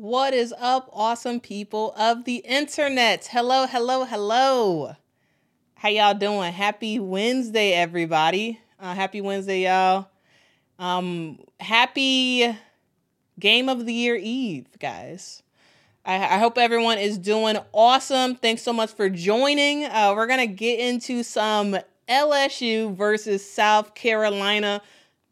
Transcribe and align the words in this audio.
What 0.00 0.32
is 0.32 0.54
up, 0.56 0.88
awesome 0.92 1.40
people 1.40 1.92
of 1.98 2.22
the 2.22 2.36
internet? 2.36 3.26
Hello, 3.32 3.66
hello, 3.66 4.04
hello. 4.04 4.94
How 5.74 5.88
y'all 5.88 6.14
doing? 6.14 6.52
Happy 6.52 7.00
Wednesday, 7.00 7.72
everybody. 7.72 8.60
Uh, 8.78 8.94
happy 8.94 9.20
Wednesday, 9.20 9.64
y'all. 9.64 10.06
Um, 10.78 11.40
happy 11.58 12.56
Game 13.40 13.68
of 13.68 13.86
the 13.86 13.92
Year 13.92 14.14
Eve, 14.14 14.68
guys. 14.78 15.42
I, 16.04 16.14
I 16.14 16.38
hope 16.38 16.58
everyone 16.58 16.98
is 16.98 17.18
doing 17.18 17.58
awesome. 17.72 18.36
Thanks 18.36 18.62
so 18.62 18.72
much 18.72 18.92
for 18.92 19.08
joining. 19.08 19.84
Uh, 19.84 20.12
we're 20.14 20.28
gonna 20.28 20.46
get 20.46 20.78
into 20.78 21.24
some 21.24 21.76
LSU 22.08 22.94
versus 22.94 23.44
South 23.44 23.96
Carolina 23.96 24.80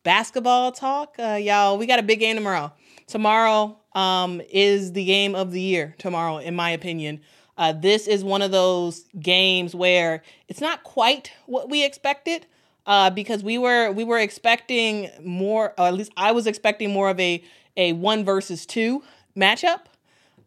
basketball 0.02 0.72
talk. 0.72 1.14
Uh, 1.20 1.34
y'all, 1.40 1.78
we 1.78 1.86
got 1.86 2.00
a 2.00 2.02
big 2.02 2.18
game 2.18 2.34
tomorrow. 2.34 2.72
Tomorrow 3.06 3.78
um, 3.96 4.42
is 4.50 4.92
the 4.92 5.04
game 5.04 5.34
of 5.34 5.50
the 5.50 5.60
year, 5.60 5.94
tomorrow, 5.98 6.36
in 6.36 6.54
my 6.54 6.70
opinion. 6.70 7.20
Uh, 7.58 7.72
this 7.72 8.06
is 8.06 8.22
one 8.22 8.42
of 8.42 8.50
those 8.50 9.06
games 9.18 9.74
where 9.74 10.22
it's 10.48 10.60
not 10.60 10.84
quite 10.84 11.32
what 11.46 11.70
we 11.70 11.84
expected. 11.84 12.46
Uh, 12.86 13.10
because 13.10 13.42
we 13.42 13.58
were 13.58 13.90
we 13.90 14.04
were 14.04 14.18
expecting 14.18 15.10
more, 15.24 15.74
or 15.76 15.86
at 15.88 15.94
least 15.94 16.12
I 16.16 16.30
was 16.30 16.46
expecting 16.46 16.92
more 16.92 17.10
of 17.10 17.18
a 17.18 17.42
a 17.76 17.94
one 17.94 18.24
versus 18.24 18.64
two 18.64 19.02
matchup. 19.36 19.80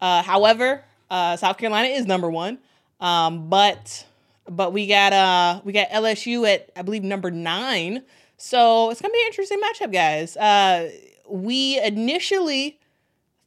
Uh, 0.00 0.22
however, 0.22 0.82
uh, 1.10 1.36
South 1.36 1.58
Carolina 1.58 1.88
is 1.88 2.06
number 2.06 2.30
one, 2.30 2.56
um, 2.98 3.50
but 3.50 4.06
but 4.48 4.72
we 4.72 4.86
got 4.86 5.12
uh 5.12 5.60
we 5.64 5.74
got 5.74 5.90
LSU 5.90 6.48
at 6.50 6.70
I 6.74 6.80
believe 6.80 7.04
number 7.04 7.30
nine, 7.30 8.04
so 8.38 8.88
it's 8.88 9.02
gonna 9.02 9.12
be 9.12 9.20
an 9.20 9.26
interesting 9.26 9.60
matchup, 9.60 9.92
guys. 9.92 10.34
Uh, 10.38 10.90
we 11.28 11.78
initially 11.82 12.79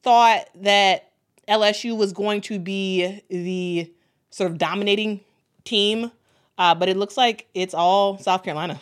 thought 0.03 0.49
that 0.55 1.11
LSU 1.47 1.97
was 1.97 2.13
going 2.13 2.41
to 2.41 2.59
be 2.59 3.21
the 3.29 3.91
sort 4.29 4.51
of 4.51 4.57
dominating 4.57 5.21
team, 5.63 6.11
uh, 6.57 6.75
but 6.75 6.89
it 6.89 6.97
looks 6.97 7.17
like 7.17 7.47
it's 7.53 7.73
all 7.73 8.17
South 8.17 8.43
Carolina. 8.43 8.79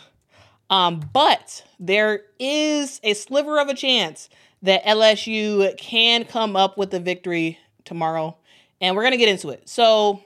Um, 0.70 1.00
but 1.12 1.64
there 1.78 2.22
is 2.38 3.00
a 3.02 3.14
sliver 3.14 3.60
of 3.60 3.68
a 3.68 3.74
chance 3.74 4.28
that 4.62 4.84
LSU 4.84 5.76
can 5.76 6.24
come 6.24 6.56
up 6.56 6.78
with 6.78 6.94
a 6.94 7.00
victory 7.00 7.58
tomorrow, 7.84 8.36
and 8.80 8.96
we're 8.96 9.02
gonna 9.02 9.16
get 9.16 9.28
into 9.28 9.50
it. 9.50 9.68
So 9.68 10.22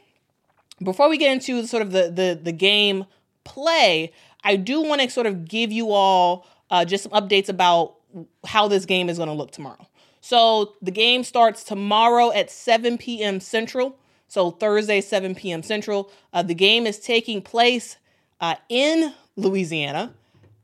before 0.83 1.09
we 1.09 1.19
get 1.19 1.33
into 1.33 1.67
sort 1.67 1.83
of 1.83 1.93
the 1.93 2.11
the, 2.11 2.39
the 2.41 2.53
game 2.53 3.07
play, 3.45 4.13
I 4.45 4.57
do 4.57 4.83
want 4.83 5.01
to 5.01 5.11
sort 5.11 5.27
of 5.27 5.49
give 5.49 5.73
you 5.73 5.91
all 5.91 6.47
uh, 6.71 6.85
just 6.85 7.05
some 7.05 7.13
updates 7.13 7.49
about 7.49 7.97
how 8.45 8.69
this 8.69 8.85
game 8.87 9.09
is 9.09 9.19
going 9.19 9.29
to 9.29 9.35
look 9.35 9.51
tomorrow. 9.51 9.87
So 10.27 10.75
the 10.83 10.91
game 10.91 11.23
starts 11.23 11.63
tomorrow 11.63 12.33
at 12.33 12.51
7 12.51 12.99
p.m. 12.99 13.39
Central. 13.39 13.97
So 14.27 14.51
Thursday, 14.51 15.01
7 15.01 15.37
p.m. 15.37 15.63
Central. 15.63 16.11
Uh, 16.33 16.43
the 16.43 16.53
game 16.53 16.85
is 16.85 16.99
taking 16.99 17.41
place 17.41 17.97
uh, 18.41 18.57
in 18.69 19.15
Louisiana 19.37 20.15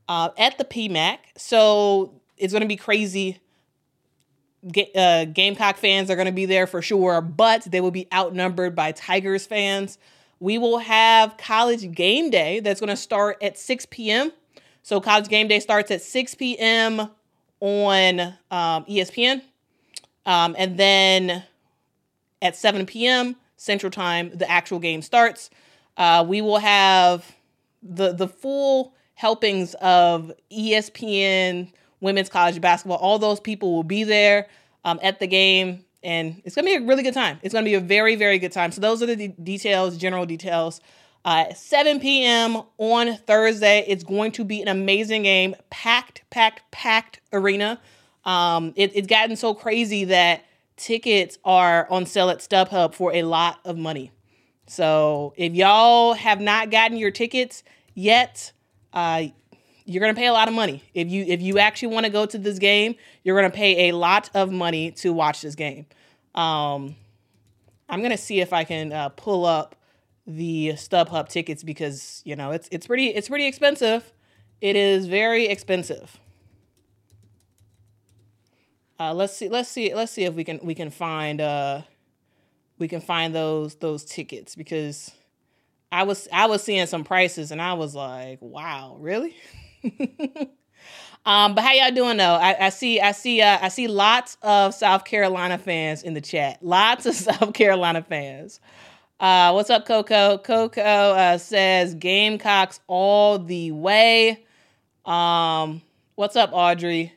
uh, 0.08 0.30
at 0.36 0.58
the 0.58 0.64
PMAC. 0.64 1.18
So 1.36 2.12
it's 2.36 2.52
going 2.52 2.62
to 2.62 2.66
be 2.66 2.74
crazy. 2.74 3.38
Uh, 4.96 5.26
Gamecock 5.26 5.76
fans 5.76 6.10
are 6.10 6.16
going 6.16 6.26
to 6.26 6.32
be 6.32 6.46
there 6.46 6.66
for 6.66 6.82
sure, 6.82 7.20
but 7.20 7.62
they 7.62 7.80
will 7.80 7.92
be 7.92 8.08
outnumbered 8.12 8.74
by 8.74 8.90
Tigers 8.90 9.46
fans. 9.46 9.96
We 10.40 10.58
will 10.58 10.78
have 10.78 11.36
college 11.36 11.92
game 11.92 12.30
day 12.30 12.58
that's 12.58 12.80
going 12.80 12.90
to 12.90 12.96
start 12.96 13.40
at 13.40 13.56
6 13.56 13.86
p.m. 13.90 14.32
So 14.82 15.00
college 15.00 15.28
game 15.28 15.46
day 15.46 15.60
starts 15.60 15.92
at 15.92 16.02
6 16.02 16.34
p.m. 16.34 17.10
on 17.60 18.20
um, 18.50 18.84
ESPN. 18.86 19.42
Um, 20.26 20.54
and 20.58 20.76
then 20.76 21.44
at 22.40 22.56
7 22.56 22.86
p.m. 22.86 23.36
Central 23.56 23.90
Time, 23.90 24.30
the 24.34 24.50
actual 24.50 24.78
game 24.78 25.02
starts. 25.02 25.50
Uh, 25.96 26.24
we 26.26 26.40
will 26.40 26.58
have 26.58 27.34
the 27.82 28.12
the 28.12 28.28
full 28.28 28.94
helpings 29.14 29.74
of 29.74 30.32
ESPN, 30.50 31.72
women's 32.00 32.28
college 32.28 32.60
basketball. 32.60 32.98
All 32.98 33.18
those 33.18 33.40
people 33.40 33.72
will 33.72 33.82
be 33.84 34.04
there 34.04 34.48
um, 34.84 34.98
at 35.02 35.20
the 35.20 35.26
game, 35.26 35.84
and 36.02 36.40
it's 36.44 36.54
gonna 36.54 36.66
be 36.66 36.74
a 36.74 36.80
really 36.80 37.02
good 37.02 37.14
time. 37.14 37.38
It's 37.42 37.52
gonna 37.52 37.64
be 37.64 37.74
a 37.74 37.80
very 37.80 38.16
very 38.16 38.38
good 38.38 38.52
time. 38.52 38.72
So 38.72 38.80
those 38.80 39.02
are 39.02 39.06
the 39.06 39.16
de- 39.16 39.28
details, 39.28 39.96
general 39.96 40.26
details. 40.26 40.80
Uh, 41.24 41.54
7 41.54 42.00
p.m. 42.00 42.62
on 42.78 43.16
Thursday. 43.16 43.84
It's 43.86 44.02
going 44.02 44.32
to 44.32 44.44
be 44.44 44.60
an 44.60 44.66
amazing 44.66 45.22
game, 45.22 45.54
packed, 45.70 46.22
packed, 46.30 46.68
packed 46.72 47.20
arena. 47.32 47.80
Um, 48.24 48.72
it, 48.76 48.92
it's 48.94 49.06
gotten 49.06 49.36
so 49.36 49.54
crazy 49.54 50.04
that 50.04 50.44
tickets 50.76 51.38
are 51.44 51.86
on 51.90 52.06
sale 52.06 52.30
at 52.30 52.38
StubHub 52.38 52.94
for 52.94 53.12
a 53.14 53.22
lot 53.22 53.60
of 53.64 53.76
money. 53.76 54.10
So 54.66 55.34
if 55.36 55.54
y'all 55.54 56.14
have 56.14 56.40
not 56.40 56.70
gotten 56.70 56.96
your 56.96 57.10
tickets 57.10 57.62
yet, 57.94 58.52
uh, 58.92 59.24
you're 59.84 60.00
gonna 60.00 60.14
pay 60.14 60.26
a 60.26 60.32
lot 60.32 60.48
of 60.48 60.54
money. 60.54 60.82
If 60.94 61.08
you 61.08 61.24
if 61.26 61.42
you 61.42 61.58
actually 61.58 61.92
want 61.92 62.06
to 62.06 62.12
go 62.12 62.26
to 62.26 62.38
this 62.38 62.58
game, 62.58 62.94
you're 63.24 63.36
gonna 63.36 63.50
pay 63.50 63.88
a 63.88 63.96
lot 63.96 64.30
of 64.34 64.52
money 64.52 64.92
to 64.92 65.12
watch 65.12 65.42
this 65.42 65.54
game. 65.54 65.86
Um, 66.34 66.96
I'm 67.88 68.00
gonna 68.02 68.16
see 68.16 68.40
if 68.40 68.52
I 68.52 68.64
can 68.64 68.92
uh, 68.92 69.08
pull 69.10 69.44
up 69.44 69.76
the 70.26 70.70
StubHub 70.70 71.28
tickets 71.28 71.64
because 71.64 72.22
you 72.24 72.36
know 72.36 72.52
it's 72.52 72.68
it's 72.70 72.86
pretty 72.86 73.08
it's 73.08 73.28
pretty 73.28 73.46
expensive. 73.46 74.12
It 74.60 74.76
is 74.76 75.06
very 75.06 75.46
expensive. 75.46 76.20
Uh, 79.02 79.12
let's 79.12 79.36
see. 79.36 79.48
Let's 79.48 79.68
see. 79.68 79.92
Let's 79.92 80.12
see 80.12 80.24
if 80.24 80.34
we 80.34 80.44
can 80.44 80.60
we 80.62 80.76
can 80.76 80.90
find 80.90 81.40
uh, 81.40 81.82
we 82.78 82.86
can 82.86 83.00
find 83.00 83.34
those 83.34 83.74
those 83.76 84.04
tickets 84.04 84.54
because 84.54 85.10
I 85.90 86.04
was 86.04 86.28
I 86.32 86.46
was 86.46 86.62
seeing 86.62 86.86
some 86.86 87.02
prices 87.02 87.50
and 87.50 87.60
I 87.60 87.72
was 87.72 87.96
like, 87.96 88.38
wow, 88.40 88.96
really? 89.00 89.34
um, 91.26 91.56
but 91.56 91.62
how 91.62 91.72
y'all 91.72 91.90
doing 91.90 92.16
though? 92.16 92.34
I, 92.34 92.66
I 92.66 92.68
see 92.68 93.00
I 93.00 93.10
see 93.10 93.42
uh, 93.42 93.58
I 93.60 93.70
see 93.70 93.88
lots 93.88 94.36
of 94.40 94.72
South 94.72 95.04
Carolina 95.04 95.58
fans 95.58 96.04
in 96.04 96.14
the 96.14 96.20
chat. 96.20 96.62
Lots 96.62 97.04
of 97.04 97.14
South 97.16 97.54
Carolina 97.54 98.02
fans. 98.02 98.60
Uh, 99.18 99.50
what's 99.50 99.70
up, 99.70 99.84
Coco? 99.84 100.38
Coco 100.38 100.80
uh, 100.80 101.38
says 101.38 101.96
Gamecocks 101.96 102.78
all 102.86 103.40
the 103.40 103.72
way. 103.72 104.44
Um, 105.04 105.82
what's 106.14 106.36
up, 106.36 106.50
Audrey? 106.52 107.12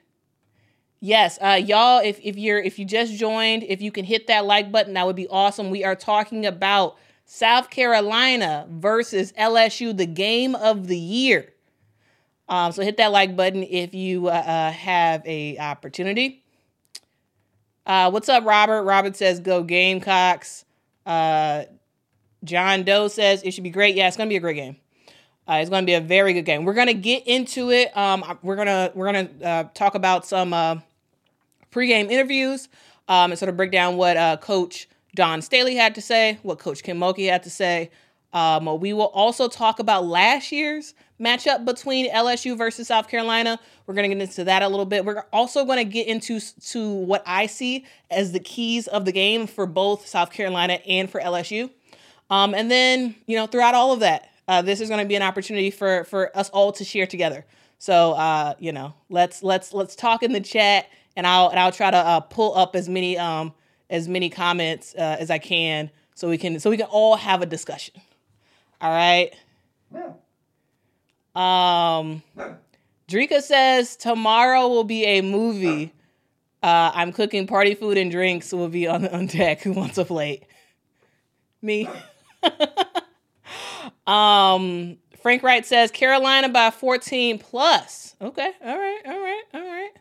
Yes, 0.99 1.37
uh, 1.41 1.59
y'all, 1.63 2.01
if, 2.03 2.19
if 2.23 2.37
you're 2.37 2.57
if 2.57 2.79
you 2.79 2.85
just 2.85 3.13
joined, 3.13 3.63
if 3.63 3.81
you 3.81 3.91
can 3.91 4.05
hit 4.05 4.27
that 4.27 4.45
like 4.45 4.71
button, 4.71 4.93
that 4.93 5.05
would 5.05 5.15
be 5.15 5.27
awesome. 5.27 5.69
We 5.69 5.83
are 5.83 5.95
talking 5.95 6.45
about 6.45 6.97
South 7.25 7.69
Carolina 7.69 8.65
versus 8.69 9.33
LSU, 9.33 9.95
the 9.95 10.05
game 10.05 10.55
of 10.55 10.87
the 10.87 10.97
year. 10.97 11.53
Um, 12.47 12.71
so 12.71 12.83
hit 12.83 12.97
that 12.97 13.11
like 13.11 13.35
button 13.35 13.63
if 13.63 13.93
you 13.93 14.27
uh, 14.27 14.31
uh, 14.31 14.71
have 14.71 15.25
a 15.25 15.57
opportunity. 15.57 16.43
Uh, 17.85 18.09
what's 18.09 18.29
up, 18.29 18.45
Robert? 18.45 18.83
Robert 18.83 19.15
says, 19.15 19.39
"Go 19.39 19.63
Gamecocks." 19.63 20.65
Uh, 21.05 21.65
John 22.43 22.83
Doe 22.83 23.07
says 23.07 23.43
it 23.43 23.51
should 23.51 23.63
be 23.63 23.69
great. 23.69 23.95
Yeah, 23.95 24.07
it's 24.07 24.17
gonna 24.17 24.29
be 24.29 24.35
a 24.37 24.39
great 24.39 24.55
game. 24.55 24.77
Uh, 25.47 25.59
it's 25.61 25.69
going 25.69 25.83
to 25.83 25.85
be 25.85 25.93
a 25.93 26.01
very 26.01 26.33
good 26.33 26.43
game. 26.43 26.65
We're 26.65 26.73
going 26.73 26.87
to 26.87 26.93
get 26.93 27.27
into 27.27 27.71
it. 27.71 27.95
Um, 27.95 28.23
we're 28.41 28.55
gonna 28.55 28.91
we're 28.95 29.05
gonna 29.05 29.29
uh, 29.43 29.63
talk 29.75 29.93
about 29.93 30.25
some 30.25 30.53
uh, 30.53 30.77
pregame 31.71 32.09
interviews 32.09 32.67
um, 33.07 33.31
and 33.31 33.37
sort 33.37 33.49
of 33.49 33.57
break 33.57 33.71
down 33.71 33.97
what 33.97 34.17
uh, 34.17 34.37
Coach 34.37 34.87
Dawn 35.15 35.41
Staley 35.41 35.75
had 35.75 35.95
to 35.95 36.01
say, 36.01 36.39
what 36.41 36.59
Coach 36.59 36.83
Kim 36.83 36.99
Mulkey 36.99 37.29
had 37.29 37.43
to 37.43 37.49
say. 37.49 37.91
Um, 38.33 38.81
we 38.81 38.91
will 38.91 39.05
also 39.05 39.47
talk 39.47 39.79
about 39.79 40.05
last 40.05 40.51
year's 40.51 40.93
matchup 41.21 41.63
between 41.63 42.11
LSU 42.11 42.57
versus 42.57 42.89
South 42.89 43.07
Carolina. 43.07 43.57
We're 43.87 43.93
going 43.93 44.09
to 44.09 44.13
get 44.13 44.21
into 44.21 44.43
that 44.43 44.61
a 44.61 44.67
little 44.67 44.85
bit. 44.85 45.05
We're 45.05 45.23
also 45.31 45.63
going 45.63 45.77
to 45.77 45.85
get 45.85 46.07
into 46.07 46.41
to 46.71 46.91
what 46.91 47.23
I 47.25 47.45
see 47.45 47.85
as 48.11 48.33
the 48.33 48.41
keys 48.41 48.87
of 48.87 49.05
the 49.05 49.13
game 49.13 49.47
for 49.47 49.65
both 49.65 50.05
South 50.05 50.31
Carolina 50.31 50.79
and 50.85 51.09
for 51.09 51.21
LSU. 51.21 51.69
Um, 52.29 52.53
and 52.53 52.69
then, 52.69 53.15
you 53.25 53.37
know, 53.37 53.47
throughout 53.47 53.73
all 53.73 53.93
of 53.93 54.01
that, 54.01 54.29
uh, 54.47 54.61
this 54.61 54.81
is 54.81 54.89
going 54.89 55.01
to 55.01 55.07
be 55.07 55.15
an 55.15 55.21
opportunity 55.21 55.71
for 55.71 56.03
for 56.05 56.35
us 56.37 56.49
all 56.49 56.71
to 56.73 56.83
share 56.83 57.07
together. 57.07 57.45
So, 57.77 58.13
uh, 58.13 58.55
you 58.59 58.71
know, 58.71 58.93
let's 59.09 59.43
let's 59.43 59.73
let's 59.73 59.95
talk 59.95 60.23
in 60.23 60.31
the 60.33 60.39
chat 60.39 60.87
and 61.15 61.25
I'll 61.25 61.49
and 61.49 61.59
I'll 61.59 61.71
try 61.71 61.91
to 61.91 61.97
uh, 61.97 62.19
pull 62.21 62.55
up 62.55 62.75
as 62.75 62.87
many 62.87 63.17
um 63.17 63.53
as 63.89 64.07
many 64.07 64.29
comments 64.29 64.95
uh, 64.95 65.17
as 65.19 65.29
I 65.29 65.37
can 65.37 65.89
so 66.15 66.29
we 66.29 66.37
can 66.37 66.59
so 66.59 66.69
we 66.69 66.77
can 66.77 66.87
all 66.87 67.15
have 67.15 67.41
a 67.41 67.45
discussion. 67.45 67.95
All 68.81 68.91
right. 68.91 69.33
Um, 71.35 72.23
Drika 73.09 73.41
says 73.41 73.95
tomorrow 73.95 74.67
will 74.67 74.83
be 74.83 75.05
a 75.05 75.21
movie. 75.21 75.93
Uh, 76.63 76.91
I'm 76.93 77.11
cooking 77.11 77.45
party 77.45 77.75
food 77.75 77.97
and 77.97 78.09
drinks 78.09 78.51
will 78.51 78.69
be 78.69 78.87
on 78.87 79.07
on 79.07 79.27
deck. 79.27 79.61
Who 79.61 79.73
wants 79.73 79.97
a 79.97 80.05
plate? 80.05 80.43
Me. 81.61 81.89
um, 84.07 84.97
Frank 85.21 85.43
Wright 85.43 85.65
says 85.65 85.91
Carolina 85.91 86.49
by 86.49 86.69
14 86.69 87.39
plus. 87.39 88.15
Okay. 88.21 88.51
All 88.63 88.77
right. 88.77 89.01
All 89.05 89.19
right. 89.19 89.43
All 89.53 89.61
right. 89.61 89.91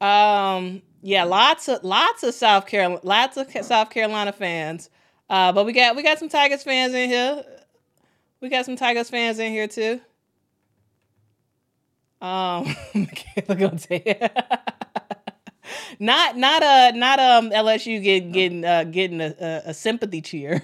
Um, 0.00 0.82
yeah, 1.02 1.24
lots 1.24 1.68
of 1.68 1.82
lots 1.84 2.22
of 2.22 2.34
South 2.34 2.66
Carolina, 2.66 3.00
lots 3.04 3.36
of 3.36 3.50
South 3.64 3.90
Carolina 3.90 4.32
fans. 4.32 4.90
Uh, 5.30 5.52
but 5.52 5.64
we 5.66 5.72
got 5.72 5.96
we 5.96 6.02
got 6.02 6.18
some 6.18 6.28
Tigers 6.28 6.62
fans 6.62 6.94
in 6.94 7.08
here. 7.08 7.42
We 8.40 8.48
got 8.48 8.64
some 8.64 8.76
Tigers 8.76 9.10
fans 9.10 9.38
in 9.38 9.52
here 9.52 9.68
too. 9.68 10.00
Um, 12.20 12.74
Michaela 12.94 13.56
gonna 13.56 13.78
say 13.78 14.30
not 15.98 16.36
not 16.36 16.62
uh 16.62 16.92
not 16.94 17.18
um 17.18 17.50
LSU 17.50 18.02
get, 18.02 18.32
getting 18.32 18.64
uh, 18.64 18.84
getting 18.84 19.20
a, 19.20 19.34
a, 19.40 19.62
a 19.70 19.74
sympathy 19.74 20.20
cheer, 20.20 20.62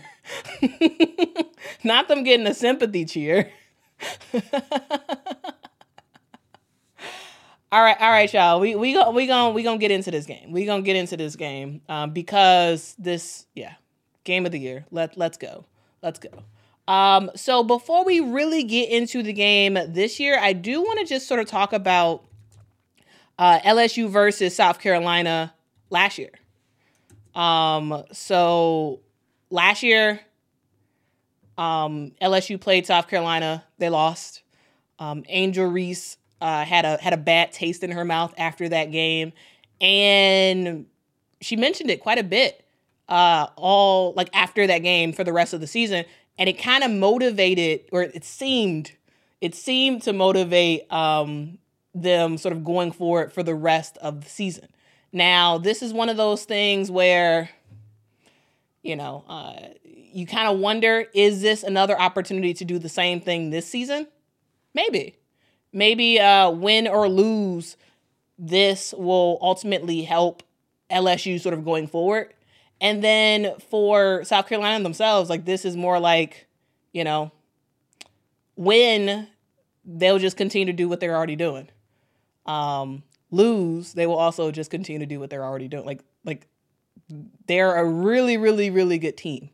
not 1.85 2.09
them 2.09 2.23
getting 2.23 2.47
a 2.47 2.55
sympathy 2.55 3.05
cheer. 3.05 3.51
all 7.73 7.83
right, 7.83 8.01
all 8.01 8.11
right, 8.11 8.33
y'all. 8.33 8.61
We 8.61 8.75
we 8.75 8.93
go 8.93 9.11
we 9.11 9.27
gonna 9.27 9.51
we 9.55 9.63
gonna 9.63 9.79
get 9.79 9.91
into 9.91 10.11
this 10.11 10.27
game. 10.27 10.53
We 10.53 10.65
gonna 10.67 10.83
get 10.83 10.97
into 10.97 11.17
this 11.17 11.37
game 11.37 11.83
um, 11.89 12.13
because 12.13 12.95
this 12.99 13.47
yeah 13.55 13.75
game 14.25 14.47
of 14.47 14.53
the 14.53 14.59
year. 14.59 14.87
Let 14.91 15.17
let's 15.17 15.37
go, 15.37 15.65
let's 16.03 16.19
go. 16.19 16.31
Um, 16.89 17.31
so 17.37 17.63
before 17.63 18.05
we 18.05 18.21
really 18.21 18.65
get 18.65 18.91
into 18.91 19.23
the 19.23 19.33
game 19.33 19.79
this 19.89 20.19
year, 20.19 20.39
I 20.41 20.53
do 20.53 20.83
want 20.83 20.99
to 20.99 21.05
just 21.05 21.29
sort 21.29 21.41
of 21.41 21.47
talk 21.47 21.73
about 21.73 22.25
uh, 23.41 23.59
LSU 23.61 24.07
versus 24.11 24.55
South 24.55 24.81
Carolina 24.81 25.55
last 25.89 26.19
year. 26.19 26.31
Um, 27.35 28.05
so 28.13 29.01
last 29.49 29.83
year, 29.83 30.21
um, 31.57 32.13
LSU 32.21 32.61
played 32.61 32.87
South 32.87 33.09
Carolina. 33.09 33.65
They 33.79 33.89
lost. 33.89 34.43
Um, 34.99 35.25
Angel 35.27 35.67
Reese 35.67 36.19
uh, 36.43 36.67
had 36.67 36.85
a 36.85 36.99
had 37.01 37.15
a 37.15 37.17
bad 37.17 37.51
taste 37.53 37.83
in 37.83 37.93
her 37.93 38.05
mouth 38.05 38.35
after 38.37 38.69
that 38.69 38.93
game, 38.93 39.33
and 39.81 40.85
she 41.41 41.57
mentioned 41.57 41.91
it 41.91 42.01
quite 42.01 42.19
a 42.19 42.23
bit. 42.23 42.63
Uh, 43.09 43.47
all 43.57 44.13
like 44.13 44.29
after 44.35 44.67
that 44.67 44.81
game 44.81 45.15
for 45.15 45.25
the 45.25 45.33
rest 45.33 45.55
of 45.55 45.63
the 45.63 45.67
season, 45.67 46.05
and 46.39 46.51
it 46.51 46.59
kind 46.59 46.85
of 46.85 46.91
motivated, 46.91 47.81
or 47.91 48.03
it 48.03 48.23
seemed, 48.23 48.93
it 49.41 49.55
seemed 49.55 50.03
to 50.03 50.13
motivate 50.13 50.93
um, 50.93 51.57
them 51.95 52.39
sort 52.39 52.53
of 52.53 52.65
going 52.65 52.93
forward 52.93 53.33
for 53.33 53.43
the 53.43 53.55
rest 53.55 53.99
of 53.99 54.23
the 54.25 54.31
season. 54.31 54.69
Now, 55.13 55.59
this 55.59 55.83
is 55.83 55.93
one 55.93 56.09
of 56.09 56.17
those 56.17 56.45
things 56.45 56.91
where, 56.91 57.51
you 58.83 58.97
know, 58.97 59.25
uh, 59.29 59.55
you 59.85 60.27
kind 60.27 60.49
of 60.49 60.59
wonder 60.59 61.07
is 61.15 61.43
this 61.43 61.63
another 61.63 62.01
opportunity 62.01 62.55
to 62.55 62.65
do 62.65 62.79
the 62.79 62.89
same 62.89 63.21
thing 63.21 63.51
this 63.51 63.67
season? 63.67 64.07
Maybe. 64.75 65.17
Maybe 65.73 66.19
uh, 66.19 66.51
win 66.51 66.89
or 66.89 67.09
lose, 67.09 67.77
this 68.39 68.95
will 68.97 69.39
ultimately 69.41 70.03
help 70.03 70.43
LSU 70.91 71.41
sort 71.41 71.55
of 71.55 71.65
going 71.65 71.87
forward. 71.87 72.33
And 72.81 73.05
then 73.05 73.55
for 73.69 74.25
South 74.25 74.49
Carolina 74.49 74.83
themselves, 74.83 75.29
like 75.29 75.45
this 75.45 75.65
is 75.65 75.77
more 75.77 76.01
like, 76.01 76.47
you 76.93 77.05
know, 77.05 77.31
when 78.57 79.29
they'll 79.85 80.19
just 80.19 80.37
continue 80.37 80.67
to 80.67 80.73
do 80.73 80.89
what 80.89 81.01
they're 81.01 81.17
already 81.17 81.37
doing. 81.37 81.69
Um, 82.47 83.03
lose, 83.31 83.93
they 83.93 84.07
will 84.07 84.19
also 84.19 84.51
just 84.51 84.71
continue 84.71 85.01
to 85.01 85.07
do 85.07 85.21
what 85.21 85.31
they're 85.31 85.45
already 85.45 85.69
doing. 85.69 85.85
Like, 85.85 86.01
like 86.25 86.47
they're 87.47 87.77
a 87.77 87.85
really, 87.85 88.37
really, 88.37 88.71
really 88.71 88.99
good 88.99 89.17
team. 89.17 89.51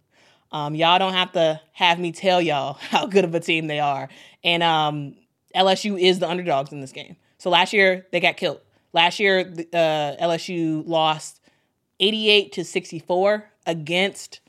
Um, 0.52 0.74
y'all 0.74 0.98
don't 0.98 1.12
have 1.12 1.32
to 1.32 1.60
have 1.72 1.98
me 1.98 2.12
tell 2.12 2.40
y'all 2.40 2.74
how 2.80 3.06
good 3.06 3.24
of 3.24 3.34
a 3.34 3.40
team 3.40 3.66
they 3.66 3.80
are. 3.80 4.08
And 4.44 4.62
um, 4.62 5.16
LSU 5.54 6.00
is 6.00 6.18
the 6.18 6.28
underdogs 6.28 6.72
in 6.72 6.80
this 6.80 6.92
game. 6.92 7.16
So 7.38 7.50
last 7.50 7.72
year 7.72 8.06
they 8.12 8.20
got 8.20 8.36
killed. 8.36 8.60
Last 8.92 9.20
year 9.20 9.40
uh, 9.40 10.16
LSU 10.22 10.86
lost 10.86 11.40
88 12.00 12.52
to 12.52 12.64
64 12.64 13.44
against 13.66 14.40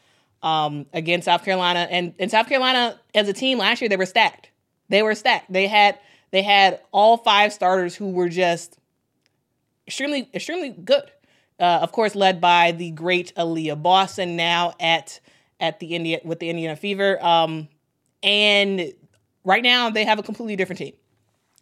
um, 0.44 0.86
against 0.94 1.26
South 1.26 1.44
Carolina. 1.44 1.88
And 1.90 2.14
and 2.20 2.30
South 2.30 2.48
Carolina 2.48 3.00
as 3.14 3.28
a 3.28 3.34
team 3.34 3.58
last 3.58 3.82
year 3.82 3.90
they 3.90 3.98
were 3.98 4.06
stacked. 4.06 4.52
They 4.90 5.02
were 5.02 5.16
stacked. 5.16 5.52
They 5.52 5.68
had 5.68 6.00
they 6.32 6.42
had 6.42 6.82
all 6.92 7.18
five 7.18 7.54
starters 7.54 7.96
who 7.96 8.12
were 8.12 8.30
just 8.30 8.78
extremely 9.88 10.30
extremely 10.34 10.70
good. 10.70 11.12
Uh, 11.60 11.80
of 11.82 11.92
course, 11.92 12.16
led 12.16 12.40
by 12.40 12.72
the 12.72 12.92
great 12.92 13.34
Aaliyah 13.36 13.82
Boston 13.82 14.36
now 14.36 14.74
at 14.80 15.20
at 15.60 15.80
the 15.80 15.96
India 15.96 16.20
with 16.24 16.40
the 16.40 16.50
Indiana 16.50 16.76
Fever. 16.76 17.24
Um, 17.24 17.68
and 18.22 18.94
right 19.44 19.64
now 19.64 19.90
they 19.90 20.06
have 20.06 20.20
a 20.20 20.24
completely 20.24 20.56
different 20.56 20.80
team. 20.80 20.94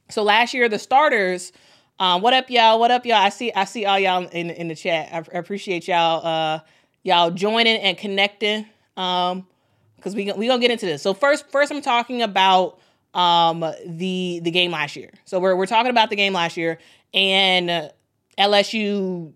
So 0.09 0.23
last 0.23 0.53
year 0.53 0.67
the 0.67 0.79
starters 0.79 1.51
um, 1.97 2.21
what 2.21 2.33
up, 2.33 2.49
y'all? 2.49 2.77
What 2.77 2.91
up, 2.91 3.05
y'all? 3.05 3.15
I 3.15 3.29
see 3.29 3.53
I 3.53 3.63
see 3.63 3.85
all 3.85 3.97
y'all 3.97 4.27
in 4.27 4.49
in 4.49 4.67
the 4.67 4.75
chat. 4.75 5.09
I, 5.13 5.17
I 5.17 5.39
appreciate 5.39 5.87
y'all 5.87 6.25
uh 6.25 6.59
y'all 7.03 7.31
joining 7.31 7.77
and 7.77 7.97
connecting. 7.97 8.65
Um, 8.97 9.47
because 9.95 10.13
we 10.13 10.31
we 10.33 10.47
gonna 10.47 10.59
get 10.59 10.71
into 10.71 10.85
this. 10.85 11.01
So 11.01 11.13
first 11.13 11.49
first 11.49 11.71
I'm 11.71 11.81
talking 11.81 12.21
about 12.21 12.79
um 13.15 13.61
the 13.85 14.39
the 14.43 14.51
game 14.51 14.71
last 14.71 14.95
year. 14.95 15.09
So 15.25 15.39
we're 15.39 15.55
we're 15.55 15.65
talking 15.65 15.89
about 15.89 16.09
the 16.09 16.15
game 16.15 16.33
last 16.33 16.57
year, 16.57 16.77
and 17.13 17.91
LSU 18.37 19.33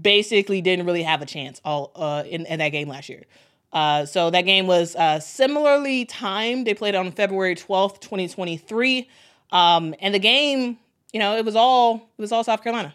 basically 0.00 0.62
didn't 0.62 0.86
really 0.86 1.02
have 1.02 1.20
a 1.20 1.26
chance 1.26 1.60
all 1.64 1.92
uh 1.96 2.22
in, 2.26 2.46
in 2.46 2.58
that 2.60 2.70
game 2.70 2.88
last 2.88 3.08
year. 3.08 3.24
Uh, 3.72 4.04
so 4.04 4.28
that 4.28 4.42
game 4.42 4.66
was 4.66 4.94
uh, 4.96 5.18
similarly 5.18 6.04
timed. 6.04 6.66
They 6.66 6.74
played 6.74 6.94
on 6.94 7.10
February 7.10 7.54
12th, 7.54 8.00
2023. 8.00 9.08
Um, 9.50 9.94
and 9.98 10.14
the 10.14 10.18
game 10.18 10.76
you 11.12 11.20
know, 11.20 11.36
it 11.36 11.44
was 11.44 11.56
all 11.56 11.96
it 11.96 12.20
was 12.20 12.32
all 12.32 12.42
South 12.42 12.62
Carolina. 12.62 12.94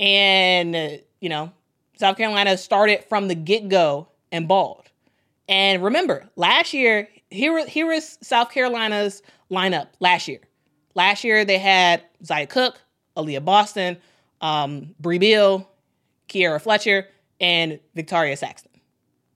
And 0.00 1.00
you 1.20 1.28
know, 1.28 1.52
South 1.96 2.16
Carolina 2.16 2.56
started 2.56 3.04
from 3.08 3.28
the 3.28 3.34
get-go 3.34 4.08
and 4.30 4.46
balled. 4.46 4.84
And 5.48 5.82
remember, 5.82 6.28
last 6.36 6.72
year, 6.72 7.08
here 7.30 7.66
here 7.66 7.90
is 7.92 8.18
South 8.22 8.50
Carolina's 8.50 9.22
lineup 9.50 9.88
last 10.00 10.28
year. 10.28 10.40
Last 10.94 11.24
year 11.24 11.44
they 11.44 11.58
had 11.58 12.02
Zia 12.24 12.46
Cooke, 12.46 12.80
Aaliyah 13.16 13.44
Boston, 13.44 13.98
um, 14.40 14.94
Brea 15.00 15.18
Beal, 15.18 15.68
Kierra 16.28 16.60
Fletcher, 16.60 17.06
and 17.40 17.78
Victaria 17.94 18.36
Saxton. 18.36 18.72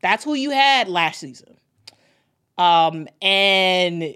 That's 0.01 0.25
who 0.25 0.35
you 0.35 0.51
had 0.51 0.89
last 0.89 1.21
season. 1.21 1.57
Um, 2.59 3.09
and 3.21 4.15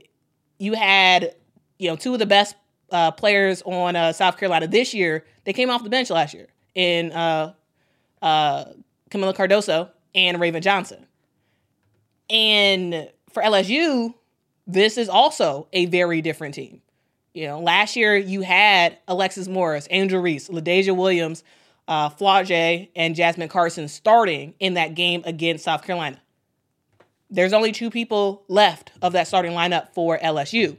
you 0.59 0.75
had, 0.75 1.35
you 1.79 1.89
know, 1.89 1.97
two 1.97 2.13
of 2.13 2.19
the 2.19 2.27
best 2.27 2.57
uh, 2.91 3.11
players 3.11 3.63
on 3.63 3.97
uh, 3.97 4.13
South 4.13 4.37
Carolina 4.37 4.67
this 4.67 4.95
year, 4.95 5.25
they 5.45 5.53
came 5.53 5.71
off 5.71 5.83
the 5.83 5.91
bench 5.91 6.11
last 6.11 6.35
year 6.35 6.49
in 6.75 7.13
uh, 7.13 7.53
uh, 8.23 8.65
Kamilla 9.11 9.35
Cardoso 9.35 9.91
and 10.15 10.41
Raven 10.41 10.63
Johnson. 10.63 11.07
And 12.29 13.09
for 13.37 13.43
LSU, 13.43 14.15
this 14.67 14.97
is 14.97 15.11
also 15.11 15.69
a 15.75 15.85
very 15.85 16.23
different 16.23 16.55
team. 16.55 16.81
You 17.35 17.49
know, 17.49 17.61
last 17.61 17.95
year 17.95 18.17
you 18.17 18.41
had 18.41 18.97
Alexis 19.07 19.47
Morris, 19.47 19.87
Angel 19.91 20.23
Reese, 20.23 20.49
LaDazhia 20.49 20.97
Williams, 20.97 21.45
uh, 21.87 22.09
Flau'jae, 22.09 22.89
and 22.97 23.15
Jasmine 23.15 23.51
Carson 23.51 23.89
starting 23.89 24.55
in 24.59 24.73
that 24.73 24.95
game 24.95 25.21
against 25.27 25.65
South 25.65 25.83
Carolina. 25.83 26.19
There's 27.29 27.53
only 27.53 27.73
two 27.73 27.91
people 27.91 28.43
left 28.49 28.93
of 29.03 29.13
that 29.13 29.27
starting 29.27 29.53
lineup 29.53 29.93
for 29.93 30.17
LSU 30.19 30.79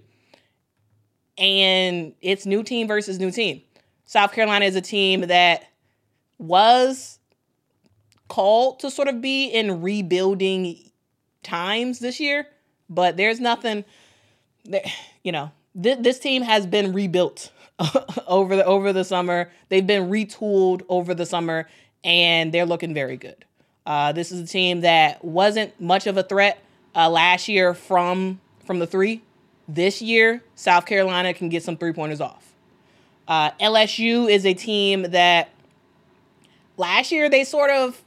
and 1.37 2.15
it's 2.21 2.47
new 2.47 2.63
team 2.63 2.87
versus 2.87 3.19
new 3.19 3.29
team. 3.29 3.61
South 4.05 4.31
Carolina 4.31 4.65
is 4.65 4.75
a 4.75 4.81
team 4.81 5.21
that 5.21 5.63
was 6.39 7.19
called 8.29 8.79
to 8.79 8.89
sort 8.89 9.09
of 9.09 9.21
be 9.21 9.45
in 9.45 9.83
rebuilding 9.83 10.86
times 11.47 11.99
this 11.99 12.19
year, 12.19 12.47
but 12.89 13.17
there's 13.17 13.39
nothing 13.39 13.83
you 15.23 15.31
know, 15.31 15.51
th- 15.81 15.99
this 15.99 16.19
team 16.19 16.41
has 16.41 16.65
been 16.65 16.93
rebuilt 16.93 17.51
over 18.27 18.55
the 18.55 18.65
over 18.65 18.93
the 18.93 19.03
summer. 19.03 19.49
They've 19.69 19.85
been 19.85 20.09
retooled 20.09 20.83
over 20.89 21.13
the 21.13 21.25
summer 21.25 21.67
and 22.03 22.51
they're 22.51 22.65
looking 22.65 22.93
very 22.93 23.17
good. 23.17 23.45
Uh, 23.85 24.11
this 24.11 24.31
is 24.31 24.41
a 24.41 24.47
team 24.47 24.81
that 24.81 25.23
wasn't 25.23 25.79
much 25.79 26.07
of 26.07 26.17
a 26.17 26.23
threat 26.23 26.61
uh, 26.95 27.09
last 27.09 27.47
year 27.47 27.73
from 27.73 28.39
from 28.65 28.79
the 28.79 28.87
three. 28.87 29.21
This 29.67 30.01
year, 30.01 30.43
South 30.55 30.85
Carolina 30.85 31.33
can 31.33 31.49
get 31.49 31.63
some 31.63 31.77
three 31.77 31.93
pointers 31.93 32.21
off. 32.21 32.53
Uh, 33.27 33.51
LSU 33.59 34.31
is 34.31 34.45
a 34.45 34.53
team 34.53 35.03
that 35.11 35.49
last 36.77 37.11
year 37.11 37.29
they 37.29 37.43
sort 37.43 37.69
of, 37.69 38.01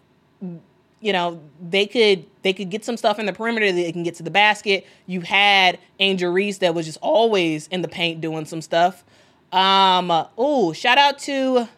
you 1.01 1.13
know, 1.13 1.41
they 1.61 1.87
could 1.87 2.27
they 2.43 2.53
could 2.53 2.71
get 2.71 2.85
some 2.85 2.97
stuff 2.97 3.19
in 3.19 3.27
the 3.27 3.33
perimeter. 3.33 3.73
They 3.73 3.93
can 3.93 4.03
get 4.03 4.15
to 4.17 4.23
the 4.23 4.31
basket. 4.31 4.87
You 5.07 5.23
had 5.23 5.79
Angel 5.99 6.33
Reese 6.33 6.59
that 6.59 6.75
was 6.75 6.87
just 6.87 6.99
always 7.01 7.67
in 7.69 7.83
the 7.83 7.89
paint 7.89 8.21
doing 8.21 8.45
some 8.45 8.63
stuff. 8.63 9.05
Um, 9.53 10.11
oh, 10.39 10.73
shout 10.73 10.99
out 10.99 11.19
to 11.21 11.69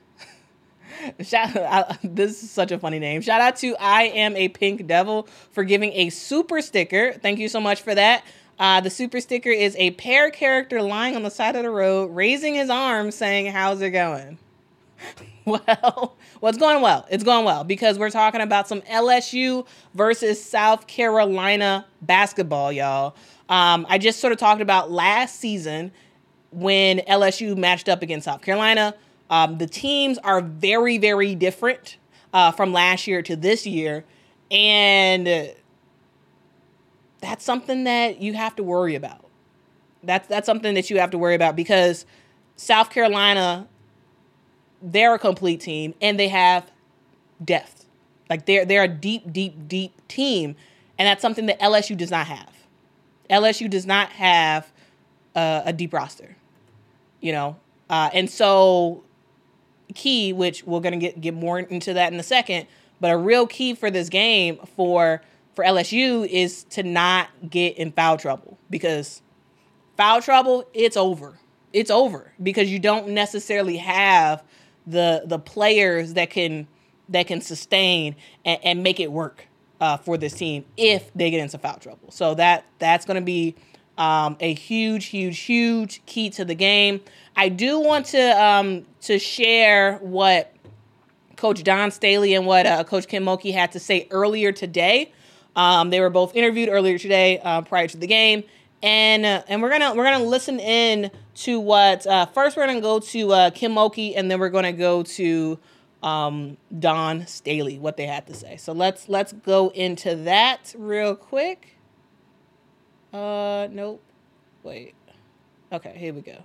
Shout, 1.23 1.57
I, 1.57 1.99
this 2.03 2.43
is 2.43 2.51
such 2.51 2.73
a 2.73 2.79
funny 2.79 2.99
name. 2.99 3.23
Shout 3.23 3.41
out 3.41 3.57
to 3.57 3.77
I 3.77 4.05
am 4.05 4.37
a 4.37 4.49
pink 4.49 4.87
devil 4.87 5.29
for 5.51 5.65
giving 5.65 5.93
a 5.93 6.11
super 6.11 6.61
sticker. 6.61 7.13
Thank 7.13 7.39
you 7.39 7.49
so 7.49 7.61
much 7.61 7.83
for 7.83 7.95
that. 7.95 8.25
Uh, 8.59 8.81
the 8.81 8.91
super 8.91 9.21
sticker 9.21 9.51
is 9.51 9.75
a 9.79 9.93
pear 9.93 10.31
character 10.31 10.83
lying 10.83 11.17
on 11.17 11.23
the 11.23 11.31
side 11.31 11.57
of 11.57 11.63
the 11.63 11.71
road, 11.71 12.15
raising 12.15 12.55
his 12.55 12.71
arm, 12.71 13.11
saying, 13.11 13.47
How's 13.47 13.81
it 13.81 13.91
going? 13.91 14.39
well, 15.45 16.17
it's 16.43 16.59
going 16.59 16.83
well. 16.83 17.07
It's 17.11 17.25
going 17.25 17.45
well 17.45 17.65
because 17.65 17.99
we're 17.99 18.11
talking 18.11 18.41
about 18.41 18.69
some 18.69 18.81
LSU 18.83 19.67
versus 19.95 20.43
South 20.43 20.87
Carolina 20.87 21.87
basketball, 22.01 22.73
y'all. 22.73 23.17
Um, 23.49 23.87
I 23.89 23.99
just 23.99 24.21
sort 24.21 24.33
of 24.33 24.39
talked 24.39 24.61
about 24.61 24.91
last 24.91 25.41
season 25.41 25.93
when 26.51 26.99
LSU 27.01 27.57
matched 27.57 27.89
up 27.89 28.03
against 28.03 28.25
South 28.27 28.43
Carolina. 28.43 28.95
Um, 29.31 29.59
the 29.59 29.67
teams 29.67 30.19
are 30.19 30.41
very, 30.41 30.99
very 30.99 31.35
different 31.35 31.97
uh, 32.33 32.53
from 32.53 32.73
last 32.73 33.07
year 33.07 33.23
to 33.23 33.37
this 33.37 33.67
year. 33.67 34.05
And 34.51 35.55
that's 37.21 37.45
something 37.45 37.85
that 37.85 38.21
you 38.21 38.35
have 38.35 38.55
to 38.57 38.63
worry 38.63 38.95
about. 38.95 39.25
That's 40.03 40.29
that's 40.29 40.47
something 40.47 40.75
that 40.75 40.91
you 40.91 40.99
have 40.99 41.11
to 41.13 41.19
worry 41.19 41.35
about 41.35 41.57
because 41.57 42.05
South 42.57 42.91
Carolina, 42.91 43.69
they're 44.83 45.15
a 45.15 45.19
complete 45.19 45.61
team 45.61 45.95
and 46.01 46.19
they 46.19 46.29
have 46.29 46.71
depth. 47.43 47.87
Like 48.29 48.47
they're 48.47 48.65
they're 48.65 48.85
a 48.85 48.89
deep, 48.89 49.33
deep, 49.33 49.69
deep 49.69 50.09
team, 50.09 50.57
and 50.99 51.07
that's 51.07 51.23
something 51.23 51.47
that 51.47 51.61
LSU 51.61 51.97
does 51.97 52.11
not 52.11 52.27
have. 52.27 52.51
LSU 53.31 53.69
does 53.69 53.87
not 53.87 54.11
have 54.11 54.73
a, 55.35 55.63
a 55.67 55.73
deep 55.73 55.93
roster, 55.93 56.37
you 57.21 57.33
know, 57.33 57.57
uh, 57.91 58.11
and 58.13 58.31
so 58.31 59.05
key, 59.95 60.33
which 60.33 60.65
we're 60.65 60.81
gonna 60.81 60.97
get 60.97 61.21
get 61.21 61.35
more 61.35 61.59
into 61.59 61.93
that 61.95 62.13
in 62.13 62.19
a 62.19 62.23
second, 62.23 62.67
but 63.01 63.11
a 63.11 63.17
real 63.17 63.47
key 63.47 63.75
for 63.75 63.91
this 63.91 64.09
game 64.09 64.59
for 64.77 65.21
for 65.55 65.65
LSU 65.65 66.27
is 66.27 66.65
to 66.65 66.83
not 66.83 67.29
get 67.49 67.77
in 67.77 67.93
foul 67.93 68.17
trouble 68.17 68.57
because 68.71 69.21
foul 69.97 70.23
trouble 70.23 70.67
it's 70.73 70.97
over. 70.97 71.39
It's 71.73 71.91
over 71.91 72.33
because 72.43 72.71
you 72.71 72.79
don't 72.79 73.09
necessarily 73.09 73.79
have 73.79 74.43
the 74.87 75.23
the 75.27 75.39
players 75.39 76.15
that 76.15 76.31
can 76.31 76.67
that 77.09 77.27
can 77.27 77.41
sustain 77.41 78.17
and, 78.45 78.61
and 78.65 78.83
make 78.83 79.01
it 79.01 79.13
work 79.13 79.47
uh, 79.81 79.97
for 79.97 80.17
this 80.17 80.35
team 80.35 80.65
if 80.77 81.13
they 81.15 81.31
get 81.31 81.41
into 81.41 81.59
foul 81.59 81.77
trouble. 81.77 82.11
So 82.11 82.35
that 82.35 82.65
that's 82.79 83.05
going 83.05 83.17
to 83.17 83.25
be 83.25 83.55
um, 83.99 84.37
a 84.41 84.55
huge, 84.55 85.07
huge, 85.07 85.41
huge 85.41 86.05
key 86.07 86.31
to 86.31 86.45
the 86.45 86.55
game. 86.55 87.01
I 87.37 87.49
do 87.49 87.79
want 87.81 88.07
to 88.07 88.43
um, 88.43 88.87
to 89.03 89.19
share 89.19 89.97
what 89.99 90.55
Coach 91.37 91.63
Dawn 91.65 91.91
Staley 91.91 92.35
and 92.35 92.47
what 92.47 92.67
uh, 92.67 92.85
Coach 92.85 93.09
Kim 93.09 93.25
Mulkey 93.25 93.53
had 93.53 93.73
to 93.73 93.81
say 93.81 94.07
earlier 94.11 94.53
today. 94.53 95.13
Um, 95.57 95.91
they 95.91 96.01
were 96.01 96.11
both 96.11 96.35
interviewed 96.35 96.69
earlier 96.69 96.99
today 96.99 97.39
uh, 97.41 97.61
prior 97.63 97.87
to 97.89 97.97
the 97.97 98.07
game, 98.07 98.45
and 98.83 99.25
uh, 99.25 99.43
and 99.49 99.63
we're 99.63 99.71
gonna 99.71 99.95
we're 99.95 100.05
gonna 100.05 100.25
listen 100.25 100.59
in 100.59 101.11
to 101.35 101.61
what 101.61 102.07
uh, 102.07 102.27
first 102.27 102.57
we're 102.57 102.67
gonna 102.67 102.81
go 102.81 102.99
to 102.99 103.33
uh, 103.33 103.51
Kim 103.51 103.75
Mulkey, 103.75 104.15
and 104.17 104.31
then 104.31 104.41
we're 104.41 104.49
gonna 104.49 104.73
go 104.73 105.03
to 105.03 105.59
um, 106.03 106.57
Dawn 106.77 107.27
Staley 107.27 107.79
what 107.79 107.97
they 107.97 108.07
had 108.07 108.27
to 108.27 108.35
say. 108.35 108.57
So 108.57 108.73
let's 108.73 109.09
let's 109.09 109.33
go 109.33 109.69
into 109.71 110.17
that 110.17 110.75
real 110.77 111.15
quick. 111.15 111.77
Uh, 113.13 113.69
nope. 113.71 114.03
Wait. 114.63 114.95
Okay, 115.73 115.95
here 115.97 116.13
we 116.13 116.21
go. 116.21 116.39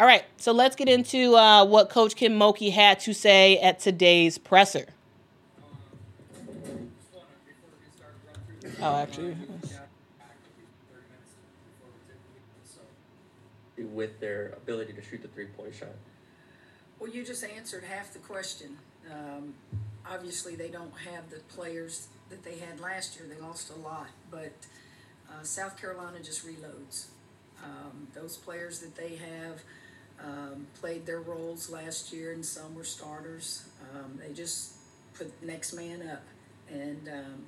All 0.00 0.06
right, 0.06 0.24
so 0.36 0.52
let's 0.52 0.74
get 0.74 0.88
into 0.88 1.36
uh, 1.36 1.64
what 1.64 1.88
Coach 1.88 2.16
Kim 2.16 2.32
Mulkey 2.32 2.72
had 2.72 2.98
to 3.00 3.14
say 3.14 3.58
at 3.58 3.78
today's 3.78 4.38
presser. 4.38 4.86
Oh, 8.80 8.96
actually. 8.96 9.36
With 13.92 14.20
their 14.20 14.54
ability 14.56 14.92
to 14.94 15.02
shoot 15.02 15.22
the 15.22 15.28
three 15.28 15.46
point 15.46 15.74
shot. 15.74 15.88
Well, 16.98 17.10
you 17.10 17.24
just 17.24 17.44
answered 17.44 17.84
half 17.84 18.12
the 18.12 18.18
question. 18.20 18.78
Um, 19.12 19.54
obviously, 20.08 20.54
they 20.54 20.68
don't 20.68 20.92
have 21.12 21.30
the 21.30 21.40
players 21.54 22.08
that 22.30 22.42
they 22.44 22.58
had 22.58 22.80
last 22.80 23.18
year. 23.18 23.28
They 23.28 23.40
lost 23.40 23.70
a 23.70 23.78
lot, 23.78 24.08
but 24.30 24.52
uh, 25.30 25.42
South 25.42 25.80
Carolina 25.80 26.18
just 26.22 26.46
reloads. 26.46 27.06
Um, 27.62 28.08
those 28.14 28.36
players 28.36 28.80
that 28.80 28.96
they 28.96 29.16
have 29.16 29.60
um, 30.22 30.66
played 30.80 31.06
their 31.06 31.20
roles 31.20 31.70
last 31.70 32.12
year, 32.12 32.32
and 32.32 32.44
some 32.44 32.74
were 32.74 32.84
starters. 32.84 33.64
Um, 33.94 34.18
they 34.24 34.32
just 34.32 34.74
put 35.14 35.30
next 35.42 35.72
man 35.72 36.08
up, 36.08 36.22
and 36.70 37.08
um, 37.08 37.44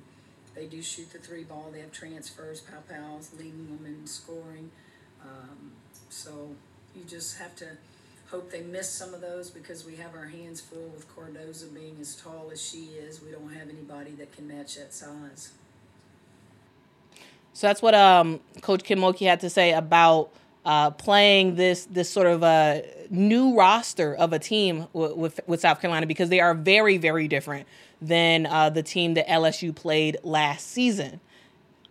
they 0.55 0.65
do 0.65 0.81
shoot 0.81 1.11
the 1.11 1.19
three 1.19 1.43
ball. 1.43 1.69
They 1.71 1.81
have 1.81 1.91
transfers, 1.91 2.61
pow 2.61 2.77
pows, 2.89 3.31
leading 3.37 3.67
them 3.67 3.85
in 3.85 4.07
scoring. 4.07 4.71
Um, 5.21 5.71
so 6.09 6.49
you 6.95 7.03
just 7.07 7.37
have 7.37 7.55
to 7.57 7.65
hope 8.29 8.51
they 8.51 8.61
miss 8.61 8.89
some 8.89 9.13
of 9.13 9.21
those 9.21 9.49
because 9.49 9.85
we 9.85 9.95
have 9.95 10.13
our 10.13 10.25
hands 10.25 10.59
full 10.59 10.89
with 10.93 11.07
Cardoso 11.15 11.73
being 11.73 11.97
as 12.01 12.15
tall 12.15 12.49
as 12.51 12.61
she 12.61 12.89
is. 12.99 13.21
We 13.21 13.31
don't 13.31 13.53
have 13.53 13.69
anybody 13.69 14.11
that 14.11 14.35
can 14.35 14.47
match 14.47 14.75
that 14.75 14.93
size. 14.93 15.51
So 17.53 17.67
that's 17.67 17.81
what 17.81 17.95
um, 17.95 18.39
Coach 18.61 18.83
Kim 18.83 19.01
had 19.01 19.39
to 19.39 19.49
say 19.49 19.73
about 19.73 20.29
uh, 20.63 20.91
playing 20.91 21.55
this 21.55 21.85
this 21.85 22.09
sort 22.09 22.27
of 22.27 22.43
a 22.43 22.83
new 23.09 23.55
roster 23.55 24.13
of 24.13 24.33
a 24.33 24.39
team 24.39 24.87
w- 24.93 25.15
with 25.15 25.39
with 25.47 25.61
South 25.61 25.79
Carolina 25.79 26.05
because 26.05 26.29
they 26.29 26.41
are 26.41 26.53
very 26.53 26.97
very 26.97 27.27
different 27.27 27.65
than 28.01 28.45
uh, 28.45 28.69
the 28.69 28.83
team 28.83 29.13
that 29.15 29.27
LSU 29.27 29.73
played 29.73 30.17
last 30.23 30.67
season. 30.67 31.19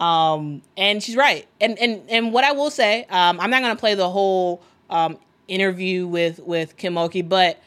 Um, 0.01 0.63
and 0.77 1.03
she's 1.03 1.17
right. 1.17 1.47
And 1.61 1.79
and 1.79 2.03
and 2.09 2.33
what 2.33 2.45
I 2.45 2.53
will 2.53 2.71
say, 2.71 3.05
um, 3.05 3.41
I'm 3.41 3.51
not 3.51 3.63
going 3.63 3.75
to 3.75 3.81
play 3.81 3.95
the 3.95 4.09
whole 4.09 4.63
um, 4.91 5.19
interview 5.49 6.07
with 6.07 6.41
with 6.41 6.77
Kim 6.77 6.95
Mulkey, 6.95 7.27
but 7.27 7.61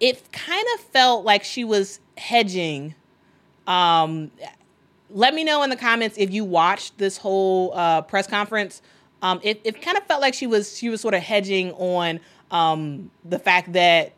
it 0.00 0.32
kind 0.32 0.66
of 0.74 0.80
felt 0.80 1.24
like 1.24 1.44
she 1.44 1.64
was 1.64 2.00
hedging. 2.16 2.94
Um, 3.66 4.30
let 5.10 5.34
me 5.34 5.44
know 5.44 5.62
in 5.62 5.70
the 5.70 5.76
comments 5.76 6.16
if 6.18 6.32
you 6.32 6.44
watched 6.44 6.98
this 6.98 7.18
whole 7.18 7.72
uh, 7.74 8.02
press 8.02 8.26
conference 8.26 8.82
um, 9.22 9.38
it, 9.42 9.60
it 9.62 9.80
kind 9.80 9.96
of 9.96 10.04
felt 10.04 10.20
like 10.20 10.34
she 10.34 10.46
was 10.46 10.76
she 10.76 10.88
was 10.88 11.00
sort 11.00 11.14
of 11.14 11.22
hedging 11.22 11.72
on 11.72 12.20
um, 12.50 13.10
the 13.24 13.38
fact 13.38 13.72
that 13.72 14.12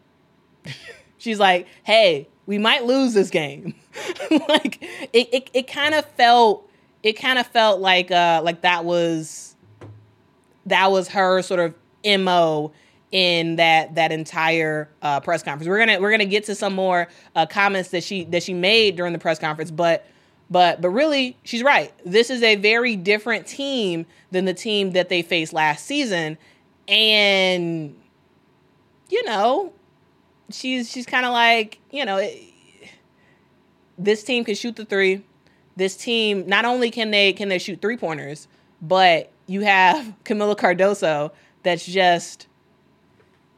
she's 1.18 1.38
like, 1.38 1.66
hey, 1.84 2.26
we 2.46 2.58
might 2.58 2.84
lose 2.84 3.12
this 3.12 3.30
game. 3.30 3.74
like 4.48 4.82
it, 5.12 5.28
it, 5.32 5.50
it 5.52 5.66
kind 5.68 5.94
of 5.94 6.06
felt 6.06 6.68
it 7.04 7.12
kind 7.12 7.38
of 7.38 7.46
felt 7.46 7.80
like 7.80 8.10
uh 8.10 8.40
like 8.42 8.62
that 8.62 8.84
was 8.84 9.54
that 10.66 10.90
was 10.90 11.08
her 11.08 11.42
sort 11.42 11.60
of 11.60 11.74
mo 12.20 12.72
in 13.12 13.56
that 13.56 13.94
that 13.94 14.10
entire 14.10 14.88
uh, 15.00 15.20
press 15.20 15.42
conference. 15.42 15.68
We're 15.68 15.78
gonna 15.78 16.00
we're 16.00 16.10
gonna 16.10 16.24
get 16.24 16.44
to 16.44 16.54
some 16.56 16.74
more 16.74 17.08
uh, 17.36 17.46
comments 17.46 17.90
that 17.90 18.02
she 18.02 18.24
that 18.24 18.42
she 18.42 18.52
made 18.52 18.96
during 18.96 19.12
the 19.12 19.20
press 19.20 19.38
conference, 19.38 19.70
but 19.70 20.04
but 20.50 20.80
but 20.80 20.90
really, 20.90 21.36
she's 21.44 21.62
right. 21.62 21.92
This 22.04 22.28
is 22.28 22.42
a 22.42 22.56
very 22.56 22.96
different 22.96 23.46
team 23.46 24.06
than 24.32 24.46
the 24.46 24.54
team 24.54 24.92
that 24.92 25.10
they 25.10 25.22
faced 25.22 25.52
last 25.52 25.86
season, 25.86 26.36
and 26.88 27.94
you 29.08 29.24
know, 29.24 29.72
she's 30.50 30.90
she's 30.90 31.06
kind 31.06 31.24
of 31.24 31.32
like 31.32 31.78
you 31.92 32.04
know, 32.04 32.16
it, 32.16 32.42
this 33.96 34.24
team 34.24 34.44
can 34.44 34.56
shoot 34.56 34.74
the 34.74 34.84
three. 34.84 35.22
This 35.76 35.96
team 35.96 36.46
not 36.46 36.64
only 36.64 36.90
can 36.90 37.10
they 37.10 37.32
can 37.32 37.48
they 37.48 37.58
shoot 37.58 37.80
three 37.80 37.96
pointers, 37.96 38.48
but 38.80 39.30
you 39.46 39.62
have 39.62 40.14
Kamilla 40.24 40.56
Cardoso 40.56 41.30
that's 41.62 41.84
just 41.84 42.46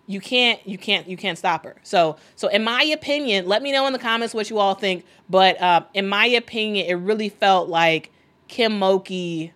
you 0.06 0.20
can't 0.20 0.66
you 0.66 0.78
can't 0.78 1.08
you 1.08 1.16
can't 1.16 1.36
stop 1.36 1.64
her. 1.64 1.76
So 1.82 2.16
so 2.36 2.48
in 2.48 2.64
my 2.64 2.82
opinion, 2.82 3.46
let 3.46 3.62
me 3.62 3.72
know 3.72 3.86
in 3.86 3.92
the 3.92 3.98
comments 3.98 4.34
what 4.34 4.50
you 4.50 4.58
all 4.58 4.74
think. 4.74 5.04
But 5.28 5.60
uh, 5.60 5.82
in 5.94 6.08
my 6.08 6.26
opinion, 6.26 6.86
it 6.86 6.94
really 6.94 7.28
felt 7.28 7.68
like 7.68 8.12
Kim 8.48 8.78
Mulkey 8.78 9.52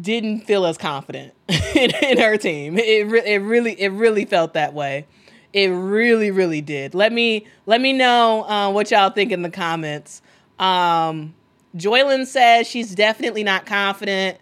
didn't 0.00 0.40
feel 0.40 0.66
as 0.66 0.76
confident 0.76 1.32
in, 1.48 1.90
in 2.02 2.18
her 2.18 2.36
team. 2.36 2.78
It 2.78 3.06
re- 3.06 3.24
it 3.24 3.38
really 3.38 3.80
it 3.80 3.88
really 3.88 4.24
felt 4.24 4.54
that 4.54 4.74
way. 4.74 5.06
It 5.56 5.68
really 5.68 6.30
really 6.30 6.60
did. 6.60 6.94
Let 6.94 7.14
me 7.14 7.46
let 7.64 7.80
me 7.80 7.94
know 7.94 8.44
uh, 8.44 8.70
what 8.70 8.90
y'all 8.90 9.08
think 9.08 9.32
in 9.32 9.40
the 9.40 9.48
comments. 9.50 10.20
Um, 10.58 11.34
Joylyn 11.74 12.26
says 12.26 12.66
she's 12.66 12.94
definitely 12.94 13.42
not 13.42 13.64
confident. 13.64 14.38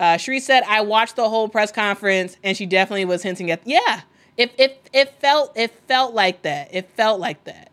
Uh, 0.00 0.16
Sheree 0.16 0.40
said, 0.40 0.62
I 0.66 0.80
watched 0.80 1.16
the 1.16 1.28
whole 1.28 1.48
press 1.48 1.70
conference 1.70 2.36
and 2.42 2.56
she 2.56 2.66
definitely 2.66 3.04
was 3.04 3.22
hinting 3.22 3.50
at, 3.50 3.60
yeah, 3.64 4.00
it, 4.36 4.52
it, 4.58 4.88
it 4.92 5.14
felt, 5.20 5.56
it 5.56 5.70
felt 5.86 6.12
like 6.12 6.42
that. 6.42 6.74
It 6.74 6.90
felt 6.96 7.20
like 7.20 7.44
that. 7.44 7.70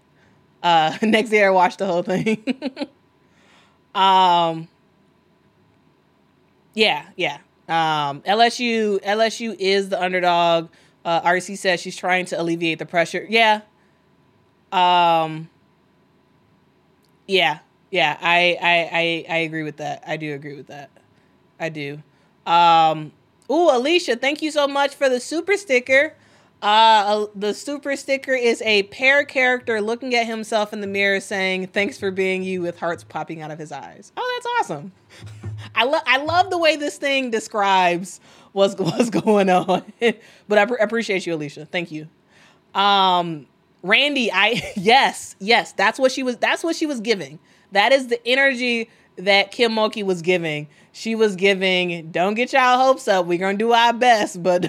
Uh, 0.62 0.98
next 1.02 1.30
day 1.30 1.44
I 1.44 1.50
watched 1.50 1.80
the 1.80 1.86
whole 1.86 2.04
thing. 2.04 2.44
um, 3.96 4.68
yeah, 6.74 7.08
yeah. 7.16 7.38
Um, 7.68 8.22
LSU, 8.22 9.02
LSU 9.04 9.56
is 9.58 9.90
the 9.90 10.02
underdog. 10.02 10.70
Uh, 11.10 11.24
RC 11.24 11.58
says 11.58 11.80
she's 11.80 11.98
trying 11.98 12.24
to 12.24 12.40
alleviate 12.40 12.78
the 12.78 12.86
pressure. 12.86 13.26
Yeah. 13.28 13.62
Um, 14.72 15.50
yeah, 17.28 17.60
yeah. 17.90 18.16
I, 18.22 18.56
I, 18.62 18.90
I, 18.94 19.26
I 19.28 19.38
agree 19.38 19.64
with 19.64 19.78
that. 19.78 20.04
I 20.06 20.18
do 20.18 20.36
agree 20.36 20.56
with 20.56 20.68
that. 20.68 20.92
I 21.60 21.70
do. 21.70 22.04
Um, 22.46 23.12
Ooh, 23.50 23.72
Alicia, 23.72 24.18
thank 24.18 24.44
you 24.44 24.52
so 24.52 24.68
much 24.68 24.94
for 24.94 25.10
the 25.10 25.20
super 25.20 25.58
sticker. 25.58 26.14
Uh, 26.62 27.26
the 27.34 27.56
super 27.56 27.96
sticker 27.96 28.34
is 28.34 28.62
a 28.62 28.84
pear 28.84 29.24
character 29.26 29.82
looking 29.82 30.14
at 30.14 30.28
himself 30.28 30.74
in 30.74 30.82
the 30.82 30.88
mirror 30.88 31.20
saying, 31.20 31.68
"Thanks 31.68 31.98
for 31.98 32.12
being 32.12 32.44
you," 32.44 32.62
with 32.62 32.78
hearts 32.78 33.04
popping 33.04 33.42
out 33.42 33.50
of 33.50 33.58
his 33.58 33.72
eyes. 33.72 34.12
Oh, 34.16 34.34
that's 34.36 34.70
awesome. 34.70 34.92
I 35.76 35.86
love 35.86 36.04
I 36.06 36.18
love 36.18 36.52
the 36.52 36.58
way 36.58 36.76
this 36.76 36.98
thing 36.98 37.32
describes 37.32 38.20
what's 38.52 38.76
what's 38.80 39.10
going 39.10 39.50
on. 39.50 39.84
but 40.48 40.58
I 40.58 40.66
pr- 40.66 40.76
appreciate 40.76 41.26
you, 41.26 41.34
Alicia. 41.34 41.66
Thank 41.66 41.92
you. 41.92 42.08
Um, 42.74 43.48
Randy, 43.84 44.32
I 44.32 44.62
yes, 44.76 45.36
yes, 45.40 45.72
that's 45.74 46.00
what 46.00 46.12
she 46.12 46.24
was. 46.24 46.38
That's 46.38 46.64
what 46.64 46.76
she 46.76 46.86
was 46.86 47.00
giving. 47.00 47.40
That 47.72 47.92
is 47.92 48.08
the 48.08 48.26
energy 48.28 48.90
that 49.18 49.52
Kim 49.52 49.74
Mulkey 49.74 50.04
was 50.04 50.22
giving. 50.22 50.68
She 50.92 51.16
was 51.16 51.36
giving. 51.36 52.12
Don't 52.12 52.34
get 52.34 52.54
y'all 52.54 52.78
hopes 52.78 53.08
up. 53.08 53.26
We're 53.26 53.38
gonna 53.38 53.58
do 53.58 53.72
our 53.72 53.94
best, 53.94 54.42
but. 54.42 54.68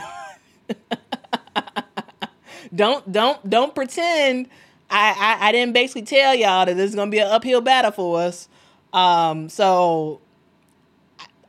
don't 2.72 3.10
don't 3.10 3.50
don't 3.50 3.74
pretend 3.74 4.48
I, 4.90 5.38
I, 5.40 5.48
I 5.48 5.52
didn't 5.52 5.72
basically 5.72 6.02
tell 6.02 6.34
y'all 6.34 6.66
that 6.66 6.76
this 6.76 6.90
is 6.90 6.94
gonna 6.96 7.10
be 7.10 7.18
an 7.18 7.28
uphill 7.28 7.60
battle 7.60 7.92
for 7.92 8.20
us. 8.20 8.48
Um, 8.92 9.48
so 9.48 10.20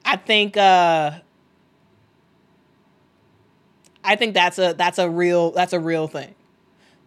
I 0.05 0.17
think 0.17 0.57
uh, 0.57 1.19
I 4.03 4.15
think 4.15 4.33
that's 4.33 4.57
a 4.59 4.73
that's 4.77 4.99
a 4.99 5.09
real 5.09 5.51
that's 5.51 5.73
a 5.73 5.79
real 5.79 6.07
thing. 6.07 6.35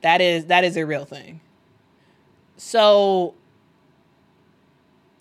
That 0.02 0.20
is 0.20 0.46
that 0.46 0.64
is 0.64 0.76
a 0.76 0.84
real 0.84 1.04
thing. 1.04 1.40
So 2.56 3.34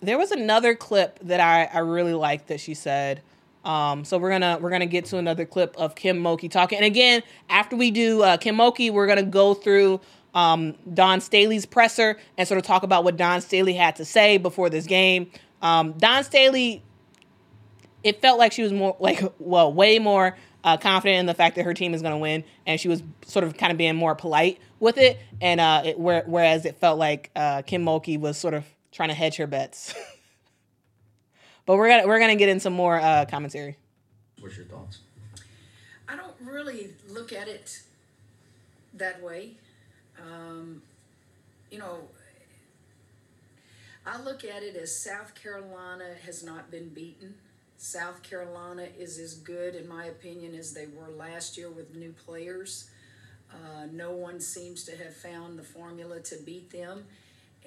there 0.00 0.18
was 0.18 0.30
another 0.30 0.74
clip 0.74 1.18
that 1.22 1.40
I, 1.40 1.64
I 1.64 1.80
really 1.80 2.14
liked 2.14 2.48
that 2.48 2.60
she 2.60 2.74
said. 2.74 3.22
Um, 3.64 4.04
so 4.04 4.18
we're 4.18 4.30
gonna 4.30 4.58
we're 4.60 4.70
gonna 4.70 4.86
get 4.86 5.06
to 5.06 5.18
another 5.18 5.46
clip 5.46 5.74
of 5.76 5.94
Kim 5.94 6.22
Mulkey 6.22 6.50
talking. 6.50 6.76
And 6.76 6.84
again, 6.84 7.22
after 7.48 7.76
we 7.76 7.90
do 7.90 8.22
uh, 8.22 8.36
Kim 8.36 8.56
Mulkey, 8.56 8.92
we're 8.92 9.06
gonna 9.06 9.22
go 9.22 9.54
through 9.54 10.00
um, 10.34 10.74
Dawn 10.92 11.20
Staley's 11.20 11.64
presser 11.64 12.18
and 12.36 12.46
sort 12.46 12.58
of 12.58 12.64
talk 12.64 12.82
about 12.82 13.04
what 13.04 13.16
Dawn 13.16 13.40
Staley 13.40 13.72
had 13.72 13.96
to 13.96 14.04
say 14.04 14.36
before 14.36 14.68
this 14.68 14.86
game. 14.86 15.30
Um, 15.62 15.92
Dawn 15.92 16.24
Staley, 16.24 16.82
it 18.02 18.20
felt 18.20 18.38
like 18.38 18.52
she 18.52 18.62
was 18.62 18.72
more 18.72 18.96
like 19.00 19.22
well, 19.38 19.72
way 19.72 19.98
more 19.98 20.36
uh, 20.64 20.76
confident 20.76 21.20
in 21.20 21.26
the 21.26 21.34
fact 21.34 21.56
that 21.56 21.64
her 21.64 21.74
team 21.74 21.94
is 21.94 22.02
going 22.02 22.14
to 22.14 22.18
win, 22.18 22.42
and 22.66 22.80
she 22.80 22.88
was 22.88 23.02
sort 23.26 23.44
of 23.44 23.56
kind 23.56 23.70
of 23.70 23.78
being 23.78 23.94
more 23.94 24.14
polite 24.14 24.58
with 24.80 24.98
it. 24.98 25.20
And 25.40 25.60
uh, 25.60 25.82
it, 25.84 25.98
whereas 25.98 26.64
it 26.64 26.78
felt 26.78 26.98
like 26.98 27.30
uh, 27.36 27.62
Kim 27.62 27.84
Mulkey 27.84 28.18
was 28.18 28.36
sort 28.36 28.54
of 28.54 28.64
trying 28.90 29.10
to 29.10 29.14
hedge 29.14 29.36
her 29.36 29.46
bets. 29.46 29.94
But 31.66 31.76
we're 31.76 31.88
gonna 31.88 32.06
we're 32.06 32.18
gonna 32.18 32.36
get 32.36 32.48
into 32.48 32.70
more 32.70 33.00
uh, 33.00 33.24
commentary. 33.24 33.76
What's 34.40 34.56
your 34.56 34.66
thoughts? 34.66 34.98
I 36.08 36.16
don't 36.16 36.34
really 36.40 36.90
look 37.08 37.32
at 37.32 37.48
it 37.48 37.82
that 38.94 39.22
way. 39.22 39.52
Um, 40.20 40.82
you 41.70 41.78
know, 41.78 42.00
I 44.06 44.20
look 44.22 44.44
at 44.44 44.62
it 44.62 44.76
as 44.76 44.94
South 44.94 45.34
Carolina 45.34 46.14
has 46.26 46.44
not 46.44 46.70
been 46.70 46.90
beaten. 46.90 47.34
South 47.84 48.22
Carolina 48.22 48.86
is 48.98 49.18
as 49.18 49.34
good, 49.34 49.74
in 49.74 49.86
my 49.86 50.06
opinion, 50.06 50.54
as 50.54 50.72
they 50.72 50.86
were 50.86 51.10
last 51.10 51.58
year 51.58 51.68
with 51.68 51.94
new 51.94 52.14
players. 52.24 52.88
Uh, 53.52 53.84
no 53.92 54.12
one 54.12 54.40
seems 54.40 54.84
to 54.84 54.96
have 54.96 55.14
found 55.14 55.58
the 55.58 55.62
formula 55.62 56.18
to 56.20 56.36
beat 56.46 56.70
them. 56.70 57.04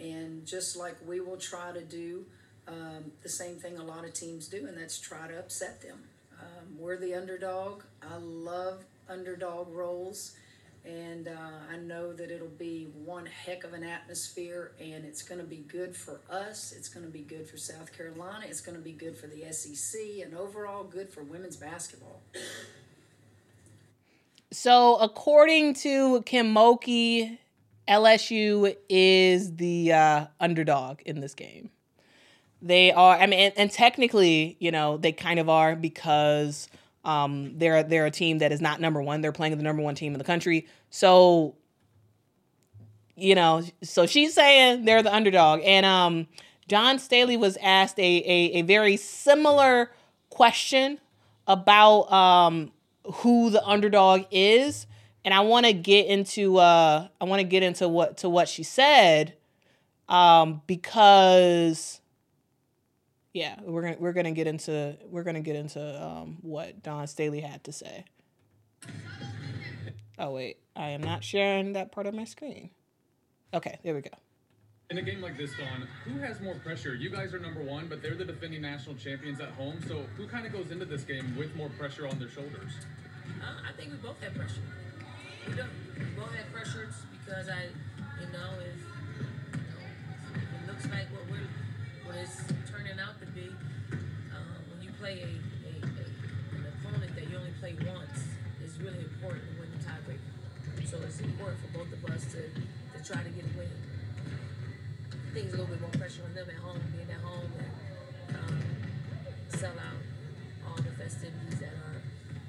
And 0.02 0.44
just 0.44 0.76
like 0.76 0.96
we 1.06 1.20
will 1.20 1.38
try 1.38 1.72
to 1.72 1.84
do, 1.84 2.26
um, 2.68 3.12
the 3.22 3.30
same 3.30 3.58
thing 3.58 3.78
a 3.78 3.84
lot 3.84 4.06
of 4.06 4.14
teams 4.14 4.48
do, 4.48 4.66
and 4.66 4.76
that's 4.76 5.00
try 5.00 5.28
to 5.28 5.38
upset 5.38 5.84
them. 5.84 6.00
Um, 6.40 6.80
we're 6.80 6.98
the 6.98 7.14
underdog. 7.14 7.84
I 8.02 8.18
love 8.18 8.86
underdog 9.08 9.72
roles, 9.72 10.36
and 10.88 11.28
uh, 11.28 11.74
I 11.74 11.78
know 11.78 12.14
that 12.14 12.32
it'll 12.32 12.48
be 12.48 12.88
one 13.04 13.26
heck 13.26 13.64
of 13.64 13.74
an 13.74 13.84
atmosphere, 13.84 14.72
and 14.80 15.04
it's 15.04 15.22
going 15.22 15.42
to 15.42 15.48
be 15.48 15.58
good 15.68 15.96
for 15.96 16.22
us. 16.30 16.74
It's 16.76 16.88
going 16.88 17.06
to 17.06 17.12
be 17.12 17.22
good 17.22 17.50
for 17.50 17.58
South 17.58 17.96
Carolina. 17.96 18.46
It's 18.48 18.62
going 18.62 18.78
to 18.78 18.84
be 18.84 18.94
good 18.94 19.18
for 19.18 19.28
the 19.28 19.52
SEC, 19.52 20.00
and 20.24 20.34
overall 20.36 20.84
good 20.84 21.10
for 21.10 21.24
women's 21.24 21.58
basketball. 21.58 22.22
So, 24.52 24.96
according 24.96 25.74
to 25.76 26.22
Kim 26.22 26.54
Mulkey, 26.54 27.38
LSU 27.88 28.76
is 28.88 29.58
the 29.58 29.92
uh, 29.92 30.26
underdog 30.40 31.02
in 31.06 31.20
this 31.20 31.34
game. 31.34 31.70
They 32.62 32.94
are. 32.94 33.18
I 33.18 33.26
mean, 33.28 33.40
and, 33.40 33.54
and 33.58 33.72
technically, 33.72 34.56
you 34.60 34.72
know, 34.72 34.98
they 34.98 35.12
kind 35.12 35.40
of 35.40 35.50
are 35.50 35.76
because 35.76 36.70
um, 37.08 37.58
they're 37.58 37.84
they're 37.84 38.06
a 38.06 38.12
team 38.12 38.40
that 38.40 38.52
is 38.52 38.60
not 38.60 38.82
number 38.82 39.02
one. 39.02 39.22
They're 39.22 39.32
playing 39.32 39.56
the 39.56 39.64
number 39.64 39.82
one 39.82 39.96
team 39.96 40.14
in 40.14 40.20
the 40.20 40.26
country. 40.26 40.68
So, 40.90 41.56
you 43.16 43.34
know, 43.34 43.64
so 43.82 44.06
she's 44.06 44.34
saying 44.34 44.84
they're 44.84 45.02
the 45.02 45.16
underdog. 45.16 45.62
And 45.64 45.86
um, 45.86 46.28
Dawn 46.68 47.00
Staley 47.00 47.38
was 47.38 47.58
asked 47.62 47.98
a 47.98 48.02
a, 48.02 48.60
a 48.60 48.62
very 48.64 48.98
similar 48.98 49.90
question 50.30 51.00
about 51.48 52.12
um, 52.12 52.74
who 53.06 53.52
the 53.52 53.66
underdog 53.66 54.26
is, 54.30 54.86
and 55.24 55.34
I 55.34 55.40
want 55.40 55.66
to 55.66 55.72
get 55.72 56.08
into 56.08 56.58
uh, 56.58 57.08
I 57.22 57.26
want 57.26 57.40
to 57.40 57.48
get 57.48 57.64
into 57.64 57.88
what 57.88 58.18
to 58.18 58.28
what 58.30 58.50
she 58.50 58.64
said 58.64 59.34
um, 60.10 60.62
because 60.68 62.02
yeah, 63.38 63.56
we're 63.62 63.84
gonna 63.84 63.98
we're 64.00 64.14
gonna 64.14 64.32
get 64.32 64.48
into 64.48 64.98
we're 65.12 65.22
gonna 65.22 65.42
get 65.42 65.56
into 65.56 66.04
um, 66.04 66.40
what 66.42 66.82
Dawn 66.82 67.06
Staley 67.06 67.40
had 67.40 67.64
to 67.66 67.72
say. 67.72 68.04
Oh 70.18 70.32
wait, 70.32 70.58
I 70.76 70.90
am 70.90 71.02
not 71.02 71.24
sharing 71.24 71.74
that 71.74 71.92
part 71.92 72.08
of 72.08 72.16
my 72.16 72.24
screen. 72.24 72.72
Okay, 73.54 73.78
there 73.84 73.94
we 73.94 74.02
go. 74.02 74.10
In 74.90 74.98
a 74.98 75.04
game 75.04 75.22
like 75.22 75.38
this, 75.38 75.52
Dawn, 75.56 75.88
who 76.06 76.18
has 76.18 76.42
more 76.42 76.56
pressure? 76.56 76.96
You 76.96 77.12
guys 77.12 77.32
are 77.36 77.40
number 77.40 77.62
one, 77.62 77.88
but 77.88 78.02
they're 78.02 78.16
the 78.16 78.26
defending 78.26 78.64
national 78.64 78.96
champions 78.96 79.40
at 79.40 79.50
home. 79.50 79.82
So 79.88 80.06
who 80.16 80.28
kind 80.28 80.48
of 80.48 80.52
goes 80.52 80.72
into 80.72 80.86
this 80.86 81.04
game 81.04 81.38
with 81.38 81.56
more 81.56 81.70
pressure 81.78 82.08
on 82.08 82.18
their 82.18 82.30
shoulders? 82.30 82.72
Uh, 83.40 83.70
I 83.70 83.72
think 83.74 83.92
we 83.92 83.98
both 83.98 84.20
have 84.24 84.34
pressure. 84.34 84.62
We, 85.48 85.54
don't, 85.54 85.70
we 86.00 86.06
both 86.20 86.34
have 86.34 86.52
pressure 86.52 86.90
because 87.24 87.50
I, 87.50 87.66
you 88.20 88.32
know, 88.34 88.50
if, 88.62 88.80
you 89.52 89.60
know, 89.60 90.34
if 90.34 90.64
it 90.64 90.68
looks 90.68 90.86
like 90.86 91.12
what 91.12 91.30
we're 91.30 91.48
what 92.08 92.16
it's 92.16 92.42
out 93.00 93.20
to 93.20 93.26
be, 93.28 93.50
uh, 93.92 94.58
when 94.72 94.82
you 94.82 94.92
play 95.00 95.22
a, 95.22 95.26
a, 95.26 95.74
a, 95.82 96.04
an 96.58 96.66
opponent 96.74 97.16
that 97.16 97.30
you 97.30 97.38
only 97.38 97.54
play 97.60 97.76
once, 97.86 98.24
really 98.80 99.00
important 99.00 99.44
to 99.44 99.60
win 99.60 99.70
the 99.72 99.84
tiebreaker. 99.84 100.88
So 100.88 100.98
it's 101.04 101.20
important 101.20 101.60
for 101.62 101.80
both 101.80 101.92
of 101.92 102.06
us 102.12 102.26
to, 102.34 102.42
to 102.48 103.04
try 103.04 103.24
to 103.24 103.30
get 103.30 103.46
a 103.46 103.58
win. 103.58 103.70
It's 105.36 105.54
a 105.54 105.58
little 105.58 105.66
bit 105.66 105.82
more 105.82 105.90
pressure 105.92 106.24
on 106.26 106.34
them 106.34 106.48
at 106.50 106.56
home, 106.56 106.80
being 106.96 107.10
at 107.10 107.22
home 107.22 107.52
and 108.30 108.38
um, 108.38 108.62
sell 109.50 109.72
out 109.72 110.02
all 110.68 110.76
the 110.76 110.92
festivities 110.92 111.60
that 111.60 111.70
are 111.70 112.02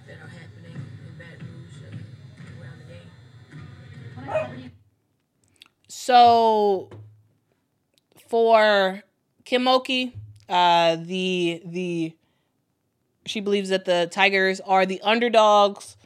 that 0.06 0.16
are 0.22 0.28
happening 0.28 0.74
in 0.74 1.14
Baton 1.18 1.46
Rouge 1.52 1.82
around 2.60 2.78
the 2.80 2.86
game. 4.60 4.72
So 5.88 6.90
for 8.28 9.02
Kim 9.44 9.64
Mulkey, 9.64 10.12
uh, 10.48 10.96
the 10.96 11.62
the 11.64 12.16
she 13.26 13.40
believes 13.40 13.68
that 13.68 13.84
the 13.84 14.08
Tigers 14.10 14.60
are 14.60 14.86
the 14.86 15.00
underdogs, 15.02 15.96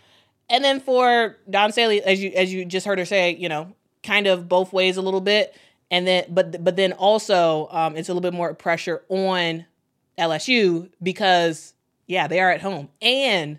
and 0.50 0.64
then 0.64 0.80
for 0.80 1.36
Dawn 1.48 1.72
Staley, 1.72 2.02
as 2.02 2.22
you 2.22 2.32
as 2.34 2.52
you 2.52 2.64
just 2.64 2.86
heard 2.86 2.98
her 2.98 3.04
say, 3.04 3.34
you 3.34 3.48
know, 3.48 3.74
kind 4.02 4.26
of 4.26 4.48
both 4.48 4.72
ways 4.72 4.96
a 4.96 5.02
little 5.02 5.20
bit, 5.20 5.56
and 5.90 6.06
then 6.06 6.24
but 6.28 6.62
but 6.64 6.76
then 6.76 6.92
also 6.92 7.68
um, 7.70 7.96
it's 7.96 8.08
a 8.08 8.12
little 8.12 8.28
bit 8.28 8.36
more 8.36 8.52
pressure 8.54 9.02
on 9.08 9.66
LSU 10.18 10.90
because 11.02 11.74
yeah 12.06 12.26
they 12.26 12.40
are 12.40 12.50
at 12.50 12.60
home 12.60 12.88
and 13.00 13.58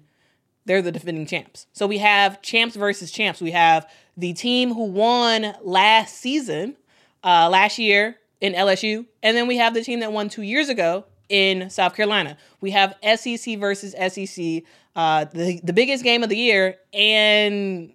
they're 0.66 0.82
the 0.82 0.92
defending 0.92 1.26
champs. 1.26 1.68
So 1.74 1.88
we 1.88 1.98
have 2.00 2.42
champs 2.42 2.76
versus 2.76 3.12
champs. 3.12 3.42
We 3.42 3.52
have 3.52 3.90
the 4.16 4.34
team 4.34 4.74
who 4.74 4.86
won 4.86 5.56
last 5.62 6.18
season, 6.18 6.78
uh, 7.24 7.50
last 7.50 7.80
year 7.80 8.18
in 8.44 8.54
LSU, 8.54 9.06
and 9.24 9.38
then 9.38 9.48
we 9.48 9.56
have 9.56 9.74
the 9.74 9.82
team 9.82 10.02
that 10.02 10.12
won 10.12 10.28
two 10.28 10.42
years 10.42 10.68
ago 10.68 11.06
in 11.30 11.70
South 11.70 11.96
Carolina. 11.96 12.38
We 12.60 12.72
have 12.72 12.94
SEC 13.16 13.58
versus 13.58 13.94
SEC, 13.94 14.64
uh, 14.98 15.26
the 15.34 15.62
the 15.64 15.72
biggest 15.72 16.04
game 16.04 16.24
of 16.24 16.30
the 16.30 16.36
year, 16.36 16.76
and 16.94 17.94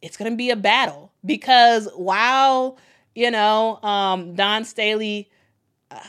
it's 0.00 0.16
gonna 0.16 0.36
be 0.36 0.48
a 0.48 0.56
battle 0.56 1.12
because 1.24 1.86
while 1.94 2.78
you 3.14 3.30
know 3.30 3.78
um, 3.82 4.34
Dawn 4.34 4.64
Staley. 4.64 5.30
Uh, 5.90 6.00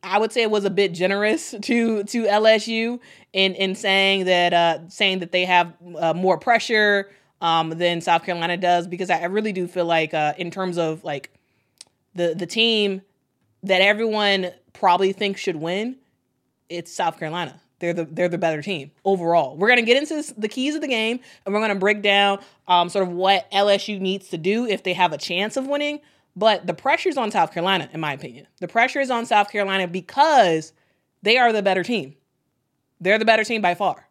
I 0.00 0.18
would 0.18 0.32
say 0.32 0.42
it 0.42 0.50
was 0.50 0.64
a 0.64 0.70
bit 0.70 0.92
generous 0.92 1.50
to 1.62 2.04
to 2.04 2.22
LSU 2.24 3.00
in 3.32 3.54
in 3.56 3.74
saying 3.74 4.26
that 4.26 4.54
uh, 4.54 4.88
saying 4.88 5.18
that 5.18 5.32
they 5.32 5.44
have 5.44 5.74
uh, 5.98 6.14
more 6.14 6.38
pressure 6.38 7.10
um, 7.40 7.70
than 7.70 8.00
South 8.00 8.22
Carolina 8.24 8.56
does 8.56 8.86
because 8.86 9.10
I, 9.10 9.18
I 9.18 9.24
really 9.24 9.52
do 9.52 9.66
feel 9.66 9.84
like 9.84 10.14
uh, 10.14 10.34
in 10.38 10.52
terms 10.52 10.78
of 10.78 11.02
like 11.02 11.32
the 12.14 12.34
the 12.34 12.46
team 12.46 13.02
that 13.62 13.80
everyone 13.80 14.50
probably 14.72 15.12
thinks 15.12 15.40
should 15.40 15.56
win, 15.56 15.96
it's 16.68 16.92
South 16.92 17.18
Carolina. 17.18 17.60
they're 17.80 17.92
the 17.92 18.04
they're 18.04 18.28
the 18.28 18.38
better 18.38 18.62
team 18.62 18.90
overall. 19.04 19.56
We're 19.56 19.68
gonna 19.68 19.82
get 19.82 19.96
into 19.96 20.14
this, 20.14 20.32
the 20.36 20.48
keys 20.48 20.74
of 20.74 20.80
the 20.80 20.88
game, 20.88 21.20
and 21.44 21.54
we're 21.54 21.60
gonna 21.60 21.74
break 21.74 22.02
down 22.02 22.40
um, 22.66 22.88
sort 22.88 23.06
of 23.06 23.12
what 23.12 23.50
LSU 23.50 24.00
needs 24.00 24.28
to 24.28 24.38
do 24.38 24.66
if 24.66 24.82
they 24.82 24.92
have 24.92 25.12
a 25.12 25.18
chance 25.18 25.56
of 25.56 25.66
winning. 25.66 26.00
But 26.36 26.66
the 26.66 26.74
pressure's 26.74 27.16
on 27.16 27.32
South 27.32 27.52
Carolina, 27.52 27.88
in 27.92 28.00
my 28.00 28.12
opinion. 28.12 28.46
The 28.60 28.68
pressure 28.68 29.00
is 29.00 29.10
on 29.10 29.26
South 29.26 29.50
Carolina 29.50 29.88
because 29.88 30.72
they 31.22 31.36
are 31.36 31.52
the 31.52 31.62
better 31.62 31.82
team. 31.82 32.14
They're 33.00 33.18
the 33.18 33.24
better 33.24 33.42
team 33.42 33.60
by 33.60 33.74
far. 33.74 34.08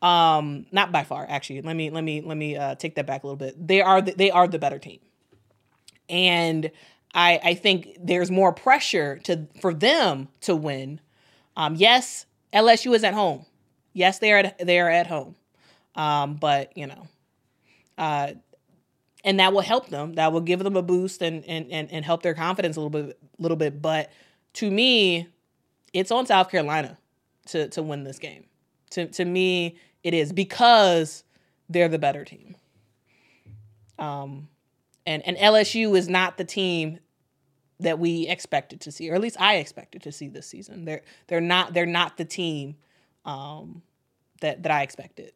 Um, 0.00 0.66
not 0.70 0.92
by 0.92 1.02
far, 1.02 1.26
actually. 1.28 1.62
Let 1.62 1.74
me 1.74 1.90
let 1.90 2.04
me 2.04 2.20
let 2.20 2.36
me 2.36 2.56
uh, 2.56 2.74
take 2.74 2.94
that 2.96 3.06
back 3.06 3.24
a 3.24 3.26
little 3.26 3.36
bit. 3.36 3.66
They 3.66 3.80
are 3.80 4.02
the, 4.02 4.12
they 4.12 4.30
are 4.30 4.46
the 4.46 4.58
better 4.58 4.78
team, 4.78 5.00
and 6.08 6.70
I 7.14 7.40
I 7.42 7.54
think 7.54 7.96
there's 8.00 8.30
more 8.30 8.52
pressure 8.52 9.18
to 9.24 9.46
for 9.60 9.72
them 9.72 10.28
to 10.42 10.56
win. 10.56 11.00
Um, 11.56 11.76
yes, 11.76 12.26
LSU 12.52 12.94
is 12.94 13.04
at 13.04 13.14
home. 13.14 13.46
Yes, 13.92 14.18
they 14.18 14.32
are 14.32 14.38
at, 14.38 14.58
they 14.58 14.80
are 14.80 14.90
at 14.90 15.06
home. 15.06 15.36
Um, 15.94 16.34
but 16.34 16.76
you 16.76 16.86
know, 16.86 17.06
uh, 17.96 18.32
and 19.24 19.38
that 19.40 19.52
will 19.52 19.60
help 19.60 19.88
them. 19.88 20.14
That 20.14 20.32
will 20.32 20.40
give 20.40 20.62
them 20.62 20.76
a 20.76 20.82
boost 20.82 21.22
and 21.22 21.44
and 21.44 21.70
and, 21.70 21.90
and 21.92 22.04
help 22.04 22.22
their 22.22 22.34
confidence 22.34 22.76
a 22.76 22.80
little 22.80 22.90
bit 22.90 23.18
a 23.38 23.42
little 23.42 23.56
bit. 23.56 23.80
But 23.80 24.10
to 24.54 24.70
me, 24.70 25.28
it's 25.92 26.10
on 26.10 26.26
South 26.26 26.50
Carolina 26.50 26.98
to 27.46 27.68
to 27.68 27.82
win 27.82 28.02
this 28.04 28.18
game. 28.18 28.44
To 28.90 29.06
to 29.06 29.24
me, 29.24 29.78
it 30.02 30.14
is 30.14 30.32
because 30.32 31.22
they're 31.68 31.88
the 31.88 31.98
better 31.98 32.24
team. 32.24 32.56
Um, 33.98 34.48
and 35.06 35.22
and 35.26 35.36
LSU 35.36 35.96
is 35.96 36.08
not 36.08 36.36
the 36.36 36.44
team 36.44 36.98
that 37.84 37.98
we 37.98 38.26
expected 38.28 38.80
to 38.82 38.92
see, 38.92 39.10
or 39.10 39.14
at 39.14 39.20
least 39.20 39.40
I 39.40 39.56
expected 39.56 40.02
to 40.02 40.12
see 40.12 40.28
this 40.28 40.46
season. 40.46 40.84
They're 40.84 41.02
they're 41.28 41.40
not 41.40 41.72
they're 41.72 41.86
not 41.86 42.16
the 42.16 42.24
team 42.24 42.76
um, 43.24 43.82
that 44.40 44.62
that 44.62 44.72
I 44.72 44.82
expected. 44.82 45.32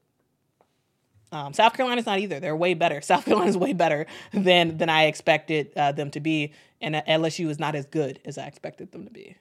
Um, 1.31 1.53
South 1.53 1.75
Carolina's 1.75 2.07
not 2.07 2.19
either. 2.19 2.41
They're 2.41 2.57
way 2.57 2.75
better. 2.75 3.01
South 3.03 3.25
Carolina's 3.25 3.57
way 3.57 3.73
better 3.73 4.07
than 4.33 4.77
than 4.79 4.89
I 4.89 5.05
expected 5.05 5.73
uh, 5.77 5.93
them 5.93 6.11
to 6.13 6.21
be, 6.21 6.53
and 6.81 6.95
LSU 6.95 7.49
is 7.49 7.59
not 7.59 7.75
as 7.75 7.87
good 7.87 8.21
as 8.25 8.39
I 8.39 8.47
expected 8.47 8.93
them 8.93 9.05
to 9.05 9.11
be. 9.11 9.37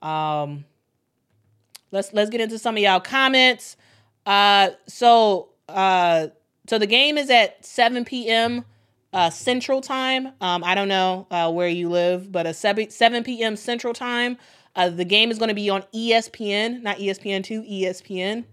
Um, 0.00 0.64
let's 1.90 2.12
let's 2.12 2.30
get 2.30 2.40
into 2.40 2.58
some 2.58 2.76
of 2.76 2.82
y'all 2.82 3.00
comments. 3.00 3.76
Uh, 4.24 4.70
so 4.86 5.50
uh, 5.68 6.28
so 6.68 6.78
the 6.78 6.86
game 6.86 7.18
is 7.18 7.30
at 7.30 7.64
7 7.64 8.04
p.m. 8.04 8.64
Uh, 9.12 9.30
Central 9.30 9.80
Time. 9.80 10.28
Um, 10.40 10.64
I 10.64 10.74
don't 10.74 10.88
know 10.88 11.26
uh, 11.30 11.50
where 11.52 11.68
you 11.68 11.88
live, 11.88 12.32
but 12.32 12.46
a 12.46 12.54
7, 12.54 12.90
7 12.90 13.24
p.m. 13.24 13.56
Central 13.56 13.92
Time. 13.92 14.38
Uh, 14.74 14.88
the 14.88 15.04
game 15.04 15.30
is 15.30 15.38
going 15.38 15.48
to 15.48 15.54
be 15.54 15.68
on 15.68 15.82
ESPN, 15.94 16.82
not 16.82 16.96
ESPN 16.96 17.44
two, 17.44 17.62
ESPN. 17.62 18.44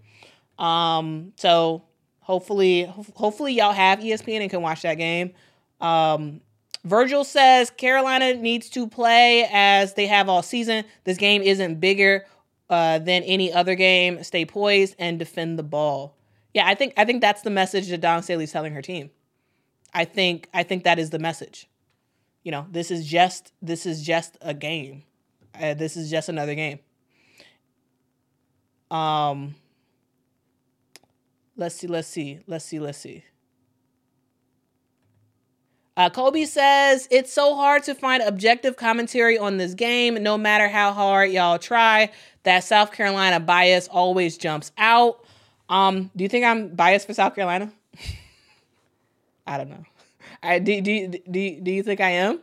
Um, 0.58 1.32
so 1.36 1.84
hopefully, 2.20 2.84
hopefully 3.14 3.54
y'all 3.54 3.72
have 3.72 4.00
ESPN 4.00 4.42
and 4.42 4.50
can 4.50 4.60
watch 4.60 4.82
that 4.82 4.96
game. 4.96 5.32
Um, 5.80 6.42
Virgil 6.84 7.24
says 7.24 7.70
Carolina 7.70 8.34
needs 8.34 8.68
to 8.70 8.86
play 8.86 9.48
as 9.50 9.94
they 9.94 10.06
have 10.06 10.28
all 10.28 10.42
season. 10.42 10.84
This 11.04 11.18
game 11.18 11.42
isn't 11.42 11.80
bigger 11.80 12.26
uh, 12.68 12.98
than 12.98 13.22
any 13.24 13.52
other 13.52 13.74
game. 13.74 14.22
Stay 14.22 14.44
poised 14.44 14.94
and 14.98 15.18
defend 15.18 15.58
the 15.58 15.62
ball. 15.62 16.16
Yeah, 16.54 16.66
I 16.66 16.74
think 16.74 16.94
I 16.96 17.04
think 17.04 17.20
that's 17.20 17.42
the 17.42 17.50
message 17.50 17.88
that 17.88 18.00
Dawn 18.00 18.22
Staley's 18.22 18.52
telling 18.52 18.74
her 18.74 18.82
team. 18.82 19.10
I 19.92 20.04
think 20.04 20.48
I 20.54 20.62
think 20.62 20.84
that 20.84 20.98
is 20.98 21.10
the 21.10 21.18
message. 21.18 21.68
You 22.42 22.52
know, 22.52 22.66
this 22.70 22.90
is 22.90 23.06
just 23.06 23.52
this 23.60 23.86
is 23.86 24.02
just 24.02 24.36
a 24.40 24.54
game. 24.54 25.02
Uh, 25.60 25.74
this 25.74 25.96
is 25.96 26.10
just 26.10 26.28
another 26.28 26.54
game. 26.54 26.78
Um. 28.90 29.54
Let's 31.56 31.74
see. 31.74 31.86
Let's 31.88 32.08
see. 32.08 32.40
Let's 32.46 32.64
see. 32.64 32.80
Let's 32.80 32.98
see. 32.98 33.22
Uh, 35.96 36.08
Kobe 36.08 36.46
says 36.46 37.06
it's 37.10 37.30
so 37.30 37.54
hard 37.54 37.82
to 37.82 37.94
find 37.94 38.22
objective 38.22 38.76
commentary 38.76 39.36
on 39.36 39.58
this 39.58 39.74
game, 39.74 40.14
no 40.22 40.38
matter 40.38 40.68
how 40.68 40.92
hard 40.92 41.30
y'all 41.30 41.58
try. 41.58 42.10
That 42.44 42.64
South 42.64 42.92
Carolina 42.92 43.38
bias 43.38 43.86
always 43.88 44.38
jumps 44.38 44.72
out. 44.78 45.22
Um, 45.68 46.10
do 46.16 46.24
you 46.24 46.28
think 46.28 46.46
I'm 46.46 46.74
biased 46.74 47.06
for 47.06 47.12
South 47.12 47.34
Carolina? 47.34 47.70
I 49.50 49.58
don't 49.58 49.68
know. 49.68 49.84
I 50.44 50.60
do. 50.60 50.80
Do 50.80 51.08
do 51.08 51.60
do 51.60 51.72
you 51.72 51.82
think 51.82 52.00
I 52.00 52.10
am? 52.10 52.34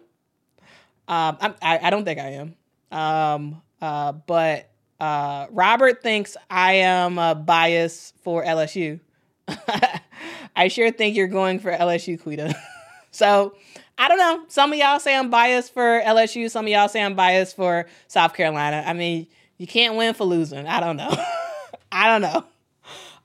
Um, 1.08 1.38
I 1.40 1.80
I 1.84 1.90
don't 1.90 2.04
think 2.04 2.20
I 2.20 2.32
am. 2.34 2.56
Um, 2.92 3.62
uh, 3.82 4.12
but 4.12 4.70
uh, 5.00 5.48
Robert 5.52 6.04
thinks 6.04 6.36
I 6.50 6.74
am 6.74 7.18
a 7.18 7.34
bias 7.34 8.12
for 8.24 8.44
LSU. 8.44 9.00
I 10.56 10.68
sure 10.68 10.92
think 10.92 11.16
you're 11.16 11.28
going 11.28 11.60
for 11.60 11.72
LSU, 11.72 12.22
Quita. 12.22 12.54
so 13.12 13.56
I 13.98 14.10
don't 14.10 14.18
know. 14.18 14.44
Some 14.50 14.74
of 14.74 14.80
y'all 14.80 15.00
say 15.00 15.16
I'm 15.16 15.30
biased 15.30 15.74
for 15.74 16.02
LSU. 16.02 16.52
Some 16.52 16.66
of 16.66 16.72
y'all 16.72 16.90
say 16.90 17.02
I'm 17.02 17.16
biased 17.16 17.56
for 17.56 17.86
South 18.10 18.34
Carolina. 18.34 18.84
I 18.86 18.92
mean, 18.92 19.28
you 19.58 19.66
can't 19.66 19.96
win 19.96 20.14
for 20.14 20.26
losing. 20.26 20.68
I 20.68 20.82
don't 20.82 20.98
know. 20.98 21.16
I 21.92 22.08
don't 22.08 22.22
know. 22.22 22.44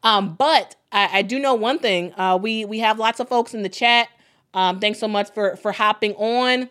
Um, 0.04 0.34
but 0.34 0.76
I, 0.92 1.18
I, 1.18 1.22
do 1.22 1.38
know 1.38 1.54
one 1.54 1.78
thing. 1.78 2.12
Uh, 2.14 2.38
we 2.40 2.64
we 2.64 2.80
have 2.80 2.98
lots 2.98 3.18
of 3.18 3.28
folks 3.28 3.54
in 3.54 3.62
the 3.62 3.68
chat. 3.68 4.08
Um, 4.54 4.78
thanks 4.78 4.98
so 4.98 5.08
much 5.08 5.32
for 5.32 5.56
for 5.56 5.72
hopping 5.72 6.14
on. 6.14 6.68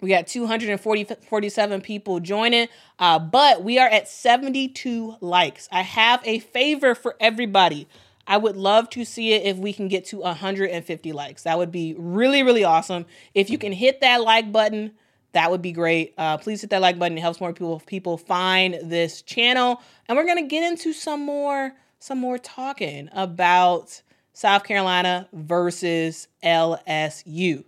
We 0.00 0.10
got 0.10 0.26
247 0.26 1.80
people 1.80 2.20
joining, 2.20 2.68
uh, 2.98 3.18
but 3.18 3.64
we 3.64 3.78
are 3.78 3.88
at 3.88 4.06
72 4.06 5.16
likes. 5.20 5.68
I 5.72 5.80
have 5.80 6.20
a 6.24 6.40
favor 6.40 6.94
for 6.94 7.16
everybody. 7.20 7.88
I 8.26 8.36
would 8.36 8.56
love 8.56 8.90
to 8.90 9.04
see 9.04 9.32
it 9.32 9.44
if 9.44 9.56
we 9.56 9.72
can 9.72 9.88
get 9.88 10.04
to 10.06 10.18
150 10.18 11.12
likes. 11.12 11.42
That 11.44 11.58
would 11.58 11.72
be 11.72 11.94
really, 11.96 12.42
really 12.42 12.64
awesome. 12.64 13.06
If 13.34 13.50
you 13.50 13.56
can 13.56 13.72
hit 13.72 14.00
that 14.00 14.22
like 14.22 14.52
button, 14.52 14.92
that 15.32 15.50
would 15.50 15.62
be 15.62 15.72
great. 15.72 16.14
Uh, 16.16 16.38
please 16.38 16.60
hit 16.60 16.70
that 16.70 16.82
like 16.82 16.98
button. 16.98 17.18
It 17.18 17.22
helps 17.22 17.40
more 17.40 17.52
people 17.52 17.80
people 17.86 18.18
find 18.18 18.78
this 18.82 19.22
channel. 19.22 19.80
And 20.06 20.16
we're 20.16 20.26
gonna 20.26 20.46
get 20.46 20.70
into 20.70 20.92
some 20.92 21.24
more 21.24 21.72
some 22.04 22.18
more 22.18 22.36
talking 22.36 23.08
about 23.12 24.02
South 24.34 24.64
Carolina 24.64 25.26
versus 25.32 26.28
LSU. 26.44 27.64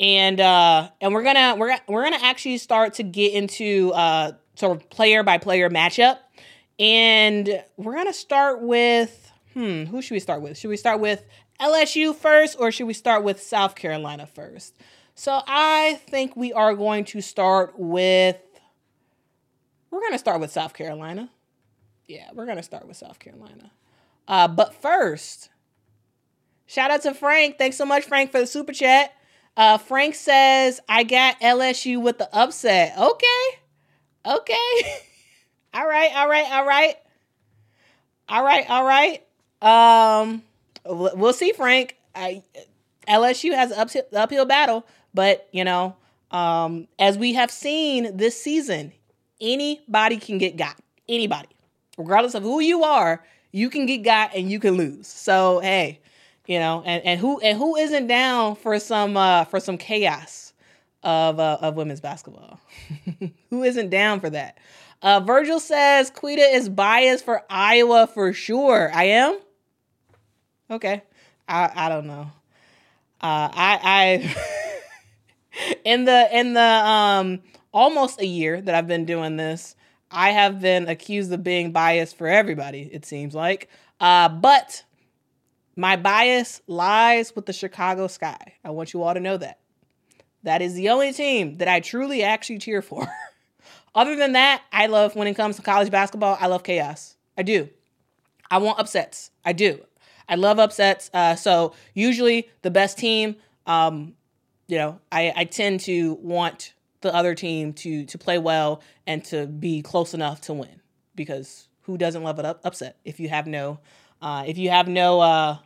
And 0.00 0.40
uh, 0.40 0.90
and 1.00 1.14
we're 1.14 1.22
gonna 1.22 1.54
we're 1.56 1.78
we're 1.86 2.02
gonna 2.02 2.18
actually 2.20 2.58
start 2.58 2.94
to 2.94 3.04
get 3.04 3.32
into 3.32 3.92
uh, 3.94 4.32
sort 4.56 4.76
of 4.76 4.90
player 4.90 5.22
by 5.22 5.38
player 5.38 5.70
matchup. 5.70 6.18
And 6.80 7.62
we're 7.76 7.94
gonna 7.94 8.12
start 8.12 8.60
with 8.60 9.30
hmm, 9.54 9.84
who 9.84 10.02
should 10.02 10.14
we 10.14 10.20
start 10.20 10.42
with? 10.42 10.58
Should 10.58 10.70
we 10.70 10.76
start 10.76 10.98
with 10.98 11.24
LSU 11.60 12.16
first 12.16 12.56
or 12.58 12.72
should 12.72 12.88
we 12.88 12.92
start 12.92 13.22
with 13.22 13.40
South 13.40 13.76
Carolina 13.76 14.26
first? 14.26 14.74
So 15.14 15.42
I 15.46 16.00
think 16.08 16.34
we 16.34 16.52
are 16.52 16.74
going 16.74 17.04
to 17.06 17.20
start 17.20 17.74
with, 17.76 18.36
we're 19.90 20.00
going 20.00 20.12
to 20.12 20.18
start 20.18 20.40
with 20.40 20.52
South 20.52 20.74
Carolina. 20.74 21.30
Yeah, 22.08 22.30
we're 22.34 22.46
to 22.56 22.62
start 22.62 22.88
with 22.88 22.96
South 22.96 23.18
Carolina. 23.18 23.70
Uh, 24.26 24.48
but 24.48 24.74
first, 24.74 25.50
shout 26.66 26.90
out 26.90 27.02
to 27.02 27.12
Frank. 27.14 27.58
Thanks 27.58 27.76
so 27.76 27.84
much, 27.84 28.04
Frank, 28.04 28.32
for 28.32 28.40
the 28.40 28.46
super 28.46 28.72
chat. 28.72 29.12
Uh, 29.56 29.76
Frank 29.76 30.14
says, 30.14 30.80
I 30.88 31.02
got 31.02 31.38
LSU 31.40 32.00
with 32.00 32.18
the 32.18 32.34
upset. 32.34 32.96
Okay. 32.98 33.58
Okay. 34.24 35.00
all 35.74 35.86
right. 35.86 36.10
All 36.14 36.28
right. 36.28 36.50
All 36.50 36.66
right. 36.66 36.96
All 38.28 38.44
right. 38.44 38.70
All 38.70 38.84
right. 38.84 39.22
Um, 39.60 40.42
we'll 40.86 41.32
see, 41.32 41.52
Frank. 41.52 41.96
I, 42.14 42.42
LSU 43.06 43.54
has 43.54 43.70
an 43.70 43.80
uphill, 43.80 44.02
uphill 44.14 44.44
battle, 44.46 44.86
but 45.12 45.48
you 45.52 45.64
know, 45.64 45.96
um, 46.30 46.88
as 46.98 47.18
we 47.18 47.34
have 47.34 47.50
seen 47.50 48.16
this 48.16 48.40
season, 48.40 48.92
anybody 49.40 50.18
can 50.18 50.38
get 50.38 50.56
got. 50.56 50.76
Anybody, 51.08 51.48
regardless 51.98 52.34
of 52.34 52.42
who 52.42 52.60
you 52.60 52.84
are, 52.84 53.24
you 53.52 53.70
can 53.70 53.86
get 53.86 53.98
got 53.98 54.34
and 54.34 54.50
you 54.50 54.60
can 54.60 54.76
lose. 54.76 55.06
So 55.06 55.60
hey, 55.60 56.00
you 56.46 56.58
know, 56.58 56.82
and, 56.86 57.04
and 57.04 57.20
who 57.20 57.40
and 57.40 57.58
who 57.58 57.76
isn't 57.76 58.06
down 58.06 58.56
for 58.56 58.78
some 58.78 59.16
uh, 59.16 59.44
for 59.44 59.60
some 59.60 59.76
chaos 59.76 60.52
of 61.02 61.38
uh, 61.38 61.58
of 61.60 61.74
women's 61.76 62.00
basketball? 62.00 62.60
who 63.50 63.62
isn't 63.62 63.90
down 63.90 64.20
for 64.20 64.30
that? 64.30 64.58
Uh, 65.02 65.20
Virgil 65.20 65.60
says 65.60 66.10
Quita 66.10 66.42
is 66.42 66.68
biased 66.68 67.24
for 67.24 67.42
Iowa 67.50 68.06
for 68.06 68.32
sure. 68.32 68.90
I 68.92 69.04
am. 69.04 69.38
Okay. 70.70 71.02
I 71.48 71.70
I 71.74 71.88
don't 71.88 72.06
know. 72.06 72.30
Uh, 73.20 73.48
I 73.52 73.78
I 73.82 75.72
in 75.84 76.04
the 76.04 76.28
in 76.36 76.54
the 76.54 76.60
um 76.60 77.40
almost 77.72 78.20
a 78.20 78.26
year 78.26 78.60
that 78.60 78.74
I've 78.74 78.86
been 78.86 79.04
doing 79.04 79.36
this, 79.36 79.76
I 80.10 80.30
have 80.30 80.60
been 80.60 80.88
accused 80.88 81.32
of 81.32 81.42
being 81.42 81.72
biased 81.72 82.16
for 82.16 82.26
everybody. 82.26 82.88
It 82.92 83.04
seems 83.04 83.34
like, 83.34 83.68
uh, 84.00 84.28
but 84.28 84.84
my 85.76 85.96
bias 85.96 86.60
lies 86.66 87.34
with 87.36 87.46
the 87.46 87.52
Chicago 87.52 88.06
Sky. 88.06 88.54
I 88.64 88.70
want 88.70 88.92
you 88.92 89.02
all 89.02 89.14
to 89.14 89.20
know 89.20 89.36
that. 89.36 89.58
That 90.42 90.62
is 90.62 90.74
the 90.74 90.88
only 90.88 91.12
team 91.12 91.58
that 91.58 91.68
I 91.68 91.80
truly 91.80 92.22
actually 92.22 92.58
cheer 92.58 92.80
for. 92.82 93.06
Other 93.94 94.16
than 94.16 94.32
that, 94.32 94.62
I 94.72 94.86
love 94.86 95.14
when 95.16 95.28
it 95.28 95.34
comes 95.34 95.56
to 95.56 95.62
college 95.62 95.90
basketball, 95.90 96.36
I 96.40 96.46
love 96.46 96.62
chaos. 96.62 97.16
I 97.36 97.42
do. 97.42 97.68
I 98.50 98.58
want 98.58 98.78
upsets. 98.78 99.30
I 99.44 99.52
do. 99.52 99.84
I 100.28 100.36
love 100.36 100.58
upsets. 100.58 101.10
Uh, 101.12 101.34
so 101.34 101.74
usually 101.94 102.48
the 102.62 102.70
best 102.70 102.98
team, 102.98 103.36
um, 103.66 104.14
you 104.68 104.78
know, 104.78 105.00
I, 105.10 105.32
I 105.34 105.44
tend 105.44 105.80
to 105.80 106.14
want 106.14 106.74
the 107.00 107.14
other 107.14 107.34
team 107.34 107.72
to 107.74 108.04
to 108.06 108.18
play 108.18 108.38
well 108.38 108.82
and 109.06 109.24
to 109.26 109.46
be 109.46 109.82
close 109.82 110.14
enough 110.14 110.40
to 110.42 110.52
win. 110.52 110.80
Because 111.14 111.68
who 111.82 111.98
doesn't 111.98 112.22
love 112.22 112.38
an 112.38 112.46
up- 112.46 112.60
upset 112.64 112.98
if 113.04 113.20
you 113.20 113.28
have 113.28 113.46
no 113.46 113.80
uh, 114.20 114.44
if 114.46 114.58
you 114.58 114.70
have 114.70 114.88
no 114.88 115.20
uh, 115.20 115.58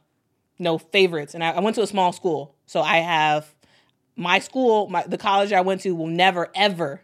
no 0.59 0.79
favorites? 0.79 1.35
And 1.35 1.43
I, 1.43 1.53
I 1.53 1.61
went 1.61 1.77
to 1.77 1.83
a 1.83 1.87
small 1.87 2.13
school. 2.13 2.55
So 2.67 2.81
I 2.81 2.99
have 2.99 3.53
my 4.17 4.39
school 4.39 4.89
my 4.89 5.03
the 5.07 5.19
college 5.19 5.53
I 5.53 5.63
went 5.63 5.81
to 5.83 5.95
will 5.95 6.07
never 6.07 6.51
ever 6.55 7.03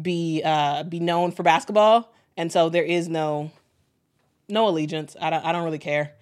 be 0.00 0.42
uh, 0.44 0.82
be 0.82 1.00
known 1.00 1.32
for 1.32 1.42
basketball. 1.42 2.12
And 2.36 2.52
so 2.52 2.68
there 2.68 2.84
is 2.84 3.08
no 3.08 3.50
no 4.48 4.68
allegiance. 4.68 5.16
I 5.20 5.30
don't 5.30 5.44
I 5.44 5.52
don't 5.52 5.64
really 5.64 5.78
care 5.78 6.12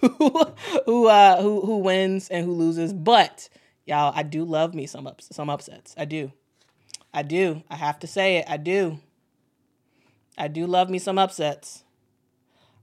who 0.00 0.08
who 0.86 1.06
uh, 1.06 1.40
who 1.40 1.60
who 1.62 1.78
wins 1.78 2.28
and 2.28 2.44
who 2.44 2.52
loses. 2.52 2.92
But 2.92 3.48
y'all 3.86 4.12
I 4.14 4.22
do 4.22 4.44
love 4.44 4.74
me 4.74 4.86
some 4.86 5.06
ups 5.06 5.28
some 5.32 5.48
upsets. 5.50 5.94
I 5.96 6.04
do 6.04 6.32
I 7.14 7.22
do. 7.22 7.62
I 7.70 7.76
have 7.76 8.00
to 8.00 8.08
say 8.08 8.38
it. 8.38 8.46
I 8.48 8.56
do. 8.56 8.98
I 10.36 10.48
do 10.48 10.66
love 10.66 10.90
me 10.90 10.98
some 10.98 11.16
upsets. 11.16 11.84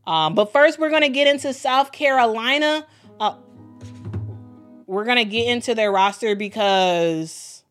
Um, 0.08 0.36
but 0.36 0.54
first, 0.54 0.80
we're 0.80 0.90
going 0.90 1.02
to 1.02 1.10
get 1.10 1.28
into 1.28 1.54
South 1.54 1.92
Carolina. 1.92 2.88
Uh, 3.20 3.36
we're 4.88 5.04
going 5.04 5.18
to 5.18 5.26
get 5.26 5.50
into 5.50 5.76
their 5.76 5.92
roster 5.92 6.34
because, 6.38 7.64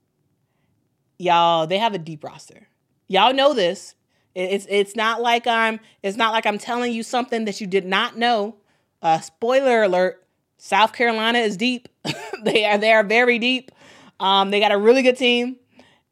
y'all, 1.18 1.66
they 1.66 1.78
have 1.78 1.94
a 1.94 1.98
deep 1.98 2.22
roster. 2.22 2.68
Y'all 3.08 3.32
know 3.32 3.54
this. 3.54 3.94
It's 4.34 4.66
it's 4.70 4.94
not 4.94 5.20
like 5.20 5.48
I'm 5.48 5.80
it's 6.04 6.16
not 6.16 6.32
like 6.32 6.46
I'm 6.46 6.56
telling 6.58 6.92
you 6.92 7.02
something 7.02 7.46
that 7.46 7.60
you 7.60 7.66
did 7.66 7.84
not 7.84 8.16
know. 8.16 8.58
Uh, 9.02 9.18
spoiler 9.18 9.82
alert: 9.82 10.24
South 10.56 10.92
Carolina 10.92 11.40
is 11.40 11.56
deep. 11.56 11.88
they 12.44 12.64
are 12.64 12.78
they 12.78 12.92
are 12.92 13.02
very 13.02 13.40
deep. 13.40 13.72
Um, 14.20 14.52
they 14.52 14.60
got 14.60 14.70
a 14.70 14.78
really 14.78 15.02
good 15.02 15.16
team 15.16 15.56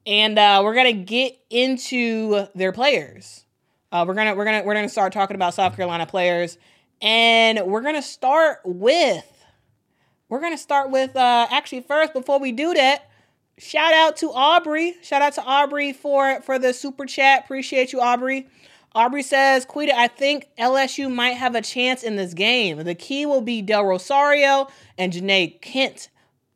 and 0.08 0.38
uh, 0.38 0.62
we're 0.64 0.74
gonna 0.74 0.92
get 0.94 1.38
into 1.50 2.46
their 2.54 2.72
players. 2.72 3.44
Uh, 3.92 4.06
we're 4.08 4.14
gonna 4.14 4.34
we're 4.34 4.46
gonna 4.46 4.62
we're 4.64 4.74
gonna 4.74 4.88
start 4.88 5.12
talking 5.12 5.34
about 5.34 5.52
South 5.52 5.76
Carolina 5.76 6.06
players, 6.06 6.56
and 7.02 7.60
we're 7.66 7.82
gonna 7.82 8.02
start 8.02 8.60
with 8.64 9.24
we're 10.30 10.40
gonna 10.40 10.56
start 10.56 10.90
with 10.90 11.14
uh, 11.14 11.46
actually 11.50 11.82
first 11.82 12.14
before 12.14 12.40
we 12.40 12.52
do 12.52 12.72
that. 12.72 13.10
Shout 13.58 13.92
out 13.92 14.16
to 14.18 14.30
Aubrey. 14.30 14.94
Shout 15.02 15.20
out 15.20 15.34
to 15.34 15.42
Aubrey 15.42 15.92
for 15.92 16.40
for 16.40 16.58
the 16.58 16.72
super 16.72 17.04
chat. 17.04 17.44
Appreciate 17.44 17.92
you, 17.92 18.00
Aubrey. 18.00 18.48
Aubrey 18.94 19.22
says, 19.22 19.66
Quita, 19.66 19.94
I 19.94 20.08
think 20.08 20.48
LSU 20.58 21.14
might 21.14 21.32
have 21.32 21.54
a 21.54 21.60
chance 21.60 22.02
in 22.02 22.16
this 22.16 22.32
game. 22.32 22.78
The 22.78 22.94
key 22.94 23.26
will 23.26 23.42
be 23.42 23.60
Del 23.60 23.84
Rosario 23.84 24.68
and 24.96 25.12
Janae 25.12 25.60
Kent 25.60 26.08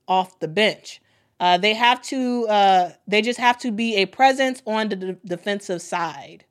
off 0.09 0.41
the 0.41 0.49
bench. 0.49 1.03
Uh, 1.43 1.59
they 1.59 1.75
have 1.75 2.01
to. 2.01 2.47
Uh, 2.47 2.91
they 3.09 3.21
just 3.21 3.41
have 3.41 3.59
to 3.59 3.73
be 3.73 3.97
a 3.97 4.07
presence 4.07 4.63
on 4.65 4.89
the 4.89 4.95
d- 4.95 5.17
defensive 5.25 5.83
side. 5.83 6.45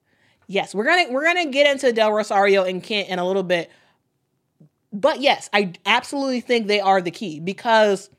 Yes, 0.48 0.74
we're 0.74 0.84
gonna 0.84 1.10
we're 1.10 1.24
gonna 1.24 1.46
get 1.46 1.66
into 1.66 1.94
Del 1.94 2.12
Rosario 2.12 2.64
and 2.64 2.82
Kent 2.82 3.08
in 3.08 3.18
a 3.18 3.26
little 3.26 3.42
bit, 3.42 3.70
but 4.92 5.22
yes, 5.22 5.48
I 5.50 5.72
absolutely 5.86 6.42
think 6.42 6.66
they 6.66 6.78
are 6.78 7.00
the 7.00 7.10
key 7.10 7.40
because 7.40 8.10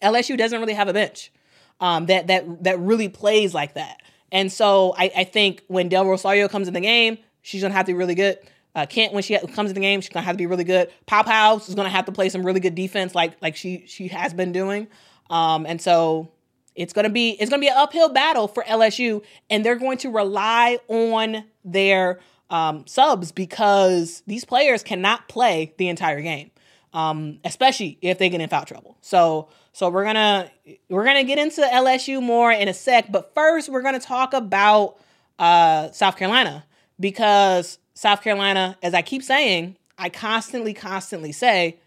LSU 0.00 0.38
doesn't 0.38 0.58
really 0.58 0.72
have 0.72 0.88
a 0.88 0.94
bench 0.94 1.30
um, 1.78 2.06
that 2.06 2.26
that 2.28 2.64
that 2.64 2.78
really 2.78 3.10
plays 3.10 3.52
like 3.52 3.74
that. 3.74 4.00
And 4.32 4.50
so 4.50 4.94
I, 4.96 5.12
I 5.14 5.24
think 5.24 5.62
when 5.68 5.90
Del 5.90 6.06
Rosario 6.06 6.48
comes 6.48 6.68
in 6.68 6.72
the 6.72 6.80
game, 6.80 7.18
she's 7.42 7.60
gonna 7.60 7.74
have 7.74 7.84
to 7.84 7.92
be 7.92 7.98
really 7.98 8.14
good. 8.14 8.38
Uh, 8.74 8.86
Kent, 8.86 9.12
when 9.12 9.22
she 9.22 9.36
comes 9.38 9.68
in 9.68 9.74
the 9.74 9.80
game, 9.82 10.00
she's 10.00 10.08
gonna 10.08 10.24
have 10.24 10.36
to 10.36 10.42
be 10.42 10.46
really 10.46 10.64
good. 10.64 10.90
Pop 11.04 11.26
House 11.26 11.68
is 11.68 11.74
gonna 11.74 11.90
have 11.90 12.06
to 12.06 12.12
play 12.12 12.30
some 12.30 12.46
really 12.46 12.60
good 12.60 12.74
defense, 12.74 13.14
like 13.14 13.36
like 13.42 13.56
she 13.56 13.84
she 13.86 14.08
has 14.08 14.32
been 14.32 14.52
doing. 14.52 14.88
Um, 15.32 15.64
and 15.66 15.80
so 15.80 16.30
it's 16.76 16.92
gonna 16.92 17.10
be 17.10 17.30
it's 17.30 17.50
gonna 17.50 17.60
be 17.60 17.68
an 17.68 17.76
uphill 17.76 18.10
battle 18.10 18.46
for 18.46 18.62
LSU, 18.64 19.24
and 19.50 19.64
they're 19.64 19.76
going 19.76 19.98
to 19.98 20.10
rely 20.10 20.78
on 20.88 21.44
their 21.64 22.20
um, 22.50 22.86
subs 22.86 23.32
because 23.32 24.22
these 24.26 24.44
players 24.44 24.82
cannot 24.82 25.28
play 25.28 25.72
the 25.78 25.88
entire 25.88 26.20
game, 26.20 26.50
um, 26.92 27.40
especially 27.44 27.98
if 28.02 28.18
they 28.18 28.28
get 28.28 28.42
in 28.42 28.48
foul 28.48 28.66
trouble. 28.66 28.98
So 29.00 29.48
so 29.72 29.88
we're 29.88 30.04
gonna 30.04 30.50
we're 30.90 31.04
gonna 31.04 31.24
get 31.24 31.38
into 31.38 31.62
LSU 31.62 32.22
more 32.22 32.52
in 32.52 32.68
a 32.68 32.74
sec, 32.74 33.10
but 33.10 33.32
first 33.34 33.70
we're 33.70 33.82
gonna 33.82 33.98
talk 33.98 34.34
about 34.34 34.98
uh, 35.38 35.90
South 35.92 36.18
Carolina 36.18 36.64
because 37.00 37.78
South 37.94 38.20
Carolina, 38.22 38.76
as 38.82 38.92
I 38.92 39.00
keep 39.00 39.22
saying, 39.22 39.76
I 39.96 40.10
constantly 40.10 40.74
constantly 40.74 41.32
say 41.32 41.78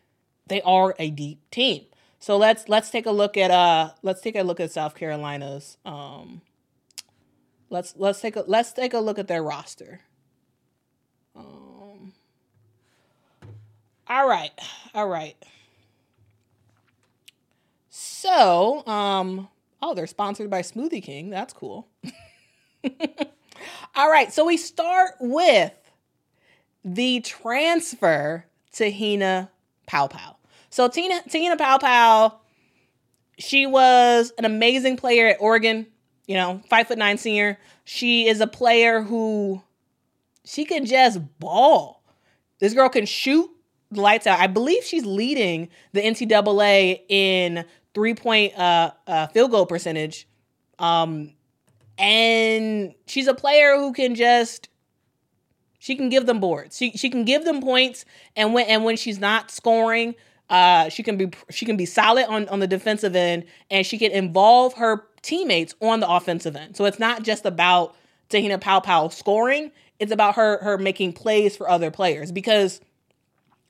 they 0.48 0.64
are 0.64 0.96
a 0.98 1.12
deep 1.12 1.48
team. 1.52 1.86
So 2.20 2.38
let's 2.38 2.68
let's 2.68 2.90
take 2.90 3.06
a 3.06 3.12
look 3.12 3.38
at 3.38 3.52
uh 3.52 3.92
let's 4.02 4.22
take 4.22 4.36
a 4.36 4.44
look 4.44 4.60
at 4.60 4.72
South 4.72 4.96
Carolina's 4.96 5.78
um 5.86 6.42
let's 7.70 7.94
let's 7.98 8.20
take 8.20 8.36
a 8.36 8.44
let's 8.48 8.72
take 8.74 8.94
a 8.94 9.00
look 9.00 9.20
at 9.20 9.28
their 9.28 9.44
roster. 9.44 10.02
Um 11.36 12.14
all 14.08 14.28
right. 14.28 14.52
All 14.94 15.08
right. 15.08 15.36
So, 17.90 18.86
um 18.88 19.50
oh, 19.82 19.94
they're 19.94 20.08
sponsored 20.08 20.50
by 20.50 20.62
Smoothie 20.62 21.04
King. 21.04 21.30
That's 21.30 21.54
cool. 21.54 21.88
all 23.96 24.10
right, 24.10 24.32
so 24.34 24.46
we 24.46 24.58
start 24.58 25.16
with 25.20 25.74
the 26.84 27.22
transfer 27.22 28.46
to 28.74 28.92
Hina 28.92 29.50
Paopao. 29.88 30.35
So 30.76 30.90
Tina 30.90 31.22
Tina 31.30 31.56
Paopao, 31.56 32.34
she 33.40 33.66
was 33.66 34.34
an 34.38 34.44
amazing 34.44 34.98
player 34.98 35.28
at 35.28 35.38
Oregon. 35.40 35.88
You 36.28 36.36
know, 36.36 36.62
five 36.70 36.90
foot 36.90 36.98
nine 36.98 37.18
senior. 37.18 37.58
She 37.86 38.28
is 38.28 38.42
a 38.42 38.48
player 38.48 39.02
who 39.02 39.64
she 40.44 40.66
can 40.66 40.86
just 40.86 41.22
ball. 41.40 42.04
This 42.60 42.74
girl 42.74 42.90
can 42.90 43.06
shoot 43.06 43.50
the 43.90 44.02
lights 44.02 44.28
out. 44.28 44.38
I 44.38 44.48
believe 44.48 44.84
she's 44.84 45.06
leading 45.06 45.70
the 45.94 46.02
NCAA 46.02 47.04
in 47.08 47.64
three 47.94 48.14
point 48.14 48.60
uh, 48.60 48.92
uh, 49.08 49.28
field 49.28 49.52
goal 49.52 49.66
percentage. 49.66 50.28
Um, 50.78 51.32
and 51.98 52.94
she's 53.08 53.28
a 53.28 53.34
player 53.34 53.78
who 53.78 53.94
can 53.94 54.14
just 54.14 54.68
she 55.80 55.96
can 55.96 56.10
give 56.10 56.26
them 56.26 56.42
boards. 56.42 56.76
She 56.76 56.92
she 56.98 57.10
can 57.10 57.24
give 57.24 57.46
them 57.46 57.62
points, 57.62 58.04
and 58.36 58.54
when 58.54 58.66
and 58.66 58.84
when 58.84 58.98
she's 58.98 59.20
not 59.20 59.52
scoring, 59.52 60.16
uh, 60.50 60.90
she 60.90 61.04
can 61.04 61.18
be 61.18 61.32
she 61.50 61.66
can 61.66 61.78
be 61.78 61.86
solid 61.86 62.26
on 62.28 62.48
on 62.50 62.60
the 62.60 62.68
defensive 62.68 63.16
end, 63.16 63.46
and 63.72 63.86
she 63.86 63.98
can 63.98 64.12
involve 64.12 64.74
her 64.76 65.08
teammates 65.22 65.74
on 65.82 66.00
the 66.00 66.10
offensive 66.10 66.56
end. 66.56 66.78
So 66.78 66.86
it's 66.86 67.00
not 67.00 67.24
just 67.24 67.46
about 67.46 67.96
Te-Hina 68.30 68.60
Pow 68.60 68.80
Pow 68.80 69.10
scoring; 69.10 69.72
it's 70.00 70.12
about 70.12 70.36
her 70.36 70.64
her 70.64 70.78
making 70.78 71.14
plays 71.14 71.58
for 71.58 71.70
other 71.70 71.90
players 71.90 72.32
because 72.32 72.80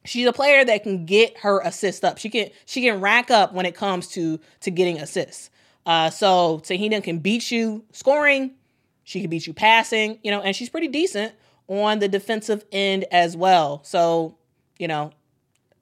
she's 0.03 0.27
a 0.27 0.33
player 0.33 0.65
that 0.65 0.83
can 0.83 1.05
get 1.05 1.37
her 1.39 1.61
assist 1.61 2.03
up. 2.03 2.17
She 2.17 2.29
can 2.29 2.49
she 2.65 2.81
can 2.81 2.99
rack 2.99 3.31
up 3.31 3.53
when 3.53 3.65
it 3.65 3.75
comes 3.75 4.07
to 4.09 4.39
to 4.61 4.71
getting 4.71 4.99
assists. 4.99 5.49
Uh, 5.85 6.09
so 6.09 6.59
Te-Hina 6.59 6.99
can 7.01 7.19
beat 7.19 7.51
you 7.51 7.85
scoring, 7.91 8.55
she 9.03 9.21
can 9.21 9.29
beat 9.29 9.45
you 9.45 9.53
passing, 9.53 10.17
you 10.23 10.31
know, 10.31 10.41
and 10.41 10.55
she's 10.55 10.69
pretty 10.69 10.87
decent 10.87 11.31
on 11.67 11.99
the 11.99 12.07
defensive 12.07 12.65
end 12.71 13.05
as 13.11 13.37
well. 13.37 13.81
So 13.83 14.37
you 14.77 14.89
know, 14.89 15.11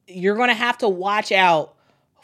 you're 0.08 0.36
going 0.36 0.50
to 0.50 0.56
have 0.56 0.78
to 0.80 0.90
watch 0.90 1.32
out 1.32 1.76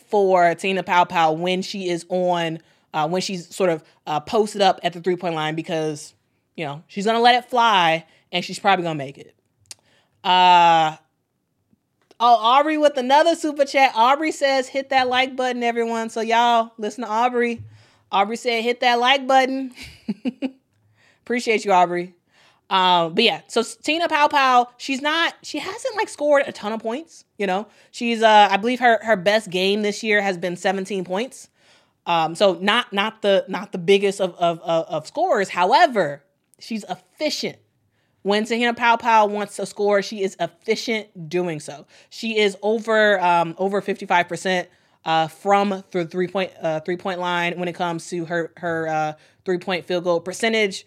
for 0.07 0.55
Tina 0.55 0.83
Paopao 0.83 1.37
when 1.37 1.61
she 1.61 1.89
is 1.89 2.05
on, 2.09 2.59
uh, 2.93 3.07
when 3.07 3.21
she's 3.21 3.53
sort 3.53 3.69
of 3.69 3.83
uh, 4.07 4.19
posted 4.19 4.61
up 4.61 4.79
at 4.83 4.93
the 4.93 5.01
three 5.01 5.15
point 5.15 5.35
line 5.35 5.55
because, 5.55 6.13
you 6.55 6.65
know, 6.65 6.83
she's 6.87 7.05
going 7.05 7.15
to 7.15 7.21
let 7.21 7.35
it 7.35 7.49
fly 7.49 8.05
and 8.31 8.43
she's 8.43 8.59
probably 8.59 8.83
going 8.83 8.97
to 8.97 9.03
make 9.03 9.17
it. 9.17 9.35
Uh, 10.23 10.97
oh, 12.19 12.35
Aubrey 12.35 12.77
with 12.77 12.97
another 12.97 13.35
super 13.35 13.65
chat. 13.65 13.91
Aubrey 13.95 14.31
says, 14.31 14.67
hit 14.67 14.89
that 14.89 15.07
like 15.07 15.35
button, 15.35 15.63
everyone. 15.63 16.09
So, 16.09 16.21
y'all, 16.21 16.71
listen 16.77 17.03
to 17.03 17.09
Aubrey. 17.09 17.63
Aubrey 18.11 18.37
said, 18.37 18.63
hit 18.63 18.79
that 18.81 18.99
like 18.99 19.27
button. 19.27 19.73
Appreciate 21.23 21.63
you, 21.63 21.71
Aubrey. 21.71 22.15
Um, 22.69 23.15
but 23.15 23.23
yeah, 23.23 23.41
so 23.47 23.63
Tina 23.63 24.07
Paopao, 24.07 24.67
she's 24.77 25.01
not, 25.01 25.33
she 25.41 25.57
hasn't 25.57 25.95
like 25.95 26.07
scored 26.07 26.43
a 26.45 26.51
ton 26.51 26.71
of 26.71 26.81
points. 26.81 27.25
You 27.37 27.47
know, 27.47 27.67
she's, 27.91 28.21
uh, 28.21 28.47
I 28.51 28.57
believe 28.57 28.79
her 28.79 28.99
her 29.03 29.15
best 29.15 29.49
game 29.49 29.81
this 29.81 30.03
year 30.03 30.21
has 30.21 30.37
been 30.37 30.55
17 30.55 31.03
points. 31.03 31.49
Um, 32.05 32.33
so 32.33 32.53
not 32.55 32.91
not 32.91 33.21
the 33.21 33.45
not 33.47 33.71
the 33.71 33.77
biggest 33.77 34.19
of 34.19 34.35
of 34.35 34.59
of, 34.61 34.85
of 34.87 35.07
scores. 35.07 35.49
However, 35.49 36.23
she's 36.59 36.83
efficient. 36.89 37.57
When 38.23 38.45
Te-Hina 38.45 38.73
Pow 38.73 38.97
Pow 38.97 39.27
wants 39.27 39.55
to 39.57 39.65
score, 39.65 40.01
she 40.01 40.23
is 40.23 40.35
efficient 40.39 41.29
doing 41.29 41.59
so. 41.59 41.85
She 42.09 42.37
is 42.37 42.57
over 42.61 43.19
um, 43.21 43.55
over 43.57 43.79
55 43.79 44.27
percent 44.27 44.69
uh, 45.05 45.27
from 45.27 45.83
the 45.91 46.05
three 46.05 46.27
point 46.27 46.51
uh, 46.61 46.79
three 46.81 46.97
point 46.97 47.19
line 47.19 47.59
when 47.59 47.67
it 47.67 47.75
comes 47.75 48.09
to 48.09 48.25
her 48.25 48.51
her 48.57 48.87
uh, 48.87 49.13
three 49.45 49.59
point 49.59 49.85
field 49.85 50.03
goal 50.03 50.19
percentage. 50.19 50.85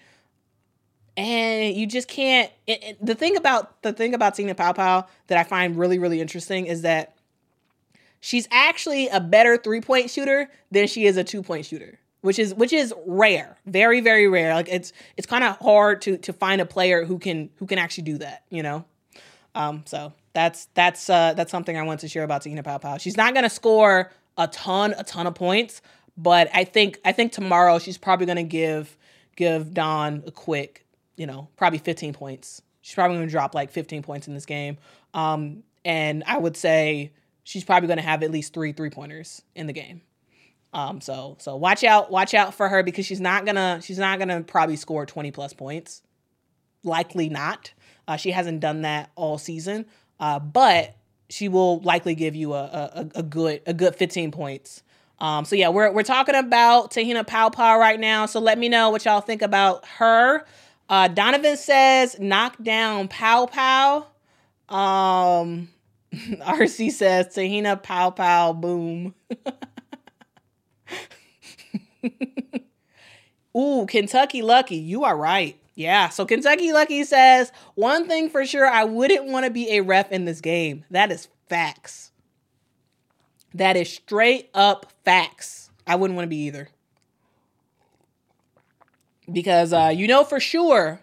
And 1.16 1.76
you 1.76 1.86
just 1.86 2.08
can't. 2.08 2.50
It, 2.66 2.82
it, 2.82 3.04
the 3.04 3.14
thing 3.14 3.36
about 3.36 3.82
the 3.82 3.92
thing 3.92 4.14
about 4.14 4.34
Tina 4.34 4.54
Paopao 4.54 5.06
that 5.26 5.38
I 5.38 5.44
find 5.44 5.76
really 5.76 5.98
really 5.98 6.20
interesting 6.20 6.66
is 6.66 6.82
that 6.82 7.14
she's 8.20 8.48
actually 8.50 9.08
a 9.08 9.20
better 9.20 9.58
three 9.58 9.82
point 9.82 10.10
shooter 10.10 10.48
than 10.70 10.86
she 10.86 11.04
is 11.04 11.18
a 11.18 11.24
two 11.24 11.42
point 11.42 11.66
shooter, 11.66 11.98
which 12.22 12.38
is 12.38 12.54
which 12.54 12.72
is 12.72 12.94
rare, 13.04 13.58
very 13.66 14.00
very 14.00 14.26
rare. 14.26 14.54
Like 14.54 14.68
it's 14.70 14.94
it's 15.18 15.26
kind 15.26 15.44
of 15.44 15.58
hard 15.58 16.00
to 16.02 16.16
to 16.16 16.32
find 16.32 16.62
a 16.62 16.66
player 16.66 17.04
who 17.04 17.18
can 17.18 17.50
who 17.56 17.66
can 17.66 17.78
actually 17.78 18.04
do 18.04 18.18
that. 18.18 18.44
You 18.48 18.62
know, 18.62 18.84
um, 19.54 19.82
so 19.84 20.14
that's 20.32 20.68
that's 20.74 21.10
uh, 21.10 21.34
that's 21.34 21.50
something 21.50 21.76
I 21.76 21.82
want 21.82 22.00
to 22.00 22.08
share 22.08 22.24
about 22.24 22.42
Tina 22.42 22.62
Paopao. 22.62 23.00
She's 23.00 23.16
not 23.16 23.34
gonna 23.34 23.50
score 23.50 24.10
a 24.38 24.48
ton 24.48 24.94
a 24.96 25.04
ton 25.04 25.26
of 25.26 25.34
points, 25.34 25.82
but 26.16 26.48
I 26.54 26.64
think 26.64 27.00
I 27.04 27.12
think 27.12 27.32
tomorrow 27.32 27.78
she's 27.78 27.98
probably 27.98 28.26
gonna 28.26 28.42
give 28.42 28.96
give 29.36 29.74
don 29.74 30.22
a 30.26 30.30
quick, 30.30 30.81
you 31.16 31.26
know, 31.26 31.48
probably 31.56 31.78
15 31.78 32.12
points. 32.14 32.62
She's 32.80 32.94
probably 32.94 33.16
gonna 33.16 33.28
drop 33.28 33.54
like 33.54 33.70
15 33.70 34.02
points 34.02 34.28
in 34.28 34.34
this 34.34 34.46
game. 34.46 34.78
Um, 35.14 35.62
and 35.84 36.22
I 36.26 36.38
would 36.38 36.56
say 36.56 37.12
she's 37.44 37.64
probably 37.64 37.88
gonna 37.88 38.02
have 38.02 38.22
at 38.22 38.30
least 38.30 38.54
three 38.54 38.72
three 38.72 38.90
pointers 38.90 39.42
in 39.54 39.66
the 39.66 39.72
game. 39.72 40.02
Um, 40.72 41.00
so 41.00 41.36
so 41.38 41.56
watch 41.56 41.84
out, 41.84 42.10
watch 42.10 42.34
out 42.34 42.54
for 42.54 42.68
her 42.68 42.82
because 42.82 43.06
she's 43.06 43.20
not 43.20 43.44
gonna 43.44 43.80
she's 43.82 43.98
not 43.98 44.18
gonna 44.18 44.42
probably 44.42 44.76
score 44.76 45.06
20 45.06 45.30
plus 45.30 45.52
points. 45.52 46.02
Likely 46.82 47.28
not. 47.28 47.72
Uh, 48.08 48.16
she 48.16 48.32
hasn't 48.32 48.60
done 48.60 48.82
that 48.82 49.10
all 49.14 49.38
season, 49.38 49.86
uh, 50.18 50.38
but 50.38 50.96
she 51.28 51.48
will 51.48 51.80
likely 51.80 52.14
give 52.14 52.34
you 52.34 52.52
a, 52.54 52.64
a, 52.64 53.10
a 53.16 53.22
good 53.22 53.62
a 53.66 53.74
good 53.74 53.94
15 53.94 54.32
points. 54.32 54.82
Um, 55.18 55.44
so 55.44 55.54
yeah, 55.54 55.68
we're 55.68 55.92
we're 55.92 56.02
talking 56.02 56.34
about 56.34 56.90
Te-Hina 56.90 57.24
Paopao 57.24 57.78
right 57.78 58.00
now. 58.00 58.26
So 58.26 58.40
let 58.40 58.58
me 58.58 58.68
know 58.68 58.90
what 58.90 59.04
y'all 59.04 59.20
think 59.20 59.40
about 59.40 59.86
her. 59.98 60.44
Uh, 60.92 61.08
Donovan 61.08 61.56
says 61.56 62.20
knock 62.20 62.62
down 62.62 63.08
Paopao. 63.08 64.04
Um, 64.68 65.70
RC 66.12 66.90
says 66.90 67.34
Te-Hina 67.34 67.78
Paopao 67.78 68.60
boom. 68.60 69.14
Ooh, 73.56 73.86
Kentucky 73.86 74.42
Lucky, 74.42 74.76
you 74.76 75.04
are 75.04 75.16
right. 75.16 75.56
Yeah, 75.74 76.10
so 76.10 76.26
Kentucky 76.26 76.74
Lucky 76.74 77.04
says 77.04 77.52
one 77.74 78.06
thing 78.06 78.28
for 78.28 78.44
sure 78.44 78.66
I 78.66 78.84
wouldn't 78.84 79.24
want 79.24 79.46
to 79.46 79.50
be 79.50 79.70
a 79.70 79.80
ref 79.80 80.12
in 80.12 80.26
this 80.26 80.42
game. 80.42 80.84
That 80.90 81.10
is 81.10 81.28
facts. 81.48 82.12
That 83.54 83.78
is 83.78 83.90
straight 83.90 84.50
up 84.52 84.92
facts. 85.06 85.70
I 85.86 85.96
wouldn't 85.96 86.16
want 86.16 86.26
to 86.26 86.28
be 86.30 86.44
either. 86.44 86.68
Because 89.30 89.72
uh, 89.72 89.92
you 89.94 90.06
know 90.06 90.24
for 90.24 90.40
sure, 90.40 91.00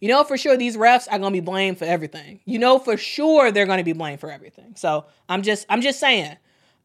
you 0.00 0.08
know 0.08 0.24
for 0.24 0.38
sure 0.38 0.56
these 0.56 0.76
refs 0.76 1.06
are 1.10 1.18
gonna 1.18 1.32
be 1.32 1.40
blamed 1.40 1.78
for 1.78 1.84
everything. 1.84 2.40
You 2.44 2.58
know 2.58 2.78
for 2.78 2.96
sure 2.96 3.50
they're 3.50 3.66
gonna 3.66 3.84
be 3.84 3.92
blamed 3.92 4.20
for 4.20 4.30
everything. 4.30 4.74
So 4.76 5.06
I'm 5.28 5.42
just 5.42 5.66
I'm 5.68 5.80
just 5.80 6.00
saying. 6.00 6.36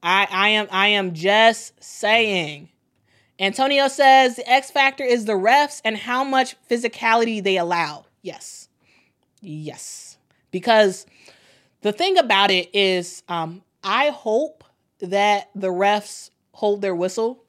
I 0.01 0.27
I 0.29 0.49
am 0.49 0.67
I 0.71 0.87
am 0.89 1.13
just 1.13 1.81
saying. 1.81 2.69
Antonio 3.39 3.87
says 3.87 4.35
the 4.35 4.49
X 4.49 4.71
factor 4.71 5.03
is 5.03 5.25
the 5.25 5.33
refs 5.33 5.81
and 5.83 5.97
how 5.97 6.23
much 6.23 6.55
physicality 6.69 7.43
they 7.43 7.57
allow. 7.57 8.05
Yes. 8.21 8.69
Yes. 9.41 10.17
Because 10.51 11.05
the 11.81 11.91
thing 11.91 12.17
about 12.17 12.51
it 12.51 12.73
is, 12.73 13.23
um, 13.27 13.63
I 13.83 14.09
hope 14.09 14.63
that 14.99 15.49
the 15.55 15.69
refs 15.69 16.29
hold 16.53 16.81
their 16.81 16.95
whistle 16.95 17.42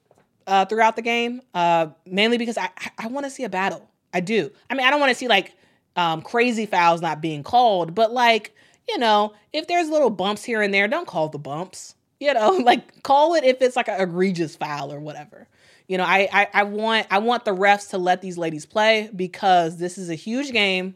uh, 0.47 0.65
throughout 0.65 0.95
the 0.95 1.01
game, 1.01 1.41
uh, 1.53 1.87
mainly 2.05 2.37
because 2.37 2.57
I, 2.57 2.69
I 2.97 3.07
want 3.07 3.25
to 3.25 3.29
see 3.29 3.43
a 3.43 3.49
battle. 3.49 3.89
I 4.13 4.19
do. 4.21 4.51
I 4.69 4.75
mean, 4.75 4.85
I 4.85 4.91
don't 4.91 4.99
want 4.99 5.11
to 5.11 5.15
see 5.15 5.27
like 5.27 5.53
um, 5.95 6.21
crazy 6.21 6.65
fouls 6.65 7.01
not 7.01 7.21
being 7.21 7.43
called, 7.43 7.95
but 7.95 8.11
like, 8.11 8.55
you 8.87 8.97
know, 8.97 9.33
if 9.53 9.67
there's 9.67 9.89
little 9.89 10.09
bumps 10.09 10.43
here 10.43 10.61
and 10.61 10.73
there, 10.73 10.87
don't 10.87 11.07
call 11.07 11.29
the 11.29 11.39
bumps. 11.39 11.95
You 12.19 12.33
know, 12.33 12.51
like 12.63 13.03
call 13.03 13.35
it 13.35 13.43
if 13.43 13.61
it's 13.61 13.75
like 13.75 13.87
an 13.87 13.99
egregious 13.99 14.55
foul 14.55 14.91
or 14.91 14.99
whatever. 14.99 15.47
You 15.87 15.97
know, 15.97 16.03
I, 16.03 16.27
I 16.31 16.47
I 16.53 16.63
want 16.63 17.07
I 17.11 17.19
want 17.19 17.45
the 17.45 17.55
refs 17.55 17.89
to 17.91 17.97
let 17.97 18.21
these 18.21 18.37
ladies 18.37 18.65
play 18.65 19.09
because 19.15 19.77
this 19.77 19.97
is 19.97 20.09
a 20.09 20.15
huge 20.15 20.51
game. 20.51 20.95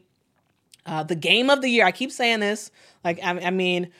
Uh, 0.86 1.02
the 1.02 1.14
game 1.14 1.50
of 1.50 1.60
the 1.60 1.68
year. 1.68 1.84
I 1.84 1.92
keep 1.92 2.10
saying 2.10 2.40
this. 2.40 2.70
Like 3.04 3.20
I, 3.22 3.38
I 3.38 3.50
mean, 3.50 3.90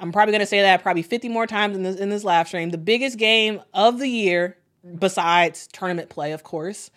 I'm 0.00 0.12
probably 0.12 0.32
gonna 0.32 0.46
say 0.46 0.60
that 0.62 0.82
probably 0.82 1.02
50 1.02 1.28
more 1.28 1.46
times 1.46 1.76
in 1.76 1.82
this 1.82 1.96
in 1.96 2.10
this 2.10 2.24
live 2.24 2.46
stream. 2.48 2.70
The 2.70 2.78
biggest 2.78 3.18
game 3.18 3.60
of 3.72 3.98
the 3.98 4.08
year, 4.08 4.56
besides 4.98 5.66
tournament 5.68 6.08
play, 6.08 6.32
of 6.32 6.42
course. 6.42 6.90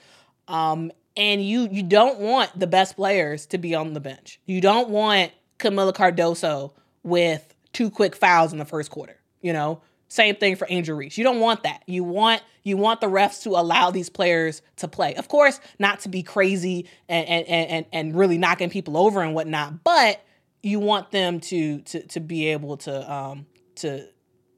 Um, 0.48 0.92
and 1.16 1.44
you 1.44 1.68
you 1.72 1.84
don't 1.84 2.20
want 2.20 2.58
the 2.58 2.68
best 2.68 2.96
players 2.96 3.48
to 3.48 3.58
be 3.58 3.76
on 3.76 3.94
the 3.94 4.00
bench. 4.00 4.40
You 4.46 4.62
don't 4.62 4.90
want 4.90 5.32
Kamilla 5.60 5.94
Cardoso 5.94 6.74
with 7.04 7.56
two 7.74 7.90
quick 7.90 8.16
fouls 8.16 8.54
in 8.54 8.60
the 8.60 8.66
first 8.66 8.92
quarter. 8.92 9.20
You 9.42 9.54
know, 9.54 9.82
same 10.10 10.36
thing 10.36 10.56
for 10.56 10.68
Angel 10.70 10.96
Reese. 10.96 11.18
You 11.18 11.24
don't 11.24 11.40
want 11.40 11.64
that. 11.64 11.84
You 11.88 12.04
want 12.04 12.42
you 12.64 12.78
want 12.78 13.02
the 13.02 13.08
refs 13.08 13.44
to 13.44 13.52
allow 13.52 13.92
these 13.92 14.10
players 14.10 14.62
to 14.78 14.88
play. 14.88 15.16
Of 15.16 15.28
course, 15.28 15.60
not 15.80 16.02
to 16.02 16.10
be 16.10 16.24
crazy 16.24 16.88
and 17.10 17.28
and 17.28 17.48
and, 17.48 17.86
and 17.92 18.16
really 18.16 18.38
knocking 18.38 18.70
people 18.70 18.98
over 18.98 19.22
and 19.22 19.34
whatnot, 19.34 19.84
but 19.84 20.24
you 20.64 20.80
want 20.80 21.12
them 21.12 21.40
to 21.40 21.80
to 21.82 22.06
to 22.08 22.20
be 22.20 22.48
able 22.48 22.78
to 22.78 23.12
um 23.12 23.48
to 23.76 24.08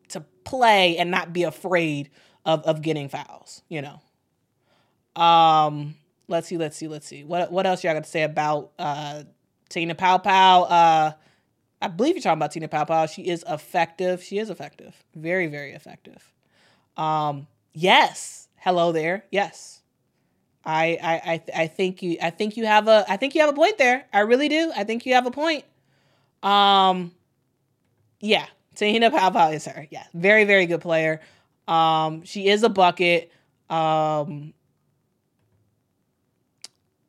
to 0.10 0.22
play 0.44 0.98
and 0.98 1.10
not 1.10 1.34
be 1.34 1.44
afraid 1.44 2.10
of 2.46 2.64
of 2.64 2.82
getting 2.82 3.10
fouls, 3.10 3.62
you 3.70 3.82
know. 3.82 5.22
Um 5.22 5.96
let's 6.28 6.48
see, 6.48 6.58
let's 6.58 6.78
see, 6.78 6.88
let's 6.88 7.08
see. 7.08 7.24
What 7.24 7.52
what 7.52 7.66
else 7.66 7.84
y'all 7.84 7.94
got 7.94 8.04
to 8.04 8.10
say 8.10 8.24
about 8.24 8.72
uh 8.80 9.24
Tina 9.70 9.96
Paopao? 9.96 10.68
Uh 10.70 11.12
I 11.82 11.88
believe 11.88 12.16
you're 12.16 12.22
talking 12.22 12.40
about 12.40 12.52
Tina 12.52 12.68
Paopao. 12.68 13.12
She 13.14 13.24
is 13.24 13.44
effective. 13.48 14.22
She 14.22 14.38
is 14.38 14.50
effective. 14.50 15.02
Very, 15.16 15.48
very 15.48 15.72
effective. 15.72 16.32
Um, 16.98 17.48
yes. 17.74 18.50
Hello 18.58 18.92
there. 18.92 19.24
Yes. 19.32 19.82
I 20.66 20.98
I 21.02 21.34
I, 21.34 21.62
I 21.64 21.68
think 21.68 22.04
you 22.04 22.18
I 22.22 22.32
think 22.32 22.58
you 22.58 22.66
have 22.66 22.90
a 22.90 23.06
I 23.08 23.16
think 23.16 23.34
you 23.34 23.42
have 23.42 23.50
a 23.50 23.54
point 23.54 23.78
there. 23.78 24.06
I 24.12 24.20
really 24.20 24.50
do. 24.50 24.74
I 24.76 24.84
think 24.84 25.06
you 25.06 25.14
have 25.14 25.26
a 25.26 25.32
point. 25.32 25.64
Um 26.44 27.14
yeah. 28.20 28.46
Te-Hina 28.76 29.12
Paopao 29.12 29.54
is 29.54 29.66
her. 29.66 29.88
Yeah. 29.90 30.04
Very, 30.14 30.44
very 30.44 30.66
good 30.66 30.82
player. 30.82 31.22
Um, 31.70 32.24
she 32.24 32.48
is 32.48 32.64
a 32.64 32.70
bucket. 32.70 33.32
Um 33.70 34.54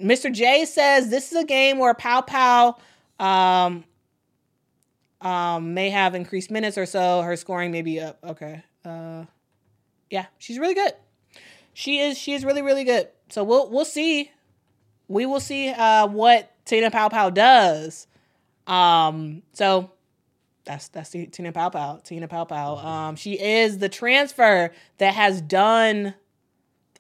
Mr. 0.01 0.33
J 0.33 0.65
says 0.65 1.11
this 1.11 1.31
is 1.31 1.39
a 1.39 1.45
game 1.45 1.79
where 1.79 1.95
Paopao 1.95 2.79
um, 3.19 3.85
um, 5.21 5.75
may 5.75 5.91
have 5.91 6.15
increased 6.15 6.51
minutes 6.51 6.79
or 6.79 6.87
so. 6.87 7.23
Her 7.23 7.37
scoring 7.37 7.71
may 7.71 7.83
be 7.83 8.01
up. 8.01 8.19
Okay. 8.25 8.63
Uh, 8.85 9.27
yeah, 10.09 10.27
she's 10.39 10.59
really 10.59 10.75
good. 10.75 10.93
She 11.75 12.01
is. 12.01 12.19
She 12.19 12.33
is 12.33 12.45
really, 12.45 12.63
really 12.63 12.85
good. 12.85 13.09
So 13.29 13.45
we'll 13.45 13.71
we'll 13.71 13.85
see. 13.85 14.31
We 15.09 15.27
will 15.27 15.41
see 15.41 15.69
uh, 15.69 16.07
what 16.07 16.51
Tina 16.65 16.91
Paopao 16.91 17.33
does. 17.35 18.07
Um, 18.67 19.43
so 19.53 19.91
that's 20.65 20.89
that's 20.89 21.11
Tina 21.11 21.53
Paopao. 21.53 22.03
Tina 22.03 22.29
Paopao. 22.29 22.85
Um, 22.85 23.17
she 23.17 23.41
is 23.41 23.79
the 23.79 23.89
transfer 23.89 24.73
that 24.99 25.15
has 25.15 25.41
done 25.41 26.15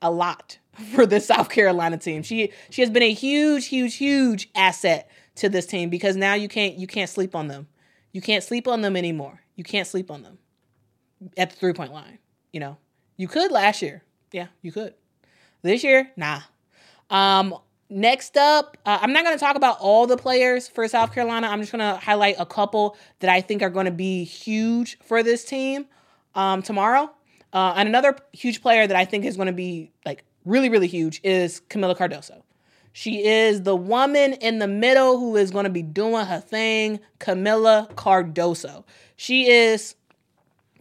a 0.02 0.10
lot 0.10 0.58
for 0.94 1.06
the 1.06 1.20
South 1.20 1.48
Carolina 1.48 1.98
team. 1.98 2.22
She 2.22 2.52
she 2.70 2.82
has 2.82 2.90
been 2.90 3.02
a 3.02 3.12
huge, 3.12 3.66
huge, 3.66 3.96
huge 3.96 4.48
asset 4.54 5.10
to 5.36 5.48
this 5.48 5.66
team 5.66 5.90
because 5.90 6.16
now 6.16 6.34
you 6.34 6.48
can't 6.48 6.76
you 6.76 6.86
can't 6.86 7.10
sleep 7.10 7.34
on 7.34 7.48
them. 7.48 7.68
You 8.12 8.20
can't 8.20 8.42
sleep 8.42 8.66
on 8.66 8.80
them 8.80 8.96
anymore. 8.96 9.40
You 9.56 9.64
can't 9.64 9.86
sleep 9.86 10.10
on 10.10 10.22
them 10.22 10.38
at 11.36 11.50
the 11.50 11.56
three 11.56 11.72
point 11.72 11.92
line. 11.92 12.18
You 12.52 12.60
know, 12.60 12.78
you 13.16 13.28
could 13.28 13.52
last 13.52 13.82
year. 13.82 14.02
Yeah, 14.32 14.46
you 14.62 14.72
could. 14.72 14.94
This 15.62 15.84
year, 15.84 16.10
nah. 16.16 16.40
Um, 17.10 17.54
next 17.90 18.36
up, 18.36 18.76
uh, 18.86 18.98
I'm 19.00 19.12
not 19.12 19.24
going 19.24 19.36
to 19.36 19.44
talk 19.44 19.56
about 19.56 19.78
all 19.80 20.06
the 20.06 20.16
players 20.16 20.68
for 20.68 20.86
South 20.88 21.12
Carolina. 21.12 21.48
I'm 21.48 21.60
just 21.60 21.72
going 21.72 21.80
to 21.80 22.00
highlight 22.00 22.36
a 22.38 22.46
couple 22.46 22.96
that 23.18 23.28
I 23.30 23.40
think 23.40 23.62
are 23.62 23.70
going 23.70 23.86
to 23.86 23.92
be 23.92 24.24
huge 24.24 24.98
for 25.00 25.22
this 25.22 25.44
team 25.44 25.86
um, 26.34 26.62
tomorrow. 26.62 27.10
Uh, 27.52 27.74
and 27.76 27.88
another 27.88 28.16
huge 28.32 28.62
player 28.62 28.86
that 28.86 28.96
I 28.96 29.04
think 29.04 29.24
is 29.24 29.36
going 29.36 29.46
to 29.46 29.52
be 29.52 29.90
like 30.06 30.24
really, 30.44 30.68
really 30.68 30.86
huge 30.86 31.20
is 31.24 31.60
Kamilla 31.68 31.96
Cardoso. 31.96 32.42
She 32.92 33.24
is 33.24 33.62
the 33.62 33.76
woman 33.76 34.34
in 34.34 34.58
the 34.58 34.66
middle 34.66 35.18
who 35.18 35.36
is 35.36 35.50
going 35.50 35.64
to 35.64 35.70
be 35.70 35.82
doing 35.82 36.26
her 36.26 36.40
thing, 36.40 37.00
Kamilla 37.18 37.92
Cardoso. 37.94 38.84
She 39.16 39.48
is, 39.48 39.94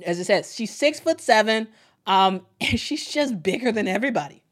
as 0.05 0.19
it 0.19 0.25
says, 0.25 0.53
she's 0.53 0.73
six 0.73 0.99
foot 0.99 1.21
seven, 1.21 1.67
um, 2.07 2.45
and 2.61 2.79
she's 2.79 3.11
just 3.11 3.41
bigger 3.43 3.71
than 3.71 3.87
everybody. 3.87 4.43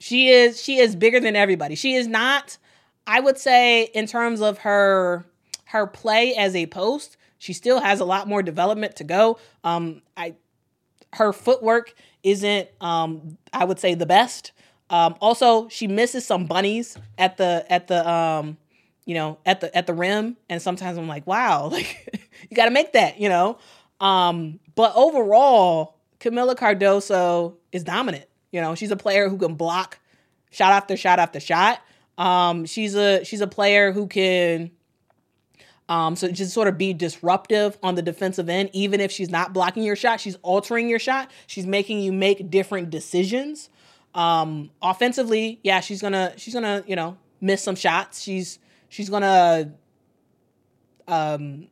She 0.00 0.30
is, 0.30 0.60
she 0.60 0.78
is 0.78 0.96
bigger 0.96 1.20
than 1.20 1.36
everybody. 1.36 1.74
She 1.76 1.94
is 1.94 2.08
not, 2.08 2.58
I 3.06 3.20
would 3.20 3.38
say, 3.38 3.84
in 3.84 4.06
terms 4.06 4.40
of 4.40 4.58
her 4.58 5.24
her 5.66 5.86
play 5.86 6.34
as 6.34 6.56
a 6.56 6.66
post, 6.66 7.16
she 7.38 7.52
still 7.52 7.80
has 7.80 8.00
a 8.00 8.04
lot 8.04 8.26
more 8.26 8.42
development 8.42 8.96
to 8.96 9.04
go. 9.04 9.38
Um, 9.62 10.02
I 10.16 10.34
her 11.14 11.32
footwork 11.32 11.94
isn't, 12.22 12.68
um, 12.80 13.36
I 13.52 13.64
would 13.64 13.78
say, 13.78 13.94
the 13.94 14.06
best. 14.06 14.52
Um, 14.90 15.14
also, 15.20 15.68
she 15.68 15.86
misses 15.86 16.26
some 16.26 16.46
bunnies 16.46 16.96
at 17.18 17.36
the 17.36 17.64
at 17.68 17.86
the 17.88 18.08
um, 18.08 18.56
you 19.06 19.14
know 19.14 19.38
at 19.46 19.60
the 19.60 19.76
at 19.76 19.86
the 19.86 19.94
rim, 19.94 20.36
and 20.48 20.60
sometimes 20.60 20.98
I'm 20.98 21.08
like, 21.08 21.26
wow, 21.26 21.66
like 21.72 22.20
you 22.48 22.56
got 22.56 22.64
to 22.64 22.70
make 22.70 22.92
that, 22.92 23.20
you 23.20 23.28
know. 23.28 23.58
Um, 24.00 24.60
but 24.74 24.92
overall, 24.96 25.96
Kamilla 26.18 26.56
Cardoso 26.56 27.54
is 27.70 27.84
dominant. 27.84 28.24
You 28.52 28.60
know, 28.60 28.74
she's 28.74 28.90
a 28.90 28.96
player 28.96 29.28
who 29.28 29.38
can 29.38 29.54
block 29.54 29.98
shot 30.50 30.72
after 30.72 30.96
shot 30.96 31.18
after 31.18 31.40
shot. 31.40 31.80
Um, 32.18 32.66
she's 32.66 32.94
a 32.94 33.24
she's 33.24 33.40
a 33.40 33.46
player 33.46 33.92
who 33.92 34.06
can 34.06 34.70
um, 35.90 36.14
so 36.14 36.30
just 36.30 36.54
sort 36.54 36.68
of 36.68 36.78
be 36.78 36.94
disruptive 36.94 37.76
on 37.82 37.96
the 37.96 38.02
defensive 38.02 38.48
end, 38.48 38.70
even 38.72 39.00
if 39.00 39.10
she's 39.10 39.28
not 39.28 39.52
blocking 39.52 39.82
your 39.82 39.96
shot, 39.96 40.20
she's 40.20 40.36
altering 40.42 40.88
your 40.88 41.00
shot. 41.00 41.32
She's 41.48 41.66
making 41.66 41.98
you 41.98 42.12
make 42.12 42.48
different 42.48 42.90
decisions. 42.90 43.70
Um, 44.14 44.70
offensively, 44.80 45.58
yeah, 45.64 45.80
she's 45.80 46.00
gonna 46.00 46.32
she's 46.36 46.54
gonna 46.54 46.84
you 46.86 46.94
know 46.94 47.18
miss 47.40 47.60
some 47.60 47.74
shots. 47.74 48.22
She's 48.22 48.60
she's 48.88 49.10
gonna 49.10 49.72
um, 51.08 51.66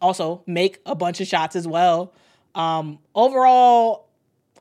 also 0.00 0.42
make 0.48 0.80
a 0.84 0.96
bunch 0.96 1.20
of 1.20 1.28
shots 1.28 1.54
as 1.54 1.68
well. 1.68 2.12
Um, 2.56 2.98
overall, 3.14 4.08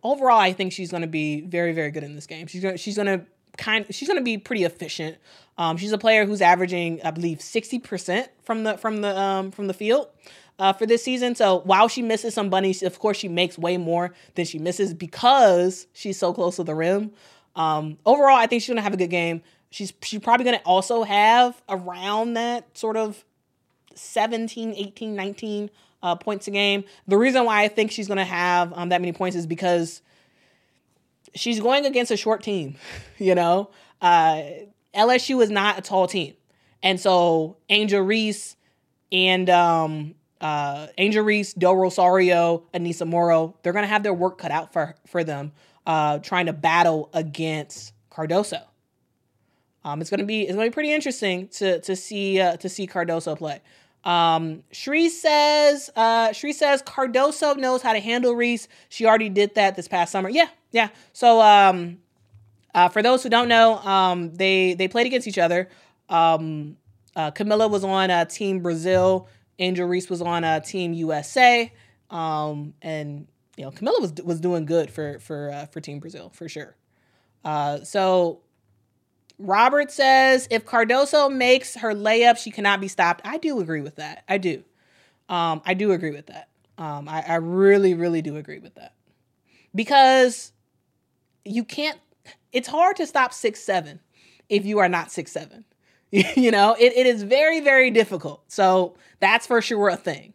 overall, 0.04 0.40
I 0.40 0.54
think 0.54 0.74
she's 0.74 0.92
gonna 0.92 1.08
be 1.08 1.42
very 1.42 1.74
very 1.74 1.92
good 1.92 2.04
in 2.04 2.16
this 2.16 2.28
game. 2.28 2.48
She's 2.48 2.62
gonna 2.62 2.78
she's 2.78 2.98
gonna 2.98 3.26
kind 3.60 3.86
she's 3.94 4.08
going 4.08 4.20
to 4.20 4.24
be 4.24 4.38
pretty 4.38 4.64
efficient. 4.64 5.18
Um, 5.58 5.78
she's 5.78 5.92
a 5.92 5.98
player 5.98 6.26
who's 6.26 6.42
averaging, 6.42 7.02
I 7.04 7.12
believe, 7.12 7.42
sixty 7.42 7.78
percent 7.78 8.30
from 8.44 8.64
the 8.64 8.78
from 8.78 9.02
the 9.02 9.18
um, 9.20 9.52
from 9.52 9.68
the 9.68 9.74
field 9.74 10.08
uh, 10.58 10.74
for 10.74 10.88
this 10.88 11.04
season. 11.04 11.36
So 11.36 11.60
while 11.60 11.88
she 11.88 12.02
misses 12.02 12.34
some 12.34 12.50
bunnies, 12.50 12.82
of 12.82 12.98
course 12.98 13.18
she 13.18 13.28
makes 13.28 13.58
way 13.60 13.78
more 13.78 14.14
than 14.36 14.46
she 14.46 14.58
misses 14.58 14.94
because 14.94 15.86
she's 15.94 16.18
so 16.18 16.34
close 16.34 16.56
to 16.56 16.64
the 16.64 16.74
rim. 16.74 17.12
Um, 17.56 17.98
overall, 18.06 18.38
I 18.38 18.48
think 18.48 18.62
she's 18.62 18.70
going 18.70 18.78
to 18.78 18.84
have 18.84 18.94
a 18.94 18.98
good 18.98 19.10
game. 19.10 19.42
She's 19.70 19.94
she's 20.02 20.22
probably 20.22 20.46
going 20.46 20.58
to 20.58 20.66
also 20.66 21.04
have 21.04 21.62
around 21.68 22.34
that 22.34 22.78
sort 22.78 22.98
of 22.98 23.24
17, 23.94 24.74
18, 24.76 25.16
19 25.16 25.70
uh, 26.02 26.16
points 26.16 26.48
a 26.48 26.52
game. 26.52 26.84
The 27.08 27.18
reason 27.18 27.46
why 27.46 27.64
I 27.64 27.68
think 27.68 27.92
she's 27.92 28.08
going 28.08 28.18
to 28.18 28.26
have 28.26 28.74
um, 28.76 28.90
that 28.90 29.02
many 29.02 29.14
points 29.14 29.36
is 29.36 29.48
because 29.48 30.02
she's 31.36 31.60
going 31.60 31.86
against 31.86 32.12
a 32.12 32.18
short 32.18 32.44
team, 32.44 32.76
you 33.18 33.36
know. 33.36 33.70
Uh, 34.02 34.44
LSU 34.94 35.42
is 35.42 35.50
not 35.50 35.78
a 35.78 35.82
tall 35.82 36.08
team, 36.08 36.34
and 36.82 37.00
so 37.00 37.58
Angel 37.70 38.02
Reese 38.02 38.56
and 39.12 39.50
um, 39.50 40.16
uh, 40.42 40.88
Angel 40.98 41.24
Reese, 41.24 41.54
Del 41.54 41.76
Rosario, 41.76 42.64
Aneesah 42.74 43.08
Morrow, 43.08 43.56
they're 43.62 43.74
gonna 43.74 43.88
have 43.88 44.04
their 44.04 44.14
work 44.14 44.38
cut 44.38 44.52
out 44.52 44.74
for 44.74 44.96
for 45.06 45.24
them, 45.24 45.52
uh, 45.86 46.20
trying 46.20 46.48
to 46.48 46.54
battle 46.54 47.10
against 47.14 47.94
Cardoso. 48.10 48.64
Um, 49.84 50.02
it's 50.02 50.10
gonna 50.10 50.24
be 50.24 50.44
it's 50.44 50.54
gonna 50.54 50.68
be 50.68 50.74
pretty 50.74 50.94
interesting 50.94 51.48
to 51.50 51.80
to 51.82 51.96
see 51.96 52.40
uh, 52.40 52.58
to 52.58 52.70
see 52.70 52.88
Cardoso 52.88 53.38
play. 53.38 53.62
Um, 54.04 54.64
Shree 54.72 55.10
says, 55.10 55.90
uh, 55.96 56.32
Shree 56.32 56.54
says 56.54 56.82
Cardoso 56.82 57.58
knows 57.58 57.82
how 57.82 57.94
to 57.94 58.00
handle 58.00 58.34
Reese. 58.34 58.68
She 58.90 59.06
already 59.06 59.30
did 59.30 59.56
that 59.56 59.76
this 59.76 59.88
past 59.88 60.12
summer. 60.12 60.30
Yeah, 60.30 60.48
yeah. 60.72 60.90
So, 61.14 61.42
um, 61.42 62.00
uh, 62.74 62.90
for 62.90 63.02
those 63.02 63.24
who 63.24 63.30
don't 63.30 63.48
know, 63.48 63.78
um, 63.80 64.34
they 64.36 64.74
they 64.74 64.88
played 64.88 65.08
against 65.08 65.28
each 65.28 65.38
other. 65.38 65.70
Um, 66.08 66.78
uh, 67.16 67.32
Kamilla 67.32 67.70
was 67.70 67.84
on 67.84 68.12
uh, 68.12 68.26
Team 68.26 68.62
Brazil. 68.62 69.28
Angel 69.58 69.88
Reese 69.88 70.10
was 70.10 70.22
on 70.22 70.44
uh, 70.44 70.60
Team 70.62 70.94
USA. 70.94 71.72
Um, 72.10 72.74
and 72.82 73.28
you 73.58 73.66
know, 73.66 73.72
Kamilla 73.72 74.00
was 74.00 74.14
was 74.24 74.40
doing 74.40 74.66
good 74.66 74.92
for 74.92 75.20
for 75.20 75.52
uh, 75.52 75.66
for 75.66 75.82
Team 75.82 76.00
Brazil 76.00 76.32
for 76.34 76.48
sure. 76.48 76.76
Uh, 77.44 77.84
so 77.84 78.42
Robert 79.40 79.90
says 79.90 80.48
if 80.52 80.66
Cardoso 80.66 81.34
makes 81.34 81.76
her 81.76 81.94
layup, 81.94 82.38
she 82.38 82.52
cannot 82.52 82.82
be 82.82 82.90
stopped. 82.90 83.22
I 83.26 83.38
do 83.38 83.60
agree 83.62 83.82
with 83.82 83.96
that. 83.96 84.24
I 84.28 84.38
do. 84.38 84.64
Um, 85.30 85.62
I 85.66 85.74
do 85.74 85.92
agree 85.92 86.12
with 86.12 86.28
that. 86.28 86.50
Um, 86.78 87.08
I, 87.08 87.24
I 87.26 87.36
really, 87.36 87.94
really 87.94 88.22
do 88.22 88.36
agree 88.36 88.60
with 88.60 88.76
that 88.76 88.94
because 89.74 90.52
you 91.46 91.64
can't. 91.64 92.00
It's 92.52 92.68
hard 92.68 92.98
to 92.98 93.08
stop 93.08 93.34
six 93.34 93.62
seven 93.62 94.00
if 94.50 94.66
you 94.66 94.80
are 94.80 94.90
not 94.90 95.12
six 95.12 95.32
seven. 95.32 95.66
you 96.12 96.52
know, 96.52 96.76
it, 96.80 96.94
it 96.94 97.06
is 97.06 97.24
very, 97.24 97.60
very 97.60 97.92
difficult. 97.92 98.44
So 98.52 98.96
that's 99.20 99.46
for 99.48 99.62
sure 99.62 99.90
a 99.90 99.96
thing. 99.96 100.34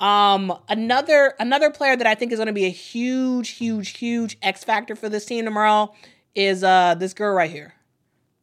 Um, 0.00 0.56
another 0.68 1.34
another 1.40 1.70
player 1.70 1.96
that 1.96 2.06
I 2.06 2.14
think 2.14 2.30
is 2.30 2.38
going 2.38 2.46
to 2.46 2.52
be 2.52 2.66
a 2.66 2.70
huge, 2.70 3.50
huge, 3.50 3.96
huge 3.96 4.38
X 4.42 4.62
factor 4.62 4.94
for 4.94 5.08
this 5.08 5.24
team 5.24 5.44
tomorrow 5.44 5.92
is 6.34 6.62
uh 6.62 6.94
this 6.94 7.14
girl 7.14 7.34
right 7.34 7.50
here. 7.50 7.74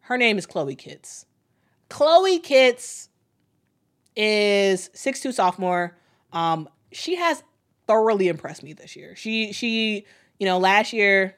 Her 0.05 0.17
name 0.17 0.37
is 0.37 0.45
Chloe 0.45 0.75
Kitts. 0.75 1.25
Chloe 1.89 2.39
Kitts 2.39 3.09
is 4.15 4.89
six 4.93 5.19
two 5.21 5.31
sophomore. 5.31 5.97
Um, 6.33 6.69
she 6.91 7.15
has 7.15 7.43
thoroughly 7.87 8.27
impressed 8.27 8.63
me 8.63 8.73
this 8.73 8.95
year. 8.95 9.15
She 9.15 9.53
she, 9.53 10.05
you 10.39 10.45
know, 10.45 10.57
last 10.57 10.93
year 10.93 11.35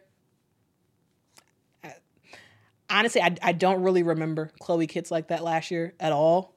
honestly, 2.90 3.22
I, 3.22 3.36
I 3.42 3.52
don't 3.52 3.82
really 3.82 4.04
remember 4.04 4.52
Chloe 4.60 4.88
Kitts 4.88 5.12
like 5.12 5.28
that 5.28 5.44
last 5.44 5.72
year 5.72 5.94
at 6.00 6.12
all. 6.12 6.56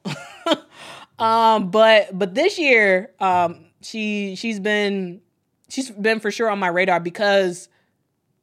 um, 1.19 1.71
but 1.71 2.17
but 2.17 2.35
this 2.35 2.59
year, 2.59 3.11
um, 3.21 3.67
she 3.83 4.37
she's 4.37 4.61
been 4.61 5.21
she's 5.69 5.91
been 5.91 6.21
for 6.21 6.31
sure 6.31 6.51
on 6.51 6.59
my 6.59 6.69
radar 6.69 7.01
because 7.01 7.69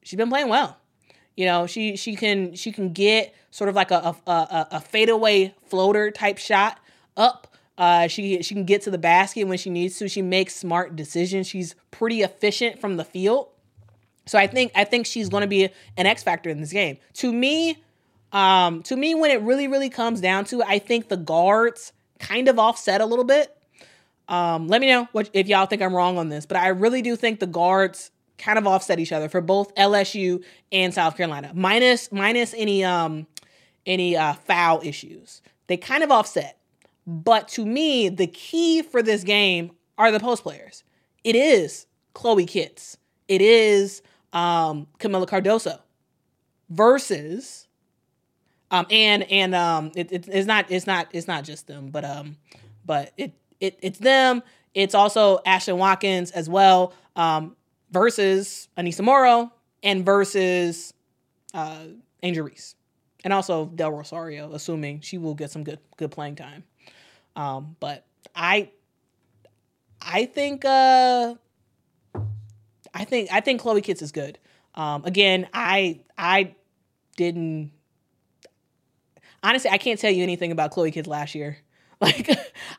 she's 0.04 0.18
been 0.18 0.30
playing 0.30 0.50
well. 0.50 0.78
You 1.38 1.46
know, 1.46 1.68
she 1.68 1.96
she 1.96 2.16
can 2.16 2.56
she 2.56 2.72
can 2.74 2.92
get 2.92 3.34
sort 3.52 3.70
of 3.70 3.76
like 3.76 3.92
a 3.92 4.16
a, 4.26 4.32
a, 4.32 4.68
a 4.72 4.82
fadeaway 4.82 5.54
floater 5.68 6.12
type 6.12 6.40
shot 6.40 6.80
up. 7.16 7.48
Uh, 7.78 8.08
she 8.08 8.42
she 8.42 8.56
can 8.56 8.66
get 8.66 8.82
to 8.82 8.92
the 8.92 8.98
basket 8.98 9.46
when 9.46 9.60
she 9.60 9.70
needs 9.70 9.98
to. 10.00 10.10
She 10.10 10.24
makes 10.24 10.56
smart 10.56 10.96
decisions. 10.96 11.48
She's 11.48 11.76
pretty 11.92 12.24
efficient 12.24 12.82
from 12.82 12.98
the 12.98 13.06
field. 13.06 13.50
So 14.26 14.40
I 14.40 14.48
think 14.48 14.72
I 14.76 14.84
think 14.84 15.06
she's 15.06 15.30
going 15.30 15.42
to 15.42 15.48
be 15.48 15.70
an 15.96 16.06
X 16.08 16.24
factor 16.24 16.50
in 16.50 16.60
this 16.60 16.74
game. 16.74 16.98
To 17.14 17.32
me, 17.32 17.78
um, 18.34 18.82
to 18.84 18.96
me, 18.96 19.14
when 19.14 19.30
it 19.30 19.42
really 19.42 19.68
really 19.68 19.92
comes 19.92 20.20
down 20.20 20.46
to 20.46 20.62
it, 20.62 20.66
I 20.68 20.80
think 20.80 21.08
the 21.08 21.18
guards 21.18 21.94
kind 22.20 22.48
of 22.48 22.58
offset 22.58 23.00
a 23.00 23.06
little 23.06 23.24
bit. 23.24 23.56
Um, 24.28 24.68
let 24.68 24.82
me 24.82 24.88
know 24.88 25.08
what 25.12 25.30
if 25.34 25.48
y'all 25.48 25.68
think 25.68 25.84
I'm 25.84 25.96
wrong 25.96 26.18
on 26.18 26.30
this, 26.30 26.48
but 26.48 26.58
I 26.58 26.70
really 26.70 27.04
do 27.04 27.16
think 27.16 27.40
the 27.40 27.48
guards 27.48 28.10
kind 28.38 28.58
of 28.58 28.68
offset 28.68 29.00
each 29.00 29.12
other 29.12 29.30
for 29.30 29.42
both 29.42 29.74
LSU 29.76 30.44
and 30.72 30.94
South 30.94 31.18
Carolina, 31.18 31.52
minus 31.54 32.12
minus 32.12 32.54
any 32.56 32.84
um 32.84 33.28
any 33.86 34.16
uh, 34.16 34.34
foul 34.34 34.82
issues. 34.84 35.42
They 35.68 35.78
kind 35.78 36.04
of 36.04 36.12
offset. 36.12 36.58
But 37.06 37.48
to 37.50 37.66
me, 37.66 38.10
the 38.10 38.28
key 38.28 38.82
for 38.82 39.02
this 39.02 39.24
game 39.24 39.72
are 39.98 40.12
the 40.12 40.20
post 40.20 40.44
players. 40.44 40.84
It 41.24 41.36
is 41.36 41.88
Chloe 42.14 42.46
Kitts. 42.46 42.98
It 43.28 43.42
is 43.42 44.02
um, 44.34 44.88
Kamilla 45.00 45.28
Cardoso 45.28 45.80
versus 46.70 47.68
um, 48.72 48.86
and 48.90 49.24
and 49.32 49.56
um, 49.56 49.92
it, 49.96 50.12
it, 50.12 50.28
it's 50.28 50.48
not 50.48 50.70
it's 50.70 50.88
not 50.88 51.08
it's 51.14 51.28
not 51.28 51.44
just 51.44 51.68
them, 51.68 51.90
but 51.90 52.04
um, 52.04 52.38
but 52.86 53.14
it 53.18 53.34
it 53.60 53.80
it's 53.82 54.00
them. 54.00 54.44
It's 54.74 54.94
also 54.94 55.40
Ashlyn 55.46 55.78
Watkins 55.78 56.32
as 56.32 56.50
well. 56.50 56.94
Um, 57.16 57.56
versus 57.92 58.68
Aneesah 58.78 59.02
Morrow 59.04 59.52
and 59.84 60.06
versus 60.06 60.94
uh, 61.54 61.86
Angel 62.24 62.46
Reese. 62.46 62.76
And 63.24 63.34
also 63.34 63.66
Del 63.66 63.92
Rosario, 63.92 64.54
assuming 64.54 65.02
she 65.02 65.18
will 65.18 65.34
get 65.34 65.52
some 65.52 65.64
good 65.64 65.80
good 65.98 66.12
playing 66.12 66.36
time. 66.36 66.64
Um, 67.36 67.76
but 67.80 68.06
I 68.36 68.70
I 70.02 70.26
think 70.26 70.64
uh 70.66 71.36
I 72.94 73.04
think 73.04 73.30
I 73.32 73.42
think 73.42 73.62
Chloe 73.62 73.82
Kitts 73.82 74.02
is 74.02 74.12
good. 74.12 74.40
Um, 74.76 75.04
again, 75.06 75.48
I 75.54 76.02
I 76.18 76.56
didn't 77.16 77.72
honestly 79.44 79.70
I 79.72 79.78
can't 79.78 80.00
tell 80.00 80.12
you 80.12 80.24
anything 80.24 80.52
about 80.52 80.72
Chloe 80.72 80.92
Kitts 80.92 81.08
last 81.08 81.36
year. 81.36 81.58
Like 82.00 82.30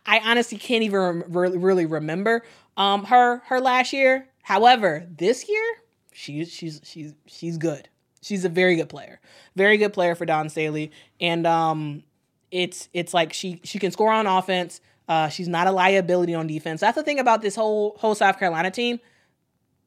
I 0.06 0.20
honestly 0.24 0.58
can't 0.58 0.84
even 0.84 1.24
really, 1.26 1.58
really 1.58 1.86
remember 1.86 2.44
um 2.76 3.04
her 3.06 3.38
her 3.46 3.60
last 3.60 3.92
year. 3.92 4.27
However, 4.48 5.06
this 5.14 5.46
year, 5.46 5.62
she's 6.10 6.50
she's 6.50 6.80
she's 6.82 7.14
she's 7.26 7.58
good. 7.58 7.86
She's 8.22 8.46
a 8.46 8.48
very 8.48 8.76
good 8.76 8.88
player. 8.88 9.20
Very 9.56 9.76
good 9.76 9.92
player 9.92 10.14
for 10.14 10.24
Dawn 10.24 10.48
Staley. 10.48 10.90
And 11.20 11.46
um 11.46 12.02
it's 12.50 12.88
it's 12.94 13.12
like 13.12 13.34
she 13.34 13.60
she 13.62 13.78
can 13.78 13.90
score 13.90 14.10
on 14.10 14.26
offense. 14.26 14.80
Uh, 15.06 15.28
she's 15.28 15.48
not 15.48 15.66
a 15.66 15.70
liability 15.70 16.34
on 16.34 16.46
defense. 16.46 16.80
That's 16.80 16.94
the 16.94 17.02
thing 17.02 17.18
about 17.18 17.42
this 17.42 17.56
whole 17.56 17.94
whole 17.98 18.14
South 18.14 18.38
Carolina 18.38 18.70
team. 18.70 19.00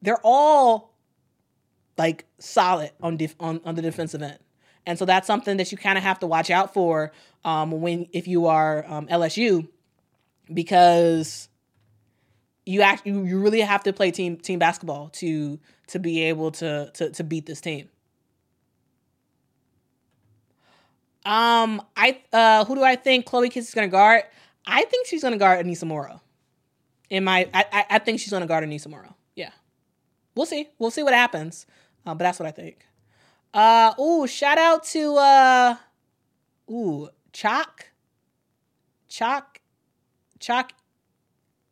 They're 0.00 0.20
all 0.22 0.94
like 1.98 2.24
solid 2.38 2.92
on 3.00 3.16
def- 3.16 3.34
on, 3.40 3.60
on 3.64 3.74
the 3.74 3.82
defensive 3.82 4.22
end. 4.22 4.38
And 4.86 4.96
so 4.96 5.04
that's 5.04 5.26
something 5.26 5.56
that 5.56 5.72
you 5.72 5.78
kind 5.78 5.98
of 5.98 6.04
have 6.04 6.20
to 6.20 6.28
watch 6.28 6.50
out 6.50 6.72
for 6.72 7.10
um, 7.44 7.80
when 7.80 8.06
if 8.12 8.28
you 8.28 8.46
are 8.46 8.84
um, 8.86 9.08
LSU 9.08 9.66
because 10.54 11.48
you 12.64 12.82
act 12.82 13.06
you, 13.06 13.38
really 13.38 13.60
have 13.60 13.82
to 13.84 13.92
play 13.92 14.10
team 14.10 14.36
team 14.36 14.58
basketball 14.58 15.08
to 15.10 15.58
to 15.88 15.98
be 15.98 16.22
able 16.24 16.50
to 16.52 16.90
to 16.94 17.10
to 17.10 17.24
beat 17.24 17.46
this 17.46 17.60
team. 17.60 17.88
Um, 21.24 21.82
I 21.96 22.20
uh, 22.32 22.64
who 22.64 22.74
do 22.74 22.82
I 22.82 22.96
think 22.96 23.26
Chloe 23.26 23.48
Kitts 23.48 23.68
is 23.68 23.74
gonna 23.74 23.88
guard? 23.88 24.24
I 24.66 24.84
think 24.84 25.06
she's 25.06 25.22
gonna 25.22 25.38
guard 25.38 25.64
Aneesah 25.64 25.84
Morrow. 25.84 26.20
In 27.10 27.24
my, 27.24 27.48
I, 27.52 27.64
I, 27.72 27.86
I 27.90 27.98
think 27.98 28.20
she's 28.20 28.30
gonna 28.30 28.46
guard 28.46 28.64
Aneesah 28.64 28.88
Morrow. 28.88 29.14
Yeah, 29.34 29.50
we'll 30.34 30.46
see. 30.46 30.68
We'll 30.78 30.90
see 30.90 31.02
what 31.02 31.14
happens. 31.14 31.66
Uh, 32.04 32.14
but 32.14 32.24
that's 32.24 32.38
what 32.38 32.48
I 32.48 32.52
think. 32.52 32.86
Uh, 33.54 33.92
ooh, 34.00 34.26
shout 34.26 34.58
out 34.58 34.82
to 34.84 35.14
uh, 35.16 35.76
ooh, 36.70 37.08
Chalk, 37.32 37.90
Chalk, 39.08 39.60
Chalk 40.40 40.72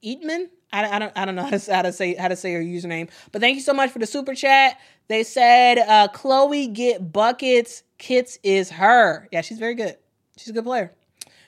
Eatman. 0.04 0.50
I, 0.72 0.96
I 0.96 0.98
don't 0.98 1.12
I 1.16 1.24
don't 1.24 1.34
know 1.34 1.44
how 1.44 1.56
to, 1.56 1.74
how 1.74 1.82
to 1.82 1.92
say 1.92 2.14
how 2.14 2.28
to 2.28 2.36
say 2.36 2.52
her 2.54 2.60
username, 2.60 3.10
but 3.32 3.40
thank 3.40 3.56
you 3.56 3.62
so 3.62 3.72
much 3.72 3.90
for 3.90 3.98
the 3.98 4.06
super 4.06 4.34
chat. 4.34 4.78
They 5.08 5.24
said 5.24 5.78
uh, 5.78 6.08
Chloe 6.08 6.68
get 6.68 7.12
buckets. 7.12 7.82
Kitts 7.98 8.38
is 8.42 8.70
her. 8.70 9.28
Yeah, 9.32 9.40
she's 9.40 9.58
very 9.58 9.74
good. 9.74 9.96
She's 10.36 10.48
a 10.48 10.52
good 10.52 10.64
player. 10.64 10.92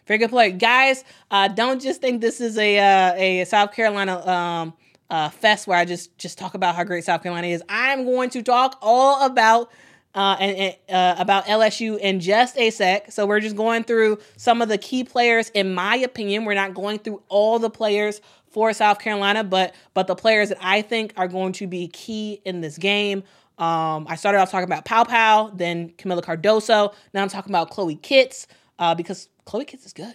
Very 0.07 0.19
good 0.19 0.31
player, 0.31 0.51
guys. 0.51 1.05
Uh, 1.31 1.49
don't 1.49 1.81
just 1.81 2.01
think 2.01 2.21
this 2.21 2.41
is 2.41 2.59
a 2.59 2.79
uh, 2.79 3.15
a 3.15 3.45
South 3.45 3.73
Carolina 3.73 4.27
um, 4.27 4.75
uh, 5.09 5.29
fest 5.29 5.67
where 5.67 5.79
I 5.79 5.85
just 5.85 6.17
just 6.19 6.39
talk 6.39 6.55
about 6.55 6.75
how 6.75 6.85
great 6.85 7.05
South 7.05 7.23
Carolina 7.23 7.47
is. 7.49 7.63
I'm 7.69 8.05
going 8.05 8.31
to 8.31 8.43
talk 8.43 8.79
all 8.83 9.25
about 9.25 9.71
uh, 10.15 10.37
and, 10.39 10.77
uh, 10.89 11.15
about 11.19 11.47
LSU 11.47 11.99
in 11.99 12.21
just 12.21 12.57
a 12.59 12.71
sec. 12.71 13.13
So 13.13 13.27
we're 13.27 13.41
just 13.41 13.57
going 13.57 13.85
through 13.85 14.19
some 14.37 14.63
of 14.63 14.69
the 14.69 14.79
key 14.79 15.05
players, 15.05 15.51
in 15.51 15.75
my 15.75 15.97
opinion. 15.97 16.45
We're 16.45 16.55
not 16.55 16.75
going 16.75 16.99
through 16.99 17.23
all 17.29 17.59
the 17.59 17.71
players 17.71 18.21
for 18.51 18.73
South 18.73 18.99
Carolina, 18.99 19.43
but 19.45 19.75
but 19.95 20.07
the 20.07 20.15
players 20.15 20.51
that 20.51 20.59
I 20.61 20.83
think 20.83 21.15
are 21.17 21.29
going 21.29 21.53
to 21.55 21.67
be 21.67 21.89
key 21.89 22.41
in 22.45 22.61
this 22.61 22.79
game. 22.79 23.23
Um, 23.59 24.07
I 24.09 24.17
started 24.17 24.39
off 24.39 24.51
talking 24.51 24.65
about 24.65 24.85
Paopao, 24.85 25.57
then 25.57 25.91
Kamilla 25.91 26.23
Cardoso. 26.23 26.95
Now 27.15 27.23
I'm 27.23 27.29
talking 27.29 27.51
about 27.51 27.71
Chloe 27.71 27.97
Kitts 27.97 28.47
uh, 28.79 28.95
because 28.95 29.29
Chloe 29.45 29.65
Kitts 29.65 29.87
is 29.87 29.93
good, 29.93 30.15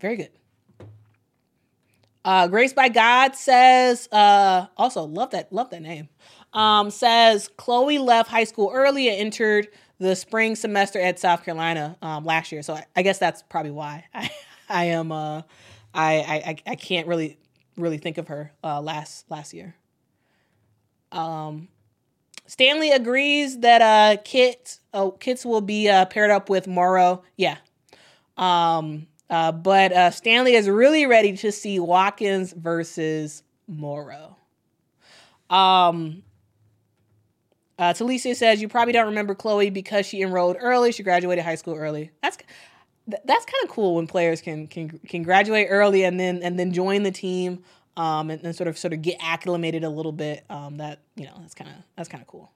very 0.00 0.16
good. 0.16 0.30
Uh, 2.24 2.48
Grace 2.48 2.72
by 2.72 2.88
God 2.88 3.36
says, 3.36 4.08
uh, 4.10 4.66
also 4.76 5.02
love 5.04 5.30
that 5.30 5.52
love 5.52 5.70
that 5.70 5.82
name. 5.82 6.08
Um, 6.54 6.90
says 6.90 7.50
Chloe 7.56 7.98
left 7.98 8.30
high 8.30 8.44
school 8.44 8.70
early 8.72 9.08
and 9.08 9.18
entered 9.18 9.68
the 9.98 10.14
spring 10.14 10.54
semester 10.54 11.00
at 11.00 11.18
South 11.18 11.44
Carolina 11.44 11.96
um, 12.00 12.24
last 12.24 12.52
year. 12.52 12.62
So 12.62 12.74
I, 12.74 12.86
I, 12.94 13.02
guess 13.02 13.18
that's 13.18 13.42
probably 13.42 13.72
why 13.72 14.04
I, 14.14 14.30
I 14.68 14.84
am 14.86 15.10
uh, 15.10 15.42
I, 15.92 16.14
I 16.14 16.56
I 16.66 16.74
can't 16.76 17.06
really 17.08 17.38
really 17.76 17.98
think 17.98 18.18
of 18.18 18.28
her 18.28 18.52
uh, 18.62 18.80
last 18.80 19.30
last 19.30 19.52
year. 19.52 19.74
Um, 21.12 21.68
Stanley 22.46 22.90
agrees 22.90 23.60
that 23.60 23.82
uh, 23.82 24.20
Kit 24.22 24.78
oh, 24.92 25.12
Kitts 25.12 25.44
will 25.44 25.60
be 25.60 25.88
uh, 25.88 26.04
paired 26.06 26.30
up 26.30 26.50
with 26.50 26.66
Morrow. 26.66 27.22
Yeah. 27.36 27.56
Um, 28.36 29.06
uh, 29.30 29.52
but 29.52 29.92
uh, 29.92 30.10
Stanley 30.10 30.54
is 30.54 30.68
really 30.68 31.06
ready 31.06 31.36
to 31.36 31.50
see 31.50 31.78
Watkins 31.78 32.52
versus 32.52 33.42
Morrow. 33.66 34.36
Um, 35.48 36.22
uh, 37.78 37.92
Talicia 37.92 38.34
says 38.36 38.62
you 38.62 38.68
probably 38.68 38.92
don't 38.92 39.06
remember 39.06 39.34
Chloe 39.34 39.70
because 39.70 40.06
she 40.06 40.22
enrolled 40.22 40.56
early. 40.60 40.92
She 40.92 41.02
graduated 41.02 41.44
high 41.44 41.56
school 41.56 41.74
early. 41.74 42.10
That's 42.22 42.38
that's 43.06 43.44
kind 43.44 43.64
of 43.64 43.68
cool 43.68 43.96
when 43.96 44.06
players 44.06 44.40
can 44.40 44.66
can 44.66 45.00
can 45.08 45.22
graduate 45.22 45.66
early 45.70 46.04
and 46.04 46.18
then 46.18 46.42
and 46.42 46.58
then 46.58 46.72
join 46.72 47.02
the 47.02 47.10
team 47.10 47.62
um, 47.96 48.30
and, 48.30 48.42
and 48.44 48.56
sort 48.56 48.68
of 48.68 48.78
sort 48.78 48.92
of 48.92 49.02
get 49.02 49.16
acclimated 49.20 49.84
a 49.84 49.90
little 49.90 50.12
bit. 50.12 50.44
Um, 50.48 50.78
that 50.78 51.00
you 51.16 51.26
know 51.26 51.34
that's 51.40 51.54
kind 51.54 51.70
of 51.70 51.76
that's 51.96 52.08
kind 52.08 52.22
of 52.22 52.28
cool. 52.28 52.50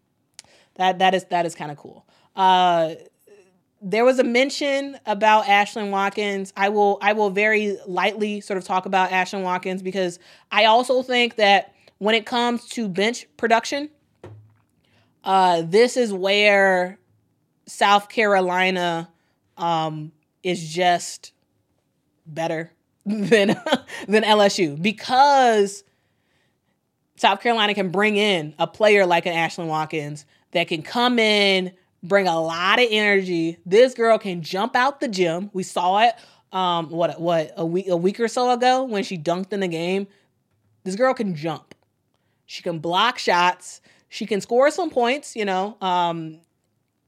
That 0.77 1.01
that 1.01 1.15
is 1.15 1.25
that 1.25 1.47
is 1.47 1.55
kind 1.55 1.71
of 1.71 1.77
cool. 1.77 2.07
Uh, 2.37 2.95
there 3.81 4.05
was 4.05 4.19
a 4.19 4.25
mention 4.25 4.99
about 5.07 5.45
Ashlyn 5.45 5.91
Watkins. 5.91 6.53
I 6.57 6.69
will 6.69 6.99
I 7.03 7.13
will 7.13 7.31
very 7.31 7.77
lightly 7.87 8.41
sort 8.41 8.57
of 8.57 8.65
talk 8.65 8.87
about 8.87 9.11
Ashlyn 9.11 9.43
Watkins 9.43 9.83
because 9.83 10.19
I 10.51 10.65
also 10.65 11.03
think 11.03 11.37
that 11.37 11.75
when 11.99 12.15
it 12.15 12.27
comes 12.27 12.67
to 12.71 12.89
bench 12.89 13.27
production, 13.37 13.91
uh, 15.25 15.63
this 15.63 15.97
is 15.97 16.13
where 16.13 16.99
South 17.67 18.09
Carolina 18.09 19.11
um, 19.57 20.13
is 20.43 20.69
just 20.73 21.33
better 22.27 22.73
than 23.07 23.57
than 24.07 24.23
LSU 24.23 24.81
because 24.81 25.85
South 27.17 27.41
Carolina 27.41 27.75
can 27.75 27.91
bring 27.91 28.17
in 28.17 28.55
a 28.59 28.67
player 28.67 29.07
like 29.07 29.27
an 29.27 29.35
Ashlyn 29.35 29.67
Watkins 29.67 30.25
that 30.53 30.69
can 30.69 30.83
come 30.83 31.19
in, 31.19 31.73
bring 32.03 32.29
a 32.29 32.41
lot 32.41 32.79
of 32.79 32.87
energy. 32.91 33.59
This 33.67 33.95
girl 33.95 34.19
can 34.19 34.43
jump 34.43 34.77
out 34.77 35.01
the 35.01 35.09
gym. 35.09 35.51
We 35.53 35.63
saw 35.63 36.01
it 36.01 36.15
um 36.51 36.89
what 36.89 37.21
what 37.21 37.53
a 37.59 37.67
week 37.67 37.89
a 37.89 37.97
week 37.97 38.19
or 38.19 38.29
so 38.29 38.51
ago 38.51 38.85
when 38.85 39.05
she 39.05 39.19
dunked 39.19 39.53
in 39.53 39.61
the 39.61 39.69
game. 39.69 40.07
This 40.85 40.97
girl 40.97 41.13
can 41.13 41.35
jump. 41.35 41.75
She 42.47 42.63
can 42.63 42.79
block 42.79 43.19
shots. 43.19 43.83
She 44.09 44.27
can 44.27 44.41
score 44.41 44.71
some 44.71 44.91
points, 44.91 45.37
you 45.37 45.45
know. 45.45 45.77
Um 45.81 46.41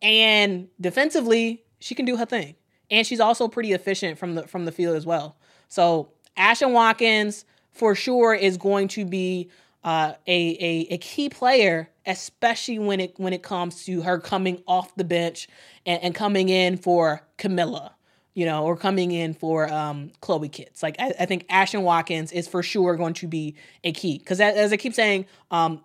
and 0.03 0.69
defensively, 0.81 1.63
she 1.79 1.95
can 1.95 2.07
do 2.07 2.17
her 2.17 2.27
thing. 2.27 2.55
And 2.91 3.07
she's 3.07 3.21
also 3.21 3.49
pretty 3.49 3.73
efficient 3.73 4.19
from 4.19 4.35
the 4.35 4.47
from 4.47 4.65
the 4.65 4.73
field 4.73 4.97
as 4.97 5.07
well. 5.07 5.37
So 5.69 6.11
Ashlyn 6.37 6.73
Watkins 6.73 7.45
for 7.73 7.95
sure 7.95 8.35
is 8.35 8.57
going 8.57 8.89
to 8.89 9.05
be 9.05 9.51
uh, 9.85 10.15
a, 10.27 10.57
a 10.61 10.95
a 10.95 10.99
key 10.99 11.29
player, 11.29 11.89
especially 12.07 12.79
when 12.79 13.01
it 13.01 13.15
when 13.19 13.33
it 13.33 13.43
comes 13.43 13.85
to 13.85 14.03
her 14.03 14.19
coming 14.19 14.63
off 14.67 14.95
the 14.97 15.05
bench 15.05 15.49
and, 15.87 16.03
and 16.03 16.15
coming 16.15 16.49
in 16.49 16.77
for 16.77 17.23
Kamilla, 17.39 17.93
you 18.35 18.45
know, 18.45 18.65
or 18.65 18.77
coming 18.77 19.13
in 19.13 19.33
for 19.33 19.73
um, 19.73 20.11
Chloe 20.21 20.49
Kitts. 20.49 20.83
Like 20.83 20.97
I, 20.99 21.15
I 21.21 21.27
think 21.27 21.47
Ashlyn 21.49 21.83
Watkins 21.83 22.33
is 22.33 22.49
for 22.49 22.63
sure 22.63 22.97
going 22.97 23.15
to 23.15 23.27
be 23.27 23.55
a 23.85 23.93
key 23.93 24.19
because 24.19 24.41
as 24.41 24.73
I 24.73 24.77
keep 24.77 24.95
saying, 24.95 25.27
um, 25.51 25.83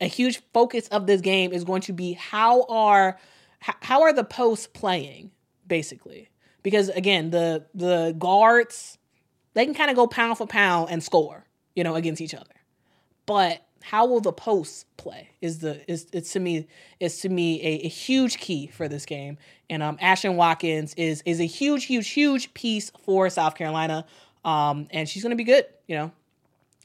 a 0.00 0.06
huge 0.06 0.40
focus 0.52 0.88
of 0.88 1.06
this 1.06 1.20
game 1.20 1.52
is 1.52 1.64
going 1.64 1.82
to 1.82 1.92
be 1.92 2.12
how 2.12 2.62
are 2.64 3.18
how 3.60 4.02
are 4.02 4.12
the 4.12 4.24
posts 4.24 4.68
playing 4.68 5.30
basically 5.66 6.28
because 6.62 6.88
again 6.90 7.30
the 7.30 7.64
the 7.74 8.14
guards 8.18 8.98
they 9.58 9.64
can 9.64 9.74
kind 9.74 9.90
of 9.90 9.96
go 9.96 10.06
pound 10.06 10.38
for 10.38 10.46
pound 10.46 10.90
and 10.90 11.02
score, 11.02 11.44
you 11.74 11.82
know, 11.82 11.96
against 11.96 12.20
each 12.20 12.32
other. 12.32 12.54
But 13.26 13.64
how 13.82 14.06
will 14.06 14.20
the 14.20 14.32
posts 14.32 14.84
play 14.96 15.30
is 15.40 15.58
the 15.58 15.82
is 15.90 16.06
it's 16.12 16.32
to 16.34 16.40
me 16.40 16.68
is 17.00 17.20
to 17.22 17.28
me 17.28 17.60
a, 17.60 17.86
a 17.86 17.88
huge 17.88 18.38
key 18.38 18.68
for 18.68 18.86
this 18.86 19.04
game. 19.04 19.36
And 19.68 19.82
um 19.82 19.96
Ashlyn 19.98 20.36
Watkins 20.36 20.94
is 20.94 21.22
is 21.26 21.40
a 21.40 21.44
huge, 21.44 21.86
huge, 21.86 22.08
huge 22.10 22.54
piece 22.54 22.92
for 23.04 23.28
South 23.30 23.56
Carolina. 23.56 24.06
Um 24.44 24.86
and 24.92 25.08
she's 25.08 25.24
gonna 25.24 25.34
be 25.34 25.42
good, 25.42 25.66
you 25.88 25.96
know. 25.96 26.12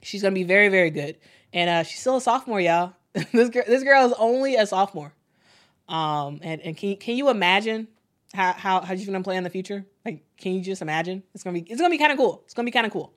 She's 0.01 0.23
gonna 0.23 0.33
be 0.33 0.43
very, 0.43 0.69
very 0.69 0.89
good. 0.89 1.17
And 1.53 1.69
uh 1.69 1.83
she's 1.83 1.99
still 1.99 2.17
a 2.17 2.21
sophomore, 2.21 2.59
y'all. 2.59 2.93
this 3.31 3.49
girl 3.49 3.63
this 3.67 3.83
girl 3.83 4.05
is 4.05 4.13
only 4.17 4.55
a 4.55 4.65
sophomore. 4.65 5.13
Um 5.87 6.39
and, 6.41 6.61
and 6.61 6.77
can 6.77 6.95
can 6.97 7.15
you 7.15 7.29
imagine 7.29 7.87
how 8.33 8.53
how 8.53 8.81
how 8.81 8.93
you 8.93 9.05
gonna 9.05 9.23
play 9.23 9.37
in 9.37 9.43
the 9.43 9.49
future? 9.49 9.85
Like, 10.05 10.23
can 10.37 10.53
you 10.53 10.61
just 10.61 10.81
imagine? 10.81 11.23
It's 11.33 11.43
gonna 11.43 11.59
be 11.59 11.69
it's 11.69 11.79
gonna 11.79 11.91
be 11.91 11.97
kind 11.97 12.11
of 12.11 12.17
cool. 12.17 12.41
It's 12.45 12.53
gonna 12.53 12.65
be 12.65 12.71
kind 12.71 12.85
of 12.85 12.91
cool. 12.91 13.13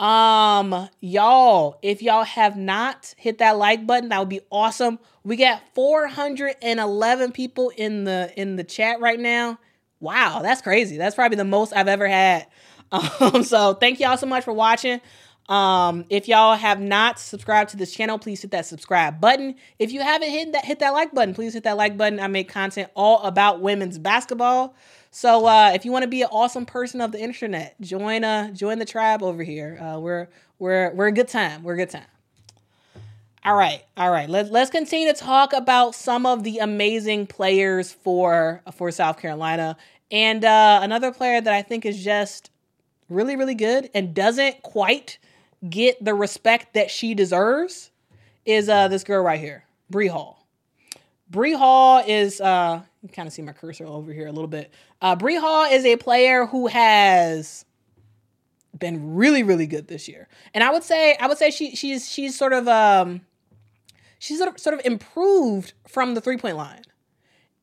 Um, 0.00 0.88
y'all, 1.00 1.78
if 1.82 2.00
y'all 2.00 2.24
have 2.24 2.56
not 2.56 3.14
hit 3.18 3.38
that 3.38 3.58
like 3.58 3.86
button, 3.86 4.08
that 4.08 4.18
would 4.18 4.30
be 4.30 4.40
awesome. 4.50 4.98
We 5.24 5.36
got 5.36 5.62
411 5.74 7.32
people 7.32 7.70
in 7.76 8.04
the 8.04 8.32
in 8.36 8.56
the 8.56 8.64
chat 8.64 9.00
right 9.00 9.20
now. 9.20 9.58
Wow, 10.00 10.40
that's 10.40 10.62
crazy. 10.62 10.96
That's 10.96 11.14
probably 11.14 11.36
the 11.36 11.44
most 11.44 11.74
I've 11.74 11.88
ever 11.88 12.08
had. 12.08 12.46
Um, 12.92 13.44
so 13.44 13.74
thank 13.74 14.00
y'all 14.00 14.16
so 14.16 14.26
much 14.26 14.42
for 14.42 14.52
watching. 14.52 15.00
Um, 15.50 16.04
if 16.08 16.28
y'all 16.28 16.54
have 16.54 16.80
not 16.80 17.18
subscribed 17.18 17.70
to 17.70 17.76
this 17.76 17.92
channel, 17.92 18.20
please 18.20 18.40
hit 18.40 18.52
that 18.52 18.66
subscribe 18.66 19.20
button. 19.20 19.56
If 19.80 19.90
you 19.90 20.00
haven't 20.00 20.30
hit 20.30 20.52
that 20.52 20.64
hit 20.64 20.78
that 20.78 20.90
like 20.90 21.12
button, 21.12 21.34
please 21.34 21.54
hit 21.54 21.64
that 21.64 21.76
like 21.76 21.98
button. 21.98 22.20
I 22.20 22.28
make 22.28 22.48
content 22.48 22.88
all 22.94 23.20
about 23.24 23.60
women's 23.60 23.98
basketball. 23.98 24.76
So 25.10 25.46
uh, 25.46 25.72
if 25.74 25.84
you 25.84 25.90
want 25.90 26.04
to 26.04 26.08
be 26.08 26.22
an 26.22 26.28
awesome 26.30 26.66
person 26.66 27.00
of 27.00 27.10
the 27.10 27.20
internet, 27.20 27.74
join 27.80 28.22
uh 28.22 28.52
join 28.52 28.78
the 28.78 28.84
tribe 28.84 29.24
over 29.24 29.42
here. 29.42 29.76
Uh, 29.82 29.98
we're 29.98 30.28
we're 30.60 30.92
we're 30.94 31.08
a 31.08 31.12
good 31.12 31.26
time. 31.26 31.64
We're 31.64 31.74
a 31.74 31.78
good 31.78 31.90
time. 31.90 32.06
All 33.44 33.56
right, 33.56 33.82
all 33.96 34.12
right. 34.12 34.30
Let's 34.30 34.50
let's 34.50 34.70
continue 34.70 35.12
to 35.12 35.18
talk 35.18 35.52
about 35.52 35.96
some 35.96 36.26
of 36.26 36.44
the 36.44 36.58
amazing 36.58 37.26
players 37.26 37.90
for 37.90 38.62
for 38.76 38.92
South 38.92 39.18
Carolina, 39.18 39.76
and 40.12 40.44
uh, 40.44 40.78
another 40.80 41.10
player 41.10 41.40
that 41.40 41.52
I 41.52 41.62
think 41.62 41.84
is 41.84 42.04
just 42.04 42.52
really 43.08 43.34
really 43.34 43.56
good 43.56 43.90
and 43.94 44.14
doesn't 44.14 44.62
quite 44.62 45.18
get 45.68 46.02
the 46.04 46.14
respect 46.14 46.74
that 46.74 46.90
she 46.90 47.14
deserves 47.14 47.90
is 48.44 48.68
uh 48.68 48.88
this 48.88 49.04
girl 49.04 49.22
right 49.22 49.40
here, 49.40 49.64
Bree 49.90 50.08
Hall. 50.08 50.46
Bree 51.28 51.52
Hall 51.52 52.02
is 52.06 52.40
uh 52.40 52.82
you 53.02 53.08
kind 53.08 53.26
of 53.26 53.32
see 53.32 53.42
my 53.42 53.52
cursor 53.52 53.86
over 53.86 54.12
here 54.12 54.26
a 54.26 54.32
little 54.32 54.48
bit. 54.48 54.72
Uh 55.00 55.16
Bree 55.16 55.36
Hall 55.36 55.70
is 55.70 55.84
a 55.84 55.96
player 55.96 56.46
who 56.46 56.66
has 56.68 57.64
been 58.78 59.14
really 59.14 59.42
really 59.42 59.66
good 59.66 59.88
this 59.88 60.08
year. 60.08 60.28
And 60.54 60.64
I 60.64 60.70
would 60.70 60.84
say 60.84 61.16
I 61.20 61.26
would 61.26 61.38
say 61.38 61.50
she 61.50 61.76
she's 61.76 62.10
she's 62.10 62.36
sort 62.36 62.52
of 62.52 62.66
um 62.68 63.20
she's 64.18 64.38
sort 64.38 64.50
of, 64.50 64.60
sort 64.60 64.74
of 64.74 64.80
improved 64.84 65.72
from 65.88 66.14
the 66.14 66.20
three-point 66.20 66.56
line. 66.56 66.82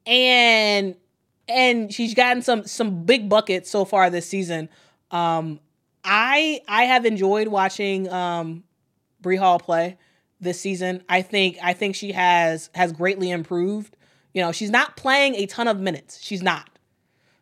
And 0.06 0.95
and 1.48 1.93
she's 1.93 2.14
gotten 2.14 2.41
some 2.41 2.66
some 2.66 3.04
big 3.04 3.30
buckets 3.30 3.70
so 3.70 3.86
far 3.86 4.10
this 4.10 4.28
season. 4.28 4.70
Um, 5.12 5.60
I 6.08 6.62
I 6.68 6.84
have 6.86 7.05
enjoyed 7.05 7.49
watching 7.49 8.10
um, 8.10 8.64
Bree 9.22 9.36
Hall 9.36 9.60
play 9.60 9.97
this 10.39 10.60
season. 10.60 11.03
I 11.10 11.22
think 11.22 11.58
I 11.62 11.74
think 11.74 11.95
she 11.95 12.14
has 12.14 12.70
has 12.74 12.93
greatly 12.93 13.30
improved. 13.30 13.95
You 14.34 14.41
know, 14.41 14.51
she's 14.51 14.72
not 14.72 14.95
playing 14.95 15.36
a 15.36 15.45
ton 15.45 15.68
of 15.68 15.80
minutes. 15.80 16.20
She's 16.22 16.41
not. 16.41 16.70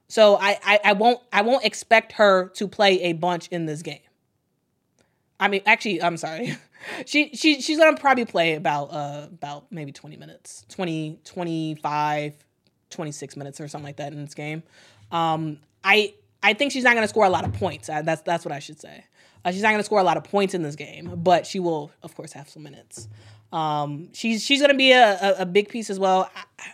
So 0.08 0.38
I, 0.38 0.60
I, 0.64 0.80
I 0.84 0.94
won't 0.94 1.20
I 1.32 1.44
won't 1.44 1.64
expect 1.64 2.14
her 2.14 2.50
to 2.56 2.68
play 2.68 3.02
a 3.04 3.14
bunch 3.14 3.48
in 3.50 3.68
this 3.68 3.82
game. 3.82 4.00
I 5.40 5.48
mean, 5.48 5.62
actually, 5.66 6.02
I'm 6.02 6.18
sorry. 6.18 6.58
she 7.06 7.36
she 7.36 7.62
she's 7.62 7.78
gonna 7.78 7.98
probably 7.98 8.26
play 8.26 8.56
about 8.56 8.86
uh 8.86 9.28
about 9.32 9.72
maybe 9.72 9.92
20 9.92 10.18
minutes, 10.18 10.66
20, 10.70 11.20
25, 11.24 12.34
26 12.90 13.38
minutes 13.38 13.62
or 13.62 13.68
something 13.68 13.86
like 13.86 13.98
that 13.98 14.12
in 14.12 14.24
this 14.24 14.34
game. 14.34 14.64
Um, 15.12 15.60
I 15.84 16.16
I 16.46 16.54
think 16.54 16.72
she's 16.72 16.84
not 16.84 16.96
gonna 16.96 17.08
score 17.08 17.26
a 17.26 17.30
lot 17.30 17.46
of 17.46 17.54
points. 17.54 17.90
Uh, 17.90 18.02
that's 18.02 18.22
that's 18.22 18.46
what 18.46 18.52
I 18.52 18.60
should 18.60 18.80
say. 18.80 19.06
Uh, 19.46 19.52
she's 19.52 19.62
not 19.62 19.70
going 19.70 19.80
to 19.80 19.84
score 19.84 20.00
a 20.00 20.04
lot 20.04 20.18
of 20.18 20.24
points 20.24 20.56
in 20.56 20.64
this 20.64 20.76
game, 20.76 21.12
but 21.18 21.46
she 21.46 21.60
will, 21.60 21.92
of 22.02 22.16
course, 22.16 22.34
have 22.34 22.50
some 22.50 22.64
minutes. 22.64 23.08
Um, 23.54 24.10
she's 24.12 24.44
she's 24.44 24.60
going 24.60 24.72
to 24.72 24.78
be 24.78 24.92
a, 24.92 25.20
a, 25.22 25.42
a, 25.42 25.46
big 25.46 25.70
piece 25.70 25.92
as 25.92 26.00
well. 26.00 26.30
I, 26.36 26.72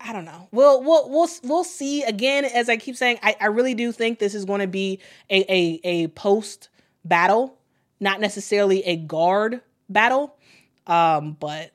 I, 0.00 0.12
don't 0.14 0.24
know. 0.24 0.48
We'll 0.52 0.82
we'll 0.82 1.10
we'll 1.10 1.28
we'll 1.44 1.64
see. 1.64 2.02
Again, 2.02 2.46
as 2.46 2.70
I 2.70 2.78
keep 2.78 2.96
saying, 2.96 3.18
I, 3.22 3.36
I 3.42 3.46
really 3.46 3.74
do 3.74 3.92
think 3.92 4.18
this 4.18 4.34
is 4.34 4.46
going 4.46 4.60
to 4.60 4.66
be 4.66 5.00
a 5.30 5.44
a, 5.52 5.80
a 5.84 6.08
post 6.08 6.70
battle, 7.04 7.58
not 8.00 8.20
necessarily 8.20 8.82
a 8.84 8.96
guard 8.96 9.60
battle. 9.90 10.34
Um, 10.86 11.36
but 11.38 11.72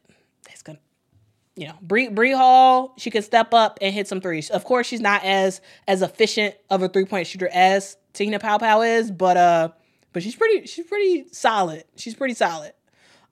you 1.61 1.67
know, 1.67 1.75
Bree 1.79 2.07
Bree 2.07 2.31
Hall, 2.31 2.95
she 2.97 3.11
can 3.11 3.21
step 3.21 3.53
up 3.53 3.77
and 3.83 3.93
hit 3.93 4.07
some 4.07 4.19
threes. 4.19 4.49
Of 4.49 4.63
course, 4.63 4.87
she's 4.87 4.99
not 4.99 5.23
as 5.23 5.61
as 5.87 6.01
efficient 6.01 6.55
of 6.71 6.81
a 6.81 6.89
three 6.89 7.05
point 7.05 7.27
shooter 7.27 7.47
as 7.53 7.97
Te-Hina 8.13 8.39
Paopao 8.39 8.97
is, 8.97 9.11
but 9.11 9.37
uh, 9.37 9.69
but 10.11 10.23
she's 10.23 10.35
pretty 10.35 10.65
she's 10.65 10.87
pretty 10.87 11.27
solid. 11.31 11.83
She's 11.97 12.15
pretty 12.15 12.33
solid. 12.33 12.73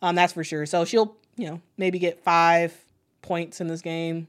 Um, 0.03 0.13
that's 0.13 0.33
for 0.33 0.43
sure. 0.43 0.67
So 0.67 0.85
she'll, 0.85 1.17
you 1.37 1.49
know, 1.49 1.59
maybe 1.75 1.97
get 1.97 2.23
five 2.23 2.71
points 3.23 3.61
in 3.61 3.67
this 3.67 3.81
game, 3.81 4.27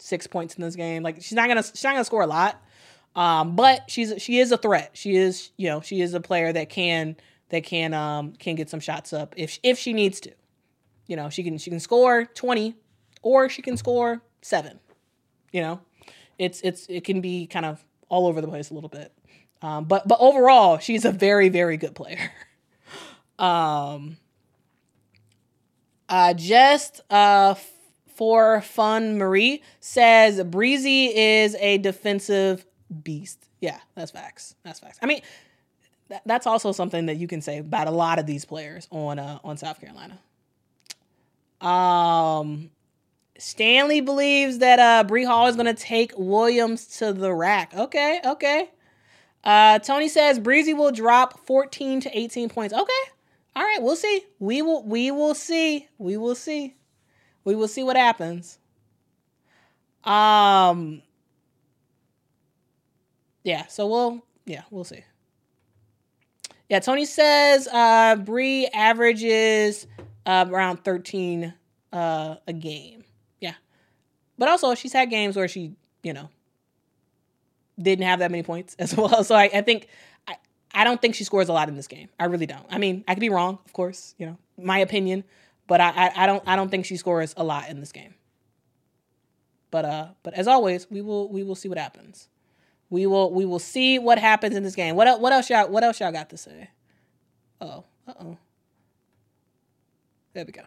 six 0.00 0.26
points 0.26 0.56
in 0.56 0.62
this 0.62 0.74
game. 0.74 1.04
Like 1.04 1.22
she's 1.22 1.34
not 1.34 1.46
gonna 1.46 1.62
she's 1.62 1.84
not 1.84 1.92
gonna 1.92 2.04
score 2.04 2.22
a 2.22 2.26
lot. 2.26 2.60
Um, 3.14 3.54
but 3.54 3.88
she's 3.88 4.20
she 4.20 4.40
is 4.40 4.50
a 4.50 4.56
threat. 4.56 4.90
She 4.94 5.14
is, 5.14 5.52
you 5.56 5.68
know, 5.68 5.80
she 5.80 6.00
is 6.00 6.12
a 6.14 6.20
player 6.20 6.52
that 6.52 6.70
can 6.70 7.14
that 7.50 7.62
can 7.62 7.94
um 7.94 8.32
can 8.32 8.56
get 8.56 8.68
some 8.68 8.80
shots 8.80 9.12
up 9.12 9.32
if 9.36 9.60
if 9.62 9.78
she 9.78 9.92
needs 9.92 10.18
to. 10.22 10.32
You 11.06 11.14
know, 11.14 11.30
she 11.30 11.44
can 11.44 11.56
she 11.58 11.70
can 11.70 11.78
score 11.78 12.24
20 12.24 12.74
or 13.22 13.48
she 13.48 13.62
can 13.62 13.76
score 13.76 14.22
7. 14.42 14.78
You 15.52 15.62
know. 15.62 15.80
It's 16.38 16.60
it's 16.62 16.86
it 16.88 17.04
can 17.04 17.20
be 17.20 17.46
kind 17.46 17.64
of 17.64 17.84
all 18.08 18.26
over 18.26 18.40
the 18.40 18.48
place 18.48 18.70
a 18.70 18.74
little 18.74 18.88
bit. 18.88 19.12
Um, 19.60 19.84
but 19.84 20.08
but 20.08 20.18
overall, 20.20 20.78
she's 20.78 21.04
a 21.04 21.12
very 21.12 21.48
very 21.48 21.76
good 21.76 21.94
player. 21.94 22.32
um, 23.38 24.16
uh, 26.08 26.34
just 26.34 27.00
uh, 27.10 27.54
f- 27.56 27.70
for 28.16 28.60
fun, 28.62 29.18
Marie 29.18 29.62
says 29.80 30.42
Breezy 30.42 31.16
is 31.16 31.54
a 31.60 31.78
defensive 31.78 32.66
beast. 33.02 33.48
Yeah, 33.60 33.78
that's 33.94 34.10
facts. 34.10 34.56
That's 34.64 34.80
facts. 34.80 34.98
I 35.00 35.06
mean, 35.06 35.22
th- 36.08 36.22
that's 36.26 36.46
also 36.46 36.72
something 36.72 37.06
that 37.06 37.18
you 37.18 37.28
can 37.28 37.40
say 37.40 37.58
about 37.58 37.86
a 37.86 37.92
lot 37.92 38.18
of 38.18 38.26
these 38.26 38.44
players 38.44 38.88
on 38.90 39.18
uh, 39.20 39.38
on 39.44 39.56
South 39.56 39.80
Carolina. 39.80 40.18
Um, 41.60 42.70
Stanley 43.42 44.00
believes 44.00 44.58
that 44.58 44.78
uh, 44.78 45.02
Bree 45.02 45.24
Hall 45.24 45.48
is 45.48 45.56
going 45.56 45.66
to 45.66 45.74
take 45.74 46.12
Williams 46.16 46.86
to 46.98 47.12
the 47.12 47.34
rack. 47.34 47.74
Okay, 47.74 48.20
okay. 48.24 48.70
Uh, 49.42 49.80
Tony 49.80 50.08
says 50.08 50.38
Breezy 50.38 50.74
will 50.74 50.92
drop 50.92 51.44
14 51.44 52.02
to 52.02 52.16
18 52.16 52.48
points. 52.48 52.72
Okay. 52.72 52.92
All 53.56 53.64
right, 53.64 53.82
we'll 53.82 53.96
see. 53.96 54.24
We 54.38 54.62
will 54.62 54.84
we 54.84 55.10
will 55.10 55.34
see. 55.34 55.88
We 55.98 56.16
will 56.16 56.36
see. 56.36 56.76
We 57.42 57.56
will 57.56 57.66
see 57.66 57.82
what 57.82 57.96
happens. 57.96 58.60
Um 60.04 61.02
Yeah, 63.42 63.66
so 63.66 63.88
we'll 63.88 64.24
yeah, 64.46 64.62
we'll 64.70 64.84
see. 64.84 65.02
Yeah, 66.68 66.78
Tony 66.78 67.06
says 67.06 67.66
uh 67.66 68.16
Bree 68.16 68.68
averages 68.72 69.88
uh, 70.24 70.46
around 70.48 70.84
13 70.84 71.52
uh 71.92 72.36
a 72.46 72.52
game. 72.52 73.02
But 74.42 74.48
also 74.48 74.74
she's 74.74 74.92
had 74.92 75.08
games 75.08 75.36
where 75.36 75.46
she, 75.46 75.76
you 76.02 76.12
know, 76.12 76.28
didn't 77.80 78.06
have 78.06 78.18
that 78.18 78.32
many 78.32 78.42
points 78.42 78.74
as 78.76 78.96
well. 78.96 79.22
So 79.22 79.36
I, 79.36 79.44
I 79.44 79.60
think 79.60 79.86
I, 80.26 80.34
I 80.74 80.82
don't 80.82 81.00
think 81.00 81.14
she 81.14 81.22
scores 81.22 81.48
a 81.48 81.52
lot 81.52 81.68
in 81.68 81.76
this 81.76 81.86
game. 81.86 82.08
I 82.18 82.24
really 82.24 82.46
don't. 82.46 82.66
I 82.68 82.78
mean, 82.78 83.04
I 83.06 83.14
could 83.14 83.20
be 83.20 83.28
wrong, 83.28 83.60
of 83.64 83.72
course, 83.72 84.16
you 84.18 84.26
know, 84.26 84.36
my 84.58 84.78
opinion, 84.78 85.22
but 85.68 85.80
I, 85.80 85.90
I, 85.90 86.24
I 86.24 86.26
don't 86.26 86.42
I 86.44 86.56
don't 86.56 86.72
think 86.72 86.86
she 86.86 86.96
scores 86.96 87.34
a 87.36 87.44
lot 87.44 87.68
in 87.68 87.78
this 87.78 87.92
game. 87.92 88.14
But 89.70 89.84
uh 89.84 90.06
but 90.24 90.34
as 90.34 90.48
always, 90.48 90.90
we 90.90 91.02
will 91.02 91.28
we 91.28 91.44
will 91.44 91.54
see 91.54 91.68
what 91.68 91.78
happens. 91.78 92.28
We 92.90 93.06
will 93.06 93.32
we 93.32 93.44
will 93.44 93.60
see 93.60 94.00
what 94.00 94.18
happens 94.18 94.56
in 94.56 94.64
this 94.64 94.74
game. 94.74 94.96
What 94.96 95.20
what 95.20 95.32
else 95.32 95.50
y'all 95.50 95.68
what 95.68 95.84
else 95.84 96.00
y'all 96.00 96.10
got 96.10 96.30
to 96.30 96.36
say? 96.36 96.68
Oh, 97.60 97.84
uh 98.08 98.14
oh. 98.20 98.38
There 100.32 100.44
we 100.44 100.50
go. 100.50 100.62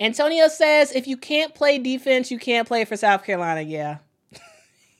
Antonio 0.00 0.48
says 0.48 0.92
if 0.92 1.06
you 1.06 1.16
can't 1.16 1.54
play 1.54 1.78
defense, 1.78 2.30
you 2.30 2.38
can't 2.38 2.66
play 2.66 2.84
for 2.84 2.96
South 2.96 3.24
Carolina. 3.24 3.62
Yeah. 3.62 3.98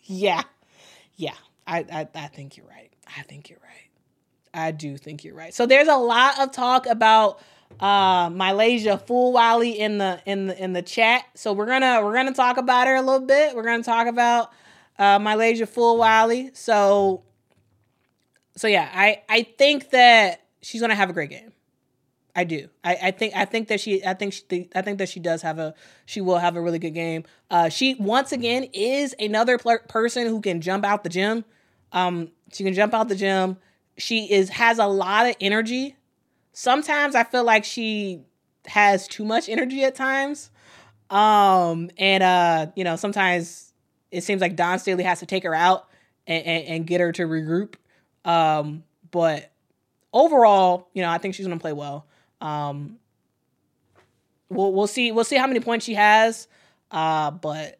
yeah. 0.05 0.43
Yeah. 1.17 1.35
I, 1.67 1.79
I, 1.91 2.09
I 2.15 2.27
think 2.29 2.57
you're 2.57 2.67
right. 2.67 2.91
I 3.19 3.23
think 3.23 3.49
you're 3.51 3.61
right. 3.63 3.71
I 4.53 4.71
do 4.71 4.97
think 4.97 5.25
you're 5.25 5.35
right. 5.35 5.53
So 5.53 5.67
there's 5.67 5.89
a 5.89 5.97
lot 5.97 6.41
of 6.41 6.53
talk 6.53 6.87
about 6.87 7.41
uh 7.81 8.31
Mylasia 8.31 9.03
Fulwiley 9.05 9.77
in 9.77 9.99
the 9.99 10.21
in 10.27 10.47
the 10.47 10.63
in 10.63 10.73
the 10.75 10.83
chat. 10.83 11.25
So 11.35 11.53
we're 11.53 11.67
gonna 11.67 12.01
we're 12.05 12.15
gonna 12.15 12.33
talk 12.33 12.57
about 12.57 12.87
her 12.87 12.95
a 12.95 13.03
little 13.03 13.27
bit. 13.27 13.57
We're 13.57 13.65
gonna 13.65 13.83
talk 13.83 14.07
about 14.07 14.53
uh 14.99 15.19
Mylasia 15.19 15.67
Fulwiley. 15.67 16.57
So 16.57 17.25
so 18.57 18.69
yeah, 18.69 18.89
I 18.95 19.23
I 19.29 19.43
think 19.59 19.91
that 19.91 20.43
she's 20.63 20.81
gonna 20.81 20.95
have 20.95 21.11
a 21.11 21.13
great 21.13 21.31
game. 21.31 21.53
I 22.37 22.45
do. 22.45 22.69
I, 22.83 22.97
I 23.05 23.11
think 23.13 23.35
I 23.37 23.45
think 23.45 23.69
that 23.69 23.81
she 23.81 24.05
I 24.05 24.15
think 24.15 24.33
she 24.33 24.69
I 24.75 24.83
think 24.83 24.99
that 24.99 25.09
she 25.09 25.21
does 25.21 25.43
have 25.43 25.59
a 25.59 25.75
she 26.05 26.21
will 26.21 26.39
have 26.39 26.57
a 26.57 26.61
really 26.61 26.81
good 26.81 26.95
game. 26.95 27.25
Uh, 27.51 27.69
she 27.69 27.95
once 27.95 28.33
again 28.33 28.65
is 28.73 29.15
another 29.21 29.57
pl- 29.57 29.79
person 29.89 30.27
who 30.27 30.41
can 30.41 30.61
jump 30.61 30.85
out 30.85 31.05
the 31.05 31.11
gym. 31.11 31.45
Um, 31.93 32.33
she 32.53 32.65
can 32.65 32.75
jump 32.75 32.93
out 32.93 33.09
the 33.09 33.15
gym. 33.15 33.59
She 33.97 34.33
is 34.33 34.49
has 34.51 34.79
a 34.79 34.87
lot 34.87 35.27
of 35.27 35.37
energy. 35.41 35.97
Sometimes 36.53 37.15
I 37.15 37.23
feel 37.23 37.45
like 37.45 37.65
she 37.65 38.23
has 38.67 39.07
too 39.07 39.25
much 39.25 39.49
energy 39.49 39.85
at 39.85 39.95
times. 39.95 40.51
Um, 41.11 41.91
and 41.99 42.23
uh, 42.23 42.67
you 42.75 42.83
know, 42.83 42.97
sometimes 42.97 43.73
it 44.11 44.23
seems 44.25 44.41
like 44.41 44.57
Dawn 44.57 44.81
Staley 44.81 45.05
has 45.05 45.21
to 45.21 45.27
take 45.27 45.45
her 45.45 45.55
out 45.55 45.89
and, 46.27 46.45
and, 46.45 46.67
and 46.67 46.87
get 46.87 47.01
her 47.01 47.13
to 47.13 47.23
regroup. 47.29 47.75
Um, 48.25 48.83
but 49.13 49.53
overall, 50.13 50.89
you 50.95 51.03
know, 51.03 51.11
I 51.11 51.19
think 51.19 51.37
she's 51.37 51.47
gonna 51.47 51.61
play 51.61 51.73
well. 51.73 52.07
Um, 52.41 52.99
we'll 54.49 54.73
we'll 54.73 54.87
see 54.87 55.13
we'll 55.13 55.25
see 55.25 55.37
how 55.37 55.47
many 55.47 55.61
points 55.61 55.85
she 55.85 55.95
has. 55.95 56.49
Uh, 56.91 57.31
but 57.31 57.79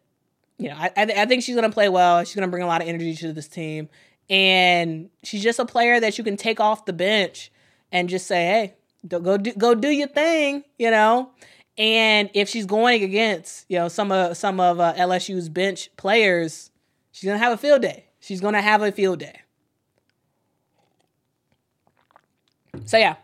you 0.57 0.69
know, 0.69 0.75
I 0.75 0.91
I, 0.95 1.05
th- 1.05 1.17
I 1.17 1.25
think 1.25 1.43
she's 1.43 1.55
gonna 1.55 1.69
play 1.71 1.89
well. 1.89 2.23
She's 2.23 2.35
gonna 2.35 2.47
bring 2.47 2.63
a 2.63 2.67
lot 2.67 2.81
of 2.81 2.87
energy 2.87 3.15
to 3.15 3.33
this 3.33 3.47
team, 3.47 3.89
and 4.29 5.09
she's 5.23 5.43
just 5.43 5.59
a 5.59 5.65
player 5.65 5.99
that 5.99 6.17
you 6.17 6.23
can 6.23 6.37
take 6.37 6.59
off 6.59 6.85
the 6.85 6.93
bench 6.93 7.51
and 7.91 8.09
just 8.09 8.27
say, 8.27 8.45
hey, 8.45 8.73
go 9.07 9.37
do 9.37 9.53
go 9.53 9.75
do 9.75 9.89
your 9.89 10.07
thing, 10.07 10.63
you 10.77 10.91
know. 10.91 11.31
And 11.77 12.29
if 12.33 12.47
she's 12.47 12.65
going 12.65 13.03
against 13.03 13.65
you 13.69 13.77
know 13.77 13.87
some 13.87 14.11
of 14.11 14.37
some 14.37 14.59
of 14.59 14.79
uh, 14.79 14.93
LSU's 14.93 15.49
bench 15.49 15.89
players, 15.97 16.71
she's 17.11 17.27
gonna 17.27 17.39
have 17.39 17.53
a 17.53 17.57
field 17.57 17.81
day. 17.81 18.05
She's 18.19 18.41
gonna 18.41 18.61
have 18.61 18.81
a 18.81 18.91
field 18.91 19.19
day. 19.19 19.41
So 22.85 22.97
yeah, 22.97 23.15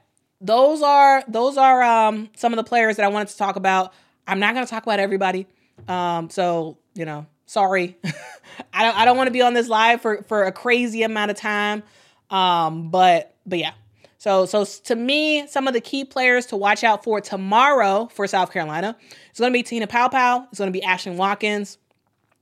those 0.42 0.82
are 0.82 1.24
those 1.28 1.58
are 1.58 1.82
um, 1.82 2.30
some 2.36 2.52
of 2.52 2.58
the 2.58 2.64
players 2.64 2.98
that 2.98 3.06
I 3.06 3.10
wanted 3.10 3.30
to 3.30 3.38
talk 3.38 3.56
about. 3.56 3.94
I'm 4.28 4.40
not 4.40 4.54
going 4.54 4.66
to 4.66 4.70
talk 4.70 4.84
about 4.84 5.00
everybody. 5.00 5.48
Um, 5.88 6.30
so 6.30 6.78
you 6.94 7.06
know, 7.06 7.26
sorry. 7.46 7.98
I 8.74 8.84
don't 8.84 8.98
I 8.98 9.06
don't 9.06 9.18
want 9.18 9.28
to 9.28 9.32
be 9.32 9.42
on 9.42 9.54
this 9.54 9.68
live 9.68 10.02
for 10.02 10.24
for 10.24 10.44
a 10.44 10.52
crazy 10.52 11.04
amount 11.04 11.32
of 11.32 11.38
time. 11.38 11.84
Um, 12.30 12.90
but 12.90 13.36
but 13.46 13.60
yeah. 13.60 13.74
So 14.18 14.46
so 14.46 14.66
to 14.66 14.96
me, 14.96 15.48
some 15.48 15.68
of 15.68 15.74
the 15.74 15.82
key 15.82 16.06
players 16.06 16.48
to 16.48 16.58
watch 16.58 16.84
out 16.84 17.04
for 17.04 17.22
tomorrow 17.22 18.10
for 18.14 18.28
South 18.28 18.52
Carolina 18.52 18.96
it's 19.32 19.40
going 19.40 19.52
to 19.52 19.58
be 19.58 19.64
Te-Hina 19.64 19.88
Paopao. 19.88 20.48
It's 20.50 20.60
going 20.60 20.72
to 20.72 20.78
be 20.78 20.86
Ashlyn 20.86 21.16
Watkins, 21.16 21.78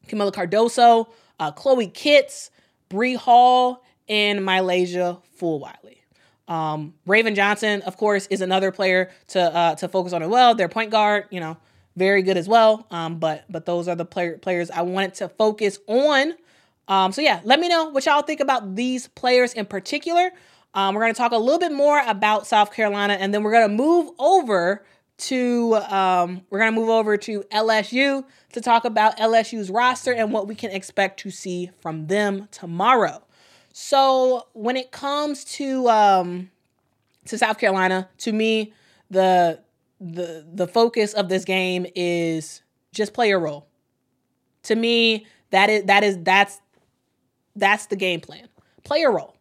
Kamilla 0.08 0.34
Cardoso, 0.34 1.08
uh, 1.40 1.52
Chloe 1.52 1.88
Kitts, 1.88 2.50
Bree 2.90 3.14
Hall, 3.14 3.84
and 4.10 4.44
Mylasia 4.44 5.22
Fulwiley. 5.40 5.76
Um, 6.50 6.96
Raven 7.06 7.36
Johnson, 7.36 7.84
of 7.84 7.96
course, 7.96 8.28
is 8.28 8.42
another 8.42 8.72
player 8.72 9.12
to 9.30 9.40
uh, 9.40 9.76
to 9.76 9.88
focus 9.88 10.12
on 10.14 10.24
as 10.24 10.30
well. 10.30 10.56
Their 10.56 10.68
point 10.68 10.90
guard, 10.92 11.26
you 11.30 11.40
know, 11.40 11.58
very 11.96 12.24
good 12.24 12.38
as 12.38 12.48
well. 12.50 12.88
Um, 12.92 13.20
but 13.20 13.46
but 13.50 13.66
those 13.66 13.88
are 13.88 13.96
the 13.96 14.06
player, 14.06 14.38
players 14.38 14.72
I 14.72 14.82
wanted 14.82 15.14
to 15.16 15.30
focus 15.30 15.80
on. 15.88 16.34
Um, 16.88 17.12
so 17.12 17.22
yeah, 17.22 17.40
let 17.44 17.60
me 17.60 17.70
know 17.70 17.86
what 17.90 18.06
y'all 18.08 18.24
think 18.24 18.40
about 18.40 18.76
these 18.76 19.08
players 19.10 19.54
in 19.54 19.68
particular. 19.68 20.32
Um, 20.74 20.96
we're 20.96 21.02
going 21.02 21.14
to 21.14 21.18
talk 21.18 21.32
a 21.32 21.38
little 21.38 21.60
bit 21.60 21.72
more 21.72 22.02
about 22.08 22.48
South 22.48 22.74
Carolina, 22.74 23.14
and 23.14 23.34
then 23.34 23.44
we're 23.44 23.52
going 23.52 23.70
to 23.70 23.76
move 23.76 24.12
over 24.18 24.84
to 25.18 25.76
um, 25.76 26.42
we're 26.50 26.60
going 26.60 26.74
to 26.74 26.80
move 26.80 26.90
over 26.90 27.16
to 27.18 27.42
LSU 27.52 28.24
to 28.54 28.62
talk 28.62 28.86
about 28.86 29.18
LSU's 29.18 29.70
roster 29.70 30.14
and 30.14 30.32
what 30.32 30.48
we 30.48 30.56
can 30.56 30.72
expect 30.72 31.20
to 31.20 31.30
see 31.30 31.70
from 31.80 32.08
them 32.08 32.48
tomorrow. 32.52 33.22
So 33.82 34.46
when 34.52 34.76
it 34.76 34.92
comes 34.92 35.46
to 35.56 35.88
um, 35.88 36.52
to 37.28 37.38
South 37.38 37.58
Carolina, 37.58 38.10
to 38.18 38.34
me, 38.34 38.74
the 39.10 39.62
the 40.02 40.46
the 40.54 40.68
focus 40.68 41.14
of 41.14 41.30
this 41.30 41.46
game 41.46 41.86
is 41.96 42.62
just 42.92 43.14
play 43.14 43.30
your 43.30 43.40
role. 43.40 43.68
To 44.64 44.76
me, 44.76 45.28
that 45.52 45.70
is 45.70 45.86
that 45.86 46.04
is 46.04 46.18
that's 46.24 46.60
that's 47.56 47.86
the 47.86 47.96
game 47.96 48.20
plan. 48.20 48.50
Play 48.84 49.00
your 49.00 49.14
role. 49.14 49.38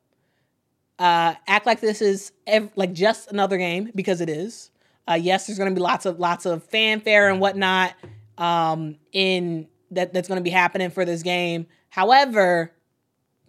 Uh, 1.00 1.34
act 1.48 1.66
like 1.66 1.80
this 1.80 2.00
is 2.00 2.30
ev- 2.46 2.70
like 2.76 2.92
just 2.92 3.32
another 3.32 3.58
game 3.58 3.90
because 3.92 4.20
it 4.20 4.30
is. 4.30 4.70
Uh, 5.10 5.14
yes, 5.14 5.48
there's 5.48 5.58
going 5.58 5.68
to 5.68 5.74
be 5.74 5.82
lots 5.82 6.06
of 6.06 6.20
lots 6.20 6.46
of 6.46 6.62
fanfare 6.62 7.28
and 7.28 7.40
whatnot 7.40 7.92
um, 8.38 8.98
in 9.10 9.66
that 9.90 10.12
that's 10.12 10.28
going 10.28 10.38
to 10.38 10.44
be 10.44 10.50
happening 10.50 10.90
for 10.90 11.04
this 11.04 11.24
game. 11.24 11.66
However, 11.90 12.70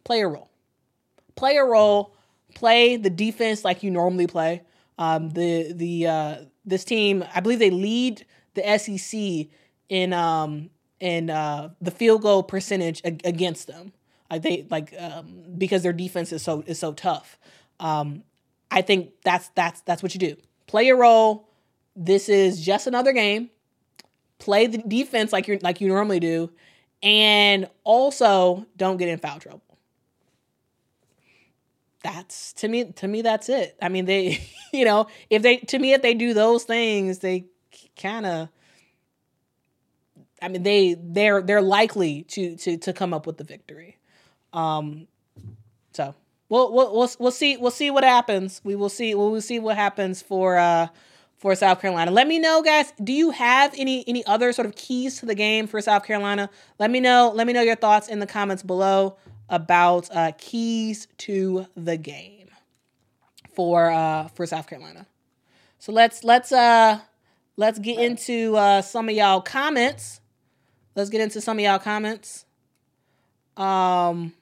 play 0.04 0.22
a 0.22 0.28
role. 0.28 0.49
Play 1.40 1.56
a 1.56 1.64
role. 1.64 2.14
Play 2.54 2.98
the 2.98 3.10
defense 3.10 3.64
like 3.64 3.82
you 3.82 3.90
normally 3.92 4.28
play. 4.28 4.62
Um, 4.98 5.30
the 5.30 5.72
the 5.72 6.06
uh, 6.06 6.36
this 6.66 6.84
team, 6.84 7.24
I 7.34 7.40
believe 7.40 7.60
they 7.60 7.70
lead 7.70 8.26
the 8.56 8.78
SEC 8.78 9.48
in 9.88 10.12
um, 10.12 10.70
in 11.00 11.30
uh, 11.30 11.70
the 11.80 11.92
field 11.92 12.24
goal 12.24 12.44
percentage 12.44 13.00
ag- 13.06 13.22
against 13.24 13.68
them. 13.68 13.94
Like 14.30 14.42
they 14.42 14.68
like 14.70 14.94
um, 15.00 15.46
because 15.58 15.82
their 15.82 15.94
defense 15.94 16.34
is 16.34 16.44
so 16.44 16.62
is 16.68 16.78
so 16.78 16.92
tough. 16.92 17.40
Um, 17.80 18.24
I 18.70 18.82
think 18.82 19.12
that's 19.24 19.48
that's 19.56 19.80
that's 19.82 20.04
what 20.04 20.14
you 20.14 20.20
do. 20.20 20.36
Play 20.68 20.90
a 20.90 20.96
role. 20.98 21.48
This 21.96 22.28
is 22.28 22.60
just 22.60 22.86
another 22.86 23.14
game. 23.14 23.50
Play 24.40 24.68
the 24.68 24.80
defense 24.80 25.32
like 25.32 25.48
you 25.48 25.58
like 25.62 25.80
you 25.80 25.88
normally 25.88 26.20
do, 26.20 26.52
and 27.02 27.70
also 27.86 28.66
don't 28.76 28.98
get 28.98 29.08
in 29.08 29.20
foul 29.20 29.40
trouble. 29.40 29.69
That's 32.04 32.54
to 32.54 32.68
me 32.68 32.92
to 32.94 33.08
me 33.08 33.22
that's 33.22 33.50
it. 33.50 33.78
I 33.82 33.90
mean 33.90 34.06
they 34.06 34.42
you 34.74 34.86
know 34.86 35.08
if 35.30 35.42
they 35.42 35.58
to 35.58 35.80
me 35.80 35.94
if 35.94 36.02
they 36.02 36.14
do 36.14 36.34
those 36.34 36.64
things 36.64 37.20
they 37.20 37.46
kind 37.98 38.26
of 38.26 38.50
I 40.42 40.48
mean 40.48 40.64
they 40.64 40.96
they're 40.98 41.42
they're 41.42 41.62
likely 41.62 42.24
to 42.24 42.56
to 42.58 42.78
to 42.78 42.94
come 42.94 43.14
up 43.14 43.28
with 43.28 43.38
the 43.38 43.44
victory. 43.44 43.98
Um, 44.54 45.08
so 45.94 46.16
we'll 46.48 46.74
we'll 46.74 46.96
we'll 46.96 47.10
we'll 47.20 47.32
see 47.32 47.58
we'll 47.58 47.72
see 47.72 47.92
what 47.92 48.04
happens. 48.04 48.62
We 48.64 48.76
will 48.76 48.90
see 48.90 49.14
we'll 49.16 49.42
see 49.42 49.60
what 49.60 49.76
happens 49.76 50.22
for 50.22 50.58
uh 50.58 50.88
for 51.38 51.56
South 51.56 51.82
Carolina. 51.82 52.12
Let 52.12 52.28
me 52.28 52.38
know, 52.38 52.62
guys. 52.62 52.94
Do 53.02 53.14
you 53.14 53.32
have 53.32 53.74
any 53.78 54.04
any 54.08 54.26
other 54.26 54.54
sort 54.54 54.66
of 54.66 54.76
keys 54.76 55.20
to 55.20 55.26
the 55.26 55.36
game 55.36 55.68
for 55.68 55.82
South 55.82 56.06
Carolina? 56.06 56.50
Let 56.80 56.92
me 56.92 57.00
know. 57.00 57.32
Let 57.34 57.48
me 57.48 57.54
know 57.54 57.62
your 57.62 57.76
thoughts 57.76 58.08
in 58.08 58.20
the 58.20 58.28
comments 58.28 58.64
below 58.64 59.18
about 59.50 60.10
uh, 60.16 60.32
keys 60.38 61.08
to 61.18 61.66
the 61.76 61.98
game 61.98 62.40
for 63.60 63.92
uh 63.92 64.28
for 64.30 64.46
South 64.46 64.68
Carolina. 64.68 65.06
So 65.80 65.92
let's 65.92 66.24
let's 66.24 66.52
uh 66.54 67.00
let's 67.58 67.78
get 67.78 68.00
into 68.00 68.56
uh 68.56 68.82
some 68.82 69.10
of 69.10 69.16
y'all 69.16 69.42
comments. 69.42 70.22
Let's 70.96 71.10
get 71.10 71.20
into 71.20 71.42
some 71.42 71.58
of 71.58 71.66
y'all 71.66 71.80
comments. 71.80 72.46
Um 73.58 74.34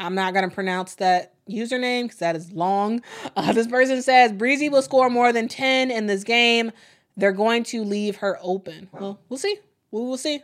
I'm 0.00 0.16
not 0.16 0.34
gonna 0.34 0.50
pronounce 0.50 0.96
that 0.96 1.34
username 1.48 2.04
because 2.04 2.18
that 2.18 2.34
is 2.34 2.50
long. 2.50 3.02
Uh, 3.36 3.52
this 3.52 3.66
person 3.66 4.00
says 4.00 4.32
Breezy 4.32 4.68
will 4.70 4.80
score 4.80 5.10
more 5.10 5.30
than 5.30 5.46
10 5.46 5.90
in 5.90 6.06
this 6.06 6.24
game. 6.24 6.72
They're 7.18 7.32
going 7.32 7.64
to 7.64 7.84
leave 7.84 8.16
her 8.16 8.38
open. 8.40 8.88
Well, 8.92 9.20
we'll 9.28 9.38
see. 9.38 9.58
We 9.90 10.00
will 10.00 10.16
see. 10.16 10.42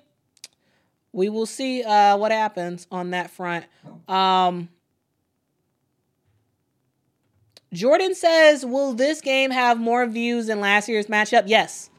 We 1.13 1.29
will 1.29 1.47
see 1.47 1.83
uh, 1.83 2.17
what 2.17 2.33
happens 2.33 2.87
on 2.91 3.11
that 3.11 3.31
front. 3.31 3.67
Um, 4.09 4.69
Jordan 7.73 8.15
says, 8.15 8.65
"Will 8.65 8.93
this 8.95 9.21
game 9.21 9.51
have 9.51 9.79
more 9.79 10.07
views 10.07 10.47
than 10.47 10.61
last 10.61 10.89
year's 10.89 11.07
matchup?" 11.07 11.45
Yes, 11.47 11.91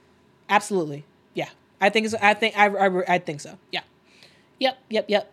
absolutely. 0.49 1.05
Yeah, 1.33 1.49
I 1.81 1.89
think 1.89 2.07
so. 2.09 2.17
I 2.21 2.33
think 2.33 2.57
I, 2.57 2.67
I, 2.67 3.15
I 3.15 3.17
think 3.19 3.41
so. 3.41 3.57
Yeah. 3.71 3.81
Yep. 4.59 4.77
Yep. 4.89 5.05
Yep. 5.09 5.31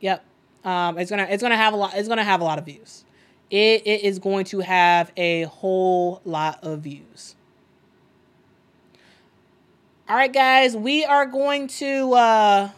Yep. 0.00 0.24
Um, 0.64 0.98
it's 0.98 1.10
gonna 1.10 1.26
it's 1.28 1.42
gonna 1.42 1.56
have 1.56 1.74
a 1.74 1.76
lot. 1.76 1.92
It's 1.94 2.08
gonna 2.08 2.24
have 2.24 2.40
a 2.40 2.44
lot 2.44 2.58
of 2.58 2.64
views. 2.64 3.04
It, 3.50 3.86
it 3.86 4.02
is 4.02 4.18
going 4.18 4.46
to 4.46 4.60
have 4.60 5.12
a 5.16 5.42
whole 5.42 6.20
lot 6.24 6.58
of 6.64 6.80
views. 6.80 7.36
All 10.06 10.16
right, 10.16 10.32
guys, 10.32 10.76
we 10.76 11.02
are 11.04 11.24
going 11.24 11.66
to. 11.68 12.12
Uh, 12.12 12.70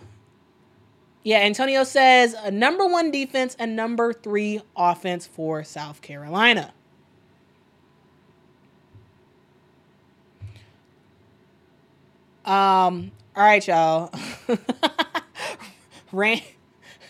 yeah, 1.24 1.38
Antonio 1.38 1.82
says 1.82 2.36
uh, 2.36 2.50
number 2.50 2.86
one 2.86 3.10
defense 3.10 3.56
and 3.58 3.74
number 3.74 4.12
three 4.12 4.60
offense 4.76 5.26
for 5.26 5.64
South 5.64 6.02
Carolina. 6.02 6.72
Um. 12.44 13.10
All 13.34 13.42
right, 13.42 13.66
y'all. 13.66 14.12
Rand. 16.12 16.42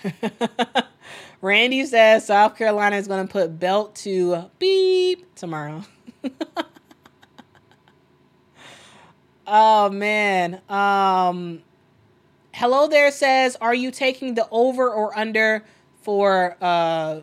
Randy 1.42 1.84
says 1.84 2.26
South 2.26 2.56
Carolina 2.56 2.96
is 2.96 3.06
going 3.06 3.26
to 3.26 3.30
put 3.30 3.58
belt 3.58 3.94
to 3.96 4.50
beep 4.58 5.34
tomorrow. 5.34 5.84
oh 9.46 9.90
man. 9.90 10.60
Um 10.68 11.62
Hello 12.52 12.88
there 12.88 13.10
says 13.10 13.56
are 13.60 13.74
you 13.74 13.90
taking 13.90 14.34
the 14.34 14.48
over 14.50 14.90
or 14.90 15.16
under 15.18 15.64
for 16.02 16.56
uh 16.60 17.20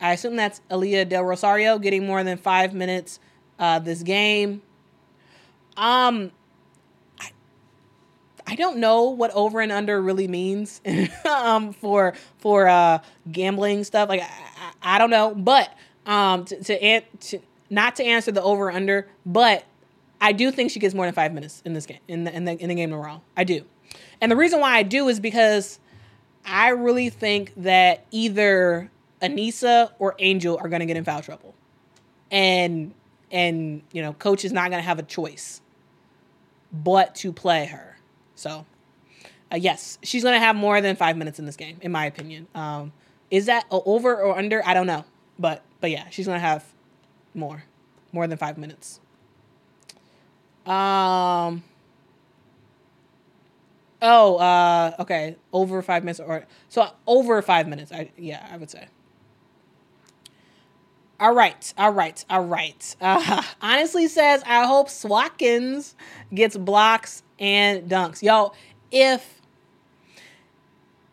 I 0.00 0.12
assume 0.12 0.36
that's 0.36 0.60
Aaliyah 0.70 1.08
Del 1.08 1.24
Rosario 1.24 1.78
getting 1.78 2.06
more 2.06 2.22
than 2.22 2.38
5 2.38 2.74
minutes 2.74 3.18
uh 3.58 3.78
this 3.78 4.02
game. 4.02 4.62
Um 5.76 6.30
I 7.20 7.30
I 8.46 8.54
don't 8.54 8.78
know 8.78 9.04
what 9.04 9.30
over 9.32 9.60
and 9.60 9.72
under 9.72 10.00
really 10.00 10.28
means 10.28 10.80
um, 11.24 11.72
for 11.72 12.14
for 12.38 12.68
uh, 12.68 12.98
gambling 13.30 13.84
stuff. 13.84 14.08
Like 14.08 14.22
I, 14.22 14.72
I, 14.96 14.98
don't 14.98 15.10
know, 15.10 15.34
but 15.34 15.72
um, 16.06 16.44
to, 16.44 16.62
to, 16.62 16.82
an- 16.82 17.04
to 17.20 17.38
not 17.70 17.96
to 17.96 18.04
answer 18.04 18.30
the 18.32 18.42
over 18.42 18.70
under, 18.70 19.08
but 19.24 19.64
I 20.20 20.32
do 20.32 20.50
think 20.50 20.70
she 20.70 20.78
gets 20.80 20.94
more 20.94 21.06
than 21.06 21.14
five 21.14 21.32
minutes 21.32 21.62
in 21.64 21.74
this 21.74 21.86
game 21.86 22.00
in 22.08 22.24
the 22.24 22.34
in 22.34 22.44
the, 22.44 22.52
in 22.58 22.68
the 22.68 22.74
game 22.74 22.92
overall. 22.92 23.22
I 23.36 23.44
do, 23.44 23.64
and 24.20 24.30
the 24.30 24.36
reason 24.36 24.60
why 24.60 24.76
I 24.76 24.82
do 24.82 25.08
is 25.08 25.20
because 25.20 25.78
I 26.44 26.68
really 26.70 27.10
think 27.10 27.52
that 27.56 28.06
either 28.10 28.90
Aneesah 29.22 29.92
or 29.98 30.14
Angel 30.18 30.58
are 30.60 30.68
going 30.68 30.80
to 30.80 30.86
get 30.86 30.96
in 30.96 31.04
foul 31.04 31.22
trouble, 31.22 31.54
and 32.30 32.94
and 33.30 33.82
you 33.92 34.02
know, 34.02 34.12
coach 34.14 34.44
is 34.44 34.52
not 34.52 34.70
going 34.70 34.82
to 34.82 34.86
have 34.86 34.98
a 34.98 35.02
choice 35.02 35.60
but 36.72 37.14
to 37.14 37.32
play 37.32 37.66
her. 37.66 37.96
So, 38.34 38.66
uh, 39.52 39.56
yes, 39.56 39.98
she's 40.02 40.22
going 40.22 40.34
to 40.34 40.44
have 40.44 40.56
more 40.56 40.80
than 40.80 40.96
five 40.96 41.16
minutes 41.16 41.38
in 41.38 41.46
this 41.46 41.56
game, 41.56 41.78
in 41.82 41.92
my 41.92 42.06
opinion. 42.06 42.48
Um, 42.54 42.92
is 43.30 43.46
that 43.46 43.64
over 43.70 44.16
or 44.16 44.36
under? 44.36 44.66
I 44.66 44.74
don't 44.74 44.86
know, 44.86 45.04
but 45.38 45.62
but 45.80 45.90
yeah, 45.90 46.08
she's 46.10 46.26
going 46.26 46.36
to 46.36 46.46
have 46.46 46.64
more, 47.34 47.64
more 48.12 48.26
than 48.26 48.38
five 48.38 48.58
minutes. 48.58 49.00
Um. 50.66 51.62
Oh, 54.06 54.36
uh, 54.36 54.92
okay, 55.00 55.36
over 55.52 55.80
five 55.80 56.04
minutes 56.04 56.20
or 56.20 56.44
so 56.68 56.88
over 57.06 57.40
five 57.40 57.66
minutes. 57.66 57.90
I 57.90 58.10
yeah, 58.18 58.46
I 58.50 58.56
would 58.58 58.70
say. 58.70 58.88
All 61.18 61.32
right, 61.34 61.72
all 61.78 61.92
right, 61.92 62.22
all 62.28 62.44
right. 62.44 62.96
Uh, 63.00 63.42
honestly 63.62 64.08
says, 64.08 64.42
I 64.46 64.66
hope 64.66 64.88
Swatkins 64.88 65.94
gets 66.34 66.56
blocks 66.56 67.22
and 67.38 67.88
dunks. 67.88 68.22
Yo, 68.22 68.52
if 68.90 69.40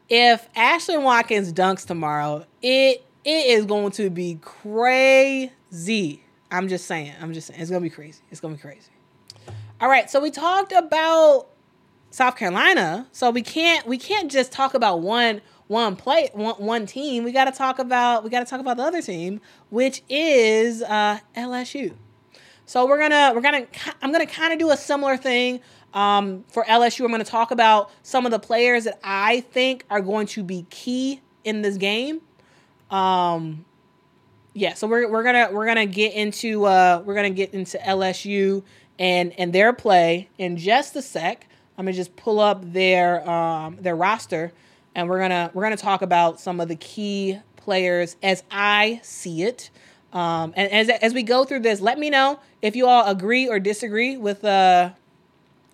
if 0.10 0.52
Ashlyn 0.54 1.04
Watkins 1.04 1.54
dunks 1.54 1.86
tomorrow, 1.88 2.46
it 2.62 3.06
it 3.24 3.46
is 3.58 3.66
going 3.66 3.92
to 3.92 4.10
be 4.10 4.38
crazy. 4.42 5.52
I'm 6.52 6.68
just 6.68 6.86
saying. 6.88 7.14
I'm 7.22 7.34
just 7.34 7.48
saying. 7.48 7.62
It's 7.62 7.72
gonna 7.72 7.82
be 7.82 7.90
crazy. 7.90 8.20
It's 8.30 8.42
gonna 8.42 8.56
be 8.56 8.62
crazy. 8.62 8.91
All 9.82 9.90
right. 9.90 10.08
So 10.12 10.20
we 10.20 10.30
talked 10.30 10.74
about 10.74 11.48
South 12.12 12.36
Carolina. 12.36 13.08
So 13.12 13.32
we 13.32 13.42
can't 13.42 13.88
we 13.88 13.98
can't 13.98 14.30
just 14.30 14.52
talk 14.52 14.76
about 14.76 15.02
one 15.02 15.42
one 15.66 15.96
play 15.96 16.30
one, 16.34 16.54
one 16.56 16.86
team. 16.86 17.24
We 17.24 17.32
got 17.32 17.46
to 17.46 17.52
talk 17.52 17.80
about 17.80 18.24
we 18.24 18.30
got 18.30 18.42
to 18.42 18.46
talk 18.46 18.60
about 18.60 18.78
the 18.78 18.84
other 18.84 19.02
team, 19.02 19.42
which 19.72 20.04
is 20.08 20.84
uh, 20.84 21.18
LSU. 21.36 21.96
So 22.68 22.86
we're 22.86 23.00
gonna 23.00 23.32
we're 23.34 23.42
gonna 23.42 23.66
I'm 24.04 24.12
gonna 24.12 24.28
kind 24.28 24.54
of 24.54 24.60
do 24.60 24.70
a 24.70 24.78
similar 24.78 25.18
thing 25.18 25.62
um, 25.96 26.44
for 26.48 26.64
LSU. 26.66 27.04
I'm 27.04 27.10
gonna 27.10 27.24
talk 27.24 27.50
about 27.50 27.90
some 28.04 28.28
of 28.28 28.32
the 28.32 28.40
players 28.40 28.84
that 28.84 29.00
I 29.04 29.42
think 29.42 29.86
are 29.90 30.02
going 30.02 30.28
to 30.28 30.44
be 30.44 30.68
key 30.70 31.22
in 31.44 31.64
this 31.64 31.78
game. 31.78 32.22
Um, 32.92 33.66
yeah, 34.54 34.74
so 34.76 34.86
we're 34.86 35.10
we're 35.10 35.24
gonna 35.24 35.50
we're 35.52 35.66
gonna 35.66 35.86
get 35.88 36.14
into 36.14 36.66
uh, 36.66 37.02
we're 37.04 37.16
gonna 37.16 37.32
get 37.32 37.54
into 37.56 37.78
LSU 37.80 38.64
and 39.02 39.34
and 39.40 39.52
their 39.52 39.74
play 39.74 40.30
in 40.38 40.56
just 40.56 40.96
a 40.96 41.02
sec. 41.02 41.48
I'm 41.78 41.86
gonna 41.86 41.94
just 41.94 42.16
pull 42.16 42.40
up 42.40 42.72
their 42.72 43.28
um, 43.28 43.78
their 43.82 43.96
roster, 43.96 44.54
and 44.94 45.10
we're 45.10 45.20
gonna 45.20 45.50
we're 45.56 45.64
gonna 45.64 45.76
talk 45.76 46.04
about 46.04 46.40
some 46.40 46.62
of 46.62 46.68
the 46.68 46.76
key 46.76 47.40
players 47.58 48.16
as 48.22 48.44
I 48.52 49.00
see 49.04 49.42
it. 49.42 49.72
Um, 50.14 50.54
and 50.56 50.72
as 50.72 50.90
as 50.90 51.14
we 51.16 51.24
go 51.24 51.44
through 51.46 51.62
this, 51.62 51.82
let 51.82 51.98
me 51.98 52.12
know 52.12 52.40
if 52.62 52.76
you 52.76 52.86
all 52.88 53.10
agree 53.10 53.50
or 53.50 53.60
disagree 53.60 54.18
with 54.18 54.46
uh 54.46 54.92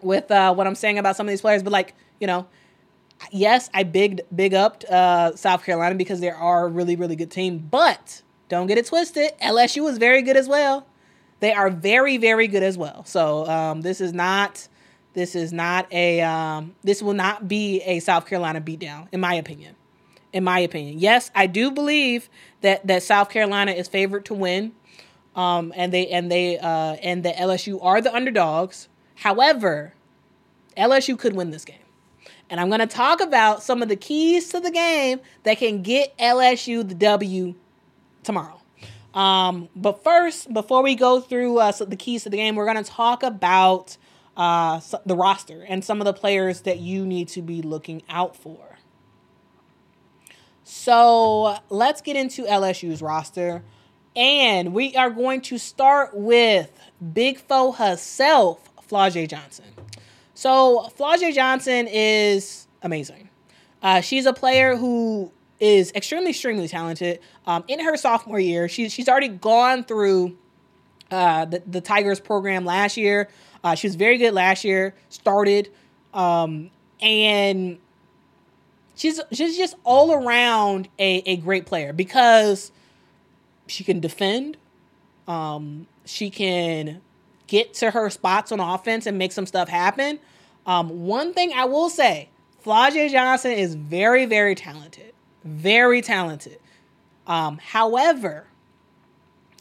with 0.02 0.32
uh, 0.32 0.54
what 0.54 0.66
I'm 0.66 0.76
saying 0.76 0.98
about 0.98 1.18
some 1.18 1.28
of 1.28 1.32
these 1.32 1.42
players. 1.42 1.64
But 1.64 1.74
like 1.74 1.96
you 2.22 2.28
know, 2.28 2.48
yes, 3.30 3.70
I 3.74 3.84
big 3.84 4.22
big 4.34 4.54
up 4.54 4.86
uh, 4.90 5.36
South 5.36 5.66
Carolina 5.66 5.96
because 5.96 6.22
they 6.22 6.30
are 6.30 6.68
a 6.68 6.70
really 6.70 6.96
really 6.96 7.18
good 7.18 7.32
team. 7.32 7.58
But 7.70 8.22
don't 8.48 8.68
get 8.68 8.78
it 8.78 8.86
twisted, 8.86 9.32
LSU 9.44 9.84
was 9.84 9.98
very 9.98 10.22
good 10.22 10.38
as 10.38 10.48
well. 10.48 10.88
They 11.40 11.54
are 11.54 11.70
very 11.70 12.18
very 12.18 12.48
good 12.48 12.64
as 12.64 12.78
well. 12.78 13.06
So 13.06 13.48
um, 13.48 13.82
this 13.82 14.02
is 14.02 14.14
not 14.14 14.68
this 15.14 15.36
is 15.36 15.52
not 15.54 15.92
a 15.92 16.22
um, 16.22 16.76
this 16.84 17.02
will 17.02 17.14
not 17.14 17.48
be 17.48 17.82
a 17.82 18.00
South 18.00 18.26
Carolina 18.28 18.62
beatdown 18.62 19.08
in 19.12 19.20
my 19.20 19.34
opinion. 19.34 19.76
In 20.34 20.44
my 20.44 20.60
opinion, 20.60 21.00
yes, 21.00 21.32
I 21.34 21.48
do 21.48 21.72
believe 21.72 22.30
that 22.62 22.86
that 22.86 23.02
South 23.02 23.30
Carolina 23.30 23.72
is 23.72 23.88
favored 23.88 24.26
to 24.26 24.34
win, 24.34 24.74
um, 25.36 25.74
and 25.76 25.94
they 25.94 26.08
and 26.08 26.32
they 26.32 26.60
uh, 26.60 26.98
and 27.02 27.24
the 27.24 27.32
LSU 27.32 27.84
are 27.84 28.02
the 28.02 28.14
underdogs. 28.14 28.90
However, 29.16 29.94
LSU 30.78 31.18
could 31.18 31.36
win 31.36 31.52
this 31.52 31.66
game. 31.66 31.78
And 32.50 32.60
I'm 32.60 32.70
going 32.70 32.80
to 32.80 32.88
talk 32.88 33.20
about 33.20 33.62
some 33.62 33.82
of 33.82 33.90
the 33.90 33.96
keys 33.96 34.50
to 34.50 34.60
the 34.60 34.72
game 34.72 35.20
that 35.44 35.58
can 35.58 35.82
get 35.82 36.18
LSU 36.18 36.88
the 36.88 36.96
W 36.96 37.56
tomorrow. 38.24 38.57
Um, 39.18 39.70
but 39.76 40.04
first, 40.04 40.54
before 40.54 40.84
we 40.84 40.94
go 40.94 41.20
through 41.20 41.58
uh, 41.58 41.72
the 41.72 41.96
keys 41.96 42.22
to 42.24 42.30
the 42.30 42.38
game, 42.38 42.56
we're 42.56 42.72
going 42.72 42.84
to 42.84 42.90
talk 42.90 43.24
about 43.24 43.98
uh, 44.38 44.80
the 45.08 45.16
roster 45.16 45.66
and 45.68 45.84
some 45.84 46.00
of 46.00 46.06
the 46.06 46.14
players 46.14 46.62
that 46.62 46.78
you 46.78 47.04
need 47.04 47.28
to 47.30 47.42
be 47.42 47.64
looking 47.64 48.04
out 48.10 48.36
for. 48.36 48.78
So 50.64 51.58
let's 51.72 52.02
get 52.02 52.16
into 52.16 52.44
LSU's 52.44 53.02
roster. 53.02 53.64
And 54.16 54.72
we 54.72 54.96
are 54.96 55.10
going 55.10 55.42
to 55.42 55.58
start 55.58 56.16
with 56.16 56.80
Big 57.14 57.40
Foe 57.40 57.72
herself, 57.72 58.70
Flau'jae 58.88 59.28
Johnson. 59.28 59.66
So 60.36 60.92
Flau'jae 60.96 61.34
Johnson 61.34 61.88
is 61.90 62.68
amazing. 62.84 63.30
Uh, 63.82 64.02
she's 64.02 64.28
a 64.28 64.34
player 64.34 64.76
who 64.76 65.32
is 65.60 65.92
extremely, 65.94 66.30
extremely 66.30 66.68
talented. 66.68 67.20
Um, 67.46 67.64
in 67.68 67.80
her 67.80 67.98
sophomore 67.98 68.40
year, 68.40 68.68
she's 68.68 68.94
she's 68.94 69.10
already 69.10 69.30
gone 69.30 69.84
through 69.84 70.38
uh, 71.12 71.46
the 71.46 71.64
the 71.66 71.82
Tigers 71.82 72.20
program 72.20 72.66
last 72.66 72.98
year. 72.98 73.30
Uh, 73.64 73.76
she 73.76 73.88
was 73.88 73.96
very 73.96 74.18
good 74.18 74.34
last 74.34 74.64
year. 74.64 74.94
Started, 75.10 75.72
um, 76.14 76.70
and 77.02 77.80
she's 78.96 79.20
she's 79.32 79.58
just 79.58 79.76
all 79.84 80.14
around 80.14 80.90
a, 81.00 81.24
a 81.26 81.38
great 81.38 81.66
player 81.66 81.94
because 81.94 82.72
she 83.68 83.84
can 83.84 84.00
defend. 84.00 84.58
Um, 85.28 85.88
she 86.06 86.30
can 86.30 87.02
get 87.48 87.74
to 87.76 87.92
her 87.92 88.10
spots 88.10 88.52
on 88.52 88.60
offense 88.60 89.06
and 89.06 89.18
make 89.18 89.32
some 89.32 89.46
stuff 89.46 89.70
happen. 89.70 90.20
Um, 90.66 91.06
one 91.06 91.34
thing 91.34 91.54
I 91.54 91.66
will 91.66 91.90
say, 91.90 92.30
Flau'jae 92.66 93.10
Johnson 93.10 93.54
is 93.54 93.76
very, 93.76 94.26
very 94.26 94.54
talented. 94.56 95.14
Very 95.48 96.02
talented. 96.02 96.60
Um, 97.26 97.58
however, 97.58 98.48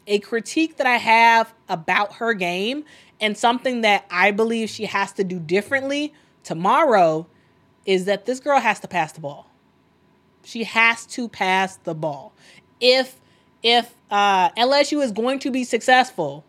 a 0.05 0.19
critique 0.19 0.75
that 0.77 0.85
I 0.85 0.97
have 0.97 1.53
about 1.69 2.15
her 2.15 2.33
game 2.33 2.83
and 3.21 3.37
something 3.37 3.81
that 3.81 4.05
I 4.11 4.31
believe 4.31 4.69
she 4.69 4.85
has 4.85 5.13
to 5.13 5.23
do 5.23 5.39
differently 5.39 6.13
tomorrow 6.43 7.27
is 7.85 8.03
that 8.03 8.25
this 8.25 8.41
girl 8.41 8.59
has 8.59 8.81
to 8.81 8.87
pass 8.89 9.13
the 9.13 9.21
ball. 9.21 9.49
She 10.43 10.65
has 10.65 11.05
to 11.07 11.29
pass 11.29 11.77
the 11.77 11.95
ball. 11.95 12.33
If 12.81 13.21
if 13.63 13.95
uh, 14.11 14.49
LSU 14.51 15.01
is 15.01 15.13
going 15.13 15.39
to 15.39 15.51
be 15.51 15.63
successful, 15.63 16.43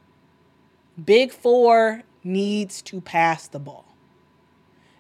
Big 1.05 1.33
Four 1.33 2.03
needs 2.25 2.83
to 2.83 3.01
pass 3.01 3.47
the 3.47 3.61
ball. 3.61 3.85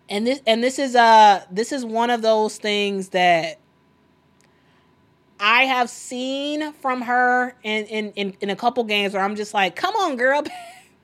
And 0.08 0.28
this 0.28 0.40
and 0.46 0.62
this 0.62 0.78
is 0.78 0.94
uh 0.94 1.44
this 1.50 1.72
is 1.72 1.84
one 1.84 2.10
of 2.10 2.22
those 2.22 2.56
things 2.56 3.08
that 3.08 3.58
I 5.40 5.64
have 5.64 5.90
seen 5.90 6.72
from 6.74 7.02
her 7.02 7.54
in 7.62 7.84
in 7.86 8.12
in, 8.12 8.36
in 8.40 8.50
a 8.50 8.56
couple 8.56 8.84
games 8.84 9.14
where 9.14 9.22
I'm 9.22 9.36
just 9.36 9.54
like, 9.54 9.76
come 9.76 9.94
on, 9.96 10.16
girl, 10.16 10.42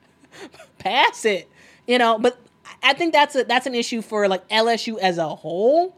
pass 0.79 1.25
it. 1.25 1.49
You 1.87 1.97
know, 1.97 2.17
but 2.19 2.39
I 2.83 2.93
think 2.93 3.13
that's 3.13 3.35
a 3.35 3.43
that's 3.43 3.65
an 3.65 3.75
issue 3.75 4.01
for 4.01 4.27
like 4.27 4.47
LSU 4.49 4.97
as 4.99 5.17
a 5.17 5.35
whole. 5.35 5.97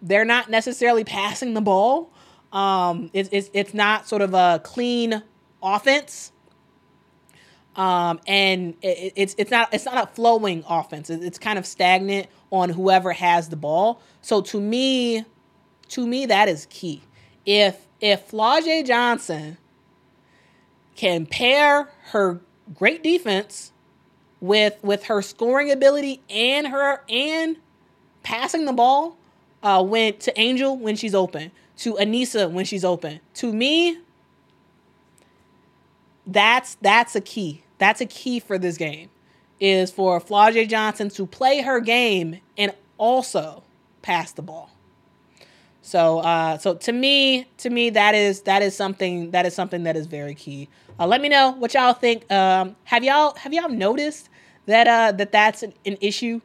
They're 0.00 0.24
not 0.24 0.50
necessarily 0.50 1.04
passing 1.04 1.54
the 1.54 1.60
ball. 1.60 2.12
Um, 2.52 3.10
it's, 3.12 3.28
it's 3.32 3.50
it's 3.52 3.74
not 3.74 4.06
sort 4.08 4.22
of 4.22 4.34
a 4.34 4.60
clean 4.62 5.22
offense 5.62 6.32
um, 7.76 8.20
and 8.26 8.74
it, 8.82 9.14
it's 9.16 9.34
it's 9.38 9.50
not 9.50 9.72
it's 9.72 9.86
not 9.86 10.04
a 10.04 10.14
flowing 10.14 10.64
offense. 10.68 11.08
It's 11.08 11.38
kind 11.38 11.58
of 11.58 11.66
stagnant 11.66 12.26
on 12.50 12.68
whoever 12.68 13.12
has 13.12 13.48
the 13.48 13.56
ball. 13.56 14.02
So 14.20 14.42
to 14.42 14.60
me, 14.60 15.24
to 15.88 16.06
me 16.06 16.26
that 16.26 16.48
is 16.48 16.66
key. 16.66 17.02
If 17.44 17.86
if 18.00 18.30
Flau'jae 18.30 18.86
Johnson 18.86 19.58
can 20.96 21.26
pair 21.26 21.88
her 22.10 22.40
great 22.74 23.02
defense 23.02 23.72
with 24.40 24.76
with 24.82 25.04
her 25.04 25.22
scoring 25.22 25.70
ability 25.70 26.20
and 26.28 26.68
her 26.68 27.02
and 27.08 27.56
passing 28.22 28.64
the 28.64 28.72
ball 28.72 29.16
uh, 29.62 29.82
went 29.86 30.20
to 30.20 30.40
Angel 30.40 30.76
when 30.76 30.96
she's 30.96 31.14
open, 31.14 31.52
to 31.78 31.94
Aneesah 31.94 32.50
when 32.50 32.64
she's 32.64 32.84
open. 32.84 33.20
To 33.34 33.52
me, 33.52 33.98
that's 36.26 36.76
that's 36.80 37.14
a 37.14 37.20
key. 37.20 37.62
That's 37.78 38.00
a 38.00 38.06
key 38.06 38.40
for 38.40 38.58
this 38.58 38.76
game. 38.76 39.08
Is 39.60 39.92
for 39.92 40.20
Flau'jae 40.20 40.68
Johnson 40.68 41.08
to 41.10 41.26
play 41.26 41.62
her 41.62 41.78
game 41.80 42.40
and 42.58 42.74
also 42.98 43.62
pass 44.02 44.32
the 44.32 44.42
ball. 44.42 44.70
So 45.82 46.20
uh, 46.20 46.58
so 46.58 46.74
to 46.74 46.92
me, 46.92 47.46
to 47.58 47.68
me 47.68 47.90
that 47.90 48.14
is 48.14 48.42
that 48.42 48.62
is 48.62 48.74
something 48.74 49.32
that 49.32 49.44
is 49.44 49.54
something 49.54 49.82
that 49.82 49.96
is 49.96 50.06
very 50.06 50.34
key. 50.34 50.68
Uh, 50.98 51.06
let 51.06 51.20
me 51.20 51.28
know 51.28 51.50
what 51.50 51.74
y'all 51.74 51.92
think. 51.92 52.30
Um, 52.30 52.76
have 52.84 53.02
y'all 53.02 53.34
have 53.36 53.52
y'all 53.52 53.68
noticed 53.68 54.28
that 54.66 54.86
uh, 54.86 55.12
that 55.12 55.32
that's 55.32 55.64
an, 55.64 55.74
an 55.84 55.98
issue 56.00 56.40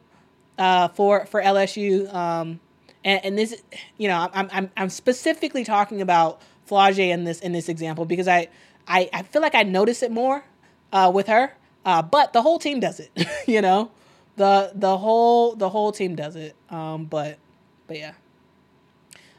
uh, 0.58 0.88
for 0.88 1.24
for 1.26 1.40
LSU? 1.40 2.12
Um, 2.12 2.58
and, 3.04 3.24
and 3.24 3.38
this, 3.38 3.62
you 3.96 4.08
know, 4.08 4.28
I'm 4.32 4.48
I'm 4.52 4.70
I'm 4.76 4.88
specifically 4.90 5.64
talking 5.64 6.02
about 6.02 6.40
Flau'jae 6.68 7.10
in 7.10 7.22
this 7.22 7.38
in 7.38 7.52
this 7.52 7.68
example 7.68 8.04
because 8.04 8.26
I 8.26 8.48
I, 8.88 9.08
I 9.12 9.22
feel 9.22 9.40
like 9.40 9.54
I 9.54 9.62
notice 9.62 10.02
it 10.02 10.10
more 10.10 10.42
uh, 10.92 11.12
with 11.14 11.28
her, 11.28 11.52
uh, 11.84 12.02
but 12.02 12.32
the 12.32 12.42
whole 12.42 12.58
team 12.58 12.80
does 12.80 12.98
it. 12.98 13.10
you 13.46 13.62
know, 13.62 13.92
the 14.34 14.72
the 14.74 14.98
whole 14.98 15.54
the 15.54 15.68
whole 15.68 15.92
team 15.92 16.16
does 16.16 16.34
it. 16.34 16.56
Um, 16.70 17.04
but 17.04 17.38
but 17.86 17.98
yeah. 17.98 18.14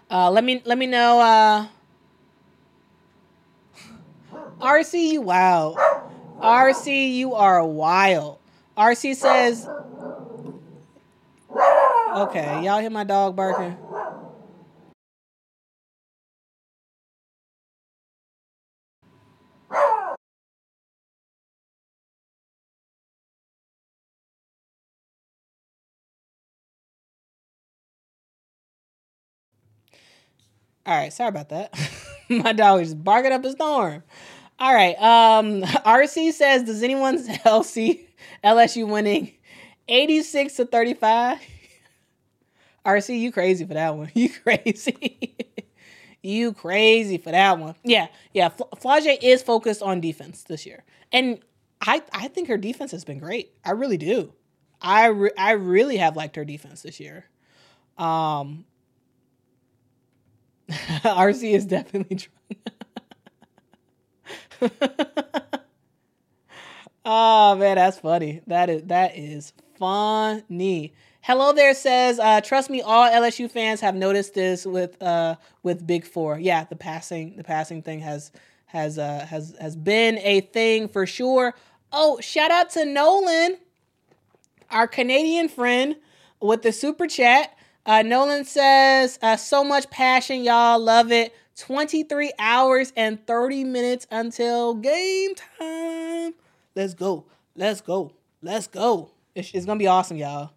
Uh, 0.09 0.31
let 0.31 0.43
me 0.43 0.61
let 0.65 0.77
me 0.77 0.87
know. 0.87 1.19
Uh, 1.19 1.67
RC, 4.59 5.11
you 5.11 5.21
wow. 5.21 5.75
RC, 6.41 7.13
you 7.13 7.35
are 7.35 7.63
wild. 7.65 8.39
RC 8.77 9.15
says. 9.15 9.69
Okay, 12.15 12.63
y'all 12.63 12.79
hear 12.79 12.89
my 12.89 13.03
dog 13.03 13.35
barking? 13.35 13.77
All 30.89 30.95
right, 30.95 31.13
sorry 31.13 31.29
about 31.29 31.49
that. 31.49 31.71
My 32.29 32.51
dog 32.51 32.81
is 32.81 32.95
barking 32.95 33.31
up 33.31 33.45
a 33.45 33.51
storm. 33.51 34.01
All 34.57 34.73
right. 34.73 34.99
Um, 34.99 35.61
RC 35.85 36.31
says, 36.31 36.63
does 36.63 36.81
anyone 36.81 37.23
else 37.45 37.69
see 37.73 38.07
LSU 38.43 38.87
winning 38.87 39.33
86 39.87 40.55
to 40.55 40.65
35? 40.65 41.37
RC, 42.83 43.19
you 43.19 43.31
crazy 43.31 43.65
for 43.65 43.75
that 43.75 43.95
one. 43.95 44.09
You 44.15 44.29
crazy. 44.31 45.35
you 46.23 46.53
crazy 46.53 47.19
for 47.19 47.29
that 47.29 47.59
one. 47.59 47.75
Yeah, 47.83 48.07
yeah. 48.33 48.49
Flau'jae 48.49 49.19
is 49.21 49.43
focused 49.43 49.83
on 49.83 50.01
defense 50.01 50.41
this 50.41 50.65
year. 50.65 50.83
And 51.11 51.37
I 51.81 52.01
I 52.11 52.29
think 52.29 52.47
her 52.47 52.57
defense 52.57 52.89
has 52.93 53.05
been 53.05 53.19
great. 53.19 53.53
I 53.63 53.71
really 53.71 53.97
do. 53.97 54.33
I 54.81 55.05
re- 55.05 55.31
I 55.37 55.51
really 55.51 55.97
have 55.97 56.15
liked 56.15 56.35
her 56.35 56.45
defense 56.45 56.81
this 56.81 56.99
year. 56.99 57.25
Um, 57.99 58.65
RC 60.69 61.55
is 61.55 61.65
definitely 61.65 62.17
trying. 64.61 64.71
oh 67.05 67.55
man, 67.55 67.75
that's 67.75 67.99
funny. 67.99 68.41
That 68.47 68.69
is 68.69 68.83
that 68.83 69.17
is 69.17 69.53
funny. 69.77 70.93
Hello 71.21 71.53
there 71.53 71.73
says, 71.73 72.19
uh, 72.19 72.41
trust 72.41 72.69
me, 72.69 72.81
all 72.81 73.09
LSU 73.09 73.49
fans 73.49 73.81
have 73.81 73.95
noticed 73.95 74.35
this 74.35 74.65
with 74.65 75.01
uh 75.01 75.35
with 75.63 75.87
Big 75.87 76.05
Four. 76.05 76.39
Yeah, 76.39 76.65
the 76.65 76.75
passing 76.75 77.35
the 77.35 77.43
passing 77.43 77.81
thing 77.81 78.01
has 78.01 78.31
has 78.67 78.99
uh 78.99 79.25
has 79.27 79.55
has 79.59 79.75
been 79.75 80.19
a 80.19 80.41
thing 80.41 80.87
for 80.87 81.07
sure. 81.07 81.55
Oh, 81.91 82.19
shout 82.19 82.51
out 82.51 82.69
to 82.71 82.85
Nolan, 82.85 83.57
our 84.69 84.87
Canadian 84.87 85.49
friend, 85.49 85.95
with 86.39 86.61
the 86.61 86.71
super 86.71 87.07
chat. 87.07 87.57
Uh, 87.89 88.03
Nolan 88.03 88.45
says, 88.45 89.17
uh, 89.23 89.35
so 89.35 89.63
much 89.63 89.89
passion, 89.89 90.43
y'all. 90.43 90.77
Love 90.77 91.11
it. 91.11 91.33
23 91.55 92.31
hours 92.37 92.93
and 92.95 93.25
30 93.25 93.63
minutes 93.63 94.05
until 94.11 94.75
game 94.75 95.33
time. 95.33 96.35
Let's 96.75 96.93
go. 96.93 97.25
Let's 97.55 97.81
go. 97.81 98.13
Let's 98.43 98.67
go. 98.67 99.09
It's, 99.33 99.51
it's 99.55 99.65
going 99.65 99.79
to 99.79 99.83
be 99.83 99.87
awesome, 99.87 100.17
y'all. 100.17 100.51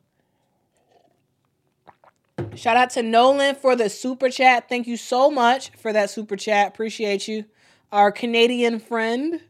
Shout 2.54 2.76
out 2.76 2.90
to 2.90 3.02
Nolan 3.02 3.54
for 3.54 3.76
the 3.76 3.88
super 3.88 4.28
chat. 4.28 4.68
Thank 4.68 4.86
you 4.86 4.98
so 4.98 5.30
much 5.30 5.70
for 5.70 5.90
that 5.90 6.10
super 6.10 6.36
chat. 6.36 6.68
Appreciate 6.68 7.28
you. 7.28 7.46
Our 7.90 8.12
Canadian 8.12 8.78
friend. 8.78 9.40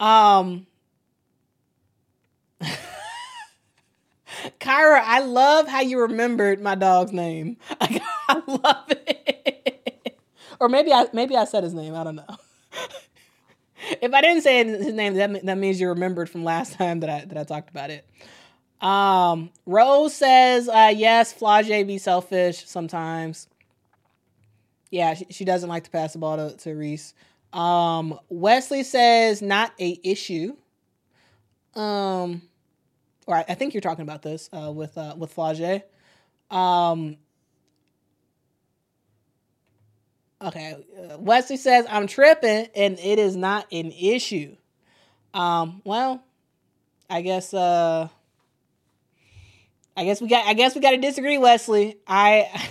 Um, 0.00 0.66
Kyra, 4.60 5.00
I 5.02 5.20
love 5.20 5.68
how 5.68 5.80
you 5.80 6.00
remembered 6.00 6.60
my 6.60 6.74
dog's 6.74 7.12
name. 7.12 7.56
I 7.80 8.42
love 8.46 8.86
it. 8.88 10.18
or 10.60 10.68
maybe 10.68 10.92
I 10.92 11.06
maybe 11.12 11.36
I 11.36 11.44
said 11.44 11.64
his 11.64 11.74
name. 11.74 11.94
I 11.94 12.04
don't 12.04 12.16
know. 12.16 12.26
if 14.02 14.12
I 14.12 14.20
didn't 14.20 14.42
say 14.42 14.64
his 14.64 14.92
name, 14.94 15.14
that 15.14 15.44
that 15.44 15.58
means 15.58 15.80
you 15.80 15.88
remembered 15.88 16.30
from 16.30 16.44
last 16.44 16.74
time 16.74 17.00
that 17.00 17.10
I 17.10 17.24
that 17.24 17.38
I 17.38 17.44
talked 17.44 17.70
about 17.70 17.90
it. 17.90 18.06
Um, 18.80 19.50
Rose 19.64 20.14
says, 20.14 20.68
uh, 20.68 20.92
yes, 20.94 21.32
Flau'jae 21.32 21.86
be 21.86 21.98
selfish 21.98 22.66
sometimes. 22.66 23.48
Yeah, 24.90 25.14
she, 25.14 25.26
she 25.30 25.44
doesn't 25.44 25.68
like 25.68 25.84
to 25.84 25.90
pass 25.90 26.12
the 26.12 26.18
ball 26.18 26.36
to, 26.36 26.56
to 26.58 26.74
Reese. 26.74 27.14
Um, 27.52 28.18
Wesley 28.28 28.82
says, 28.82 29.40
not 29.40 29.72
a 29.80 29.98
issue. 30.04 30.56
Um, 31.74 32.42
or 33.26 33.36
I, 33.36 33.44
I 33.48 33.54
think 33.54 33.74
you're 33.74 33.80
talking 33.80 34.02
about 34.02 34.22
this 34.22 34.48
uh, 34.52 34.72
with 34.72 34.96
uh, 34.96 35.14
with 35.18 35.34
Flau'jae. 35.34 35.82
Um, 36.50 37.16
okay, 40.40 40.76
uh, 40.98 41.18
Wesley 41.18 41.56
says 41.56 41.86
I'm 41.88 42.06
tripping, 42.06 42.68
and 42.74 42.98
it 42.98 43.18
is 43.18 43.36
not 43.36 43.66
an 43.72 43.92
issue. 43.92 44.56
Um, 45.34 45.82
well, 45.84 46.22
I 47.10 47.20
guess 47.22 47.52
uh, 47.52 48.08
I 49.96 50.04
guess 50.04 50.20
we 50.20 50.28
got 50.28 50.46
I 50.46 50.54
guess 50.54 50.74
we 50.74 50.80
got 50.80 50.92
to 50.92 50.98
disagree, 50.98 51.38
Wesley. 51.38 51.98
I 52.06 52.70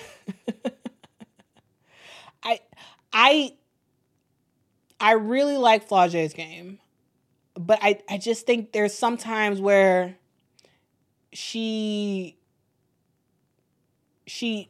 I 2.43 2.59
I 3.11 3.53
I 4.99 5.11
really 5.13 5.57
like 5.57 5.89
Flau'jae's 5.89 6.33
game, 6.33 6.79
but 7.55 7.79
I 7.81 7.99
I 8.09 8.17
just 8.17 8.45
think 8.45 8.71
there's 8.71 8.93
sometimes 8.93 9.59
where 9.59 10.15
she 11.35 12.37
she 14.25 14.69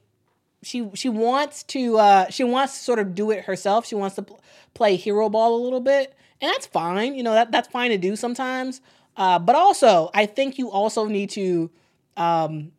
she 0.64 0.90
she 0.96 1.10
wants 1.10 1.64
to 1.64 1.98
uh 1.98 2.30
she 2.30 2.44
wants 2.44 2.78
to 2.78 2.84
sort 2.84 3.00
of 3.00 3.14
do 3.16 3.32
it 3.32 3.46
herself. 3.46 3.86
She 3.86 3.96
wants 3.96 4.16
to 4.16 4.24
pl- 4.24 4.42
play 4.74 4.96
hero 4.96 5.30
ball 5.30 5.56
a 5.56 5.62
little 5.64 5.80
bit, 5.80 6.16
and 6.42 6.52
that's 6.52 6.66
fine. 6.66 7.16
You 7.16 7.24
know 7.24 7.34
that 7.34 7.52
that's 7.52 7.68
fine 7.68 7.92
to 7.92 7.98
do 7.98 8.16
sometimes. 8.16 8.82
Uh, 9.16 9.40
but 9.40 9.56
also, 9.56 10.10
I 10.14 10.26
think 10.26 10.58
you 10.58 10.70
also 10.70 11.06
need 11.06 11.30
to 11.32 11.70
um, 12.18 12.72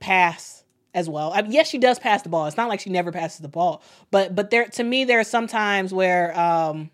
pass 0.00 0.64
as 0.92 1.08
well. 1.08 1.32
I 1.32 1.40
mean, 1.42 1.52
yes, 1.52 1.68
she 1.68 1.78
does 1.78 1.98
pass 1.98 2.22
the 2.22 2.28
ball. 2.28 2.46
It's 2.46 2.58
not 2.58 2.68
like 2.68 2.80
she 2.80 2.90
never 2.90 3.10
passes 3.12 3.38
the 3.38 3.48
ball, 3.48 3.82
but 4.10 4.34
but 4.34 4.50
there 4.50 4.66
to 4.66 4.82
me 4.82 5.04
there 5.04 5.20
are 5.20 5.24
some 5.24 5.46
times 5.46 5.94
where 5.94 6.38
um, 6.38 6.90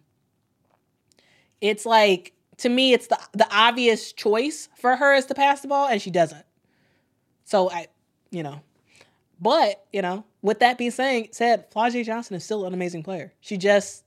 it's 1.60 1.86
like 1.86 2.34
to 2.58 2.68
me 2.68 2.92
it's 2.92 3.06
the 3.06 3.18
the 3.32 3.46
obvious 3.50 4.12
choice 4.12 4.68
for 4.76 4.96
her 4.96 5.14
is 5.14 5.26
to 5.26 5.34
pass 5.34 5.60
the 5.60 5.68
ball 5.68 5.88
and 5.88 6.00
she 6.00 6.10
doesn't. 6.10 6.44
So 7.44 7.70
I, 7.70 7.86
you 8.30 8.42
know, 8.42 8.60
but 9.40 9.86
you 9.92 10.02
know, 10.02 10.24
with 10.42 10.60
that 10.60 10.78
being 10.78 10.90
saying 10.90 11.28
said, 11.32 11.70
Flau'jae 11.70 12.04
Johnson 12.04 12.36
is 12.36 12.44
still 12.44 12.66
an 12.66 12.74
amazing 12.74 13.02
player. 13.02 13.32
She 13.40 13.56
just 13.56 14.04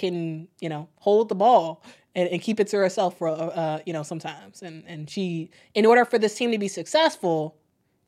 can 0.00 0.48
you 0.60 0.68
know 0.68 0.88
hold 0.96 1.28
the 1.28 1.34
ball 1.34 1.82
and, 2.14 2.28
and 2.30 2.40
keep 2.40 2.58
it 2.58 2.66
to 2.68 2.76
herself 2.78 3.18
for 3.18 3.28
uh, 3.28 3.80
you 3.84 3.92
know 3.92 4.02
sometimes 4.02 4.62
and 4.62 4.82
and 4.86 5.10
she 5.10 5.50
in 5.74 5.84
order 5.84 6.06
for 6.06 6.18
this 6.18 6.34
team 6.34 6.50
to 6.52 6.58
be 6.58 6.68
successful 6.68 7.54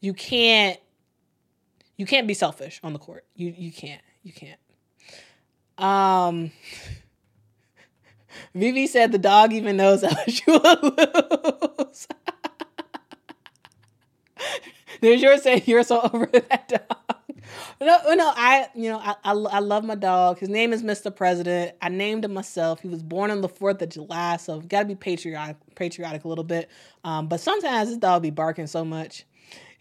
you 0.01 0.15
can't 0.15 0.81
you 1.99 2.07
can't 2.07 2.27
be 2.27 2.33
selfish 2.33 2.81
on 2.83 2.95
the 2.95 2.99
court 2.99 3.27
you 3.37 3.55
you 3.57 3.71
can't 3.71 4.01
you 4.23 4.33
can't 4.33 4.59
um 5.77 6.51
Vivi 8.55 8.87
said 8.87 9.13
the 9.13 9.19
dog 9.19 9.53
even 9.53 9.77
knows 9.77 10.03
LSU 10.03 10.47
will 10.47 11.87
lose. 11.89 12.07
There's 15.01 15.21
your 15.21 15.37
saying 15.39 15.63
you're 15.67 15.83
so 15.83 16.01
over 16.13 16.27
that 16.27 16.69
dog. 16.69 17.17
No, 17.81 18.15
no, 18.15 18.33
I, 18.37 18.69
you 18.75 18.89
know, 18.89 18.99
I, 18.99 19.17
I, 19.25 19.33
I, 19.33 19.59
love 19.59 19.85
my 19.85 19.97
dog. 19.97 20.39
His 20.39 20.49
name 20.49 20.73
is 20.73 20.85
Mr. 20.85 21.15
President. 21.15 21.77
I 21.83 21.89
named 21.89 22.25
him 22.25 22.33
myself. 22.33 22.81
He 22.81 22.89
was 22.89 23.03
born 23.03 23.33
on 23.33 23.41
the 23.41 23.49
4th 23.49 23.83
of 23.83 23.89
July, 23.89 24.37
so 24.37 24.61
got 24.61 24.81
to 24.81 24.85
be 24.87 24.95
patriotic, 24.95 25.57
patriotic 25.75 26.25
a 26.25 26.29
little 26.29 26.45
bit. 26.45 26.71
Um, 27.03 27.27
but 27.27 27.41
sometimes 27.41 27.89
this 27.89 27.99
dog 27.99 28.23
be 28.23 28.31
barking 28.31 28.69
so 28.69 28.85
much. 28.85 29.25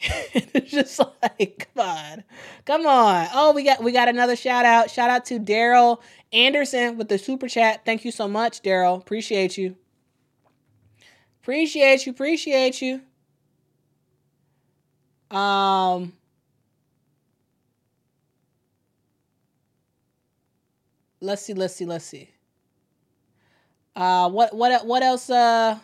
it's 0.34 0.72
just 0.72 1.00
like, 1.00 1.68
come 1.76 1.88
on, 1.88 2.24
come 2.66 2.88
on. 2.88 3.28
Oh, 3.34 3.54
we 3.54 3.64
got 3.64 3.84
we 3.84 3.92
got 3.92 4.10
another 4.10 4.36
shout 4.36 4.66
out. 4.66 4.90
Shout 4.90 5.10
out 5.10 5.26
to 5.26 5.40
Daryl 5.40 6.02
Anderson 6.34 6.98
with 6.98 7.08
the 7.08 7.20
super 7.20 7.48
chat. 7.48 7.86
Thank 7.86 8.04
you 8.04 8.12
so 8.12 8.28
much, 8.28 8.64
Daryl. 8.64 8.98
Appreciate 8.98 9.58
you. 9.58 9.76
Appreciate 11.42 12.06
you. 12.06 12.12
Appreciate 12.12 12.82
you. 12.82 13.02
Um. 15.36 16.14
Let's 21.20 21.44
see. 21.44 21.54
Let's 21.54 21.76
see. 21.76 21.86
Let's 21.86 22.06
see. 22.06 22.30
Uh, 23.96 24.30
what 24.32 24.56
what 24.56 24.86
what 24.88 25.04
else? 25.04 25.30
Uh. 25.30 25.78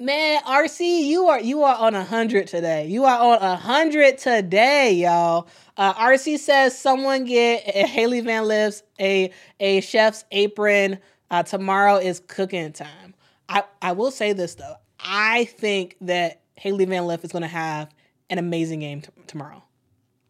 Man, 0.00 0.40
RC, 0.44 1.06
you 1.06 1.26
are 1.26 1.40
you 1.40 1.64
are 1.64 1.74
on 1.74 1.96
a 1.96 2.04
hundred 2.04 2.46
today. 2.46 2.86
You 2.86 3.04
are 3.04 3.18
on 3.18 3.42
a 3.42 3.56
hundred 3.56 4.18
today, 4.18 4.92
y'all. 4.92 5.48
Uh, 5.76 5.92
RC 5.94 6.38
says 6.38 6.78
someone 6.78 7.24
get 7.24 7.64
a 7.66 7.84
Hailey 7.84 8.20
Van 8.20 8.46
Lith's 8.46 8.84
a 9.00 9.32
a 9.58 9.80
chef's 9.80 10.24
apron. 10.30 11.00
Uh, 11.32 11.42
tomorrow 11.42 11.96
is 11.96 12.22
cooking 12.28 12.72
time. 12.72 13.12
I 13.48 13.64
I 13.82 13.90
will 13.90 14.12
say 14.12 14.32
this 14.32 14.54
though. 14.54 14.76
I 15.00 15.46
think 15.46 15.96
that 16.02 16.42
Hailey 16.54 16.84
Van 16.84 17.04
Lith 17.04 17.24
is 17.24 17.32
going 17.32 17.42
to 17.42 17.48
have 17.48 17.88
an 18.30 18.38
amazing 18.38 18.78
game 18.78 19.00
t- 19.00 19.10
tomorrow. 19.26 19.64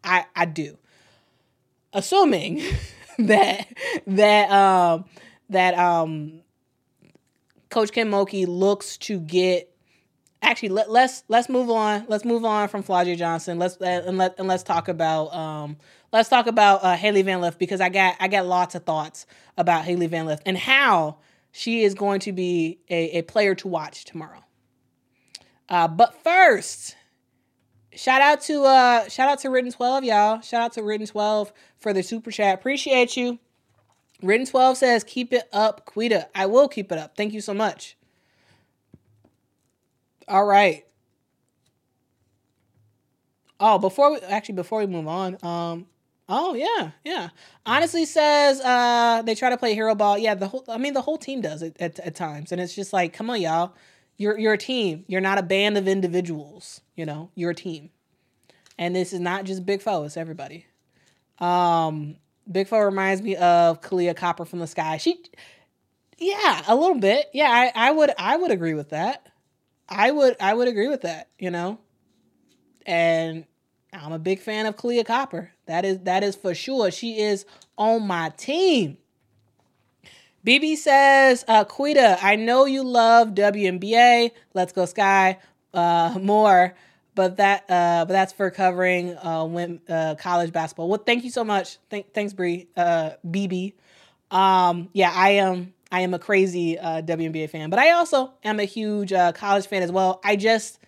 I 0.03 0.25
I 0.35 0.45
do. 0.45 0.79
Assuming 1.93 2.63
that 3.19 3.67
that 4.07 4.49
um 4.49 5.05
that 5.49 5.77
um 5.77 6.41
Coach 7.69 7.91
Kim 7.91 8.09
Mulkey 8.09 8.47
looks 8.47 8.97
to 8.99 9.19
get. 9.19 9.71
Actually, 10.41 10.69
let, 10.69 10.89
let's 10.89 11.23
let's 11.27 11.49
move 11.49 11.69
on. 11.69 12.05
Let's 12.07 12.23
move 12.25 12.45
on 12.45 12.69
from 12.69 12.81
Flau'jae 12.81 13.17
Johnson. 13.17 13.59
Let's 13.59 13.75
uh, 13.81 14.03
and 14.05 14.17
let 14.17 14.39
and 14.39 14.47
let's 14.47 14.63
talk 14.63 14.87
about 14.87 15.33
um 15.33 15.77
let's 16.13 16.29
talk 16.29 16.47
about 16.47 16.83
uh, 16.83 16.95
Hailey 16.95 17.21
Van 17.23 17.41
Lith 17.41 17.59
because 17.59 17.81
I 17.81 17.89
got 17.89 18.15
I 18.19 18.29
got 18.29 18.45
lots 18.45 18.73
of 18.75 18.83
thoughts 18.83 19.25
about 19.57 19.83
Hailey 19.83 20.07
Van 20.07 20.25
Lith 20.25 20.41
and 20.45 20.57
how 20.57 21.17
she 21.51 21.83
is 21.83 21.93
going 21.93 22.21
to 22.21 22.31
be 22.31 22.79
a, 22.89 23.19
a 23.19 23.21
player 23.23 23.55
to 23.55 23.67
watch 23.67 24.05
tomorrow. 24.05 24.43
Uh, 25.67 25.87
but 25.87 26.15
first, 26.23 26.95
shout 27.93 28.21
out 28.21 28.41
to 28.41 28.63
uh 28.63 29.09
shout 29.09 29.29
out 29.29 29.39
to 29.39 29.49
Written 29.49 29.71
12, 29.71 30.03
y'all. 30.05 30.41
Shout 30.41 30.61
out 30.61 30.73
to 30.73 30.83
Written 30.83 31.05
12 31.05 31.51
for 31.77 31.93
the 31.93 32.01
super 32.01 32.31
chat. 32.31 32.55
Appreciate 32.55 33.17
you. 33.17 33.39
Written 34.21 34.45
12 34.45 34.77
says, 34.77 35.03
keep 35.03 35.31
it 35.33 35.47
up, 35.53 35.85
Quita. 35.85 36.27
I 36.35 36.45
will 36.45 36.67
keep 36.67 36.91
it 36.91 36.97
up. 36.97 37.15
Thank 37.15 37.33
you 37.33 37.41
so 37.41 37.53
much. 37.53 37.95
All 40.27 40.45
right. 40.45 40.85
Oh, 43.59 43.77
before 43.77 44.11
we 44.11 44.19
actually 44.19 44.55
before 44.55 44.79
we 44.79 44.87
move 44.87 45.07
on, 45.07 45.37
um, 45.43 45.85
Oh 46.31 46.53
yeah, 46.53 46.91
yeah. 47.03 47.29
Honestly, 47.65 48.05
says 48.05 48.61
uh, 48.61 49.23
they 49.23 49.33
try 49.33 49.49
to 49.49 49.57
play 49.57 49.73
hero 49.73 49.95
ball. 49.95 50.15
Yeah, 50.15 50.35
the 50.35 50.47
whole. 50.47 50.63
I 50.69 50.77
mean, 50.77 50.93
the 50.93 51.01
whole 51.01 51.17
team 51.17 51.41
does 51.41 51.63
it 51.63 51.75
at, 51.79 51.99
at 51.99 52.13
times, 52.15 52.51
and 52.51 52.61
it's 52.61 52.75
just 52.75 52.93
like, 52.93 53.13
come 53.13 53.31
on, 53.31 53.41
y'all. 53.41 53.73
You're 54.15 54.37
you're 54.37 54.53
a 54.53 54.57
team. 54.57 55.05
You're 55.07 55.21
not 55.21 55.39
a 55.39 55.41
band 55.41 55.75
of 55.75 55.87
individuals. 55.87 56.81
You 56.95 57.07
know, 57.07 57.31
you're 57.33 57.51
a 57.51 57.55
team. 57.55 57.89
And 58.77 58.95
this 58.95 59.11
is 59.11 59.19
not 59.19 59.45
just 59.45 59.65
Big 59.65 59.81
Foe; 59.81 60.03
it's 60.03 60.17
everybody. 60.17 60.67
Um, 61.39 62.17
Big 62.51 62.67
Foe 62.67 62.79
reminds 62.79 63.21
me 63.21 63.35
of 63.35 63.81
Kahleah 63.81 64.15
Copper 64.15 64.45
from 64.45 64.59
the 64.59 64.67
Sky. 64.67 64.97
She, 64.97 65.21
yeah, 66.17 66.63
a 66.67 66.75
little 66.75 66.99
bit. 66.99 67.27
Yeah, 67.33 67.49
I, 67.49 67.71
I 67.75 67.91
would 67.91 68.11
I 68.17 68.37
would 68.37 68.51
agree 68.51 68.73
with 68.73 68.89
that. 68.89 69.27
I 69.87 70.11
would 70.11 70.35
I 70.39 70.53
would 70.53 70.67
agree 70.67 70.87
with 70.87 71.01
that. 71.01 71.29
You 71.37 71.51
know, 71.51 71.79
and 72.85 73.45
I'm 73.93 74.11
a 74.11 74.19
big 74.19 74.39
fan 74.39 74.65
of 74.65 74.75
Kahleah 74.75 75.05
Copper. 75.05 75.51
That 75.65 75.85
is 75.85 75.99
that 75.99 76.23
is 76.23 76.35
for 76.35 76.53
sure. 76.53 76.91
She 76.91 77.19
is 77.19 77.45
on 77.77 78.05
my 78.07 78.29
team. 78.37 78.97
BB 80.45 80.77
says, 80.77 81.43
uh, 81.49 81.65
Quita, 81.65 82.17
I 82.21 82.37
know 82.37 82.65
you 82.65 82.81
love 82.83 83.29
WNBA. 83.29 84.31
Let's 84.53 84.71
go 84.71 84.85
Sky 84.85 85.37
uh, 85.73 86.17
more, 86.21 86.75
but 87.19 87.35
that 87.35 87.65
uh, 87.67 88.05
but 88.05 88.13
that's 88.13 88.31
for 88.31 88.49
covering 88.49 89.13
uh, 89.17 89.43
when, 89.43 89.81
uh, 89.89 90.15
college 90.15 90.53
basketball. 90.53 90.87
Well, 90.87 91.03
thank 91.05 91.25
you 91.25 91.29
so 91.29 91.43
much. 91.43 91.77
Thank, 91.89 92.13
thanks, 92.13 92.31
Bree. 92.31 92.69
Uh, 92.77 93.11
BB. 93.27 93.73
Um, 94.31 94.87
yeah, 94.93 95.11
I 95.13 95.31
am. 95.31 95.73
I 95.91 95.99
am 95.99 96.13
a 96.13 96.19
crazy 96.19 96.79
uh, 96.79 97.01
WNBA 97.01 97.49
fan, 97.49 97.69
but 97.69 97.77
I 97.77 97.91
also 97.91 98.31
am 98.41 98.61
a 98.61 98.63
huge 98.63 99.11
uh, 99.11 99.33
college 99.33 99.67
fan 99.67 99.83
as 99.83 99.91
well. 99.91 100.21
I 100.23 100.37
just 100.37 100.79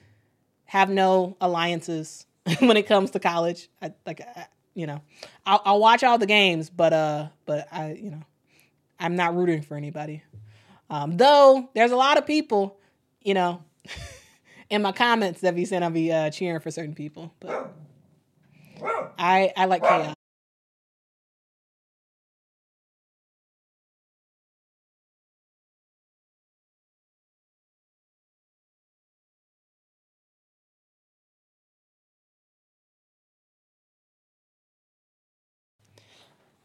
have 0.63 0.89
no 0.89 1.35
alliances 1.41 2.25
when 2.59 2.77
it 2.77 2.87
comes 2.87 3.11
to 3.11 3.19
college. 3.19 3.67
I, 3.81 3.91
like, 4.05 4.21
I, 4.21 4.45
you 4.73 4.87
know, 4.87 5.01
I'll, 5.45 5.61
I'll 5.65 5.79
watch 5.81 6.01
all 6.01 6.17
the 6.17 6.27
games, 6.27 6.69
but 6.69 6.93
uh, 6.93 7.27
but 7.45 7.67
I, 7.73 7.91
you 8.01 8.09
know, 8.09 8.23
I'm 9.01 9.17
not 9.17 9.35
rooting 9.35 9.63
for 9.63 9.75
anybody. 9.75 10.23
Um, 10.89 11.17
though 11.17 11.69
there's 11.73 11.91
a 11.91 11.97
lot 11.97 12.17
of 12.17 12.25
people, 12.25 12.79
you 13.21 13.33
know, 13.33 13.65
in 14.71 14.81
my 14.81 14.93
comments 14.93 15.41
that 15.41 15.55
be 15.55 15.65
saying 15.65 15.83
I'll 15.83 15.91
be 15.91 16.11
uh, 16.11 16.31
cheering 16.31 16.61
for 16.61 16.71
certain 16.71 16.95
people, 16.95 17.33
but 17.39 17.71
I 19.17 19.53
I 19.55 19.65
like 19.65 19.83
chaos. 19.83 20.15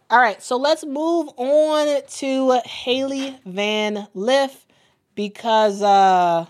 All 0.08 0.20
right, 0.20 0.40
so 0.42 0.56
let's 0.56 0.84
move 0.84 1.28
on 1.36 2.00
to 2.06 2.60
Hailey 2.64 3.38
Van 3.44 4.06
Lith 4.14 4.64
because, 5.16 5.82
uh, 5.82 6.46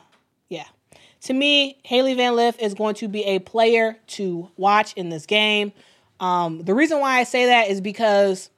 to 1.27 1.35
me, 1.35 1.79
Hailey 1.83 2.14
Van 2.14 2.37
Lith 2.37 2.61
is 2.61 2.74
going 2.74 2.95
to 2.97 3.09
be 3.09 3.24
a 3.24 3.41
player 3.41 3.97
to 4.09 4.49
watch 4.57 4.93
in 4.95 5.09
this 5.09 5.27
game. 5.27 5.72
Um, 6.20 6.62
the 6.62 6.72
reason 6.72 7.01
why 7.01 7.18
I 7.18 7.24
say 7.24 7.47
that 7.47 7.68
is 7.68 7.81
because 7.81 8.49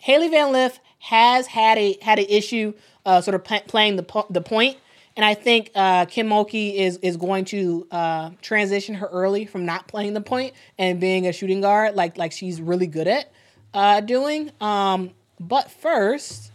Hailey 0.00 0.28
Van 0.28 0.52
Lith 0.52 0.80
has 0.98 1.46
had 1.46 1.78
a 1.78 1.96
had 2.02 2.18
an 2.18 2.26
issue, 2.28 2.74
uh, 3.06 3.20
sort 3.20 3.36
of 3.36 3.44
p- 3.44 3.60
playing 3.68 3.94
the 3.94 4.02
po- 4.02 4.26
the 4.28 4.40
point, 4.40 4.76
and 5.16 5.24
I 5.24 5.34
think 5.34 5.70
uh, 5.76 6.06
Kim 6.06 6.28
Mulkey 6.28 6.74
is 6.74 6.96
is 6.98 7.16
going 7.16 7.44
to 7.46 7.86
uh, 7.92 8.30
transition 8.42 8.96
her 8.96 9.06
early 9.06 9.46
from 9.46 9.64
not 9.64 9.86
playing 9.86 10.14
the 10.14 10.20
point 10.20 10.54
and 10.78 10.98
being 10.98 11.28
a 11.28 11.32
shooting 11.32 11.60
guard, 11.60 11.94
like 11.94 12.18
like 12.18 12.32
she's 12.32 12.60
really 12.60 12.88
good 12.88 13.06
at 13.06 13.30
uh, 13.72 14.00
doing. 14.00 14.50
Um, 14.60 15.12
but 15.38 15.70
first, 15.70 16.50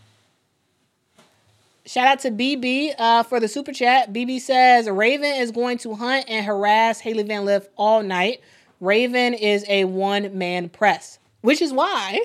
shout 1.85 2.07
out 2.07 2.19
to 2.19 2.31
BB 2.31 2.95
uh, 2.97 3.23
for 3.23 3.39
the 3.39 3.47
super 3.47 3.71
chat. 3.71 4.13
BB 4.13 4.39
says 4.39 4.89
Raven 4.89 5.35
is 5.35 5.51
going 5.51 5.77
to 5.79 5.95
hunt 5.95 6.25
and 6.27 6.45
harass 6.45 6.99
Hailey 6.99 7.23
Van 7.23 7.45
Lith 7.45 7.69
all 7.75 8.03
night. 8.03 8.41
Raven 8.79 9.33
is 9.33 9.65
a 9.67 9.85
one 9.85 10.37
man 10.37 10.69
press, 10.69 11.19
which 11.41 11.61
is 11.61 11.71
why 11.71 12.19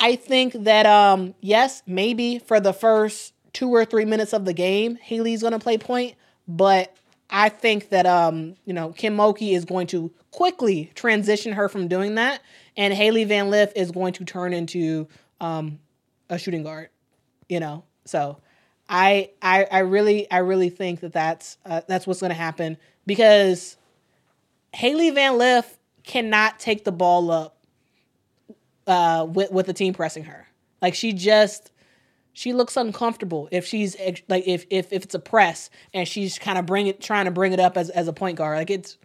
I 0.00 0.16
think 0.16 0.54
that 0.64 0.86
um, 0.86 1.34
yes, 1.40 1.82
maybe 1.86 2.38
for 2.38 2.58
the 2.58 2.72
first 2.72 3.34
two 3.52 3.70
or 3.70 3.84
three 3.84 4.04
minutes 4.04 4.32
of 4.32 4.44
the 4.44 4.52
game, 4.52 4.96
Hailey's 4.96 5.42
going 5.42 5.52
to 5.52 5.58
play 5.58 5.76
point, 5.76 6.14
but 6.48 6.96
I 7.28 7.48
think 7.50 7.90
that 7.90 8.06
um, 8.06 8.56
you 8.64 8.72
know 8.72 8.90
Kim 8.90 9.16
Mulkey 9.16 9.54
is 9.54 9.64
going 9.64 9.86
to 9.88 10.10
quickly 10.30 10.90
transition 10.94 11.52
her 11.52 11.68
from 11.68 11.86
doing 11.86 12.14
that, 12.16 12.40
and 12.76 12.94
Hailey 12.94 13.24
Van 13.24 13.50
Lith 13.50 13.72
is 13.76 13.90
going 13.90 14.14
to 14.14 14.24
turn 14.24 14.52
into 14.52 15.06
um, 15.40 15.78
a 16.28 16.38
shooting 16.38 16.62
guard. 16.62 16.88
You 17.48 17.60
know, 17.60 17.84
so 18.04 18.38
I 18.90 19.30
I 19.40 19.66
I 19.70 19.78
really 19.78 20.28
I 20.30 20.38
really 20.38 20.68
think 20.68 21.00
that 21.00 21.12
that's 21.12 21.56
uh, 21.64 21.82
that's 21.86 22.06
what's 22.08 22.20
going 22.20 22.30
to 22.30 22.36
happen 22.36 22.76
because 23.06 23.76
Hailey 24.74 25.10
Van 25.10 25.38
Lith 25.38 25.78
cannot 26.02 26.58
take 26.58 26.84
the 26.84 26.92
ball 26.92 27.30
up 27.30 27.56
uh, 28.88 29.26
with 29.30 29.52
with 29.52 29.66
the 29.66 29.72
team 29.72 29.94
pressing 29.94 30.24
her. 30.24 30.48
Like 30.82 30.96
she 30.96 31.12
just 31.12 31.70
she 32.32 32.52
looks 32.52 32.76
uncomfortable 32.76 33.48
if 33.52 33.64
she's 33.64 33.96
like 34.28 34.46
if 34.46 34.66
if 34.70 34.92
if 34.92 35.04
it's 35.04 35.14
a 35.14 35.20
press 35.20 35.70
and 35.94 36.08
she's 36.08 36.36
kind 36.36 36.58
of 36.58 36.66
bring 36.66 36.88
it 36.88 37.00
trying 37.00 37.26
to 37.26 37.30
bring 37.30 37.52
it 37.52 37.60
up 37.60 37.76
as 37.76 37.90
as 37.90 38.08
a 38.08 38.12
point 38.12 38.36
guard. 38.36 38.58
Like 38.58 38.70
it's 38.70 38.98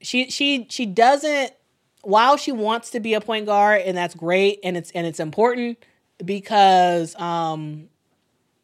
she 0.00 0.30
she 0.30 0.66
she 0.70 0.86
doesn't 0.86 1.52
while 2.00 2.38
she 2.38 2.52
wants 2.52 2.90
to 2.90 3.00
be 3.00 3.12
a 3.12 3.20
point 3.20 3.44
guard 3.44 3.82
and 3.82 3.96
that's 3.96 4.14
great 4.14 4.60
and 4.64 4.78
it's 4.78 4.90
and 4.92 5.06
it's 5.06 5.20
important 5.20 5.76
because 6.24 7.14
um 7.16 7.88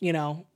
you 0.00 0.12
know 0.12 0.46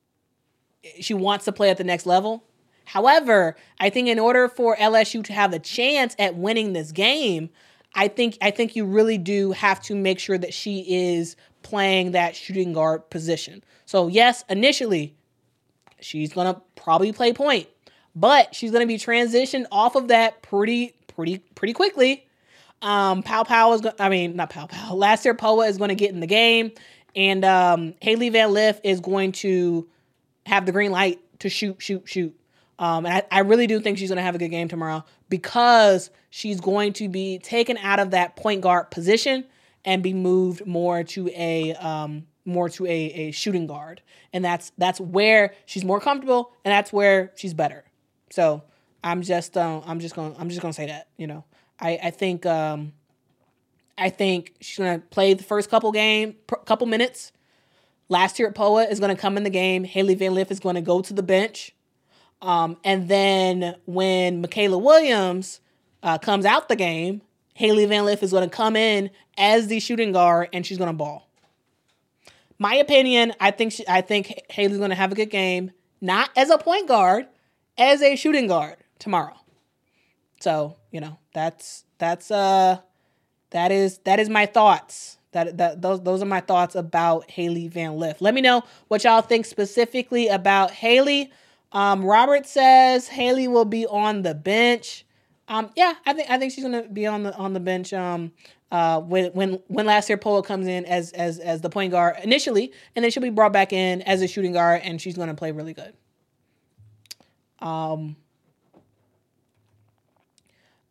she 1.00 1.14
wants 1.14 1.44
to 1.46 1.52
play 1.52 1.70
at 1.70 1.76
the 1.76 1.84
next 1.84 2.06
level. 2.06 2.44
However, 2.86 3.56
I 3.80 3.90
think 3.90 4.08
in 4.08 4.18
order 4.18 4.48
for 4.48 4.76
LSU 4.76 5.24
to 5.24 5.32
have 5.32 5.52
a 5.52 5.58
chance 5.58 6.14
at 6.18 6.36
winning 6.36 6.72
this 6.72 6.92
game, 6.92 7.48
I 7.94 8.08
think 8.08 8.36
I 8.42 8.50
think 8.50 8.76
you 8.76 8.84
really 8.84 9.18
do 9.18 9.52
have 9.52 9.80
to 9.82 9.94
make 9.94 10.18
sure 10.18 10.36
that 10.38 10.52
she 10.52 10.84
is 10.88 11.36
playing 11.62 12.12
that 12.12 12.36
shooting 12.36 12.72
guard 12.72 13.08
position. 13.10 13.64
So 13.86 14.08
yes, 14.08 14.44
initially 14.48 15.14
she's 16.00 16.32
going 16.32 16.52
to 16.52 16.60
probably 16.76 17.12
play 17.12 17.32
point, 17.32 17.68
but 18.14 18.54
she's 18.54 18.70
going 18.70 18.82
to 18.82 18.86
be 18.86 18.98
transitioned 18.98 19.66
off 19.72 19.94
of 19.94 20.08
that 20.08 20.42
pretty 20.42 20.94
pretty 21.06 21.38
pretty 21.54 21.72
quickly. 21.72 22.26
Um 22.82 23.22
Pow 23.22 23.44
Pow 23.44 23.72
is 23.72 23.80
going 23.80 23.94
I 23.98 24.08
mean, 24.08 24.36
not 24.36 24.50
Pow 24.50 24.66
Pow. 24.66 24.94
Last-Tear 24.94 25.34
Poa 25.34 25.66
is 25.68 25.78
going 25.78 25.88
to 25.88 25.94
get 25.94 26.10
in 26.10 26.20
the 26.20 26.26
game 26.26 26.72
and 27.16 27.44
um 27.44 27.94
Hailey 28.00 28.28
Van 28.30 28.52
Lith 28.52 28.80
is 28.84 29.00
going 29.00 29.32
to 29.32 29.88
have 30.46 30.66
the 30.66 30.72
green 30.72 30.90
light 30.90 31.20
to 31.40 31.48
shoot 31.48 31.80
shoot 31.80 32.02
shoot. 32.06 32.34
Um, 32.78 33.06
and 33.06 33.14
I, 33.14 33.22
I 33.30 33.40
really 33.40 33.66
do 33.68 33.78
think 33.78 33.98
she's 33.98 34.10
going 34.10 34.16
to 34.16 34.22
have 34.22 34.34
a 34.34 34.38
good 34.38 34.48
game 34.48 34.66
tomorrow 34.66 35.04
because 35.28 36.10
she's 36.30 36.60
going 36.60 36.92
to 36.94 37.08
be 37.08 37.38
taken 37.38 37.78
out 37.78 38.00
of 38.00 38.10
that 38.10 38.34
point 38.34 38.62
guard 38.62 38.90
position 38.90 39.44
and 39.84 40.02
be 40.02 40.12
moved 40.12 40.66
more 40.66 41.04
to 41.04 41.28
a 41.28 41.74
um, 41.74 42.26
more 42.44 42.68
to 42.70 42.86
a, 42.86 42.90
a 42.90 43.30
shooting 43.30 43.66
guard, 43.66 44.02
and 44.32 44.44
that's 44.44 44.72
that's 44.76 45.00
where 45.00 45.54
she's 45.66 45.84
more 45.84 46.00
comfortable, 46.00 46.52
and 46.64 46.72
that's 46.72 46.92
where 46.92 47.32
she's 47.36 47.54
better. 47.54 47.84
So 48.30 48.62
I'm 49.02 49.22
just 49.22 49.56
um, 49.56 49.82
I'm 49.86 50.00
just 50.00 50.16
going 50.16 50.34
I'm 50.38 50.48
just 50.48 50.60
to 50.60 50.72
say 50.72 50.86
that 50.86 51.08
you 51.16 51.26
know 51.26 51.44
I 51.78 51.98
I 52.02 52.10
think 52.10 52.44
um, 52.46 52.92
I 53.96 54.10
think 54.10 54.54
she's 54.60 54.78
going 54.78 55.00
to 55.00 55.06
play 55.06 55.34
the 55.34 55.44
first 55.44 55.70
couple 55.70 55.92
game 55.92 56.36
couple 56.66 56.86
minutes. 56.86 57.32
Last 58.08 58.38
year 58.38 58.48
at 58.48 58.54
Poa 58.54 58.84
is 58.84 59.00
going 59.00 59.14
to 59.14 59.20
come 59.20 59.36
in 59.36 59.44
the 59.44 59.50
game. 59.50 59.84
Hailey 59.84 60.14
Van 60.14 60.34
Lith 60.34 60.50
is 60.50 60.60
going 60.60 60.74
to 60.74 60.80
go 60.80 61.00
to 61.00 61.14
the 61.14 61.22
bench. 61.22 61.74
Um, 62.42 62.76
and 62.84 63.08
then 63.08 63.76
when 63.86 64.42
Mikaylah 64.44 64.80
Williams 64.80 65.60
uh, 66.02 66.18
comes 66.18 66.44
out 66.44 66.68
the 66.68 66.76
game, 66.76 67.22
Hailey 67.54 67.86
Van 67.86 68.04
Lith 68.04 68.22
is 68.22 68.32
going 68.32 68.48
to 68.48 68.54
come 68.54 68.76
in 68.76 69.10
as 69.38 69.68
the 69.68 69.80
shooting 69.80 70.12
guard 70.12 70.50
and 70.52 70.66
she's 70.66 70.76
going 70.76 70.90
to 70.90 70.96
ball. 70.96 71.30
My 72.58 72.74
opinion, 72.74 73.32
I 73.40 73.50
think 73.50 73.72
she, 73.72 73.84
I 73.88 74.00
think 74.00 74.40
Hailey's 74.50 74.78
going 74.78 74.90
to 74.90 74.96
have 74.96 75.12
a 75.12 75.14
good 75.14 75.30
game, 75.30 75.72
not 76.00 76.30
as 76.36 76.50
a 76.50 76.58
point 76.58 76.86
guard, 76.88 77.26
as 77.78 78.02
a 78.02 78.16
shooting 78.16 78.46
guard 78.46 78.76
tomorrow. 78.98 79.34
So 80.40 80.76
you 80.90 81.00
know 81.00 81.18
that's 81.32 81.84
that's 81.98 82.30
uh 82.30 82.78
that 83.54 83.70
is 83.70 83.98
that 83.98 84.18
is 84.18 84.28
my 84.28 84.46
thoughts. 84.46 85.16
That 85.30 85.56
that 85.58 85.80
those 85.80 86.02
those 86.02 86.22
are 86.22 86.26
my 86.26 86.40
thoughts 86.40 86.74
about 86.74 87.30
Hailey 87.30 87.68
Van 87.68 87.96
Lith. 87.96 88.20
Let 88.20 88.34
me 88.34 88.40
know 88.40 88.62
what 88.88 89.04
y'all 89.04 89.22
think 89.22 89.46
specifically 89.46 90.26
about 90.26 90.72
Hailey. 90.72 91.32
Um, 91.72 92.04
Robert 92.04 92.46
says 92.46 93.08
Hailey 93.08 93.48
will 93.48 93.64
be 93.64 93.86
on 93.86 94.22
the 94.22 94.34
bench. 94.34 95.06
Um, 95.46 95.70
yeah, 95.76 95.94
I 96.04 96.12
think 96.14 96.28
I 96.30 96.36
think 96.36 96.52
she's 96.52 96.64
gonna 96.64 96.82
be 96.88 97.06
on 97.06 97.22
the 97.22 97.34
on 97.36 97.52
the 97.52 97.60
bench. 97.60 97.92
Um, 97.92 98.32
uh, 98.72 99.00
when 99.00 99.26
when 99.32 99.60
when 99.68 99.86
Last-Tear 99.86 100.16
Poa 100.16 100.42
comes 100.42 100.66
in 100.66 100.84
as 100.86 101.12
as 101.12 101.38
as 101.38 101.60
the 101.60 101.70
point 101.70 101.92
guard 101.92 102.16
initially, 102.24 102.72
and 102.96 103.04
then 103.04 103.10
she'll 103.12 103.22
be 103.22 103.30
brought 103.30 103.52
back 103.52 103.72
in 103.72 104.02
as 104.02 104.20
a 104.20 104.26
shooting 104.26 104.52
guard, 104.52 104.80
and 104.82 105.00
she's 105.00 105.16
gonna 105.16 105.34
play 105.34 105.52
really 105.52 105.74
good. 105.74 105.94
Um. 107.60 108.16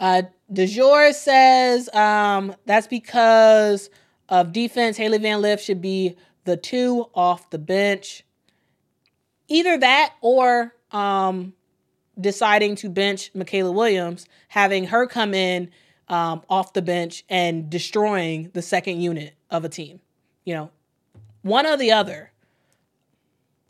Uh, 0.04 0.24
De 0.52 0.68
says 1.14 1.88
um, 1.96 2.54
that's 2.66 2.88
because 2.88 3.90
of 4.28 4.52
defense. 4.52 4.98
Hailey 4.98 5.18
Van 5.18 5.42
Lith 5.42 5.62
should 5.62 5.80
be 5.80 6.18
the 6.44 6.58
two 6.58 7.06
off 7.16 7.50
the 7.52 7.58
bench. 7.58 8.26
Either 9.48 9.78
that 9.78 10.14
or 10.20 10.76
um, 10.92 11.54
deciding 12.20 12.76
to 12.76 12.90
bench 12.90 13.32
Mikaylah 13.34 13.74
Williams, 13.74 14.26
having 14.50 14.88
her 14.88 15.08
come 15.08 15.34
in 15.34 15.72
um, 16.10 16.42
off 16.50 16.74
the 16.74 16.82
bench 16.82 17.24
and 17.30 17.70
destroying 17.70 18.52
the 18.54 18.62
second 18.62 19.00
unit 19.00 19.36
of 19.50 19.64
a 19.64 19.70
team. 19.70 20.02
You 20.44 20.56
know, 20.56 20.72
one 21.44 21.66
or 21.66 21.78
the 21.78 21.94
other. 21.94 22.34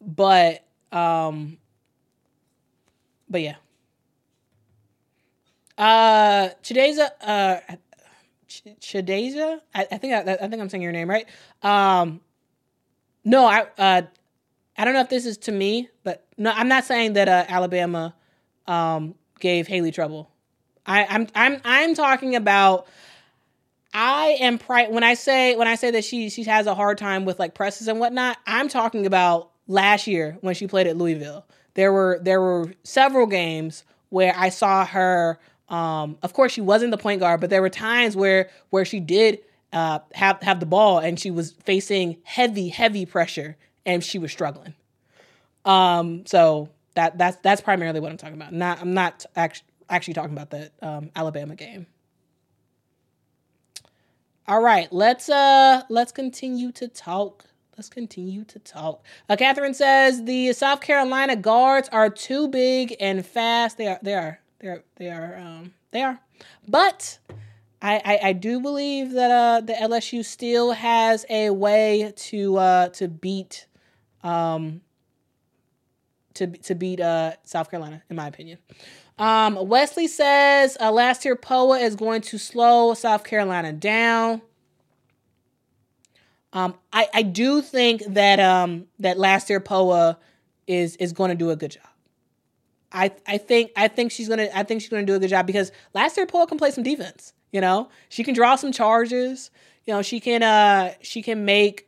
But 0.01 0.65
um, 0.91 1.59
but 3.29 3.41
yeah. 3.41 3.57
Uh, 5.77 6.49
Chideza, 6.61 7.09
uh, 7.21 7.57
Ch- 8.47 8.63
Chideza, 8.79 9.59
I, 9.73 9.87
I 9.91 9.97
think 9.97 10.13
I, 10.13 10.33
I 10.33 10.47
think 10.47 10.61
I'm 10.61 10.69
saying 10.69 10.83
your 10.83 10.91
name 10.91 11.09
right. 11.09 11.27
Um, 11.61 12.21
no, 13.25 13.45
I 13.45 13.65
uh, 13.77 14.01
I 14.77 14.85
don't 14.85 14.93
know 14.93 15.01
if 15.01 15.09
this 15.09 15.25
is 15.25 15.37
to 15.39 15.51
me, 15.51 15.89
but 16.03 16.25
no, 16.37 16.51
I'm 16.51 16.67
not 16.67 16.83
saying 16.85 17.13
that 17.13 17.27
uh, 17.27 17.45
Alabama 17.47 18.13
um 18.67 19.15
gave 19.39 19.67
Hailey 19.67 19.91
trouble. 19.91 20.29
I, 20.85 21.05
I'm 21.05 21.27
I'm 21.35 21.61
I'm 21.63 21.95
talking 21.95 22.35
about. 22.35 22.87
I 23.95 24.37
am 24.39 24.57
pri- 24.57 24.87
when 24.87 25.03
I 25.03 25.13
say 25.13 25.55
when 25.55 25.67
I 25.67 25.75
say 25.75 25.91
that 25.91 26.03
she 26.03 26.29
she 26.29 26.43
has 26.45 26.65
a 26.65 26.73
hard 26.73 26.97
time 26.97 27.25
with 27.25 27.39
like 27.39 27.53
presses 27.53 27.87
and 27.87 27.99
whatnot. 27.99 28.37
I'm 28.47 28.67
talking 28.67 29.05
about 29.05 29.51
last 29.67 30.07
year 30.07 30.37
when 30.41 30.55
she 30.55 30.65
played 30.67 30.87
at 30.87 30.97
Louisville. 30.97 31.45
There 31.75 31.93
were 31.93 32.19
there 32.21 32.41
were 32.41 32.73
several 32.83 33.27
games 33.27 33.83
where 34.09 34.33
I 34.35 34.49
saw 34.49 34.85
her. 34.85 35.39
Um, 35.73 36.19
of 36.21 36.33
course, 36.33 36.51
she 36.51 36.61
wasn't 36.61 36.91
the 36.91 36.99
point 36.99 37.19
guard, 37.19 37.41
but 37.41 37.49
there 37.49 37.61
were 37.63 37.69
times 37.69 38.15
where 38.15 38.51
where 38.69 38.85
she 38.85 38.99
did 38.99 39.39
uh, 39.71 39.99
have 40.13 40.39
have 40.43 40.59
the 40.59 40.67
ball 40.67 40.99
and 40.99 41.19
she 41.19 41.31
was 41.31 41.53
facing 41.63 42.17
heavy 42.23 42.69
heavy 42.69 43.07
pressure 43.07 43.57
and 43.83 44.03
she 44.03 44.19
was 44.19 44.31
struggling. 44.31 44.75
Um, 45.65 46.27
so 46.27 46.69
that 46.93 47.17
that's 47.17 47.37
that's 47.37 47.59
primarily 47.59 47.99
what 47.99 48.11
I'm 48.11 48.17
talking 48.17 48.35
about. 48.35 48.53
Not 48.53 48.81
I'm 48.81 48.93
not 48.93 49.25
actually 49.35 49.65
actually 49.89 50.13
talking 50.13 50.33
about 50.33 50.51
that 50.51 50.73
um, 50.83 51.09
Alabama 51.15 51.55
game. 51.55 51.87
All 54.47 54.61
right, 54.61 54.93
let's 54.93 55.27
uh 55.27 55.81
let's 55.89 56.11
continue 56.11 56.71
to 56.73 56.87
talk. 56.87 57.45
Let's 57.75 57.89
continue 57.89 58.43
to 58.43 58.59
talk. 58.59 59.03
Uh, 59.27 59.35
Catherine 59.37 59.73
says 59.73 60.25
the 60.25 60.53
South 60.53 60.81
Carolina 60.81 61.35
guards 61.35 61.89
are 61.89 62.11
too 62.11 62.47
big 62.47 62.95
and 62.99 63.25
fast. 63.25 63.79
They 63.79 63.87
are. 63.87 63.97
They 64.03 64.13
are. 64.13 64.39
They 64.63 64.69
are. 64.69 64.83
They 64.95 65.09
are. 65.09 65.37
Um, 65.37 65.73
they 65.91 66.01
are. 66.01 66.19
But 66.65 67.19
I, 67.81 68.01
I, 68.05 68.19
I 68.29 68.33
do 68.33 68.61
believe 68.61 69.11
that 69.11 69.29
uh, 69.29 69.59
the 69.59 69.73
LSU 69.73 70.23
still 70.23 70.71
has 70.71 71.25
a 71.29 71.49
way 71.49 72.13
to 72.15 72.57
uh, 72.57 72.89
to 72.89 73.09
beat 73.09 73.67
um, 74.23 74.79
to 76.35 76.47
to 76.47 76.75
beat 76.75 77.01
uh, 77.01 77.33
South 77.43 77.69
Carolina, 77.69 78.03
in 78.09 78.15
my 78.15 78.25
opinion. 78.25 78.57
Um, 79.19 79.67
Wesley 79.67 80.07
says 80.07 80.77
uh, 80.79 80.91
Last-Tear 80.91 81.35
Poa 81.35 81.79
is 81.79 81.97
going 81.97 82.21
to 82.21 82.37
slow 82.37 82.93
South 82.93 83.25
Carolina 83.25 83.73
down. 83.73 84.41
Um, 86.53 86.75
I, 86.93 87.09
I 87.13 87.21
do 87.21 87.61
think 87.61 88.01
that 88.07 88.39
um, 88.39 88.85
that 88.99 89.19
Last-Tear 89.19 89.59
Poa 89.59 90.17
is 90.67 90.95
is 90.95 91.11
going 91.11 91.31
to 91.31 91.35
do 91.35 91.49
a 91.49 91.57
good 91.57 91.71
job. 91.71 91.92
I 92.93 93.11
I 93.27 93.37
think 93.37 93.71
I 93.75 93.87
think 93.87 94.11
she's 94.11 94.29
gonna 94.29 94.49
I 94.53 94.63
think 94.63 94.81
she's 94.81 94.89
gonna 94.89 95.05
do 95.05 95.15
a 95.15 95.19
good 95.19 95.29
job 95.29 95.47
because 95.47 95.71
Last-Tear 95.93 96.27
Poa 96.27 96.47
can 96.47 96.57
play 96.57 96.71
some 96.71 96.83
defense. 96.83 97.33
You 97.51 97.61
know, 97.61 97.89
she 98.09 98.23
can 98.23 98.33
draw 98.33 98.55
some 98.55 98.71
charges. 98.71 99.51
You 99.85 99.93
know, 99.93 100.01
she 100.01 100.19
can 100.19 100.43
uh 100.43 100.93
she 101.01 101.21
can 101.21 101.45
make 101.45 101.87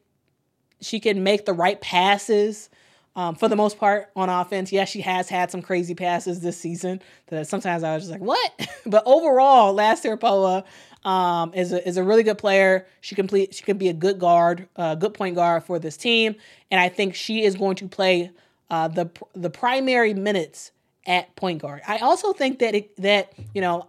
she 0.81 0.99
can 0.99 1.23
make 1.23 1.45
the 1.45 1.53
right 1.53 1.79
passes. 1.79 2.69
Um, 3.17 3.35
for 3.35 3.47
the 3.47 3.55
most 3.55 3.79
part 3.79 4.09
on 4.17 4.27
offense, 4.27 4.73
yes, 4.73 4.89
she 4.89 4.99
has 4.99 5.29
had 5.29 5.49
some 5.49 5.61
crazy 5.61 5.95
passes 5.95 6.41
this 6.41 6.57
season 6.57 7.01
that 7.27 7.47
sometimes 7.47 7.81
I 7.81 7.93
was 7.95 8.03
just 8.03 8.11
like, 8.11 8.19
what? 8.19 8.67
but 8.85 9.03
overall, 9.05 9.71
Last-Tear 9.71 10.17
Poa 10.17 10.65
um, 11.05 11.53
is 11.53 11.71
a, 11.71 11.87
is 11.87 11.95
a 11.95 12.03
really 12.03 12.23
good 12.23 12.37
player. 12.37 12.85
She 12.99 13.15
complete 13.15 13.55
she 13.55 13.63
could 13.63 13.79
be 13.79 13.87
a 13.87 13.93
good 13.93 14.19
guard, 14.19 14.67
a 14.75 14.81
uh, 14.81 14.95
good 14.95 15.13
point 15.13 15.35
guard 15.35 15.63
for 15.63 15.79
this 15.79 15.95
team, 15.95 16.35
and 16.69 16.81
I 16.81 16.89
think 16.89 17.15
she 17.15 17.43
is 17.43 17.55
going 17.55 17.77
to 17.77 17.87
play 17.87 18.31
uh, 18.69 18.89
the 18.89 19.09
the 19.33 19.49
primary 19.49 20.13
minutes 20.13 20.71
at 21.05 21.35
point 21.35 21.61
guard. 21.61 21.81
I 21.87 21.99
also 21.99 22.33
think 22.33 22.59
that 22.59 22.75
it 22.75 22.95
that 22.97 23.33
you 23.53 23.61
know 23.61 23.87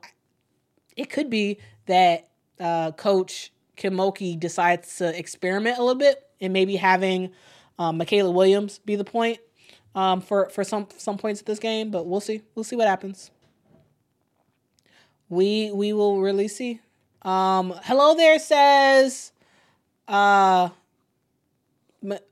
it 0.97 1.11
could 1.11 1.31
be 1.31 1.59
that 1.87 2.29
uh, 2.61 2.93
Coach 2.93 3.53
Kim 3.77 3.95
Mulkey 3.95 4.39
decides 4.39 4.97
to 4.97 5.17
experiment 5.19 5.79
a 5.79 5.83
little 5.83 5.99
bit 5.99 6.23
and 6.41 6.53
maybe 6.53 6.77
having 6.77 7.33
um, 7.79 7.99
Mikaylah 7.99 8.33
Williams 8.33 8.79
be 8.79 8.97
the 8.97 9.05
point 9.05 9.39
um, 9.95 10.21
for 10.21 10.49
for 10.51 10.65
some 10.65 10.87
some 10.97 11.19
points 11.19 11.41
of 11.41 11.47
this 11.47 11.59
game, 11.59 11.91
but 11.91 12.07
we'll 12.07 12.21
see. 12.21 12.43
We'll 12.55 12.65
see 12.65 12.77
what 12.77 12.87
happens. 12.87 13.31
We 15.29 15.71
we 15.73 15.93
will 15.93 16.21
really 16.21 16.49
see. 16.49 16.81
Um, 17.23 17.75
hello 17.83 18.15
there 18.15 18.39
says, 18.39 19.33
uh, 20.07 20.69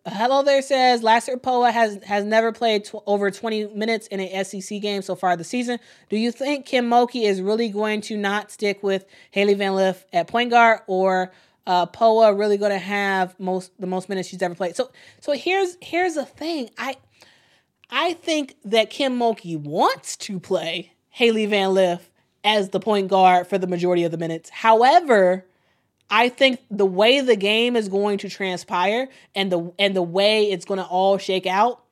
hello 0.07 0.43
there 0.43 0.63
says 0.63 1.03
Last-Tear 1.03 1.39
Poa 1.39 1.71
has 1.71 1.99
has 2.05 2.25
never 2.25 2.53
played 2.53 2.85
tw- 2.85 2.97
over 3.07 3.31
20 3.31 3.69
minutes 3.69 4.07
in 4.09 4.21
an 4.21 4.45
SEC 4.45 4.81
game 4.81 5.03
so 5.03 5.15
far 5.15 5.37
this 5.37 5.49
season. 5.49 5.79
Do 6.09 6.17
you 6.17 6.31
think 6.31 6.67
Kim 6.67 6.89
Mulkey 6.89 7.25
is 7.25 7.41
really 7.41 7.69
going 7.69 8.01
to 8.03 8.17
not 8.17 8.51
stick 8.51 8.83
with 8.83 9.05
Hailey 9.31 9.55
Van 9.55 9.75
Lith 9.75 10.07
at 10.13 10.29
point 10.29 10.51
guard 10.51 10.81
or 10.87 11.33
uh, 11.67 11.87
Poa 11.87 12.35
really 12.35 12.59
going 12.59 12.73
to 12.73 12.79
have 12.79 13.39
most 13.41 13.73
the 13.81 13.87
most 13.87 14.09
minutes 14.09 14.29
she's 14.29 14.43
ever 14.43 14.55
played? 14.55 14.77
So 14.77 14.91
so 15.21 15.33
here's 15.33 15.77
here's 15.81 16.15
the 16.15 16.27
thing. 16.27 16.71
I 16.79 16.97
I 17.91 18.15
think 18.15 18.57
that 18.65 18.91
Kim 18.91 19.19
Mulkey 19.19 19.59
wants 19.59 20.17
to 20.19 20.39
play 20.39 20.93
Hailey 21.11 21.47
Van 21.47 21.73
Lith 21.73 22.11
as 22.45 22.71
the 22.71 22.81
point 22.81 23.09
guard 23.09 23.47
for 23.47 23.57
the 23.57 23.67
majority 23.67 24.05
of 24.05 24.11
the 24.11 24.19
minutes. 24.19 24.51
However, 24.51 25.47
I 26.11 26.29
think 26.29 26.61
the 26.71 26.87
way 26.87 27.21
the 27.21 27.37
game 27.37 27.77
is 27.77 27.89
going 27.89 28.19
to 28.19 28.29
transpire 28.29 29.09
and 29.35 29.51
the 29.51 29.73
and 29.79 29.97
the 29.97 30.03
way 30.03 30.51
it's 30.51 30.65
going 30.65 30.79
to 30.79 30.87
all 30.87 31.19
shake 31.19 31.47
out, 31.47 31.83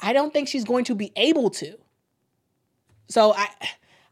I 0.00 0.12
don't 0.12 0.32
think 0.32 0.48
she's 0.48 0.64
going 0.64 0.84
to 0.84 0.94
be 0.94 1.12
able 1.16 1.50
to. 1.50 1.76
So 3.08 3.34
I 3.34 3.48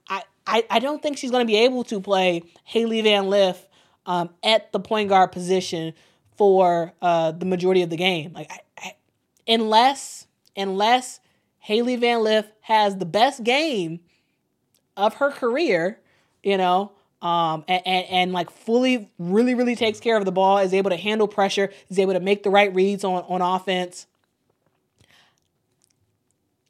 I 0.08 0.22
I, 0.46 0.64
I 0.70 0.78
don't 0.78 1.02
think 1.02 1.18
she's 1.18 1.30
going 1.30 1.46
to 1.46 1.50
be 1.50 1.58
able 1.58 1.84
to 1.84 2.00
play 2.00 2.42
Hailey 2.64 3.02
Van 3.02 3.28
Lith 3.28 3.66
um, 4.04 4.30
at 4.42 4.72
the 4.72 4.80
point 4.80 5.08
guard 5.08 5.32
position 5.32 5.94
for 6.36 6.92
uh, 7.02 7.32
the 7.32 7.46
majority 7.46 7.82
of 7.82 7.90
the 7.90 7.96
game. 7.96 8.32
Like 8.32 8.50
I, 8.50 8.60
I, 8.78 8.94
unless 9.48 10.26
unless 10.56 11.20
Hailey 11.60 11.96
Van 11.96 12.22
Lith 12.22 12.50
has 12.62 12.96
the 12.96 13.06
best 13.06 13.44
game 13.44 14.00
of 14.96 15.14
her 15.14 15.30
career, 15.30 16.00
you 16.42 16.56
know, 16.56 16.92
um, 17.26 17.64
and, 17.66 17.82
and, 17.84 18.06
and, 18.08 18.32
like 18.32 18.50
fully, 18.50 19.10
really, 19.18 19.54
really 19.54 19.74
takes 19.74 19.98
care 19.98 20.16
of 20.16 20.24
the 20.24 20.30
ball, 20.30 20.58
is 20.58 20.72
able 20.72 20.90
to 20.90 20.96
handle 20.96 21.26
pressure, 21.26 21.72
is 21.88 21.98
able 21.98 22.12
to 22.12 22.20
make 22.20 22.44
the 22.44 22.50
right 22.50 22.72
reads 22.72 23.02
on, 23.02 23.24
on 23.26 23.42
offense. 23.42 24.06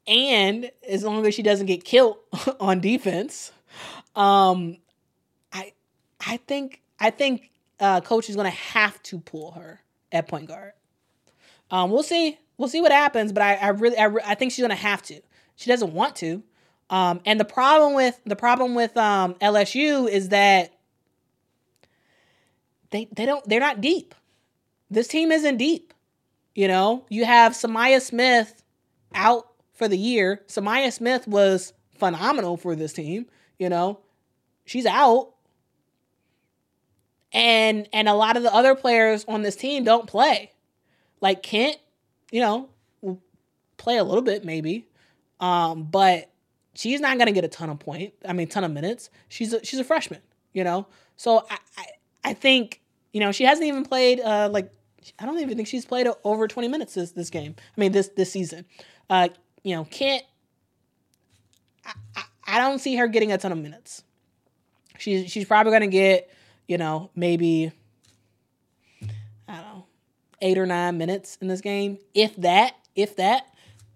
And 0.07 0.71
as 0.89 1.03
long 1.03 1.23
as 1.27 1.35
she 1.35 1.43
doesn't 1.43 1.67
get 1.67 1.83
killed 1.83 2.17
on 2.59 2.79
defense, 2.79 3.51
um, 4.15 4.77
I 5.53 5.73
I 6.25 6.37
think 6.37 6.81
I 6.99 7.11
think 7.11 7.51
uh, 7.79 8.01
coach 8.01 8.27
is 8.27 8.35
going 8.35 8.49
to 8.49 8.57
have 8.57 9.01
to 9.03 9.19
pull 9.19 9.51
her 9.51 9.81
at 10.11 10.27
point 10.27 10.47
guard. 10.47 10.71
Um, 11.69 11.91
we'll 11.91 12.01
see. 12.01 12.39
We'll 12.57 12.69
see 12.69 12.81
what 12.81 12.91
happens, 12.91 13.31
but 13.31 13.43
I, 13.43 13.55
I 13.55 13.67
really 13.67 13.97
I, 13.97 14.07
I 14.25 14.33
think 14.33 14.53
she's 14.53 14.63
going 14.63 14.69
to 14.69 14.75
have 14.75 15.03
to. 15.03 15.21
She 15.55 15.69
doesn't 15.69 15.93
want 15.93 16.15
to, 16.17 16.41
um, 16.89 17.21
and 17.25 17.39
the 17.39 17.45
problem 17.45 17.93
with 17.93 18.19
the 18.25 18.35
problem 18.35 18.75
with 18.75 18.95
um, 18.95 19.33
LSU 19.35 20.09
is 20.09 20.29
that 20.29 20.73
they 22.91 23.07
they 23.11 23.25
don't 23.25 23.47
they're 23.47 23.59
not 23.59 23.81
deep. 23.81 24.15
This 24.89 25.07
team 25.07 25.31
isn't 25.31 25.57
deep. 25.57 25.93
You 26.55 26.67
know, 26.67 27.05
you 27.09 27.25
have 27.25 27.53
Sa'Myah 27.53 28.01
Smith 28.01 28.63
out 29.13 29.47
for 29.73 29.87
the 29.87 29.97
year. 29.97 30.41
Sa'Myah 30.47 30.91
Smith 30.91 31.27
was 31.27 31.73
phenomenal 31.95 32.57
for 32.57 32.75
this 32.75 32.93
team. 32.93 33.27
You 33.59 33.69
know, 33.69 33.99
she's 34.65 34.85
out, 34.85 35.33
and 37.33 37.89
and 37.91 38.07
a 38.07 38.13
lot 38.13 38.37
of 38.37 38.43
the 38.43 38.53
other 38.53 38.75
players 38.75 39.25
on 39.27 39.41
this 39.41 39.57
team 39.57 39.83
don't 39.83 40.07
play. 40.07 40.51
Like 41.19 41.43
Kent, 41.43 41.77
you 42.31 42.39
know, 42.39 42.69
play 43.75 43.97
a 43.97 44.03
little 44.03 44.21
bit 44.21 44.45
maybe, 44.45 44.87
um, 45.41 45.83
but 45.83 46.31
she's 46.77 47.01
not 47.01 47.17
gonna 47.17 47.31
get 47.31 47.43
a 47.43 47.49
ton 47.49 47.69
of 47.69 47.79
point. 47.79 48.13
I 48.25 48.33
mean, 48.33 48.47
ton 48.47 48.63
of 48.63 48.71
minutes. 48.71 49.09
She's 49.27 49.51
a, 49.53 49.63
she's 49.65 49.79
a 49.79 49.83
freshman, 49.83 50.21
you 50.53 50.63
know. 50.63 50.87
So 51.15 51.45
I, 51.49 51.57
I, 51.77 51.85
I 52.23 52.33
think 52.33 52.81
you 53.11 53.19
know 53.19 53.31
she 53.31 53.43
hasn't 53.43 53.65
even 53.67 53.83
played 53.83 54.19
uh 54.19 54.49
like 54.51 54.71
I 55.19 55.25
don't 55.25 55.39
even 55.39 55.55
think 55.55 55.67
she's 55.67 55.85
played 55.85 56.07
over 56.23 56.47
twenty 56.47 56.67
minutes 56.67 56.93
this 56.93 57.11
this 57.11 57.29
game. 57.29 57.55
I 57.75 57.81
mean 57.81 57.91
this 57.91 58.09
this 58.09 58.31
season. 58.31 58.65
Uh, 59.09 59.29
you 59.63 59.75
know, 59.75 59.85
can't. 59.85 60.23
I, 61.85 61.93
I, 62.15 62.23
I 62.47 62.59
don't 62.59 62.79
see 62.79 62.95
her 62.95 63.07
getting 63.07 63.31
a 63.31 63.37
ton 63.37 63.51
of 63.51 63.57
minutes. 63.57 64.03
She's 64.97 65.31
she's 65.31 65.45
probably 65.45 65.71
gonna 65.71 65.87
get, 65.87 66.29
you 66.67 66.77
know, 66.77 67.09
maybe 67.15 67.71
I 69.47 69.55
don't 69.55 69.63
know, 69.63 69.85
eight 70.41 70.57
or 70.57 70.65
nine 70.65 70.97
minutes 70.97 71.37
in 71.41 71.47
this 71.47 71.61
game, 71.61 71.97
if 72.13 72.35
that, 72.37 72.75
if 72.95 73.15
that. 73.15 73.47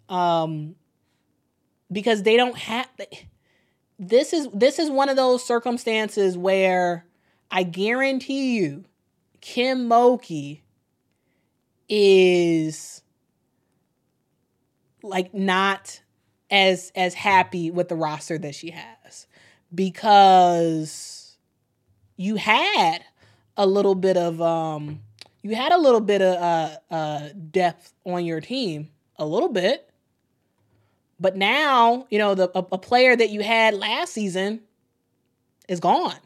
Um 0.09 0.75
because 1.91 2.23
they 2.23 2.37
don't 2.37 2.57
have 2.57 2.89
this 3.99 4.33
is 4.33 4.47
this 4.53 4.79
is 4.79 4.89
one 4.89 5.09
of 5.09 5.15
those 5.15 5.43
circumstances 5.45 6.37
where 6.37 7.05
I 7.49 7.63
guarantee 7.63 8.55
you 8.55 8.85
Kim 9.41 9.89
Mulkey 9.89 10.61
is 11.89 13.01
like 15.03 15.33
not 15.33 16.01
as 16.49 16.91
as 16.95 17.13
happy 17.13 17.69
with 17.71 17.89
the 17.89 17.95
roster 17.95 18.37
that 18.37 18.55
she 18.55 18.71
has 18.71 19.27
because 19.73 21.37
you 22.17 22.35
had 22.35 23.03
a 23.57 23.65
little 23.65 23.95
bit 23.95 24.17
of 24.17 24.41
um 24.41 25.01
you 25.43 25.55
had 25.55 25.71
a 25.71 25.77
little 25.77 26.01
bit 26.01 26.21
of 26.21 26.41
uh 26.41 26.77
uh 26.93 27.29
depth 27.51 27.93
on 28.05 28.25
your 28.25 28.41
team 28.41 28.89
a 29.17 29.25
little 29.25 29.49
bit 29.49 29.90
but 31.21 31.37
now 31.37 32.05
you 32.09 32.19
know 32.19 32.35
the 32.35 32.49
a, 32.57 32.65
a 32.73 32.77
player 32.77 33.15
that 33.15 33.29
you 33.29 33.41
had 33.41 33.73
last 33.73 34.13
season 34.13 34.59
is 35.69 35.79
gone 35.79 36.19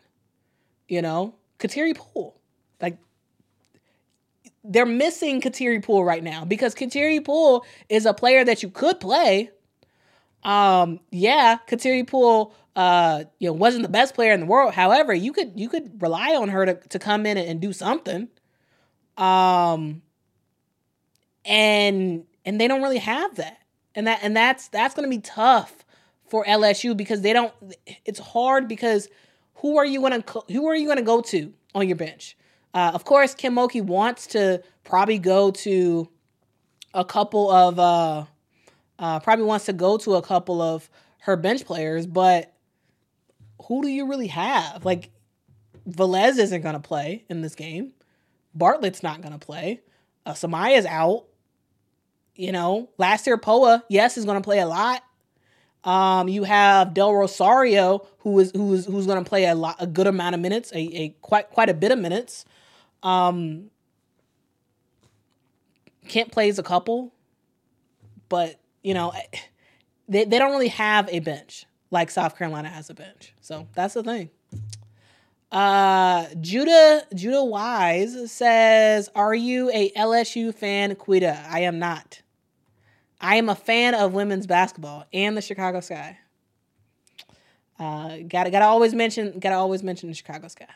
you 0.87 1.01
know 1.01 1.35
Kateri 1.59 1.95
Poole 1.95 2.39
like 2.81 2.97
they're 4.63 4.85
missing 4.85 5.41
Kateri 5.41 5.83
Poole 5.83 6.03
right 6.03 6.23
now 6.23 6.45
because 6.45 6.73
Kateri 6.73 7.23
Poole 7.23 7.63
is 7.89 8.07
a 8.07 8.13
player 8.13 8.43
that 8.43 8.63
you 8.63 8.69
could 8.69 8.99
play 8.99 9.51
um, 10.45 10.99
yeah, 11.11 11.57
Kateri 11.67 12.07
Poole, 12.07 12.53
uh, 12.75 13.23
you 13.39 13.49
know, 13.49 13.53
wasn't 13.53 13.81
the 13.81 13.89
best 13.89 14.13
player 14.13 14.31
in 14.31 14.41
the 14.41 14.45
world. 14.45 14.75
However, 14.75 15.13
you 15.13 15.33
could 15.33 15.53
you 15.59 15.67
could 15.67 16.01
rely 16.01 16.35
on 16.35 16.49
her 16.49 16.67
to, 16.67 16.75
to 16.89 16.99
come 16.99 17.25
in 17.25 17.35
and, 17.37 17.49
and 17.49 17.59
do 17.59 17.73
something. 17.73 18.29
Um, 19.17 20.03
and 21.43 22.25
and 22.45 22.61
they 22.61 22.67
don't 22.67 22.83
really 22.83 22.99
have 22.99 23.35
that, 23.37 23.57
and 23.95 24.07
that 24.07 24.19
and 24.21 24.35
that's 24.35 24.67
that's 24.69 24.93
going 24.93 25.09
to 25.09 25.15
be 25.15 25.21
tough 25.21 25.85
for 26.27 26.45
LSU 26.45 26.95
because 26.95 27.21
they 27.21 27.33
don't. 27.33 27.53
It's 28.05 28.19
hard 28.19 28.67
because 28.67 29.09
who 29.55 29.77
are 29.77 29.85
you 29.85 30.01
going 30.01 30.21
to 30.21 30.43
who 30.49 30.67
are 30.67 30.75
you 30.75 30.85
going 30.85 30.97
to 30.97 31.03
go 31.03 31.21
to 31.21 31.53
on 31.73 31.87
your 31.87 31.97
bench? 31.97 32.37
Uh, 32.73 32.91
of 32.93 33.05
course, 33.05 33.33
Kim 33.33 33.55
Mulkey 33.55 33.81
wants 33.81 34.27
to 34.27 34.61
probably 34.83 35.19
go 35.19 35.51
to 35.51 36.09
a 36.93 37.05
couple 37.05 37.49
of. 37.51 37.79
Uh, 37.79 38.25
uh, 38.97 39.19
probably 39.19 39.43
wants 39.43 39.65
to 39.65 39.73
go 39.73 39.97
to 39.97 40.15
a 40.15 40.21
couple 40.21 40.61
of 40.61 40.89
her 41.19 41.35
bench 41.35 41.65
players, 41.65 42.05
but 42.05 42.53
who 43.63 43.81
do 43.81 43.87
you 43.87 44.07
really 44.07 44.27
have? 44.27 44.85
Like, 44.85 45.11
Velez 45.89 46.37
isn't 46.37 46.61
going 46.61 46.75
to 46.75 46.79
play 46.79 47.25
in 47.29 47.41
this 47.41 47.55
game. 47.55 47.93
Bartlett's 48.57 49.03
not 49.03 49.21
going 49.21 49.33
to 49.37 49.45
play. 49.45 49.81
Uh, 50.25 50.33
Sa'Myah's 50.33 50.85
out. 50.85 51.25
You 52.35 52.51
know, 52.51 52.89
Last-Tear 52.97 53.37
Poa, 53.37 53.83
yes, 53.89 54.17
is 54.17 54.25
going 54.25 54.41
to 54.41 54.43
play 54.43 54.59
a 54.59 54.67
lot. 54.67 55.03
Um, 55.85 56.27
you 56.27 56.43
have 56.43 56.93
Del 56.93 57.13
Rosario, 57.13 58.07
who 58.19 58.39
is 58.39 58.51
who 58.55 58.73
is 58.73 58.85
who's 58.87 59.05
going 59.05 59.23
to 59.23 59.29
play 59.29 59.45
a 59.45 59.53
lot, 59.53 59.75
a 59.79 59.85
good 59.85 60.07
amount 60.07 60.33
of 60.33 60.41
minutes, 60.41 60.71
a, 60.73 60.79
a 60.79 61.09
quite 61.21 61.51
quite 61.51 61.69
a 61.69 61.75
bit 61.75 61.91
of 61.91 61.99
minutes. 61.99 62.43
Um, 63.03 63.69
Kent 66.07 66.31
plays 66.31 66.57
a 66.57 66.63
couple, 66.63 67.13
but 68.29 68.59
you 68.81 68.95
know, 68.95 69.13
they, 70.09 70.25
they 70.25 70.39
don't 70.39 70.51
really 70.51 70.69
have 70.69 71.07
a 71.09 71.19
bench 71.19 71.67
like 71.91 72.09
South 72.09 72.37
Carolina 72.37 72.69
has 72.69 72.89
a 72.89 72.95
bench. 72.95 73.33
So 73.41 73.67
that's 73.75 73.93
the 73.93 74.03
thing. 74.03 74.31
Uh, 75.51 76.25
Judah 76.41 77.03
Judah 77.13 77.43
Wise 77.43 78.31
says, 78.31 79.09
"Are 79.15 79.35
you 79.35 79.69
a 79.71 79.91
LSU 79.91 80.53
fan, 80.53 80.95
Quita? 80.95 81.45
I 81.47 81.61
am 81.61 81.77
not. 81.77 82.21
I 83.19 83.37
am 83.37 83.49
a 83.49 83.55
fan 83.55 83.95
of 83.95 84.13
women's 84.13 84.47
basketball 84.47 85.05
and 85.13 85.35
the 85.35 85.41
Chicago 85.41 85.79
Sky. 85.79 86.17
Uh, 87.79 88.17
gotta 88.27 88.51
gotta 88.51 88.65
always 88.65 88.93
mention 88.93 89.39
gotta 89.39 89.55
always 89.55 89.83
mention 89.83 90.09
the 90.09 90.15
Chicago 90.15 90.47
Sky. 90.47 90.67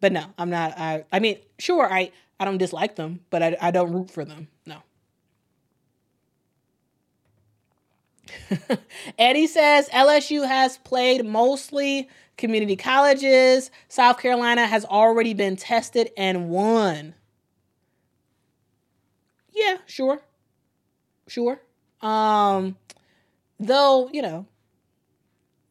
But 0.00 0.12
no, 0.12 0.24
I'm 0.38 0.50
not. 0.50 0.78
I 0.78 1.04
I 1.12 1.18
mean, 1.18 1.38
sure, 1.58 1.90
I 1.92 2.10
I 2.38 2.44
don't 2.44 2.58
dislike 2.58 2.96
them, 2.96 3.20
but 3.30 3.42
I 3.42 3.56
I 3.60 3.70
don't 3.70 3.92
root 3.92 4.10
for 4.10 4.24
them. 4.24 4.48
No. 4.66 4.82
Eddie 9.18 9.46
says 9.46 9.88
LSU 9.90 10.46
has 10.46 10.78
played 10.78 11.24
mostly 11.24 12.08
community 12.36 12.76
colleges. 12.76 13.70
South 13.88 14.18
Carolina 14.18 14.66
has 14.66 14.84
already 14.84 15.34
been 15.34 15.56
tested 15.56 16.10
and 16.16 16.48
won. 16.48 17.14
Yeah, 19.52 19.76
sure. 19.86 20.20
Sure. 21.26 21.60
Um 22.00 22.76
though, 23.58 24.10
you 24.12 24.22
know, 24.22 24.46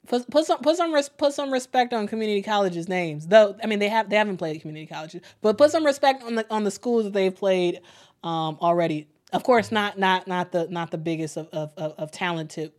put, 0.08 0.30
put 0.30 0.46
some 0.46 0.60
put 0.60 0.78
some 0.78 0.94
res, 0.94 1.10
put 1.10 1.34
some 1.34 1.52
respect 1.52 1.94
on 1.94 2.08
community 2.08 2.42
colleges 2.42 2.88
names. 2.88 3.28
Though 3.28 3.56
I 3.64 3.68
mean 3.68 3.80
they 3.80 3.90
have 3.90 4.10
they 4.10 4.16
haven't 4.16 4.38
played 4.38 4.60
community 4.62 4.88
colleges, 4.88 5.22
but 5.42 5.58
put 5.58 5.72
some 5.72 5.86
respect 5.86 6.24
on 6.24 6.36
the 6.36 6.46
on 6.52 6.64
the 6.64 6.72
schools 6.72 7.04
that 7.06 7.14
they've 7.14 7.36
played 7.36 7.82
um 8.24 8.58
already 8.62 9.08
of 9.34 9.44
course, 9.44 9.72
not 9.72 9.98
not 9.98 10.28
not 10.28 10.52
the 10.52 10.68
not 10.70 10.92
the 10.92 10.98
biggest 10.98 11.38
of 11.38 11.48
of, 11.52 11.74
of 11.78 12.12
talented 12.12 12.72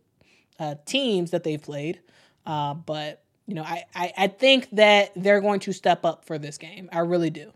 uh, 0.59 0.75
teams 0.85 1.31
that 1.31 1.43
they've 1.43 1.61
played, 1.61 1.99
uh, 2.45 2.73
but 2.73 3.23
you 3.45 3.53
know, 3.55 3.63
I, 3.63 3.83
I 3.93 4.13
I 4.17 4.27
think 4.27 4.69
that 4.71 5.11
they're 5.15 5.41
going 5.41 5.59
to 5.61 5.73
step 5.73 6.05
up 6.05 6.25
for 6.25 6.37
this 6.37 6.57
game. 6.57 6.89
I 6.93 6.99
really 6.99 7.29
do. 7.29 7.51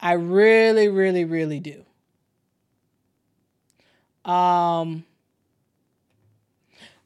I 0.00 0.12
really, 0.12 0.88
really, 0.88 1.24
really 1.24 1.60
do. 1.60 1.84
Um. 4.26 5.04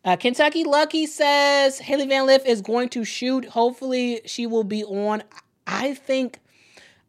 Uh, 0.02 0.16
Kentucky 0.16 0.64
Lucky 0.64 1.04
says 1.04 1.78
Hailey 1.78 2.06
Van 2.06 2.24
Lith 2.24 2.46
is 2.46 2.62
going 2.62 2.88
to 2.90 3.04
shoot. 3.04 3.44
Hopefully, 3.44 4.22
she 4.24 4.46
will 4.46 4.64
be 4.64 4.82
on. 4.82 5.22
I 5.66 5.92
think, 5.92 6.40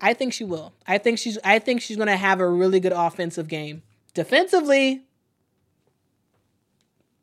I 0.01 0.13
think 0.13 0.33
she 0.33 0.43
will. 0.43 0.73
I 0.85 0.97
think 0.97 1.17
she's. 1.17 1.37
I 1.43 1.59
think 1.59 1.81
she's 1.81 1.95
going 1.95 2.09
to 2.09 2.17
have 2.17 2.41
a 2.41 2.47
really 2.47 2.81
good 2.81 2.91
offensive 2.91 3.47
game. 3.47 3.81
Defensively, 4.13 5.05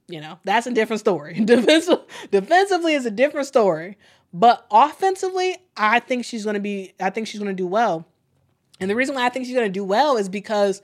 you 0.09 0.21
know, 0.23 0.39
that's 0.43 0.67
a 0.67 0.73
different 0.73 1.01
story. 1.01 1.35
Defensive, 1.45 2.01
defensively 2.31 2.95
is 2.95 3.05
a 3.05 3.11
different 3.11 3.47
story. 3.47 3.99
But 4.33 4.67
offensively, 4.71 5.57
I 5.77 6.01
think 6.01 6.25
she's 6.25 6.45
going 6.45 6.55
to 6.55 6.61
be, 6.61 6.95
I 7.01 7.11
think 7.11 7.27
she's 7.27 7.41
going 7.41 7.55
to 7.55 7.63
do 7.63 7.67
well. 7.67 8.07
And 8.81 8.91
the 8.91 8.97
reason 8.97 9.15
why 9.15 9.27
I 9.27 9.29
think 9.29 9.47
she's 9.47 9.55
going 9.55 9.69
to 9.69 9.73
do 9.73 9.85
well 9.85 10.17
is 10.17 10.29
because 10.29 10.83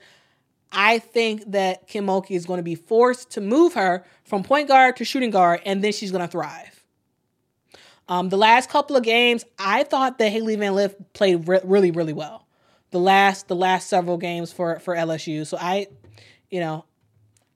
I 0.71 0.99
think 0.99 1.51
that 1.51 1.87
Kim 1.87 2.07
Mulkey 2.07 2.31
is 2.31 2.45
going 2.45 2.57
to 2.57 2.63
be 2.63 2.75
forced 2.75 3.31
to 3.31 3.41
move 3.41 3.73
her 3.73 4.05
from 4.23 4.43
point 4.43 4.67
guard 4.67 4.97
to 4.97 5.05
shooting 5.05 5.31
guard, 5.31 5.61
and 5.65 5.83
then 5.83 5.91
she's 5.91 6.11
going 6.11 6.23
to 6.23 6.31
thrive. 6.31 6.83
Um, 8.07 8.29
the 8.29 8.37
last 8.37 8.69
couple 8.69 8.95
of 8.95 9.03
games, 9.03 9.45
I 9.57 9.83
thought 9.83 10.17
that 10.19 10.29
Hailey 10.29 10.55
Van 10.55 10.75
Lith 10.75 10.95
played 11.13 11.47
re- 11.47 11.61
really, 11.63 11.91
really 11.91 12.13
well 12.13 12.45
the 12.95 12.99
last 13.01 13.49
the 13.49 13.55
last 13.55 13.89
several 13.89 14.17
games 14.17 14.53
for 14.53 14.79
for 14.79 14.95
LSU. 14.95 15.45
So 15.45 15.57
I, 15.59 15.87
you 16.49 16.61
know, 16.61 16.85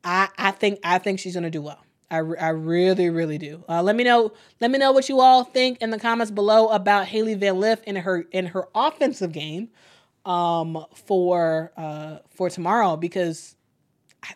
I 0.03 0.27
I 0.37 0.51
think 0.51 0.79
I 0.83 0.97
think 0.97 1.19
she's 1.19 1.33
gonna 1.33 1.49
do 1.49 1.61
well. 1.61 1.79
I, 2.11 2.17
I 2.17 2.49
really 2.49 3.09
really 3.09 3.37
do. 3.37 3.63
Uh, 3.69 3.81
let 3.81 3.95
me 3.95 4.03
know 4.03 4.33
let 4.59 4.69
me 4.69 4.77
know 4.77 4.91
what 4.91 5.07
you 5.07 5.21
all 5.21 5.45
think 5.45 5.81
in 5.81 5.91
the 5.91 5.99
comments 5.99 6.29
below 6.29 6.67
about 6.67 7.07
Hailey 7.07 7.35
Van 7.35 7.57
Lith 7.57 7.81
in 7.85 7.95
her 7.95 8.25
in 8.31 8.47
her 8.47 8.67
offensive 8.75 9.31
game 9.31 9.69
um 10.25 10.85
for 10.93 11.71
uh 11.77 12.19
for 12.29 12.49
tomorrow 12.49 12.97
because 12.97 13.55
I 14.23 14.33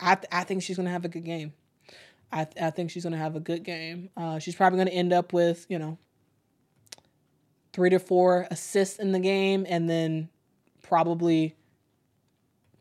I, 0.00 0.16
I 0.30 0.44
think 0.44 0.62
she's 0.62 0.76
gonna 0.76 0.90
have 0.90 1.04
a 1.04 1.08
good 1.08 1.24
game. 1.24 1.52
I 2.30 2.46
I 2.60 2.70
think 2.70 2.90
she's 2.90 3.04
gonna 3.04 3.18
have 3.18 3.36
a 3.36 3.40
good 3.40 3.62
game. 3.62 4.10
Uh, 4.16 4.38
she's 4.38 4.54
probably 4.54 4.78
gonna 4.78 4.90
end 4.90 5.12
up 5.12 5.32
with 5.32 5.66
you 5.68 5.78
know 5.78 5.98
three 7.72 7.90
to 7.90 7.98
four 7.98 8.46
assists 8.50 8.98
in 8.98 9.12
the 9.12 9.20
game, 9.20 9.66
and 9.68 9.88
then 9.88 10.28
probably 10.82 11.56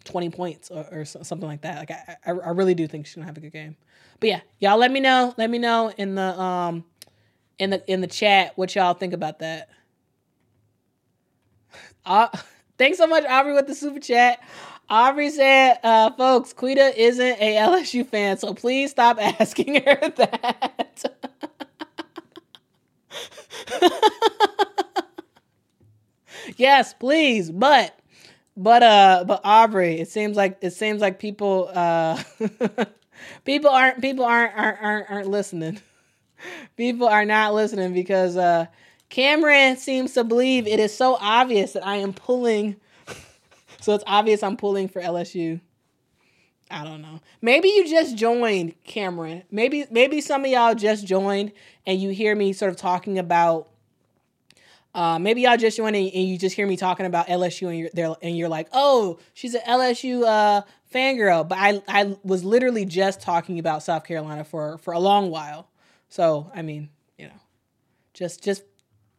20 0.04 0.30
points 0.32 0.70
or, 0.70 0.86
or 0.92 1.06
something 1.06 1.48
like 1.48 1.62
that. 1.62 1.78
Like 1.78 1.92
I, 1.92 2.18
I, 2.26 2.32
I 2.32 2.50
really 2.50 2.74
do 2.74 2.88
think 2.88 3.06
she's 3.06 3.16
gonna 3.16 3.28
have 3.28 3.38
a 3.38 3.42
good 3.42 3.54
game. 3.54 3.76
But 4.20 4.30
yeah, 4.30 4.42
y'all 4.60 4.78
let 4.78 4.92
me 4.92 5.00
know. 5.00 5.34
Let 5.38 5.50
me 5.50 5.58
know 5.58 5.92
in 5.98 6.16
the 6.16 6.40
um 6.40 6.86
in 7.60 7.70
the 7.70 7.92
in 7.92 8.02
the 8.02 8.08
chat 8.08 8.54
what 8.58 8.74
y'all 8.76 8.94
think 8.94 9.14
about 9.14 9.40
that. 9.40 9.70
Uh, 12.06 12.28
thanks 12.78 12.98
so 12.98 13.08
much, 13.08 13.26
Aubrey, 13.26 13.54
with 13.54 13.68
the 13.68 13.76
super 13.76 14.00
chat. 14.00 14.40
Aubrey 14.90 15.30
said, 15.30 15.80
uh, 15.84 16.12
folks, 16.12 16.54
Quita 16.54 17.00
isn't 17.02 17.40
a 17.42 17.58
LSU 17.58 18.04
fan, 18.04 18.38
so 18.38 18.54
please 18.54 18.92
stop 18.92 19.18
asking 19.40 19.76
her 19.76 20.10
that. 20.18 21.04
yes, 26.58 26.94
please. 26.94 27.52
But 27.52 27.98
but 28.58 28.84
uh 28.84 29.24
but 29.28 29.42
Aubrey, 29.44 30.00
it 30.00 30.10
seems 30.10 30.38
like 30.38 30.58
it 30.62 30.72
seems 30.72 31.02
like 31.02 31.20
people 31.20 31.70
uh 31.74 32.22
people 33.46 33.70
aren't 33.70 34.02
people 34.02 34.26
aren't 34.26 34.56
aren't 34.58 34.82
aren't, 34.82 35.12
aren't 35.12 35.28
listening. 35.30 35.80
People 36.78 37.08
are 37.08 37.26
not 37.26 37.54
listening 37.54 37.94
because 37.94 38.38
uh, 38.38 38.66
Cameron 39.12 39.76
seems 39.76 40.14
to 40.14 40.24
believe 40.24 40.66
it 40.66 40.80
is 40.80 40.96
so 40.96 41.18
obvious 41.20 41.74
that 41.74 41.86
I 41.86 41.98
am 41.98 42.14
pulling. 42.14 42.78
so 43.82 43.94
it's 43.94 44.06
obvious 44.08 44.42
I'm 44.42 44.56
pulling 44.56 44.88
for 44.88 45.02
LSU. 45.02 45.60
I 46.72 46.86
don't 46.86 47.02
know. 47.02 47.20
Maybe 47.42 47.68
you 47.68 47.90
just 47.90 48.16
joined, 48.16 48.82
Cameron. 48.86 49.44
Maybe 49.52 49.86
maybe 49.92 50.22
some 50.22 50.46
of 50.46 50.50
y'all 50.50 50.74
just 50.76 51.06
joined 51.06 51.52
and 51.86 52.02
you 52.02 52.12
hear 52.12 52.34
me 52.34 52.54
sort 52.54 52.72
of 52.72 52.78
talking 52.78 53.20
about. 53.20 53.68
Uh, 54.96 55.20
maybe 55.20 55.42
y'all 55.42 55.58
just 55.58 55.78
joined 55.78 55.96
and, 55.96 56.14
you 56.14 56.38
just 56.38 56.56
hear 56.56 56.68
me 56.68 56.76
talking 56.76 57.06
about 57.06 57.28
LSU 57.28 57.70
and 57.70 57.80
you're 57.80 57.90
there 57.94 58.14
and 58.22 58.38
you're 58.38 58.50
like, 58.50 58.68
oh, 58.74 59.20
she's 59.34 59.54
an 59.54 59.62
LSU 59.68 60.24
uh, 60.26 60.62
fangirl. 60.94 61.48
But 61.48 61.58
I 61.58 61.82
I 61.90 62.18
was 62.24 62.46
literally 62.46 62.86
just 62.86 63.20
talking 63.20 63.60
about 63.60 63.84
South 63.84 64.06
Carolina 64.06 64.46
for 64.46 64.78
for 64.78 64.94
a 64.94 65.00
long 65.00 65.30
while. 65.30 65.68
So 66.08 66.50
I 66.56 66.62
mean, 66.62 66.90
you 67.18 67.26
know, 67.26 67.40
just 68.14 68.42
just 68.42 68.64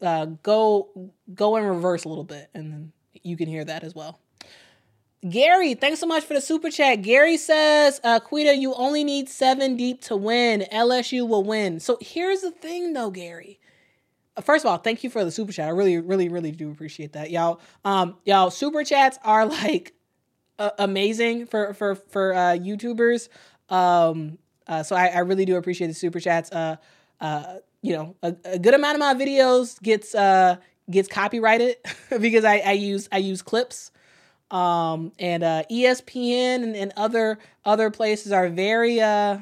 uh, 0.03 0.27
go 0.43 1.11
go 1.35 1.57
in 1.57 1.65
reverse 1.65 2.05
a 2.05 2.09
little 2.09 2.25
bit, 2.25 2.51
and 2.55 2.73
then 2.73 2.93
you 3.23 3.37
can 3.37 3.49
hear 3.49 3.65
that 3.65 3.85
as 3.85 3.95
well. 3.95 4.19
Gary, 5.29 5.75
thanks 5.75 6.01
so 6.01 6.07
much 6.07 6.25
for 6.25 6.35
the 6.35 6.41
super 6.41 6.69
chat. 6.69 7.03
Gary 7.03 7.37
says, 7.37 8.01
uh, 8.03 8.19
Quita, 8.19 8.57
you 8.57 8.75
only 8.75 9.05
need 9.05 9.29
seven 9.29 9.77
deep 9.77 10.03
to 10.03 10.17
win. 10.17 10.65
LSU 10.73 11.29
will 11.29 11.45
win. 11.45 11.79
So 11.79 11.97
here's 12.01 12.41
the 12.41 12.51
thing, 12.51 12.93
though, 12.93 13.11
Gary. 13.11 13.61
Uh, 14.37 14.41
first 14.41 14.65
of 14.65 14.71
all, 14.71 14.79
thank 14.79 15.05
you 15.05 15.11
for 15.11 15.25
the 15.25 15.31
super 15.31 15.53
chat. 15.53 15.69
I 15.69 15.71
really, 15.71 15.99
really, 15.99 16.29
really 16.29 16.51
do 16.51 16.73
appreciate 16.73 17.13
that, 17.13 17.31
y'all. 17.31 17.61
Um, 17.85 18.17
y'all, 18.25 18.51
super 18.51 18.83
chats 18.83 19.17
are 19.23 19.47
like 19.63 19.95
uh, 20.59 20.71
amazing 20.79 21.47
for 21.47 21.73
for 21.75 21.95
for 21.95 22.35
uh, 22.35 22.57
YouTubers. 22.57 23.29
Um, 23.69 24.39
uh, 24.67 24.83
so 24.83 24.97
I, 24.97 25.07
I 25.07 25.19
really 25.21 25.45
do 25.45 25.57
appreciate 25.57 25.87
the 25.87 25.95
super 25.95 26.19
chats. 26.19 26.51
Uh, 26.51 26.77
uh, 27.21 27.59
you 27.83 27.93
know, 27.93 28.17
a, 28.23 28.35
a 28.45 28.59
good 28.59 28.75
amount 28.75 28.95
of 28.95 29.01
my 29.01 29.15
videos 29.15 29.81
gets 29.83 30.15
uh 30.15 30.57
gets 30.91 31.09
copyrighted 31.09 31.77
because 32.21 32.45
I, 32.45 32.59
I 32.59 32.73
use 32.73 33.09
I 33.13 33.19
use 33.19 33.43
clips. 33.43 33.91
Um, 34.51 35.13
and 35.19 35.43
uh, 35.43 35.63
ESPN 35.71 36.63
and, 36.63 36.77
and 36.77 36.93
other 36.97 37.39
other 37.65 37.91
places 37.91 38.33
are 38.33 38.49
very 38.49 39.01
uh 39.01 39.39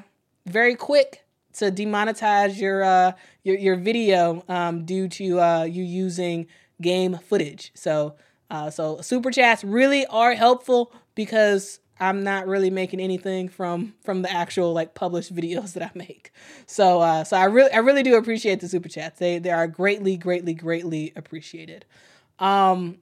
very 0.46 0.74
quick 0.74 1.24
to 1.54 1.70
demonetize 1.70 2.58
your 2.58 2.82
uh 2.82 3.12
your 3.42 3.58
your 3.58 3.76
video 3.76 4.42
um 4.48 4.84
due 4.84 5.08
to 5.08 5.40
uh 5.40 5.64
you 5.64 5.82
using 5.82 6.46
game 6.80 7.18
footage. 7.18 7.72
So 7.74 8.14
uh 8.50 8.70
so 8.70 9.00
super 9.00 9.30
chats 9.30 9.64
really 9.64 10.06
are 10.06 10.34
helpful 10.34 10.92
because 11.14 11.80
I'm 12.00 12.22
not 12.22 12.46
really 12.46 12.70
making 12.70 13.00
anything 13.00 13.48
from 13.48 13.94
from 14.02 14.22
the 14.22 14.32
actual 14.32 14.72
like 14.72 14.94
published 14.94 15.34
videos 15.36 15.74
that 15.74 15.82
I 15.82 15.90
make. 15.94 16.32
So 16.66 17.00
uh, 17.00 17.24
so 17.24 17.36
I 17.36 17.44
really 17.44 17.70
I 17.72 17.78
really 17.78 18.02
do 18.02 18.16
appreciate 18.16 18.60
the 18.60 18.68
super 18.68 18.88
chats. 18.88 19.18
They 19.18 19.38
they 19.38 19.50
are 19.50 19.66
greatly 19.66 20.16
greatly 20.16 20.54
greatly 20.54 21.12
appreciated. 21.16 21.84
Um, 22.38 22.98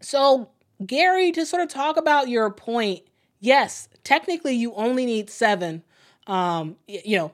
so 0.00 0.50
Gary, 0.84 1.32
to 1.32 1.46
sort 1.46 1.62
of 1.62 1.68
talk 1.68 1.96
about 1.96 2.28
your 2.28 2.50
point, 2.50 3.02
yes, 3.40 3.88
technically 4.02 4.54
you 4.54 4.74
only 4.74 5.06
need 5.06 5.30
seven. 5.30 5.82
Um, 6.26 6.76
you 6.86 7.18
know, 7.18 7.32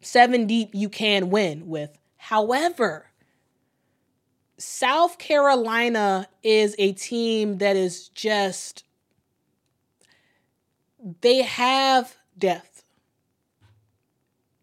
seven 0.00 0.46
deep 0.46 0.70
you 0.72 0.88
can 0.88 1.30
win 1.30 1.68
with. 1.68 1.96
However, 2.16 3.06
South 4.58 5.18
Carolina 5.18 6.28
is 6.42 6.74
a 6.78 6.92
team 6.92 7.58
that 7.58 7.76
is 7.76 8.08
just 8.08 8.84
they 11.20 11.42
have 11.42 12.16
depth. 12.38 12.84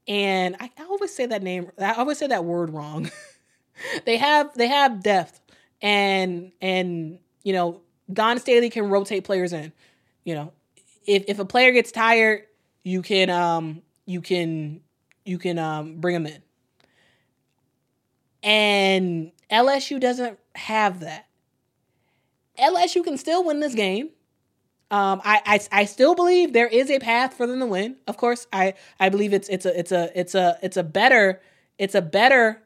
And 0.07 0.56
I, 0.60 0.72
I 0.78 0.84
always 0.86 1.14
say 1.14 1.26
that 1.28 1.44
name, 1.44 1.72
I 1.78 1.94
always 1.94 2.18
say 2.18 2.28
that 2.28 2.45
word 2.45 2.72
wrong. 2.72 3.11
they 4.06 4.18
have 4.18 4.53
they 4.56 4.68
have 4.68 5.03
depth 5.03 5.40
and 5.82 6.52
and 6.61 7.20
you 7.44 7.53
know, 7.53 7.82
Dawn 8.11 8.40
Staley 8.40 8.70
can 8.70 8.90
rotate 8.90 9.24
players 9.24 9.53
in. 9.53 9.72
You 10.24 10.36
know, 10.36 10.53
if 11.06 11.26
if 11.28 11.40
a 11.40 11.45
player 11.45 11.72
gets 11.72 11.91
tired, 11.91 12.44
you 12.84 13.02
can 13.02 13.30
um 13.30 13.82
you 14.06 14.22
can 14.22 14.82
you 15.26 15.38
can 15.38 15.60
um 15.60 15.99
bring 15.99 16.14
them 16.16 16.26
in. 16.26 16.41
And 18.41 19.32
LSU 19.52 19.99
doesn't 19.99 20.40
have 20.56 21.02
that. 21.02 21.28
LSU 22.57 23.03
can 23.03 23.18
still 23.18 23.44
win 23.44 23.60
this 23.60 23.76
game. 23.76 24.10
Um, 24.91 25.22
I, 25.24 25.41
I 25.45 25.82
I 25.82 25.86
still 25.86 26.16
believe 26.16 26.53
there 26.53 26.68
is 26.68 26.90
a 26.90 26.99
path 26.99 27.36
for 27.36 27.45
them 27.45 27.60
to 27.60 27.66
win. 27.66 27.98
Of 28.07 28.18
course, 28.18 28.48
I 28.52 28.74
I 28.99 29.10
believe 29.10 29.34
it's 29.34 29.48
it's 29.49 29.66
a 29.66 29.78
it's 29.78 29.91
a 29.91 30.10
it's 30.16 30.34
a 30.34 30.57
it's 30.64 30.78
a 30.78 30.84
better 30.84 31.41
it's 31.78 31.95
a 31.95 32.02
better 32.02 32.61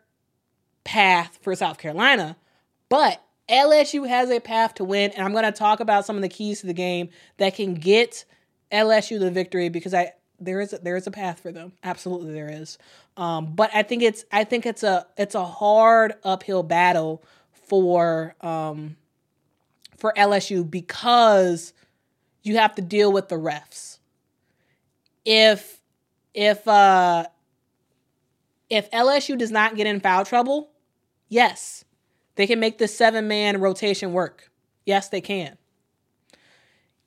path 0.84 1.38
for 1.42 1.56
South 1.56 1.78
Carolina, 1.78 2.38
but 2.88 3.22
LSU 3.50 4.08
has 4.08 4.30
a 4.30 4.40
path 4.40 4.76
to 4.76 4.84
win, 4.84 5.12
and 5.12 5.26
I'm 5.26 5.34
going 5.34 5.44
to 5.44 5.52
talk 5.52 5.80
about 5.80 6.06
some 6.06 6.16
of 6.16 6.22
the 6.22 6.30
keys 6.30 6.62
to 6.62 6.68
the 6.68 6.74
game 6.74 7.10
that 7.38 7.56
can 7.56 7.74
get 7.74 8.26
LSU 8.72 9.20
the 9.20 9.30
victory 9.30 9.70
because 9.70 9.94
I 9.94 10.14
there 10.40 10.62
is 10.62 10.74
a, 10.74 10.78
there 10.80 10.96
is 10.96 11.08
a 11.08 11.12
path 11.12 11.40
for 11.40 11.52
them. 11.52 11.74
Absolutely, 11.84 12.34
there 12.34 12.50
is. 12.50 12.78
Um, 13.18 13.54
but 13.54 13.70
I 13.74 13.84
think 13.84 14.02
it's 14.02 14.26
I 14.32 14.44
think 14.44 14.66
it's 14.66 14.84
a 14.84 15.06
it's 15.18 15.36
a 15.36 15.46
hard 15.46 16.14
uphill 16.24 16.64
battle 16.64 17.24
for 17.52 18.36
um, 18.42 18.96
for 19.98 20.14
LSU 20.18 20.70
because 20.70 21.74
you 22.44 22.58
have 22.58 22.76
to 22.76 22.82
deal 22.82 23.12
with 23.12 23.30
the 23.30 23.36
refs. 23.36 23.98
If 25.26 25.82
if 26.34 26.68
uh 26.68 27.26
if 28.70 28.90
LSU 28.92 29.38
does 29.38 29.52
not 29.52 29.76
get 29.76 29.88
in 29.88 30.00
foul 30.00 30.26
trouble, 30.26 30.72
yes, 31.30 31.86
they 32.36 32.48
can 32.48 32.60
make 32.60 32.78
the 32.78 32.88
seven 32.88 33.28
man 33.28 33.60
rotation 33.60 34.14
work. 34.14 34.52
Yes, 34.86 35.10
they 35.10 35.22
can. 35.22 35.58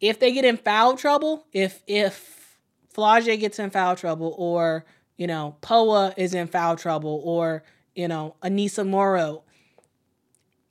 If 0.01 0.19
they 0.19 0.33
get 0.33 0.45
in 0.45 0.57
foul 0.57 0.97
trouble, 0.97 1.47
if 1.53 1.83
if 1.87 2.59
Flau'jae 2.95 3.39
gets 3.39 3.59
in 3.59 3.71
foul 3.71 3.97
trouble, 3.97 4.35
or 4.39 4.85
you 5.17 5.27
know 5.27 5.57
Poa 5.61 6.15
is 6.17 6.35
in 6.35 6.47
foul 6.47 6.77
trouble, 6.77 7.21
or 7.25 7.63
you 7.95 8.09
know 8.09 8.37
Aneesah 8.43 8.87
Morrow, 8.87 9.43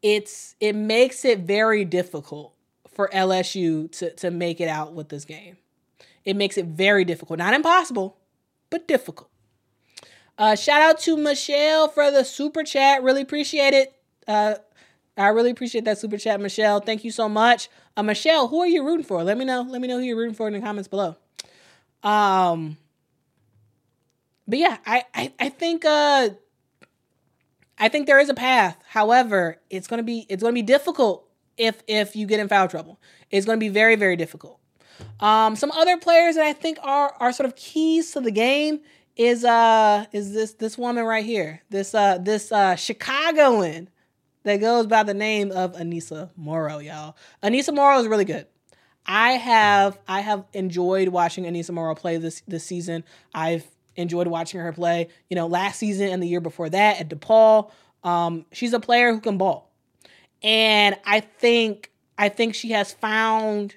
it's 0.02 0.56
it 0.60 0.76
makes 0.76 1.26
it 1.26 1.40
very 1.40 1.86
difficult 1.86 2.55
for 2.96 3.10
LSU 3.10 3.92
to, 4.00 4.12
to 4.16 4.32
make 4.32 4.60
it 4.60 4.70
out 4.70 4.94
with 4.94 5.10
this 5.10 5.26
game. 5.26 5.58
It 6.24 6.36
makes 6.36 6.58
it 6.58 6.66
very 6.66 7.06
difficult. 7.06 7.38
Not 7.38 7.54
impossible, 7.54 8.18
but 8.70 8.88
difficult. 8.88 9.30
Uh, 10.38 10.56
shout 10.56 10.82
out 10.82 11.00
to 11.00 11.16
Michelle 11.16 11.88
for 11.88 12.10
the 12.10 12.24
super 12.24 12.64
chat. 12.64 13.04
Really 13.04 13.22
appreciate 13.22 13.74
it. 13.74 13.94
Uh, 14.28 14.56
I 15.18 15.28
really 15.28 15.52
appreciate 15.52 15.86
that 15.86 15.98
super 15.98 16.18
chat, 16.18 16.42
Michelle. 16.42 16.80
Thank 16.80 17.04
you 17.04 17.12
so 17.12 17.30
much. 17.30 17.70
Uh, 17.96 18.04
Michelle, 18.04 18.48
who 18.48 18.60
are 18.60 18.68
you 18.68 18.86
rooting 18.86 19.06
for? 19.06 19.24
Let 19.24 19.38
me 19.38 19.46
know. 19.46 19.62
Let 19.62 19.82
me 19.82 19.88
know 19.88 20.00
who 20.00 20.04
you're 20.04 20.18
rooting 20.18 20.34
for 20.34 20.48
in 20.48 20.54
the 20.54 20.60
comments 20.60 20.88
below. 20.88 21.16
Um, 22.04 22.78
but 24.48 24.60
yeah, 24.60 24.78
I, 24.86 25.04
I, 25.14 25.34
I 25.40 25.50
think 25.50 25.86
uh, 25.86 26.30
I 27.78 27.90
think 27.90 28.08
there 28.08 28.20
is 28.20 28.30
a 28.30 28.34
path. 28.34 28.78
However, 28.90 29.58
it's 29.70 29.88
gonna 29.88 30.04
be 30.04 30.26
it's 30.30 30.44
gonna 30.44 30.54
be 30.54 30.62
difficult 30.62 31.25
if 31.57 31.82
if 31.88 32.15
you 32.15 32.27
get 32.27 32.40
in 32.40 32.48
foul 32.48 32.68
trouble. 32.68 32.99
It's 33.32 33.45
going 33.45 33.60
to 33.60 33.64
be 33.64 33.69
very 33.69 33.95
very 33.95 34.15
difficult. 34.15 34.60
Um, 35.19 35.56
some 35.56 35.72
other 35.72 35.98
players 35.98 36.36
that 36.36 36.45
I 36.45 36.53
think 36.53 36.77
are 36.82 37.14
are 37.19 37.32
sort 37.32 37.48
of 37.48 37.56
keys 37.56 38.11
to 38.11 38.22
the 38.22 38.32
game 38.32 38.82
is 39.15 39.45
uh 39.45 40.06
is 40.11 40.34
this 40.34 40.53
this 40.53 40.77
woman 40.77 41.06
right 41.06 41.26
here. 41.26 41.61
This 41.69 41.95
uh 41.95 42.18
this 42.18 42.52
uh 42.52 42.76
Chicagoan 42.76 43.90
that 44.44 44.57
goes 44.57 44.88
by 44.88 45.03
the 45.03 45.14
name 45.14 45.52
of 45.52 45.73
Aneesah 45.73 46.30
Morrow, 46.36 46.80
y'all. 46.80 47.15
Aneesah 47.44 47.73
Morrow 47.73 47.99
is 47.99 48.07
really 48.07 48.26
good. 48.26 48.48
I 49.06 49.32
have 49.32 49.99
I 50.07 50.22
have 50.22 50.45
enjoyed 50.53 51.10
watching 51.10 51.45
Aneesah 51.45 51.72
Morrow 51.72 51.95
play 51.95 52.18
this 52.18 52.41
this 52.48 52.64
season. 52.64 53.03
I've 53.34 53.65
enjoyed 53.95 54.27
watching 54.27 54.60
her 54.60 54.73
play, 54.73 55.07
you 55.30 55.36
know, 55.36 55.48
last 55.48 55.80
season 55.80 56.10
and 56.10 56.22
the 56.22 56.27
year 56.27 56.41
before 56.41 56.69
that 56.69 56.99
at 56.99 57.10
DePaul. 57.10 57.72
Um, 58.03 58.45
she's 58.52 58.73
a 58.73 58.80
player 58.80 59.14
who 59.14 59.19
can 59.19 59.38
ball. 59.38 59.72
And 60.46 60.96
I 61.04 61.22
think 61.22 61.92
I 62.20 62.30
think 62.30 62.54
she 62.54 62.72
has 62.72 62.94
found 62.94 63.76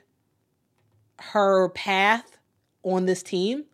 her 1.18 1.70
path 1.70 2.38
on 2.82 3.06
this 3.06 3.22
team. 3.22 3.64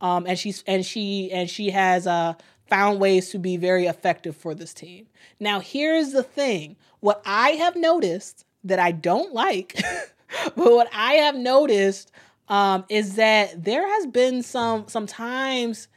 Um, 0.00 0.26
and 0.26 0.38
she's 0.38 0.64
and 0.66 0.84
she 0.84 1.30
and 1.30 1.50
she 1.50 1.68
has 1.70 2.06
uh, 2.06 2.32
found 2.66 2.98
ways 2.98 3.28
to 3.30 3.38
be 3.38 3.58
very 3.58 3.84
effective 3.86 4.34
for 4.34 4.54
this 4.54 4.72
team. 4.72 5.06
Now, 5.38 5.60
here's 5.60 6.12
the 6.12 6.22
thing: 6.22 6.76
what 7.00 7.20
I 7.26 7.50
have 7.50 7.76
noticed 7.76 8.46
that 8.64 8.78
I 8.78 8.92
don't 8.92 9.34
like, 9.34 9.78
but 10.56 10.56
what 10.56 10.88
I 10.94 11.12
have 11.14 11.36
noticed 11.36 12.10
um, 12.48 12.86
is 12.88 13.16
that 13.16 13.62
there 13.62 13.86
has 13.86 14.06
been 14.06 14.42
some 14.42 14.88
some 14.88 15.06
times 15.06 15.88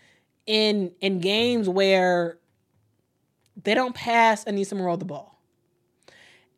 in 0.45 0.91
in 0.99 1.19
games 1.19 1.69
where 1.69 2.37
they 3.63 3.73
don't 3.73 3.95
pass 3.95 4.43
Aneesah 4.43 4.73
Morrow 4.73 4.97
the 4.97 5.05
ball. 5.05 5.32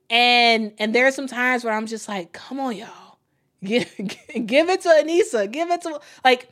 And 0.10 0.74
and 0.78 0.94
there 0.94 1.08
are 1.08 1.12
some 1.12 1.28
times 1.28 1.64
where 1.64 1.74
I'm 1.74 1.88
just 1.88 2.08
like, 2.08 2.32
come 2.32 2.60
on, 2.60 2.76
y'all. 2.78 2.90
Give, 3.66 3.90
give 3.98 4.70
it 4.70 4.82
to 4.82 4.90
Aneesah. 4.90 5.52
Give 5.52 5.72
it 5.72 5.82
to 5.84 6.00
like 6.24 6.50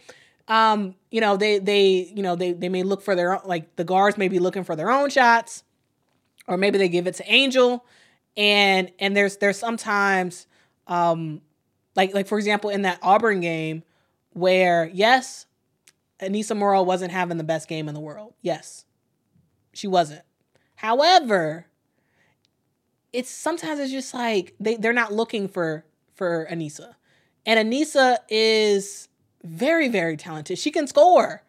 um, 0.47 0.95
you 1.09 1.21
know, 1.21 1.37
they 1.37 1.59
they 1.59 2.11
you 2.13 2.21
know 2.21 2.35
they 2.35 2.51
they 2.53 2.69
may 2.69 2.83
look 2.83 3.01
for 3.01 3.15
their 3.15 3.33
own 3.33 3.41
like 3.45 3.75
the 3.75 3.83
guards 3.83 4.17
may 4.17 4.27
be 4.27 4.39
looking 4.39 4.63
for 4.63 4.75
their 4.75 4.91
own 4.91 5.09
shots, 5.09 5.63
or 6.47 6.57
maybe 6.57 6.77
they 6.77 6.89
give 6.89 7.07
it 7.07 7.15
to 7.15 7.31
Angel, 7.31 7.85
and 8.35 8.91
and 8.99 9.15
there's 9.15 9.37
there's 9.37 9.57
sometimes 9.57 10.47
um 10.87 11.41
like 11.95 12.13
like 12.13 12.27
for 12.27 12.37
example 12.37 12.69
in 12.69 12.81
that 12.81 12.99
Auburn 13.01 13.39
game 13.39 13.83
where 14.31 14.89
yes, 14.93 15.45
Aneesah 16.19 16.57
Morrow 16.57 16.83
wasn't 16.83 17.11
having 17.11 17.37
the 17.37 17.43
best 17.43 17.69
game 17.69 17.87
in 17.87 17.93
the 17.93 18.01
world. 18.01 18.33
Yes, 18.41 18.85
she 19.73 19.87
wasn't. 19.87 20.23
However, 20.75 21.67
it's 23.13 23.29
sometimes 23.29 23.79
it's 23.79 23.91
just 23.91 24.13
like 24.13 24.55
they, 24.59 24.75
they're 24.75 24.91
not 24.91 25.13
looking 25.13 25.47
for 25.47 25.85
for 26.15 26.47
Aneesah. 26.51 26.95
And 27.45 27.71
Aneesah 27.71 28.17
is 28.29 29.07
very, 29.43 29.87
very 29.87 30.17
talented. 30.17 30.57
She 30.57 30.71
can 30.71 30.87
score. 30.87 31.43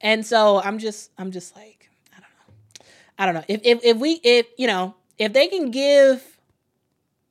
And 0.00 0.24
so 0.26 0.60
I'm 0.60 0.78
just 0.78 1.10
I'm 1.18 1.30
just 1.30 1.56
like, 1.56 1.88
I 2.14 2.20
don't 2.20 2.30
know. 2.30 2.86
I 3.18 3.26
don't 3.26 3.34
know. 3.34 3.44
If 3.48 3.60
if 3.64 3.84
if 3.84 3.96
we 3.96 4.20
if 4.22 4.46
you 4.58 4.66
know, 4.66 4.94
if 5.18 5.32
they 5.32 5.48
can 5.48 5.70
give 5.70 6.38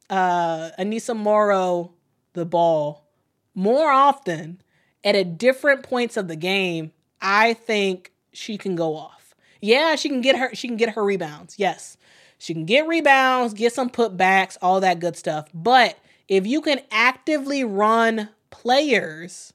uh 0.09 0.71
Aneesah 0.79 1.15
Morrow 1.15 1.93
the 2.33 2.45
ball 2.45 3.07
more 3.53 3.89
often 3.89 4.61
at 5.03 5.15
a 5.15 5.23
different 5.23 5.83
points 5.83 6.17
of 6.17 6.27
the 6.27 6.35
game, 6.35 6.91
I 7.21 7.53
think 7.53 8.11
she 8.33 8.57
can 8.57 8.75
go 8.75 8.95
off. 8.95 9.35
Yeah, 9.61 9.95
she 9.95 10.09
can 10.09 10.21
get 10.21 10.35
her 10.37 10.53
she 10.55 10.67
can 10.67 10.77
get 10.77 10.89
her 10.89 11.03
rebounds. 11.03 11.55
Yes. 11.59 11.97
She 12.37 12.53
can 12.53 12.65
get 12.65 12.87
rebounds, 12.87 13.53
get 13.53 13.73
some 13.73 13.89
putbacks, 13.89 14.57
all 14.61 14.79
that 14.81 14.99
good 14.99 15.15
stuff. 15.15 15.47
But 15.53 15.97
if 16.27 16.45
you 16.45 16.61
can 16.61 16.81
actively 16.91 17.63
run 17.63 18.29
players, 18.49 19.53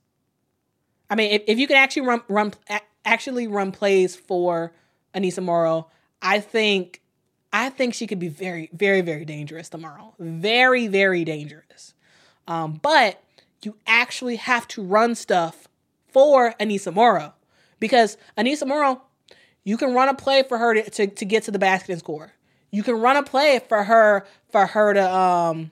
I 1.08 1.14
mean, 1.14 1.32
if, 1.32 1.42
if 1.46 1.58
you 1.58 1.66
can 1.66 1.76
actually 1.76 2.06
run 2.06 2.22
run 2.28 2.52
actually 3.04 3.46
run 3.46 3.72
plays 3.72 4.16
for 4.16 4.72
Aneesah 5.14 5.42
Morrow, 5.42 5.88
I 6.22 6.40
think 6.40 7.00
I 7.52 7.70
think 7.70 7.94
she 7.94 8.06
could 8.06 8.18
be 8.18 8.28
very, 8.28 8.70
very, 8.72 9.00
very 9.00 9.24
dangerous 9.24 9.68
tomorrow. 9.68 10.14
Very, 10.18 10.86
very 10.86 11.24
dangerous. 11.24 11.94
Um, 12.46 12.74
but 12.82 13.22
you 13.62 13.76
actually 13.86 14.36
have 14.36 14.66
to 14.68 14.82
run 14.82 15.14
stuff 15.14 15.68
for 16.08 16.54
Aneesah 16.60 16.94
Morrow 16.94 17.34
because 17.78 18.16
Aneesah 18.38 18.66
Morrow, 18.66 19.02
you 19.64 19.76
can 19.76 19.94
run 19.94 20.08
a 20.08 20.14
play 20.14 20.42
for 20.42 20.58
her 20.58 20.74
to, 20.74 20.90
to, 20.90 21.06
to 21.08 21.24
get 21.24 21.42
to 21.44 21.50
the 21.50 21.58
basket 21.58 21.92
and 21.92 22.00
score. 22.00 22.32
You 22.70 22.82
can 22.82 22.94
run 23.00 23.16
a 23.16 23.22
play 23.22 23.60
for 23.68 23.82
her 23.84 24.26
for 24.50 24.66
her 24.66 24.94
to 24.94 25.14
um 25.14 25.70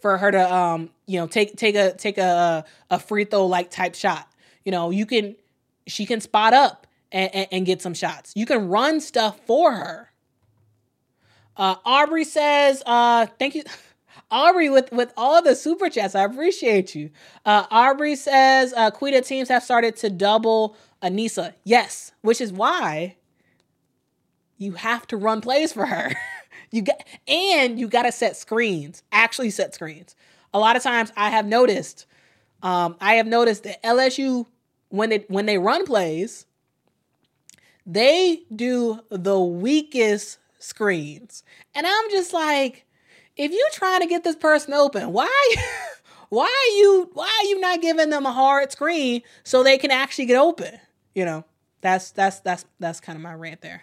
for 0.00 0.18
her 0.18 0.30
to 0.30 0.54
um 0.54 0.90
you 1.06 1.18
know 1.18 1.26
take 1.26 1.56
take 1.56 1.74
a 1.74 1.92
take 1.94 2.18
a 2.18 2.64
a 2.90 2.98
free 2.98 3.24
throw 3.24 3.46
like 3.46 3.70
type 3.70 3.94
shot. 3.94 4.28
You 4.64 4.72
know 4.72 4.90
you 4.90 5.06
can 5.06 5.36
she 5.86 6.06
can 6.06 6.20
spot 6.20 6.54
up 6.54 6.86
and, 7.12 7.34
and, 7.34 7.48
and 7.50 7.66
get 7.66 7.82
some 7.82 7.94
shots. 7.94 8.32
You 8.36 8.46
can 8.46 8.68
run 8.68 9.00
stuff 9.00 9.40
for 9.46 9.72
her. 9.72 10.10
Uh, 11.56 11.74
Aubrey 11.84 12.24
says, 12.24 12.82
uh, 12.86 13.26
thank 13.38 13.54
you. 13.54 13.64
Aubrey 14.30 14.68
with 14.68 14.92
with 14.92 15.12
all 15.16 15.40
the 15.42 15.54
super 15.54 15.88
chats. 15.88 16.14
I 16.14 16.24
appreciate 16.24 16.94
you. 16.94 17.10
Uh, 17.46 17.64
Aubrey 17.70 18.14
says 18.14 18.74
uh, 18.76 18.90
Quita 18.90 19.22
teams 19.22 19.48
have 19.48 19.62
started 19.62 19.96
to 19.96 20.10
double 20.10 20.76
Aneesah. 21.02 21.54
Yes, 21.64 22.12
which 22.20 22.40
is 22.40 22.52
why 22.52 23.16
you 24.58 24.72
have 24.72 25.06
to 25.08 25.16
run 25.16 25.40
plays 25.40 25.72
for 25.72 25.86
her. 25.86 26.14
you 26.70 26.82
get 26.82 27.06
and 27.26 27.78
you 27.78 27.88
got 27.88 28.02
to 28.02 28.12
set 28.12 28.36
screens. 28.36 29.02
Actually, 29.10 29.50
set 29.50 29.74
screens. 29.74 30.14
A 30.52 30.58
lot 30.58 30.76
of 30.76 30.82
times, 30.82 31.12
I 31.16 31.30
have 31.30 31.46
noticed. 31.46 32.06
Um, 32.62 32.96
I 33.00 33.14
have 33.14 33.26
noticed 33.26 33.62
that 33.62 33.82
LSU 33.82 34.46
when 34.88 35.10
they 35.10 35.24
when 35.28 35.46
they 35.46 35.58
run 35.58 35.86
plays, 35.86 36.44
they 37.86 38.42
do 38.54 39.00
the 39.10 39.38
weakest 39.38 40.38
screens, 40.58 41.44
and 41.74 41.86
I'm 41.86 42.10
just 42.10 42.32
like 42.32 42.84
if 43.38 43.52
you're 43.52 43.70
trying 43.72 44.00
to 44.00 44.06
get 44.06 44.24
this 44.24 44.36
person 44.36 44.74
open, 44.74 45.12
why 45.12 45.54
why 46.28 46.44
are 46.44 46.76
you 46.76 47.10
why 47.14 47.40
are 47.42 47.46
you 47.46 47.60
not 47.60 47.80
giving 47.80 48.10
them 48.10 48.26
a 48.26 48.32
hard 48.32 48.72
screen 48.72 49.22
so 49.44 49.62
they 49.62 49.78
can 49.78 49.90
actually 49.90 50.26
get 50.26 50.36
open? 50.36 50.78
You 51.14 51.24
know, 51.24 51.44
that's 51.80 52.10
that's 52.10 52.40
that's 52.40 52.64
that's 52.80 53.00
kind 53.00 53.16
of 53.16 53.22
my 53.22 53.34
rant 53.34 53.60
there. 53.60 53.82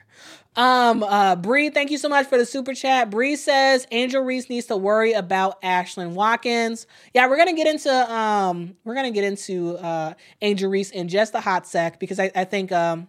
Um 0.55 1.03
uh 1.03 1.35
Bree, 1.35 1.69
thank 1.69 1.91
you 1.91 1.97
so 1.97 2.09
much 2.09 2.27
for 2.27 2.37
the 2.37 2.45
super 2.45 2.73
chat. 2.73 3.09
Bree 3.09 3.35
says 3.35 3.87
Angel 3.91 4.21
Reese 4.21 4.49
needs 4.49 4.67
to 4.67 4.77
worry 4.77 5.13
about 5.13 5.61
Ashlyn 5.61 6.11
Watkins. 6.11 6.87
Yeah, 7.13 7.27
we're 7.27 7.37
gonna 7.37 7.53
get 7.53 7.67
into 7.67 8.13
um 8.13 8.75
we're 8.83 8.95
gonna 8.95 9.11
get 9.11 9.23
into 9.23 9.77
uh 9.77 10.13
Angel 10.41 10.69
Reese 10.69 10.91
in 10.91 11.07
just 11.07 11.33
a 11.35 11.39
hot 11.39 11.67
sec 11.67 11.99
because 11.99 12.19
I, 12.19 12.31
I 12.35 12.43
think 12.43 12.71
um 12.71 13.07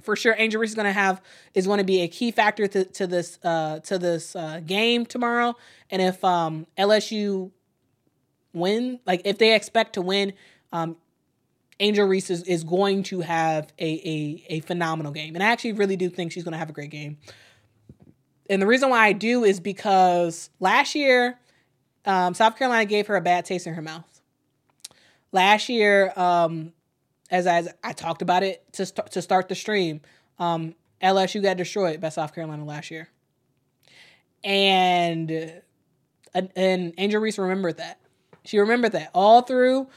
for 0.00 0.16
sure 0.16 0.34
Angel 0.38 0.60
Reese 0.60 0.70
is 0.70 0.76
to 0.76 0.92
have 0.92 1.20
is 1.54 1.66
going 1.66 1.78
to 1.78 1.84
be 1.84 2.02
a 2.02 2.08
key 2.08 2.30
factor 2.30 2.66
to, 2.66 2.84
to 2.84 3.06
this 3.06 3.38
uh, 3.44 3.80
to 3.80 3.98
this 3.98 4.34
uh, 4.34 4.60
game 4.64 5.06
tomorrow. 5.06 5.56
And 5.90 6.02
if 6.02 6.24
um, 6.24 6.66
LSU 6.78 7.50
win, 8.52 9.00
like 9.06 9.22
if 9.24 9.38
they 9.38 9.54
expect 9.54 9.94
to 9.94 10.02
win, 10.02 10.32
um, 10.72 10.96
Angel 11.80 12.06
Reese 12.06 12.30
is, 12.30 12.42
is 12.44 12.62
going 12.62 13.02
to 13.04 13.20
have 13.22 13.72
a, 13.78 13.84
a 13.84 14.44
a 14.56 14.60
phenomenal 14.60 15.12
game. 15.12 15.34
And 15.34 15.42
I 15.42 15.48
actually 15.48 15.72
really 15.72 15.96
do 15.96 16.08
think 16.08 16.30
she's 16.30 16.44
going 16.44 16.52
to 16.52 16.58
have 16.58 16.70
a 16.70 16.74
great 16.74 16.90
game. 16.90 17.18
And 18.48 18.60
the 18.60 18.66
reason 18.66 18.90
why 18.90 19.06
I 19.06 19.12
do 19.12 19.44
is 19.44 19.60
because 19.60 20.50
last 20.60 20.94
year, 20.94 21.38
um, 22.04 22.34
South 22.34 22.56
Carolina 22.56 22.84
gave 22.84 23.06
her 23.06 23.16
a 23.16 23.20
bad 23.20 23.44
taste 23.44 23.66
in 23.66 23.74
her 23.74 23.82
mouth. 23.82 24.20
Last 25.32 25.68
year, 25.68 26.12
um, 26.16 26.72
as 27.30 27.46
I, 27.46 27.58
as 27.58 27.68
I 27.82 27.92
talked 27.92 28.22
about 28.22 28.42
it 28.42 28.70
to 28.74 28.86
start, 28.86 29.12
to 29.12 29.22
start 29.22 29.48
the 29.48 29.54
stream, 29.54 30.00
um, 30.38 30.74
LSU 31.00 31.42
got 31.42 31.56
destroyed 31.56 32.00
by 32.00 32.08
South 32.08 32.34
Carolina 32.34 32.64
last 32.64 32.90
year, 32.90 33.08
and 34.44 35.62
and 36.34 36.94
Angel 36.98 37.20
Reese 37.20 37.38
remembered 37.38 37.78
that. 37.78 38.00
She 38.44 38.58
remembered 38.58 38.92
that 38.92 39.10
all 39.14 39.42
through 39.42 39.88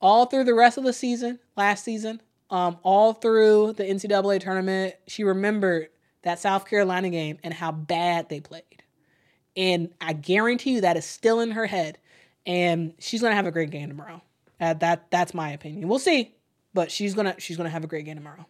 all 0.00 0.26
through 0.26 0.44
the 0.44 0.54
rest 0.54 0.78
of 0.78 0.84
the 0.84 0.92
season 0.92 1.38
last 1.56 1.84
season, 1.84 2.20
um, 2.50 2.78
all 2.82 3.12
through 3.12 3.74
the 3.74 3.84
NCAA 3.84 4.40
tournament. 4.40 4.94
She 5.06 5.24
remembered 5.24 5.88
that 6.22 6.38
South 6.38 6.68
Carolina 6.68 7.10
game 7.10 7.38
and 7.42 7.54
how 7.54 7.72
bad 7.72 8.28
they 8.28 8.40
played, 8.40 8.82
and 9.56 9.90
I 10.00 10.12
guarantee 10.12 10.74
you 10.74 10.80
that 10.82 10.96
is 10.96 11.04
still 11.04 11.40
in 11.40 11.52
her 11.52 11.66
head. 11.66 11.98
And 12.44 12.94
she's 13.00 13.22
gonna 13.22 13.34
have 13.34 13.46
a 13.46 13.50
great 13.50 13.70
game 13.70 13.88
tomorrow. 13.88 14.22
Uh, 14.60 14.74
that 14.74 15.10
that's 15.10 15.34
my 15.34 15.50
opinion. 15.50 15.88
We'll 15.88 15.98
see 15.98 16.36
but 16.76 16.92
she's 16.92 17.14
gonna 17.14 17.34
she's 17.38 17.56
gonna 17.56 17.70
have 17.70 17.82
a 17.82 17.88
great 17.88 18.04
game 18.04 18.16
tomorrow. 18.16 18.46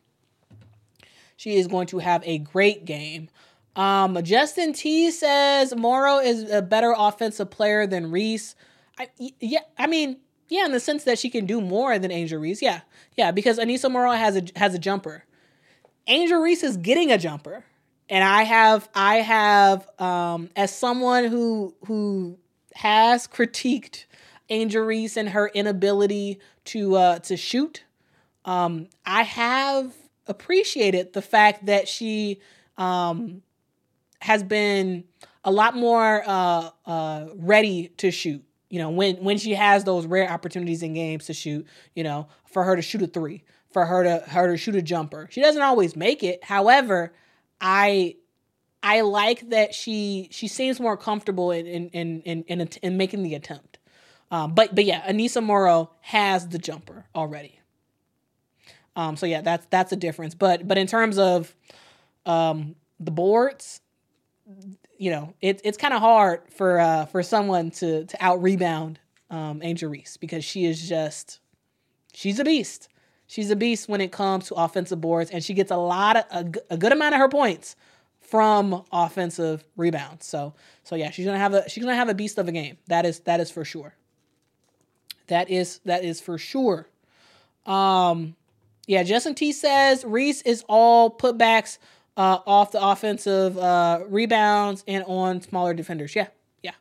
She 1.36 1.56
is 1.56 1.68
going 1.68 1.86
to 1.88 1.98
have 1.98 2.22
a 2.26 2.38
great 2.38 2.84
game. 2.84 3.28
Um, 3.76 4.22
Justin 4.22 4.72
T 4.72 5.10
says 5.10 5.74
Morrow 5.74 6.18
is 6.18 6.50
a 6.50 6.60
better 6.60 6.94
offensive 6.96 7.50
player 7.50 7.86
than 7.86 8.10
Reese. 8.10 8.56
I 8.98 9.08
yeah, 9.40 9.60
I 9.78 9.86
mean 9.86 10.18
yeah, 10.48 10.64
in 10.64 10.72
the 10.72 10.80
sense 10.80 11.04
that 11.04 11.18
she 11.18 11.30
can 11.30 11.46
do 11.46 11.60
more 11.60 11.98
than 11.98 12.10
Angel 12.10 12.40
Reese. 12.40 12.62
Yeah, 12.62 12.80
yeah, 13.16 13.30
because 13.30 13.58
Aneesah 13.58 13.90
Morrow 13.90 14.12
has 14.12 14.36
a 14.36 14.42
has 14.56 14.74
a 14.74 14.78
jumper. 14.78 15.24
Angel 16.06 16.40
Reese 16.40 16.62
is 16.62 16.76
getting 16.76 17.10
a 17.10 17.18
jumper, 17.18 17.64
and 18.08 18.22
I 18.22 18.44
have 18.44 18.88
I 18.94 19.16
have 19.16 19.88
um, 20.00 20.50
as 20.56 20.74
someone 20.74 21.24
who 21.24 21.74
who 21.86 22.38
has 22.74 23.26
critiqued 23.26 24.04
Angel 24.48 24.84
Reese 24.84 25.16
and 25.16 25.30
her 25.30 25.48
inability 25.48 26.38
to 26.66 26.96
uh, 26.96 27.18
to 27.20 27.36
shoot 27.36 27.84
um, 28.46 28.88
I 29.04 29.24
have 29.24 29.92
appreciated 30.28 31.12
the 31.12 31.20
fact 31.20 31.66
that 31.66 31.88
she 31.88 32.40
um, 32.78 33.42
has 34.20 34.42
been 34.42 35.04
a 35.44 35.50
lot 35.50 35.76
more 35.76 36.22
uh, 36.24 36.70
uh, 36.86 37.26
ready 37.34 37.88
to 37.98 38.10
shoot. 38.10 38.44
You 38.68 38.80
know, 38.80 38.90
when 38.90 39.16
when 39.16 39.38
she 39.38 39.54
has 39.54 39.84
those 39.84 40.06
rare 40.06 40.30
opportunities 40.30 40.82
in 40.82 40.94
games 40.94 41.26
to 41.26 41.32
shoot, 41.32 41.66
you 41.94 42.02
know, 42.02 42.28
for 42.44 42.64
her 42.64 42.76
to 42.76 42.82
shoot 42.82 43.02
a 43.02 43.06
three, 43.06 43.44
for 43.70 43.84
her 43.84 44.02
to 44.02 44.30
her 44.30 44.50
to 44.50 44.56
shoot 44.56 44.74
a 44.74 44.82
jumper. 44.82 45.28
She 45.30 45.40
doesn't 45.40 45.62
always 45.62 45.94
make 45.94 46.22
it. 46.22 46.42
However, 46.42 47.12
I 47.60 48.16
I 48.82 49.02
like 49.02 49.50
that 49.50 49.74
she 49.74 50.28
she 50.32 50.48
seems 50.48 50.80
more 50.80 50.96
comfortable 50.96 51.50
in 51.50 51.66
in 51.66 51.88
in 51.90 52.22
in, 52.22 52.60
in, 52.60 52.68
in 52.82 52.96
making 52.96 53.22
the 53.22 53.34
attempt. 53.34 53.78
Um, 54.30 54.54
but 54.54 54.74
but 54.74 54.84
yeah, 54.84 55.08
Aneesah 55.10 55.42
Morrow 55.42 55.90
has 56.00 56.48
the 56.48 56.58
jumper 56.58 57.06
already. 57.14 57.60
Um, 58.96 59.16
so 59.16 59.26
yeah, 59.26 59.42
that's 59.42 59.66
that's 59.70 59.92
a 59.92 59.96
difference. 59.96 60.34
But 60.34 60.66
but 60.66 60.78
in 60.78 60.86
terms 60.86 61.18
of 61.18 61.54
um, 62.24 62.74
the 62.98 63.10
boards, 63.10 63.80
you 64.98 65.10
know, 65.10 65.34
it, 65.40 65.60
it's 65.64 65.78
kind 65.78 65.94
of 65.94 66.00
hard 66.00 66.40
for 66.50 66.80
uh, 66.80 67.06
for 67.06 67.22
someone 67.22 67.70
to 67.72 68.04
to 68.04 68.24
out 68.24 68.42
rebound 68.42 68.98
um, 69.30 69.60
Angel 69.62 69.90
Reese 69.90 70.16
because 70.16 70.44
she 70.44 70.64
is 70.64 70.88
just 70.88 71.40
she's 72.12 72.38
a 72.38 72.44
beast. 72.44 72.88
She's 73.28 73.50
a 73.50 73.56
beast 73.56 73.88
when 73.88 74.00
it 74.00 74.12
comes 74.12 74.46
to 74.48 74.54
offensive 74.54 75.00
boards, 75.00 75.30
and 75.30 75.42
she 75.42 75.52
gets 75.52 75.70
a 75.70 75.76
lot 75.76 76.16
of 76.16 76.24
a, 76.30 76.74
a 76.74 76.76
good 76.76 76.92
amount 76.92 77.14
of 77.14 77.20
her 77.20 77.28
points 77.28 77.76
from 78.20 78.84
offensive 78.92 79.64
rebounds. 79.76 80.26
So 80.26 80.54
so 80.84 80.96
yeah, 80.96 81.10
she's 81.10 81.26
gonna 81.26 81.38
have 81.38 81.54
a 81.54 81.68
she's 81.68 81.84
gonna 81.84 81.96
have 81.96 82.08
a 82.08 82.14
beast 82.14 82.38
of 82.38 82.48
a 82.48 82.52
game. 82.52 82.78
That 82.88 83.04
is 83.04 83.20
that 83.20 83.40
is 83.40 83.50
for 83.50 83.64
sure. 83.64 83.94
That 85.28 85.50
is 85.50 85.80
that 85.84 86.04
is 86.04 86.20
for 86.20 86.38
sure. 86.38 86.88
Um, 87.64 88.36
yeah, 88.86 89.02
Justin 89.02 89.34
T 89.34 89.52
says 89.52 90.04
Reese 90.04 90.42
is 90.42 90.64
all 90.68 91.10
putbacks 91.10 91.78
uh, 92.16 92.38
off 92.46 92.72
the 92.72 92.82
offensive 92.82 93.58
uh, 93.58 94.00
rebounds 94.08 94.84
and 94.88 95.04
on 95.06 95.40
smaller 95.40 95.74
defenders. 95.74 96.14
Yeah, 96.14 96.28
yeah. 96.62 96.72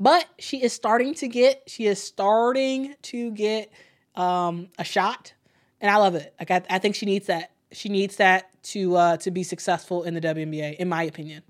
But 0.00 0.26
she 0.38 0.62
is 0.62 0.72
starting 0.72 1.14
to 1.14 1.28
get, 1.28 1.62
she 1.66 1.86
is 1.86 2.02
starting 2.02 2.94
to 3.02 3.30
get 3.32 3.70
um, 4.14 4.68
a 4.78 4.84
shot, 4.84 5.34
and 5.80 5.90
I 5.90 5.96
love 5.96 6.14
it. 6.14 6.34
Like 6.38 6.50
I, 6.50 6.62
I 6.70 6.78
think 6.78 6.94
she 6.94 7.06
needs 7.06 7.26
that. 7.26 7.52
She 7.72 7.88
needs 7.88 8.16
that 8.16 8.50
to 8.64 8.96
uh, 8.96 9.16
to 9.18 9.30
be 9.30 9.42
successful 9.42 10.04
in 10.04 10.14
the 10.14 10.20
WNBA, 10.20 10.76
in 10.76 10.88
my 10.88 11.02
opinion. 11.02 11.42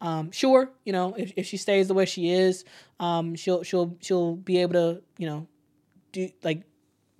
Um, 0.00 0.30
sure, 0.30 0.70
you 0.84 0.92
know, 0.92 1.14
if, 1.14 1.32
if 1.36 1.46
she 1.46 1.56
stays 1.56 1.88
the 1.88 1.94
way 1.94 2.04
she 2.04 2.30
is, 2.30 2.64
um, 3.00 3.34
she'll 3.34 3.62
she'll 3.62 3.96
she'll 4.00 4.36
be 4.36 4.58
able 4.58 4.74
to, 4.74 5.02
you 5.16 5.26
know, 5.26 5.46
do 6.12 6.30
like 6.44 6.62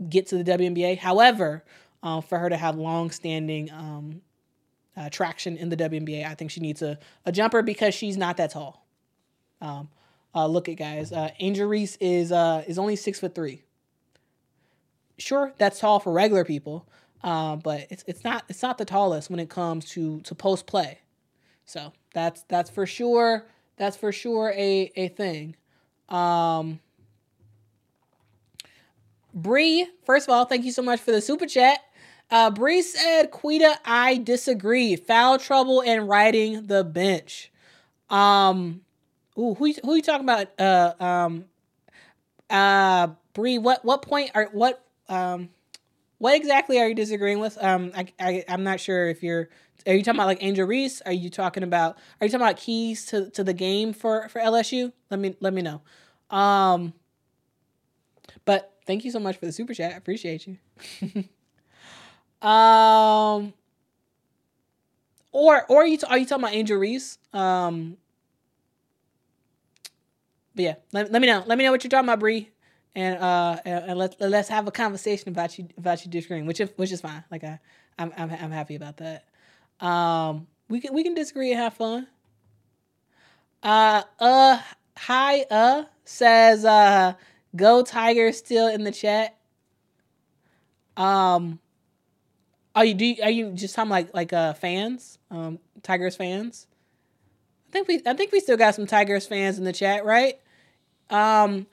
get 0.09 0.27
to 0.29 0.43
the 0.43 0.45
WNBA. 0.45 0.99
However, 0.99 1.65
uh, 2.03 2.21
for 2.21 2.39
her 2.39 2.49
to 2.49 2.57
have 2.57 2.77
long-standing 2.77 3.73
um, 3.73 4.21
uh, 4.99 5.09
traction 5.11 5.57
in 5.57 5.69
the 5.69 5.77
WNBA, 5.77 6.27
I 6.27 6.35
think 6.35 6.51
she 6.51 6.61
needs 6.61 6.83
a, 6.83 6.99
a 7.25 7.31
jumper 7.31 7.63
because 7.63 7.95
she's 7.95 8.17
not 8.17 8.37
that 8.39 8.51
tall. 8.51 8.85
Um, 9.61 9.89
uh, 10.35 10.47
look 10.47 10.69
at 10.69 10.75
guys, 10.75 11.13
uh, 11.13 11.31
Angel 11.39 11.69
Reese 11.69 11.97
is 12.01 12.33
uh, 12.33 12.65
is 12.67 12.79
only 12.79 12.97
six 12.97 13.21
foot 13.21 13.35
three. 13.35 13.63
Sure, 15.17 15.53
that's 15.59 15.81
tall 15.81 16.01
for 16.01 16.13
regular 16.13 16.45
people, 16.45 16.89
uh, 17.23 17.57
but 17.57 17.87
it's 17.91 18.05
it's 18.07 18.25
not 18.25 18.45
it's 18.49 18.63
not 18.63 18.79
the 18.79 18.85
tallest 18.85 19.31
when 19.31 19.41
it 19.41 19.49
comes 19.49 19.85
to 19.87 20.21
to 20.23 20.35
post 20.35 20.67
play. 20.67 20.99
So 21.65 21.93
that's 22.13 22.43
that's 22.49 22.71
for 22.71 22.87
sure. 22.87 23.47
That's 23.77 23.97
for 23.97 24.13
sure 24.13 24.53
a 24.55 24.93
a 24.97 25.09
thing. 25.09 25.57
Um, 26.09 26.81
Bree, 29.35 29.87
first 30.05 30.29
of 30.29 30.35
all, 30.35 30.45
thank 30.45 30.65
you 30.65 30.73
so 30.73 30.83
much 30.83 31.01
for 31.01 31.13
the 31.13 31.21
super 31.21 31.47
chat. 31.47 31.81
Uh, 32.31 32.51
Bree 32.51 32.83
said, 32.83 33.31
"Quita, 33.31 33.79
I 33.85 34.19
disagree. 34.19 34.97
Foul 34.97 35.39
trouble 35.39 35.83
and 35.83 36.09
riding 36.09 36.67
the 36.67 36.85
bench." 36.85 37.51
Um, 38.11 38.83
ooh, 39.39 39.55
who 39.55 39.73
who 39.85 39.95
you 39.97 40.03
talking 40.03 40.25
about? 40.25 40.49
Uh, 40.61 40.95
um, 41.01 41.45
uh, 42.51 43.09
Bree, 43.33 43.59
what 43.59 43.85
what 43.85 44.03
point 44.03 44.31
are 44.35 44.49
what 44.53 44.85
um, 45.09 45.51
what 46.19 46.35
exactly 46.35 46.79
are 46.81 46.89
you 46.89 46.95
disagreeing 46.95 47.41
with? 47.41 47.63
Um, 47.63 47.93
I, 47.97 48.07
I 48.21 48.45
I'm 48.49 48.65
not 48.65 48.81
sure 48.81 49.09
if 49.09 49.23
you're. 49.23 49.49
Are 49.87 49.95
you 49.95 50.03
talking 50.03 50.19
about 50.19 50.27
like 50.27 50.43
Angel 50.43 50.67
Reese? 50.67 51.01
Are 51.03 51.13
you 51.13 51.31
talking 51.31 51.63
about? 51.63 51.97
Are 52.21 52.27
you 52.27 52.31
talking 52.31 52.47
about 52.47 52.57
keys 52.59 53.07
to, 53.07 53.31
to 53.31 53.45
the 53.45 53.55
game 53.55 53.93
for 53.93 54.29
for 54.29 54.41
LSU? 54.41 54.93
Let 55.11 55.21
me 55.21 55.37
let 55.41 55.55
me 55.55 55.63
know. 55.63 55.83
Um, 56.31 56.93
but 58.45 58.75
thank 58.87 59.05
you 59.05 59.11
so 59.11 59.21
much 59.21 59.37
for 59.37 59.47
the 59.47 59.53
super 59.53 59.75
chat. 59.75 59.93
I 59.93 59.97
appreciate 59.97 60.47
you. 60.47 60.59
um, 62.43 63.53
or 65.33 65.65
or 65.69 65.83
are 65.83 65.87
you 65.87 65.99
are 66.09 66.19
you 66.19 66.27
talking 66.27 66.45
about 66.45 66.55
Angel 66.55 66.79
Reese? 66.79 67.19
Um, 67.33 67.97
but 70.55 70.65
yeah, 70.65 70.75
let, 70.93 71.13
let 71.13 71.21
me 71.21 71.29
know. 71.29 71.43
Let 71.47 71.59
me 71.59 71.65
know 71.65 71.71
what 71.71 71.85
you're 71.85 71.91
talking 71.91 72.09
about, 72.09 72.21
Bree, 72.21 72.51
and 72.95 73.19
uh, 73.19 73.59
and, 73.65 73.91
and 73.91 73.99
let's 73.99 74.17
let's 74.21 74.49
have 74.49 74.67
a 74.67 74.73
conversation 74.73 75.29
about 75.29 75.59
you 75.59 75.69
about 75.77 76.05
you 76.05 76.11
disagreeing, 76.11 76.47
which 76.47 76.61
is 76.61 76.71
which 76.77 76.93
is 76.93 77.01
fine. 77.01 77.25
Like 77.31 77.45
I, 77.45 77.61
I'm 77.99 78.13
I'm 78.17 78.31
I'm 78.31 78.51
happy 78.51 78.75
about 78.75 78.97
that. 78.99 79.25
Um, 79.81 80.47
we 80.69 80.81
can 80.81 80.95
we 80.95 81.03
can 81.03 81.15
disagree 81.15 81.53
and 81.53 81.61
have 81.61 81.75
fun. 81.75 82.07
Uh, 83.63 84.03
uh, 84.19 84.61
hi, 84.97 85.43
uh, 85.51 85.85
says 86.05 86.65
uh, 86.65 87.15
go 87.55 87.83
Tigers 87.83 88.39
still 88.39 88.69
in 88.69 88.85
the 88.85 88.93
chat. 88.93 89.37
Um, 90.97 91.61
are 92.79 92.85
you 92.85 92.95
do 92.95 93.17
are 93.25 93.31
you 93.31 93.51
just 93.53 93.75
talking 93.75 93.91
like 93.91 94.15
like 94.15 94.33
uh 94.33 94.55
fans, 94.55 95.19
um, 95.33 95.59
Tigers 95.83 96.15
fans? 96.15 96.69
I 97.69 97.73
think 97.73 97.89
we 97.89 98.01
I 98.07 98.15
think 98.15 98.31
we 98.31 98.39
still 98.39 98.57
got 98.57 98.77
some 98.77 98.87
Tigers 98.87 99.27
fans 99.27 99.59
in 99.59 99.65
the 99.65 99.73
chat, 99.73 100.05
right? 100.05 100.39
Um, 101.11 101.67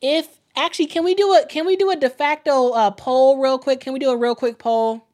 if 0.00 0.40
actually, 0.56 0.86
can 0.86 1.04
we 1.04 1.14
do 1.14 1.34
a 1.34 1.46
can 1.46 1.66
we 1.66 1.76
do 1.76 1.90
a 1.90 1.96
de 1.96 2.08
facto 2.08 2.70
uh, 2.70 2.90
poll 2.92 3.42
real 3.42 3.58
quick? 3.58 3.80
Can 3.80 3.92
we 3.92 3.98
do 3.98 4.10
a 4.10 4.16
real 4.16 4.34
quick 4.34 4.58
poll? 4.58 5.06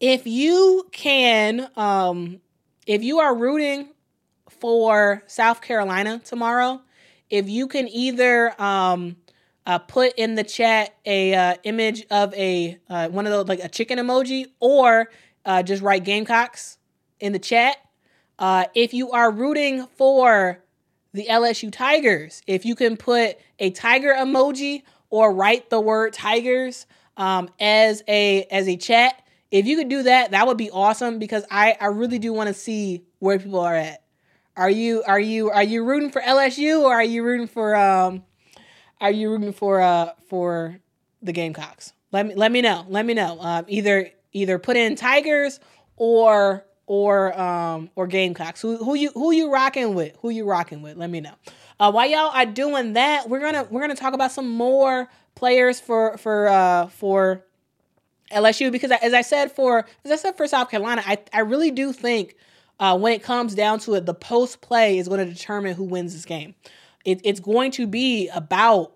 If 0.00 0.26
you 0.26 0.88
can, 0.90 1.68
um, 1.76 2.40
if 2.86 3.02
you 3.02 3.18
are 3.18 3.34
rooting 3.34 3.90
for 4.48 5.22
South 5.26 5.60
Carolina 5.60 6.22
tomorrow, 6.24 6.80
if 7.28 7.50
you 7.50 7.68
can 7.68 7.86
either 7.88 8.60
um, 8.60 9.16
uh, 9.66 9.78
put 9.78 10.12
in 10.16 10.34
the 10.34 10.44
chat 10.44 10.94
a 11.04 11.34
uh, 11.34 11.54
image 11.64 12.04
of 12.10 12.34
a 12.34 12.78
uh, 12.88 13.08
one 13.08 13.26
of 13.26 13.32
those 13.32 13.48
like 13.48 13.62
a 13.62 13.68
chicken 13.68 13.98
emoji, 13.98 14.46
or 14.60 15.10
uh, 15.44 15.62
just 15.62 15.82
write 15.82 16.04
Gamecocks 16.04 16.78
in 17.20 17.32
the 17.32 17.38
chat. 17.38 17.76
Uh, 18.38 18.64
if 18.74 18.92
you 18.92 19.10
are 19.12 19.30
rooting 19.30 19.86
for 19.96 20.62
the 21.12 21.26
LSU 21.26 21.72
Tigers, 21.72 22.42
if 22.46 22.64
you 22.64 22.74
can 22.74 22.96
put 22.96 23.38
a 23.58 23.70
tiger 23.70 24.12
emoji 24.12 24.82
or 25.10 25.32
write 25.32 25.70
the 25.70 25.80
word 25.80 26.12
Tigers 26.12 26.86
um, 27.16 27.48
as 27.60 28.02
a 28.08 28.44
as 28.44 28.68
a 28.68 28.76
chat, 28.76 29.22
if 29.50 29.66
you 29.66 29.76
could 29.76 29.88
do 29.88 30.02
that, 30.02 30.32
that 30.32 30.46
would 30.46 30.58
be 30.58 30.70
awesome 30.70 31.18
because 31.18 31.44
I 31.50 31.76
I 31.80 31.86
really 31.86 32.18
do 32.18 32.32
want 32.32 32.48
to 32.48 32.54
see 32.54 33.04
where 33.20 33.38
people 33.38 33.60
are 33.60 33.76
at. 33.76 34.02
Are 34.56 34.70
you 34.70 35.02
are 35.04 35.20
you 35.20 35.50
are 35.50 35.62
you 35.62 35.84
rooting 35.84 36.10
for 36.10 36.20
LSU 36.20 36.82
or 36.82 36.92
are 36.94 37.04
you 37.04 37.22
rooting 37.24 37.46
for 37.46 37.74
um 37.76 38.24
are 39.04 39.10
you 39.10 39.30
rooting 39.30 39.52
for 39.52 39.82
uh 39.82 40.12
for 40.28 40.78
the 41.22 41.32
Gamecocks? 41.32 41.92
Let 42.10 42.26
me 42.26 42.34
let 42.34 42.50
me 42.50 42.62
know. 42.62 42.86
Let 42.88 43.04
me 43.04 43.12
know. 43.12 43.38
Um, 43.38 43.66
either 43.68 44.10
either 44.32 44.58
put 44.58 44.76
in 44.78 44.96
Tigers 44.96 45.60
or 45.96 46.64
or 46.86 47.38
um 47.38 47.90
or 47.96 48.06
Gamecocks. 48.06 48.62
Who 48.62 48.78
who 48.78 48.94
you 48.94 49.10
who 49.10 49.30
you 49.32 49.52
rocking 49.52 49.94
with? 49.94 50.16
Who 50.22 50.30
you 50.30 50.46
rocking 50.46 50.80
with? 50.80 50.96
Let 50.96 51.10
me 51.10 51.20
know. 51.20 51.34
Uh, 51.78 51.92
while 51.92 52.08
y'all 52.08 52.30
are 52.34 52.46
doing 52.46 52.94
that, 52.94 53.28
we're 53.28 53.40
gonna 53.40 53.68
we're 53.70 53.82
gonna 53.82 53.94
talk 53.94 54.14
about 54.14 54.32
some 54.32 54.48
more 54.48 55.08
players 55.34 55.80
for 55.80 56.16
for 56.16 56.48
uh 56.48 56.86
for 56.86 57.44
LSU 58.32 58.72
because 58.72 58.90
as 58.90 59.12
I 59.12 59.20
said 59.20 59.52
for 59.52 59.84
as 60.04 60.10
I 60.10 60.16
said 60.16 60.36
for 60.38 60.46
South 60.46 60.70
Carolina, 60.70 61.02
I 61.04 61.18
I 61.30 61.40
really 61.40 61.70
do 61.70 61.92
think 61.92 62.36
uh, 62.80 62.98
when 62.98 63.12
it 63.12 63.22
comes 63.22 63.54
down 63.54 63.78
to 63.80 63.94
it, 63.94 64.06
the 64.06 64.14
post 64.14 64.60
play 64.60 64.98
is 64.98 65.08
going 65.08 65.24
to 65.24 65.32
determine 65.32 65.74
who 65.74 65.84
wins 65.84 66.12
this 66.12 66.24
game. 66.24 66.54
It, 67.04 67.20
it's 67.24 67.40
going 67.40 67.70
to 67.72 67.86
be 67.86 68.28
about 68.28 68.92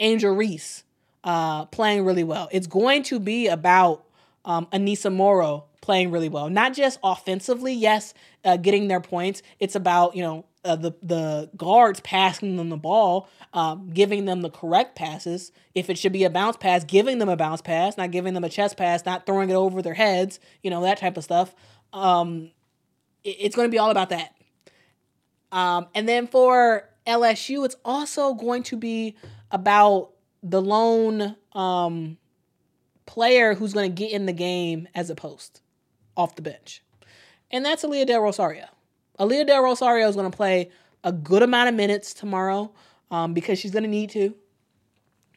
Angel 0.00 0.32
Reese 0.32 0.84
uh, 1.24 1.66
playing 1.66 2.04
really 2.04 2.24
well. 2.24 2.48
It's 2.52 2.66
going 2.66 3.02
to 3.04 3.18
be 3.18 3.48
about 3.48 4.04
um, 4.44 4.66
Aneesah 4.66 5.14
Morrow 5.14 5.64
playing 5.80 6.10
really 6.10 6.28
well, 6.28 6.50
not 6.50 6.74
just 6.74 6.98
offensively. 7.02 7.72
Yes, 7.72 8.14
uh, 8.44 8.56
getting 8.56 8.88
their 8.88 9.00
points. 9.00 9.42
It's 9.58 9.74
about 9.74 10.14
you 10.14 10.22
know 10.22 10.44
uh, 10.64 10.76
the 10.76 10.92
the 11.02 11.50
guards 11.56 12.00
passing 12.00 12.56
them 12.56 12.68
the 12.68 12.76
ball, 12.76 13.28
um, 13.52 13.90
giving 13.90 14.24
them 14.24 14.42
the 14.42 14.50
correct 14.50 14.96
passes. 14.96 15.52
If 15.74 15.90
it 15.90 15.98
should 15.98 16.12
be 16.12 16.24
a 16.24 16.30
bounce 16.30 16.56
pass, 16.56 16.84
giving 16.84 17.18
them 17.18 17.28
a 17.28 17.36
bounce 17.36 17.62
pass, 17.62 17.96
not 17.96 18.10
giving 18.10 18.34
them 18.34 18.44
a 18.44 18.48
chest 18.48 18.76
pass, 18.76 19.04
not 19.04 19.26
throwing 19.26 19.50
it 19.50 19.54
over 19.54 19.82
their 19.82 19.94
heads. 19.94 20.40
You 20.62 20.70
know 20.70 20.82
that 20.82 20.98
type 20.98 21.16
of 21.16 21.24
stuff. 21.24 21.54
Um, 21.92 22.50
it, 23.24 23.36
it's 23.40 23.56
going 23.56 23.68
to 23.68 23.72
be 23.72 23.78
all 23.78 23.90
about 23.90 24.10
that. 24.10 24.34
Um, 25.50 25.86
and 25.94 26.06
then 26.06 26.26
for 26.26 26.84
LSU, 27.08 27.64
it's 27.64 27.76
also 27.84 28.34
going 28.34 28.62
to 28.64 28.76
be 28.76 29.16
about 29.50 30.10
the 30.42 30.60
lone 30.60 31.36
um, 31.52 32.18
player 33.06 33.54
who's 33.54 33.72
going 33.72 33.90
to 33.90 33.94
get 33.94 34.12
in 34.12 34.26
the 34.26 34.32
game 34.32 34.86
as 34.94 35.10
a 35.10 35.14
post 35.14 35.62
off 36.16 36.36
the 36.36 36.42
bench. 36.42 36.82
And 37.50 37.64
that's 37.64 37.84
Aaliyah 37.84 38.06
Del 38.06 38.20
Rosario. 38.20 38.66
Aaliyah 39.18 39.46
Del 39.46 39.62
Rosario 39.62 40.06
is 40.08 40.14
going 40.14 40.30
to 40.30 40.36
play 40.36 40.70
a 41.02 41.12
good 41.12 41.42
amount 41.42 41.70
of 41.70 41.74
minutes 41.74 42.12
tomorrow 42.12 42.72
um, 43.10 43.32
because 43.32 43.58
she's 43.58 43.70
going 43.70 43.84
to 43.84 43.88
need 43.88 44.10
to. 44.10 44.34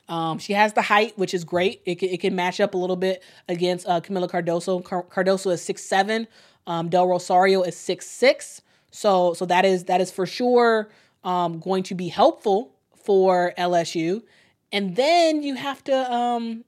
Um, 0.10 0.40
she 0.40 0.52
has 0.54 0.74
the 0.74 0.82
height, 0.82 1.18
which 1.18 1.34
is 1.34 1.46
great. 1.46 1.82
It 1.86 1.96
can, 1.96 2.10
it 2.10 2.20
can 2.20 2.36
match 2.36 2.60
up 2.60 2.74
a 2.74 2.78
little 2.78 2.98
bit 2.98 3.24
against 3.48 3.88
uh, 3.88 4.02
Kamilla 4.02 4.30
Cardoso. 4.30 4.84
Car- 4.84 5.04
Cardoso 5.04 5.54
is 5.54 5.62
six 5.62 5.84
seven. 5.84 6.28
Um, 6.68 6.90
Del 6.90 7.08
Rosario 7.08 7.62
is 7.62 7.78
six 7.78 8.08
six. 8.08 8.62
So 8.92 9.34
so 9.34 9.46
that 9.46 9.64
is 9.64 9.86
that 9.86 10.02
is 10.02 10.12
for 10.12 10.26
sure 10.26 10.90
um, 11.24 11.60
going 11.60 11.84
to 11.84 11.96
be 11.96 12.08
helpful 12.08 12.74
for 13.04 13.54
LSU. 13.58 14.24
And 14.72 14.96
then 14.96 15.44
you 15.44 15.56
have 15.56 15.84
to 15.86 16.14
um, 16.14 16.64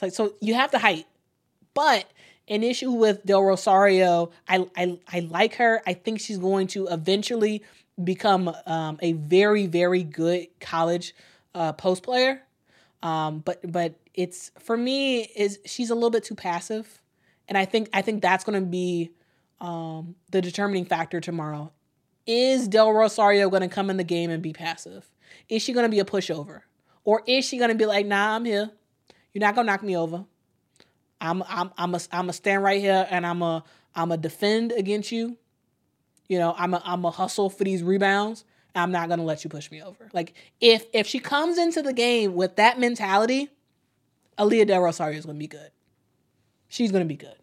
like 0.00 0.12
so 0.12 0.34
you 0.40 0.54
have 0.54 0.70
the 0.70 0.78
height, 0.78 1.06
but 1.72 2.06
an 2.46 2.62
issue 2.62 2.90
with 2.90 3.24
Del 3.24 3.42
Rosario, 3.42 4.30
I 4.48 4.66
I, 4.76 4.98
I 5.08 5.20
like 5.20 5.54
her. 5.56 5.82
I 5.86 5.94
think 5.94 6.20
she's 6.20 6.38
going 6.38 6.66
to 6.68 6.86
eventually 6.88 7.62
become 8.02 8.54
um, 8.66 8.98
a 9.02 9.12
very 9.12 9.66
very 9.66 10.02
good 10.02 10.48
college 10.60 11.14
uh, 11.54 11.72
post 11.72 12.02
player. 12.02 12.42
Um, 13.02 13.40
but 13.40 13.60
but 13.70 13.94
it's 14.14 14.50
for 14.58 14.76
me 14.76 15.22
is 15.36 15.58
she's 15.64 15.90
a 15.90 15.94
little 15.94 16.10
bit 16.10 16.24
too 16.24 16.34
passive, 16.34 17.00
and 17.48 17.58
I 17.58 17.64
think 17.64 17.88
I 17.92 18.02
think 18.02 18.22
that's 18.22 18.44
going 18.44 18.60
to 18.60 18.66
be 18.66 19.10
um, 19.60 20.14
the 20.30 20.40
determining 20.40 20.84
factor 20.84 21.20
tomorrow. 21.20 21.72
Is 22.26 22.68
Del 22.68 22.92
Rosario 22.92 23.50
going 23.50 23.62
to 23.62 23.68
come 23.68 23.90
in 23.90 23.96
the 23.96 24.04
game 24.04 24.30
and 24.30 24.42
be 24.42 24.52
passive? 24.52 25.10
Is 25.48 25.62
she 25.62 25.72
going 25.72 25.84
to 25.84 25.90
be 25.90 26.00
a 26.00 26.04
pushover, 26.04 26.62
or 27.04 27.22
is 27.26 27.44
she 27.44 27.58
going 27.58 27.70
to 27.70 27.76
be 27.76 27.86
like, 27.86 28.06
Nah, 28.06 28.36
I'm 28.36 28.44
here. 28.44 28.70
You're 29.34 29.40
not 29.40 29.56
gonna 29.56 29.66
knock 29.66 29.82
me 29.82 29.96
over. 29.96 30.24
I'm 31.20 31.42
I'm 31.48 31.72
I'm 31.76 31.94
a 31.94 32.00
I'm 32.12 32.28
a 32.28 32.32
stand 32.32 32.62
right 32.62 32.80
here 32.80 33.06
and 33.10 33.26
I'm 33.26 33.42
a 33.42 33.64
I'm 33.94 34.12
a 34.12 34.16
defend 34.16 34.72
against 34.72 35.12
you. 35.12 35.36
You 36.28 36.38
know, 36.38 36.54
I'm 36.56 36.72
a 36.72 36.82
I'm 36.84 37.04
a 37.04 37.10
hustle 37.10 37.50
for 37.50 37.64
these 37.64 37.82
rebounds. 37.82 38.44
I'm 38.76 38.92
not 38.92 39.08
gonna 39.08 39.24
let 39.24 39.42
you 39.42 39.50
push 39.50 39.70
me 39.70 39.82
over. 39.82 40.08
Like 40.12 40.34
if 40.60 40.86
if 40.92 41.08
she 41.08 41.18
comes 41.18 41.58
into 41.58 41.82
the 41.82 41.92
game 41.92 42.34
with 42.34 42.56
that 42.56 42.78
mentality, 42.78 43.50
Aaliyah 44.38 44.68
Del 44.68 44.80
Rosario 44.80 45.18
is 45.18 45.26
gonna 45.26 45.38
be 45.38 45.48
good. 45.48 45.70
She's 46.68 46.92
gonna 46.92 47.04
be 47.04 47.16
good. 47.16 47.34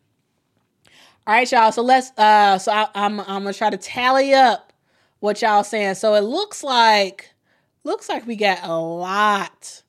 All 1.27 1.35
right, 1.35 1.51
y'all. 1.51 1.73
So 1.73 1.81
let's 1.81 2.11
uh 2.17 2.57
so 2.57 2.71
I, 2.71 2.87
I'm 2.95 3.19
I'm 3.19 3.43
gonna 3.43 3.53
try 3.53 3.69
to 3.69 3.77
tally 3.77 4.33
up 4.33 4.70
what 5.21 5.41
y'all 5.41 5.63
saying. 5.63 5.95
So 5.95 6.15
it 6.15 6.23
looks 6.25 6.63
like 6.65 7.31
looks 7.85 8.09
like 8.09 8.27
we 8.27 8.35
got 8.35 8.59
a 8.63 8.75
lot 8.75 9.81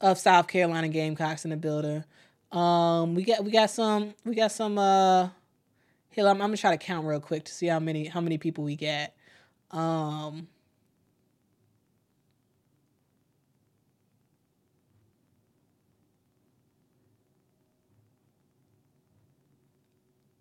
of 0.00 0.18
South 0.18 0.46
Carolina 0.46 0.88
Gamecocks 0.88 1.44
in 1.44 1.50
the 1.50 1.56
building. 1.56 2.04
Um, 2.52 3.16
we 3.16 3.24
got 3.24 3.44
we 3.44 3.50
got 3.50 3.70
some 3.70 4.14
we 4.24 4.36
got 4.36 4.52
some 4.52 4.78
uh 4.78 5.30
here 6.10 6.28
I'm, 6.28 6.40
I'm 6.40 6.48
gonna 6.48 6.56
try 6.56 6.70
to 6.70 6.78
count 6.78 7.06
real 7.06 7.18
quick 7.18 7.44
to 7.44 7.52
see 7.52 7.66
how 7.66 7.80
many 7.80 8.06
how 8.06 8.20
many 8.20 8.38
people 8.38 8.62
we 8.62 8.76
get. 8.76 9.16
Um 9.72 10.46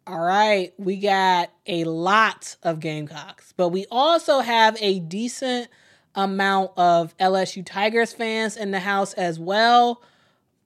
All 0.06 0.20
right, 0.20 0.74
we 0.78 0.98
got 0.98 1.50
a 1.66 1.86
lot 1.86 2.58
of 2.62 2.82
Gamecocks, 2.82 3.54
but 3.56 3.70
we 3.70 3.86
also 3.90 4.42
have 4.42 4.76
a 4.82 5.00
decent 5.00 5.70
amount 6.14 6.72
of 6.76 7.16
LSU 7.20 7.66
Tigers 7.66 8.12
fans 8.12 8.58
in 8.58 8.72
the 8.72 8.82
house 8.82 9.14
as 9.14 9.40
well. 9.40 10.02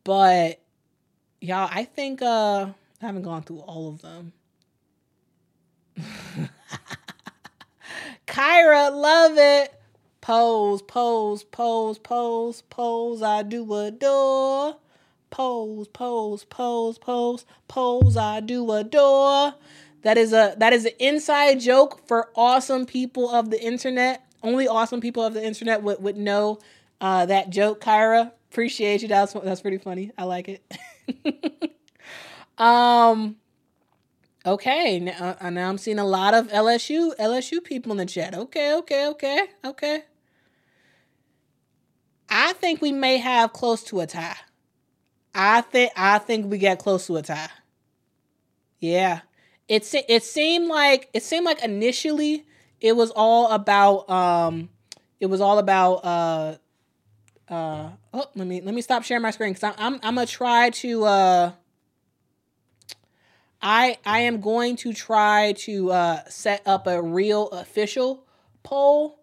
But 0.04 0.60
y'all, 1.40 1.70
I 1.72 1.84
think 1.84 2.24
uh 2.24 2.70
I 3.00 3.06
haven't 3.06 3.22
gone 3.22 3.44
through 3.44 3.60
all 3.60 3.90
of 3.90 4.02
them. 4.02 4.34
Kyra, 8.26 8.92
love 8.92 9.38
it. 9.38 9.74
Pose, 10.20 10.82
pose, 10.82 11.44
pose, 11.44 12.00
pose, 12.00 12.64
pose. 12.64 13.22
I 13.22 13.44
do 13.44 13.72
adore. 13.76 14.78
Pose, 15.38 15.88
pose, 15.90 16.46
pose, 16.46 16.98
pose, 16.98 17.46
pose. 17.68 18.18
I 18.18 18.40
do 18.40 18.72
adore. 18.72 19.54
That 20.02 20.18
is 20.18 20.34
a 20.34 20.56
that 20.58 20.74
is 20.74 20.86
an 20.86 20.94
inside 20.98 21.60
joke 21.60 22.08
for 22.08 22.32
awesome 22.36 22.88
people 22.88 23.30
of 23.30 23.52
the 23.52 23.64
internet. 23.64 24.26
Only 24.42 24.68
awesome 24.68 25.00
people 25.00 25.24
of 25.24 25.36
the 25.36 25.46
internet 25.46 25.84
would, 25.84 26.02
would 26.02 26.18
know 26.18 26.58
uh, 27.02 27.28
that 27.28 27.52
joke, 27.52 27.82
Kyra. 27.82 28.32
Appreciate 28.50 29.04
you. 29.04 29.10
That's 29.10 29.34
that's 29.34 29.62
pretty 29.62 29.78
funny. 29.78 30.12
I 30.18 30.24
like 30.24 30.50
it. 30.50 31.76
um. 32.58 33.36
Okay, 34.44 35.00
now, 35.00 35.38
uh, 35.40 35.50
now 35.52 35.70
I'm 35.70 35.78
seeing 35.78 36.00
a 36.00 36.06
lot 36.06 36.34
of 36.34 36.48
LSU 36.48 37.16
LSU 37.18 37.64
people 37.64 37.92
in 37.92 38.00
the 38.00 38.08
chat. 38.08 38.34
Okay, 38.34 38.74
okay, 38.74 39.08
okay, 39.10 39.46
okay. 39.64 40.04
I 42.28 42.54
think 42.54 42.82
we 42.82 42.92
may 42.92 43.18
have 43.18 43.54
close 43.54 43.84
to 43.84 44.00
a 44.00 44.08
tie. 44.08 44.38
I 45.38 45.62
think 45.62 45.92
I 45.96 46.18
think 46.18 46.50
we 46.50 46.58
get 46.58 46.80
close 46.80 47.06
to 47.08 47.18
a 47.18 47.22
tie. 47.22 47.50
Yeah, 48.80 49.22
it 49.68 49.88
it 50.10 50.24
seemed 50.24 50.68
like 50.68 51.10
it 51.14 51.22
seemed 51.22 51.46
like 51.46 51.64
initially 51.64 52.46
it 52.82 52.96
was 52.96 53.12
all 53.12 53.52
about 53.52 54.10
um 54.10 54.70
it 55.20 55.28
was 55.28 55.40
all 55.40 55.60
about 55.60 56.04
uh 56.04 56.56
uh 57.50 57.90
oh 58.14 58.26
let 58.36 58.48
me 58.48 58.62
let 58.62 58.74
me 58.74 58.82
stop 58.82 59.04
sharing 59.04 59.22
my 59.22 59.30
screen 59.30 59.54
because 59.54 59.76
I'm, 59.78 59.94
I'm 59.94 60.00
I'm 60.04 60.16
gonna 60.16 60.26
try 60.26 60.72
to 60.72 61.06
uh 61.06 61.52
I 63.62 64.00
I 64.06 64.22
am 64.22 64.42
going 64.42 64.76
to 64.78 64.92
try 64.92 65.54
to 65.60 65.92
uh 65.92 66.24
set 66.28 66.64
up 66.66 66.88
a 66.88 67.00
real 67.00 67.50
official 67.50 68.26
poll 68.64 69.20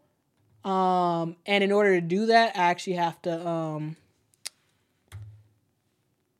um 0.64 1.36
and 1.44 1.64
in 1.64 1.72
order 1.72 2.00
to 2.00 2.06
do 2.06 2.26
that 2.26 2.56
I 2.56 2.70
actually 2.70 2.94
have 2.94 3.20
to 3.22 3.46
um 3.46 3.96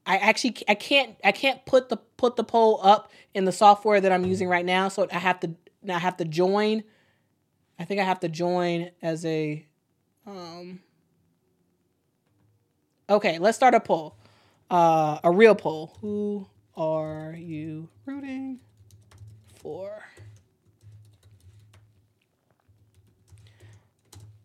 I 0.07 0.19
actually 0.19 0.57
I 0.69 0.75
can't 0.75 1.17
I 1.25 1.33
can't 1.33 1.65
put 1.65 1.89
the 1.89 1.97
put 1.97 2.37
the 2.37 2.45
poll 2.45 2.81
up 2.83 3.11
in 3.33 3.45
the 3.45 3.53
software 3.53 4.01
that 4.01 4.13
I'm 4.13 4.25
using 4.25 4.49
right 4.49 4.65
now 4.65 4.89
so 4.89 5.09
I 5.11 5.19
have 5.19 5.41
to 5.41 5.55
I 5.89 5.99
have 5.99 6.17
to 6.19 6.25
join 6.25 6.85
I 7.79 7.85
think 7.85 8.01
I 8.01 8.05
have 8.05 8.21
to 8.21 8.29
join 8.29 8.91
as 9.03 9.25
a 9.25 9.67
um 10.27 10.81
Okay, 13.09 13.39
let's 13.39 13.57
start 13.57 13.75
a 13.75 13.81
poll. 13.81 14.17
Uh 14.71 15.19
a 15.25 15.31
real 15.31 15.55
poll. 15.55 15.97
Who 16.01 16.47
are 16.77 17.35
you 17.39 17.89
rooting 18.07 18.61
for? 19.61 20.05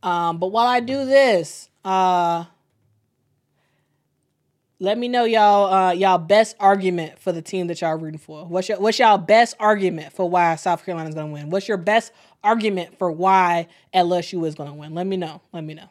Um 0.03 0.38
but 0.40 0.48
while 0.48 0.68
I 0.68 0.80
do 0.80 1.06
this, 1.06 1.69
uh 1.84 2.45
let 4.80 4.98
me 4.98 5.08
know 5.10 5.26
y'all 5.26 5.74
uh 5.74 5.92
y'all 5.92 6.18
best 6.18 6.56
argument 6.60 7.20
for 7.20 7.32
the 7.32 7.42
team 7.42 7.68
that 7.68 7.82
y'all 7.82 7.96
rooting 7.98 8.20
for. 8.20 8.46
What's 8.46 8.70
your 8.70 8.80
what's 8.80 9.00
y'all 9.00 9.18
best 9.18 9.56
argument 9.60 10.14
for 10.14 10.30
why 10.30 10.56
South 10.56 10.86
Carolina's 10.86 11.16
gonna 11.16 11.32
win? 11.32 11.50
What's 11.50 11.68
your 11.68 11.78
best 11.78 12.14
argument 12.44 12.98
for 12.98 13.12
why 13.12 13.68
LSU 13.94 14.48
is 14.48 14.56
gonna 14.56 14.74
win? 14.74 14.94
Let 14.96 15.06
me 15.08 15.18
know. 15.18 15.42
Let 15.52 15.64
me 15.64 15.74
know. 15.74 15.90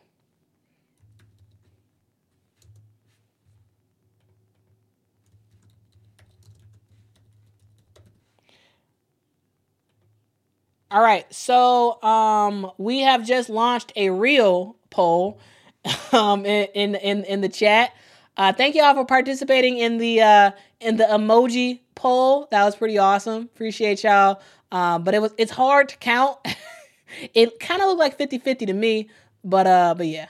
All 10.91 11.03
right, 11.03 11.31
so 11.33 12.03
um, 12.03 12.71
we 12.79 13.01
have 13.01 13.27
just 13.27 13.51
launched 13.51 13.93
a 13.95 14.09
real 14.09 14.77
poll 14.89 15.39
um, 16.13 16.47
in, 16.47 16.65
in 16.75 16.95
in 16.95 17.25
in 17.25 17.41
the 17.43 17.51
chat. 17.51 17.93
Uh, 18.39 18.53
thank 18.53 18.77
you 18.77 18.83
all 18.85 18.95
for 18.95 19.05
participating 19.05 19.79
in 19.79 19.99
the 19.99 20.23
uh, 20.23 20.51
in 20.81 20.97
the 20.97 21.05
emoji 21.05 21.81
poll. 21.97 22.47
That 22.53 22.65
was 22.65 22.77
pretty 22.77 22.97
awesome. 22.97 23.43
Appreciate 23.43 24.05
y'all. 24.05 24.41
Uh, 24.71 24.99
but 25.01 25.13
it 25.13 25.21
was 25.21 25.33
it's 25.37 25.51
hard 25.51 25.89
to 25.89 25.97
count. 25.97 26.39
it 27.35 27.59
kind 27.59 27.83
of 27.83 27.89
looked 27.89 28.01
like 28.01 28.19
50-50 28.19 28.69
to 28.69 28.73
me, 28.73 29.09
but 29.43 29.67
uh, 29.67 29.95
but 29.97 30.07
yeah. 30.07 30.29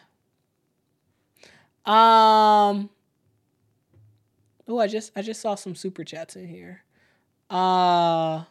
Um. 1.84 2.88
Oh, 4.66 4.78
I 4.78 4.86
just 4.86 5.12
I 5.14 5.22
just 5.22 5.40
saw 5.42 5.54
some 5.54 5.74
super 5.74 6.02
chats 6.02 6.34
in 6.34 6.48
here. 6.48 6.82
Uh. 7.50 8.44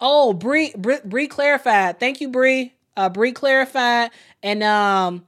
Oh, 0.00 0.32
Bree, 0.32 0.74
Bree 0.76 1.28
clarified. 1.28 2.00
Thank 2.00 2.20
you, 2.20 2.28
Bree. 2.28 2.74
Uh, 2.96 3.08
Bree 3.08 3.30
clarified, 3.30 4.10
and 4.42 4.62
um, 4.64 5.24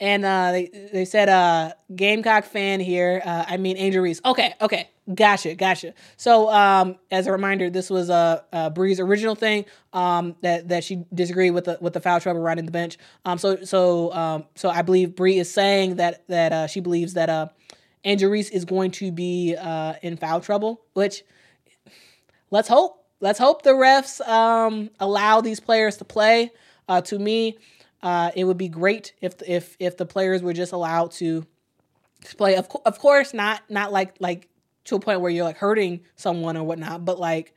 and 0.00 0.24
uh, 0.24 0.52
they 0.52 0.88
they 0.92 1.04
said 1.04 1.28
uh, 1.28 1.72
Gamecock 1.94 2.44
fan 2.44 2.80
here. 2.80 3.22
Uh, 3.24 3.44
I 3.48 3.56
mean 3.56 3.76
Angel 3.76 4.02
Reese. 4.02 4.20
Okay, 4.24 4.54
okay, 4.60 4.90
gotcha, 5.14 5.54
gotcha. 5.54 5.94
So 6.16 6.50
um, 6.50 6.96
as 7.10 7.26
a 7.26 7.32
reminder, 7.32 7.70
this 7.70 7.88
was 7.88 8.10
a, 8.10 8.44
uh 8.52 8.70
Bree's 8.70 9.00
original 9.00 9.34
thing. 9.34 9.64
Um, 9.92 10.36
that 10.42 10.68
that 10.68 10.84
she 10.84 11.04
disagreed 11.14 11.54
with 11.54 11.64
the 11.64 11.78
with 11.80 11.94
the 11.94 12.00
foul 12.00 12.20
trouble 12.20 12.40
riding 12.40 12.66
the 12.66 12.72
bench. 12.72 12.98
Um, 13.24 13.38
so 13.38 13.56
so 13.64 14.12
um, 14.12 14.44
so 14.54 14.68
I 14.68 14.82
believe 14.82 15.16
Bree 15.16 15.38
is 15.38 15.52
saying 15.52 15.96
that 15.96 16.26
that 16.28 16.52
uh, 16.52 16.66
she 16.66 16.80
believes 16.80 17.14
that 17.14 17.28
uh, 17.30 17.48
Angel 18.04 18.30
Reese 18.30 18.50
is 18.50 18.64
going 18.64 18.90
to 18.92 19.10
be 19.10 19.56
uh 19.58 19.94
in 20.02 20.16
foul 20.16 20.40
trouble. 20.40 20.82
Which 20.92 21.22
let's 22.50 22.68
hope 22.68 23.04
let's 23.20 23.38
hope 23.38 23.62
the 23.62 23.70
refs 23.70 24.26
um, 24.28 24.90
allow 25.00 25.40
these 25.40 25.60
players 25.60 25.96
to 25.98 26.04
play. 26.04 26.52
Uh, 26.88 27.00
to 27.00 27.18
me, 27.18 27.58
uh, 28.06 28.30
it 28.36 28.44
would 28.44 28.56
be 28.56 28.68
great 28.68 29.14
if 29.20 29.34
if 29.48 29.76
if 29.80 29.96
the 29.96 30.06
players 30.06 30.40
were 30.40 30.52
just 30.52 30.72
allowed 30.72 31.10
to 31.10 31.44
play. 32.36 32.54
Of 32.54 32.68
co- 32.68 32.82
of 32.86 33.00
course, 33.00 33.34
not 33.34 33.68
not 33.68 33.90
like 33.90 34.14
like 34.20 34.48
to 34.84 34.94
a 34.94 35.00
point 35.00 35.20
where 35.20 35.30
you're 35.32 35.42
like 35.42 35.56
hurting 35.56 36.02
someone 36.14 36.56
or 36.56 36.62
whatnot, 36.62 37.04
but 37.04 37.18
like 37.18 37.52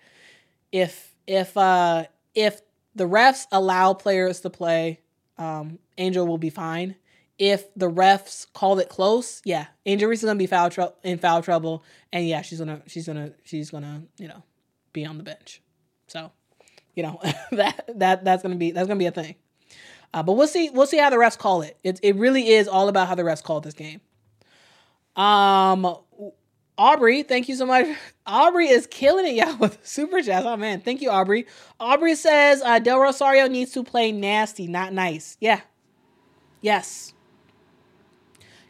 if 0.71 1.13
if 1.27 1.55
uh 1.55 2.05
if 2.33 2.61
the 2.95 3.03
refs 3.07 3.45
allow 3.51 3.93
players 3.93 4.39
to 4.39 4.49
play, 4.49 5.01
um, 5.37 5.77
Angel 5.99 6.25
will 6.25 6.39
be 6.39 6.49
fine. 6.49 6.95
If 7.37 7.71
the 7.75 7.87
refs 7.91 8.51
call 8.51 8.79
it 8.79 8.89
close, 8.89 9.43
yeah, 9.45 9.67
Angel 9.85 10.09
Reese 10.09 10.21
is 10.21 10.25
gonna 10.25 10.39
be 10.39 10.47
foul 10.47 10.71
tr- 10.71 10.95
in 11.03 11.19
foul 11.19 11.43
trouble, 11.43 11.83
and 12.11 12.27
yeah, 12.27 12.41
she's 12.41 12.57
gonna 12.57 12.81
she's 12.87 13.05
gonna 13.05 13.33
she's 13.43 13.69
gonna 13.69 14.01
you 14.17 14.27
know 14.27 14.41
be 14.93 15.05
on 15.05 15.19
the 15.19 15.23
bench. 15.23 15.61
So, 16.07 16.31
you 16.95 17.03
know 17.03 17.19
that 17.51 17.87
that 17.99 18.25
that's 18.25 18.41
gonna 18.41 18.55
be 18.55 18.71
that's 18.71 18.87
gonna 18.87 18.97
be 18.97 19.05
a 19.05 19.11
thing. 19.11 19.35
Uh, 20.13 20.23
but 20.23 20.33
we'll 20.33 20.47
see 20.47 20.69
we'll 20.71 20.87
see 20.87 20.97
how 20.97 21.09
the 21.09 21.17
refs 21.17 21.37
call 21.37 21.61
it. 21.61 21.77
It 21.83 21.99
it 22.01 22.15
really 22.15 22.49
is 22.49 22.67
all 22.67 22.87
about 22.87 23.07
how 23.07 23.15
the 23.15 23.23
refs 23.23 23.43
call 23.43 23.61
this 23.61 23.73
game. 23.73 24.01
Um, 25.15 25.97
Aubrey, 26.77 27.23
thank 27.23 27.49
you 27.49 27.55
so 27.55 27.65
much. 27.65 27.85
Aubrey 28.25 28.69
is 28.69 28.87
killing 28.87 29.27
it, 29.27 29.35
y'all, 29.45 29.57
with 29.57 29.85
super 29.85 30.21
chats. 30.21 30.45
Oh 30.45 30.57
man, 30.57 30.81
thank 30.81 31.01
you, 31.01 31.09
Aubrey. 31.09 31.45
Aubrey 31.79 32.15
says 32.15 32.61
uh, 32.63 32.79
Del 32.79 32.99
Rosario 32.99 33.47
needs 33.47 33.71
to 33.73 33.83
play 33.83 34.11
nasty, 34.11 34.67
not 34.67 34.93
nice. 34.93 35.37
Yeah. 35.39 35.61
Yes. 36.61 37.13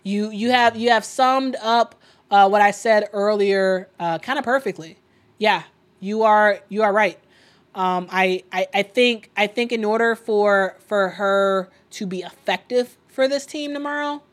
You 0.04 0.32
you 0.32 0.52
have 0.52 0.76
you 0.76 0.90
have 0.90 1.06
summed 1.06 1.56
up 1.62 1.96
uh, 2.32 2.48
what 2.50 2.62
I 2.62 2.72
said 2.72 3.10
earlier 3.14 3.90
uh, 4.00 4.18
kind 4.20 4.40
of 4.40 4.46
perfectly. 4.46 4.98
Yeah, 5.38 5.64
you 6.00 6.24
are 6.24 6.60
you 6.70 6.84
are 6.84 6.94
right. 6.94 7.20
Um, 7.76 8.08
I, 8.12 8.44
I 8.52 8.68
I 8.74 8.84
think 8.84 9.30
I 9.38 9.48
think 9.48 9.72
in 9.72 9.86
order 9.86 10.16
for 10.16 10.76
for 10.80 11.10
her 11.10 11.70
to 11.92 12.06
be 12.06 12.22
effective 12.22 12.98
for 13.08 13.28
this 13.28 13.46
team 13.46 13.74
tomorrow, 13.74 14.24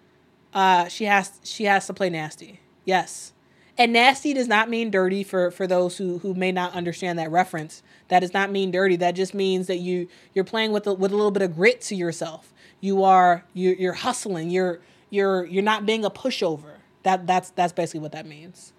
uh, 0.55 0.89
she 0.89 1.05
has 1.05 1.39
she 1.45 1.65
has 1.65 1.87
to 1.87 1.95
play 1.95 2.11
nasty. 2.11 2.61
Yes. 2.85 3.33
And 3.79 3.93
nasty 3.93 4.33
does 4.33 4.49
not 4.49 4.71
mean 4.71 4.91
dirty 4.91 5.23
for, 5.23 5.51
for 5.51 5.67
those 5.67 5.99
who, 5.99 6.19
who 6.21 6.33
may 6.33 6.51
not 6.51 6.73
understand 6.73 7.19
that 7.19 7.31
reference. 7.31 7.83
That 8.09 8.21
does 8.21 8.33
not 8.33 8.51
mean 8.51 8.71
dirty. 8.71 8.97
That 8.97 9.13
just 9.13 9.35
means 9.35 9.67
that 9.67 9.79
you 9.79 10.09
you're 10.33 10.45
playing 10.45 10.73
with 10.73 10.87
a, 10.87 10.95
with 10.95 11.13
a 11.13 11.17
little 11.17 11.31
bit 11.31 11.43
of 11.43 11.55
grit 11.55 11.83
to 11.83 11.95
yourself. 11.95 12.55
You 12.81 13.03
are 13.05 13.45
you 13.53 13.77
you're 13.79 13.93
hustling. 13.93 14.51
You're 14.51 14.81
you're 15.11 15.45
you're 15.45 15.63
not 15.63 15.85
being 15.85 16.05
a 16.05 16.11
pushover. 16.11 16.77
That 17.03 17.27
that's 17.27 17.51
that's 17.51 17.73
basically 17.73 18.01
what 18.01 18.13
that 18.13 18.27
means. 18.27 18.73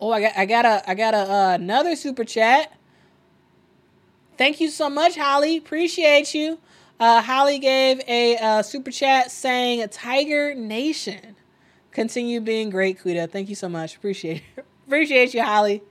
Oh, 0.00 0.10
I 0.10 0.20
got 0.20 0.32
I 0.36 0.46
got 0.46 0.64
a 0.64 0.90
I 0.90 0.94
got 0.94 1.14
a 1.14 1.30
uh, 1.30 1.54
another 1.54 1.94
super 1.94 2.24
chat. 2.24 2.72
Thank 4.38 4.60
you 4.60 4.70
so 4.70 4.88
much, 4.88 5.16
Holly. 5.16 5.58
Appreciate 5.58 6.34
you. 6.34 6.58
Uh, 6.98 7.20
Holly 7.20 7.58
gave 7.58 8.00
a 8.08 8.36
uh, 8.38 8.62
super 8.62 8.90
chat 8.90 9.30
saying 9.30 9.86
Tiger 9.90 10.54
Nation. 10.54 11.36
Continue 11.92 12.40
being 12.40 12.70
great, 12.70 13.00
Quita. 13.00 13.26
Thank 13.26 13.48
you 13.48 13.54
so 13.54 13.68
much. 13.68 13.96
Appreciate 13.96 14.42
it. 14.56 14.64
Appreciate 14.86 15.34
you, 15.34 15.42
Holly. 15.42 15.82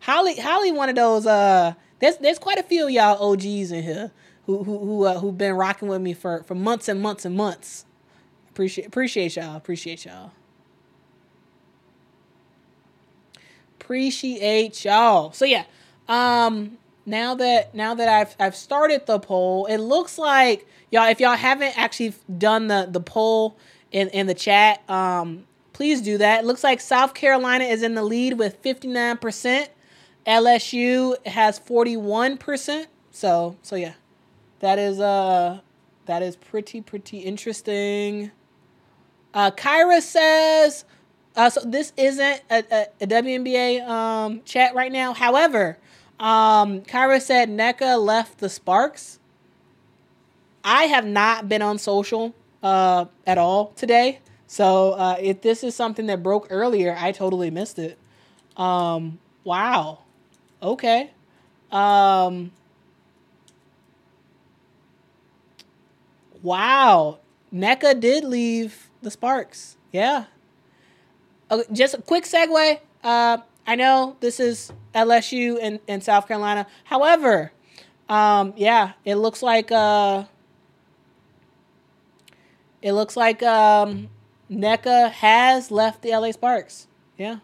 Holly, 0.00 0.38
Holly, 0.38 0.72
one 0.72 0.88
of 0.88 0.96
those. 0.96 1.26
Uh, 1.26 1.74
there's 1.98 2.16
there's 2.16 2.38
quite 2.38 2.58
a 2.58 2.62
few 2.62 2.88
y'all 2.88 3.32
OGs 3.32 3.72
in 3.72 3.82
here 3.82 4.12
who 4.46 4.64
who 4.64 4.78
who 4.78 5.04
uh, 5.04 5.18
who've 5.18 5.36
been 5.36 5.54
rocking 5.54 5.88
with 5.88 6.00
me 6.00 6.14
for 6.14 6.42
for 6.44 6.54
months 6.54 6.88
and 6.88 7.02
months 7.02 7.26
and 7.26 7.36
months. 7.36 7.84
Appreciate 8.50 8.86
appreciate 8.86 9.36
y'all. 9.36 9.56
Appreciate 9.56 10.04
y'all. 10.06 10.32
Appreciate 13.90 14.84
y'all. 14.84 15.32
So 15.32 15.44
yeah, 15.44 15.64
um, 16.06 16.78
now 17.06 17.34
that 17.34 17.74
now 17.74 17.92
that 17.96 18.08
I've 18.08 18.36
I've 18.38 18.54
started 18.54 19.04
the 19.04 19.18
poll, 19.18 19.66
it 19.66 19.78
looks 19.78 20.16
like 20.16 20.64
y'all. 20.92 21.08
If 21.08 21.18
y'all 21.18 21.34
haven't 21.34 21.76
actually 21.76 22.14
done 22.38 22.68
the 22.68 22.86
the 22.88 23.00
poll 23.00 23.58
in 23.90 24.08
in 24.10 24.28
the 24.28 24.34
chat, 24.34 24.88
um, 24.88 25.44
please 25.72 26.02
do 26.02 26.18
that. 26.18 26.44
It 26.44 26.46
looks 26.46 26.62
like 26.62 26.80
South 26.80 27.14
Carolina 27.14 27.64
is 27.64 27.82
in 27.82 27.96
the 27.96 28.04
lead 28.04 28.38
with 28.38 28.58
fifty 28.58 28.86
nine 28.86 29.16
percent. 29.16 29.70
LSU 30.24 31.26
has 31.26 31.58
forty 31.58 31.96
one 31.96 32.36
percent. 32.36 32.86
So 33.10 33.56
so 33.60 33.74
yeah, 33.74 33.94
that 34.60 34.78
is 34.78 35.00
uh 35.00 35.62
that 36.06 36.22
is 36.22 36.36
pretty 36.36 36.80
pretty 36.80 37.18
interesting. 37.18 38.30
Uh, 39.34 39.50
Kyra 39.50 40.00
says, 40.00 40.84
uh, 41.36 41.50
so 41.50 41.60
this 41.64 41.92
isn't 41.96 42.42
a, 42.50 42.64
a, 42.70 42.86
a 43.00 43.06
WNBA 43.06 43.86
um, 43.88 44.42
chat 44.44 44.74
right 44.74 44.90
now. 44.90 45.12
However, 45.12 45.78
um, 46.18 46.82
Kyra 46.82 47.20
said 47.20 47.48
Nneka 47.48 48.02
left 48.02 48.38
the 48.38 48.48
Sparks. 48.48 49.18
I 50.64 50.84
have 50.84 51.06
not 51.06 51.48
been 51.48 51.62
on 51.62 51.78
social 51.78 52.34
uh, 52.62 53.06
at 53.26 53.38
all 53.38 53.68
today. 53.76 54.20
So 54.46 54.92
uh, 54.92 55.16
if 55.20 55.40
this 55.42 55.62
is 55.62 55.74
something 55.74 56.06
that 56.06 56.22
broke 56.22 56.48
earlier, 56.50 56.96
I 56.98 57.12
totally 57.12 57.50
missed 57.50 57.78
it. 57.78 57.96
Um, 58.56 59.18
wow. 59.44 60.00
Okay. 60.62 61.12
Um, 61.70 62.50
wow. 66.42 67.18
Nneka 67.54 68.00
did 68.00 68.24
leave 68.24 68.90
the 69.00 69.10
Sparks. 69.10 69.76
Yeah. 69.92 70.24
Just 71.72 71.94
a 71.94 72.02
quick 72.02 72.24
segue. 72.24 72.78
Uh, 73.02 73.38
I 73.66 73.74
know 73.76 74.16
this 74.20 74.40
is 74.40 74.72
LSU 74.94 75.58
and, 75.60 75.80
and 75.88 76.02
South 76.02 76.28
Carolina. 76.28 76.66
However, 76.84 77.52
um, 78.08 78.52
yeah, 78.56 78.92
it 79.04 79.16
looks 79.16 79.42
like 79.42 79.70
uh, 79.72 80.24
it 82.82 82.92
looks 82.92 83.16
like 83.16 83.42
um, 83.42 84.08
Nneka 84.50 85.10
has 85.12 85.70
left 85.70 86.02
the 86.02 86.10
LA 86.10 86.32
Sparks. 86.32 86.88
Yeah. 87.16 87.38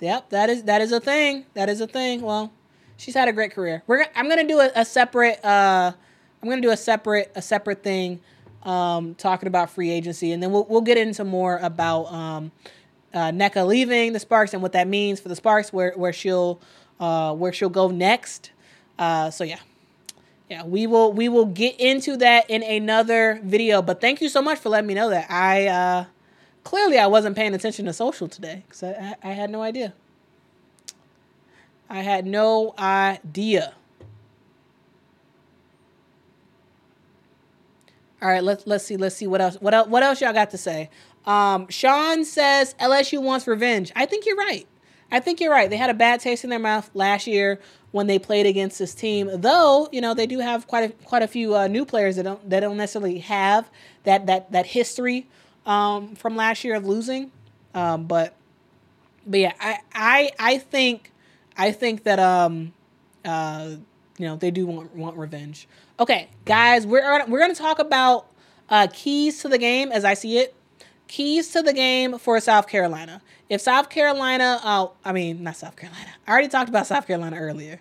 Yep, 0.00 0.30
that 0.30 0.50
is 0.50 0.64
that 0.64 0.80
is 0.80 0.90
a 0.90 0.98
thing. 0.98 1.46
That 1.54 1.68
is 1.68 1.80
a 1.80 1.86
thing. 1.86 2.22
Well, 2.22 2.52
she's 2.96 3.14
had 3.14 3.28
a 3.28 3.32
great 3.32 3.52
career. 3.52 3.84
We're 3.86 4.04
I'm 4.16 4.28
gonna 4.28 4.46
do 4.46 4.58
a, 4.58 4.70
a 4.74 4.84
separate. 4.84 5.42
Uh, 5.44 5.92
I'm 6.42 6.48
gonna 6.48 6.60
do 6.60 6.72
a 6.72 6.76
separate 6.76 7.30
a 7.36 7.40
separate 7.40 7.84
thing, 7.84 8.20
um, 8.64 9.14
talking 9.14 9.46
about 9.46 9.70
free 9.70 9.90
agency, 9.90 10.32
and 10.32 10.42
then 10.42 10.52
we'll 10.52 10.66
we'll 10.68 10.80
get 10.80 10.98
into 10.98 11.24
more 11.24 11.58
about 11.58 12.12
um, 12.12 12.52
uh, 13.14 13.30
Nneka 13.30 13.66
leaving 13.66 14.12
the 14.12 14.20
Sparks 14.20 14.52
and 14.52 14.62
what 14.62 14.72
that 14.72 14.88
means 14.88 15.20
for 15.20 15.28
the 15.28 15.36
Sparks, 15.36 15.72
where 15.72 15.92
where 15.96 16.12
she'll 16.12 16.60
uh, 17.00 17.34
where 17.34 17.52
she'll 17.52 17.68
go 17.68 17.88
next. 17.88 18.50
Uh, 18.98 19.30
so 19.30 19.44
yeah, 19.44 19.58
yeah, 20.48 20.64
we 20.64 20.86
will 20.86 21.12
we 21.12 21.28
will 21.28 21.46
get 21.46 21.78
into 21.80 22.16
that 22.18 22.48
in 22.48 22.62
another 22.62 23.40
video. 23.42 23.82
But 23.82 24.00
thank 24.00 24.20
you 24.20 24.28
so 24.28 24.42
much 24.42 24.58
for 24.58 24.68
letting 24.68 24.86
me 24.86 24.94
know 24.94 25.10
that. 25.10 25.30
I 25.30 25.66
uh, 25.66 26.04
clearly 26.62 26.98
I 26.98 27.06
wasn't 27.06 27.36
paying 27.36 27.54
attention 27.54 27.86
to 27.86 27.92
social 27.92 28.28
today 28.28 28.62
because 28.66 28.82
I, 28.82 29.16
I, 29.22 29.30
I 29.30 29.32
had 29.32 29.50
no 29.50 29.62
idea. 29.62 29.94
I 31.88 32.00
had 32.00 32.26
no 32.26 32.74
idea. 32.78 33.74
All 38.22 38.28
right, 38.28 38.42
let's 38.42 38.66
let's 38.68 38.84
see 38.84 38.96
let's 38.96 39.16
see 39.16 39.26
what 39.26 39.40
else 39.40 39.56
what 39.56 39.74
else 39.74 39.88
what 39.88 40.04
else 40.04 40.20
y'all 40.20 40.32
got 40.32 40.50
to 40.50 40.58
say. 40.58 40.90
Um, 41.26 41.68
Sean 41.68 42.24
says 42.24 42.74
LSU 42.80 43.20
wants 43.20 43.48
revenge. 43.48 43.90
I 43.96 44.06
think 44.06 44.26
you're 44.26 44.36
right. 44.36 44.66
I 45.10 45.18
think 45.18 45.40
you're 45.40 45.50
right. 45.50 45.68
They 45.68 45.76
had 45.76 45.90
a 45.90 45.94
bad 45.94 46.20
taste 46.20 46.44
in 46.44 46.50
their 46.50 46.60
mouth 46.60 46.88
last 46.94 47.26
year 47.26 47.60
when 47.90 48.06
they 48.06 48.18
played 48.18 48.46
against 48.46 48.78
this 48.78 48.94
team. 48.94 49.28
Though 49.34 49.88
you 49.90 50.00
know 50.00 50.14
they 50.14 50.26
do 50.26 50.38
have 50.38 50.68
quite 50.68 50.90
a 50.90 50.92
quite 51.04 51.22
a 51.22 51.26
few 51.26 51.56
uh, 51.56 51.66
new 51.66 51.84
players 51.84 52.14
that 52.14 52.22
don't 52.22 52.48
that 52.48 52.60
don't 52.60 52.76
necessarily 52.76 53.18
have 53.18 53.68
that 54.04 54.26
that 54.26 54.52
that 54.52 54.66
history 54.66 55.26
um, 55.66 56.14
from 56.14 56.36
last 56.36 56.62
year 56.62 56.76
of 56.76 56.86
losing. 56.86 57.32
Um, 57.74 58.04
but 58.04 58.36
but 59.26 59.40
yeah, 59.40 59.52
I 59.60 59.78
I 59.92 60.30
I 60.38 60.58
think 60.58 61.12
I 61.56 61.72
think 61.72 62.04
that 62.04 62.20
um 62.20 62.72
uh 63.24 63.76
you 64.18 64.26
know 64.26 64.36
they 64.36 64.50
do 64.50 64.66
want 64.66 64.94
want 64.94 65.16
revenge. 65.16 65.68
Okay, 65.98 66.28
guys, 66.44 66.86
we're 66.86 67.26
we're 67.26 67.40
gonna 67.40 67.54
talk 67.54 67.78
about 67.78 68.26
uh, 68.68 68.86
keys 68.92 69.40
to 69.42 69.48
the 69.48 69.58
game 69.58 69.92
as 69.92 70.04
I 70.04 70.14
see 70.14 70.38
it. 70.38 70.54
Keys 71.08 71.50
to 71.52 71.62
the 71.62 71.72
game 71.72 72.18
for 72.18 72.40
South 72.40 72.68
Carolina. 72.68 73.20
If 73.48 73.60
South 73.60 73.90
Carolina, 73.90 74.60
uh, 74.62 74.88
I 75.04 75.12
mean 75.12 75.42
not 75.42 75.56
South 75.56 75.76
Carolina. 75.76 76.10
I 76.26 76.30
already 76.30 76.48
talked 76.48 76.68
about 76.68 76.86
South 76.86 77.06
Carolina 77.06 77.36
earlier. 77.36 77.80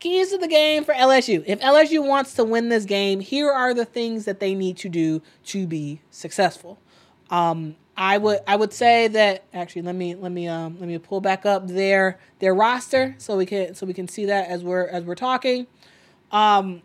Keys 0.00 0.30
to 0.30 0.38
the 0.38 0.48
game 0.48 0.84
for 0.84 0.92
LSU. 0.92 1.42
If 1.46 1.60
LSU 1.60 2.06
wants 2.06 2.34
to 2.34 2.44
win 2.44 2.68
this 2.68 2.84
game, 2.84 3.20
here 3.20 3.50
are 3.50 3.72
the 3.72 3.86
things 3.86 4.26
that 4.26 4.38
they 4.38 4.54
need 4.54 4.76
to 4.78 4.88
do 4.88 5.22
to 5.46 5.66
be 5.66 6.00
successful. 6.10 6.78
Um, 7.30 7.76
I 7.96 8.18
would 8.18 8.40
I 8.46 8.56
would 8.56 8.72
say 8.72 9.08
that 9.08 9.44
actually 9.52 9.82
let 9.82 9.94
me 9.94 10.14
let 10.14 10.32
me 10.32 10.48
um 10.48 10.76
let 10.80 10.88
me 10.88 10.98
pull 10.98 11.20
back 11.20 11.46
up 11.46 11.68
their 11.68 12.18
their 12.40 12.54
roster 12.54 13.14
so 13.18 13.36
we 13.36 13.46
can 13.46 13.74
so 13.74 13.86
we 13.86 13.94
can 13.94 14.08
see 14.08 14.24
that 14.26 14.48
as 14.48 14.64
we're 14.64 14.86
as 14.86 15.04
we're 15.04 15.14
talking. 15.14 15.66
Um, 16.32 16.82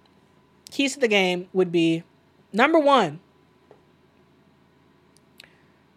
keys 0.69 0.93
to 0.93 0.99
the 0.99 1.07
game 1.07 1.47
would 1.53 1.71
be 1.71 2.03
number 2.53 2.77
one, 2.77 3.19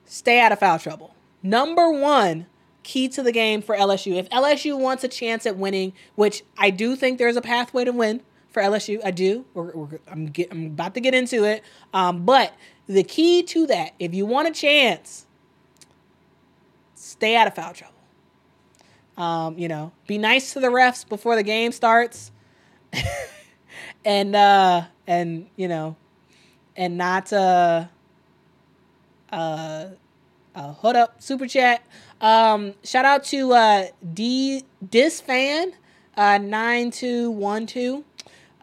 stay 0.06 0.40
out 0.40 0.52
of 0.52 0.60
foul 0.60 0.78
trouble. 0.78 1.14
Number 1.43 1.90
one 1.90 2.47
key 2.82 3.09
to 3.09 3.22
the 3.22 3.32
game 3.32 3.60
for 3.60 3.76
LSU. 3.76 4.16
If 4.16 4.28
LSU 4.30 4.78
wants 4.78 5.05
a 5.05 5.09
chance 5.09 5.44
at 5.44 5.56
winning, 5.56 5.93
which 6.14 6.43
I 6.56 6.70
do 6.70 6.97
think 6.97 7.18
there's 7.18 7.36
a 7.36 7.43
pathway 7.43 7.84
to 7.84 7.93
win 7.93 8.22
for 8.52 8.62
LSU, 8.62 9.00
I 9.04 9.10
do. 9.10 9.44
We're, 9.54 9.72
we're, 9.72 9.98
I'm, 10.06 10.26
get, 10.26 10.50
I'm 10.50 10.66
about 10.66 10.94
to 10.94 11.00
get 11.00 11.14
into 11.14 11.44
it. 11.44 11.62
Um, 11.92 12.24
but 12.24 12.54
the 12.86 13.02
key 13.02 13.42
to 13.44 13.66
that, 13.66 13.94
if 13.98 14.14
you 14.14 14.26
want 14.26 14.48
a 14.48 14.52
chance, 14.52 15.26
stay 16.94 17.36
out 17.36 17.46
of 17.46 17.54
foul 17.54 17.72
trouble. 17.72 17.94
Um, 19.16 19.58
you 19.58 19.68
know, 19.68 19.92
be 20.06 20.18
nice 20.18 20.52
to 20.54 20.60
the 20.60 20.68
refs 20.68 21.08
before 21.08 21.36
the 21.36 21.42
game 21.42 21.72
starts. 21.72 22.30
and 24.04 24.34
uh 24.34 24.82
and 25.06 25.46
you 25.56 25.68
know 25.68 25.96
and 26.76 26.96
not 26.96 27.32
uh 27.32 27.86
uh 29.30 29.86
uh 30.54 30.72
hold 30.72 30.96
up 30.96 31.22
super 31.22 31.46
chat 31.46 31.82
um 32.20 32.74
shout 32.82 33.04
out 33.04 33.24
to 33.24 33.52
uh 33.52 33.86
d 34.12 34.64
dis 34.90 35.20
fan 35.20 35.72
uh 36.16 36.38
9212 36.38 38.04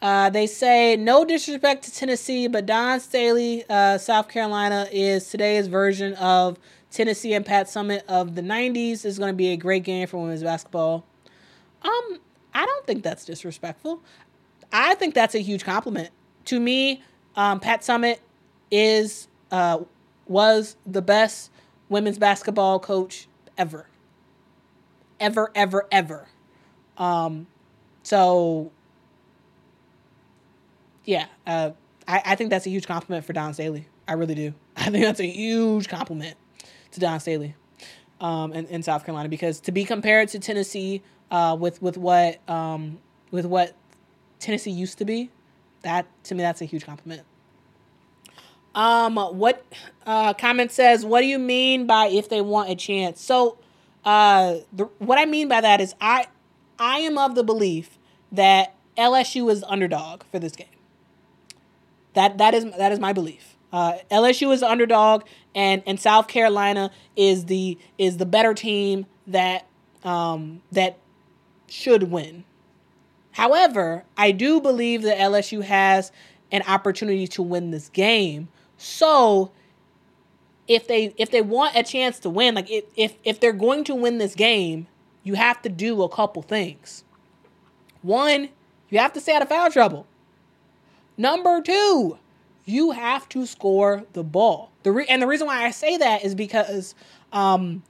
uh, 0.01 0.30
they 0.30 0.47
say 0.47 0.95
no 0.95 1.26
disrespect 1.26 1.84
to 1.84 1.93
Tennessee, 1.93 2.47
but 2.47 2.65
Dawn 2.65 2.99
Staley, 2.99 3.65
uh, 3.69 3.97
South 3.97 4.30
Carolina, 4.30 4.88
is 4.91 5.30
today's 5.30 5.67
version 5.67 6.13
of 6.15 6.57
Tennessee 6.89 7.34
and 7.34 7.45
Pat 7.45 7.67
Summitt 7.67 8.03
of 8.07 8.35
the 8.35 8.41
'90s. 8.41 9.03
Is 9.05 9.19
going 9.19 9.31
to 9.31 9.38
be 9.38 9.49
a 9.49 9.57
great 9.57 9.84
game 9.84 10.07
for 10.07 10.21
women's 10.21 10.43
basketball. 10.43 11.05
Um, 11.81 12.19
I 12.53 12.65
don't 12.65 12.85
think 12.88 13.03
that's 13.03 13.26
disrespectful. 13.26 14.01
I 14.71 14.95
think 14.95 15.15
that's 15.15 15.35
a 15.35 15.39
huge 15.39 15.65
compliment. 15.65 16.11
To 16.45 16.59
me, 16.59 17.03
um, 17.35 17.59
Pat 17.59 17.81
Summitt 17.81 18.19
is 18.71 19.27
uh, 19.51 19.80
was 20.27 20.77
the 20.85 21.01
best 21.01 21.51
women's 21.89 22.17
basketball 22.17 22.80
coach 22.80 23.27
ever. 23.57 23.88
Ever, 25.19 25.51
ever, 25.55 25.88
ever. 25.91 26.30
Um, 26.97 27.47
so 28.03 28.71
yeah, 31.10 31.26
uh, 31.48 31.72
I, 32.07 32.22
I 32.23 32.36
think 32.36 32.52
that's 32.52 32.68
a 32.68 32.69
huge 32.69 32.86
compliment 32.86 33.26
for 33.26 33.34
Dawn 33.34 33.56
Staley. 33.56 33.88
I 34.07 34.14
really 34.14 34.36
do. 34.36 34.53
I 34.77 34.91
think 34.91 35.03
that's 35.03 35.19
a 35.19 35.27
huge 35.27 35.90
compliment 35.90 36.38
to 36.91 36.99
Dawn 36.99 37.19
Staley 37.19 37.56
um, 38.22 38.53
in, 38.53 38.68
in 38.68 38.84
South 38.84 39.06
Carolina 39.06 39.27
because 39.27 39.60
to 39.61 39.72
be 39.72 39.86
compared 39.86 40.30
to 40.30 40.40
Tennessee 40.40 41.02
uh, 41.31 41.57
with 41.60 41.81
with 41.81 41.98
what 41.98 42.48
um, 42.48 42.99
with 43.31 43.48
what 43.48 43.76
Tennessee 44.38 44.69
used 44.69 44.99
to 44.99 45.06
be, 45.06 45.31
that 45.81 46.06
to 46.26 46.36
me 46.36 46.44
that's 46.44 46.61
a 46.61 46.65
huge 46.65 46.86
compliment. 46.86 47.23
Um, 48.76 49.15
what 49.15 49.65
uh, 50.06 50.36
comment 50.36 50.72
says? 50.72 51.03
What 51.03 51.22
do 51.22 51.26
you 51.26 51.40
mean 51.40 51.88
by 51.88 52.06
if 52.06 52.30
they 52.30 52.41
want 52.41 52.69
a 52.69 52.76
chance? 52.76 53.19
So, 53.19 53.57
uh, 54.06 54.57
the, 54.72 54.86
what 54.99 55.18
I 55.18 55.26
mean 55.26 55.48
by 55.48 55.61
that 55.61 55.81
is 55.81 55.95
I 55.99 56.27
I 56.77 56.99
am 56.99 57.18
of 57.18 57.34
the 57.34 57.44
belief 57.44 57.98
that 58.31 58.76
LSU 58.95 59.52
is 59.52 59.64
underdog 59.68 60.22
for 60.31 60.38
this 60.38 60.56
game. 60.56 60.68
That 62.14 62.38
that 62.38 62.53
is 62.53 62.65
that 62.77 62.91
is 62.91 62.99
my 62.99 63.14
belief. 63.14 63.56
Uh, 63.72 63.94
LSU 64.10 64.52
is 64.52 64.61
the 64.61 64.69
underdog, 64.69 65.23
and 65.53 65.84
and 65.86 65.99
South 65.99 66.27
Carolina 66.27 66.91
is 67.15 67.45
the 67.45 67.77
is 67.98 68.18
the 68.18 68.26
better 68.26 68.53
team 68.53 69.06
that 69.27 69.68
um, 70.03 70.61
that 70.72 70.98
should 71.68 72.03
win. 72.11 72.45
However, 73.31 74.03
I 74.18 74.31
do 74.31 74.60
believe 74.60 75.03
that 75.03 75.18
LSU 75.18 75.64
has 75.64 76.11
an 76.52 76.64
opportunity 76.68 77.27
to 77.27 77.44
win 77.44 77.72
this 77.72 77.90
game. 77.90 78.49
So 78.77 79.52
if 80.68 80.88
they 80.88 81.14
if 81.18 81.31
they 81.31 81.41
want 81.41 81.76
a 81.76 81.84
chance 81.84 82.19
to 82.19 82.30
win, 82.30 82.56
like 82.56 82.69
if 82.69 82.86
if, 82.95 83.15
if 83.23 83.40
they're 83.40 83.53
going 83.53 83.84
to 83.86 83.95
win 83.95 84.18
this 84.18 84.36
game, 84.36 84.88
you 85.23 85.36
have 85.36 85.61
to 85.61 85.69
do 85.69 86.02
a 86.03 86.10
couple 86.10 86.41
things. 86.41 87.03
One, 88.02 88.49
you 88.90 88.99
have 88.99 89.14
to 89.14 89.22
stay 89.22 89.36
out 89.36 89.41
of 89.41 89.49
foul 89.49 89.69
trouble. 89.69 90.07
Number 91.19 91.61
two, 91.61 92.17
you 92.63 92.91
have 92.91 93.27
to 93.29 93.45
score 93.45 94.05
the 94.13 94.23
ball. 94.23 94.71
The 94.83 94.93
re- 94.93 95.05
and 95.09 95.21
the 95.21 95.27
reason 95.27 95.47
why 95.47 95.65
I 95.65 95.71
say 95.71 95.97
that 95.97 96.23
is 96.23 96.33
because, 96.33 96.95
um, 97.33 97.83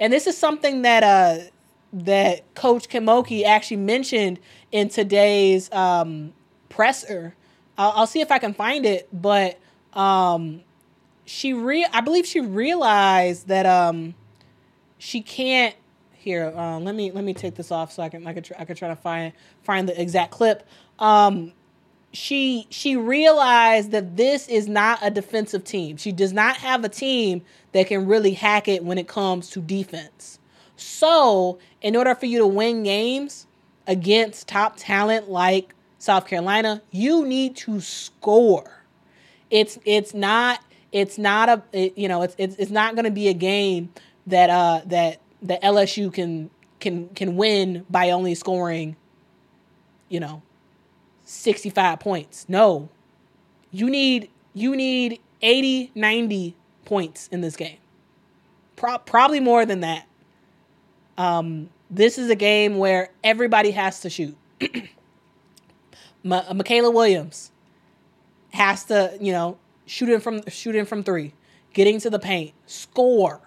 and 0.00 0.12
this 0.12 0.26
is 0.26 0.36
something 0.36 0.82
that 0.82 1.04
uh, 1.04 1.44
that 1.92 2.54
Coach 2.56 2.88
Kim 2.88 3.06
Mulkey 3.06 3.44
actually 3.44 3.76
mentioned 3.76 4.40
in 4.72 4.88
today's 4.88 5.70
um, 5.70 6.32
presser. 6.70 7.36
I'll, 7.78 7.92
I'll 7.94 8.06
see 8.08 8.20
if 8.20 8.32
I 8.32 8.40
can 8.40 8.52
find 8.52 8.84
it, 8.84 9.08
but 9.12 9.60
um, 9.92 10.62
she 11.24 11.52
re 11.52 11.86
I 11.92 12.00
believe 12.00 12.26
she 12.26 12.40
realized 12.40 13.46
that 13.46 13.64
um, 13.64 14.16
she 14.98 15.20
can't. 15.20 15.76
Here, 16.14 16.52
uh, 16.56 16.80
let 16.80 16.96
me 16.96 17.12
let 17.12 17.22
me 17.22 17.32
take 17.32 17.54
this 17.54 17.70
off 17.70 17.92
so 17.92 18.02
I 18.02 18.08
can 18.08 18.26
I 18.26 18.32
could 18.32 18.44
try, 18.44 18.56
I 18.58 18.64
could 18.64 18.76
try 18.76 18.88
to 18.88 18.96
find 18.96 19.32
find 19.62 19.88
the 19.88 20.00
exact 20.02 20.32
clip. 20.32 20.66
Um, 20.98 21.52
she 22.12 22.66
she 22.68 22.94
realized 22.94 23.90
that 23.90 24.16
this 24.16 24.46
is 24.48 24.68
not 24.68 24.98
a 25.02 25.10
defensive 25.10 25.64
team. 25.64 25.96
She 25.96 26.12
does 26.12 26.32
not 26.32 26.58
have 26.58 26.84
a 26.84 26.88
team 26.88 27.42
that 27.72 27.86
can 27.86 28.06
really 28.06 28.34
hack 28.34 28.68
it 28.68 28.84
when 28.84 28.98
it 28.98 29.08
comes 29.08 29.48
to 29.50 29.60
defense. 29.60 30.38
So, 30.76 31.58
in 31.80 31.96
order 31.96 32.14
for 32.14 32.26
you 32.26 32.38
to 32.38 32.46
win 32.46 32.82
games 32.82 33.46
against 33.86 34.48
top 34.48 34.74
talent 34.76 35.30
like 35.30 35.74
South 35.98 36.26
Carolina, 36.26 36.82
you 36.90 37.24
need 37.24 37.56
to 37.56 37.80
score. 37.80 38.82
It's 39.50 39.78
it's 39.84 40.12
not 40.12 40.60
it's 40.92 41.16
not 41.16 41.48
a 41.48 41.62
it, 41.72 41.96
you 41.96 42.08
know 42.08 42.22
it's 42.22 42.34
it's, 42.36 42.56
it's 42.56 42.70
not 42.70 42.94
going 42.94 43.04
to 43.06 43.10
be 43.10 43.28
a 43.28 43.34
game 43.34 43.90
that 44.26 44.50
uh 44.50 44.82
that 44.86 45.20
that 45.42 45.62
LSU 45.62 46.12
can 46.12 46.50
can 46.78 47.08
can 47.10 47.36
win 47.36 47.86
by 47.88 48.10
only 48.10 48.34
scoring 48.34 48.96
you 50.08 50.20
know 50.20 50.42
65 51.32 51.98
points. 52.00 52.46
No. 52.48 52.88
You 53.70 53.88
need 53.88 54.30
you 54.54 54.76
need 54.76 55.20
80, 55.40 55.90
90 55.94 56.54
points 56.84 57.28
in 57.28 57.40
this 57.40 57.56
game. 57.56 57.78
Pro- 58.76 58.98
probably 58.98 59.40
more 59.40 59.64
than 59.64 59.80
that. 59.80 60.06
Um, 61.16 61.70
this 61.90 62.18
is 62.18 62.28
a 62.28 62.34
game 62.34 62.76
where 62.76 63.10
everybody 63.24 63.70
has 63.70 64.00
to 64.00 64.10
shoot. 64.10 64.36
Ma- 66.22 66.44
Mikaylah 66.44 66.92
Williams 66.92 67.50
has 68.52 68.84
to, 68.84 69.16
you 69.20 69.32
know, 69.32 69.56
shoot 69.86 70.10
in 70.10 70.20
from 70.20 70.42
shoot 70.48 70.74
in 70.74 70.84
from 70.84 71.02
three, 71.02 71.32
getting 71.72 71.98
to 72.00 72.10
the 72.10 72.18
paint, 72.18 72.52
score. 72.66 73.40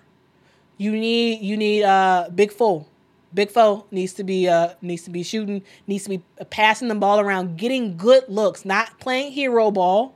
You 0.77 0.91
need 0.91 1.41
you 1.41 1.55
need 1.55 1.83
uh 1.83 2.29
big 2.33 2.51
full 2.51 2.89
Big 3.35 3.51
Foe 3.51 3.85
needs 3.91 4.13
to 4.13 4.23
be 4.23 4.47
uh 4.47 4.69
needs 4.81 5.03
to 5.03 5.09
be 5.09 5.21
shooting, 5.21 5.61
needs 5.85 6.05
to 6.05 6.09
be 6.09 6.23
passing 6.49 6.87
the 6.87 6.95
ball 6.95 7.19
around, 7.19 7.57
getting 7.57 7.97
good 7.97 8.23
looks, 8.29 8.65
not 8.65 8.99
playing 8.99 9.33
hero 9.33 9.69
ball, 9.69 10.15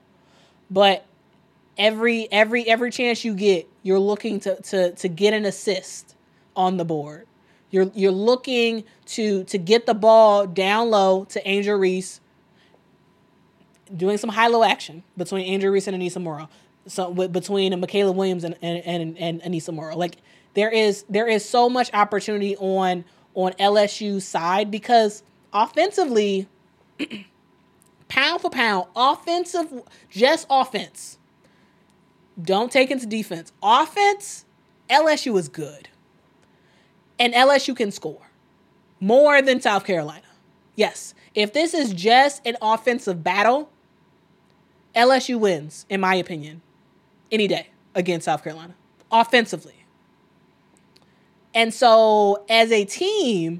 but 0.71 1.05
every 1.77 2.31
every 2.31 2.67
every 2.67 2.89
chance 2.91 3.25
you 3.25 3.35
get, 3.35 3.67
you're 3.83 3.99
looking 3.99 4.39
to 4.41 4.55
to 4.61 4.93
to 4.93 5.07
get 5.09 5.33
an 5.33 5.45
assist 5.45 6.15
on 6.55 6.77
the 6.77 6.85
board. 6.85 7.27
You're 7.71 7.91
you're 7.93 8.11
looking 8.11 8.85
to 9.07 9.43
to 9.43 9.57
get 9.57 9.85
the 9.85 9.93
ball 9.93 10.47
down 10.47 10.89
low 10.89 11.25
to 11.25 11.47
Angel 11.47 11.77
Reese, 11.77 12.21
doing 13.95 14.17
some 14.17 14.29
high 14.29 14.47
low 14.47 14.63
action 14.63 15.03
between 15.17 15.45
Angel 15.45 15.69
Reese 15.69 15.87
and 15.87 16.01
Aneesah 16.01 16.21
Morrow. 16.21 16.49
So 16.87 17.13
between 17.13 17.73
Mikaylah 17.73 18.15
Williams 18.15 18.45
and 18.45 18.55
and 18.61 18.81
and, 18.85 19.17
and 19.17 19.41
Aneesah 19.41 19.73
Morrow, 19.73 19.97
like 19.97 20.17
there 20.59 20.69
is 20.69 21.05
there 21.09 21.25
is 21.25 21.47
so 21.47 21.69
much 21.69 21.89
opportunity 21.93 22.57
on 22.57 23.05
on 23.33 23.53
LSU's 23.53 24.27
side 24.27 24.69
because 24.69 25.23
offensively, 25.53 26.49
pound 28.09 28.41
for 28.41 28.49
pound, 28.49 28.87
offensive, 28.93 29.83
just 30.09 30.45
offense. 30.49 31.17
Don't 32.41 32.73
take 32.73 32.91
into 32.91 33.05
defense. 33.05 33.53
Offense, 33.63 34.43
LSU 34.89 35.37
is 35.37 35.47
good. 35.47 35.87
And 37.17 37.33
LSU 37.33 37.73
can 37.73 37.91
score 37.91 38.27
more 38.99 39.41
than 39.41 39.61
South 39.61 39.85
Carolina. 39.85 40.27
Yes. 40.75 41.13
If 41.35 41.53
this 41.53 41.73
is 41.73 41.93
just 41.93 42.45
an 42.45 42.57
offensive 42.61 43.23
battle, 43.23 43.69
LSU 44.93 45.39
wins, 45.39 45.85
in 45.89 46.01
my 46.01 46.15
opinion, 46.15 46.61
any 47.31 47.47
day 47.47 47.67
against 47.95 48.25
South 48.25 48.43
Carolina. 48.43 48.73
Offensively. 49.09 49.78
And 51.59 51.73
so, 51.73 52.45
as 52.47 52.71
a 52.71 52.85
team, 52.85 53.59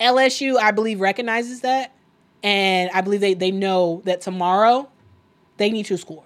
LSU, 0.00 0.58
I 0.58 0.72
believe, 0.72 1.00
recognizes 1.00 1.60
that. 1.60 1.94
And 2.42 2.90
I 2.90 3.00
believe 3.00 3.20
they, 3.20 3.34
they 3.34 3.52
know 3.52 4.02
that 4.04 4.20
tomorrow 4.20 4.88
they 5.56 5.70
need 5.70 5.86
to 5.86 5.96
score. 5.96 6.24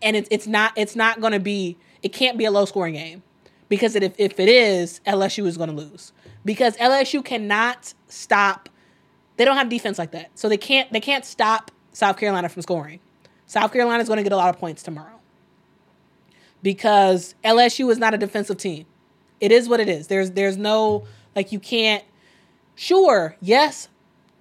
And 0.00 0.16
it's, 0.16 0.28
it's 0.30 0.46
not 0.46 0.72
it's 0.76 0.96
not 0.96 1.20
going 1.20 1.34
to 1.34 1.40
be 1.40 1.76
it 2.02 2.14
can't 2.14 2.38
be 2.38 2.46
a 2.46 2.50
low 2.50 2.64
scoring 2.64 2.94
game 2.94 3.22
because 3.68 3.94
if, 3.94 4.14
if 4.16 4.40
it 4.40 4.48
is 4.48 5.02
LSU 5.06 5.44
is 5.44 5.58
going 5.58 5.68
to 5.68 5.76
lose 5.76 6.14
because 6.46 6.74
LSU 6.78 7.22
cannot 7.22 7.92
stop 8.06 8.70
they 9.36 9.44
don't 9.44 9.58
have 9.58 9.68
defense 9.68 9.98
like 9.98 10.12
that 10.12 10.30
so 10.34 10.48
they 10.48 10.56
can't 10.56 10.90
they 10.90 11.00
can't 11.00 11.26
stop 11.26 11.70
South 11.92 12.16
Carolina 12.16 12.48
from 12.48 12.62
scoring. 12.62 13.00
South 13.44 13.74
Carolina 13.74 14.02
is 14.02 14.08
going 14.08 14.16
to 14.16 14.22
get 14.22 14.32
a 14.32 14.36
lot 14.36 14.48
of 14.48 14.58
points 14.58 14.82
tomorrow 14.82 15.17
because 16.62 17.34
LSU 17.44 17.90
is 17.90 17.98
not 17.98 18.14
a 18.14 18.18
defensive 18.18 18.56
team. 18.58 18.86
It 19.40 19.52
is 19.52 19.68
what 19.68 19.80
it 19.80 19.88
is. 19.88 20.08
There's 20.08 20.32
there's 20.32 20.56
no 20.56 21.04
like 21.36 21.52
you 21.52 21.60
can't 21.60 22.04
sure, 22.74 23.36
yes, 23.40 23.88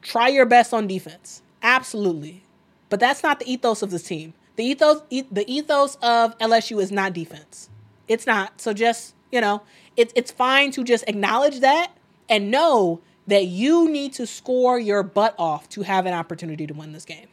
try 0.02 0.28
your 0.28 0.46
best 0.46 0.74
on 0.74 0.88
defense. 0.88 1.42
Absolutely. 1.62 2.44
But 2.90 3.00
that's 3.00 3.24
not 3.24 3.40
the 3.40 3.52
ethos 3.52 3.82
of 3.82 3.92
this 3.92 4.04
team. 4.04 4.34
The 4.56 4.64
ethos 4.64 5.02
the 5.10 5.46
ethos 5.48 5.96
of 6.02 6.38
LSU 6.40 6.82
is 6.82 6.92
not 6.92 7.14
defense. 7.14 7.70
It's 8.08 8.26
not. 8.26 8.60
So 8.62 8.74
just, 8.74 9.14
you 9.32 9.42
know, 9.42 9.62
it's 9.96 10.14
it's 10.16 10.32
fine 10.32 10.72
to 10.72 10.84
just 10.84 11.04
acknowledge 11.08 11.60
that 11.60 11.92
and 12.30 12.50
know 12.50 13.02
that 13.28 13.46
you 13.46 13.90
need 13.90 14.14
to 14.14 14.26
score 14.26 14.80
your 14.80 15.04
butt 15.04 15.36
off 15.38 15.68
to 15.70 15.82
have 15.82 16.06
an 16.06 16.14
opportunity 16.14 16.66
to 16.66 16.74
win 16.74 16.94
this 16.94 17.06
game. 17.06 17.28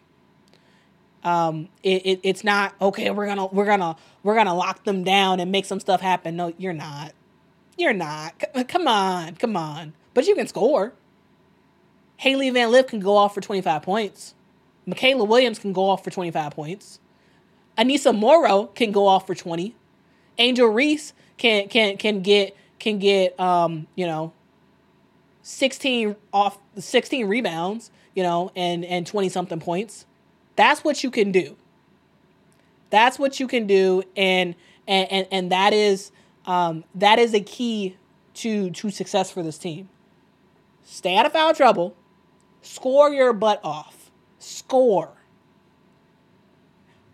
Um, 1.24 1.68
it, 1.82 2.06
it, 2.06 2.20
it's 2.22 2.44
not 2.44 2.74
okay. 2.80 3.10
We're 3.10 3.26
gonna 3.26 3.46
we're 3.46 3.64
gonna 3.64 3.96
we're 4.22 4.34
gonna 4.34 4.54
lock 4.54 4.84
them 4.84 5.04
down 5.04 5.40
and 5.40 5.50
make 5.50 5.64
some 5.64 5.80
stuff 5.80 6.00
happen. 6.00 6.36
No, 6.36 6.52
you're 6.58 6.72
not. 6.74 7.12
You're 7.76 7.94
not. 7.94 8.34
C- 8.40 8.64
come 8.64 8.86
on, 8.86 9.36
come 9.36 9.56
on. 9.56 9.94
But 10.12 10.26
you 10.26 10.34
can 10.34 10.46
score. 10.46 10.92
Hailey 12.18 12.50
Van 12.50 12.70
Lith 12.70 12.88
can 12.88 13.00
go 13.00 13.16
off 13.16 13.34
for 13.34 13.40
25 13.40 13.82
points. 13.82 14.34
Mikaylah 14.86 15.26
Williams 15.26 15.58
can 15.58 15.72
go 15.72 15.88
off 15.88 16.04
for 16.04 16.10
25 16.10 16.52
points. 16.52 17.00
Aneesah 17.76 18.16
Morrow 18.16 18.66
can 18.74 18.92
go 18.92 19.06
off 19.06 19.26
for 19.26 19.34
20. 19.34 19.74
Angel 20.38 20.68
Reese 20.68 21.12
can 21.36 21.68
can 21.68 21.96
can 21.96 22.22
get 22.22 22.56
can 22.78 22.98
get 22.98 23.38
um, 23.40 23.86
you 23.94 24.06
know 24.06 24.32
16 25.42 26.16
off 26.32 26.58
16 26.76 27.26
rebounds, 27.26 27.90
you 28.14 28.22
know, 28.22 28.50
and 28.54 28.84
and 28.84 29.06
20 29.06 29.28
something 29.28 29.60
points. 29.60 30.06
That's 30.56 30.84
what 30.84 31.02
you 31.02 31.10
can 31.10 31.32
do. 31.32 31.56
That's 32.90 33.18
what 33.18 33.40
you 33.40 33.48
can 33.48 33.66
do, 33.66 34.02
and 34.16 34.54
and 34.86 35.10
and, 35.10 35.26
and 35.30 35.52
that 35.52 35.72
is 35.72 36.12
um, 36.46 36.84
that 36.94 37.18
is 37.18 37.34
a 37.34 37.40
key 37.40 37.96
to 38.34 38.70
to 38.70 38.90
success 38.90 39.30
for 39.30 39.42
this 39.42 39.58
team. 39.58 39.88
Stay 40.84 41.16
out 41.16 41.26
of 41.26 41.32
foul 41.32 41.54
trouble, 41.54 41.96
score 42.62 43.10
your 43.10 43.32
butt 43.32 43.60
off, 43.64 44.10
score. 44.38 45.10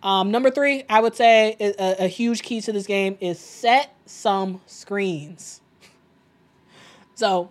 Um, 0.02 0.30
number 0.30 0.50
three, 0.50 0.84
I 0.88 1.00
would 1.00 1.14
say 1.14 1.56
a, 1.60 2.04
a 2.04 2.06
huge 2.08 2.42
key 2.42 2.60
to 2.62 2.72
this 2.72 2.86
game 2.86 3.18
is 3.20 3.38
set 3.38 3.94
some 4.06 4.60
screens. 4.66 5.60
So 7.14 7.50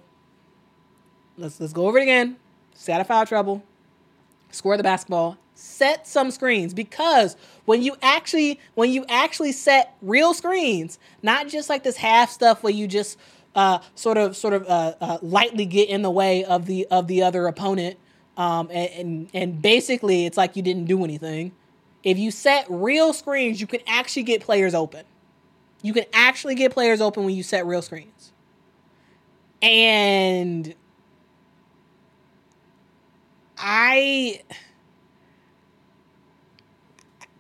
let's 1.38 1.60
let's 1.60 1.74
go 1.74 1.88
over 1.88 2.00
it 2.00 2.04
again. 2.04 2.38
Stay 2.74 2.94
out 2.94 3.02
of 3.02 3.08
foul 3.08 3.26
trouble, 3.26 3.64
score 4.52 4.78
the 4.78 4.84
basketball, 4.84 5.38
set 5.60 6.08
some 6.08 6.32
screens 6.32 6.74
because 6.74 7.36
when 7.66 7.82
you 7.82 7.96
actually 8.02 8.60
when 8.76 8.92
you 8.92 9.06
actually 9.10 9.52
set 9.52 9.96
real 10.02 10.34
screens, 10.34 10.98
not 11.22 11.48
just 11.48 11.70
like 11.70 11.84
this 11.84 11.98
half 11.98 12.32
stuff 12.32 12.64
where 12.64 12.74
you 12.74 12.88
just 12.88 13.18
uh, 13.56 13.80
sort 13.96 14.18
of 14.18 14.36
sort 14.36 14.54
of 14.54 14.66
uh, 14.68 14.94
uh, 15.02 15.18
lightly 15.22 15.66
get 15.66 15.90
in 15.90 16.02
the 16.02 16.10
way 16.10 16.44
of 16.46 16.66
the 16.66 16.88
of 16.90 17.08
the 17.08 17.22
other 17.22 17.48
opponent, 17.48 17.98
um, 18.38 18.70
and, 18.72 18.90
and 18.92 19.30
and 19.34 19.62
basically 19.62 20.26
it's 20.26 20.38
like 20.38 20.56
you 20.56 20.62
didn't 20.62 20.86
do 20.86 21.04
anything. 21.04 21.52
If 22.04 22.18
you 22.18 22.32
set 22.32 22.66
real 22.70 23.12
screens, 23.12 23.60
you 23.60 23.68
can 23.68 23.82
actually 23.86 24.24
get 24.24 24.42
players 24.42 24.74
open. 24.74 25.06
You 25.82 25.94
can 25.94 26.06
actually 26.14 26.56
get 26.56 26.72
players 26.72 27.02
open 27.02 27.26
when 27.26 27.36
you 27.36 27.44
set 27.44 27.66
real 27.66 27.82
screens. 27.82 28.32
And 29.62 30.74
I 33.58 34.42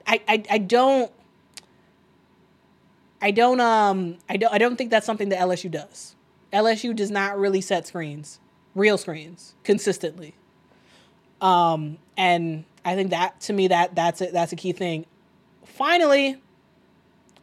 I, 0.09 0.21
I, 0.27 0.43
I 0.49 0.57
don't 0.57 1.11
I 3.21 3.29
don't 3.29 3.59
um 3.61 4.17
I 4.27 4.37
don't 4.37 4.51
I 4.51 4.57
don't 4.57 4.75
think 4.75 4.89
that's 4.89 5.05
something 5.05 5.29
that 5.29 5.39
LSU 5.39 5.69
does. 5.69 6.15
LSU 6.51 6.95
does 6.95 7.11
not 7.11 7.37
really 7.37 7.61
set 7.61 7.85
screens, 7.85 8.39
real 8.73 8.97
screens, 8.97 9.53
consistently. 9.63 10.33
Um 11.41 11.99
and 12.17 12.65
I 12.83 12.95
think 12.95 13.11
that 13.11 13.39
to 13.41 13.53
me 13.53 13.67
that 13.67 13.93
that's 13.93 14.19
it 14.19 14.33
that's 14.33 14.51
a 14.51 14.55
key 14.55 14.71
thing. 14.71 15.05
Finally, 15.63 16.41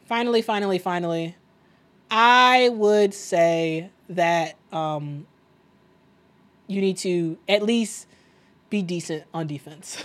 finally, 0.06 0.43
finally, 0.43 0.78
finally, 0.78 1.36
I 2.10 2.70
would 2.70 3.14
say 3.14 3.90
that 4.09 4.56
um 4.72 5.28
you 6.66 6.80
need 6.80 6.97
to 6.97 7.38
at 7.48 7.62
least 7.62 8.09
be 8.70 8.82
decent 8.82 9.22
on 9.32 9.47
defense. 9.47 10.02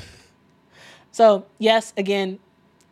so, 1.12 1.48
yes, 1.58 1.92
again, 1.98 2.38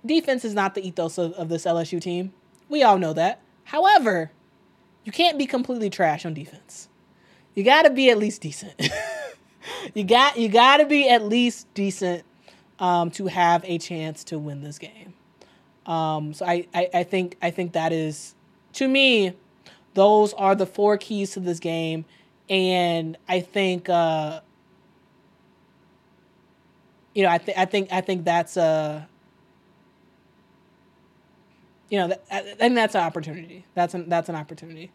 defense 0.05 0.45
is 0.45 0.53
not 0.53 0.75
the 0.75 0.87
ethos 0.87 1.17
of, 1.17 1.33
of 1.33 1.49
this 1.49 1.65
LSU 1.65 2.01
team. 2.01 2.33
We 2.67 2.83
all 2.83 2.97
know 2.97 3.13
that. 3.13 3.41
However, 3.65 4.31
you 5.03 5.11
can't 5.11 5.37
be 5.37 5.45
completely 5.45 5.89
trash 5.89 6.25
on 6.25 6.33
defense. 6.33 6.89
You 7.55 7.63
got 7.63 7.83
to 7.83 7.89
be 7.89 8.09
at 8.09 8.17
least 8.17 8.41
decent. 8.41 8.89
you 9.93 10.03
got 10.03 10.37
you 10.37 10.49
got 10.49 10.77
to 10.77 10.85
be 10.85 11.09
at 11.09 11.23
least 11.23 11.71
decent 11.73 12.23
um, 12.79 13.11
to 13.11 13.27
have 13.27 13.63
a 13.65 13.77
chance 13.77 14.23
to 14.25 14.39
win 14.39 14.61
this 14.61 14.77
game. 14.77 15.13
Um, 15.85 16.33
so 16.33 16.45
I, 16.45 16.67
I, 16.73 16.89
I 16.93 17.03
think 17.03 17.37
I 17.41 17.51
think 17.51 17.73
that 17.73 17.91
is 17.91 18.35
to 18.73 18.87
me, 18.87 19.33
those 19.95 20.33
are 20.33 20.55
the 20.55 20.65
four 20.65 20.97
keys 20.97 21.31
to 21.31 21.39
this 21.39 21.59
game, 21.59 22.05
and 22.49 23.17
I 23.27 23.39
think 23.39 23.89
uh, 23.89 24.41
you 27.13 27.23
know 27.23 27.29
I 27.29 27.39
think 27.39 27.57
I 27.57 27.65
think 27.65 27.91
I 27.91 28.01
think 28.01 28.25
that's 28.25 28.55
a 28.57 29.07
you 31.89 31.99
know, 31.99 32.15
and 32.29 32.77
that's 32.77 32.95
an 32.95 33.01
opportunity. 33.01 33.65
That's 33.73 33.93
an 33.93 34.09
that's 34.09 34.29
an 34.29 34.35
opportunity. 34.35 34.91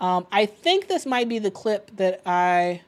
Um, 0.00 0.26
I 0.30 0.46
think 0.46 0.88
this 0.88 1.06
might 1.06 1.28
be 1.28 1.38
the 1.38 1.50
clip 1.50 1.90
that 1.96 2.20
I 2.26 2.82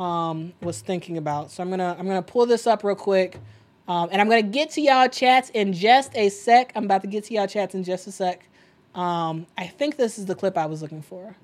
um, 0.00 0.52
was 0.60 0.80
thinking 0.80 1.16
about. 1.16 1.50
So 1.50 1.62
I'm 1.62 1.70
gonna 1.70 1.96
I'm 1.98 2.06
gonna 2.06 2.22
pull 2.22 2.46
this 2.46 2.66
up 2.66 2.84
real 2.84 2.96
quick, 2.96 3.38
um, 3.86 4.08
and 4.10 4.20
I'm 4.20 4.28
gonna 4.28 4.42
get 4.42 4.70
to 4.70 4.80
y'all 4.80 5.08
chats 5.08 5.50
in 5.50 5.72
just 5.72 6.16
a 6.16 6.28
sec. 6.28 6.72
I'm 6.74 6.84
about 6.84 7.02
to 7.02 7.08
get 7.08 7.24
to 7.24 7.34
y'all 7.34 7.46
chats 7.46 7.74
in 7.74 7.84
just 7.84 8.06
a 8.06 8.12
sec. 8.12 8.48
Um, 8.94 9.46
I 9.56 9.66
think 9.66 9.96
this 9.96 10.18
is 10.18 10.26
the 10.26 10.34
clip 10.34 10.56
I 10.56 10.66
was 10.66 10.82
looking 10.82 11.02
for, 11.02 11.36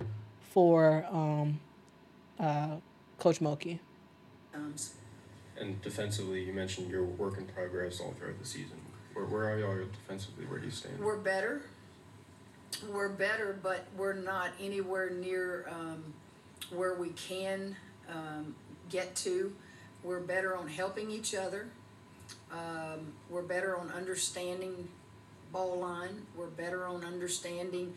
for 0.50 1.06
um, 1.10 1.60
uh, 2.40 2.76
Coach 3.18 3.40
Mulkey. 3.40 3.78
And 5.56 5.80
defensively, 5.82 6.42
you 6.42 6.52
mentioned 6.52 6.90
your 6.90 7.04
work 7.04 7.38
in 7.38 7.46
progress 7.46 8.00
all 8.00 8.12
throughout 8.18 8.40
the 8.40 8.46
season. 8.46 8.78
Where, 9.14 9.24
where 9.26 9.50
are 9.50 9.58
y'all 9.58 9.86
defensively? 9.86 10.44
Where 10.46 10.58
do 10.58 10.66
you 10.66 10.72
stand? 10.72 10.98
We're 10.98 11.16
better. 11.16 11.62
We're 12.92 13.08
better, 13.08 13.56
but 13.62 13.86
we're 13.96 14.14
not 14.14 14.50
anywhere 14.60 15.10
near 15.10 15.66
um, 15.70 16.12
where 16.70 16.94
we 16.94 17.10
can 17.10 17.76
um, 18.10 18.54
get 18.90 19.14
to. 19.16 19.54
We're 20.02 20.20
better 20.20 20.56
on 20.56 20.68
helping 20.68 21.10
each 21.10 21.34
other. 21.34 21.68
Um, 22.50 23.12
we're 23.30 23.42
better 23.42 23.76
on 23.76 23.90
understanding 23.90 24.88
ball 25.52 25.78
line. 25.78 26.26
We're 26.36 26.46
better 26.46 26.86
on 26.86 27.04
understanding 27.04 27.94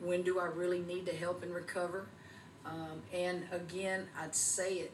when 0.00 0.22
do 0.22 0.40
I 0.40 0.46
really 0.46 0.80
need 0.80 1.06
to 1.06 1.14
help 1.14 1.42
and 1.42 1.54
recover. 1.54 2.06
Um, 2.64 3.02
and 3.12 3.44
again, 3.52 4.08
I'd 4.20 4.34
say 4.34 4.74
it 4.74 4.92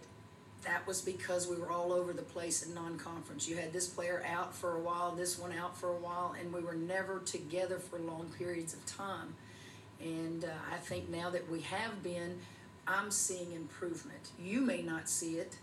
that 0.65 0.87
was 0.87 1.01
because 1.01 1.49
we 1.49 1.57
were 1.57 1.71
all 1.71 1.93
over 1.93 2.13
the 2.13 2.23
place 2.23 2.63
in 2.63 2.75
non-conference. 2.75 3.49
You 3.49 3.57
had 3.57 3.73
this 3.73 3.89
player 3.89 4.25
out 4.31 4.55
for 4.55 4.77
a 4.77 4.81
while, 4.81 5.13
this 5.13 5.39
one 5.39 5.53
out 5.53 5.77
for 5.77 5.89
a 5.89 5.97
while, 5.97 6.35
and 6.39 6.53
we 6.53 6.61
were 6.61 6.75
never 6.75 7.19
together 7.19 7.79
for 7.79 7.99
long 7.99 8.31
periods 8.39 8.73
of 8.73 8.85
time. 8.87 9.35
And 10.01 10.45
uh, 10.45 10.49
I 10.73 10.77
think 10.77 11.09
now 11.09 11.31
that 11.31 11.51
we 11.51 11.61
have 11.63 12.03
been, 12.03 12.39
I'm 12.87 13.11
seeing 13.11 13.53
improvement. 13.53 14.31
You 14.41 14.61
may 14.61 14.83
not 14.83 15.09
see 15.09 15.35
it. 15.35 15.57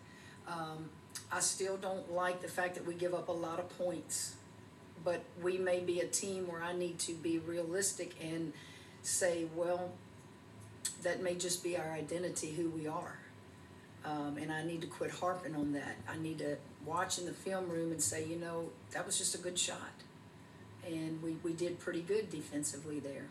Um, 0.48 0.90
I 1.32 1.40
still 1.40 1.78
don't 1.78 2.12
like 2.14 2.42
the 2.42 2.48
fact 2.48 2.76
that 2.76 2.86
we 2.86 2.94
give 2.94 3.14
up 3.14 3.28
a 3.28 3.34
lot 3.34 3.60
of 3.60 3.70
points, 3.78 4.36
but 5.04 5.22
we 5.42 5.58
may 5.58 5.80
be 5.80 6.00
a 6.00 6.08
team 6.08 6.48
where 6.48 6.64
I 6.64 6.74
need 6.74 7.00
to 7.00 7.14
be 7.14 7.40
realistic 7.40 8.16
and 8.22 8.54
say, 9.02 9.46
well, 9.56 9.92
that 11.04 11.22
may 11.22 11.36
just 11.36 11.64
be 11.64 11.78
our 11.78 11.92
identity, 11.92 12.52
who 12.52 12.70
we 12.70 12.88
are. 12.88 13.19
Um, 14.06 14.38
and 14.38 14.52
I 14.52 14.64
need 14.64 14.82
to 14.82 14.88
quit 14.88 15.12
harping 15.12 15.56
on 15.56 15.74
that. 15.74 15.98
I 16.08 16.18
need 16.18 16.40
to 16.40 16.58
watch 16.86 17.20
in 17.20 17.26
the 17.26 17.34
film 17.34 17.70
room 17.70 17.92
and 17.92 18.02
say, 18.02 18.26
you 18.26 18.38
know, 18.38 18.70
that 18.92 19.06
was 19.06 19.18
just 19.18 19.36
a 19.36 19.38
good 19.38 19.60
shot. 19.60 19.78
And 20.86 21.22
we, 21.22 21.34
we 21.44 21.54
did 21.54 21.80
pretty 21.80 22.02
good 22.02 22.30
defensively 22.30 23.00
there. 23.00 23.26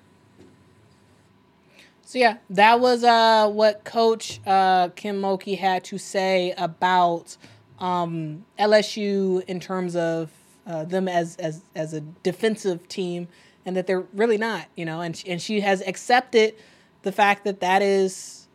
So 2.09 2.19
yeah, 2.19 2.39
that 2.49 2.81
was 2.81 3.05
uh, 3.05 3.51
what 3.51 3.85
Coach 3.85 4.41
uh, 4.47 4.89
Kim 4.97 5.21
Mulkey 5.21 5.59
had 5.59 5.85
to 5.85 5.99
say 5.99 6.55
about 6.57 7.37
um, 7.81 8.47
LSU 8.59 9.45
in 9.45 9.61
terms 9.61 9.95
of 9.95 10.31
uh, 10.67 10.85
them 10.85 11.07
as 11.07 11.37
as 11.37 11.61
as 11.75 11.93
a 11.93 12.01
defensive 12.01 12.89
team, 12.89 13.29
and 13.67 13.77
that 13.77 13.87
they're 13.87 14.07
really 14.15 14.39
not, 14.39 14.69
you 14.75 14.87
know. 14.87 15.03
And 15.03 15.23
and 15.27 15.41
she 15.41 15.61
has 15.61 15.83
accepted 15.83 16.55
the 17.03 17.13
fact 17.13 17.45
that 17.45 17.61
that 17.61 17.83
is 17.83 18.48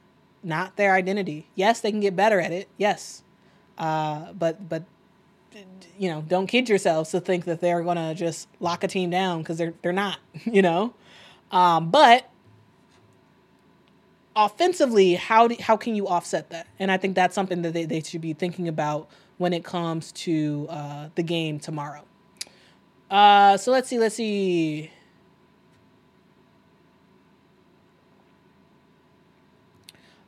not 0.43 0.75
their 0.75 0.93
identity. 0.93 1.47
Yes, 1.55 1.81
they 1.81 1.91
can 1.91 1.99
get 1.99 2.15
better 2.15 2.39
at 2.39 2.51
it. 2.51 2.67
Yes, 2.77 3.23
uh, 3.77 4.33
but 4.33 4.67
but 4.67 4.83
you 5.97 6.09
know, 6.09 6.21
don't 6.21 6.47
kid 6.47 6.67
yourselves 6.69 7.11
to 7.11 7.19
think 7.19 7.45
that 7.45 7.61
they're 7.61 7.83
gonna 7.83 8.15
just 8.15 8.47
lock 8.59 8.83
a 8.83 8.87
team 8.87 9.09
down 9.09 9.39
because 9.39 9.57
they're 9.57 9.73
they're 9.81 9.93
not. 9.93 10.19
You 10.45 10.61
know, 10.61 10.93
um, 11.51 11.89
but 11.89 12.29
offensively, 14.35 15.15
how 15.15 15.47
do, 15.47 15.55
how 15.59 15.77
can 15.77 15.95
you 15.95 16.07
offset 16.07 16.49
that? 16.49 16.67
And 16.79 16.91
I 16.91 16.97
think 16.97 17.15
that's 17.15 17.35
something 17.35 17.61
that 17.61 17.73
they, 17.73 17.85
they 17.85 18.01
should 18.01 18.21
be 18.21 18.33
thinking 18.33 18.67
about 18.67 19.09
when 19.37 19.53
it 19.53 19.63
comes 19.63 20.11
to 20.11 20.67
uh, 20.69 21.09
the 21.15 21.23
game 21.23 21.59
tomorrow. 21.59 22.03
Uh, 23.09 23.57
so 23.57 23.71
let's 23.71 23.87
see, 23.87 23.99
let's 23.99 24.15
see. 24.15 24.91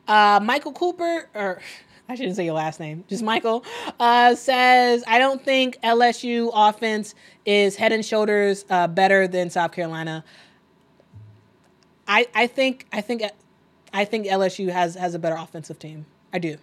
Uh, 0.07 0.39
Michael 0.41 0.71
Cooper, 0.71 1.29
or 1.33 1.61
I 2.09 2.15
shouldn't 2.15 2.35
say 2.35 2.45
your 2.45 2.53
last 2.53 2.79
name, 2.79 3.03
just 3.07 3.23
Michael, 3.23 3.65
uh, 3.99 4.35
says, 4.35 5.03
I 5.07 5.17
don't 5.17 5.43
think 5.43 5.79
LSU 5.81 6.51
offense 6.53 7.15
is 7.45 7.75
head 7.75 7.91
and 7.91 8.05
shoulders 8.05 8.65
uh, 8.69 8.87
better 8.87 9.27
than 9.27 9.49
South 9.49 9.71
Carolina. 9.71 10.23
I, 12.07 12.27
I 12.35 12.47
think 12.47 12.85
I 12.93 13.01
think 13.01 13.23
I 13.91 14.05
think 14.05 14.27
LSU 14.27 14.69
has 14.69 14.93
has 14.95 15.15
a 15.15 15.19
better 15.19 15.35
offensive 15.35 15.79
team. 15.79 16.05
I 16.31 16.37
do, 16.37 16.57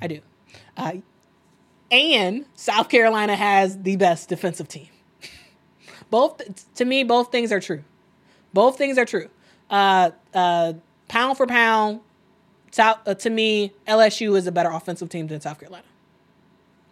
I 0.00 0.06
do, 0.06 0.20
uh, 0.76 0.92
and 1.90 2.44
South 2.54 2.88
Carolina 2.88 3.34
has 3.34 3.82
the 3.82 3.96
best 3.96 4.28
defensive 4.28 4.68
team. 4.68 4.88
both 6.10 6.40
to 6.76 6.84
me, 6.84 7.02
both 7.02 7.32
things 7.32 7.50
are 7.50 7.60
true. 7.60 7.82
Both 8.52 8.78
things 8.78 8.98
are 8.98 9.04
true. 9.04 9.28
Uh, 9.68 10.10
uh, 10.34 10.74
pound 11.08 11.36
for 11.36 11.46
pound, 11.46 12.00
South, 12.70 12.98
uh, 13.06 13.14
to 13.14 13.30
me, 13.30 13.72
LSU 13.86 14.36
is 14.36 14.46
a 14.46 14.52
better 14.52 14.70
offensive 14.70 15.08
team 15.08 15.26
than 15.26 15.40
South 15.40 15.58
Carolina. 15.58 15.84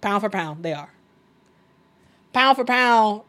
Pound 0.00 0.22
for 0.22 0.30
pound, 0.30 0.62
they 0.62 0.72
are. 0.72 0.92
Pound 2.32 2.56
for 2.56 2.64
pound, 2.64 3.22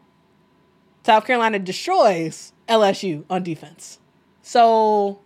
South 1.04 1.26
Carolina 1.26 1.58
destroys 1.58 2.52
LSU 2.68 3.24
on 3.30 3.42
defense. 3.42 3.98
So, 4.42 5.20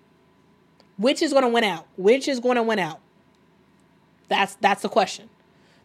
which 0.97 1.23
is 1.23 1.33
going 1.33 1.45
to 1.45 1.49
win 1.49 1.65
out? 1.65 1.87
Which 1.97 2.29
is 2.29 2.41
going 2.41 2.57
to 2.57 2.63
win 2.63 2.79
out? 2.79 3.01
That's 4.29 4.55
that's 4.57 4.83
the 4.83 4.89
question. 4.89 5.29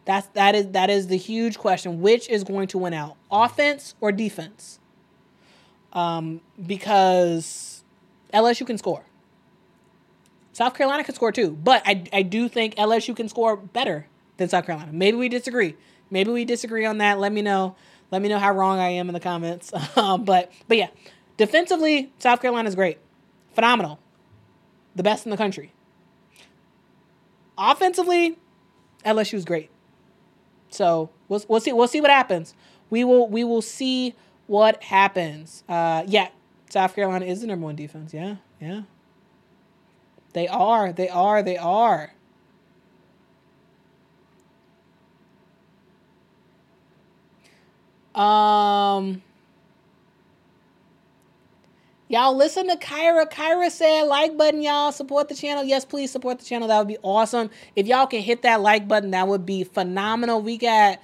That's 0.04 0.26
that 0.28 0.54
is 0.54 0.68
that 0.68 0.90
is 0.90 1.08
the 1.08 1.16
huge 1.16 1.58
question. 1.58 2.00
Which 2.00 2.28
is 2.28 2.44
going 2.44 2.68
to 2.68 2.78
win 2.78 2.94
out? 2.94 3.16
Offense 3.30 3.94
or 4.00 4.12
defense? 4.12 4.78
Um, 5.92 6.40
because 6.66 7.82
LSU 8.32 8.66
can 8.66 8.78
score. 8.78 9.04
South 10.60 10.74
Carolina 10.74 11.02
can 11.02 11.14
score 11.14 11.32
too, 11.32 11.52
but 11.52 11.82
I 11.86 12.04
I 12.12 12.20
do 12.20 12.46
think 12.46 12.74
LSU 12.74 13.16
can 13.16 13.30
score 13.30 13.56
better 13.56 14.06
than 14.36 14.50
South 14.50 14.66
Carolina. 14.66 14.92
Maybe 14.92 15.16
we 15.16 15.30
disagree. 15.30 15.74
Maybe 16.10 16.30
we 16.30 16.44
disagree 16.44 16.84
on 16.84 16.98
that. 16.98 17.18
Let 17.18 17.32
me 17.32 17.40
know. 17.40 17.76
Let 18.10 18.20
me 18.20 18.28
know 18.28 18.38
how 18.38 18.52
wrong 18.52 18.78
I 18.78 18.90
am 18.90 19.08
in 19.08 19.14
the 19.14 19.20
comments. 19.20 19.72
Um, 19.96 20.24
but 20.24 20.52
but 20.68 20.76
yeah, 20.76 20.88
defensively, 21.38 22.12
South 22.18 22.42
Carolina 22.42 22.68
is 22.68 22.74
great, 22.74 22.98
phenomenal, 23.54 24.00
the 24.94 25.02
best 25.02 25.24
in 25.24 25.30
the 25.30 25.38
country. 25.38 25.72
Offensively, 27.56 28.36
LSU 29.06 29.34
is 29.34 29.46
great. 29.46 29.70
So 30.68 31.08
we'll, 31.28 31.42
we'll 31.48 31.60
see 31.60 31.72
we'll 31.72 31.88
see 31.88 32.02
what 32.02 32.10
happens. 32.10 32.54
We 32.90 33.02
will 33.02 33.26
we 33.30 33.44
will 33.44 33.62
see 33.62 34.14
what 34.46 34.82
happens. 34.82 35.64
Uh, 35.70 36.04
yeah, 36.06 36.28
South 36.68 36.94
Carolina 36.94 37.24
is 37.24 37.40
the 37.40 37.46
number 37.46 37.64
one 37.64 37.76
defense. 37.76 38.12
Yeah, 38.12 38.36
yeah. 38.60 38.82
They 40.32 40.48
are. 40.48 40.92
They 40.92 41.08
are. 41.08 41.42
They 41.42 41.56
are. 41.56 42.12
Um. 48.14 49.22
Y'all 52.10 52.34
listen 52.36 52.66
to 52.66 52.74
Kyra. 52.76 53.30
Kyra 53.30 53.70
said, 53.70 54.02
like 54.02 54.36
button, 54.36 54.62
y'all. 54.62 54.90
Support 54.90 55.28
the 55.28 55.34
channel. 55.36 55.62
Yes, 55.62 55.84
please 55.84 56.10
support 56.10 56.40
the 56.40 56.44
channel. 56.44 56.66
That 56.66 56.78
would 56.78 56.88
be 56.88 56.98
awesome. 57.02 57.50
If 57.76 57.86
y'all 57.86 58.08
can 58.08 58.20
hit 58.20 58.42
that 58.42 58.60
like 58.60 58.88
button, 58.88 59.12
that 59.12 59.28
would 59.28 59.46
be 59.46 59.62
phenomenal. 59.62 60.42
We 60.42 60.58
got, 60.58 60.98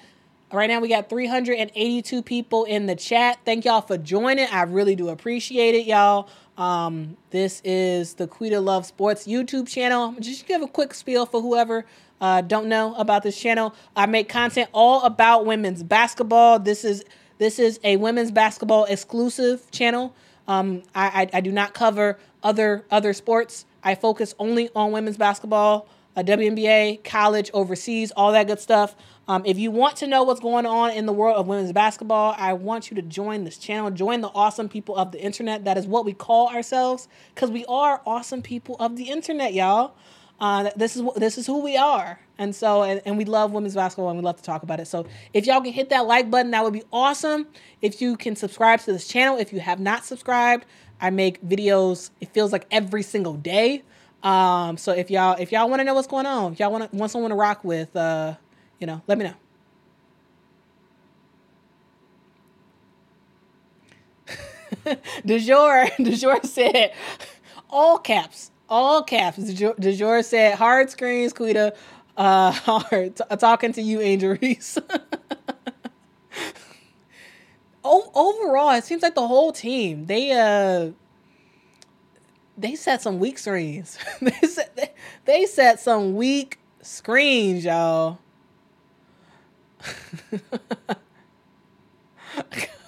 right 0.52 0.66
now, 0.66 0.80
we 0.80 0.88
got 0.88 1.08
382 1.08 2.22
people 2.24 2.64
in 2.64 2.86
the 2.86 2.96
chat. 2.96 3.38
Thank 3.44 3.64
y'all 3.64 3.82
for 3.82 3.96
joining. 3.96 4.48
I 4.48 4.62
really 4.62 4.96
do 4.96 5.08
appreciate 5.08 5.76
it, 5.76 5.86
y'all. 5.86 6.28
Um, 6.56 7.16
this 7.30 7.60
is 7.64 8.14
the 8.14 8.26
Quita 8.26 8.60
Love 8.60 8.86
Sports 8.86 9.26
YouTube 9.26 9.68
channel. 9.68 10.14
Just 10.20 10.46
give 10.46 10.62
a 10.62 10.66
quick 10.66 10.94
spiel 10.94 11.26
for 11.26 11.42
whoever 11.42 11.84
uh, 12.20 12.40
don't 12.40 12.66
know 12.66 12.94
about 12.94 13.22
this 13.22 13.38
channel. 13.38 13.74
I 13.94 14.06
make 14.06 14.28
content 14.28 14.70
all 14.72 15.02
about 15.02 15.44
women's 15.44 15.82
basketball. 15.82 16.58
This 16.58 16.84
is 16.84 17.04
this 17.38 17.58
is 17.58 17.78
a 17.84 17.96
women's 17.96 18.30
basketball 18.30 18.86
exclusive 18.86 19.70
channel. 19.70 20.14
Um, 20.48 20.82
I, 20.94 21.28
I, 21.34 21.38
I 21.38 21.40
do 21.42 21.52
not 21.52 21.74
cover 21.74 22.18
other 22.42 22.84
other 22.90 23.12
sports. 23.12 23.66
I 23.82 23.94
focus 23.94 24.34
only 24.38 24.70
on 24.74 24.92
women's 24.92 25.18
basketball, 25.18 25.86
uh, 26.16 26.22
WNBA, 26.22 27.04
college, 27.04 27.50
overseas, 27.52 28.12
all 28.12 28.32
that 28.32 28.46
good 28.46 28.60
stuff. 28.60 28.96
Um, 29.28 29.42
if 29.44 29.58
you 29.58 29.72
want 29.72 29.96
to 29.96 30.06
know 30.06 30.22
what's 30.22 30.40
going 30.40 30.66
on 30.66 30.90
in 30.92 31.06
the 31.06 31.12
world 31.12 31.36
of 31.36 31.48
women's 31.48 31.72
basketball, 31.72 32.34
I 32.38 32.52
want 32.52 32.90
you 32.90 32.94
to 32.96 33.02
join 33.02 33.44
this 33.44 33.58
channel. 33.58 33.90
Join 33.90 34.20
the 34.20 34.28
awesome 34.28 34.68
people 34.68 34.96
of 34.96 35.10
the 35.10 35.20
internet. 35.20 35.64
That 35.64 35.76
is 35.76 35.86
what 35.86 36.04
we 36.04 36.12
call 36.12 36.48
ourselves 36.48 37.08
because 37.34 37.50
we 37.50 37.64
are 37.66 38.00
awesome 38.06 38.40
people 38.40 38.76
of 38.78 38.96
the 38.96 39.04
internet, 39.04 39.52
y'all. 39.52 39.94
Uh, 40.38 40.70
this 40.76 40.96
is 40.96 41.02
this 41.16 41.38
is 41.38 41.46
who 41.46 41.62
we 41.62 41.78
are, 41.78 42.20
and 42.36 42.54
so 42.54 42.82
and, 42.82 43.00
and 43.06 43.16
we 43.16 43.24
love 43.24 43.52
women's 43.52 43.74
basketball 43.74 44.10
and 44.10 44.18
we 44.18 44.22
love 44.22 44.36
to 44.36 44.42
talk 44.42 44.62
about 44.62 44.78
it. 44.78 44.86
So 44.86 45.06
if 45.32 45.46
y'all 45.46 45.62
can 45.62 45.72
hit 45.72 45.88
that 45.88 46.06
like 46.06 46.30
button, 46.30 46.50
that 46.50 46.62
would 46.62 46.74
be 46.74 46.82
awesome. 46.92 47.46
If 47.80 48.02
you 48.02 48.16
can 48.16 48.36
subscribe 48.36 48.80
to 48.80 48.92
this 48.92 49.08
channel, 49.08 49.38
if 49.38 49.52
you 49.52 49.60
have 49.60 49.80
not 49.80 50.04
subscribed, 50.04 50.66
I 51.00 51.10
make 51.10 51.42
videos. 51.42 52.10
It 52.20 52.34
feels 52.34 52.52
like 52.52 52.66
every 52.70 53.02
single 53.02 53.34
day. 53.34 53.82
Um, 54.22 54.76
so 54.76 54.92
if 54.92 55.10
y'all 55.10 55.36
if 55.40 55.52
y'all 55.52 55.70
want 55.70 55.80
to 55.80 55.84
know 55.84 55.94
what's 55.94 56.06
going 56.06 56.26
on, 56.26 56.54
y'all 56.58 56.70
want 56.70 56.92
want 56.92 57.10
someone 57.10 57.30
to 57.30 57.36
rock 57.36 57.64
with, 57.64 57.96
uh, 57.96 58.34
you 58.78 58.86
know, 58.86 59.02
let 59.06 59.18
me 59.18 59.24
know. 59.24 59.34
DeJour, 65.24 65.90
DeJour 65.98 66.44
said, 66.44 66.92
all 67.70 67.98
caps, 67.98 68.50
all 68.68 69.02
caps. 69.02 69.38
DeJour 69.38 70.24
said, 70.24 70.56
hard 70.56 70.90
screens, 70.90 71.32
Quita. 71.32 71.74
Uh, 72.16 72.50
hard. 72.52 73.16
T- 73.16 73.24
talking 73.38 73.72
to 73.72 73.82
you, 73.82 74.00
Angel 74.00 74.36
Reese. 74.40 74.78
o- 77.84 78.10
overall, 78.14 78.70
it 78.72 78.84
seems 78.84 79.02
like 79.02 79.14
the 79.14 79.26
whole 79.26 79.52
team, 79.52 80.06
they, 80.06 80.32
uh, 80.32 80.90
they 82.56 82.74
set 82.74 83.02
some 83.02 83.18
weak 83.18 83.38
screens. 83.38 83.98
they, 84.20 84.30
set, 84.48 84.96
they 85.24 85.46
set 85.46 85.78
some 85.80 86.14
weak 86.16 86.58
screens, 86.82 87.64
y'all. 87.64 88.18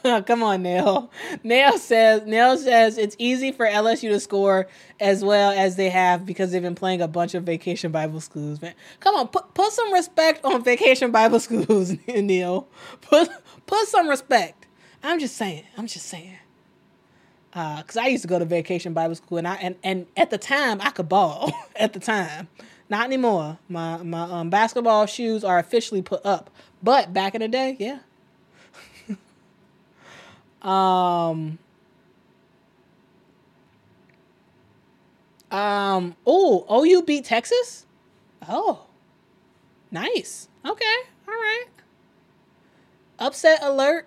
Come 0.27 0.43
on, 0.43 0.63
Nail. 0.63 1.11
Nail 1.43 1.77
says 1.79 2.25
Nail 2.25 2.57
says 2.57 2.97
it's 2.99 3.17
easy 3.19 3.53
for 3.53 3.67
LSU 3.67 4.11
to 4.11 4.21
score 4.21 4.69
as 5.01 5.23
well 5.25 5.53
as 5.53 5.77
they 5.77 5.91
have 5.91 6.25
because 6.25 6.53
they've 6.53 6.63
been 6.63 6.75
playing 6.75 7.03
a 7.03 7.09
bunch 7.09 7.35
of 7.35 7.43
vacation 7.45 7.93
Bible 7.93 8.21
schools. 8.21 8.63
Man, 8.63 8.75
come 9.01 9.15
on, 9.17 9.29
put 9.29 9.53
put 9.55 9.73
some 9.73 9.93
respect 9.93 10.45
on 10.45 10.63
vacation 10.65 11.11
Bible 11.11 11.41
schools, 11.49 11.95
Neil. 12.07 12.69
Put 13.03 13.29
put 13.67 13.87
some 13.89 14.09
respect. 14.09 14.67
I'm 15.03 15.21
just 15.21 15.37
saying. 15.37 15.65
I'm 15.77 15.87
just 15.87 16.07
saying. 16.07 16.39
Uh, 17.55 17.83
cause 17.83 17.97
I 17.97 18.07
used 18.07 18.23
to 18.23 18.29
go 18.29 18.39
to 18.39 18.45
vacation 18.45 18.93
Bible 18.93 19.15
school, 19.15 19.39
and 19.39 19.49
I 19.49 19.57
and, 19.57 19.77
and 19.83 20.07
at 20.17 20.31
the 20.31 20.39
time 20.39 20.81
I 20.81 20.91
could 20.91 21.09
ball. 21.09 21.53
at 21.77 21.93
the 21.93 22.01
time, 22.01 22.49
not 22.89 23.05
anymore. 23.05 23.59
My 23.69 23.99
my 23.99 24.23
um, 24.23 24.51
basketball 24.51 25.07
shoes 25.07 25.45
are 25.45 25.59
officially 25.59 26.03
put 26.03 26.25
up, 26.25 26.51
but 26.83 27.13
back 27.13 27.35
in 27.35 27.41
the 27.41 27.49
day, 27.49 27.77
yeah. 27.79 27.99
um. 30.63 31.59
Um. 35.51 36.17
Oh, 36.27 36.85
OU 36.85 37.03
beat 37.03 37.25
Texas. 37.25 37.87
Oh, 38.49 38.87
nice. 39.91 40.49
Okay. 40.65 40.97
All 41.27 41.35
right. 41.35 41.67
Upset 43.19 43.61
alert. 43.63 44.07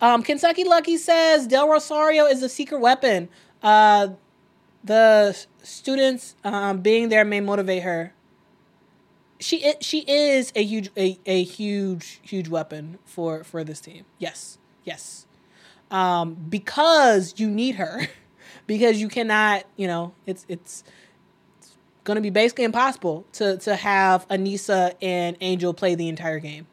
Um, 0.00 0.22
Kentucky 0.22 0.64
Lucky 0.64 0.96
says 0.96 1.46
Del 1.46 1.68
Rosario 1.68 2.26
is 2.26 2.42
a 2.42 2.48
secret 2.48 2.80
weapon. 2.80 3.28
Uh, 3.62 4.08
the 4.84 5.36
students 5.62 6.36
um, 6.44 6.80
being 6.80 7.08
there 7.08 7.24
may 7.24 7.40
motivate 7.40 7.82
her. 7.82 8.12
She 9.38 9.74
she 9.80 10.00
is 10.00 10.52
a 10.54 10.62
huge 10.62 10.90
a, 10.96 11.18
a 11.26 11.42
huge 11.42 12.20
huge 12.22 12.48
weapon 12.48 12.98
for 13.04 13.44
for 13.44 13.64
this 13.64 13.80
team. 13.80 14.04
Yes, 14.18 14.58
yes. 14.84 15.26
Um, 15.90 16.34
because 16.48 17.34
you 17.36 17.48
need 17.48 17.76
her, 17.76 18.08
because 18.66 19.00
you 19.00 19.08
cannot. 19.08 19.64
You 19.76 19.88
know, 19.88 20.14
it's 20.26 20.46
it's 20.48 20.84
it's 21.58 21.76
gonna 22.04 22.22
be 22.22 22.30
basically 22.30 22.64
impossible 22.64 23.26
to 23.32 23.58
to 23.58 23.76
have 23.76 24.26
Aneesah 24.28 24.94
and 25.02 25.36
Angel 25.40 25.74
play 25.74 25.94
the 25.94 26.08
entire 26.08 26.38
game. 26.38 26.66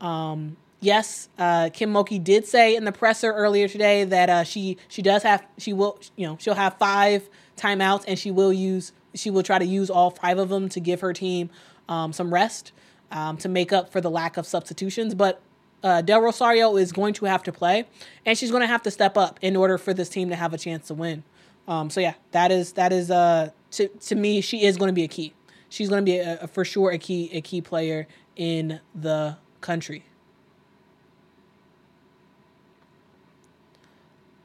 Um, 0.00 0.56
yes, 0.80 1.28
uh, 1.38 1.70
Kim 1.72 1.92
Mulkey 1.92 2.22
did 2.22 2.46
say 2.46 2.74
in 2.74 2.84
the 2.84 2.92
presser 2.92 3.32
earlier 3.32 3.68
today 3.68 4.04
that 4.04 4.30
uh, 4.30 4.44
she 4.44 4.78
she 4.88 5.02
does 5.02 5.22
have 5.22 5.46
she 5.58 5.72
will 5.72 5.98
you 6.16 6.26
know 6.26 6.36
she'll 6.40 6.54
have 6.54 6.78
five 6.78 7.28
timeouts 7.56 8.04
and 8.08 8.18
she 8.18 8.30
will 8.30 8.52
use 8.52 8.92
she 9.14 9.30
will 9.30 9.42
try 9.42 9.58
to 9.58 9.64
use 9.64 9.90
all 9.90 10.10
five 10.10 10.38
of 10.38 10.48
them 10.48 10.68
to 10.70 10.80
give 10.80 11.00
her 11.00 11.12
team 11.12 11.50
um, 11.88 12.12
some 12.12 12.32
rest 12.32 12.72
um, 13.10 13.36
to 13.38 13.48
make 13.48 13.72
up 13.72 13.90
for 13.90 14.00
the 14.00 14.10
lack 14.10 14.36
of 14.36 14.46
substitutions. 14.46 15.14
But 15.14 15.40
uh, 15.82 16.00
Del 16.02 16.20
Rosario 16.20 16.76
is 16.76 16.92
going 16.92 17.14
to 17.14 17.24
have 17.26 17.42
to 17.44 17.52
play, 17.52 17.86
and 18.24 18.36
she's 18.38 18.50
going 18.50 18.62
to 18.62 18.66
have 18.66 18.82
to 18.82 18.90
step 18.90 19.16
up 19.16 19.38
in 19.42 19.56
order 19.56 19.78
for 19.78 19.92
this 19.92 20.08
team 20.08 20.28
to 20.30 20.36
have 20.36 20.54
a 20.54 20.58
chance 20.58 20.88
to 20.88 20.94
win. 20.94 21.24
Um, 21.68 21.90
so 21.90 22.00
yeah, 22.00 22.14
that 22.32 22.50
is 22.50 22.72
that 22.72 22.92
is 22.92 23.10
uh 23.10 23.50
to 23.72 23.88
to 23.88 24.14
me 24.14 24.40
she 24.40 24.64
is 24.64 24.76
going 24.76 24.88
to 24.88 24.94
be 24.94 25.04
a 25.04 25.08
key. 25.08 25.32
She's 25.68 25.88
going 25.88 26.04
to 26.04 26.10
be 26.10 26.18
a, 26.18 26.40
a, 26.40 26.48
for 26.48 26.64
sure 26.64 26.90
a 26.90 26.98
key 26.98 27.30
a 27.32 27.40
key 27.40 27.60
player 27.60 28.06
in 28.36 28.80
the 28.94 29.36
country. 29.60 30.04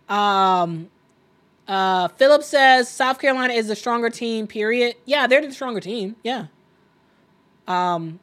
Um, 0.08 0.90
uh, 1.68 2.08
Philip 2.10 2.44
says 2.44 2.90
South 2.90 3.20
Carolina 3.20 3.54
is 3.54 3.68
the 3.68 3.76
stronger 3.76 4.10
team. 4.10 4.48
Period. 4.48 4.96
Yeah, 5.06 5.28
they're 5.28 5.42
the 5.42 5.52
stronger 5.52 5.82
team. 5.82 6.16
Yeah. 6.24 6.48
Um. 7.68 8.20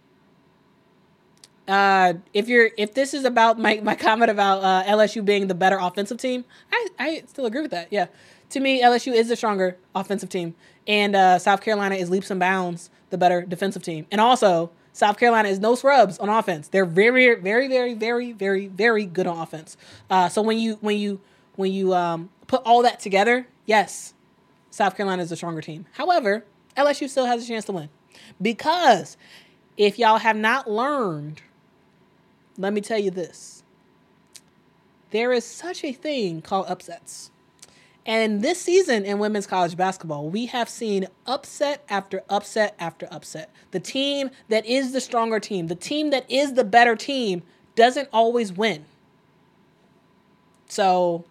Uh, 1.67 2.13
if 2.35 2.47
you're 2.47 2.69
if 2.77 2.93
this 2.93 3.15
is 3.15 3.25
about 3.25 3.59
my, 3.59 3.81
my 3.83 3.95
comment 3.95 4.31
about 4.31 4.63
uh, 4.63 4.85
LSU 4.85 5.25
being 5.25 5.47
the 5.47 5.55
better 5.55 5.79
offensive 5.79 6.19
team, 6.19 6.45
I, 6.71 6.89
I 6.99 7.23
still 7.27 7.47
agree 7.47 7.63
with 7.63 7.71
that. 7.71 7.89
Yeah, 7.91 8.09
to 8.51 8.61
me 8.61 8.83
LSU 8.83 9.15
is 9.15 9.29
the 9.29 9.37
stronger 9.37 9.79
offensive 9.95 10.29
team, 10.29 10.55
and 10.87 11.17
uh, 11.17 11.39
South 11.39 11.63
Carolina 11.63 11.95
is 11.95 12.11
leaps 12.11 12.31
and 12.31 12.39
bounds 12.39 12.91
the 13.09 13.15
the 13.15 13.19
better 13.19 13.43
defensive 13.43 13.83
team. 13.83 14.07
And 14.11 14.21
also, 14.21 14.71
South 14.93 15.19
Carolina 15.19 15.49
is 15.49 15.61
no 15.61 15.75
scrubs 15.77 16.19
on 16.19 16.29
offense. 16.29 16.69
They're 16.69 16.85
very, 16.85 17.35
very, 17.37 17.69
very, 17.69 17.95
very, 17.95 18.33
very, 18.33 18.67
very 18.67 19.07
good 19.07 19.27
on 19.27 19.39
offense. 19.39 19.77
Uh, 20.11 20.29
so 20.29 20.43
when 20.43 20.59
you 20.59 20.79
when 20.81 20.99
you 20.99 21.21
when 21.55 21.73
you 21.73 21.95
um, 21.95 22.29
put 22.47 22.61
all 22.65 22.83
that 22.83 23.01
together, 23.01 23.47
yes, 23.67 24.15
South 24.71 24.97
Carolina 24.97 25.23
is 25.23 25.31
a 25.31 25.37
stronger 25.37 25.61
team. 25.61 25.87
However, 25.93 26.45
LSU 26.77 27.09
still 27.09 27.27
has 27.27 27.45
a 27.45 27.47
chance 27.47 27.65
to 27.67 27.73
win 27.73 27.89
because 28.41 29.17
if 29.77 29.99
y'all 29.99 30.19
have 30.19 30.37
not 30.37 30.71
learned, 30.71 31.43
let 32.57 32.73
me 32.73 32.81
tell 32.81 32.99
you 32.99 33.11
this: 33.11 33.63
there 35.11 35.33
is 35.33 35.45
such 35.45 35.85
a 35.85 35.93
thing 35.93 36.43
called 36.43 36.67
upsets. 36.69 37.31
And 38.07 38.43
this 38.43 38.61
season 38.61 39.05
in 39.07 39.19
women's 39.19 39.47
college 39.47 39.77
basketball, 39.77 40.29
we 40.29 40.47
have 40.47 40.69
seen 40.69 41.07
upset 41.27 41.83
after 41.89 42.23
upset 42.29 42.75
after 42.79 43.09
upset. 43.11 43.51
The 43.71 43.81
team 43.81 44.31
that 44.49 44.67
is 44.67 44.93
the 44.93 45.01
stronger 45.01 45.41
team, 45.41 45.69
the 45.69 45.75
team 45.75 46.11
that 46.11 46.31
is 46.31 46.53
the 46.53 46.65
better 46.65 46.97
team, 46.97 47.43
doesn't 47.77 48.09
always 48.13 48.53
win. 48.53 48.85
So, 50.69 51.25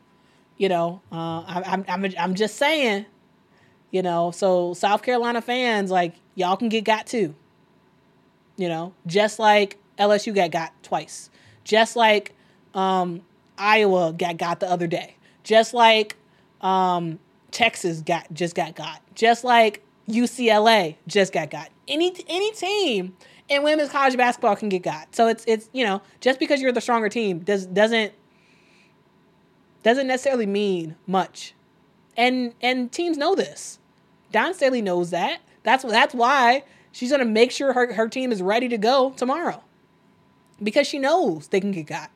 you 0.57 0.69
know, 0.69 1.01
uh, 1.11 1.41
I, 1.41 1.64
I'm, 1.65 1.85
I'm, 1.88 2.14
I'm 2.18 2.35
just 2.35 2.55
saying, 2.55 3.05
you 3.91 4.01
know, 4.01 4.31
so 4.31 4.73
South 4.73 5.03
Carolina 5.03 5.41
fans, 5.41 5.91
like, 5.91 6.15
y'all 6.35 6.57
can 6.57 6.69
get 6.69 6.84
got 6.84 7.07
too. 7.07 7.35
You 8.57 8.69
know, 8.69 8.93
just 9.07 9.39
like 9.39 9.77
LSU 9.97 10.34
got 10.34 10.51
got 10.51 10.84
twice, 10.84 11.30
just 11.64 11.95
like 11.95 12.34
um, 12.73 13.22
Iowa 13.57 14.14
got 14.14 14.38
got 14.38 14.60
the 14.60 14.69
other 14.69 14.88
day, 14.88 15.15
just 15.43 15.73
like 15.73 16.15
um, 16.61 17.19
Texas 17.51 18.01
got 18.01 18.31
just 18.34 18.55
got 18.55 18.76
got. 18.76 19.01
Just 19.15 19.43
like 19.43 19.84
UCLA 20.07 20.95
just 21.07 21.34
got 21.34 21.49
got. 21.49 21.69
Any 21.88 22.14
any 22.27 22.51
team 22.51 23.15
in 23.49 23.64
women's 23.64 23.89
college 23.89 24.18
basketball 24.18 24.55
can 24.55 24.69
get 24.69 24.84
got. 24.84 25.15
So 25.15 25.27
it's 25.27 25.43
it's 25.47 25.69
you 25.73 25.85
know 25.85 26.01
just 26.22 26.39
because 26.39 26.61
you're 26.61 26.72
the 26.72 26.81
stronger 26.81 27.10
team 27.10 27.39
does 27.39 27.65
doesn't 27.65 28.14
doesn't 29.84 30.07
necessarily 30.07 30.45
mean 30.45 30.95
much, 31.07 31.53
and 32.15 32.53
and 32.61 32.91
teams 32.91 33.18
know 33.18 33.35
this. 33.35 33.80
Dawn 34.31 34.53
Staley 34.53 34.81
knows 34.81 35.11
that. 35.11 35.39
That's 35.64 35.84
that's 35.84 36.14
why 36.14 36.64
she's 36.91 37.11
gonna 37.11 37.26
make 37.26 37.52
sure 37.52 37.73
her, 37.73 37.94
her 37.94 38.07
team 38.07 38.31
is 38.31 38.41
ready 38.41 38.68
to 38.69 38.77
go 38.77 39.11
tomorrow, 39.11 39.64
because 40.61 40.88
she 40.88 40.99
knows 40.99 41.48
they 41.48 41.60
can 41.60 41.72
get 41.72 41.88
got. 41.88 42.11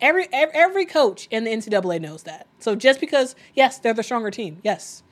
Every, 0.00 0.26
every 0.32 0.84
coach 0.84 1.28
in 1.30 1.44
the 1.44 1.50
NCAA 1.50 2.00
knows 2.00 2.24
that. 2.24 2.46
So 2.58 2.74
just 2.74 3.00
because 3.00 3.34
yes, 3.54 3.78
they're 3.78 3.94
the 3.94 4.02
stronger 4.02 4.30
team, 4.30 4.58
yes, 4.62 5.02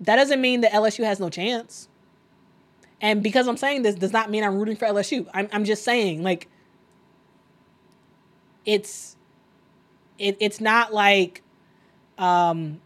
that 0.00 0.16
doesn't 0.16 0.40
mean 0.40 0.60
that 0.60 0.72
LSU 0.72 1.04
has 1.04 1.18
no 1.18 1.30
chance. 1.30 1.88
And 3.00 3.22
because 3.22 3.48
I'm 3.48 3.56
saying 3.56 3.82
this 3.82 3.94
does 3.94 4.12
not 4.12 4.30
mean 4.30 4.44
I'm 4.44 4.56
rooting 4.56 4.76
for 4.76 4.86
LSU. 4.86 5.26
I'm 5.32 5.48
I'm 5.52 5.64
just 5.64 5.84
saying 5.84 6.22
like 6.22 6.48
it's 8.66 9.16
it, 10.18 10.36
it's 10.38 10.60
not 10.60 10.92
like 10.92 11.42
um 12.18 12.80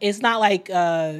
it's 0.00 0.20
not 0.20 0.40
like 0.40 0.68
uh 0.70 1.14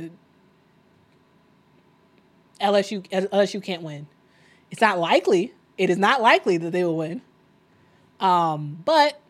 LSU 2.60 3.09
LSU 3.10 3.62
can't 3.62 3.82
win. 3.82 4.06
It's 4.70 4.80
not 4.80 4.98
likely. 4.98 5.55
It 5.76 5.90
is 5.90 5.98
not 5.98 6.20
likely 6.20 6.56
that 6.59 6.72
they 6.72 6.85
will 6.85 6.97
win. 6.97 7.22
Um, 8.20 8.82
but 8.85 9.20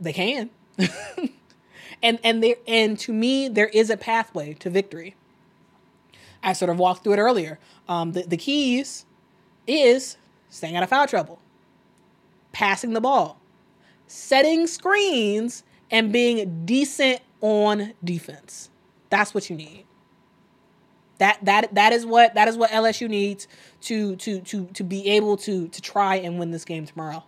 they 0.00 0.12
can. 0.12 0.50
and 2.02 2.18
and 2.22 2.42
there 2.42 2.56
and 2.66 2.98
to 3.00 3.12
me 3.12 3.48
there 3.48 3.66
is 3.66 3.90
a 3.90 3.96
pathway 3.96 4.54
to 4.54 4.70
victory. 4.70 5.14
I 6.42 6.52
sort 6.52 6.70
of 6.70 6.78
walked 6.78 7.04
through 7.04 7.14
it 7.14 7.18
earlier. 7.18 7.58
Um, 7.88 8.12
the, 8.12 8.22
the 8.22 8.36
keys 8.36 9.06
is 9.66 10.16
staying 10.48 10.76
out 10.76 10.82
of 10.82 10.88
foul 10.88 11.06
trouble, 11.06 11.40
passing 12.52 12.92
the 12.92 13.00
ball, 13.00 13.40
setting 14.06 14.66
screens, 14.66 15.64
and 15.90 16.12
being 16.12 16.64
decent 16.64 17.20
on 17.40 17.92
defense. 18.02 18.70
That's 19.10 19.34
what 19.34 19.50
you 19.50 19.56
need. 19.56 19.84
That 21.18 21.38
that 21.42 21.74
that 21.74 21.92
is 21.92 22.06
what 22.06 22.34
that 22.34 22.48
is 22.48 22.56
what 22.56 22.70
LSU 22.70 23.08
needs 23.08 23.48
to 23.82 24.16
to 24.16 24.40
to 24.40 24.66
to 24.66 24.84
be 24.84 25.06
able 25.08 25.36
to 25.38 25.68
to 25.68 25.82
try 25.82 26.16
and 26.16 26.38
win 26.38 26.50
this 26.52 26.64
game 26.64 26.86
tomorrow. 26.86 27.24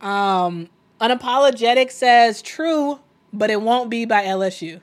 Um, 0.00 0.68
unapologetic 1.00 1.90
says 1.90 2.42
true, 2.42 3.00
but 3.32 3.50
it 3.50 3.60
won't 3.60 3.90
be 3.90 4.04
by 4.04 4.24
LSU. 4.24 4.80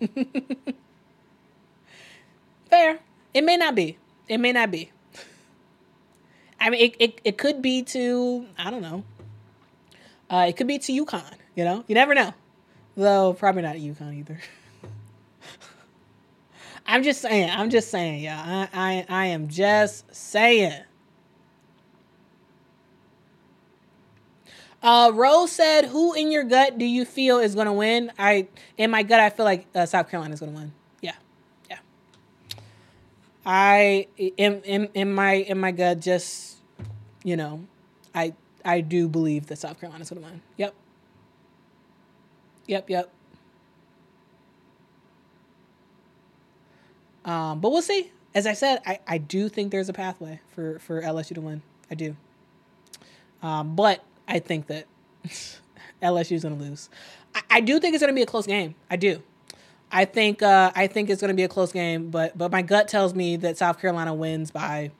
Fair. 2.70 2.98
It 3.32 3.44
may 3.44 3.56
not 3.56 3.74
be. 3.74 3.98
It 4.28 4.38
may 4.38 4.52
not 4.52 4.70
be. 4.70 4.90
I 6.58 6.70
mean, 6.70 6.80
it, 6.80 6.96
it, 6.98 7.20
it 7.22 7.38
could 7.38 7.60
be 7.62 7.82
to, 7.82 8.46
I 8.58 8.70
don't 8.70 8.82
know. 8.82 9.04
Uh, 10.30 10.46
it 10.48 10.56
could 10.56 10.66
be 10.66 10.78
to 10.78 11.04
UConn, 11.04 11.34
you 11.54 11.64
know? 11.64 11.84
You 11.86 11.94
never 11.94 12.14
know. 12.14 12.32
Though, 12.96 13.34
probably 13.34 13.62
not 13.62 13.76
UConn 13.76 14.16
either. 14.16 14.40
I'm 16.86 17.02
just 17.02 17.20
saying. 17.20 17.50
I'm 17.50 17.68
just 17.68 17.90
saying, 17.90 18.22
yeah. 18.22 18.68
I, 18.72 18.72
I, 18.72 19.06
I 19.08 19.26
am 19.26 19.48
just 19.48 20.14
saying. 20.14 20.82
Uh, 24.82 25.10
Rose 25.12 25.52
said, 25.52 25.86
"Who 25.86 26.14
in 26.14 26.30
your 26.30 26.44
gut 26.44 26.78
do 26.78 26.84
you 26.84 27.04
feel 27.04 27.38
is 27.38 27.54
going 27.54 27.66
to 27.66 27.72
win?" 27.72 28.12
I, 28.18 28.48
in 28.78 28.90
my 28.90 29.02
gut, 29.02 29.20
I 29.20 29.30
feel 29.30 29.44
like 29.44 29.66
uh, 29.74 29.84
South 29.84 30.08
Carolina 30.08 30.32
is 30.32 30.40
going 30.40 30.52
to 30.52 30.58
win. 30.58 30.72
Yeah, 31.02 31.14
yeah. 31.68 31.78
I, 33.44 34.06
in, 34.16 34.62
in 34.62 34.88
in 34.94 35.12
my 35.12 35.32
in 35.32 35.58
my 35.58 35.72
gut, 35.72 36.00
just 36.00 36.58
you 37.24 37.36
know, 37.36 37.66
I 38.14 38.32
I 38.64 38.80
do 38.80 39.08
believe 39.08 39.46
that 39.46 39.56
South 39.56 39.80
Carolina 39.80 40.02
is 40.02 40.10
going 40.10 40.22
to 40.22 40.28
win. 40.28 40.40
Yep. 40.56 40.74
Yep. 42.66 42.90
Yep. 42.90 43.10
Um, 47.24 47.60
but 47.60 47.70
we'll 47.70 47.82
see. 47.82 48.12
As 48.34 48.46
I 48.46 48.52
said, 48.52 48.80
I, 48.86 49.00
I 49.06 49.18
do 49.18 49.48
think 49.48 49.72
there's 49.72 49.88
a 49.88 49.92
pathway 49.92 50.40
for, 50.54 50.78
for 50.78 51.02
LSU 51.02 51.34
to 51.34 51.40
win. 51.40 51.62
I 51.90 51.94
do. 51.94 52.16
Um, 53.42 53.74
but 53.74 54.04
I 54.28 54.38
think 54.38 54.68
that 54.68 54.86
LSU 56.02 56.32
is 56.32 56.42
going 56.42 56.56
to 56.56 56.62
lose. 56.62 56.88
I, 57.34 57.42
I, 57.50 57.60
do 57.60 57.80
think 57.80 57.94
it's 57.94 58.02
going 58.02 58.12
to 58.12 58.16
be 58.16 58.22
a 58.22 58.26
close 58.26 58.46
game. 58.46 58.74
I 58.90 58.96
do. 58.96 59.22
I 59.90 60.04
think 60.04 60.42
uh, 60.42 60.72
I 60.74 60.88
think 60.88 61.10
it's 61.10 61.20
going 61.20 61.28
to 61.28 61.34
be 61.34 61.44
a 61.44 61.48
close 61.48 61.72
game, 61.72 62.10
but 62.10 62.36
but 62.36 62.50
my 62.50 62.62
gut 62.62 62.88
tells 62.88 63.14
me 63.14 63.36
that 63.36 63.56
South 63.56 63.80
Carolina 63.80 64.12
wins 64.12 64.50
by 64.50 64.90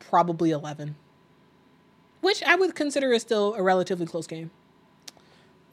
probably 0.00 0.50
11, 0.50 0.96
which 2.22 2.42
I 2.42 2.56
would 2.56 2.74
consider 2.74 3.12
is 3.12 3.20
still 3.20 3.54
a 3.54 3.62
relatively 3.62 4.06
close 4.06 4.26
game. 4.26 4.50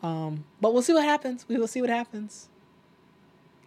Um, 0.05 0.45
but 0.61 0.71
we'll 0.71 0.83
see 0.83 0.93
what 0.93 1.03
happens. 1.03 1.45
We 1.47 1.57
will 1.57 1.67
see 1.67 1.81
what 1.81 1.89
happens. 1.89 2.47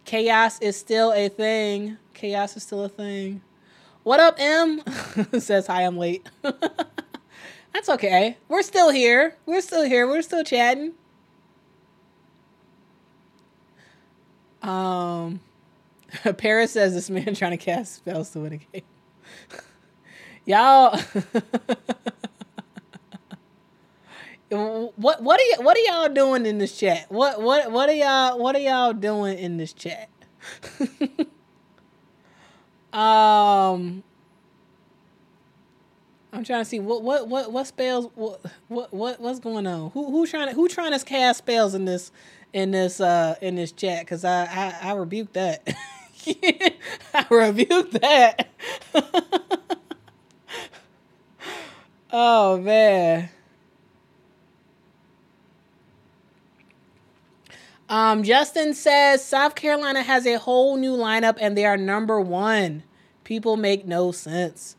Chaos 0.05 0.57
is 0.61 0.77
still 0.77 1.11
a 1.11 1.27
thing. 1.27 1.97
Chaos 2.13 2.55
is 2.55 2.63
still 2.63 2.85
a 2.85 2.87
thing. 2.87 3.41
What 4.03 4.21
up, 4.21 4.35
M? 4.39 4.81
Says 5.39 5.67
hi, 5.67 5.81
I'm 5.81 5.97
late. 5.97 6.29
That's 7.73 7.89
okay. 7.89 8.37
We're 8.47 8.61
still 8.61 8.89
here. 8.89 9.35
We're 9.45 9.59
still 9.59 9.83
here. 9.83 10.07
We're 10.07 10.21
still 10.21 10.45
chatting. 10.45 10.93
Um, 14.61 15.41
Paris 16.37 16.71
says 16.71 16.93
this 16.93 17.09
man 17.09 17.35
trying 17.35 17.51
to 17.51 17.57
cast 17.57 17.95
spells 17.95 18.29
to 18.31 18.39
win 18.39 18.53
a 18.53 18.57
game. 18.57 18.83
Y'all, 20.45 20.99
what 24.49 25.21
what 25.21 25.39
are 25.39 25.43
y- 25.57 25.63
what 25.63 25.77
are 25.77 25.81
y'all 25.81 26.09
doing 26.09 26.45
in 26.45 26.57
this 26.57 26.77
chat? 26.77 27.05
What 27.09 27.41
what 27.41 27.71
what 27.71 27.89
are 27.89 27.93
y'all 27.93 28.39
what 28.39 28.55
are 28.55 28.59
y'all 28.59 28.93
doing 28.93 29.37
in 29.37 29.57
this 29.57 29.73
chat? 29.73 30.09
um, 32.93 34.03
I'm 36.33 36.43
trying 36.43 36.61
to 36.61 36.65
see 36.65 36.79
what 36.79 37.03
what 37.03 37.27
what 37.27 37.51
what 37.51 37.67
spells 37.67 38.09
what 38.15 38.41
what 38.67 38.93
what 38.93 39.19
what's 39.19 39.39
going 39.39 39.67
on? 39.67 39.91
Who 39.91 40.09
who 40.11 40.25
trying 40.25 40.49
to 40.49 40.55
who 40.55 40.67
trying 40.67 40.97
to 40.97 41.05
cast 41.05 41.39
spells 41.39 41.75
in 41.75 41.85
this 41.85 42.11
in 42.53 42.71
this 42.71 42.99
uh 42.99 43.35
in 43.41 43.55
this 43.55 43.71
chat? 43.71 44.07
Cause 44.07 44.25
I 44.25 44.45
I, 44.45 44.89
I 44.89 44.93
rebuke 44.93 45.33
that. 45.33 45.67
I 47.13 47.25
rebuke 47.29 47.91
that. 47.91 48.49
oh 52.11 52.57
man. 52.59 53.29
Um, 57.89 58.23
Justin 58.23 58.73
says 58.73 59.25
South 59.25 59.55
Carolina 59.55 60.03
has 60.03 60.25
a 60.25 60.37
whole 60.37 60.77
new 60.77 60.95
lineup 60.95 61.37
and 61.41 61.57
they 61.57 61.65
are 61.65 61.77
number 61.77 62.21
one. 62.21 62.83
People 63.23 63.57
make 63.57 63.85
no 63.85 64.11
sense. 64.11 64.75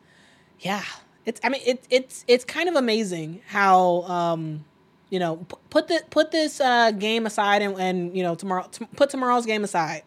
Yeah, 0.61 0.85
it's 1.27 1.41
I 1.43 1.49
mean 1.49 1.63
it, 1.67 1.85
it's 1.91 2.25
it's 2.29 2.45
kind 2.45 2.69
of 2.69 2.77
amazing 2.77 3.43
how 3.49 4.03
um 4.03 4.65
you 5.11 5.19
know, 5.19 5.37
p- 5.37 5.57
put 5.69 5.89
the 5.89 6.03
put 6.09 6.31
this 6.31 6.61
uh, 6.61 6.93
game 6.93 7.27
aside 7.27 7.63
and, 7.63 7.79
and 7.79 8.17
you 8.17 8.23
know 8.23 8.35
tomorrow 8.35 8.67
t- 8.71 8.87
put 8.97 9.11
tomorrow's 9.11 9.45
game 9.45 9.65
aside. 9.65 10.03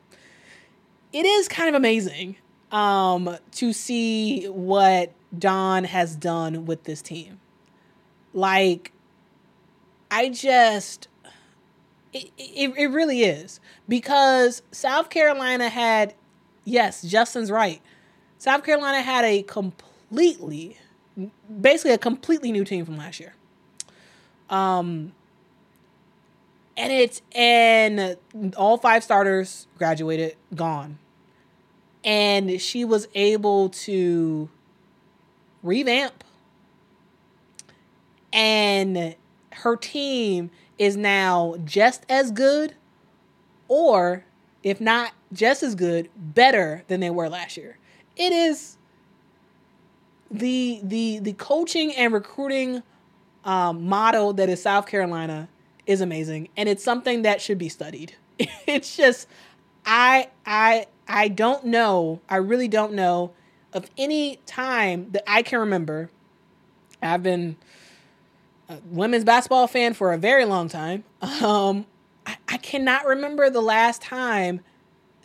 It 1.12 1.26
is 1.26 1.48
kind 1.48 1.70
of 1.70 1.76
amazing 1.76 2.38
um, 2.72 3.38
to 3.52 3.74
see 3.74 4.46
what 4.46 5.12
Dawn 5.38 5.84
has 5.84 6.16
done 6.16 6.66
with 6.66 6.86
this 6.86 7.04
team. 7.04 7.40
Like, 8.34 8.92
I 10.10 10.30
just 10.30 11.08
it, 12.14 12.32
it, 12.38 12.74
it 12.78 12.88
really 12.88 13.24
is. 13.24 13.60
Because 13.88 14.62
South 14.72 15.10
Carolina 15.10 15.70
had 15.70 16.14
yes 16.64 17.02
Justin's 17.02 17.52
right. 17.52 17.82
South 18.38 18.64
Carolina 18.64 19.02
had 19.02 19.26
a 19.26 19.44
completely 19.44 20.78
basically 21.62 21.92
a 21.92 21.98
completely 21.98 22.52
new 22.52 22.64
team 22.64 22.86
from 22.86 22.98
last 22.98 23.20
year. 23.20 23.36
Um 24.50 25.14
and 26.76 26.92
it's 26.92 27.22
and 27.34 28.18
all 28.58 28.78
five 28.78 29.04
starters 29.04 29.68
graduated 29.78 30.36
gone. 30.56 30.98
And 32.04 32.60
she 32.60 32.84
was 32.84 33.08
able 33.16 33.70
to 33.70 34.50
revamp. 35.62 36.24
And 38.34 39.16
her 39.52 39.78
team 39.78 40.50
is 40.84 40.98
now 40.98 41.56
just 41.64 42.06
as 42.10 42.30
good 42.30 42.76
or 43.70 44.26
if 44.64 44.82
not 44.82 45.14
just 45.32 45.64
as 45.64 45.76
good 45.76 46.10
better 46.18 46.84
than 46.88 47.00
they 47.00 47.10
were 47.10 47.30
last 47.30 47.56
year. 47.56 47.78
It 48.18 48.34
is 48.34 48.78
the 50.30 50.82
the 50.84 51.20
the 51.20 51.34
coaching 51.34 51.94
and 51.94 52.14
recruiting 52.14 52.84
um, 53.46 53.86
model 53.88 54.34
that 54.34 54.50
is 54.50 54.62
south 54.62 54.88
carolina 54.88 55.48
is 55.86 56.02
amazing 56.02 56.48
and 56.58 56.68
it's 56.68 56.84
something 56.84 57.22
that 57.22 57.42
should 57.42 57.58
be 57.58 57.70
studied. 57.70 58.16
It's 58.68 58.98
just 58.98 59.28
i 59.86 60.30
i 60.46 60.88
i 61.08 61.28
don't 61.28 61.66
know 61.66 62.22
i 62.30 62.38
really 62.38 62.70
don't 62.70 62.94
know 62.94 63.32
of 63.74 63.90
any 63.98 64.40
time 64.46 65.12
that 65.12 65.24
i 65.28 65.42
can 65.42 65.60
remember. 65.60 66.10
I've 67.02 67.24
been 67.24 67.58
women's 68.86 69.24
basketball 69.24 69.68
fan 69.68 69.94
for 69.94 70.14
a 70.14 70.18
very 70.18 70.46
long 70.46 70.70
time. 70.70 71.04
Um, 71.42 71.86
I, 72.26 72.38
I 72.48 72.58
cannot 72.58 73.06
remember 73.06 73.50
the 73.50 73.62
last 73.62 74.02
time 74.02 74.62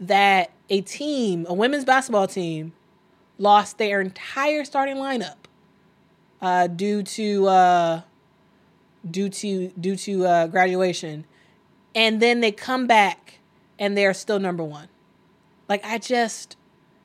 that 0.01 0.51
a 0.71 0.81
team, 0.81 1.47
a 1.49 1.55
women's 1.55 1.85
basketball 1.85 2.27
team, 2.27 2.73
lost 3.39 3.79
their 3.79 4.01
entire 4.01 4.65
starting 4.65 4.97
lineup 4.97 5.37
uh, 6.41 6.67
due 6.67 7.03
to 7.03 7.47
uh, 7.47 8.01
due 9.09 9.29
to 9.29 9.69
due 9.81 9.97
to 9.97 10.27
uh, 10.27 10.47
graduation, 10.47 11.25
and 11.95 12.21
then 12.21 12.41
they 12.41 12.53
come 12.53 12.87
back 12.87 13.39
and 13.79 13.97
they're 13.97 14.15
still 14.15 14.39
number 14.39 14.65
one. 14.65 14.89
Like 15.69 15.85
I 15.85 15.99
just, 15.99 16.57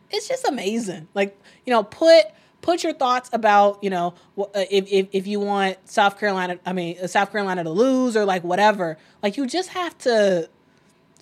it's 0.09 0.27
just 0.27 0.47
amazing. 0.47 1.07
Like 1.13 1.39
you 1.65 1.71
know, 1.71 1.83
put 1.83 2.25
put 2.63 2.83
your 2.83 2.93
thoughts 2.93 3.29
about 3.33 3.77
you 3.83 3.91
know 3.91 4.15
uh, 4.39 4.45
if, 4.55 4.91
if, 4.91 5.07
if 5.11 5.27
you 5.27 5.39
want 5.39 5.77
south 5.87 6.19
carolina 6.19 6.57
i 6.65 6.73
mean 6.73 6.97
uh, 7.03 7.05
south 7.05 7.31
carolina 7.31 7.63
to 7.63 7.69
lose 7.69 8.17
or 8.17 8.25
like 8.25 8.43
whatever 8.43 8.97
like 9.21 9.37
you 9.37 9.45
just 9.45 9.69
have 9.69 9.95
to 9.97 10.49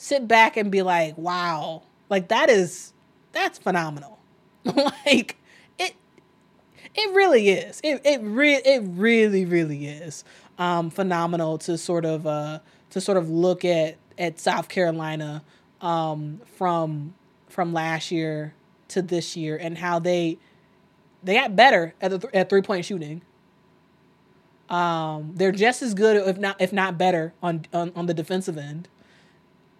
sit 0.02 0.28
back 0.28 0.58
and 0.58 0.72
be 0.72 0.82
like 0.82 1.16
wow. 1.18 1.84
Like 2.10 2.28
that 2.30 2.50
is 2.50 2.94
that's 3.32 3.58
phenomenal. 3.58 4.18
Like 5.06 5.38
it 5.80 5.96
it 6.94 7.16
really 7.16 7.50
is. 7.50 7.82
It 7.84 8.02
it, 8.04 8.20
re- 8.22 8.62
it 8.64 8.84
really 8.86 9.46
really 9.46 9.88
is 9.88 10.24
um 10.58 10.90
phenomenal 10.90 11.58
to 11.60 11.78
sort 11.78 12.06
of 12.06 12.28
uh 12.28 12.60
to 12.92 13.02
sort 13.02 13.18
of 13.18 13.30
look 13.30 13.64
at 13.64 13.98
at 14.18 14.40
south 14.40 14.70
carolina 14.70 15.44
um 15.82 16.42
from 16.58 17.14
from 17.50 17.74
last 17.74 18.12
year 18.12 18.54
to 18.90 19.02
this 19.02 19.36
year 19.36 19.58
and 19.58 19.78
how 19.78 19.98
they 19.98 20.38
they 21.24 21.36
got 21.36 21.56
better 21.56 21.94
at 22.02 22.12
the 22.12 22.20
th- 22.20 22.34
at 22.34 22.50
three 22.50 22.62
point 22.62 22.86
shooting. 22.86 23.22
Um, 24.70 25.34
they're 25.36 25.52
just 25.52 25.82
as 25.82 25.94
good, 25.94 26.28
if 26.28 26.38
not 26.38 26.62
if 26.62 26.72
not 26.72 26.98
better, 26.98 27.34
on 27.44 27.66
on, 27.74 27.92
on 27.96 28.06
the 28.06 28.14
defensive 28.14 28.58
end. 28.58 28.88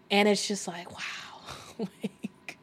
And 0.10 0.28
it's 0.28 0.48
just 0.48 0.68
like 0.68 0.92
wow, 0.92 1.40
like 1.80 2.58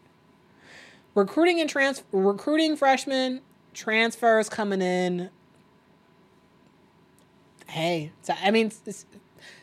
recruiting 1.14 1.60
and 1.60 1.68
trans 1.68 2.02
recruiting 2.12 2.76
freshmen, 2.76 3.40
transfers 3.74 4.48
coming 4.48 4.82
in. 4.82 5.30
Hey, 7.66 8.12
so, 8.22 8.34
I 8.42 8.50
mean, 8.50 8.72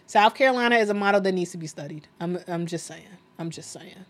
South 0.06 0.36
Carolina 0.36 0.76
is 0.76 0.90
a 0.90 0.94
model 0.94 1.22
that 1.22 1.32
needs 1.32 1.52
to 1.52 1.58
be 1.58 1.68
studied. 1.68 2.08
I'm 2.20 2.40
I'm 2.48 2.66
just 2.66 2.86
saying. 2.86 3.08
I'm 3.38 3.50
just 3.50 3.72
saying 3.72 4.06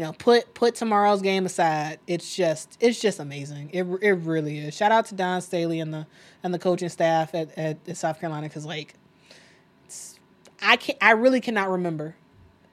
you 0.00 0.06
know, 0.06 0.14
put 0.14 0.54
put 0.54 0.76
tomorrow's 0.76 1.20
game 1.20 1.44
aside. 1.44 1.98
It's 2.06 2.34
just 2.34 2.78
it's 2.80 2.98
just 2.98 3.18
amazing. 3.18 3.68
It 3.74 3.82
it 4.00 4.12
really 4.12 4.56
is. 4.56 4.74
Shout 4.74 4.92
out 4.92 5.04
to 5.06 5.14
Dawn 5.14 5.42
Staley 5.42 5.78
and 5.78 5.92
the 5.92 6.06
and 6.42 6.54
the 6.54 6.58
coaching 6.58 6.88
staff 6.88 7.34
at, 7.34 7.50
at, 7.58 7.76
at 7.86 7.96
South 7.98 8.18
Carolina 8.18 8.48
because 8.48 8.64
like, 8.64 8.94
I 10.62 10.76
can 10.76 10.94
I 11.02 11.10
really 11.10 11.42
cannot 11.42 11.68
remember 11.68 12.16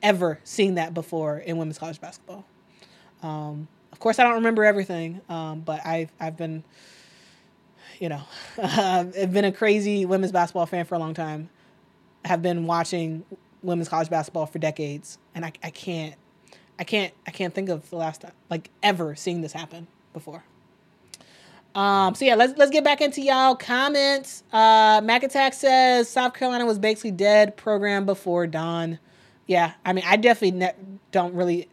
ever 0.01 0.39
seeing 0.45 0.75
that 0.75 0.93
before 0.93 1.39
in 1.39 1.57
women's 1.57 1.77
college 1.77 1.99
basketball. 1.99 2.45
Um, 3.21 3.67
of 3.91 3.99
course, 3.99 4.19
I 4.19 4.23
don't 4.23 4.35
remember 4.35 4.63
everything, 4.63 5.19
um, 5.27 5.59
but 5.59 5.85
I've 5.85 6.13
I've 6.21 6.37
been, 6.37 6.63
you 7.99 8.07
know, 8.07 8.21
I've 8.57 9.33
been 9.33 9.43
a 9.43 9.51
crazy 9.51 10.05
women's 10.05 10.31
basketball 10.31 10.65
fan 10.65 10.85
for 10.85 10.95
a 10.95 10.99
long 10.99 11.13
time. 11.13 11.49
Have 12.23 12.41
been 12.41 12.67
watching 12.67 13.25
women's 13.61 13.89
college 13.89 14.09
basketball 14.09 14.45
for 14.45 14.59
decades, 14.59 15.17
and 15.35 15.43
I, 15.43 15.51
I 15.61 15.71
can't 15.71 16.15
I 16.79 16.83
can't 16.83 17.13
I 17.25 17.31
can't 17.31 17.53
think 17.53 17.69
of 17.69 17.89
the 17.89 17.95
last 17.95 18.21
time 18.21 18.33
like 18.49 18.69
ever 18.83 19.15
seeing 19.15 19.41
this 19.41 19.53
happen 19.53 19.87
before. 20.13 20.43
Um, 21.75 22.15
so 22.15 22.25
yeah, 22.25 22.35
let's 22.35 22.57
let's 22.57 22.71
get 22.71 22.83
back 22.83 23.01
into 23.01 23.21
y'all 23.21 23.55
comments. 23.55 24.43
Uh, 24.51 25.01
Mac 25.03 25.23
Attack 25.23 25.53
says 25.53 26.09
South 26.09 26.33
Carolina 26.33 26.65
was 26.65 26.79
basically 26.79 27.11
dead 27.11 27.55
program 27.55 28.05
before 28.05 28.47
Dawn. 28.47 28.99
Yeah, 29.45 29.73
I 29.85 29.93
mean 29.93 30.03
I 30.07 30.17
definitely 30.17 30.59
ne- 30.59 30.75
don't 31.11 31.33
really 31.33 31.67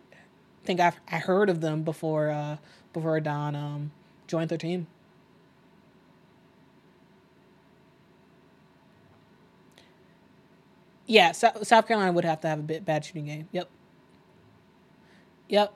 think 0.64 0.80
I've 0.80 0.96
I 1.10 1.16
heard 1.16 1.48
of 1.48 1.60
them 1.60 1.82
before 1.82 2.30
uh, 2.30 2.56
before 2.92 3.18
Dawn 3.20 3.54
um, 3.56 3.92
joined 4.26 4.50
their 4.50 4.58
team. 4.58 4.86
Yeah, 11.06 11.32
so, 11.32 11.50
South 11.62 11.86
Carolina 11.86 12.12
would 12.12 12.24
have 12.24 12.40
to 12.40 12.48
have 12.48 12.58
a 12.58 12.62
bit 12.62 12.84
bad 12.84 13.04
shooting 13.04 13.26
game. 13.26 13.48
Yep. 13.52 13.68
Yep. 15.48 15.72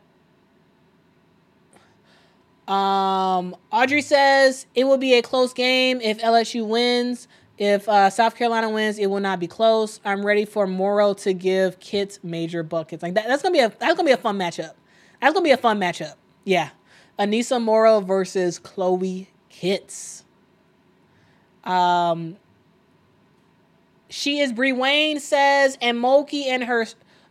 Um, 2.69 3.57
Audrey 3.73 4.03
says 4.03 4.67
it 4.75 4.85
will 4.85 4.99
be 4.99 5.15
a 5.15 5.23
close 5.23 5.53
game 5.53 6.01
if 6.03 6.19
LSU 6.19 6.67
wins. 6.67 7.27
If 7.57 7.89
uh, 7.89 8.11
South 8.11 8.37
Carolina 8.37 8.69
wins, 8.71 8.99
it 8.99 9.07
will 9.07 9.21
not 9.21 9.41
be 9.41 9.49
close. 9.49 10.01
I'm 10.05 10.25
ready 10.25 10.45
for 10.45 10.67
Morrow 10.67 11.15
to 11.15 11.33
give 11.33 11.81
Kitts 11.81 12.21
major 12.23 12.63
buckets. 12.63 13.03
Like 13.03 13.15
that, 13.15 13.27
that's 13.27 13.43
gonna 13.43 13.53
be 13.53 13.61
a 13.61 13.69
that's 13.71 13.95
gonna 13.95 14.05
be 14.05 14.13
a 14.13 14.19
fun 14.19 14.39
matchup. 14.39 14.75
That's 15.21 15.33
gonna 15.33 15.45
be 15.45 15.51
a 15.51 15.57
fun 15.57 15.81
matchup. 15.81 16.15
Yeah, 16.45 16.71
Aneesah 17.19 17.61
Morrow 17.61 18.01
versus 18.01 18.59
Chloe 18.59 19.29
Kitts. 19.49 20.25
Um, 21.65 22.37
she 24.09 24.41
is 24.41 24.53
Bree 24.53 24.73
Wayne 24.73 25.19
says, 25.19 25.77
and 25.81 25.99
Mulkey 25.99 26.47
and 26.47 26.65
her 26.65 26.87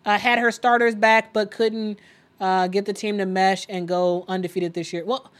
uh, 0.05 0.17
had 0.17 0.39
her 0.39 0.51
starters 0.51 0.95
back, 0.95 1.31
but 1.31 1.51
couldn't 1.51 1.99
uh, 2.39 2.67
get 2.67 2.85
the 2.85 2.93
team 2.93 3.17
to 3.17 3.25
mesh 3.25 3.65
and 3.69 3.87
go 3.87 4.25
undefeated 4.27 4.73
this 4.73 4.93
year. 4.93 5.03
Well, 5.05 5.31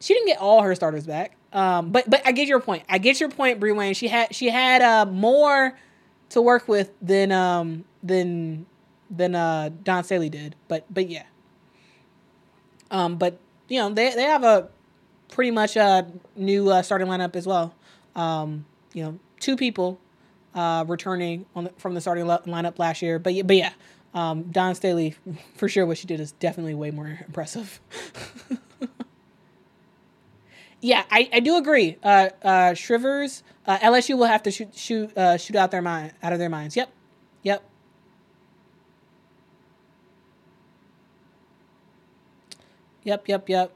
she 0.00 0.14
didn't 0.14 0.26
get 0.26 0.38
all 0.38 0.62
her 0.62 0.74
starters 0.74 1.06
back, 1.06 1.36
um, 1.52 1.90
but 1.90 2.08
but 2.08 2.22
I 2.26 2.32
get 2.32 2.48
your 2.48 2.60
point. 2.60 2.84
I 2.88 2.98
get 2.98 3.20
your 3.20 3.30
point, 3.30 3.60
Bree 3.60 3.72
Wayne. 3.72 3.94
She 3.94 4.08
had 4.08 4.34
she 4.34 4.50
had 4.50 4.82
uh, 4.82 5.06
more 5.06 5.78
to 6.30 6.42
work 6.42 6.68
with 6.68 6.90
than 7.00 7.32
um, 7.32 7.84
than 8.02 8.66
than 9.10 9.34
uh, 9.34 9.70
Dawn 9.82 10.04
Staley 10.04 10.28
did. 10.28 10.56
But 10.68 10.84
but 10.92 11.08
yeah. 11.08 11.24
Um, 12.90 13.16
but 13.16 13.38
you 13.68 13.80
know 13.80 13.90
they 13.90 14.14
they 14.14 14.24
have 14.24 14.44
a 14.44 14.68
pretty 15.28 15.50
much 15.50 15.76
a 15.76 16.06
new 16.36 16.70
uh, 16.70 16.82
starting 16.82 17.08
lineup 17.08 17.36
as 17.36 17.46
well. 17.46 17.74
Um, 18.14 18.66
you 18.92 19.02
know, 19.02 19.18
two 19.40 19.56
people 19.56 19.98
uh, 20.54 20.84
returning 20.86 21.46
on 21.54 21.64
the, 21.64 21.70
from 21.76 21.94
the 21.94 22.00
starting 22.00 22.24
lineup 22.24 22.78
last 22.78 23.02
year. 23.02 23.18
But 23.18 23.46
but 23.46 23.56
yeah, 23.56 23.72
um, 24.14 24.44
Dawn 24.44 24.74
Staley, 24.74 25.16
for 25.56 25.68
sure, 25.68 25.84
what 25.86 25.98
she 25.98 26.06
did 26.06 26.20
is 26.20 26.32
definitely 26.32 26.74
way 26.74 26.90
more 26.90 27.18
impressive. 27.26 27.80
yeah, 30.80 31.04
I, 31.10 31.28
I 31.32 31.40
do 31.40 31.56
agree. 31.56 31.96
Uh, 32.02 32.30
uh, 32.42 32.72
Shrivers, 32.74 33.42
uh, 33.66 33.78
LSU 33.78 34.16
will 34.16 34.26
have 34.26 34.42
to 34.44 34.50
shoot 34.50 34.74
shoot 34.74 35.16
uh, 35.16 35.36
shoot 35.36 35.56
out 35.56 35.70
their 35.70 35.82
mind 35.82 36.12
out 36.22 36.32
of 36.32 36.38
their 36.38 36.50
minds. 36.50 36.76
Yep, 36.76 36.90
yep. 37.42 37.62
Yep, 43.04 43.28
yep, 43.28 43.48
yep. 43.48 43.72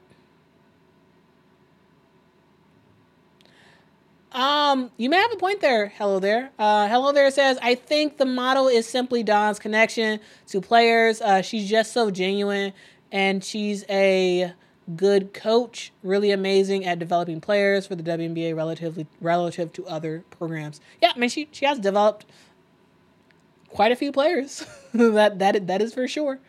Um, 4.31 4.91
you 4.97 5.09
may 5.09 5.17
have 5.17 5.31
a 5.31 5.37
point 5.37 5.61
there. 5.61 5.87
Hello 5.87 6.19
there. 6.19 6.51
Uh, 6.59 6.87
hello 6.87 7.11
there 7.11 7.31
says, 7.31 7.57
I 7.61 7.73
think 7.75 8.17
the 8.17 8.25
model 8.25 8.67
is 8.67 8.85
simply 8.87 9.23
Dawn's 9.23 9.57
connection 9.57 10.19
to 10.47 10.61
players. 10.61 11.19
Uh, 11.19 11.41
she's 11.41 11.67
just 11.67 11.93
so 11.93 12.11
genuine, 12.11 12.73
and 13.11 13.43
she's 13.43 13.83
a 13.89 14.53
good 14.95 15.33
coach. 15.33 15.91
Really 16.03 16.31
amazing 16.31 16.85
at 16.85 16.99
developing 16.99 17.41
players 17.41 17.87
for 17.87 17.95
the 17.95 18.03
WNBA 18.03 18.55
relatively 18.55 19.07
relative 19.19 19.73
to 19.73 19.87
other 19.87 20.23
programs. 20.29 20.79
Yeah, 21.01 21.11
I 21.15 21.19
mean 21.19 21.29
she 21.29 21.47
she 21.51 21.65
has 21.65 21.79
developed 21.79 22.25
quite 23.69 23.91
a 23.91 23.95
few 23.95 24.11
players. 24.11 24.63
that 24.93 25.39
that 25.39 25.67
that 25.67 25.81
is 25.81 25.93
for 25.93 26.07
sure. 26.07 26.39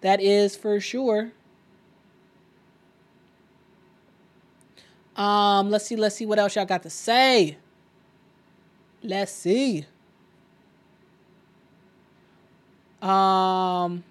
That 0.00 0.20
is 0.20 0.56
for 0.56 0.80
sure. 0.80 1.32
Um, 5.18 5.68
let's 5.68 5.84
see, 5.84 5.96
let's 5.96 6.14
see 6.14 6.26
what 6.26 6.38
else 6.38 6.54
y'all 6.54 6.64
got 6.64 6.84
to 6.84 6.90
say. 6.90 7.58
Let's 9.02 9.32
see. 9.32 9.84
Um 13.02 14.04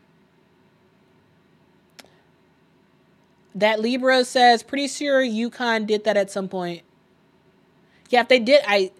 that 3.55 3.79
Libra 3.79 4.23
says 4.23 4.63
pretty 4.63 4.87
sure 4.87 5.21
UConn 5.21 5.87
did 5.87 6.03
that 6.03 6.15
at 6.15 6.29
some 6.29 6.47
point. 6.47 6.83
Yeah, 8.09 8.21
if 8.21 8.27
they 8.27 8.39
did, 8.39 8.61
I 8.65 8.91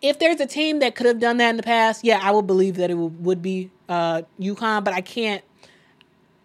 if 0.00 0.18
there's 0.18 0.40
a 0.40 0.46
team 0.46 0.78
that 0.78 0.94
could 0.94 1.06
have 1.06 1.20
done 1.20 1.36
that 1.38 1.50
in 1.50 1.56
the 1.56 1.62
past, 1.62 2.04
yeah, 2.04 2.18
I 2.22 2.30
would 2.30 2.46
believe 2.46 2.76
that 2.76 2.90
it 2.90 2.94
would, 2.94 3.42
be 3.42 3.70
uh, 3.88 4.22
UConn, 4.40 4.84
but 4.84 4.94
I 4.94 5.00
can't. 5.00 5.42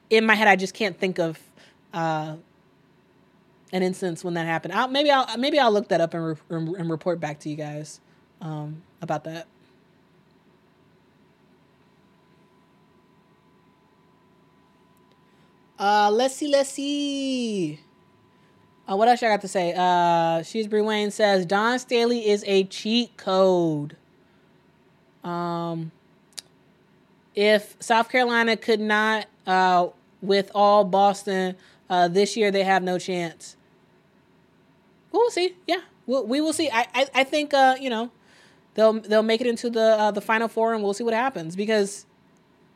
In 0.10 0.26
my 0.26 0.36
head, 0.36 0.48
I 0.48 0.56
just 0.56 0.74
can't 0.74 1.00
think 1.00 1.20
of 1.20 1.40
uh, 1.94 2.36
an 3.74 3.84
instance 3.84 4.24
when 4.24 4.36
that 4.36 4.46
happened. 4.46 4.74
I'll, 4.74 4.88
maybe 4.88 5.12
I'll 5.12 5.38
maybe 5.38 5.60
I'll 5.60 5.72
look 5.72 5.90
that 5.90 6.00
up 6.00 6.14
and, 6.14 6.38
re- 6.50 6.76
and 6.78 6.90
report 6.90 7.20
back 7.20 7.40
to 7.42 7.50
you 7.50 7.58
guys 7.58 8.00
um, 8.40 8.84
about 9.02 9.26
that. 9.26 9.48
Uh, 15.78 16.10
let's 16.12 16.36
see, 16.36 16.48
let's 16.48 16.70
see. 16.70 17.80
Uh, 18.90 18.96
what 18.96 19.08
else 19.08 19.24
I 19.24 19.28
got 19.28 19.42
to 19.42 19.48
say? 19.48 19.74
Uh, 19.76 20.44
Shrewsbury 20.44 20.82
Wayne 20.82 21.10
says 21.12 21.46
Dawn 21.46 21.80
Staley 21.80 22.30
is 22.30 22.44
a 22.48 22.64
cheat 22.66 23.18
code. 23.18 23.98
Um, 25.24 25.92
if 27.34 27.76
South 27.80 28.10
Carolina 28.10 28.56
could 28.56 28.80
not, 28.80 29.26
uh, 29.48 29.88
with 30.22 30.52
all 30.54 30.84
Boston, 30.86 31.56
uh, 31.90 32.08
this 32.08 32.38
year 32.38 32.52
they 32.52 32.64
have 32.64 32.84
no 32.84 33.00
chance. 33.00 33.56
We'll 35.14 35.30
see. 35.30 35.56
Yeah, 35.66 35.82
we'll, 36.06 36.26
we 36.26 36.42
will 36.42 36.52
see. 36.52 36.70
I, 36.70 36.88
I, 36.94 37.08
I 37.14 37.24
think, 37.24 37.54
uh, 37.54 37.76
you 37.80 37.90
know, 37.90 38.12
they'll 38.74 38.94
they'll 39.00 39.24
make 39.24 39.40
it 39.40 39.48
into 39.48 39.70
the 39.70 39.98
uh, 39.98 40.12
the 40.12 40.22
final 40.22 40.50
four, 40.50 40.74
and 40.74 40.84
we'll 40.84 40.94
see 40.94 41.04
what 41.04 41.14
happens. 41.14 41.56
Because, 41.56 42.06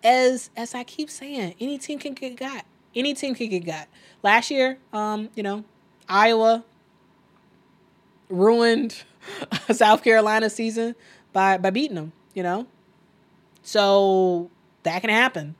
as 0.04 0.50
as 0.56 0.74
I 0.74 0.84
keep 0.86 1.10
saying, 1.10 1.56
any 1.60 1.78
team 1.78 2.00
can 2.00 2.14
get 2.14 2.38
got. 2.38 2.66
Any 2.96 3.14
team 3.14 3.36
can 3.36 3.50
get 3.50 3.66
got. 3.66 3.88
Last 4.24 4.50
year, 4.50 4.78
um, 4.94 5.30
you 5.36 5.44
know, 5.44 5.66
Iowa 6.08 6.64
ruined 8.30 9.04
South 9.72 10.04
Carolina 10.04 10.50
season 10.50 10.96
by 11.34 11.58
by 11.58 11.72
beating 11.72 11.96
them, 11.96 12.14
you 12.34 12.44
know? 12.44 12.68
So 13.64 14.50
that 14.84 15.02
can 15.02 15.10
happen. 15.10 15.56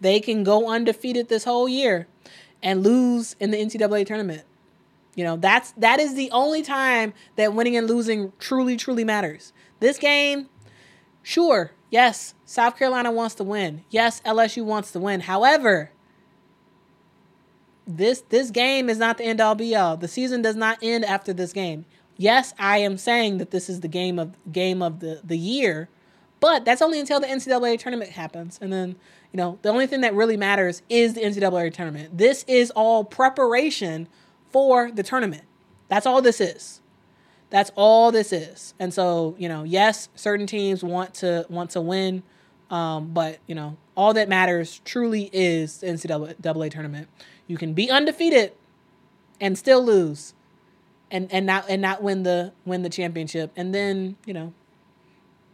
They 0.00 0.20
can 0.20 0.44
go 0.44 0.70
undefeated 0.70 1.28
this 1.28 1.44
whole 1.44 1.68
year 1.68 2.06
and 2.62 2.82
lose 2.82 3.36
in 3.40 3.50
the 3.50 3.58
NCAA 3.58 4.06
tournament. 4.06 4.44
You 5.18 5.24
know, 5.24 5.36
that's 5.36 5.72
that 5.72 5.98
is 5.98 6.14
the 6.14 6.30
only 6.30 6.62
time 6.62 7.12
that 7.34 7.52
winning 7.52 7.76
and 7.76 7.88
losing 7.88 8.32
truly 8.38 8.76
truly 8.76 9.02
matters. 9.02 9.52
This 9.80 9.98
game, 9.98 10.48
sure, 11.24 11.72
yes, 11.90 12.34
South 12.44 12.78
Carolina 12.78 13.10
wants 13.10 13.34
to 13.34 13.42
win. 13.42 13.82
Yes, 13.90 14.20
LSU 14.20 14.64
wants 14.64 14.92
to 14.92 15.00
win. 15.00 15.22
However, 15.22 15.90
this 17.84 18.20
this 18.28 18.52
game 18.52 18.88
is 18.88 18.98
not 18.98 19.18
the 19.18 19.24
end 19.24 19.40
all 19.40 19.56
be 19.56 19.74
all. 19.74 19.96
The 19.96 20.06
season 20.06 20.40
does 20.40 20.54
not 20.54 20.78
end 20.82 21.04
after 21.04 21.32
this 21.32 21.52
game. 21.52 21.84
Yes, 22.16 22.54
I 22.56 22.78
am 22.78 22.96
saying 22.96 23.38
that 23.38 23.50
this 23.50 23.68
is 23.68 23.80
the 23.80 23.88
game 23.88 24.20
of 24.20 24.36
game 24.52 24.80
of 24.82 25.00
the 25.00 25.20
the 25.24 25.36
year, 25.36 25.88
but 26.38 26.64
that's 26.64 26.80
only 26.80 27.00
until 27.00 27.18
the 27.18 27.26
NCAA 27.26 27.80
tournament 27.80 28.12
happens, 28.12 28.56
and 28.62 28.72
then 28.72 28.94
you 29.32 29.36
know 29.36 29.58
the 29.62 29.70
only 29.70 29.88
thing 29.88 30.02
that 30.02 30.14
really 30.14 30.36
matters 30.36 30.82
is 30.88 31.14
the 31.14 31.22
NCAA 31.22 31.74
tournament. 31.74 32.18
This 32.18 32.44
is 32.46 32.70
all 32.70 33.02
preparation 33.02 34.06
for 34.50 34.90
the 34.90 35.02
tournament. 35.02 35.44
That's 35.88 36.06
all 36.06 36.22
this 36.22 36.40
is. 36.40 36.80
That's 37.50 37.70
all 37.76 38.12
this 38.12 38.32
is. 38.32 38.74
And 38.78 38.92
so 38.92 39.34
you 39.38 39.48
know, 39.48 39.64
yes, 39.64 40.08
certain 40.14 40.46
teams 40.46 40.82
want 40.82 41.14
to 41.14 41.46
want 41.48 41.70
to 41.70 41.80
win, 41.80 42.22
um, 42.70 43.12
but 43.12 43.38
you 43.46 43.54
know, 43.54 43.76
all 43.96 44.14
that 44.14 44.28
matters 44.28 44.80
truly 44.84 45.30
is 45.32 45.78
the 45.78 45.86
NCAA 45.88 46.70
tournament. 46.70 47.08
You 47.46 47.56
can 47.56 47.72
be 47.72 47.90
undefeated 47.90 48.52
and 49.40 49.56
still 49.56 49.84
lose 49.84 50.34
and 51.10 51.32
and 51.32 51.46
not 51.46 51.66
and 51.68 51.80
not 51.80 52.02
win 52.02 52.22
the 52.22 52.52
win 52.64 52.82
the 52.82 52.90
championship. 52.90 53.52
And 53.56 53.74
then, 53.74 54.16
you 54.26 54.34
know, 54.34 54.52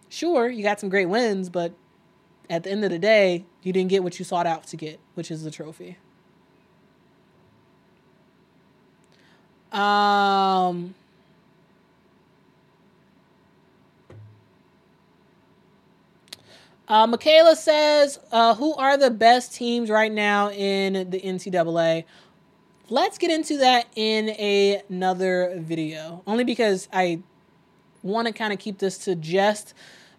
sure, 0.08 0.48
you 0.48 0.62
got 0.62 0.80
some 0.80 0.88
great 0.88 1.06
wins, 1.06 1.48
but 1.48 1.72
at 2.50 2.62
the 2.64 2.70
end 2.70 2.84
of 2.84 2.90
the 2.90 2.98
day, 2.98 3.44
you 3.62 3.72
didn't 3.72 3.90
get 3.90 4.02
what 4.02 4.18
you 4.18 4.24
sought 4.24 4.46
out 4.46 4.64
to 4.68 4.76
get, 4.76 5.00
which 5.14 5.30
is 5.30 5.42
the 5.42 5.50
trophy. 5.50 5.96
Um 9.74 10.94
Uh, 16.86 17.06
Michaela 17.06 17.56
says, 17.56 18.18
uh, 18.30 18.54
"Who 18.54 18.74
are 18.74 18.98
the 18.98 19.10
best 19.10 19.54
teams 19.54 19.88
right 19.88 20.12
now 20.12 20.50
in 20.50 21.08
the 21.10 21.18
NCAA?" 21.18 22.04
Let's 22.90 23.16
get 23.16 23.30
into 23.30 23.56
that 23.58 23.86
in 23.96 24.28
a, 24.30 24.82
another 24.90 25.54
video, 25.56 26.22
only 26.26 26.44
because 26.44 26.86
I 26.92 27.20
want 28.02 28.28
to 28.28 28.34
kind 28.34 28.52
of 28.52 28.58
keep 28.58 28.78
this 28.78 28.98
to 28.98 29.14
just 29.14 29.72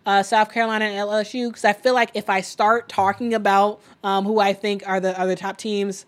uh, 0.08 0.24
South 0.24 0.52
Carolina 0.52 0.86
and 0.86 0.96
LSU 0.96 1.50
because 1.50 1.66
I 1.66 1.74
feel 1.74 1.94
like 1.94 2.10
if 2.16 2.30
I 2.30 2.42
start 2.42 2.90
talking 2.90 3.36
about 3.36 3.80
um, 4.04 4.26
who 4.26 4.40
I 4.40 4.54
think 4.54 4.88
are 4.88 5.00
the 5.00 5.20
other 5.20 5.36
top 5.36 5.58
teams, 5.58 6.08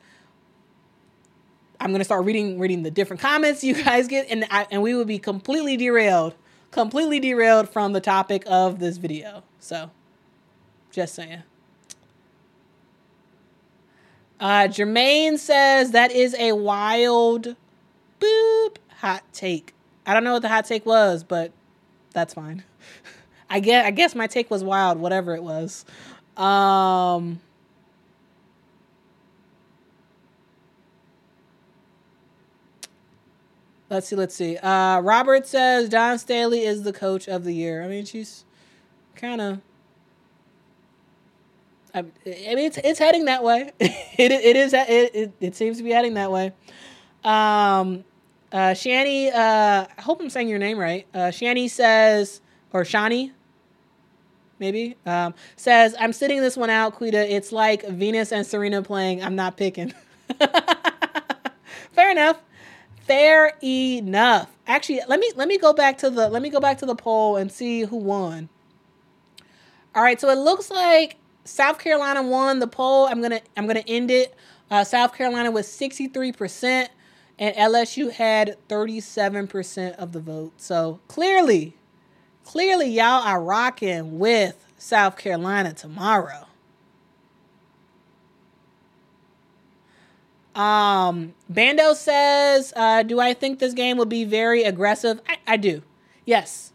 I'm 1.80 1.92
gonna 1.92 2.04
start 2.04 2.26
reading 2.26 2.60
reading 2.60 2.84
the 2.84 2.92
different 2.92 3.22
comments 3.22 3.64
you 3.64 3.74
guys 3.84 4.08
get, 4.08 4.28
and 4.30 4.46
I, 4.50 4.68
and 4.72 4.82
we 4.82 4.94
will 4.94 5.06
be 5.06 5.20
completely 5.20 5.78
derailed, 5.78 6.36
completely 6.72 7.20
derailed 7.20 7.70
from 7.70 7.94
the 7.94 8.02
topic 8.02 8.44
of 8.48 8.80
this 8.80 8.98
video. 8.98 9.44
So. 9.60 9.92
Just 10.98 11.14
saying. 11.14 11.44
Uh, 14.40 14.68
Jermaine 14.68 15.38
says 15.38 15.92
that 15.92 16.12
is 16.12 16.36
a 16.40 16.54
wild 16.54 17.56
boop 18.20 18.78
hot 18.98 19.24
take. 19.32 19.76
I 20.08 20.14
don't 20.16 20.24
know 20.24 20.34
what 20.34 20.42
the 20.42 20.50
hot 20.50 20.66
take 20.66 20.88
was, 20.88 21.24
but 21.24 21.52
that's 22.14 22.34
fine. 22.34 22.64
I 23.50 23.60
guess 23.60 23.86
I 23.86 23.92
guess 23.92 24.16
my 24.16 24.26
take 24.26 24.50
was 24.50 24.64
wild, 24.64 24.98
whatever 24.98 25.36
it 25.36 25.44
was. 25.44 25.86
Um 26.36 27.42
Let's 33.90 34.08
see, 34.08 34.16
let's 34.16 34.36
see. 34.36 34.58
Uh 34.58 35.02
Robert 35.02 35.48
says 35.48 35.90
Dawn 35.90 36.20
Staley 36.20 36.64
is 36.64 36.84
the 36.84 36.94
coach 36.94 37.28
of 37.28 37.44
the 37.44 37.54
year. 37.54 37.84
I 37.84 37.88
mean, 37.88 38.06
she's 38.06 38.46
kind 39.16 39.42
of 39.42 39.62
I, 41.94 42.02
mean, 42.04 42.14
it's 42.26 42.78
it's 42.78 43.00
heading 43.00 43.26
that 43.26 43.44
way. 43.44 43.72
it 43.80 44.32
it 44.32 44.56
is 44.56 44.74
it, 44.74 45.16
it, 45.16 45.34
it 45.40 45.56
seems 45.56 45.78
to 45.78 45.84
be 45.84 45.92
heading 45.92 46.14
that 46.16 46.32
way. 46.32 46.54
Um, 47.24 48.04
uh, 48.52 48.74
Shani, 48.74 49.34
uh, 49.34 49.88
I 49.98 50.02
hope 50.02 50.22
I'm 50.22 50.30
saying 50.30 50.48
your 50.48 50.60
name 50.60 50.78
right. 50.78 51.06
Uh, 51.14 51.28
Shani 51.28 51.70
says, 51.70 52.42
or 52.72 52.84
Shani, 52.84 53.32
maybe 54.60 54.96
um, 55.06 55.34
says, 55.56 55.96
I'm 56.00 56.14
sitting 56.14 56.42
this 56.42 56.56
one 56.56 56.70
out, 56.70 56.96
Quita. 56.96 57.34
It's 57.34 57.52
like 57.52 57.86
Venus 57.88 58.32
and 58.32 58.46
Serena 58.46 58.82
playing. 58.82 59.24
I'm 59.24 59.36
not 59.36 59.58
picking. 59.58 59.94
Fair 61.92 62.12
enough. 62.12 62.42
Fair 63.08 63.54
enough. 63.64 64.50
Actually, 64.68 65.00
let 65.08 65.20
me 65.22 65.32
let 65.38 65.48
me 65.48 65.58
go 65.58 65.72
back 65.72 65.98
to 66.00 66.10
the 66.10 66.28
let 66.30 66.42
me 66.42 66.50
go 66.50 66.60
back 66.60 66.78
to 66.80 66.86
the 66.86 66.96
poll 66.96 67.38
and 67.38 67.50
see 67.50 67.82
who 67.84 67.96
won. 67.96 68.50
All 69.96 70.04
right, 70.04 70.20
so 70.20 70.30
it 70.30 70.38
looks 70.38 70.70
like 70.70 71.16
South 71.46 71.80
Carolina 71.80 72.22
won 72.22 72.60
the 72.60 72.68
poll. 72.68 73.08
I'm 73.08 73.22
gonna 73.22 73.40
I'm 73.56 73.66
gonna 73.66 73.84
end 73.88 74.12
it. 74.12 74.36
Uh, 74.70 74.84
South 74.84 75.14
Carolina 75.14 75.50
was 75.50 75.66
63%, 75.68 76.90
and 77.40 77.56
LSU 77.56 78.12
had 78.12 78.58
37% 78.68 79.96
of 79.96 80.12
the 80.12 80.20
vote. 80.20 80.52
So 80.58 81.00
clearly, 81.08 81.78
clearly 82.44 82.90
y'all 82.90 83.24
are 83.26 83.42
rocking 83.42 84.20
with 84.20 84.66
South 84.78 85.18
Carolina 85.18 85.72
tomorrow. 85.74 86.48
Um, 90.58 91.36
Bando 91.48 91.94
says, 91.94 92.74
uh, 92.76 93.04
"Do 93.04 93.20
I 93.20 93.34
think 93.34 93.60
this 93.60 93.74
game 93.74 93.96
will 93.96 94.06
be 94.06 94.26
very 94.26 94.64
aggressive? 94.64 95.22
I, 95.30 95.38
I 95.46 95.58
do. 95.58 95.84
Yes. 96.26 96.74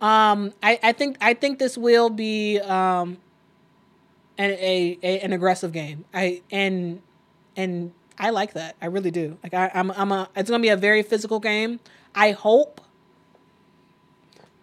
Um, 0.00 0.54
I, 0.62 0.80
I 0.82 0.92
think 0.92 1.18
I 1.20 1.34
think 1.34 1.58
this 1.58 1.76
will 1.76 2.08
be 2.08 2.58
um, 2.60 3.18
an 4.38 4.52
a, 4.52 4.98
a 5.02 5.20
an 5.20 5.34
aggressive 5.34 5.70
game. 5.70 6.06
I 6.14 6.42
and 6.50 7.02
and 7.56 7.92
I 8.18 8.30
like 8.30 8.54
that. 8.54 8.74
I 8.80 8.86
really 8.86 9.10
do. 9.10 9.36
Like 9.42 9.52
I, 9.52 9.70
I'm 9.74 9.90
I'm 9.90 10.10
a. 10.10 10.28
It's 10.34 10.48
gonna 10.48 10.62
be 10.62 10.70
a 10.70 10.76
very 10.76 11.02
physical 11.02 11.40
game. 11.40 11.80
I 12.14 12.32
hope. 12.32 12.80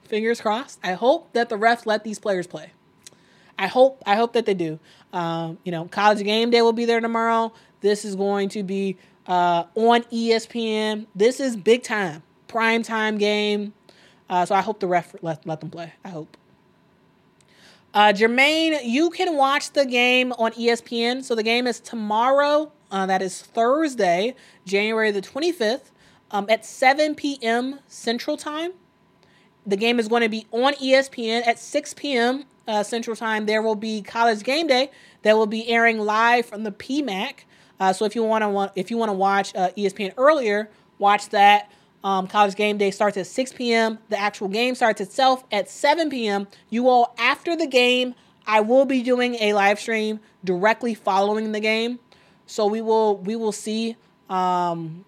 Fingers 0.04 0.42
crossed. 0.42 0.80
I 0.84 0.94
hope 0.94 1.32
that 1.34 1.48
the 1.48 1.56
refs 1.58 1.86
let 1.86 2.04
these 2.04 2.20
players 2.20 2.46
play. 2.46 2.72
I 3.58 3.68
hope 3.68 4.02
I 4.06 4.16
hope 4.16 4.34
that 4.34 4.46
they 4.48 4.56
do. 4.56 4.80
Um, 5.14 5.60
you 5.64 5.72
know, 5.72 5.86
college 5.86 6.24
game 6.24 6.50
day 6.50 6.62
will 6.62 6.74
be 6.74 6.86
there 6.86 7.00
tomorrow. 7.00 7.54
This 7.82 8.06
is 8.06 8.16
going 8.16 8.50
to 8.50 8.64
be 8.64 8.98
uh, 9.28 9.66
on 9.76 10.04
ESPN. 10.04 11.08
This 11.16 11.40
is 11.40 11.56
big 11.56 11.84
time, 11.84 12.24
prime 12.48 12.84
time 12.84 13.18
game. 13.18 13.74
Uh, 14.30 14.46
so 14.46 14.56
I 14.56 14.62
hope 14.62 14.80
the 14.80 14.88
ref 14.88 15.16
let, 15.22 15.46
let 15.46 15.60
them 15.60 15.70
play. 15.70 15.94
I 16.06 16.10
hope. 16.10 16.38
Uh, 17.94 18.14
Jermaine, 18.14 18.80
you 18.84 19.10
can 19.10 19.36
watch 19.36 19.72
the 19.72 19.86
game 19.86 20.32
on 20.34 20.54
ESPN. 20.54 21.24
So 21.24 21.36
the 21.36 21.44
game 21.44 21.68
is 21.68 21.80
tomorrow. 21.80 22.72
Uh, 22.90 23.06
that 23.06 23.22
is 23.22 23.42
Thursday, 23.42 24.36
January 24.66 25.12
the 25.12 25.22
25th, 25.22 25.92
um, 26.32 26.46
at 26.50 26.66
7 26.66 27.16
p.m. 27.16 27.80
Central 27.88 28.38
Time. 28.38 28.74
The 29.66 29.78
game 29.78 30.00
is 30.00 30.08
going 30.08 30.24
to 30.24 30.30
be 30.30 30.48
on 30.52 30.74
ESPN 30.74 31.46
at 31.46 31.60
6 31.60 31.94
p.m. 31.96 32.46
Uh, 32.68 32.84
Central 32.84 33.16
Time. 33.16 33.46
There 33.46 33.62
will 33.62 33.76
be 33.76 34.02
College 34.02 34.44
Game 34.44 34.68
Day 34.68 34.92
that 35.24 35.38
will 35.38 35.48
be 35.48 35.68
airing 35.68 36.00
live 36.00 36.46
from 36.46 36.64
the 36.64 36.72
PMAC. 36.72 37.44
Uh, 37.82 37.92
so 37.92 38.06
if 38.06 38.16
you 38.16 38.24
want 38.24 38.44
to 38.44 38.80
if 38.80 38.92
you 38.92 38.98
want 38.98 39.10
to 39.10 39.14
watch 39.14 39.56
uh, 39.56 39.72
ESPN 39.76 40.14
earlier, 40.16 40.70
watch 41.00 41.30
that. 41.30 41.70
Um, 42.04 42.28
college 42.28 42.56
game 42.56 42.78
day 42.78 42.90
starts 42.92 43.18
at 43.18 43.28
6 43.28 43.54
p.m. 43.54 44.00
The 44.10 44.20
actual 44.20 44.48
game 44.48 44.74
starts 44.76 45.02
itself 45.02 45.44
at 45.52 45.70
7 45.70 46.10
p.m. 46.10 46.48
You 46.70 46.90
all, 46.90 47.14
after 47.18 47.56
the 47.56 47.68
game, 47.68 48.16
I 48.48 48.62
will 48.62 48.86
be 48.86 49.04
doing 49.04 49.36
a 49.36 49.54
live 49.54 49.80
stream 49.80 50.20
directly 50.44 50.96
following 50.96 51.52
the 51.52 51.60
game. 51.60 52.00
So 52.46 52.68
we 52.68 52.82
will 52.82 53.18
we 53.18 53.36
will 53.36 53.52
see 53.52 53.96
um, 54.30 55.04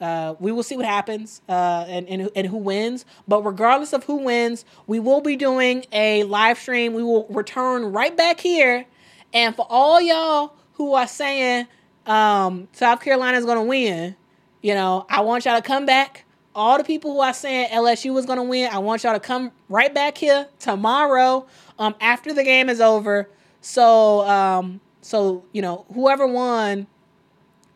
uh, 0.00 0.36
we 0.38 0.52
will 0.52 0.62
see 0.62 0.76
what 0.76 0.86
happens 0.86 1.42
uh, 1.50 1.84
and, 1.86 2.08
and 2.08 2.30
and 2.34 2.46
who 2.46 2.56
wins. 2.56 3.04
But 3.28 3.42
regardless 3.42 3.92
of 3.92 4.04
who 4.04 4.16
wins, 4.16 4.64
we 4.86 5.00
will 5.00 5.20
be 5.20 5.36
doing 5.36 5.84
a 5.92 6.24
live 6.24 6.58
stream. 6.58 6.94
We 6.94 7.02
will 7.02 7.26
return 7.28 7.92
right 7.92 8.16
back 8.16 8.40
here. 8.40 8.86
And 9.34 9.54
for 9.54 9.66
all 9.68 10.00
y'all 10.00 10.54
who 10.74 10.94
are 10.94 11.06
saying 11.06 11.66
um, 12.06 12.68
South 12.72 13.00
Carolina 13.00 13.38
is 13.38 13.44
going 13.44 13.58
to 13.58 13.64
win, 13.64 14.16
you 14.62 14.74
know, 14.74 15.06
I 15.08 15.20
want 15.20 15.44
y'all 15.44 15.56
to 15.56 15.66
come 15.66 15.86
back 15.86 16.26
all 16.56 16.78
the 16.78 16.84
people 16.84 17.12
who 17.12 17.20
are 17.20 17.34
saying 17.34 17.68
LSU 17.68 18.14
was 18.14 18.24
going 18.24 18.38
to 18.38 18.42
win, 18.42 18.70
I 18.72 18.78
want 18.78 19.04
y'all 19.04 19.12
to 19.12 19.20
come 19.20 19.52
right 19.68 19.94
back 19.94 20.16
here 20.16 20.48
tomorrow 20.58 21.46
um, 21.78 21.94
after 22.00 22.32
the 22.32 22.42
game 22.42 22.70
is 22.70 22.80
over. 22.80 23.28
So, 23.60 24.26
um, 24.26 24.80
so 25.02 25.44
you 25.52 25.60
know, 25.60 25.84
whoever 25.92 26.26
won, 26.26 26.86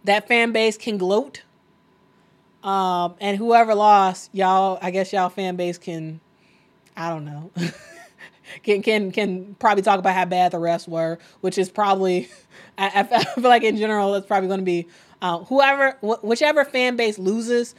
that 0.05 0.27
fan 0.27 0.53
base 0.53 0.79
can 0.79 0.97
gloat. 0.97 1.43
Um, 2.65 3.15
and 3.21 3.37
whoever 3.37 3.75
lost, 3.75 4.31
y'all, 4.33 4.79
I 4.81 4.91
guess 4.91 5.13
y'all 5.13 5.29
fan 5.29 5.57
base 5.57 5.79
can, 5.79 6.21
I 6.97 7.11
don't 7.11 7.27
know, 7.27 7.51
can 8.63 8.83
can 8.83 9.13
can 9.13 9.57
probably 9.59 9.83
talk 9.83 9.99
about 9.99 10.15
how 10.15 10.25
bad 10.25 10.53
the 10.53 10.59
refs 10.59 10.89
were, 10.89 11.19
which 11.43 11.59
is 11.59 11.69
probably, 11.69 12.29
I, 12.81 13.01
I 13.13 13.25
feel 13.25 13.45
like 13.45 13.63
in 13.63 13.77
general, 13.77 14.15
it's 14.15 14.27
probably 14.27 14.49
going 14.49 14.61
to 14.61 14.65
be 14.65 14.89
uh, 15.23 15.39
whoever, 15.45 15.93
wh- 16.01 16.25
whichever 16.25 16.65
fan 16.65 16.97
base 16.97 17.19
loses. 17.19 17.75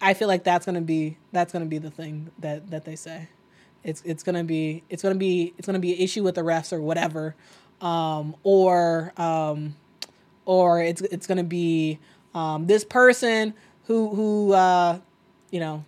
I 0.00 0.14
feel 0.14 0.28
like 0.28 0.44
that's 0.44 0.66
gonna 0.66 0.82
be 0.82 1.16
that's 1.32 1.52
gonna 1.54 1.66
be 1.66 1.78
the 1.78 1.90
thing 1.90 2.30
that 2.40 2.70
that 2.70 2.84
they 2.84 2.96
say. 2.96 3.28
It's 3.82 4.02
it's 4.04 4.22
gonna 4.22 4.44
be 4.44 4.82
it's 4.90 5.02
gonna 5.02 5.14
be 5.14 5.54
it's 5.56 5.66
gonna 5.66 5.78
be 5.78 5.94
an 5.94 6.00
issue 6.00 6.22
with 6.22 6.34
the 6.34 6.42
refs 6.42 6.72
or 6.72 6.82
whatever, 6.82 7.34
um, 7.80 8.36
or 8.42 9.12
um, 9.16 9.74
or 10.44 10.82
it's 10.82 11.00
it's 11.02 11.26
gonna 11.26 11.44
be 11.44 11.98
um, 12.34 12.66
this 12.66 12.84
person 12.84 13.54
who 13.84 14.14
who 14.14 14.52
uh, 14.52 14.98
you 15.50 15.60
know 15.60 15.84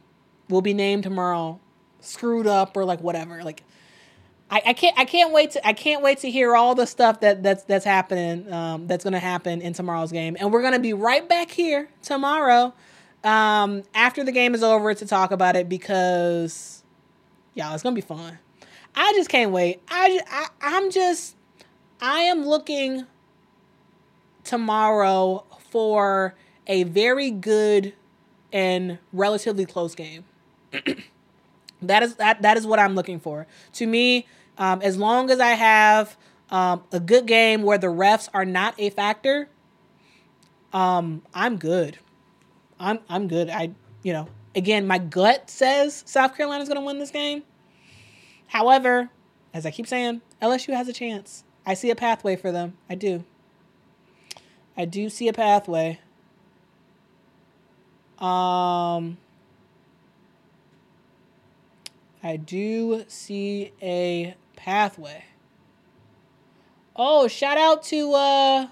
will 0.49 0.63
be 0.63 0.73
named 0.75 1.03
tomorrow 1.03 1.61
screwed 2.01 2.47
up 2.47 2.77
or 2.77 2.85
like 2.85 3.01
whatever 3.01 3.45
like. 3.45 3.63
I, 4.51 4.63
I 4.67 4.73
can't 4.73 4.99
I 4.99 5.05
can't 5.05 5.33
wait 5.33 5.53
to 5.53 5.67
I 5.67 5.73
can't 5.73 6.03
wait 6.03 6.19
to 6.19 6.31
hear 6.31 6.57
all 6.57 6.75
the 6.75 6.87
stuff 6.87 7.21
that 7.21 7.43
that's 7.43 7.65
that's 7.65 7.85
happening 7.85 8.51
um, 8.53 8.87
that's 8.87 9.05
gonna 9.05 9.19
happen 9.19 9.61
in 9.61 9.75
tomorrow's 9.75 10.11
game 10.11 10.37
and 10.41 10.53
we're 10.53 10.63
gonna 10.63 10.79
be 10.79 10.95
right 10.95 11.29
back 11.29 11.51
here 11.51 11.89
tomorrow 12.03 12.73
um, 13.25 13.83
after 13.95 14.23
the 14.25 14.33
game 14.33 14.55
is 14.55 14.63
over 14.63 14.95
to 14.95 15.07
talk 15.07 15.31
about 15.33 15.57
it 15.57 15.69
because, 15.69 16.83
y'all, 17.55 17.75
it's 17.75 17.83
gonna 17.83 17.95
be 17.95 18.01
fun. 18.01 18.39
I 18.95 19.13
just 19.17 19.29
can't 19.29 19.51
wait. 19.51 19.83
I, 19.89 20.21
I 20.31 20.47
I'm 20.63 20.91
just 20.91 21.37
I 22.01 22.21
am 22.21 22.45
looking 22.45 23.07
tomorrow 24.45 25.45
for 25.71 26.35
a 26.67 26.85
very 26.85 27.31
good 27.31 27.95
and 28.53 28.99
relatively 29.13 29.67
close 29.67 29.95
game. 29.95 30.25
that 31.83 32.03
is 32.03 32.15
that 32.17 32.43
that 32.43 32.57
is 32.57 32.67
what 32.67 32.79
I'm 32.79 32.95
looking 32.95 33.21
for. 33.21 33.47
To 33.75 33.87
me, 33.87 34.27
um, 34.59 34.83
as 34.83 34.99
long 34.99 35.31
as 35.31 35.41
I 35.41 35.51
have 35.51 36.17
um, 36.51 36.83
a 36.93 37.01
good 37.01 37.27
game 37.27 37.63
where 37.63 37.79
the 37.79 37.87
refs 37.87 38.29
are 38.35 38.45
not 38.45 38.75
a 38.79 38.91
factor, 38.91 39.49
um, 40.73 41.23
I'm 41.33 41.57
good. 41.57 41.99
I'm 42.79 43.01
I'm 43.09 43.29
good. 43.29 43.49
I 43.49 43.71
you 44.03 44.13
know 44.13 44.29
again 44.55 44.87
my 44.87 44.99
gut 44.99 45.51
says 45.51 46.03
South 46.07 46.37
Carolina's 46.37 46.69
going 46.69 46.81
to 46.81 46.85
win 46.85 46.99
this 46.99 47.11
game. 47.11 47.43
However, 48.49 49.11
as 49.53 49.67
I 49.67 49.71
keep 49.71 49.87
saying, 49.87 50.23
LSU 50.41 50.75
has 50.75 50.89
a 50.89 50.93
chance. 50.93 51.45
I 51.67 51.75
see 51.75 51.91
a 51.91 51.97
pathway 51.97 52.37
for 52.37 52.53
them. 52.53 52.77
I 52.89 52.95
do. 52.95 53.25
I 54.77 54.85
do 54.85 55.09
see 55.09 55.29
a 55.29 55.33
pathway. 55.33 56.01
Um 58.19 59.19
I 62.23 62.37
do 62.37 63.05
see 63.07 63.73
a 63.81 64.35
pathway. 64.59 65.25
Oh, 66.97 67.29
shout 67.29 67.57
out 67.57 67.85
to 67.85 68.13
uh 68.13 68.67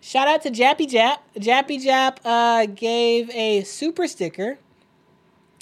Shout 0.00 0.26
out 0.26 0.42
to 0.42 0.50
Jappy 0.50 0.88
Jap. 0.88 1.18
Jappy 1.36 1.84
Jap 1.84 2.18
uh, 2.24 2.64
gave 2.66 3.28
a 3.30 3.62
super 3.64 4.06
sticker, 4.06 4.58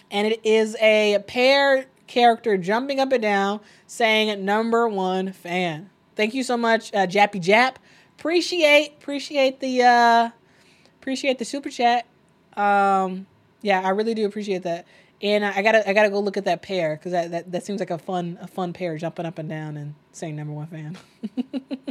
and 0.09 0.27
it 0.27 0.41
is 0.45 0.77
a 0.81 1.19
pair 1.27 1.87
character 2.07 2.57
jumping 2.57 3.01
up 3.01 3.11
and 3.11 3.23
down 3.23 3.61
saying 3.89 4.45
number 4.45 4.89
one 4.89 5.33
fan. 5.33 5.91
Thank 6.15 6.35
you 6.35 6.45
so 6.45 6.57
much, 6.57 6.95
uh, 6.95 7.07
Jappy 7.07 7.43
Jap. 7.43 7.77
Appreciate 8.19 8.93
appreciate 9.01 9.59
the 9.61 9.83
uh, 9.83 10.31
appreciate 11.01 11.39
the 11.39 11.45
super 11.45 11.71
chat. 11.71 12.07
Um, 12.57 13.27
yeah, 13.63 13.81
I 13.81 13.89
really 13.89 14.15
do 14.15 14.27
appreciate 14.27 14.63
that. 14.63 14.87
And 15.23 15.45
I 15.45 15.63
gotta 15.63 15.89
I 15.89 15.93
gotta 15.95 16.11
go 16.11 16.21
look 16.21 16.37
at 16.37 16.45
that 16.45 16.63
pair 16.63 16.97
because 16.97 17.13
that, 17.13 17.31
that 17.31 17.53
that 17.53 17.65
seems 17.65 17.81
like 17.81 17.91
a 17.91 17.99
fun 17.99 18.39
a 18.41 18.47
fun 18.47 18.73
pair 18.73 18.97
jumping 18.99 19.25
up 19.25 19.39
and 19.39 19.49
down 19.49 19.77
and 19.77 19.95
saying 20.13 20.37
number 20.37 20.53
one 20.53 20.67
fan. 20.67 20.99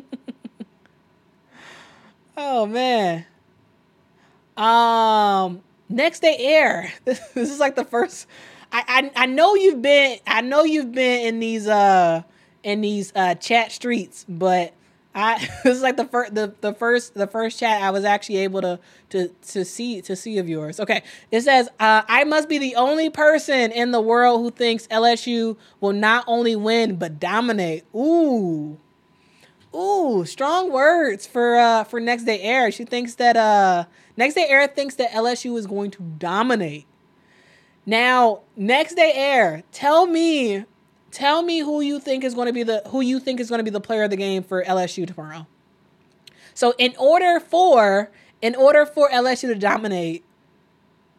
Oh 2.37 2.65
man. 2.65 3.25
Um, 4.57 5.61
next 5.89 6.21
day 6.21 6.35
air. 6.39 6.91
This, 7.05 7.19
this 7.29 7.51
is 7.51 7.59
like 7.59 7.75
the 7.75 7.85
first. 7.85 8.27
I, 8.71 9.11
I 9.15 9.23
I 9.23 9.25
know 9.25 9.55
you've 9.55 9.81
been. 9.81 10.19
I 10.27 10.41
know 10.41 10.63
you've 10.63 10.91
been 10.91 11.27
in 11.27 11.39
these 11.39 11.67
uh 11.67 12.23
in 12.63 12.81
these 12.81 13.13
uh 13.15 13.35
chat 13.35 13.71
streets, 13.71 14.25
but 14.27 14.73
I 15.15 15.39
this 15.63 15.77
is 15.77 15.81
like 15.81 15.97
the 15.97 16.05
first 16.05 16.35
the, 16.35 16.53
the 16.61 16.73
first 16.73 17.13
the 17.13 17.25
first 17.25 17.59
chat 17.59 17.81
I 17.81 17.89
was 17.89 18.03
actually 18.03 18.37
able 18.37 18.61
to 18.61 18.79
to 19.09 19.29
to 19.29 19.65
see 19.65 20.01
to 20.01 20.15
see 20.15 20.37
of 20.37 20.49
yours. 20.49 20.79
Okay, 20.79 21.03
it 21.31 21.41
says 21.41 21.69
uh, 21.79 22.03
I 22.07 22.25
must 22.25 22.49
be 22.49 22.57
the 22.57 22.75
only 22.75 23.09
person 23.09 23.71
in 23.71 23.91
the 23.91 24.01
world 24.01 24.41
who 24.41 24.51
thinks 24.51 24.87
LSU 24.87 25.55
will 25.79 25.93
not 25.93 26.25
only 26.27 26.55
win 26.55 26.97
but 26.97 27.19
dominate. 27.19 27.85
Ooh. 27.95 28.77
Ooh, 29.73 30.23
strong 30.25 30.71
words 30.71 31.25
for 31.25 31.57
uh 31.57 31.83
for 31.85 31.99
next 31.99 32.23
day 32.23 32.41
air. 32.41 32.69
She 32.71 32.83
thinks 32.83 33.15
that 33.15 33.37
uh 33.37 33.85
next 34.17 34.35
day 34.35 34.45
air 34.47 34.67
thinks 34.67 34.95
that 34.95 35.11
LSU 35.11 35.57
is 35.57 35.65
going 35.65 35.91
to 35.91 36.01
dominate. 36.17 36.85
Now, 37.85 38.41
next 38.55 38.95
day 38.95 39.11
air, 39.13 39.63
tell 39.71 40.07
me 40.07 40.65
tell 41.15 41.41
me 41.41 41.59
who 41.59 41.79
you 41.79 41.99
think 41.99 42.23
is 42.23 42.35
going 42.35 42.47
to 42.47 42.53
be 42.53 42.63
the 42.63 42.83
who 42.87 43.01
you 43.01 43.19
think 43.19 43.39
is 43.39 43.49
going 43.49 43.59
to 43.59 43.63
be 43.63 43.69
the 43.69 43.79
player 43.79 44.03
of 44.03 44.09
the 44.09 44.17
game 44.17 44.43
for 44.43 44.63
LSU 44.63 45.07
tomorrow. 45.07 45.47
So, 46.53 46.73
in 46.77 46.93
order 46.99 47.39
for 47.39 48.11
in 48.41 48.53
order 48.55 48.85
for 48.85 49.09
LSU 49.09 49.47
to 49.47 49.55
dominate, 49.55 50.25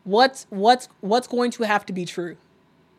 what's 0.05 0.47
what's 0.51 0.89
what's 1.01 1.27
going 1.27 1.51
to 1.53 1.65
have 1.65 1.87
to 1.87 1.93
be 1.93 2.05
true? 2.05 2.37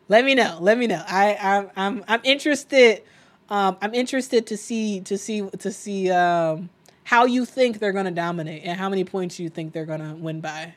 Let 0.09 0.25
me 0.25 0.33
know. 0.33 0.57
Let 0.59 0.77
me 0.77 0.87
know. 0.87 1.03
I 1.07 1.37
I'm 1.39 1.69
I'm, 1.75 2.03
I'm 2.07 2.21
interested 2.23 3.03
um, 3.49 3.77
I'm 3.81 3.93
interested 3.93 4.47
to 4.47 4.57
see 4.57 4.99
to 5.01 5.17
see 5.17 5.47
to 5.59 5.71
see 5.71 6.09
um, 6.11 6.69
how 7.03 7.25
you 7.25 7.45
think 7.45 7.79
they're 7.79 7.93
going 7.93 8.05
to 8.05 8.11
dominate 8.11 8.63
and 8.65 8.79
how 8.79 8.89
many 8.89 9.03
points 9.03 9.39
you 9.39 9.49
think 9.49 9.71
they're 9.71 9.85
going 9.85 10.01
to 10.01 10.15
win 10.15 10.41
by. 10.41 10.73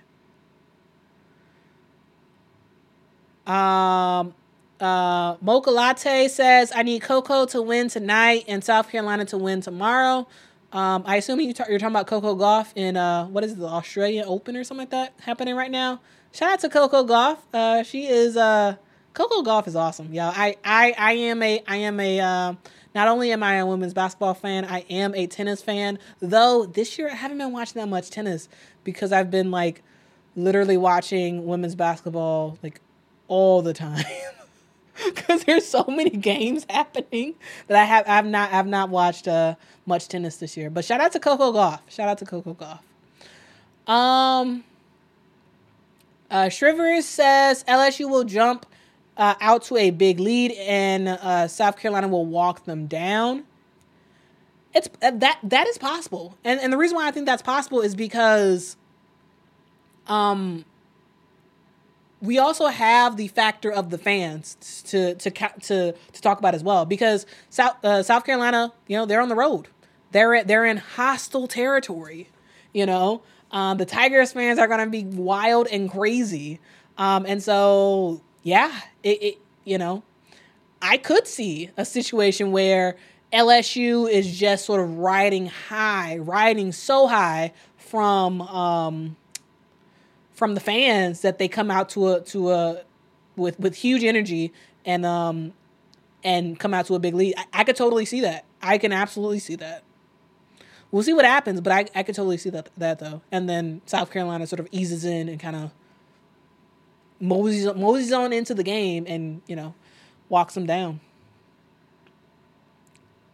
Um, 3.46 4.34
uh, 4.80 5.36
Mocha 5.40 5.70
Latte 5.70 6.28
says, 6.28 6.72
I 6.74 6.82
need 6.82 7.02
Coco 7.02 7.46
to 7.46 7.62
win 7.62 7.88
tonight 7.88 8.44
and 8.48 8.64
South 8.64 8.88
Carolina 8.90 9.24
to 9.26 9.38
win 9.38 9.60
tomorrow. 9.60 10.26
Um, 10.72 11.02
I 11.06 11.16
assume 11.16 11.40
you 11.40 11.46
you're 11.46 11.54
talking 11.54 11.84
about 11.84 12.06
Coco 12.06 12.36
Gauff 12.36 12.72
in, 12.76 12.96
uh, 12.96 13.26
what 13.26 13.44
is 13.44 13.52
it, 13.52 13.58
the 13.58 13.66
Australian 13.66 14.24
Open 14.26 14.56
or 14.56 14.64
something 14.64 14.82
like 14.82 14.90
that 14.90 15.14
happening 15.20 15.56
right 15.56 15.70
now. 15.70 16.00
Shout 16.32 16.52
out 16.52 16.60
to 16.60 16.68
Coco 16.68 17.04
Gauff. 17.04 17.38
Uh, 17.52 17.82
she 17.82 18.06
is, 18.06 18.36
uh, 18.36 18.76
Coco 19.12 19.42
Gauff 19.42 19.66
is 19.66 19.74
awesome. 19.74 20.12
Yeah, 20.12 20.32
I, 20.34 20.56
I, 20.64 20.94
I 20.96 21.12
am 21.12 21.42
a, 21.42 21.62
I 21.66 21.76
am 21.76 21.98
a, 21.98 22.20
uh, 22.20 22.54
not 22.94 23.08
only 23.08 23.32
am 23.32 23.42
I 23.42 23.56
a 23.56 23.66
women's 23.66 23.94
basketball 23.94 24.34
fan, 24.34 24.64
I 24.64 24.80
am 24.90 25.14
a 25.14 25.26
tennis 25.26 25.60
fan. 25.62 25.98
Though 26.20 26.66
this 26.66 26.98
year 26.98 27.10
I 27.10 27.14
haven't 27.14 27.38
been 27.38 27.52
watching 27.52 27.80
that 27.80 27.88
much 27.88 28.10
tennis 28.10 28.48
because 28.84 29.12
I've 29.12 29.30
been 29.30 29.50
like 29.50 29.82
literally 30.36 30.76
watching 30.76 31.46
women's 31.46 31.74
basketball 31.74 32.58
like 32.62 32.80
all 33.28 33.62
the 33.62 33.74
time. 33.74 34.04
Because 35.14 35.44
there's 35.44 35.66
so 35.66 35.84
many 35.88 36.10
games 36.10 36.66
happening 36.70 37.34
that 37.66 37.76
I 37.76 37.84
have 37.84 38.04
I've 38.08 38.26
not 38.26 38.52
I've 38.52 38.66
not 38.66 38.90
watched 38.90 39.28
uh 39.28 39.54
much 39.86 40.08
tennis 40.08 40.36
this 40.36 40.56
year. 40.56 40.70
But 40.70 40.84
shout 40.84 41.00
out 41.00 41.12
to 41.12 41.20
Coco 41.20 41.52
Gauff. 41.52 41.80
Shout 41.88 42.08
out 42.08 42.18
to 42.18 42.24
Coco 42.24 42.54
Gauff. 42.54 42.80
Um 43.92 44.64
uh 46.30 46.46
Shrivers 46.46 47.02
says 47.02 47.64
LSU 47.64 48.08
will 48.10 48.24
jump 48.24 48.66
uh, 49.20 49.34
out 49.40 49.62
to 49.64 49.76
a 49.76 49.90
big 49.90 50.18
lead 50.18 50.52
and 50.52 51.06
uh, 51.06 51.46
South 51.46 51.76
Carolina 51.76 52.08
will 52.08 52.24
walk 52.24 52.64
them 52.64 52.86
down. 52.86 53.44
It's 54.72 54.88
uh, 55.02 55.10
that 55.10 55.38
that 55.42 55.66
is 55.66 55.78
possible, 55.78 56.38
and 56.44 56.60
and 56.60 56.72
the 56.72 56.76
reason 56.78 56.96
why 56.96 57.08
I 57.08 57.10
think 57.10 57.26
that's 57.26 57.42
possible 57.42 57.80
is 57.80 57.96
because, 57.96 58.76
um, 60.06 60.64
we 62.20 62.38
also 62.38 62.66
have 62.66 63.16
the 63.16 63.28
factor 63.28 63.70
of 63.70 63.90
the 63.90 63.98
fans 63.98 64.56
to 64.88 65.14
to 65.16 65.30
to 65.30 65.92
to 65.92 66.22
talk 66.22 66.38
about 66.38 66.54
as 66.54 66.62
well 66.62 66.84
because 66.84 67.26
South 67.48 67.82
uh, 67.84 68.02
South 68.02 68.24
Carolina, 68.24 68.72
you 68.86 68.96
know, 68.96 69.06
they're 69.06 69.20
on 69.20 69.28
the 69.28 69.34
road, 69.34 69.68
they're 70.12 70.44
they're 70.44 70.66
in 70.66 70.76
hostile 70.78 71.46
territory, 71.46 72.28
you 72.72 72.86
know. 72.86 73.22
Um, 73.52 73.78
the 73.78 73.86
Tigers 73.86 74.32
fans 74.32 74.58
are 74.58 74.68
gonna 74.68 74.86
be 74.86 75.04
wild 75.04 75.66
and 75.68 75.90
crazy, 75.90 76.60
um, 76.98 77.24
and 77.26 77.42
so 77.42 78.20
yeah, 78.42 78.80
it, 79.02 79.22
it 79.22 79.38
you 79.64 79.78
know, 79.78 80.02
I 80.80 80.98
could 80.98 81.26
see 81.26 81.70
a 81.76 81.84
situation 81.84 82.52
where 82.52 82.96
LSU 83.32 84.10
is 84.10 84.38
just 84.38 84.66
sort 84.66 84.80
of 84.80 84.98
riding 84.98 85.46
high, 85.46 86.18
riding 86.18 86.72
so 86.72 87.06
high 87.06 87.52
from 87.76 88.40
um, 88.42 89.16
from 90.40 90.54
the 90.54 90.60
fans 90.60 91.20
that 91.20 91.36
they 91.36 91.48
come 91.48 91.70
out 91.70 91.90
to 91.90 92.08
a 92.08 92.22
to 92.22 92.50
a 92.50 92.82
with 93.36 93.60
with 93.60 93.74
huge 93.74 94.02
energy 94.02 94.54
and 94.86 95.04
um 95.04 95.52
and 96.24 96.58
come 96.58 96.72
out 96.72 96.86
to 96.86 96.94
a 96.94 96.98
big 96.98 97.14
lead. 97.14 97.34
I, 97.36 97.44
I 97.52 97.64
could 97.64 97.76
totally 97.76 98.06
see 98.06 98.22
that. 98.22 98.46
I 98.62 98.78
can 98.78 98.90
absolutely 98.90 99.40
see 99.40 99.56
that. 99.56 99.82
We'll 100.90 101.02
see 101.02 101.12
what 101.12 101.26
happens, 101.26 101.60
but 101.60 101.74
I, 101.74 101.84
I 101.94 102.02
could 102.02 102.14
totally 102.14 102.38
see 102.38 102.48
that 102.48 102.70
that 102.78 103.00
though. 103.00 103.20
And 103.30 103.50
then 103.50 103.82
South 103.84 104.10
Carolina 104.10 104.46
sort 104.46 104.60
of 104.60 104.68
eases 104.72 105.04
in 105.04 105.28
and 105.28 105.38
kind 105.38 105.56
of 105.56 105.72
moseys 107.20 107.66
moseys 107.74 108.14
on 108.14 108.32
into 108.32 108.54
the 108.54 108.64
game 108.64 109.04
and 109.06 109.42
you 109.46 109.56
know 109.56 109.74
walks 110.30 110.54
them 110.54 110.64
down. 110.64 111.00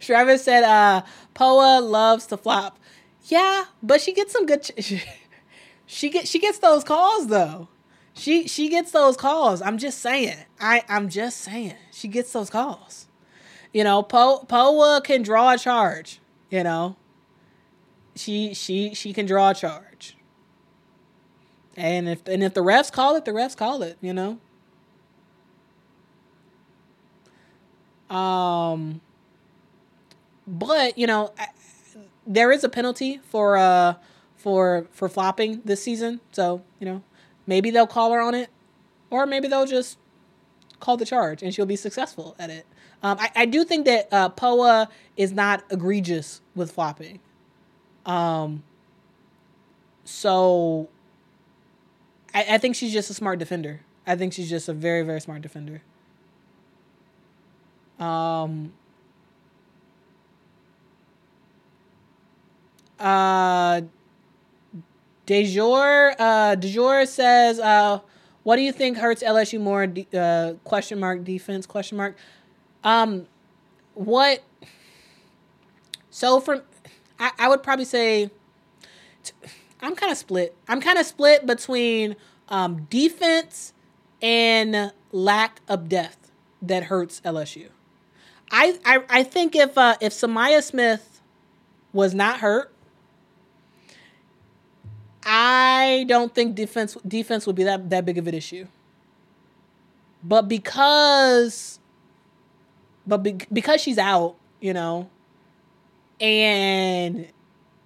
Travis 0.00 0.44
said, 0.44 0.64
uh, 0.64 1.02
Poa 1.32 1.80
loves 1.80 2.26
to 2.26 2.36
flop. 2.36 2.79
Yeah, 3.24 3.66
but 3.82 4.00
she 4.00 4.12
gets 4.12 4.32
some 4.32 4.46
good. 4.46 4.62
Ch- 4.62 5.04
she 5.86 6.10
get 6.10 6.26
she 6.26 6.38
gets 6.38 6.58
those 6.58 6.84
calls 6.84 7.28
though. 7.28 7.68
She 8.14 8.48
she 8.48 8.68
gets 8.68 8.90
those 8.90 9.16
calls. 9.16 9.62
I'm 9.62 9.78
just 9.78 9.98
saying. 9.98 10.36
I 10.60 10.84
I'm 10.88 11.08
just 11.08 11.38
saying. 11.38 11.76
She 11.92 12.08
gets 12.08 12.32
those 12.32 12.50
calls. 12.50 13.06
You 13.72 13.84
know, 13.84 14.02
po 14.02 14.44
Poa 14.48 15.00
can 15.02 15.22
draw 15.22 15.52
a 15.52 15.58
charge. 15.58 16.20
You 16.50 16.64
know. 16.64 16.96
She 18.16 18.52
she 18.54 18.94
she 18.94 19.12
can 19.12 19.26
draw 19.26 19.50
a 19.50 19.54
charge. 19.54 20.16
And 21.76 22.08
if 22.08 22.26
and 22.26 22.42
if 22.42 22.54
the 22.54 22.62
refs 22.62 22.90
call 22.92 23.16
it, 23.16 23.24
the 23.24 23.30
refs 23.30 23.56
call 23.56 23.82
it. 23.82 23.96
You 24.00 24.12
know. 24.12 24.38
Um. 28.14 29.00
But 30.46 30.98
you 30.98 31.06
know, 31.06 31.32
there 32.26 32.52
is 32.52 32.64
a 32.64 32.68
penalty 32.68 33.18
for 33.18 33.56
uh 33.56 33.94
for 34.36 34.86
for 34.90 35.08
flopping 35.08 35.60
this 35.64 35.82
season. 35.82 36.20
So 36.32 36.62
you 36.78 36.86
know, 36.86 37.02
maybe 37.46 37.70
they'll 37.70 37.86
call 37.86 38.12
her 38.12 38.20
on 38.20 38.34
it, 38.34 38.50
or 39.10 39.26
maybe 39.26 39.48
they'll 39.48 39.66
just 39.66 39.98
call 40.80 40.96
the 40.96 41.04
charge 41.04 41.42
and 41.42 41.54
she'll 41.54 41.66
be 41.66 41.76
successful 41.76 42.34
at 42.38 42.50
it. 42.50 42.66
Um, 43.02 43.18
I, 43.20 43.30
I 43.36 43.46
do 43.46 43.64
think 43.64 43.86
that 43.86 44.08
uh, 44.12 44.28
Poa 44.30 44.88
is 45.16 45.32
not 45.32 45.64
egregious 45.70 46.40
with 46.54 46.72
flopping. 46.72 47.20
Um, 48.06 48.62
so 50.04 50.88
I, 52.34 52.46
I 52.50 52.58
think 52.58 52.76
she's 52.76 52.92
just 52.92 53.10
a 53.10 53.14
smart 53.14 53.38
defender. 53.38 53.80
I 54.06 54.16
think 54.16 54.32
she's 54.32 54.50
just 54.50 54.68
a 54.68 54.72
very 54.72 55.02
very 55.02 55.20
smart 55.20 55.42
defender. 55.42 55.82
Um, 57.98 58.72
Uh, 63.00 63.82
Dejour, 65.26 66.14
uh, 66.18 67.06
says, 67.06 67.60
uh, 67.60 68.00
what 68.42 68.56
do 68.56 68.62
you 68.62 68.72
think 68.72 68.98
hurts 68.98 69.22
LSU 69.22 69.60
more? 69.60 69.86
Uh, 70.12 70.54
question 70.64 70.98
mark 70.98 71.24
defense? 71.24 71.66
Question 71.66 71.96
mark. 71.98 72.16
Um, 72.82 73.26
what? 73.94 74.42
So 76.10 76.40
from, 76.40 76.62
I, 77.18 77.30
I 77.38 77.48
would 77.48 77.62
probably 77.62 77.84
say, 77.84 78.30
t- 79.22 79.32
I'm 79.80 79.94
kind 79.94 80.10
of 80.10 80.18
split. 80.18 80.56
I'm 80.68 80.80
kind 80.80 80.98
of 80.98 81.06
split 81.06 81.46
between 81.46 82.16
um, 82.48 82.86
defense 82.90 83.72
and 84.20 84.92
lack 85.12 85.60
of 85.68 85.88
depth 85.88 86.30
that 86.62 86.84
hurts 86.84 87.20
LSU. 87.20 87.68
I 88.50 88.78
I, 88.84 89.04
I 89.08 89.22
think 89.22 89.54
if 89.54 89.78
uh, 89.78 89.96
if 90.00 90.12
Sa'Myah 90.12 90.62
Smith 90.62 91.20
was 91.92 92.14
not 92.14 92.40
hurt, 92.40 92.72
I 95.24 96.04
don't 96.08 96.34
think 96.34 96.54
defense 96.54 96.96
defense 97.06 97.46
would 97.46 97.56
be 97.56 97.64
that, 97.64 97.90
that 97.90 98.04
big 98.04 98.18
of 98.18 98.26
an 98.26 98.34
issue. 98.34 98.66
But 100.22 100.48
because 100.48 101.78
but 103.06 103.22
be, 103.22 103.38
because 103.52 103.80
she's 103.80 103.98
out, 103.98 104.36
you 104.60 104.72
know, 104.72 105.08
and 106.20 107.26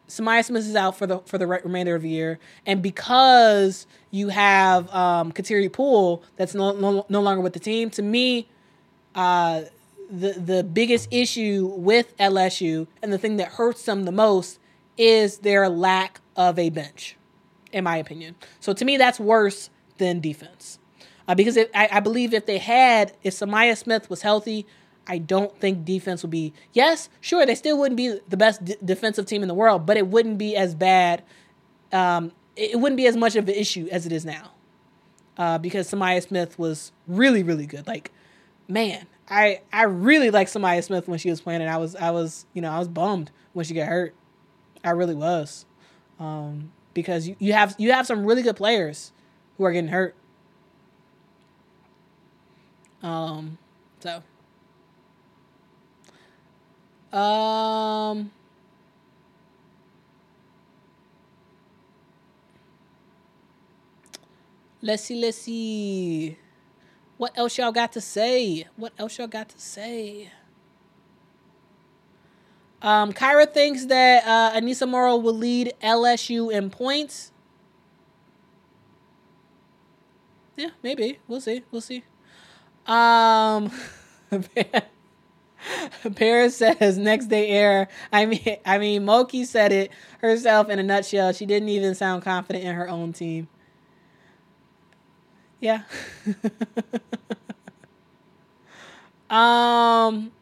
Sa'Myah 0.06 0.44
Smith 0.44 0.66
is 0.66 0.76
out 0.76 0.96
for 0.96 1.06
the 1.06 1.18
for 1.20 1.38
the 1.38 1.46
remainder 1.46 1.94
of 1.94 2.02
the 2.02 2.08
year, 2.08 2.38
and 2.66 2.82
because 2.82 3.86
you 4.10 4.28
have 4.28 4.92
um, 4.94 5.32
Kateri 5.32 5.72
Poole 5.72 6.22
that's 6.36 6.54
no, 6.54 6.72
no, 6.72 7.06
no 7.08 7.20
longer 7.20 7.40
with 7.40 7.52
the 7.52 7.60
team, 7.60 7.90
to 7.90 8.02
me, 8.02 8.48
uh, 9.14 9.62
the 10.10 10.32
the 10.32 10.62
biggest 10.62 11.08
issue 11.10 11.72
with 11.76 12.16
LSU 12.18 12.86
and 13.02 13.12
the 13.12 13.18
thing 13.18 13.38
that 13.38 13.48
hurts 13.48 13.84
them 13.84 14.04
the 14.04 14.12
most 14.12 14.58
is 14.96 15.38
their 15.38 15.68
lack 15.68 16.20
of 16.36 16.58
a 16.58 16.70
bench 16.70 17.16
in 17.74 17.84
my 17.84 17.96
opinion. 17.98 18.36
So 18.60 18.72
to 18.72 18.84
me, 18.84 18.96
that's 18.96 19.20
worse 19.20 19.68
than 19.98 20.20
defense. 20.20 20.78
Uh, 21.26 21.34
because 21.34 21.56
if, 21.56 21.68
I, 21.74 21.88
I, 21.92 22.00
believe 22.00 22.32
if 22.32 22.46
they 22.46 22.58
had, 22.58 23.12
if 23.22 23.34
Sa'Myah 23.34 23.76
Smith 23.76 24.08
was 24.08 24.22
healthy, 24.22 24.66
I 25.06 25.18
don't 25.18 25.58
think 25.58 25.84
defense 25.84 26.22
would 26.22 26.30
be. 26.30 26.52
Yes, 26.72 27.08
sure, 27.20 27.44
they 27.44 27.54
still 27.54 27.78
wouldn't 27.78 27.96
be 27.96 28.18
the 28.28 28.36
best 28.36 28.64
d- 28.64 28.76
defensive 28.84 29.26
team 29.26 29.42
in 29.42 29.48
the 29.48 29.54
world, 29.54 29.86
but 29.86 29.96
it 29.96 30.06
wouldn't 30.06 30.38
be 30.38 30.56
as 30.56 30.74
bad. 30.74 31.22
Um, 31.92 32.32
it, 32.56 32.72
it, 32.72 32.76
wouldn't 32.76 32.96
be 32.96 33.06
as 33.06 33.16
much 33.16 33.36
of 33.36 33.48
an 33.48 33.54
issue 33.54 33.88
as 33.90 34.06
it 34.06 34.12
is 34.12 34.24
now. 34.24 34.52
Uh, 35.36 35.58
because 35.58 35.88
Sa'Myah 35.88 36.22
Smith 36.22 36.58
was 36.58 36.92
really, 37.08 37.42
really 37.42 37.66
good. 37.66 37.86
Like, 37.86 38.12
man, 38.68 39.06
I 39.28 39.62
I 39.72 39.84
really 39.84 40.30
liked 40.30 40.50
Sa'Myah 40.50 40.84
Smith 40.84 41.08
when 41.08 41.18
she 41.18 41.30
was 41.30 41.40
playing, 41.40 41.60
and 41.60 41.70
I 41.70 41.78
was 41.78 41.96
I 41.96 42.10
was 42.10 42.46
you 42.52 42.62
know 42.62 42.70
I 42.70 42.78
was 42.78 42.88
bummed 42.88 43.30
when 43.52 43.64
she 43.64 43.74
got 43.74 43.88
hurt. 43.88 44.14
I 44.84 44.90
really 44.90 45.14
was. 45.14 45.64
Um, 46.20 46.70
because 46.94 47.28
you, 47.28 47.36
you 47.38 47.52
have 47.52 47.74
you 47.78 47.92
have 47.92 48.06
some 48.06 48.24
really 48.24 48.42
good 48.42 48.56
players 48.56 49.12
who 49.58 49.64
are 49.64 49.72
getting 49.72 49.90
hurt. 49.90 50.14
Um, 53.02 53.58
so. 54.00 54.22
Um. 57.16 58.30
Let's 64.80 65.04
see, 65.04 65.14
let's 65.18 65.38
see. 65.38 66.36
What 67.16 67.32
else 67.38 67.56
y'all 67.56 67.72
got 67.72 67.92
to 67.92 68.02
say? 68.02 68.66
What 68.76 68.92
else 68.98 69.16
y'all 69.16 69.26
got 69.26 69.48
to 69.48 69.58
say? 69.58 70.30
Um, 72.84 73.12
Kyra 73.14 73.50
thinks 73.50 73.86
that 73.86 74.26
uh, 74.26 74.60
Aneesah 74.60 74.86
Morrow 74.86 75.16
will 75.16 75.32
lead 75.32 75.72
LSU 75.82 76.52
in 76.52 76.68
points. 76.68 77.32
yeah, 80.54 80.68
maybe. 80.82 81.18
We'll 81.26 81.40
see. 81.40 81.62
We'll 81.70 81.80
see. 81.80 82.04
Um, 82.86 83.72
Paris 86.14 86.58
says 86.58 86.98
next 86.98 87.28
day 87.28 87.48
air. 87.48 87.88
I 88.12 88.26
mean, 88.26 88.58
I 88.66 88.76
mean, 88.76 89.06
Moki 89.06 89.46
said 89.46 89.72
it 89.72 89.90
herself 90.20 90.68
in 90.68 90.78
a 90.78 90.82
nutshell. 90.82 91.32
She 91.32 91.46
didn't 91.46 91.70
even 91.70 91.94
sound 91.94 92.22
confident 92.22 92.66
in 92.66 92.74
her 92.74 92.86
own 92.86 93.14
team. 93.14 93.48
Yeah. 95.58 95.84
um, 99.30 100.32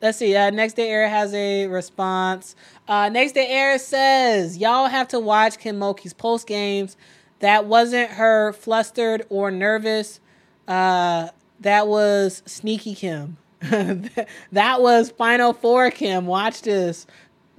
let's 0.00 0.18
see. 0.18 0.34
Uh, 0.34 0.50
next 0.50 0.74
day 0.74 0.90
air 0.90 1.08
has 1.08 1.32
a 1.34 1.66
response. 1.66 2.54
Uh, 2.86 3.08
next 3.08 3.32
day 3.32 3.46
air 3.48 3.78
says 3.78 4.58
y'all 4.58 4.86
have 4.86 5.08
to 5.08 5.20
watch 5.20 5.58
Kim 5.58 5.78
Mulkey's 5.78 6.12
post 6.12 6.46
games. 6.46 6.96
That 7.40 7.66
wasn't 7.66 8.10
her 8.12 8.52
flustered 8.52 9.24
or 9.28 9.50
nervous. 9.50 10.20
Uh, 10.66 11.28
that 11.60 11.88
was 11.88 12.42
sneaky 12.46 12.94
Kim. 12.94 13.36
that 13.60 14.80
was 14.80 15.10
Final 15.10 15.52
Four 15.52 15.90
Kim. 15.90 16.26
Watch 16.26 16.62
this. 16.62 17.06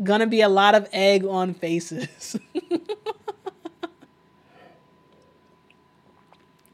Gonna 0.02 0.28
be 0.28 0.42
a 0.42 0.50
lot 0.50 0.76
of 0.76 0.88
egg 0.94 1.26
on 1.26 1.54
faces. 1.54 2.38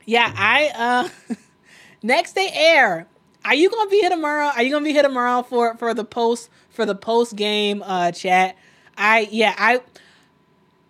yeah, 0.05 0.31
I 0.35 0.71
uh 0.75 1.35
next 2.03 2.33
day 2.33 2.49
air. 2.53 3.07
Are 3.45 3.53
you 3.53 3.69
gonna 3.69 3.89
be 3.89 3.97
here 3.97 4.09
tomorrow? 4.09 4.47
Are 4.47 4.63
you 4.63 4.71
gonna 4.71 4.83
be 4.83 4.91
here 4.91 5.03
tomorrow 5.03 5.43
for 5.43 5.77
for 5.77 5.93
the 5.93 6.03
post 6.03 6.49
for 6.71 6.83
the 6.85 6.95
post 6.95 7.35
game 7.35 7.83
uh 7.85 8.11
chat? 8.11 8.57
I 8.97 9.27
yeah, 9.31 9.53
I 9.55 9.81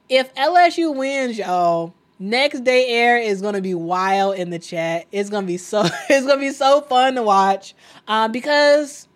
if 0.07 0.33
LSU 0.35 0.95
wins, 0.95 1.37
y'all, 1.37 1.93
next 2.17 2.63
day 2.63 2.87
air 2.87 3.17
is 3.17 3.41
gonna 3.41 3.59
be 3.59 3.73
wild 3.73 4.37
in 4.37 4.51
the 4.51 4.59
chat. 4.59 5.05
It's 5.11 5.29
gonna 5.29 5.45
be 5.45 5.57
so 5.57 5.83
it's 6.09 6.25
gonna 6.25 6.39
be 6.39 6.51
so 6.51 6.79
fun 6.79 7.15
to 7.15 7.23
watch. 7.23 7.75
Um, 8.07 8.31
because 8.31 9.09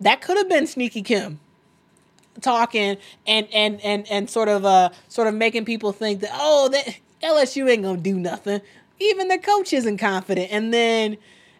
that 0.00 0.20
could 0.20 0.36
have 0.36 0.48
been 0.48 0.68
Sneaky 0.68 1.02
Kim 1.02 1.40
talking 2.40 2.96
and 3.26 3.48
and 3.52 3.80
and 3.80 4.08
and 4.08 4.30
sort 4.30 4.48
of 4.48 4.64
uh 4.64 4.90
sort 5.08 5.26
of 5.26 5.34
making 5.34 5.64
people 5.64 5.90
think 5.90 6.20
that 6.20 6.30
oh 6.34 6.68
that 6.68 6.96
LSU 7.24 7.68
ain't 7.68 7.82
gonna 7.82 7.98
do 7.98 8.16
nothing. 8.16 8.60
Even 9.00 9.26
the 9.26 9.38
coach 9.38 9.72
isn't 9.72 9.98
confident, 9.98 10.52
and 10.52 10.72
then 10.72 11.18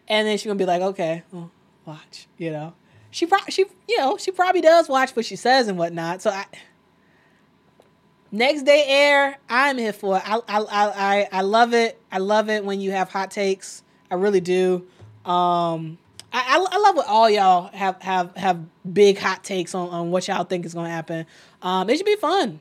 and 0.09 0.27
then 0.27 0.37
she's 0.37 0.47
gonna 0.47 0.57
be 0.57 0.65
like, 0.65 0.81
okay, 0.81 1.23
well, 1.31 1.51
watch, 1.85 2.27
you 2.37 2.51
know. 2.51 2.73
She 3.11 3.25
probably 3.25 3.51
she 3.51 3.65
you 3.87 3.97
know 3.97 4.17
she 4.17 4.31
probably 4.31 4.61
does 4.61 4.87
watch 4.87 5.15
what 5.15 5.25
she 5.25 5.35
says 5.35 5.67
and 5.67 5.77
whatnot. 5.77 6.21
So 6.21 6.29
I 6.29 6.45
next 8.31 8.63
day 8.63 8.85
air, 8.87 9.37
I'm 9.49 9.77
here 9.77 9.93
for 9.93 10.17
it. 10.17 10.23
I 10.25 10.39
I 10.47 10.61
I 10.69 11.27
I 11.31 11.41
love 11.41 11.73
it. 11.73 11.99
I 12.11 12.19
love 12.19 12.49
it 12.49 12.63
when 12.63 12.81
you 12.81 12.91
have 12.91 13.09
hot 13.09 13.31
takes. 13.31 13.83
I 14.11 14.15
really 14.15 14.41
do. 14.41 14.85
Um, 15.25 15.97
I, 16.31 16.57
I, 16.57 16.67
I 16.71 16.77
love 16.77 16.95
what 16.95 17.07
all 17.07 17.29
y'all 17.29 17.71
have 17.73 18.01
have 18.01 18.35
have 18.35 18.63
big 18.91 19.17
hot 19.17 19.43
takes 19.43 19.73
on, 19.73 19.89
on 19.89 20.11
what 20.11 20.27
y'all 20.27 20.43
think 20.43 20.65
is 20.65 20.73
gonna 20.73 20.89
happen. 20.89 21.25
Um, 21.61 21.89
it 21.89 21.97
should 21.97 22.05
be 22.05 22.15
fun. 22.15 22.59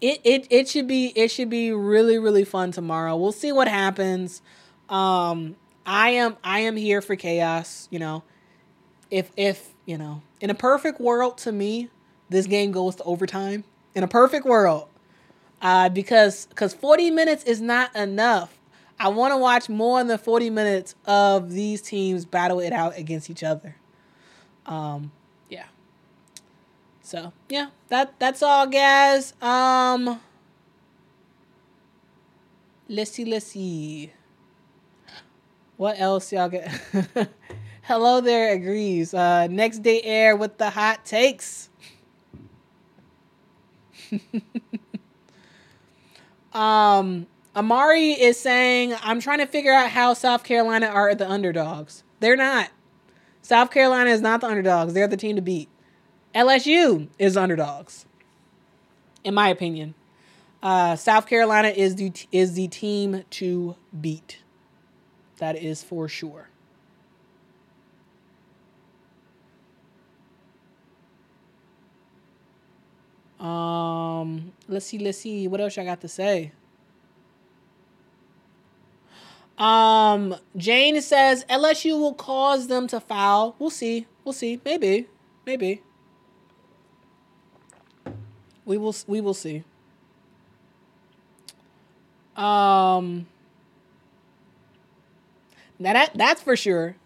It, 0.00 0.20
it 0.24 0.46
it 0.50 0.68
should 0.68 0.88
be 0.88 1.12
it 1.14 1.30
should 1.30 1.48
be 1.50 1.72
really 1.72 2.18
really 2.18 2.44
fun 2.44 2.72
tomorrow. 2.72 3.16
We'll 3.16 3.30
see 3.30 3.52
what 3.52 3.68
happens. 3.68 4.42
Um, 4.88 5.54
I 5.84 6.10
am 6.10 6.36
I 6.44 6.60
am 6.60 6.76
here 6.76 7.02
for 7.02 7.16
chaos. 7.16 7.88
You 7.90 7.98
know, 7.98 8.22
if 9.10 9.30
if 9.36 9.70
you 9.86 9.98
know 9.98 10.22
in 10.40 10.50
a 10.50 10.54
perfect 10.54 11.00
world 11.00 11.38
to 11.38 11.52
me, 11.52 11.90
this 12.28 12.46
game 12.46 12.72
goes 12.72 12.96
to 12.96 13.02
overtime. 13.04 13.64
In 13.94 14.02
a 14.02 14.08
perfect 14.08 14.46
world, 14.46 14.88
uh, 15.60 15.88
because 15.90 16.46
because 16.46 16.72
forty 16.72 17.10
minutes 17.10 17.44
is 17.44 17.60
not 17.60 17.94
enough. 17.94 18.58
I 19.02 19.08
want 19.08 19.32
to 19.32 19.36
watch 19.36 19.68
more 19.68 20.04
than 20.04 20.16
40 20.16 20.50
minutes 20.50 20.94
of 21.06 21.50
these 21.50 21.82
teams 21.82 22.24
battle 22.24 22.60
it 22.60 22.72
out 22.72 22.96
against 22.96 23.28
each 23.30 23.42
other. 23.42 23.74
Um, 24.64 25.10
yeah. 25.48 25.64
So 27.02 27.32
yeah, 27.48 27.70
that 27.88 28.14
that's 28.20 28.44
all, 28.44 28.68
guys. 28.68 29.34
Um, 29.42 30.20
let's 32.88 33.10
see, 33.10 33.24
let's 33.24 33.46
see. 33.46 34.12
What 35.82 35.98
else 35.98 36.32
y'all 36.32 36.48
get? 36.48 36.70
Hello 37.82 38.20
there, 38.20 38.54
agrees. 38.54 39.12
Uh, 39.12 39.48
next 39.48 39.80
day 39.80 40.00
air 40.00 40.36
with 40.36 40.56
the 40.56 40.70
hot 40.70 41.04
takes. 41.04 41.70
um 46.52 47.26
Amari 47.56 48.12
is 48.12 48.38
saying, 48.38 48.94
I'm 49.02 49.18
trying 49.18 49.38
to 49.38 49.46
figure 49.46 49.72
out 49.72 49.90
how 49.90 50.14
South 50.14 50.44
Carolina 50.44 50.86
are 50.86 51.16
the 51.16 51.28
underdogs. 51.28 52.04
They're 52.20 52.36
not. 52.36 52.70
South 53.42 53.72
Carolina 53.72 54.10
is 54.10 54.20
not 54.20 54.40
the 54.40 54.46
underdogs. 54.46 54.94
They're 54.94 55.08
the 55.08 55.16
team 55.16 55.34
to 55.34 55.42
beat. 55.42 55.68
LSU 56.32 57.08
is 57.18 57.36
underdogs, 57.36 58.06
in 59.24 59.34
my 59.34 59.48
opinion. 59.48 59.94
Uh, 60.62 60.94
South 60.94 61.26
Carolina 61.26 61.70
is 61.70 61.96
the 61.96 62.12
is 62.30 62.54
the 62.54 62.68
team 62.68 63.24
to 63.30 63.74
beat. 64.00 64.41
That 65.42 65.56
is 65.56 65.82
for 65.82 66.08
sure. 66.08 66.46
Um, 73.40 74.52
let's 74.68 74.86
see, 74.86 75.00
let's 75.00 75.18
see. 75.18 75.48
What 75.48 75.60
else 75.60 75.76
I 75.78 75.84
got 75.84 76.00
to 76.02 76.06
say? 76.06 76.52
Um, 79.58 80.36
Jane 80.56 81.02
says 81.02 81.44
LSU 81.50 81.98
will 81.98 82.14
cause 82.14 82.68
them 82.68 82.86
to 82.86 83.00
foul. 83.00 83.56
We'll 83.58 83.70
see. 83.70 84.06
We'll 84.24 84.34
see. 84.34 84.60
Maybe. 84.64 85.08
Maybe. 85.44 85.82
We 88.64 88.78
will 88.78 88.94
we 89.08 89.20
will 89.20 89.34
see. 89.34 89.64
Um 92.36 93.26
Now 95.82 95.92
that 95.94 96.12
that's 96.14 96.42
for 96.42 96.56
sure. 96.56 96.96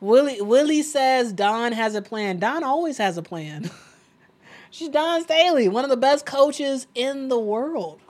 Willie 0.00 0.40
Willie 0.40 0.82
says 0.82 1.32
Dawn 1.32 1.72
has 1.72 1.94
a 1.94 2.02
plan. 2.02 2.38
Dawn 2.38 2.64
always 2.64 2.98
has 2.98 3.16
a 3.16 3.22
plan. 3.22 3.70
She's 4.70 4.88
Dawn 4.88 5.22
Staley, 5.22 5.68
one 5.68 5.84
of 5.84 5.90
the 5.90 5.96
best 5.96 6.24
coaches 6.24 6.86
in 6.94 7.28
the 7.28 7.38
world 7.38 8.00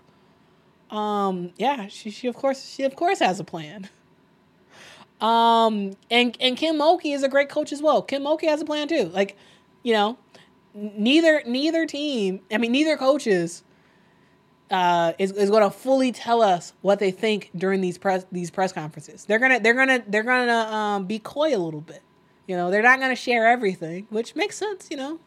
um 0.92 1.52
yeah 1.56 1.88
she, 1.88 2.10
she 2.10 2.28
of 2.28 2.36
course 2.36 2.62
she 2.74 2.84
of 2.84 2.94
course 2.94 3.18
has 3.18 3.40
a 3.40 3.44
plan 3.44 3.88
um 5.22 5.96
and 6.10 6.36
and 6.38 6.56
kim 6.56 6.76
Mulkey 6.76 7.14
is 7.14 7.22
a 7.22 7.28
great 7.28 7.48
coach 7.48 7.72
as 7.72 7.80
well 7.80 8.02
kim 8.02 8.22
Mulkey 8.22 8.46
has 8.46 8.60
a 8.60 8.64
plan 8.64 8.86
too 8.88 9.04
like 9.06 9.36
you 9.82 9.94
know 9.94 10.18
neither 10.74 11.42
neither 11.46 11.86
team 11.86 12.40
i 12.52 12.58
mean 12.58 12.72
neither 12.72 12.96
coaches 12.98 13.64
uh, 14.72 15.12
is, 15.18 15.32
is 15.32 15.50
going 15.50 15.62
to 15.62 15.70
fully 15.70 16.10
tell 16.12 16.40
us 16.40 16.72
what 16.80 16.98
they 16.98 17.10
think 17.10 17.50
during 17.54 17.82
these 17.82 17.98
press 17.98 18.24
these 18.32 18.50
press 18.50 18.72
conferences. 18.72 19.26
They're 19.26 19.38
gonna 19.38 19.60
they're 19.60 19.74
gonna 19.74 20.02
they're 20.08 20.22
gonna 20.22 20.74
um, 20.74 21.04
be 21.04 21.18
coy 21.18 21.54
a 21.54 21.58
little 21.58 21.82
bit. 21.82 22.02
You 22.48 22.56
know, 22.56 22.70
they're 22.70 22.82
not 22.82 22.98
gonna 22.98 23.14
share 23.14 23.46
everything, 23.46 24.06
which 24.08 24.34
makes 24.34 24.56
sense. 24.56 24.88
You 24.90 24.96
know, 24.96 25.20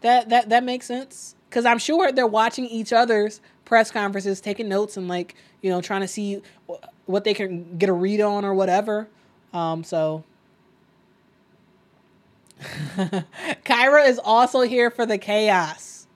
that 0.00 0.30
that 0.30 0.48
that 0.48 0.64
makes 0.64 0.86
sense 0.86 1.36
because 1.50 1.66
I'm 1.66 1.78
sure 1.78 2.10
they're 2.10 2.26
watching 2.26 2.64
each 2.64 2.94
other's 2.94 3.42
press 3.66 3.90
conferences, 3.90 4.40
taking 4.40 4.68
notes, 4.68 4.96
and 4.96 5.06
like 5.06 5.34
you 5.60 5.70
know 5.70 5.82
trying 5.82 6.00
to 6.00 6.08
see 6.08 6.40
what 7.04 7.24
they 7.24 7.34
can 7.34 7.76
get 7.76 7.90
a 7.90 7.92
read 7.92 8.22
on 8.22 8.44
or 8.44 8.54
whatever. 8.54 9.08
Um, 9.52 9.84
so. 9.84 10.24
Kyra 13.66 14.08
is 14.08 14.18
also 14.18 14.62
here 14.62 14.90
for 14.90 15.04
the 15.04 15.18
chaos. 15.18 16.06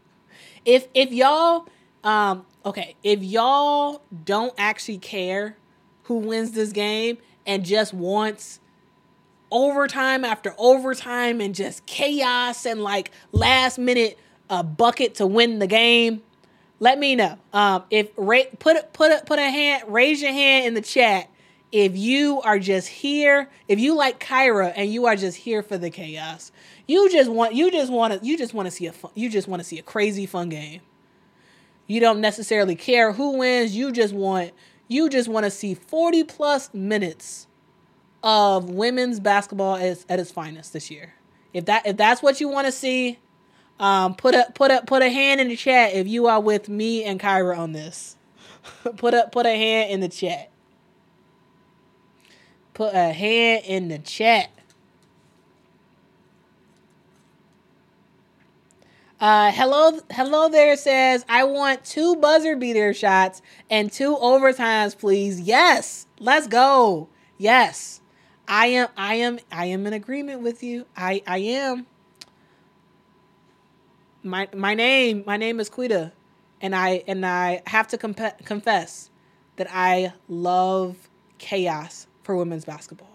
If 0.65 0.89
if 0.95 1.13
y'all 1.13 1.67
um 2.05 2.47
okay, 2.65 2.97
if 3.03 3.23
y'all 3.23 4.03
don't 4.25 4.55
actually 4.59 4.99
care 4.99 5.57
who 6.05 6.17
wins 6.17 6.53
this 6.53 6.73
game 6.73 7.19
and 7.47 7.65
just 7.65 7.95
wants 7.95 8.61
overtime 9.51 10.25
after 10.25 10.55
overtime 10.59 11.41
and 11.41 11.55
just 11.55 11.85
chaos 11.87 12.65
and 12.67 12.83
like 12.83 13.11
last 13.33 13.79
minute 13.79 14.19
a 14.49 14.55
uh, 14.55 14.63
bucket 14.63 15.15
to 15.17 15.27
win 15.27 15.61
the 15.61 15.67
game, 15.67 16.23
let 16.81 16.99
me 16.99 17.15
know. 17.15 17.39
Um, 17.53 17.85
if 17.91 18.11
ra- 18.17 18.51
put 18.59 18.93
put 18.93 19.27
put 19.27 19.39
a 19.39 19.43
hand, 19.43 19.85
raise 19.87 20.21
your 20.21 20.33
hand 20.33 20.67
in 20.67 20.75
the 20.75 20.81
chat 20.81 21.31
if 21.71 21.97
you 21.97 22.41
are 22.43 22.59
just 22.59 22.89
here. 22.89 23.49
If 23.69 23.79
you 23.79 23.95
like 23.95 24.19
Kyra 24.19 24.73
and 24.75 24.93
you 24.93 25.07
are 25.07 25.15
just 25.15 25.37
here 25.37 25.63
for 25.63 25.79
the 25.79 25.91
chaos, 25.91 26.51
you 26.89 27.11
just 27.11 27.31
want 27.31 27.55
you 27.55 27.71
just 27.71 27.93
want 27.93 28.19
to 28.19 28.27
you 28.27 28.37
just 28.37 28.55
want 28.55 28.67
to 28.67 28.71
see 28.71 28.87
a 28.87 28.93
fun, 28.93 29.13
you 29.15 29.31
just 29.31 29.47
want 29.47 29.61
to 29.61 29.65
see 29.65 29.79
a 29.79 29.83
crazy 29.83 30.27
fun 30.27 30.49
game. 30.49 30.81
You 31.91 31.99
don't 31.99 32.21
necessarily 32.21 32.77
care 32.77 33.11
who 33.11 33.39
wins. 33.39 33.75
You 33.75 33.91
just 33.91 34.15
want 34.15 34.53
you 34.87 35.09
just 35.09 35.29
want 35.29 35.43
to 35.43 35.51
see 35.51 35.75
forty 35.75 36.23
plus 36.23 36.73
minutes 36.73 37.49
of 38.23 38.71
women's 38.71 39.19
basketball 39.19 39.75
at, 39.75 40.05
at 40.09 40.21
its 40.21 40.31
finest 40.31 40.73
this 40.73 40.89
year. 40.89 41.15
If 41.53 41.65
that 41.65 41.85
if 41.89 41.97
that's 41.97 42.23
what 42.23 42.41
you 42.41 42.49
want 42.49 42.69
to 42.69 42.73
see, 42.73 43.19
um, 43.81 44.15
put 44.15 44.37
a 44.37 44.53
put 44.55 44.71
a 44.71 44.85
put 44.87 45.03
a 45.03 45.11
hand 45.11 45.41
in 45.41 45.49
the 45.49 45.57
chat 45.57 45.93
if 45.93 46.07
you 46.07 46.29
are 46.29 46.41
with 46.41 46.69
me 46.69 47.03
and 47.03 47.19
Kyra 47.19 47.59
on 47.59 47.73
this. 47.73 48.17
put 48.97 49.13
a 49.13 49.29
put 49.33 49.45
a 49.45 49.57
hand 49.57 49.91
in 49.91 49.99
the 49.99 50.09
chat. 50.09 50.49
Put 52.73 52.95
a 52.95 53.13
hand 53.13 53.65
in 53.67 53.89
the 53.89 53.99
chat. 53.99 54.53
Uh, 59.21 59.53
hello, 59.53 60.01
hello 60.11 60.49
there 60.49 60.75
says, 60.79 61.27
I 61.29 61.45
want 61.45 61.85
two 61.85 62.17
buzzer 62.17 62.57
beater 62.57 62.95
shots 62.95 63.43
and 63.69 63.93
two 63.93 64.17
overtimes, 64.17 64.99
please. 64.99 65.39
Yes, 65.43 66.07
let's 66.19 66.47
go. 66.47 67.07
Yes, 67.37 68.01
I 68.49 68.69
am, 68.69 68.89
I 68.97 69.17
am, 69.17 69.39
I 69.53 69.67
am 69.67 69.87
in 69.87 69.93
agreement 69.93 70.41
with 70.41 70.63
you. 70.63 70.87
I, 70.97 71.23
I 71.27 71.37
am. 71.37 71.87
My, 74.23 74.49
my 74.55 74.73
name, 74.73 75.23
my 75.27 75.37
name 75.37 75.61
is 75.61 75.69
Quita, 75.69 76.13
and 76.63 76.75
I, 76.75 77.05
and 77.07 77.27
I 77.27 77.61
have 77.67 77.89
to 77.89 77.99
comp- 77.99 78.47
confess 78.47 79.11
that 79.57 79.69
I 79.71 80.15
love 80.29 81.11
chaos 81.37 82.07
for 82.23 82.37
women's 82.37 82.65
basketball. 82.65 83.10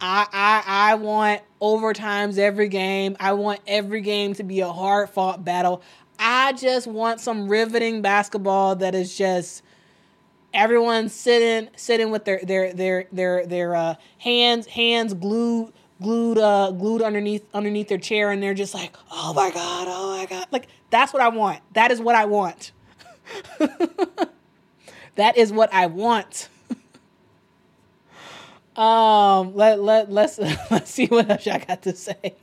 I, 0.00 0.26
I 0.32 0.92
I 0.92 0.94
want 0.94 1.42
overtimes 1.60 2.38
every 2.38 2.68
game. 2.68 3.16
I 3.18 3.32
want 3.32 3.60
every 3.66 4.00
game 4.00 4.34
to 4.34 4.42
be 4.42 4.60
a 4.60 4.68
hard 4.68 5.10
fought 5.10 5.44
battle. 5.44 5.82
I 6.18 6.52
just 6.52 6.86
want 6.86 7.20
some 7.20 7.48
riveting 7.48 8.02
basketball 8.02 8.76
that 8.76 8.94
is 8.94 9.16
just 9.16 9.62
everyone 10.54 11.08
sitting 11.08 11.68
sitting 11.76 12.10
with 12.10 12.24
their 12.24 12.40
their 12.42 12.72
their 12.72 13.06
their 13.12 13.46
their 13.46 13.74
uh, 13.74 13.94
hands 14.18 14.66
hands 14.66 15.14
glued 15.14 15.72
glued 16.00 16.38
uh 16.38 16.70
glued 16.70 17.02
underneath 17.02 17.44
underneath 17.52 17.88
their 17.88 17.98
chair 17.98 18.30
and 18.30 18.40
they're 18.42 18.54
just 18.54 18.72
like 18.72 18.94
oh 19.10 19.34
my 19.34 19.50
god 19.50 19.86
oh 19.88 20.16
my 20.16 20.26
god 20.26 20.46
like 20.52 20.68
that's 20.90 21.12
what 21.12 21.22
I 21.22 21.28
want. 21.28 21.60
That 21.74 21.90
is 21.90 22.00
what 22.00 22.14
I 22.14 22.24
want. 22.24 22.72
that 25.16 25.36
is 25.36 25.52
what 25.52 25.72
I 25.72 25.86
want. 25.86 26.48
Um, 28.78 29.56
let 29.56 29.80
let 29.80 30.10
let's 30.12 30.38
let's 30.70 30.92
see 30.92 31.06
what 31.06 31.28
else 31.28 31.48
I 31.48 31.58
got 31.58 31.82
to 31.82 31.96
say. 31.96 32.34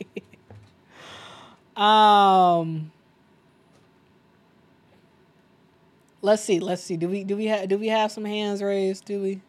um, 1.77 2.91
let's 6.21 6.43
see, 6.43 6.59
let's 6.59 6.83
see. 6.83 6.97
Do 6.97 7.07
we 7.07 7.23
do 7.23 7.37
we 7.37 7.45
have 7.45 7.69
do 7.69 7.77
we 7.77 7.87
have 7.87 8.11
some 8.11 8.25
hands 8.25 8.61
raised? 8.61 9.05
Do 9.05 9.21
we? 9.21 9.41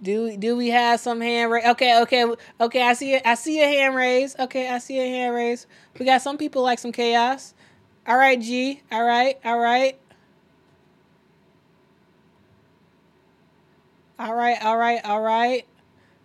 Do 0.00 0.24
we 0.24 0.36
do 0.36 0.56
we 0.56 0.68
have 0.68 1.00
some 1.00 1.20
hand 1.20 1.50
raised? 1.50 1.66
Okay, 1.66 2.00
okay, 2.02 2.24
okay. 2.60 2.82
I 2.82 2.92
see 2.92 3.14
it. 3.14 3.22
I 3.26 3.34
see 3.34 3.60
a 3.60 3.66
hand 3.66 3.96
raised. 3.96 4.38
Okay, 4.38 4.68
I 4.68 4.78
see 4.78 5.00
a 5.00 5.06
hand 5.08 5.34
raised. 5.34 5.66
We 5.98 6.06
got 6.06 6.22
some 6.22 6.38
people 6.38 6.62
like 6.62 6.78
some 6.78 6.92
chaos. 6.92 7.52
All 8.06 8.16
right, 8.16 8.40
G. 8.40 8.82
All 8.92 9.02
right, 9.02 9.40
all 9.44 9.58
right. 9.58 9.98
All 14.18 14.34
right, 14.34 14.62
all 14.64 14.78
right, 14.78 15.04
all 15.04 15.20
right. 15.20 15.66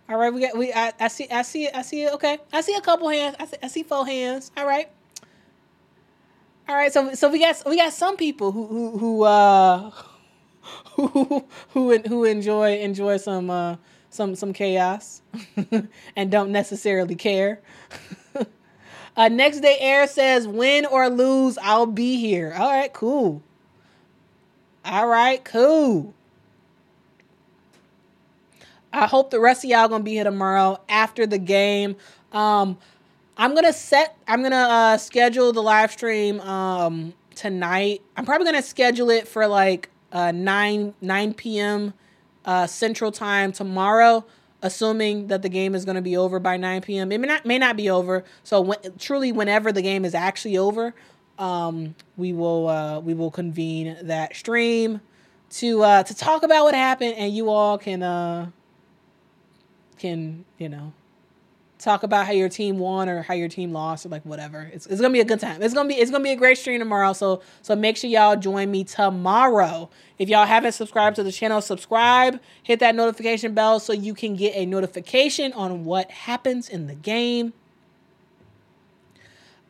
All 0.08 0.18
right, 0.18 0.32
we 0.32 0.40
got 0.40 0.56
we 0.56 0.72
I, 0.72 0.92
I 0.98 1.08
see 1.08 1.28
I 1.30 1.42
see 1.42 1.68
I 1.68 1.82
see 1.82 2.04
it. 2.04 2.12
Okay. 2.14 2.38
I 2.52 2.60
see 2.60 2.74
a 2.74 2.80
couple 2.80 3.08
hands. 3.08 3.36
I 3.38 3.46
see, 3.46 3.56
I 3.62 3.66
see 3.68 3.82
four 3.82 4.06
hands. 4.06 4.50
All 4.56 4.66
right. 4.66 4.88
All 6.68 6.74
right, 6.74 6.92
so 6.92 7.14
so 7.14 7.30
we 7.30 7.38
got 7.38 7.62
we 7.66 7.76
got 7.76 7.92
some 7.92 8.16
people 8.16 8.52
who 8.52 8.66
who 8.66 8.98
who 8.98 9.24
uh 9.24 9.90
who 10.92 11.44
who 11.70 11.98
who 11.98 12.24
enjoy 12.24 12.78
enjoy 12.78 13.18
some 13.18 13.50
uh 13.50 13.76
some 14.10 14.34
some 14.34 14.52
chaos 14.52 15.22
and 16.16 16.30
don't 16.30 16.50
necessarily 16.50 17.14
care. 17.14 17.60
uh 19.16 19.28
next 19.28 19.60
day 19.60 19.76
air 19.80 20.06
says 20.06 20.48
win 20.48 20.86
or 20.86 21.10
lose, 21.10 21.58
I'll 21.58 21.86
be 21.86 22.18
here. 22.18 22.54
All 22.58 22.70
right, 22.70 22.92
cool. 22.92 23.42
All 24.84 25.06
right, 25.06 25.44
cool. 25.44 26.14
I 28.92 29.06
hope 29.06 29.30
the 29.30 29.40
rest 29.40 29.64
of 29.64 29.70
y'all 29.70 29.88
gonna 29.88 30.04
be 30.04 30.12
here 30.12 30.24
tomorrow 30.24 30.80
after 30.88 31.26
the 31.26 31.38
game. 31.38 31.96
Um, 32.32 32.78
I'm 33.36 33.54
gonna 33.54 33.72
set. 33.72 34.16
I'm 34.28 34.42
gonna 34.42 34.56
uh, 34.56 34.96
schedule 34.98 35.52
the 35.52 35.62
live 35.62 35.90
stream 35.92 36.40
um, 36.40 37.14
tonight. 37.34 38.02
I'm 38.16 38.26
probably 38.26 38.44
gonna 38.44 38.62
schedule 38.62 39.10
it 39.10 39.26
for 39.26 39.46
like 39.46 39.88
uh, 40.12 40.32
nine 40.32 40.94
nine 41.00 41.32
p.m. 41.32 41.94
Uh, 42.44 42.66
Central 42.66 43.10
Time 43.10 43.52
tomorrow, 43.52 44.24
assuming 44.60 45.28
that 45.28 45.42
the 45.42 45.48
game 45.48 45.74
is 45.74 45.84
gonna 45.84 46.02
be 46.02 46.16
over 46.16 46.38
by 46.38 46.56
9 46.56 46.82
p.m. 46.82 47.12
It 47.12 47.18
may 47.18 47.26
not 47.28 47.46
may 47.46 47.58
not 47.58 47.76
be 47.76 47.88
over. 47.88 48.24
So 48.44 48.60
when, 48.60 48.78
truly, 48.98 49.32
whenever 49.32 49.72
the 49.72 49.82
game 49.82 50.04
is 50.04 50.14
actually 50.14 50.58
over, 50.58 50.94
um, 51.38 51.94
we 52.16 52.32
will 52.32 52.68
uh, 52.68 53.00
we 53.00 53.14
will 53.14 53.30
convene 53.30 53.96
that 54.02 54.36
stream 54.36 55.00
to 55.52 55.82
uh, 55.82 56.02
to 56.02 56.14
talk 56.14 56.42
about 56.42 56.64
what 56.64 56.74
happened, 56.74 57.14
and 57.16 57.34
you 57.34 57.48
all 57.48 57.78
can. 57.78 58.02
Uh, 58.02 58.50
can, 59.98 60.44
you 60.58 60.68
know, 60.68 60.92
talk 61.82 62.04
about 62.04 62.26
how 62.26 62.32
your 62.32 62.48
team 62.48 62.78
won 62.78 63.08
or 63.08 63.22
how 63.22 63.34
your 63.34 63.48
team 63.48 63.72
lost 63.72 64.06
or 64.06 64.08
like 64.08 64.24
whatever. 64.24 64.70
It's, 64.72 64.86
it's 64.86 65.00
gonna 65.00 65.12
be 65.12 65.20
a 65.20 65.24
good 65.24 65.40
time. 65.40 65.62
It's 65.62 65.74
gonna 65.74 65.88
be 65.88 65.94
it's 65.96 66.10
gonna 66.10 66.24
be 66.24 66.30
a 66.30 66.36
great 66.36 66.58
stream 66.58 66.78
tomorrow. 66.78 67.12
So 67.12 67.42
so 67.60 67.74
make 67.74 67.96
sure 67.96 68.08
y'all 68.08 68.36
join 68.36 68.70
me 68.70 68.84
tomorrow. 68.84 69.90
If 70.18 70.28
y'all 70.28 70.46
haven't 70.46 70.72
subscribed 70.72 71.16
to 71.16 71.22
the 71.22 71.32
channel, 71.32 71.60
subscribe, 71.60 72.40
hit 72.62 72.78
that 72.80 72.94
notification 72.94 73.54
bell 73.54 73.80
so 73.80 73.92
you 73.92 74.14
can 74.14 74.36
get 74.36 74.54
a 74.54 74.64
notification 74.64 75.52
on 75.54 75.84
what 75.84 76.10
happens 76.10 76.68
in 76.68 76.86
the 76.86 76.94
game. 76.94 77.52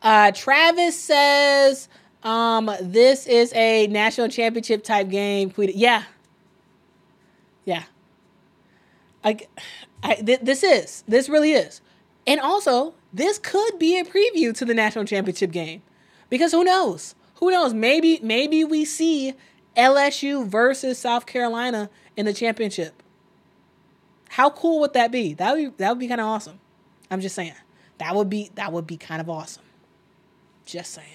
Uh, 0.01 0.31
Travis 0.31 0.99
says, 0.99 1.87
um, 2.23 2.69
this 2.81 3.25
is 3.25 3.53
a 3.53 3.87
national 3.87 4.27
championship 4.27 4.83
type 4.83 5.09
game. 5.09 5.51
Yeah. 5.57 6.03
Yeah. 7.65 7.83
Like 9.23 9.49
I, 10.03 10.15
th- 10.15 10.41
this 10.41 10.63
is 10.63 11.03
this 11.07 11.29
really 11.29 11.53
is, 11.53 11.81
and 12.27 12.39
also 12.39 12.93
this 13.13 13.39
could 13.39 13.79
be 13.79 13.97
a 13.97 14.03
preview 14.03 14.53
to 14.55 14.65
the 14.65 14.73
national 14.73 15.05
championship 15.05 15.51
game, 15.51 15.81
because 16.29 16.51
who 16.51 16.63
knows? 16.63 17.15
Who 17.35 17.51
knows? 17.51 17.73
Maybe 17.73 18.19
maybe 18.21 18.63
we 18.63 18.85
see 18.85 19.33
LSU 19.75 20.45
versus 20.45 20.99
South 20.99 21.25
Carolina 21.25 21.89
in 22.15 22.25
the 22.25 22.33
championship. 22.33 23.01
How 24.29 24.49
cool 24.49 24.79
would 24.81 24.93
that 24.93 25.11
be? 25.11 25.33
That 25.33 25.55
would 25.55 25.77
be, 25.77 25.77
that 25.77 25.89
would 25.89 25.99
be 25.99 26.07
kind 26.07 26.19
of 26.21 26.27
awesome. 26.27 26.59
I'm 27.09 27.21
just 27.21 27.35
saying 27.35 27.53
that 27.99 28.15
would 28.15 28.29
be 28.29 28.51
that 28.55 28.71
would 28.71 28.87
be 28.87 28.97
kind 28.97 29.21
of 29.21 29.29
awesome. 29.29 29.63
Just 30.65 30.93
saying. 30.93 31.07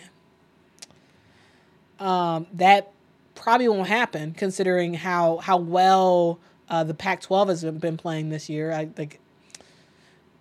Um, 1.98 2.46
that 2.52 2.92
probably 3.34 3.68
won't 3.68 3.88
happen 3.88 4.32
considering 4.32 4.94
how 4.94 5.38
how 5.38 5.56
well 5.56 6.38
uh, 6.68 6.84
the 6.84 6.94
Pac-12 6.94 7.48
has 7.48 7.64
been 7.64 7.96
playing 7.96 8.28
this 8.30 8.48
year. 8.48 8.72
I 8.72 8.88
like 8.96 9.20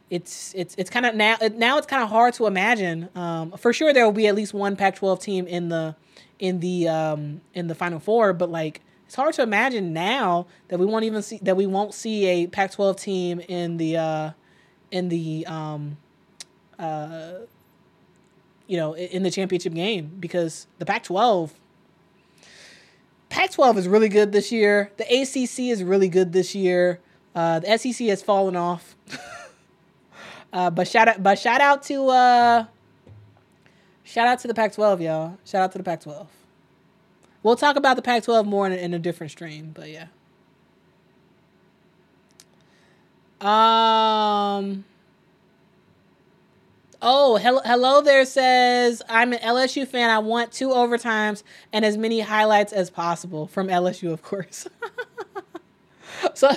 it's 0.10 0.54
it's 0.56 0.74
it's 0.78 0.90
kind 0.90 1.06
of 1.06 1.16
now 1.16 1.38
now 1.54 1.78
it's 1.78 1.88
kind 1.88 2.02
of 2.02 2.10
hard 2.10 2.34
to 2.36 2.48
imagine. 2.48 3.10
Um, 3.16 3.52
for 3.52 3.74
sure, 3.74 3.94
there 3.94 4.06
will 4.06 4.12
be 4.12 4.28
at 4.28 4.36
least 4.36 4.54
one 4.54 4.76
Pac-12 4.76 5.22
team 5.22 5.48
in 5.48 5.70
the 5.70 5.96
in 6.40 6.60
the 6.60 6.88
um, 6.88 7.42
in 7.54 7.68
the 7.68 7.76
Final 7.76 8.00
Four, 8.00 8.34
but 8.34 8.50
like 8.50 8.82
it's 9.06 9.16
hard 9.16 9.34
to 9.36 9.42
imagine 9.42 9.94
now 9.94 10.48
that 10.68 10.80
we 10.80 10.86
won't 10.86 11.06
even 11.06 11.22
see 11.22 11.40
that 11.42 11.56
we 11.56 11.66
won't 11.66 11.94
see 11.94 12.26
a 12.26 12.48
Pac-12 12.48 13.00
team 13.00 13.40
in 13.40 13.78
the 13.78 13.98
uh, 13.98 14.32
in 14.92 15.10
the 15.10 15.46
um, 15.48 15.98
uh, 16.78 17.34
you 18.68 18.78
know 18.78 18.96
in 18.96 19.24
the 19.24 19.32
championship 19.32 19.74
game 19.74 20.12
because 20.20 20.68
the 20.78 20.86
Pac-12 20.86 21.52
Pac 23.30 23.52
12 23.52 23.78
is 23.78 23.88
really 23.88 24.10
good 24.10 24.32
this 24.32 24.52
year. 24.52 24.92
The 24.98 25.04
ACC 25.04 25.72
is 25.72 25.84
really 25.84 26.10
good 26.10 26.32
this 26.32 26.56
year. 26.56 27.00
Uh, 27.36 27.60
the 27.60 27.78
SEC 27.78 28.08
has 28.08 28.22
fallen 28.22 28.56
off. 28.56 28.96
uh, 30.54 30.70
but 30.70 30.88
shout 30.88 31.08
out, 31.08 31.22
but 31.22 31.38
shout 31.38 31.62
out 31.62 31.84
to 31.84 32.08
uh, 32.08 32.66
shout 34.04 34.28
out 34.28 34.40
to 34.40 34.48
the 34.48 34.54
Pac 34.54 34.74
12, 34.74 35.02
y'all. 35.02 35.38
Shout 35.46 35.62
out 35.62 35.72
to 35.74 35.78
the 35.78 35.84
Pac 35.84 36.02
12. 36.02 36.28
We'll 37.44 37.56
talk 37.56 37.76
about 37.76 37.96
the 37.96 38.02
Pac 38.02 38.24
12 38.24 38.46
more 38.46 38.66
in, 38.66 38.74
in 38.74 38.94
a 38.94 39.00
different 39.00 39.32
stream, 39.32 39.72
but 39.74 39.90
yeah. 39.90 40.08
Um. 43.40 44.86
Oh, 47.00 47.38
hello, 47.38 47.61
hello 47.64 48.01
there 48.01 48.26
says, 48.26 49.03
I'm 49.08 49.32
an 49.32 49.38
LSU 49.40 49.88
fan. 49.88 50.09
I 50.09 50.17
want 50.17 50.51
two 50.51 50.69
overtimes 50.69 51.43
and 51.72 51.85
as 51.85 51.95
many 51.95 52.22
highlights 52.22 52.74
as 52.74 52.90
possible 52.90 53.45
from 53.45 53.67
LSU, 53.67 54.11
of 54.11 54.24
course. 54.24 54.67
so, 56.34 56.50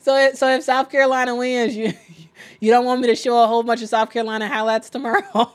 so, 0.00 0.30
so 0.34 0.48
if 0.50 0.62
South 0.62 0.90
Carolina 0.90 1.34
wins, 1.34 1.74
you, 1.74 1.94
you 2.60 2.70
don't 2.70 2.84
want 2.84 3.00
me 3.00 3.06
to 3.08 3.16
show 3.16 3.42
a 3.42 3.46
whole 3.46 3.62
bunch 3.62 3.80
of 3.80 3.88
South 3.88 4.10
Carolina 4.10 4.46
highlights 4.46 4.90
tomorrow. 4.90 5.22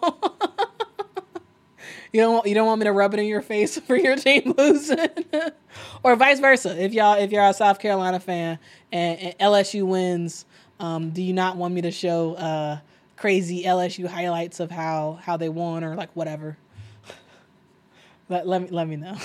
you 2.11 2.19
don't, 2.19 2.33
want, 2.33 2.47
you 2.47 2.55
don't 2.55 2.65
want 2.65 2.79
me 2.79 2.85
to 2.85 2.93
rub 2.93 3.13
it 3.13 3.19
in 3.19 3.27
your 3.27 3.43
face 3.43 3.77
for 3.81 3.95
your 3.95 4.15
team 4.15 4.55
losing, 4.57 5.09
or 6.01 6.15
vice 6.15 6.39
versa. 6.39 6.75
If 6.83 6.91
y'all, 6.91 7.19
if 7.19 7.31
you're 7.31 7.45
a 7.45 7.53
South 7.53 7.77
Carolina 7.77 8.19
fan 8.19 8.57
and, 8.91 9.19
and 9.19 9.37
LSU 9.37 9.85
wins, 9.85 10.45
um, 10.79 11.11
do 11.11 11.21
you 11.21 11.33
not 11.33 11.55
want 11.55 11.75
me 11.75 11.81
to 11.81 11.91
show? 11.91 12.33
Uh, 12.33 12.79
crazy 13.17 13.63
LSU 13.63 14.07
highlights 14.07 14.59
of 14.59 14.71
how 14.71 15.19
how 15.21 15.35
they 15.35 15.49
won 15.49 15.83
or 15.83 15.95
like 15.95 16.15
whatever. 16.15 16.57
Let, 18.29 18.47
let 18.47 18.61
me 18.61 18.67
let 18.69 18.87
me 18.87 18.95
know. 18.97 19.17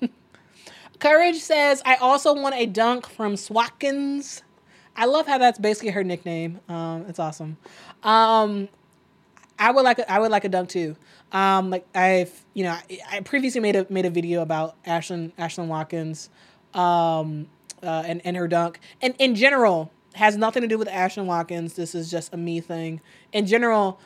Courage 0.98 1.36
says, 1.36 1.80
I 1.84 1.94
also 1.96 2.34
want 2.34 2.56
a 2.56 2.66
dunk 2.66 3.06
from 3.06 3.34
Swatkins. 3.34 4.42
I 4.96 5.04
love 5.04 5.28
how 5.28 5.38
that's 5.38 5.58
basically 5.58 5.90
her 5.90 6.02
nickname. 6.02 6.58
Um, 6.68 7.06
it's 7.08 7.20
awesome. 7.20 7.56
Um, 8.02 8.68
I 9.58 9.70
would 9.70 9.84
like 9.84 10.00
a, 10.00 10.10
I 10.10 10.18
would 10.18 10.32
like 10.32 10.44
a 10.44 10.48
dunk 10.48 10.70
too. 10.70 10.96
Um, 11.30 11.70
like 11.70 11.86
I've 11.94 12.44
you 12.54 12.64
know 12.64 12.76
I, 13.10 13.20
previously 13.20 13.60
made 13.60 13.76
a 13.76 13.86
made 13.90 14.06
a 14.06 14.10
video 14.10 14.42
about 14.42 14.82
Ashlyn 14.84 15.32
Ashlyn 15.34 15.68
Watkins, 15.68 16.30
um, 16.74 17.46
uh, 17.82 18.02
and 18.06 18.20
and 18.24 18.36
her 18.36 18.48
dunk. 18.48 18.80
And 19.00 19.14
in 19.18 19.34
general, 19.36 19.92
has 20.18 20.36
nothing 20.36 20.62
to 20.62 20.68
do 20.68 20.78
with 20.78 20.88
Ashlyn 20.88 21.24
Watkins. 21.26 21.74
This 21.74 21.94
is 21.94 22.10
just 22.10 22.32
a 22.34 22.36
me 22.36 22.60
thing. 22.60 23.00
In 23.32 23.46
general, 23.46 24.00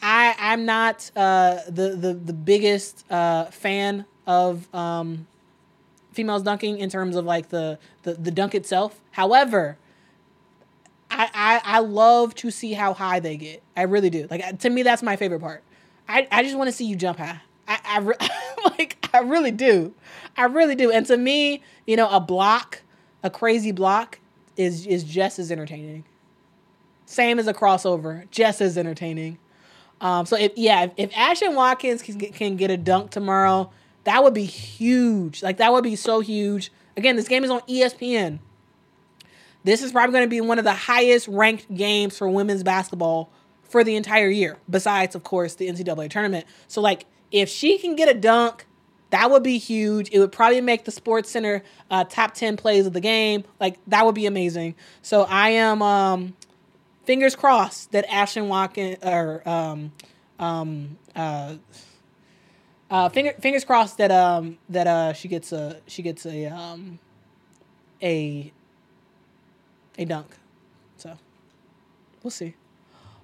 I 0.00 0.34
I'm 0.38 0.64
not 0.64 1.10
uh, 1.16 1.58
the 1.68 1.90
the 1.90 2.14
the 2.14 2.32
biggest 2.32 3.04
uh, 3.10 3.46
fan 3.46 4.06
of 4.26 4.72
um, 4.74 5.26
females 6.12 6.42
dunking 6.42 6.78
in 6.78 6.88
terms 6.90 7.16
of 7.16 7.24
like 7.24 7.50
the 7.50 7.78
the, 8.02 8.14
the 8.14 8.30
dunk 8.30 8.54
itself. 8.54 9.00
However, 9.12 9.76
I, 11.10 11.30
I 11.34 11.76
I 11.76 11.78
love 11.80 12.34
to 12.36 12.50
see 12.50 12.72
how 12.72 12.94
high 12.94 13.20
they 13.20 13.36
get. 13.36 13.62
I 13.76 13.82
really 13.82 14.10
do. 14.10 14.26
Like 14.30 14.58
to 14.60 14.70
me, 14.70 14.82
that's 14.82 15.02
my 15.02 15.16
favorite 15.16 15.40
part. 15.40 15.62
I, 16.08 16.28
I 16.30 16.42
just 16.42 16.56
want 16.56 16.68
to 16.68 16.72
see 16.72 16.84
you 16.84 16.96
jump 16.96 17.18
high. 17.18 17.40
I, 17.66 17.78
I 17.84 17.98
re- 18.00 18.16
like 18.78 19.08
I 19.12 19.18
really 19.20 19.50
do. 19.50 19.94
I 20.36 20.44
really 20.44 20.74
do. 20.74 20.90
And 20.90 21.06
to 21.06 21.16
me, 21.16 21.62
you 21.86 21.96
know, 21.96 22.08
a 22.10 22.20
block, 22.20 22.82
a 23.24 23.30
crazy 23.30 23.72
block, 23.72 24.20
is 24.56 24.86
is 24.86 25.02
just 25.02 25.40
as 25.40 25.50
entertaining. 25.50 26.04
Same 27.06 27.40
as 27.40 27.48
a 27.48 27.54
crossover, 27.54 28.30
just 28.30 28.60
as 28.60 28.78
entertaining. 28.78 29.38
Um, 30.00 30.26
so 30.26 30.36
if 30.36 30.52
yeah, 30.56 30.84
if, 30.84 30.92
if 30.96 31.10
Ashlyn 31.12 31.54
Watkins 31.54 32.02
can 32.02 32.18
get, 32.18 32.34
can 32.34 32.56
get 32.56 32.70
a 32.70 32.76
dunk 32.76 33.10
tomorrow, 33.10 33.72
that 34.04 34.22
would 34.22 34.34
be 34.34 34.44
huge. 34.44 35.42
Like 35.42 35.56
that 35.56 35.72
would 35.72 35.84
be 35.84 35.96
so 35.96 36.20
huge. 36.20 36.70
Again, 36.96 37.16
this 37.16 37.26
game 37.26 37.42
is 37.42 37.50
on 37.50 37.60
ESPN. 37.62 38.38
This 39.64 39.82
is 39.82 39.92
probably 39.92 40.12
going 40.12 40.24
to 40.24 40.30
be 40.30 40.42
one 40.42 40.58
of 40.58 40.64
the 40.64 40.74
highest 40.74 41.26
ranked 41.26 41.74
games 41.74 42.16
for 42.16 42.28
women's 42.28 42.62
basketball 42.62 43.30
for 43.62 43.82
the 43.82 43.96
entire 43.96 44.28
year, 44.28 44.58
besides, 44.68 45.14
of 45.14 45.24
course, 45.24 45.54
the 45.54 45.68
NCAA 45.68 46.10
tournament. 46.10 46.44
So, 46.68 46.82
like, 46.82 47.06
if 47.32 47.48
she 47.48 47.78
can 47.78 47.96
get 47.96 48.08
a 48.08 48.14
dunk, 48.14 48.66
that 49.14 49.30
would 49.30 49.44
be 49.44 49.58
huge. 49.58 50.10
It 50.10 50.18
would 50.18 50.32
probably 50.32 50.60
make 50.60 50.84
the 50.84 50.90
Sports 50.90 51.30
Center 51.30 51.62
uh, 51.88 52.02
top 52.02 52.34
10 52.34 52.56
plays 52.56 52.84
of 52.84 52.92
the 52.92 53.00
game. 53.00 53.44
Like, 53.60 53.78
that 53.86 54.04
would 54.04 54.16
be 54.16 54.26
amazing. 54.26 54.74
So, 55.02 55.22
I 55.22 55.50
am 55.50 55.82
um, 55.82 56.36
fingers 57.04 57.36
crossed 57.36 57.92
that 57.92 58.08
Ashlyn 58.08 58.48
Watkins, 58.48 58.98
or, 59.04 59.48
um, 59.48 59.92
um, 60.40 60.98
uh, 61.14 61.54
uh, 62.90 63.08
finger, 63.08 63.34
fingers 63.40 63.64
crossed 63.64 63.98
that 63.98 64.10
um 64.10 64.58
that 64.68 64.86
uh 64.86 65.12
she 65.12 65.26
gets 65.28 65.52
a 65.52 65.80
she 65.86 66.02
gets 66.02 66.26
a 66.26 66.46
um 66.46 66.98
a 68.02 68.52
a 69.96 70.04
dunk. 70.04 70.26
So 70.98 71.16
we'll 72.22 72.30
see. 72.30 72.54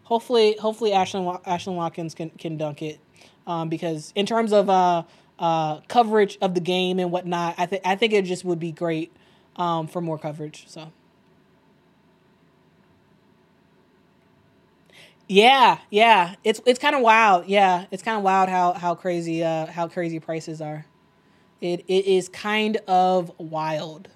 Hopefully, 0.05 0.57
hopefully 0.61 0.91
Ashlyn 0.93 1.45
Ashlyn 1.45 1.75
Watkins 1.75 2.15
can 2.15 2.31
can 2.31 2.57
dunk 2.57 2.81
it, 2.81 2.99
um, 3.47 3.69
because 3.69 4.13
in 4.17 4.27
terms 4.27 4.53
of 4.53 4.71
uh, 4.71 5.03
uh, 5.41 5.81
coverage 5.89 6.39
of 6.43 6.55
the 6.55 6.61
game 6.61 7.01
and 7.01 7.11
whatnot, 7.13 7.57
I 7.59 7.67
think 7.67 7.83
I 7.87 7.97
think 7.97 8.13
it 8.15 8.25
just 8.27 8.45
would 8.45 8.61
be 8.61 8.73
great 8.73 9.13
um, 9.57 9.89
for 9.89 10.01
more 10.03 10.19
coverage. 10.19 10.67
So. 10.69 10.93
Yeah, 15.29 15.79
yeah, 15.91 16.35
it's 16.43 16.61
it's 16.67 16.79
kind 16.79 16.95
of 16.97 17.03
wild. 17.03 17.47
Yeah, 17.47 17.87
it's 17.93 18.03
kind 18.03 18.17
of 18.19 18.25
wild 18.25 18.49
how 18.49 18.73
how 18.73 18.95
crazy 18.97 19.45
uh 19.45 19.67
how 19.67 19.87
crazy 19.89 20.19
prices 20.19 20.61
are. 20.61 20.87
It 21.61 21.85
it 21.89 22.07
is 22.07 22.29
kind 22.29 22.79
of 22.89 23.33
wild. 23.39 24.09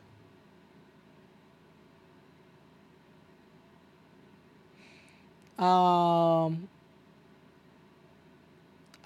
Um, 5.59 6.69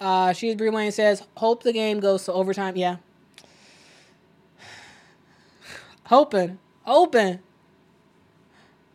uh, 0.01 0.33
she's 0.33 0.55
Green 0.55 0.73
Lane 0.73 0.93
says, 0.93 1.23
hope 1.37 1.63
the 1.63 1.73
game 1.73 2.01
goes 2.01 2.25
to 2.25 2.33
overtime. 2.33 2.77
Yeah. 2.77 2.97
Hoping. 6.07 6.59
Open. 6.87 7.41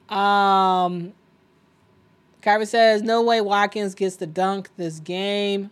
Um, 0.09 1.13
Kyrie 2.41 2.65
says, 2.65 3.01
no 3.01 3.21
way 3.21 3.41
Watkins 3.41 3.95
gets 3.95 4.17
the 4.17 4.27
dunk 4.27 4.69
this 4.77 4.99
game. 4.99 5.71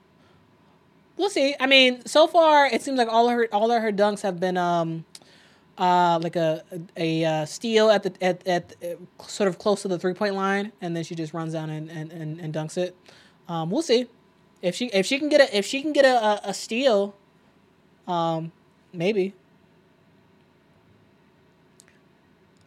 We'll 1.17 1.29
see. 1.29 1.55
I 1.59 1.67
mean, 1.67 2.05
so 2.05 2.27
far 2.27 2.65
it 2.65 2.81
seems 2.81 2.97
like 2.97 3.07
all 3.07 3.29
of 3.29 3.35
her 3.35 3.47
all 3.51 3.71
of 3.71 3.81
her 3.81 3.91
dunks 3.91 4.21
have 4.21 4.39
been 4.39 4.57
um 4.57 5.05
uh, 5.77 6.19
like 6.21 6.35
a 6.35 6.63
a, 6.97 7.23
a 7.23 7.47
steal 7.47 7.89
at 7.89 8.03
the 8.03 8.13
at, 8.23 8.47
at 8.47 8.75
uh, 8.83 9.23
sort 9.27 9.47
of 9.47 9.59
close 9.59 9.81
to 9.83 9.87
the 9.87 9.99
three 9.99 10.13
point 10.13 10.35
line, 10.35 10.71
and 10.81 10.95
then 10.95 11.03
she 11.03 11.13
just 11.13 11.33
runs 11.33 11.53
down 11.53 11.69
and, 11.69 11.89
and, 11.89 12.11
and, 12.11 12.39
and 12.39 12.53
dunks 12.53 12.77
it. 12.77 12.95
Um, 13.47 13.69
we'll 13.69 13.81
see 13.81 14.07
if 14.61 14.75
she 14.75 14.87
if 14.87 15.05
she 15.05 15.19
can 15.19 15.29
get 15.29 15.41
a 15.41 15.57
if 15.57 15.65
she 15.65 15.81
can 15.81 15.93
get 15.93 16.05
a, 16.05 16.49
a, 16.49 16.53
steal. 16.53 17.15
Um, 18.07 18.51
maybe. 18.93 19.33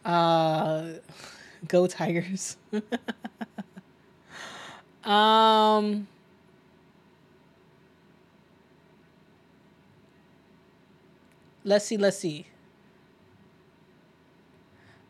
Uh, 0.03 0.93
go 1.67 1.87
Tigers. 1.87 2.57
um. 5.03 6.07
Let's 11.63 11.85
see. 11.85 11.97
Let's 11.97 12.17
see. 12.17 12.47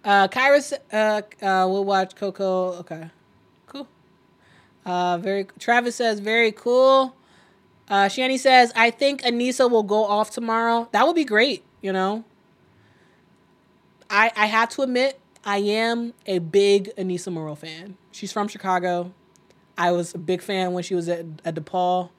Uh, 0.05 0.27
Kyrus, 0.27 0.71
uh, 0.93 1.23
uh, 1.43 1.67
we'll 1.67 1.83
watch 1.83 2.15
Coco. 2.15 2.73
Okay. 2.73 3.09
Uh, 4.85 5.17
very. 5.17 5.47
Travis 5.59 5.95
says 5.95 6.19
very 6.19 6.51
cool. 6.51 7.15
Uh, 7.87 8.05
Shani 8.05 8.39
says 8.39 8.71
I 8.75 8.91
think 8.91 9.21
Aneesah 9.23 9.69
will 9.69 9.83
go 9.83 10.05
off 10.05 10.31
tomorrow. 10.31 10.87
That 10.91 11.05
would 11.07 11.15
be 11.15 11.25
great. 11.25 11.63
You 11.81 11.93
know. 11.93 12.23
I 14.09 14.31
I 14.35 14.45
have 14.45 14.69
to 14.69 14.81
admit 14.83 15.19
I 15.43 15.57
am 15.57 16.13
a 16.25 16.39
big 16.39 16.95
Aneesah 16.95 17.31
Morrow 17.31 17.55
fan. 17.55 17.97
She's 18.11 18.31
from 18.31 18.47
Chicago. 18.47 19.13
I 19.77 19.91
was 19.91 20.13
a 20.15 20.17
big 20.17 20.41
fan 20.41 20.73
when 20.73 20.83
she 20.83 20.95
was 20.95 21.09
at 21.09 21.25
at 21.43 21.55
DePaul. 21.55 22.09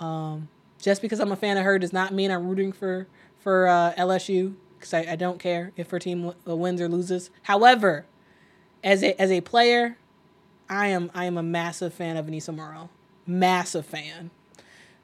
Um, 0.00 0.48
just 0.80 1.00
because 1.00 1.20
I'm 1.20 1.32
a 1.32 1.36
fan 1.36 1.56
of 1.56 1.64
her 1.64 1.78
does 1.78 1.92
not 1.92 2.12
mean 2.12 2.30
I'm 2.30 2.46
rooting 2.48 2.72
for 2.72 3.06
for 3.38 3.68
uh, 3.68 3.92
LSU 3.96 4.54
because 4.78 4.92
I, 4.92 5.12
I 5.12 5.16
don't 5.16 5.38
care 5.38 5.72
if 5.76 5.90
her 5.90 5.98
team 5.98 6.24
w- 6.24 6.38
uh, 6.48 6.56
wins 6.56 6.80
or 6.80 6.88
loses. 6.88 7.30
However, 7.42 8.06
as 8.82 9.02
a 9.02 9.20
as 9.20 9.30
a 9.30 9.40
player, 9.40 9.96
I 10.68 10.88
am 10.88 11.10
I 11.14 11.24
am 11.26 11.36
a 11.36 11.42
massive 11.42 11.92
fan 11.92 12.16
of 12.16 12.26
Aneesah 12.26 12.54
Morrow. 12.54 12.90
Massive 13.26 13.86
fan. 13.86 14.30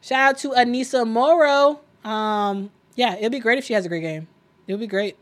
Shout 0.00 0.20
out 0.20 0.39
to 0.39 0.50
Aneesah 0.50 1.06
Morrow. 1.06 1.80
Um, 2.05 2.70
yeah, 2.94 3.16
it'd 3.16 3.32
be 3.32 3.40
great 3.40 3.58
if 3.58 3.64
she 3.64 3.74
has 3.74 3.84
a 3.84 3.89
great 3.89 4.00
game. 4.00 4.28
It 4.66 4.72
would 4.72 4.80
be 4.80 4.86
great. 4.86 5.16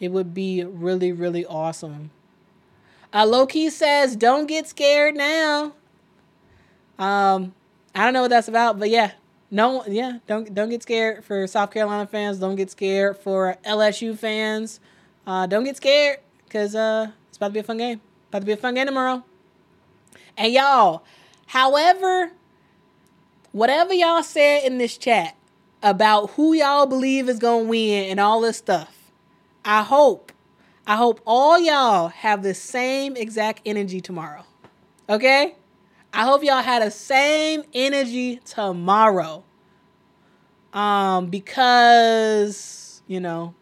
It 0.00 0.10
would 0.10 0.34
be 0.34 0.64
really, 0.64 1.12
really 1.12 1.46
awesome. 1.46 2.10
Uh, 3.12 3.26
Loki 3.26 3.70
says, 3.70 4.16
"Don't 4.16 4.46
get 4.46 4.66
scared 4.66 5.14
now." 5.14 5.74
Um, 6.98 7.54
I 7.94 8.04
don't 8.04 8.12
know 8.12 8.22
what 8.22 8.30
that's 8.30 8.48
about, 8.48 8.78
but 8.78 8.90
yeah, 8.90 9.12
no, 9.50 9.84
yeah, 9.86 10.18
don't 10.26 10.52
don't 10.54 10.70
get 10.70 10.82
scared 10.82 11.24
for 11.24 11.46
South 11.46 11.70
Carolina 11.70 12.06
fans. 12.06 12.38
Don't 12.38 12.56
get 12.56 12.70
scared 12.70 13.18
for 13.18 13.56
LSU 13.64 14.16
fans. 14.16 14.80
Uh, 15.26 15.46
don't 15.46 15.64
get 15.64 15.76
scared 15.76 16.20
because 16.44 16.74
uh, 16.74 17.10
it's 17.32 17.38
about 17.38 17.46
to 17.48 17.54
be 17.54 17.60
a 17.60 17.62
fun 17.62 17.78
game. 17.78 17.98
About 18.28 18.40
to 18.40 18.44
be 18.44 18.52
a 18.52 18.58
fun 18.58 18.74
game 18.74 18.84
tomorrow. 18.84 19.24
And 20.36 20.52
y'all, 20.52 21.02
however, 21.46 22.30
whatever 23.52 23.94
y'all 23.94 24.22
said 24.22 24.64
in 24.64 24.76
this 24.76 24.98
chat 24.98 25.34
about 25.82 26.32
who 26.32 26.52
y'all 26.52 26.84
believe 26.84 27.30
is 27.30 27.38
gonna 27.38 27.64
win 27.64 28.10
and 28.10 28.20
all 28.20 28.42
this 28.42 28.58
stuff, 28.58 29.10
I 29.64 29.82
hope, 29.82 30.30
I 30.86 30.96
hope 30.96 31.22
all 31.26 31.58
y'all 31.58 32.08
have 32.08 32.42
the 32.42 32.52
same 32.52 33.16
exact 33.16 33.62
energy 33.64 34.02
tomorrow. 34.02 34.44
Okay? 35.08 35.54
I 36.12 36.24
hope 36.24 36.44
y'all 36.44 36.60
had 36.60 36.82
the 36.82 36.90
same 36.90 37.62
energy 37.72 38.42
tomorrow. 38.44 39.42
Um, 40.74 41.28
because, 41.28 43.00
you 43.06 43.20
know, 43.20 43.54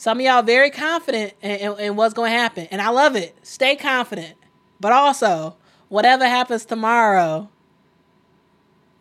some 0.00 0.18
of 0.18 0.24
y'all 0.24 0.40
very 0.40 0.70
confident 0.70 1.34
in, 1.42 1.50
in, 1.50 1.78
in 1.78 1.94
what's 1.94 2.14
going 2.14 2.32
to 2.32 2.38
happen. 2.38 2.66
And 2.70 2.80
I 2.80 2.88
love 2.88 3.16
it. 3.16 3.36
Stay 3.42 3.76
confident. 3.76 4.34
But 4.80 4.92
also, 4.92 5.56
whatever 5.90 6.26
happens 6.26 6.64
tomorrow, 6.64 7.50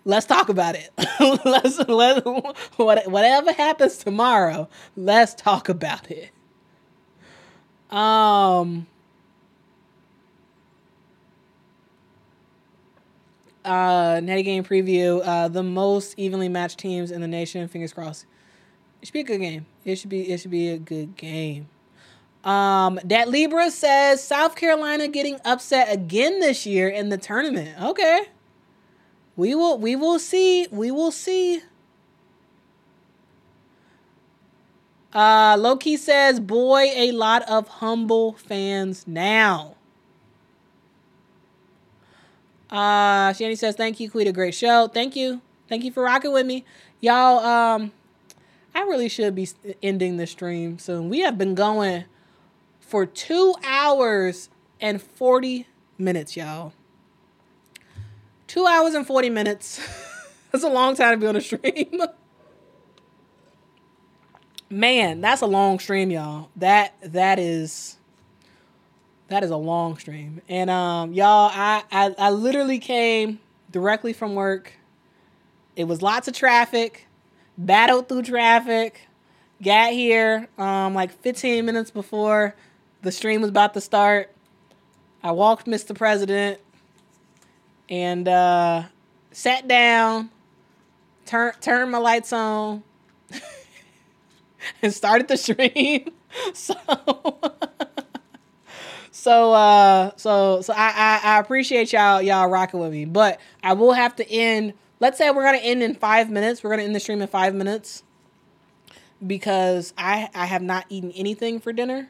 let's 0.04 0.26
talk 0.26 0.50
about 0.50 0.76
it. 0.76 0.92
let's, 1.46 1.80
let, 1.88 2.26
whatever 2.76 3.54
happens 3.54 3.96
tomorrow, 3.96 4.68
let's 4.98 5.34
talk 5.36 5.70
about 5.70 6.12
it. 6.12 6.32
Um, 7.90 8.86
uh, 13.64 14.20
Natty 14.22 14.44
Game 14.44 14.66
preview. 14.66 15.22
Uh, 15.26 15.48
the 15.48 15.64
most 15.64 16.16
evenly 16.20 16.50
matched 16.50 16.78
teams 16.78 17.10
in 17.10 17.22
the 17.22 17.28
nation. 17.28 17.70
Fingers 17.70 17.94
crossed. 17.94 18.26
It 19.02 19.06
should 19.06 19.14
be 19.14 19.22
a 19.22 19.24
good 19.24 19.40
game. 19.40 19.66
It 19.86 19.96
should 19.96 20.10
be. 20.10 20.32
It 20.32 20.40
should 20.40 20.52
be 20.52 20.70
a 20.70 20.78
good 20.78 21.16
game. 21.16 21.70
Um, 22.44 23.00
that 23.04 23.30
Libra 23.30 23.70
says 23.70 24.24
South 24.24 24.56
Carolina 24.56 25.08
getting 25.08 25.40
upset 25.44 25.92
again 25.92 26.40
this 26.40 26.66
year 26.66 26.88
in 26.88 27.10
the 27.10 27.18
tournament. 27.18 27.82
Okay. 27.82 28.28
We 29.36 29.56
will. 29.56 29.78
We 29.78 29.96
will 29.96 30.20
see. 30.20 30.68
We 30.72 30.92
will 30.92 31.12
see. 31.12 31.62
Uh, 35.14 35.58
Loki 35.58 35.98
says, 35.98 36.40
"Boy, 36.40 36.92
a 36.96 37.12
lot 37.12 37.42
of 37.50 37.68
humble 37.68 38.34
fans 38.34 39.08
now." 39.08 39.76
Uh, 42.70 43.32
Shani 43.32 43.58
says, 43.58 43.76
"Thank 43.76 44.00
you, 44.00 44.12
Quita. 44.12 44.32
Great 44.32 44.54
show. 44.54 44.88
Thank 44.88 45.16
you. 45.16 45.42
Thank 45.68 45.84
you 45.84 45.92
for 45.92 46.04
rocking 46.04 46.32
with 46.32 46.46
me, 46.46 46.66
y'all. 47.00 47.40
Um, 47.40 47.92
I 48.74 48.82
really 48.82 49.10
should 49.10 49.36
be 49.36 49.48
ending 49.82 50.18
the 50.18 50.28
stream 50.28 50.80
soon. 50.80 51.10
We 51.10 51.20
have 51.20 51.38
been 51.38 51.56
going 51.56 52.06
for 52.80 53.06
two 53.06 53.56
hours 53.66 54.50
and 54.80 55.02
forty 55.02 55.68
minutes, 55.98 56.38
y'all. 56.38 56.74
Two 58.48 58.66
hours 58.66 58.94
and 58.94 59.06
forty 59.06 59.30
minutes. 59.30 59.80
That's 60.52 60.64
a 60.64 60.70
long 60.70 60.96
time 60.96 61.14
to 61.14 61.18
be 61.18 61.28
on 61.28 61.36
a 61.36 61.42
stream." 61.42 62.02
Man, 64.72 65.20
that's 65.20 65.42
a 65.42 65.48
long 65.48 65.80
stream, 65.80 66.12
y'all. 66.12 66.50
That 66.56 66.94
that 67.02 67.40
is 67.40 67.98
that 69.30 69.44
is 69.44 69.50
a 69.50 69.58
long 69.58 69.98
stream. 69.98 70.44
And 70.48 70.70
um 70.70 71.12
y'all, 71.14 71.50
I 71.52 71.84
I, 71.92 72.16
I 72.20 72.30
literally 72.30 72.78
came 72.78 73.40
directly 73.72 74.14
from 74.14 74.36
work. 74.36 74.74
It 75.76 75.86
was 75.86 76.04
lots 76.04 76.28
of 76.28 76.36
traffic, 76.36 77.08
battled 77.60 78.08
through 78.08 78.24
traffic, 78.24 79.08
got 79.62 79.92
here 79.92 80.48
um 80.58 80.96
like 80.96 81.12
15 81.12 81.66
minutes 81.66 81.92
before 81.92 82.56
the 83.02 83.12
stream 83.12 83.42
was 83.42 83.50
about 83.50 83.74
to 83.76 83.82
start. 83.82 84.34
I 85.22 85.32
walked 85.32 85.68
Mr. 85.68 85.96
President 85.96 86.60
and 87.90 88.28
uh 88.28 88.84
sat 89.32 89.68
down, 89.68 90.30
turned 91.26 91.62
turned 91.62 91.92
my 91.92 91.98
lights 91.98 92.32
on 92.34 92.84
and 94.82 94.94
started 94.94 95.28
the 95.28 95.38
stream. 95.38 96.12
So 96.54 96.76
so 99.12 99.52
uh 99.52 100.12
so 100.16 100.62
so 100.62 100.74
I, 100.78 101.20
I 101.24 101.36
I 101.36 101.40
appreciate 101.40 101.92
y'all 101.92 102.22
y'all 102.22 102.48
rocking 102.48 102.80
with 102.80 102.92
me. 102.92 103.06
But 103.06 103.40
I 103.64 103.74
will 103.74 103.94
have 103.94 104.16
to 104.18 104.32
end 104.32 104.74
let's 105.00 105.18
say 105.18 105.30
we're 105.32 105.44
gonna 105.44 105.58
end 105.58 105.84
in 105.84 105.96
five 105.96 106.30
minutes. 106.30 106.64
We're 106.64 106.72
gonna 106.72 106.84
end 106.84 106.96
the 106.96 107.00
stream 107.00 107.22
in 107.22 107.28
five 107.28 107.56
minutes. 107.56 108.04
Because 109.26 109.94
I 109.98 110.30
I 110.34 110.46
have 110.46 110.62
not 110.62 110.86
eaten 110.90 111.12
anything 111.12 111.60
for 111.60 111.74
dinner. 111.74 112.10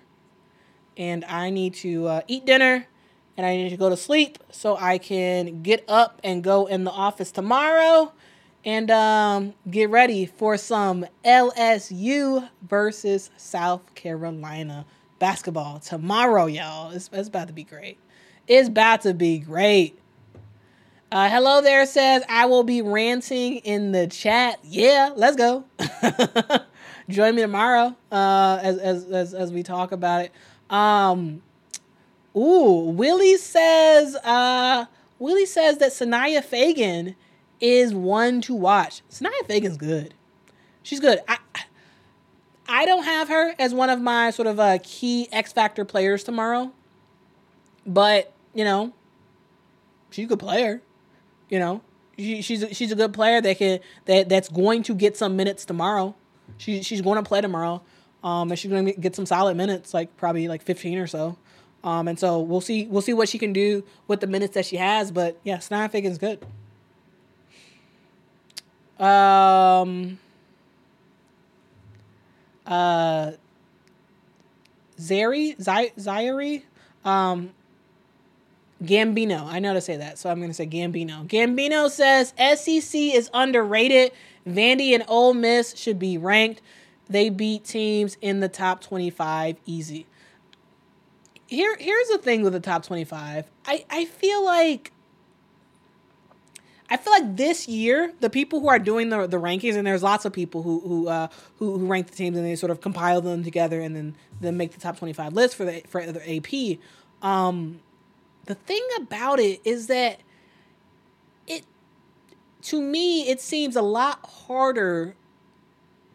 And 0.97 1.23
I 1.25 1.49
need 1.49 1.75
to 1.75 2.07
uh, 2.07 2.21
eat 2.27 2.45
dinner 2.45 2.87
and 3.39 3.45
I 3.45 3.55
need 3.55 3.69
to 3.69 3.77
go 3.77 3.89
to 3.89 3.95
sleep 3.95 4.37
so 4.51 4.75
I 4.75 4.97
can 4.97 5.61
get 5.61 5.85
up 5.87 6.19
and 6.25 6.43
go 6.43 6.65
in 6.65 6.83
the 6.83 6.91
office 6.91 7.31
tomorrow 7.31 8.11
and 8.65 8.91
um, 8.91 9.53
get 9.69 9.89
ready 9.89 10.25
for 10.25 10.57
some 10.57 11.05
LSU 11.23 12.49
versus 12.61 13.29
South 13.37 13.95
Carolina 13.95 14.85
basketball 15.19 15.79
tomorrow, 15.79 16.47
y'all. 16.47 16.91
It's, 16.91 17.09
it's 17.13 17.29
about 17.29 17.47
to 17.47 17.53
be 17.53 17.63
great. 17.63 17.97
It's 18.45 18.67
about 18.67 19.01
to 19.03 19.13
be 19.13 19.39
great. 19.39 19.97
Uh, 21.11 21.27
hello 21.27 21.59
there 21.59 21.87
says 21.87 22.21
I 22.29 22.45
will 22.45 22.63
be 22.63 22.83
ranting 22.83 23.57
in 23.57 23.93
the 23.93 24.05
chat. 24.05 24.59
Yeah, 24.63 25.11
let's 25.15 25.35
go. 25.35 25.63
Join 27.09 27.33
me 27.33 27.41
tomorrow 27.41 27.95
uh, 28.11 28.59
as, 28.61 28.77
as 28.77 29.05
as 29.05 29.33
as 29.33 29.51
we 29.51 29.63
talk 29.63 29.91
about 29.91 30.25
it. 30.25 30.31
Um, 30.69 31.41
ooh, 32.37 32.91
Willie 32.91 33.37
says 33.37 34.15
uh, 34.17 34.85
Willie 35.17 35.47
says 35.47 35.79
that 35.79 35.93
Sania 35.93 36.45
Feagin 36.45 37.15
is 37.59 37.91
one 37.91 38.39
to 38.41 38.53
watch. 38.53 39.01
Sania 39.09 39.31
Feagin's 39.47 39.77
good. 39.77 40.13
She's 40.83 40.99
good. 40.99 41.21
I 41.27 41.39
I 42.67 42.85
don't 42.85 43.05
have 43.05 43.29
her 43.29 43.55
as 43.57 43.73
one 43.73 43.89
of 43.89 43.99
my 43.99 44.29
sort 44.29 44.47
of 44.47 44.59
uh, 44.59 44.77
key 44.83 45.27
X 45.31 45.53
Factor 45.53 45.85
players 45.85 46.23
tomorrow, 46.23 46.71
but 47.83 48.31
you 48.53 48.63
know, 48.63 48.93
she's 50.11 50.25
a 50.25 50.27
good 50.27 50.39
player. 50.39 50.83
You 51.49 51.59
know, 51.59 51.81
she, 52.17 52.41
she's 52.41 52.63
a, 52.63 52.73
she's 52.73 52.91
a 52.91 52.95
good 52.95 53.13
player 53.13 53.41
that 53.41 53.57
can 53.57 53.79
that 54.05 54.29
that's 54.29 54.49
going 54.49 54.83
to 54.83 54.95
get 54.95 55.17
some 55.17 55.35
minutes 55.35 55.65
tomorrow. 55.65 56.15
She 56.57 56.81
she's 56.83 57.01
going 57.01 57.17
to 57.21 57.27
play 57.27 57.41
tomorrow, 57.41 57.81
um, 58.23 58.49
and 58.51 58.59
she's 58.59 58.71
going 58.71 58.85
to 58.85 58.93
get 58.93 59.15
some 59.15 59.25
solid 59.25 59.57
minutes, 59.57 59.93
like 59.93 60.15
probably 60.17 60.47
like 60.47 60.61
fifteen 60.61 60.97
or 60.97 61.07
so. 61.07 61.37
Um, 61.83 62.07
and 62.07 62.19
so 62.19 62.39
we'll 62.39 62.61
see 62.61 62.85
we'll 62.85 63.01
see 63.01 63.13
what 63.13 63.29
she 63.29 63.37
can 63.39 63.53
do 63.53 63.83
with 64.07 64.19
the 64.19 64.27
minutes 64.27 64.53
that 64.55 64.65
she 64.65 64.77
has. 64.77 65.11
But 65.11 65.39
yeah, 65.43 65.57
Sania 65.57 65.91
Feagin's 65.91 66.17
good. 66.17 66.45
Um. 69.03 70.19
Uh. 72.65 73.31
Zari, 74.99 75.55
Z- 75.61 75.93
Zaire, 75.97 76.61
um, 77.05 77.51
Gambino. 78.83 79.45
I 79.45 79.59
know 79.59 79.73
to 79.73 79.81
say 79.81 79.97
that, 79.97 80.17
so 80.17 80.29
I'm 80.29 80.37
going 80.37 80.49
to 80.49 80.53
say 80.53 80.67
Gambino. 80.67 81.27
Gambino 81.27 81.89
says 81.89 82.33
SEC 82.37 82.99
is 82.99 83.29
underrated. 83.33 84.11
Vandy 84.47 84.93
and 84.93 85.03
Ole 85.07 85.33
Miss 85.33 85.75
should 85.75 85.99
be 85.99 86.17
ranked. 86.17 86.61
They 87.09 87.29
beat 87.29 87.65
teams 87.65 88.17
in 88.21 88.39
the 88.39 88.49
top 88.49 88.81
25 88.81 89.57
easy. 89.65 90.05
Here, 91.47 91.75
here's 91.79 92.07
the 92.09 92.19
thing 92.19 92.43
with 92.43 92.53
the 92.53 92.59
top 92.59 92.83
25. 92.83 93.49
I, 93.65 93.85
I 93.89 94.05
feel 94.05 94.45
like 94.45 94.91
I 96.91 96.97
feel 96.97 97.13
like 97.13 97.35
this 97.35 97.67
year, 97.67 98.13
the 98.19 98.29
people 98.29 98.59
who 98.59 98.67
are 98.67 98.79
doing 98.79 99.09
the, 99.09 99.27
the 99.27 99.37
rankings, 99.37 99.75
and 99.75 99.85
there's 99.85 100.01
lots 100.01 100.25
of 100.25 100.33
people 100.33 100.63
who 100.63 100.79
who, 100.79 101.07
uh, 101.07 101.27
who 101.57 101.77
who 101.77 101.85
rank 101.85 102.07
the 102.07 102.15
teams 102.15 102.35
and 102.35 102.45
they 102.45 102.55
sort 102.55 102.71
of 102.71 102.81
compile 102.81 103.21
them 103.21 103.43
together 103.43 103.79
and 103.79 103.95
then 103.95 104.15
then 104.41 104.57
make 104.57 104.71
the 104.71 104.79
top 104.79 104.97
25 104.97 105.33
list 105.33 105.55
for 105.55 105.65
the 105.65 105.83
for 105.87 106.03
the 106.03 106.37
AP. 106.37 106.79
Um, 107.21 107.79
the 108.49 108.55
thing 108.55 108.85
about 108.97 109.39
it 109.39 109.61
is 109.63 109.85
that 109.87 110.21
it 111.45 111.63
to 112.63 112.81
me 112.81 113.29
it 113.29 113.39
seems 113.39 113.75
a 113.75 113.81
lot 113.83 114.27
harder 114.27 115.15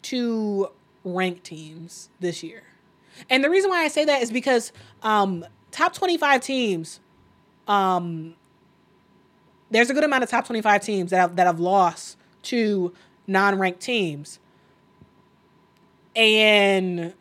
to 0.01 0.67
rank 1.05 1.43
teams 1.43 2.09
this 2.19 2.43
year. 2.43 2.63
And 3.29 3.41
the 3.41 3.49
reason 3.49 3.69
why 3.69 3.83
I 3.83 3.87
say 3.87 4.03
that 4.03 4.21
is 4.21 4.33
because 4.33 4.73
um, 5.01 5.45
top 5.71 5.93
25 5.93 6.41
teams 6.41 6.99
um, 7.69 8.35
there's 9.71 9.89
a 9.89 9.93
good 9.93 10.03
amount 10.03 10.25
of 10.25 10.29
top 10.29 10.45
25 10.45 10.83
teams 10.83 11.11
that 11.11 11.17
have, 11.17 11.35
that 11.37 11.47
have 11.47 11.61
lost 11.61 12.17
to 12.43 12.93
non-ranked 13.27 13.79
teams. 13.79 14.39
And 16.17 17.13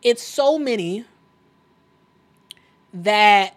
it's 0.00 0.22
so 0.22 0.60
many 0.60 1.06
that 2.92 3.56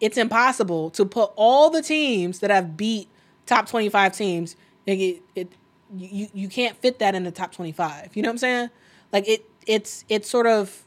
it's 0.00 0.18
impossible 0.18 0.90
to 0.90 1.04
put 1.04 1.30
all 1.36 1.70
the 1.70 1.82
teams 1.82 2.40
that 2.40 2.50
have 2.50 2.76
beat 2.76 3.08
top 3.46 3.68
25 3.68 4.12
teams 4.12 4.56
it, 4.86 5.22
it 5.34 5.52
you 5.96 6.28
you 6.34 6.48
can't 6.48 6.76
fit 6.76 6.98
that 6.98 7.14
in 7.14 7.24
the 7.24 7.30
top 7.30 7.52
25 7.52 8.14
you 8.14 8.22
know 8.22 8.28
what 8.28 8.32
i'm 8.32 8.38
saying? 8.38 8.70
Like 9.12 9.28
it 9.28 9.48
it's 9.66 10.04
it's 10.08 10.28
sort 10.28 10.46
of 10.46 10.84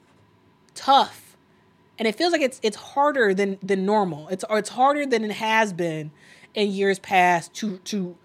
tough. 0.73 1.35
And 1.97 2.07
it 2.07 2.15
feels 2.15 2.31
like 2.31 2.41
it's 2.41 2.59
it's 2.63 2.77
harder 2.77 3.33
than 3.33 3.57
than 3.61 3.85
normal. 3.85 4.27
It's 4.29 4.45
it's 4.49 4.69
harder 4.69 5.05
than 5.05 5.25
it 5.25 5.31
has 5.31 5.73
been 5.73 6.11
in 6.53 6.71
years 6.71 6.99
past 6.99 7.53
to 7.55 7.77
to 7.79 8.15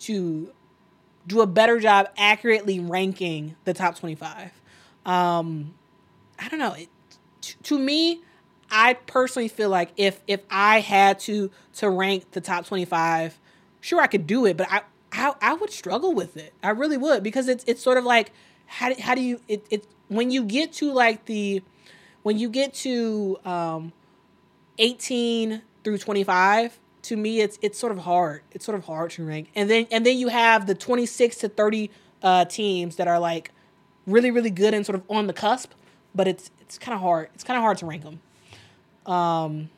to 0.00 0.52
do 1.26 1.40
a 1.40 1.46
better 1.46 1.78
job 1.80 2.08
accurately 2.18 2.80
ranking 2.80 3.54
the 3.64 3.72
top 3.72 3.96
25 3.96 4.50
um 5.06 5.72
i 6.38 6.48
don't 6.48 6.58
know. 6.58 6.74
It, 6.74 6.88
to, 7.42 7.56
to 7.62 7.78
me 7.78 8.20
I 8.72 8.94
personally 8.94 9.48
feel 9.48 9.68
like 9.68 9.90
if 9.98 10.20
if 10.26 10.40
I 10.50 10.80
had 10.80 11.20
to 11.20 11.50
to 11.74 11.90
rank 11.90 12.30
the 12.32 12.40
top 12.40 12.66
25, 12.66 13.38
sure 13.82 14.00
I 14.00 14.06
could 14.06 14.26
do 14.26 14.46
it, 14.46 14.56
but 14.56 14.66
I 14.70 14.80
I, 15.12 15.34
I 15.42 15.54
would 15.54 15.70
struggle 15.70 16.14
with 16.14 16.36
it. 16.38 16.54
I 16.62 16.70
really 16.70 16.96
would 16.96 17.22
because 17.22 17.48
it's 17.48 17.62
it's 17.68 17.82
sort 17.82 17.98
of 17.98 18.04
like 18.04 18.32
how 18.66 18.88
do, 18.88 19.00
how 19.00 19.14
do 19.14 19.20
you 19.20 19.40
it, 19.46 19.66
it 19.70 19.86
when 20.08 20.30
you 20.30 20.42
get 20.42 20.72
to 20.74 20.90
like 20.90 21.26
the 21.26 21.62
when 22.22 22.38
you 22.38 22.48
get 22.48 22.72
to 22.74 23.38
um 23.44 23.92
18 24.78 25.60
through 25.84 25.98
25 25.98 26.78
to 27.02 27.16
me 27.16 27.40
it's 27.40 27.58
it's 27.60 27.78
sort 27.78 27.92
of 27.92 27.98
hard. 27.98 28.42
It's 28.52 28.64
sort 28.64 28.78
of 28.78 28.86
hard 28.86 29.10
to 29.12 29.24
rank. 29.24 29.48
And 29.54 29.68
then 29.68 29.86
and 29.90 30.06
then 30.06 30.16
you 30.16 30.28
have 30.28 30.66
the 30.66 30.74
26 30.74 31.36
to 31.38 31.48
30 31.50 31.90
uh 32.22 32.46
teams 32.46 32.96
that 32.96 33.06
are 33.06 33.18
like 33.18 33.50
really 34.06 34.30
really 34.30 34.50
good 34.50 34.72
and 34.72 34.86
sort 34.86 34.96
of 34.96 35.02
on 35.10 35.26
the 35.26 35.34
cusp, 35.34 35.72
but 36.14 36.26
it's 36.26 36.50
it's 36.58 36.78
kind 36.78 36.94
of 36.94 37.02
hard. 37.02 37.28
It's 37.34 37.44
kind 37.44 37.58
of 37.58 37.62
hard 37.62 37.76
to 37.78 37.86
rank 37.86 38.02
them. 38.02 38.20
Um, 39.06 39.68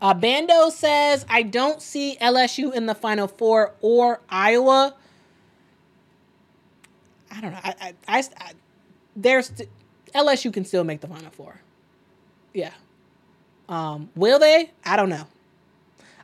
Uh, 0.00 0.12
Bando 0.14 0.68
says, 0.68 1.24
I 1.28 1.42
don't 1.42 1.80
see 1.80 2.16
LSU 2.20 2.72
in 2.72 2.86
the 2.86 2.94
Final 2.94 3.26
Four 3.26 3.72
or 3.80 4.20
Iowa. 4.28 4.94
I 7.30 7.40
don't 7.40 7.52
know. 7.52 7.60
I, 7.64 7.74
I, 7.80 7.94
I, 8.06 8.18
I 8.38 8.52
there's 9.14 9.50
LSU 10.14 10.52
can 10.52 10.64
still 10.64 10.84
make 10.84 11.00
the 11.00 11.08
Final 11.08 11.30
Four. 11.30 11.60
Yeah. 12.52 12.72
Um, 13.68 14.10
will 14.14 14.38
they? 14.38 14.70
I 14.84 14.96
don't 14.96 15.08
know. 15.08 15.26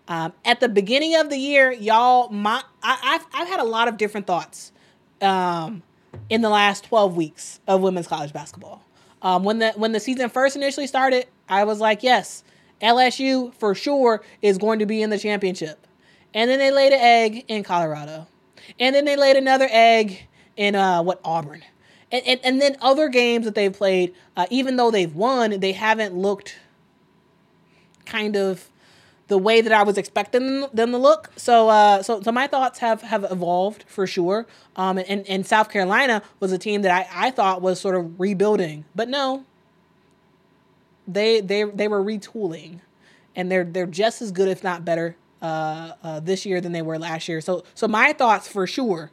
Um, 0.07 0.33
at 0.45 0.61
the 0.61 0.69
beginning 0.69 1.17
of 1.17 1.31
the 1.31 1.39
year, 1.39 1.73
y'all, 1.73 2.29
my 2.29 2.63
I, 2.83 2.99
have 3.03 3.27
I've 3.33 3.49
had 3.49 3.61
a 3.61 3.65
lot 3.65 3.89
of 3.89 3.97
different 3.97 4.27
thoughts 4.27 4.73
um, 5.21 5.83
in 6.29 6.43
the 6.43 6.49
last 6.49 6.85
twelve 6.85 7.17
weeks 7.17 7.61
of 7.67 7.81
women's 7.81 8.07
college 8.07 8.33
basketball. 8.33 8.85
Um, 9.23 9.45
when 9.45 9.59
the 9.61 9.73
when 9.77 9.93
the 9.93 10.01
season 10.01 10.29
first 10.29 10.57
initially 10.57 10.87
started, 10.87 11.27
I 11.49 11.65
was 11.65 11.81
like, 11.81 12.03
yes, 12.03 12.43
LSU 12.81 13.55
for 13.55 13.75
sure 13.75 14.23
is 14.43 14.59
going 14.59 14.81
to 14.81 14.87
be 14.87 15.03
in 15.03 15.11
the 15.11 15.19
championship. 15.19 15.87
And 16.35 16.51
then 16.51 16.59
they 16.59 16.71
laid 16.71 16.93
an 16.93 17.01
egg 17.01 17.45
in 17.47 17.63
Colorado, 17.63 18.27
and 18.81 18.95
then 18.95 19.05
they 19.05 19.17
laid 19.17 19.37
another 19.37 19.69
egg 19.71 20.27
in 20.57 20.75
uh, 20.75 21.03
what 21.03 21.21
Auburn, 21.25 21.63
and, 22.11 22.23
and 22.27 22.41
and 22.43 22.61
then 22.61 22.77
other 22.81 23.09
games 23.09 23.45
that 23.45 23.55
they've 23.55 23.73
played, 23.73 24.15
uh, 24.37 24.47
even 24.51 24.77
though 24.77 24.91
they've 24.91 25.15
won, 25.15 25.61
they 25.61 25.73
haven't 25.73 26.17
looked 26.17 26.57
kind 28.07 28.37
of 28.37 28.72
the 29.29 29.39
way 29.39 29.61
that 29.61 29.73
I 29.73 29.83
was 29.83 29.97
expecting 29.97 30.67
them 30.73 30.91
to 30.93 30.99
look. 30.99 31.31
So, 31.37 31.69
uh, 31.69 32.03
so, 32.03 32.21
so 32.21 32.33
my 32.33 32.47
thoughts 32.47 32.81
have 32.81 33.03
have 33.03 33.25
evolved 33.31 33.85
for 33.87 34.07
sure. 34.07 34.47
Um, 34.77 34.99
and 34.99 35.27
and 35.29 35.47
South 35.47 35.71
Carolina 35.71 36.23
was 36.41 36.53
a 36.53 36.59
team 36.59 36.83
that 36.83 36.91
I 36.93 37.27
I 37.29 37.31
thought 37.31 37.63
was 37.63 37.81
sort 37.81 37.95
of 37.95 38.19
rebuilding, 38.21 38.85
but 38.95 39.09
no. 39.09 39.45
They 41.09 41.41
they 41.41 41.65
they 41.65 41.89
were 41.89 42.03
retooling, 42.03 42.81
and 43.35 43.51
they're 43.51 43.65
they're 43.65 43.87
just 43.87 44.23
as 44.23 44.31
good, 44.31 44.49
if 44.49 44.63
not 44.63 44.85
better, 44.85 45.17
uh, 45.41 45.93
uh, 46.03 46.21
this 46.21 46.47
year 46.47 46.61
than 46.61 46.73
they 46.73 46.83
were 46.83 46.99
last 46.99 47.29
year. 47.29 47.41
So 47.41 47.65
so 47.75 47.89
my 47.89 48.13
thoughts 48.13 48.47
for 48.47 48.67
sure 48.67 49.11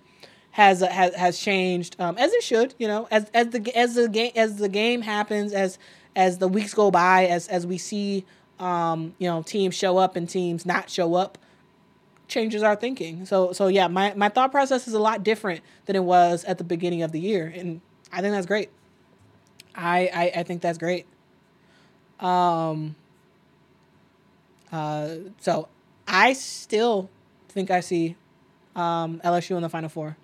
has 0.52 0.82
has 0.82 1.16
has 1.16 1.40
changed 1.40 1.96
um, 2.00 2.18
as 2.18 2.32
it 2.34 2.44
should. 2.44 2.76
You 2.78 2.88
know, 2.88 3.08
as 3.10 3.30
as 3.34 3.48
the 3.50 3.76
as 3.76 3.96
the 3.96 4.08
game 4.08 4.32
as 4.36 4.58
the 4.58 4.70
game 4.70 5.02
happens, 5.02 5.54
as 5.54 5.80
as 6.16 6.38
the 6.38 6.48
weeks 6.48 6.74
go 6.74 6.92
by, 6.92 7.26
as 7.26 7.48
as 7.48 7.66
we 7.66 7.78
see 7.78 8.26
um, 8.60 9.16
you 9.18 9.28
know, 9.28 9.42
teams 9.42 9.76
show 9.76 9.98
up 9.98 10.16
and 10.16 10.30
teams 10.30 10.66
not 10.66 10.90
show 10.90 11.16
up 11.16 11.38
changes 12.28 12.62
our 12.64 12.76
thinking. 12.76 13.26
So 13.26 13.52
so 13.52 13.68
yeah, 13.68 13.88
my, 13.88 14.14
my 14.16 14.30
thought 14.30 14.52
process 14.52 14.88
is 14.88 14.94
a 14.94 15.00
lot 15.00 15.24
different 15.24 15.62
than 15.86 15.96
it 15.96 16.04
was 16.04 16.46
at 16.46 16.58
the 16.58 16.64
beginning 16.64 17.02
of 17.02 17.12
the 17.12 17.20
year. 17.20 17.52
And 17.54 17.82
I 18.14 18.22
think 18.22 18.34
that's 18.34 18.46
great. 18.46 18.70
I 19.76 20.10
I, 20.14 20.40
I 20.40 20.44
think 20.44 20.62
that's 20.62 20.78
great. 20.78 21.06
Um 22.20 22.96
uh 24.72 25.16
so 25.40 25.68
I 26.08 26.34
still 26.34 27.10
think 27.50 27.72
I 27.72 27.80
see 27.80 28.16
um 28.76 29.20
LSU 29.26 29.56
in 29.56 29.64
the 29.64 29.70
final 29.70 29.90
four. 29.90 30.16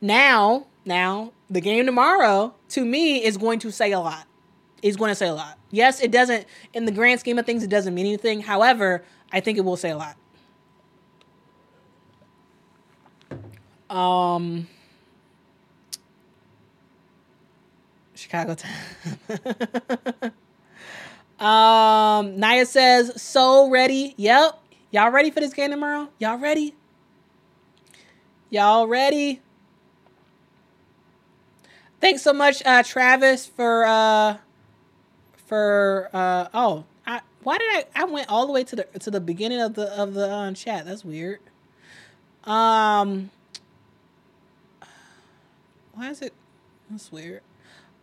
Now, 0.00 0.66
now 0.84 1.32
the 1.50 1.60
game 1.60 1.86
tomorrow 1.86 2.54
to 2.70 2.84
me 2.84 3.22
is 3.22 3.36
going 3.36 3.58
to 3.60 3.70
say 3.70 3.92
a 3.92 4.00
lot 4.00 4.26
is 4.82 4.96
going 4.96 5.10
to 5.10 5.14
say 5.14 5.28
a 5.28 5.34
lot. 5.34 5.58
Yes, 5.70 6.00
it 6.00 6.10
doesn't, 6.10 6.46
in 6.74 6.84
the 6.84 6.92
grand 6.92 7.20
scheme 7.20 7.38
of 7.38 7.46
things, 7.46 7.62
it 7.62 7.70
doesn't 7.70 7.94
mean 7.94 8.06
anything. 8.06 8.42
However, 8.42 9.04
I 9.32 9.40
think 9.40 9.56
it 9.56 9.62
will 9.62 9.76
say 9.76 9.90
a 9.90 9.96
lot. 9.96 10.16
Um, 13.88 14.66
Chicago 18.14 18.56
time. 18.56 20.32
um, 21.46 22.38
Naya 22.38 22.66
says, 22.66 23.20
so 23.20 23.70
ready. 23.70 24.14
Yep. 24.16 24.58
Y'all 24.90 25.10
ready 25.10 25.30
for 25.30 25.40
this 25.40 25.54
game 25.54 25.70
tomorrow? 25.70 26.08
Y'all 26.18 26.38
ready? 26.38 26.74
Y'all 28.50 28.86
ready? 28.86 29.40
Thanks 32.00 32.22
so 32.22 32.32
much, 32.32 32.62
uh, 32.66 32.82
Travis, 32.82 33.46
for 33.46 33.84
uh, 33.84 34.38
for 35.52 36.08
uh 36.14 36.48
oh 36.54 36.86
I 37.06 37.20
why 37.42 37.58
did 37.58 37.66
I 37.70 37.84
I 37.94 38.04
went 38.04 38.30
all 38.30 38.46
the 38.46 38.54
way 38.54 38.64
to 38.64 38.74
the 38.74 38.84
to 39.00 39.10
the 39.10 39.20
beginning 39.20 39.60
of 39.60 39.74
the 39.74 39.92
of 40.00 40.14
the 40.14 40.32
um, 40.32 40.54
chat. 40.54 40.86
That's 40.86 41.04
weird. 41.04 41.40
Um 42.44 43.30
why 45.92 46.08
is 46.08 46.22
it 46.22 46.32
that's 46.90 47.12
weird. 47.12 47.42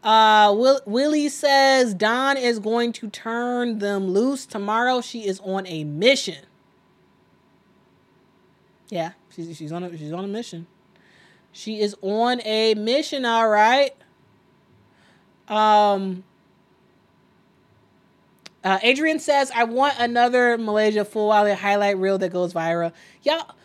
Uh 0.03 0.53
Will, 0.55 0.79
Willie 0.85 1.27
says 1.27 1.95
Dawn 1.95 2.37
is 2.37 2.59
going 2.59 2.93
to 2.93 3.09
turn 3.09 3.79
them 3.79 4.09
loose 4.09 4.45
tomorrow. 4.45 5.01
She 5.01 5.25
is 5.25 5.39
on 5.39 5.65
a 5.65 5.83
mission. 5.85 6.45
Yeah, 8.91 9.13
she's 9.35 9.57
she's 9.57 9.71
on 9.71 9.83
a 9.83 9.97
she's 9.97 10.13
on 10.13 10.23
a 10.23 10.27
mission. 10.27 10.67
She 11.51 11.79
is 11.79 11.95
on 12.03 12.41
a 12.45 12.75
mission, 12.75 13.25
all 13.25 13.49
right. 13.49 13.95
Um 15.47 16.25
uh, 18.63 18.79
Adrian 18.83 19.19
says, 19.19 19.51
I 19.55 19.63
want 19.63 19.95
another 19.99 20.57
MiLaysia 20.57 21.07
Fulwiley 21.07 21.55
highlight 21.55 21.97
reel 21.97 22.17
that 22.17 22.31
goes 22.31 22.53
viral. 22.53 22.91
Y'all, 23.23 23.55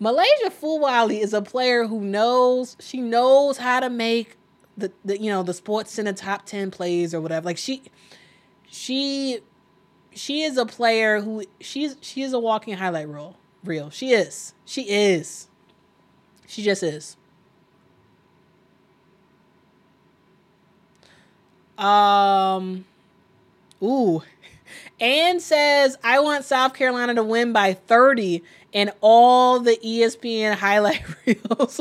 MiLaysia 0.00 0.50
Fulwiley 0.50 1.20
is 1.20 1.32
a 1.32 1.42
player 1.42 1.86
who 1.86 2.00
knows, 2.00 2.76
she 2.80 3.00
knows 3.00 3.58
how 3.58 3.80
to 3.80 3.90
make 3.90 4.36
the, 4.76 4.92
the, 5.04 5.20
you 5.20 5.30
know, 5.30 5.42
the 5.42 5.54
sports 5.54 5.94
the 5.96 6.12
top 6.12 6.46
10 6.46 6.70
plays 6.70 7.14
or 7.14 7.20
whatever. 7.20 7.44
Like 7.44 7.58
she, 7.58 7.82
she, 8.68 9.40
she 10.12 10.42
is 10.42 10.56
a 10.56 10.66
player 10.66 11.20
who, 11.20 11.44
she's, 11.60 11.96
she 12.00 12.22
is 12.22 12.32
a 12.32 12.38
walking 12.38 12.74
highlight 12.74 13.08
reel. 13.08 13.36
Real. 13.62 13.90
She 13.90 14.12
is. 14.12 14.54
She 14.64 14.82
is. 14.82 15.48
She 16.46 16.62
just 16.62 16.82
is. 16.82 17.16
Um, 21.80 22.84
ooh, 23.82 24.22
Ann 25.00 25.40
says, 25.40 25.96
I 26.04 26.20
want 26.20 26.44
South 26.44 26.74
Carolina 26.74 27.14
to 27.14 27.24
win 27.24 27.52
by 27.52 27.72
30 27.72 28.42
in 28.72 28.92
all 29.00 29.58
the 29.58 29.78
ESPN 29.84 30.54
highlight 30.54 31.02
reels. 31.26 31.80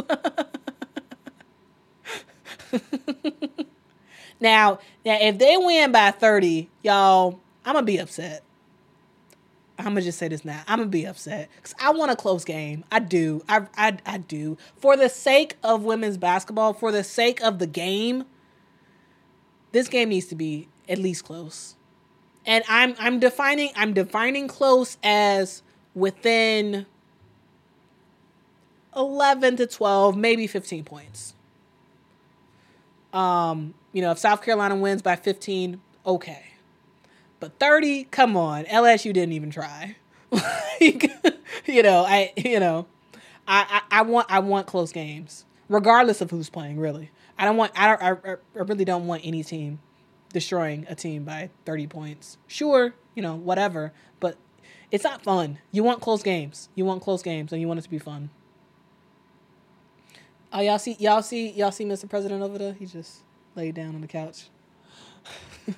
now, 4.40 4.80
now, 5.06 5.18
if 5.20 5.38
they 5.38 5.58
win 5.58 5.92
by 5.92 6.12
30, 6.12 6.70
y'all, 6.82 7.40
I'm 7.66 7.74
going 7.74 7.86
to 7.86 7.92
be 7.92 7.98
upset. 7.98 8.44
I'm 9.78 9.86
gonna 9.86 10.02
just 10.02 10.18
say 10.20 10.28
this 10.28 10.44
now. 10.44 10.62
I'm 10.68 10.80
gonna 10.80 10.90
be 10.90 11.06
upset 11.06 11.50
because 11.56 11.74
I 11.80 11.92
want 11.92 12.12
a 12.12 12.16
close 12.18 12.44
game. 12.44 12.84
I 12.92 13.00
do. 13.00 13.42
I, 13.48 13.62
I 13.78 13.98
I 14.06 14.18
do. 14.18 14.58
For 14.76 14.98
the 14.98 15.08
sake 15.08 15.56
of 15.64 15.84
women's 15.84 16.18
basketball, 16.18 16.74
for 16.74 16.92
the 16.92 17.02
sake 17.02 17.42
of 17.42 17.60
the 17.60 17.66
game, 17.66 18.26
this 19.72 19.88
game 19.88 20.10
needs 20.10 20.26
to 20.28 20.36
be 20.36 20.68
at 20.90 20.98
least 20.98 21.24
close 21.24 21.76
and 22.46 22.64
I'm 22.68 22.96
I'm 23.00 23.20
defining 23.20 23.72
I'm 23.76 23.94
defining 23.94 24.48
close 24.48 24.98
as 25.04 25.62
within 25.94 26.86
11 28.96 29.58
to 29.58 29.68
12, 29.68 30.18
maybe 30.18 30.48
15 30.48 30.84
points. 30.84 31.34
Um, 33.14 33.74
you 33.94 34.02
know, 34.02 34.12
if 34.12 34.20
South 34.20 34.42
Carolina 34.42 34.76
wins 34.76 35.02
by 35.02 35.16
15, 35.16 35.80
okay. 36.06 36.44
But 37.40 37.58
30, 37.60 38.06
come 38.06 38.36
on. 38.36 38.66
LSU 38.66 39.14
didn't 39.14 39.34
even 39.34 39.50
try. 39.50 39.96
like, 40.32 41.12
you 41.66 41.82
know, 41.82 42.06
I 42.06 42.34
you 42.36 42.60
know, 42.60 42.86
I, 43.48 43.82
I, 43.92 44.00
I 44.00 44.02
want 44.04 44.28
I 44.30 44.40
want 44.40 44.68
close 44.68 44.92
games, 44.92 45.46
regardless 45.70 46.22
of 46.22 46.30
who's 46.30 46.50
playing, 46.50 46.80
really. 46.80 47.10
I 47.38 47.46
don't 47.46 47.58
want 47.58 47.72
I, 47.76 47.88
don't 47.88 48.04
I, 48.04 48.32
I 48.34 48.60
really 48.60 48.86
don't 48.86 49.08
want 49.08 49.22
any 49.26 49.44
team 49.44 49.80
destroying 50.32 50.86
a 50.90 50.96
team 50.96 51.24
by 51.24 51.50
30 51.66 51.88
points. 51.88 52.38
Sure, 52.48 52.94
you 53.16 53.22
know, 53.22 53.36
whatever, 53.36 53.94
but 54.20 54.38
it's 54.92 55.04
not 55.04 55.22
fun. 55.24 55.60
You 55.72 55.84
want 55.84 56.02
close 56.02 56.24
games. 56.24 56.70
You 56.76 56.86
want 56.86 57.02
close 57.02 57.22
games 57.22 57.52
and 57.52 57.62
you 57.62 57.68
want 57.68 57.80
it 57.80 57.84
to 57.84 57.90
be 57.90 58.00
fun. 58.00 58.30
Oh, 60.52 60.62
y'all 60.62 60.80
see 60.80 60.96
y'all 61.00 61.22
see 61.22 61.52
y'all 61.52 61.72
see 61.72 61.86
Mr. 61.86 62.10
President 62.10 62.42
over 62.42 62.58
there? 62.58 62.74
He 62.74 62.88
just 62.88 63.22
laid 63.56 63.76
down 63.76 63.94
on 63.94 64.02
the 64.02 64.08
couch. 64.08 64.50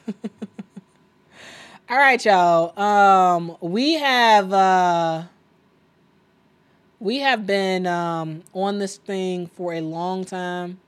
All 1.90 1.98
right, 1.98 2.24
y'all. 2.24 2.80
Um 2.80 3.58
we 3.60 3.94
have 3.96 4.54
uh 4.54 5.24
we 7.02 7.20
have 7.20 7.46
been 7.46 7.86
um 7.86 8.44
on 8.54 8.80
this 8.80 8.96
thing 8.96 9.48
for 9.48 9.74
a 9.74 9.82
long 9.82 10.24
time. 10.24 10.80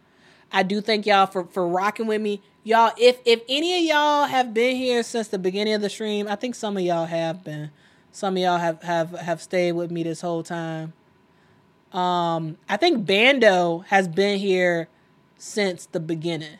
I 0.50 0.64
do 0.64 0.80
thank 0.80 1.06
y'all 1.06 1.26
for 1.26 1.44
for 1.46 1.68
rocking 1.68 2.08
with 2.08 2.22
me 2.22 2.42
y'all 2.64 2.92
if 2.98 3.20
if 3.26 3.42
any 3.50 3.78
of 3.78 3.84
y'all 3.84 4.26
have 4.26 4.54
been 4.54 4.76
here 4.76 5.04
since 5.04 5.28
the 5.30 5.40
beginning 5.40 5.74
of 5.74 5.82
the 5.82 5.90
stream 5.90 6.28
i 6.28 6.36
think 6.36 6.56
some 6.56 6.78
of 6.78 6.84
y'all 6.84 7.06
have 7.06 7.44
been 7.44 7.72
some 8.12 8.36
of 8.38 8.44
y'all 8.44 8.58
have 8.60 8.82
have 8.84 9.12
have 9.12 9.42
stayed 9.42 9.74
with 9.74 9.92
me 9.92 10.04
this 10.04 10.22
whole 10.22 10.44
time 10.44 10.94
um 11.92 12.58
i 12.70 12.78
think 12.78 13.06
bando 13.06 13.80
has 13.88 14.08
been 14.08 14.40
here 14.40 14.88
since 15.38 15.86
the 15.88 16.00
beginning 16.00 16.58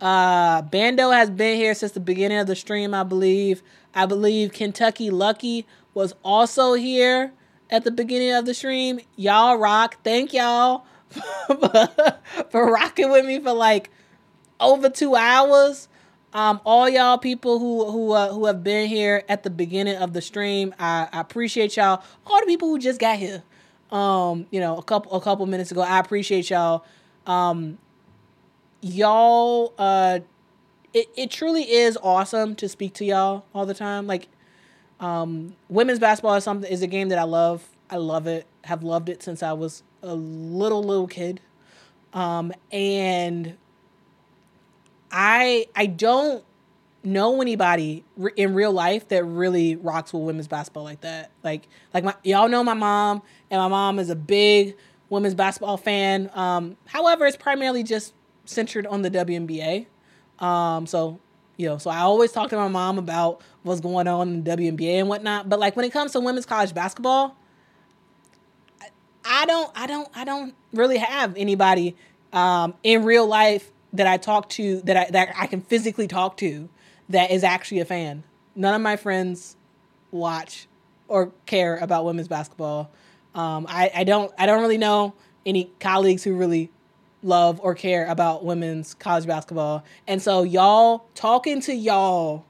Uh, 0.00 0.62
Bando 0.62 1.10
has 1.10 1.30
been 1.30 1.56
here 1.56 1.74
since 1.74 1.92
the 1.92 2.00
beginning 2.00 2.38
of 2.38 2.46
the 2.48 2.56
stream, 2.56 2.92
I 2.92 3.04
believe. 3.04 3.62
I 3.94 4.06
believe 4.06 4.52
Kentucky 4.52 5.10
Lucky 5.10 5.66
was 5.94 6.14
also 6.24 6.74
here 6.74 7.32
at 7.70 7.84
the 7.84 7.90
beginning 7.92 8.32
of 8.32 8.44
the 8.46 8.54
stream. 8.54 9.00
Y'all 9.16 9.56
rock. 9.56 9.98
Thank 10.02 10.32
y'all 10.32 10.84
for 12.50 12.72
rocking 12.72 13.10
with 13.10 13.24
me 13.26 13.38
for 13.38 13.52
like 13.52 13.90
over 14.62 14.88
two 14.88 15.14
hours. 15.14 15.88
Um, 16.34 16.60
all 16.64 16.88
y'all 16.88 17.18
people 17.18 17.58
who 17.58 17.90
who 17.90 18.12
uh, 18.12 18.32
who 18.32 18.46
have 18.46 18.64
been 18.64 18.88
here 18.88 19.22
at 19.28 19.42
the 19.42 19.50
beginning 19.50 19.96
of 19.96 20.14
the 20.14 20.22
stream, 20.22 20.74
I, 20.78 21.08
I 21.12 21.20
appreciate 21.20 21.76
y'all. 21.76 22.02
All 22.26 22.40
the 22.40 22.46
people 22.46 22.68
who 22.68 22.78
just 22.78 22.98
got 22.98 23.18
here, 23.18 23.42
um, 23.90 24.46
you 24.50 24.58
know, 24.58 24.78
a 24.78 24.82
couple 24.82 25.12
a 25.12 25.20
couple 25.20 25.44
minutes 25.46 25.70
ago, 25.70 25.82
I 25.82 25.98
appreciate 25.98 26.48
y'all. 26.48 26.84
Um, 27.26 27.76
y'all, 28.80 29.74
uh, 29.76 30.20
it 30.94 31.08
it 31.16 31.30
truly 31.30 31.70
is 31.70 31.98
awesome 32.02 32.54
to 32.56 32.68
speak 32.68 32.94
to 32.94 33.04
y'all 33.04 33.44
all 33.54 33.66
the 33.66 33.74
time. 33.74 34.06
Like, 34.06 34.28
um, 35.00 35.54
women's 35.68 35.98
basketball 35.98 36.36
is 36.36 36.44
something 36.44 36.70
is 36.70 36.80
a 36.80 36.86
game 36.86 37.10
that 37.10 37.18
I 37.18 37.24
love. 37.24 37.68
I 37.90 37.96
love 37.96 38.26
it. 38.26 38.46
Have 38.64 38.82
loved 38.82 39.10
it 39.10 39.22
since 39.22 39.42
I 39.42 39.52
was 39.52 39.82
a 40.02 40.14
little 40.14 40.82
little 40.82 41.06
kid. 41.06 41.40
Um, 42.14 42.52
and 42.70 43.56
I 45.12 45.66
I 45.76 45.86
don't 45.86 46.44
know 47.04 47.42
anybody 47.42 48.04
in 48.36 48.54
real 48.54 48.72
life 48.72 49.08
that 49.08 49.24
really 49.24 49.76
rocks 49.76 50.12
with 50.12 50.22
women's 50.22 50.48
basketball 50.48 50.84
like 50.84 51.02
that. 51.02 51.30
Like 51.44 51.68
like 51.92 52.04
my 52.04 52.14
y'all 52.24 52.48
know 52.48 52.64
my 52.64 52.74
mom, 52.74 53.22
and 53.50 53.60
my 53.60 53.68
mom 53.68 53.98
is 53.98 54.10
a 54.10 54.16
big 54.16 54.76
women's 55.10 55.34
basketball 55.34 55.76
fan. 55.76 56.30
Um, 56.34 56.76
however, 56.86 57.26
it's 57.26 57.36
primarily 57.36 57.82
just 57.82 58.14
centered 58.44 58.86
on 58.86 59.02
the 59.02 59.10
WNBA. 59.10 59.86
Um, 60.38 60.86
so 60.86 61.20
you 61.56 61.68
know, 61.68 61.78
so 61.78 61.90
I 61.90 61.98
always 61.98 62.32
talk 62.32 62.50
to 62.50 62.56
my 62.56 62.68
mom 62.68 62.98
about 62.98 63.42
what's 63.62 63.80
going 63.80 64.08
on 64.08 64.28
in 64.28 64.44
the 64.44 64.50
WNBA 64.56 65.00
and 65.00 65.08
whatnot. 65.08 65.48
But 65.48 65.60
like 65.60 65.76
when 65.76 65.84
it 65.84 65.92
comes 65.92 66.12
to 66.12 66.20
women's 66.20 66.46
college 66.46 66.74
basketball, 66.74 67.36
I 69.24 69.46
don't, 69.46 69.70
I 69.74 69.86
don't, 69.86 70.08
I 70.14 70.24
don't 70.24 70.54
really 70.72 70.98
have 70.98 71.34
anybody 71.36 71.96
um, 72.32 72.74
in 72.82 73.04
real 73.04 73.26
life 73.26 73.70
that 73.92 74.06
I 74.06 74.16
talk 74.16 74.48
to 74.50 74.80
that 74.82 74.96
I 74.96 75.10
that 75.10 75.34
I 75.36 75.46
can 75.46 75.60
physically 75.60 76.08
talk 76.08 76.36
to 76.38 76.68
that 77.08 77.30
is 77.30 77.44
actually 77.44 77.80
a 77.80 77.84
fan. 77.84 78.24
None 78.54 78.74
of 78.74 78.80
my 78.80 78.96
friends 78.96 79.56
watch 80.10 80.66
or 81.08 81.32
care 81.46 81.76
about 81.78 82.04
women's 82.04 82.28
basketball. 82.28 82.90
Um, 83.34 83.66
I, 83.68 83.90
I 83.94 84.04
don't 84.04 84.32
I 84.38 84.46
don't 84.46 84.60
really 84.60 84.78
know 84.78 85.14
any 85.44 85.70
colleagues 85.80 86.24
who 86.24 86.34
really 86.34 86.70
love 87.22 87.60
or 87.62 87.74
care 87.74 88.06
about 88.06 88.44
women's 88.44 88.94
college 88.94 89.26
basketball. 89.26 89.84
And 90.06 90.20
so 90.20 90.42
y'all 90.42 91.06
talking 91.14 91.60
to 91.62 91.74
y'all 91.74 92.44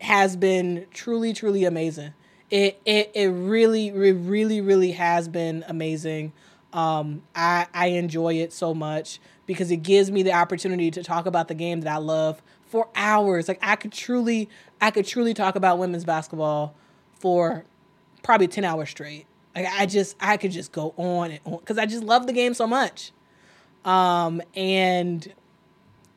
has 0.00 0.36
been 0.36 0.86
truly, 0.92 1.32
truly 1.32 1.64
amazing. 1.64 2.14
It 2.50 2.80
it 2.84 3.10
it 3.14 3.28
really, 3.28 3.92
really, 3.92 4.60
really 4.60 4.92
has 4.92 5.28
been 5.28 5.64
amazing. 5.68 6.32
Um, 6.72 7.22
I 7.34 7.66
I 7.74 7.88
enjoy 7.88 8.34
it 8.34 8.52
so 8.52 8.74
much 8.74 9.20
because 9.48 9.70
it 9.70 9.78
gives 9.78 10.10
me 10.10 10.22
the 10.22 10.32
opportunity 10.32 10.90
to 10.90 11.02
talk 11.02 11.24
about 11.24 11.48
the 11.48 11.54
game 11.54 11.80
that 11.80 11.92
I 11.92 11.96
love 11.96 12.42
for 12.66 12.86
hours. 12.94 13.48
Like 13.48 13.58
I 13.62 13.76
could 13.76 13.92
truly, 13.92 14.50
I 14.78 14.90
could 14.90 15.06
truly 15.06 15.32
talk 15.32 15.56
about 15.56 15.78
women's 15.78 16.04
basketball 16.04 16.74
for 17.14 17.64
probably 18.22 18.46
10 18.46 18.62
hours 18.62 18.90
straight. 18.90 19.24
Like 19.56 19.66
I 19.66 19.86
just, 19.86 20.16
I 20.20 20.36
could 20.36 20.52
just 20.52 20.70
go 20.70 20.92
on 20.98 21.30
and 21.30 21.40
on 21.46 21.60
because 21.60 21.78
I 21.78 21.86
just 21.86 22.04
love 22.04 22.26
the 22.26 22.34
game 22.34 22.52
so 22.52 22.66
much. 22.66 23.10
Um, 23.86 24.42
and 24.54 25.32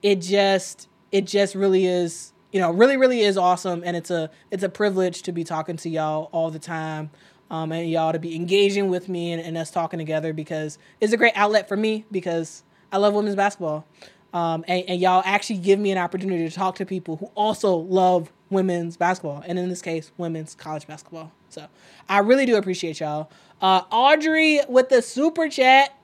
it 0.03 0.17
just, 0.19 0.89
it 1.13 1.25
just 1.25 1.55
really 1.55 1.85
is, 1.85 2.33
you 2.51 2.59
know, 2.59 2.69
really, 2.69 2.97
really 2.97 3.21
is 3.21 3.37
awesome. 3.37 3.81
And 3.85 3.95
it's 3.95 4.11
a, 4.11 4.29
it's 4.51 4.63
a 4.63 4.69
privilege 4.69 5.21
to 5.21 5.31
be 5.31 5.45
talking 5.45 5.77
to 5.77 5.89
y'all 5.89 6.27
all 6.33 6.51
the 6.51 6.59
time. 6.59 7.11
Um, 7.49 7.71
and 7.71 7.89
y'all 7.89 8.11
to 8.11 8.19
be 8.19 8.35
engaging 8.35 8.89
with 8.89 9.07
me 9.07 9.31
and, 9.31 9.41
and 9.41 9.57
us 9.57 9.71
talking 9.71 9.99
together 9.99 10.33
because 10.33 10.77
it's 10.99 11.13
a 11.13 11.17
great 11.17 11.33
outlet 11.35 11.67
for 11.67 11.75
me 11.77 12.05
because 12.11 12.63
I 12.91 12.97
love 12.97 13.13
women's 13.13 13.35
basketball. 13.35 13.85
Um, 14.33 14.63
and, 14.67 14.85
and, 14.87 15.01
y'all 15.01 15.21
actually 15.25 15.57
give 15.57 15.77
me 15.77 15.91
an 15.91 15.97
opportunity 15.97 16.47
to 16.47 16.55
talk 16.55 16.75
to 16.75 16.85
people 16.85 17.17
who 17.17 17.29
also 17.35 17.75
love 17.75 18.31
women's 18.49 18.95
basketball, 18.95 19.43
and 19.45 19.59
in 19.59 19.67
this 19.67 19.81
case, 19.81 20.11
women's 20.17 20.55
college 20.55 20.87
basketball. 20.87 21.33
So 21.49 21.67
I 22.07 22.19
really 22.19 22.45
do 22.45 22.55
appreciate 22.55 23.01
y'all. 23.01 23.29
Uh, 23.61 23.81
Audrey 23.91 24.61
with 24.69 24.87
the 24.87 25.01
super 25.01 25.49
chat. 25.49 25.97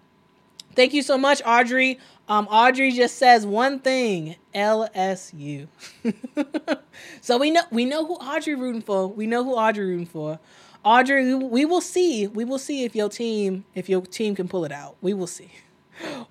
Thank 0.75 0.93
you 0.93 1.03
so 1.03 1.17
much, 1.17 1.41
Audrey. 1.45 1.99
Um, 2.27 2.48
Audrey 2.48 2.91
just 2.91 3.17
says 3.17 3.45
one 3.45 3.80
thing: 3.80 4.35
LSU. 4.53 5.67
so 7.22 7.38
we 7.38 7.51
know 7.51 7.61
we 7.72 7.85
know 7.85 8.06
who 8.06 8.16
Audrey 8.16 8.56
rooting 8.56 8.82
for. 8.82 9.07
We 9.07 9.25
know 9.25 9.43
who 9.45 9.53
Audrey 9.53 9.85
rooting 9.85 10.06
for. 10.06 10.40
Audrey, 10.83 11.33
we 11.33 11.66
will 11.66 11.82
see. 11.82 12.27
We 12.27 12.45
will 12.45 12.59
see 12.59 12.83
if 12.83 12.95
your 12.95 13.09
team 13.09 13.66
if 13.74 13.88
your 13.90 14.01
team 14.01 14.35
can 14.35 14.48
pull 14.48 14.66
it 14.66 14.72
out. 14.72 14.98
We 15.01 15.14
will 15.14 15.27
see 15.27 15.51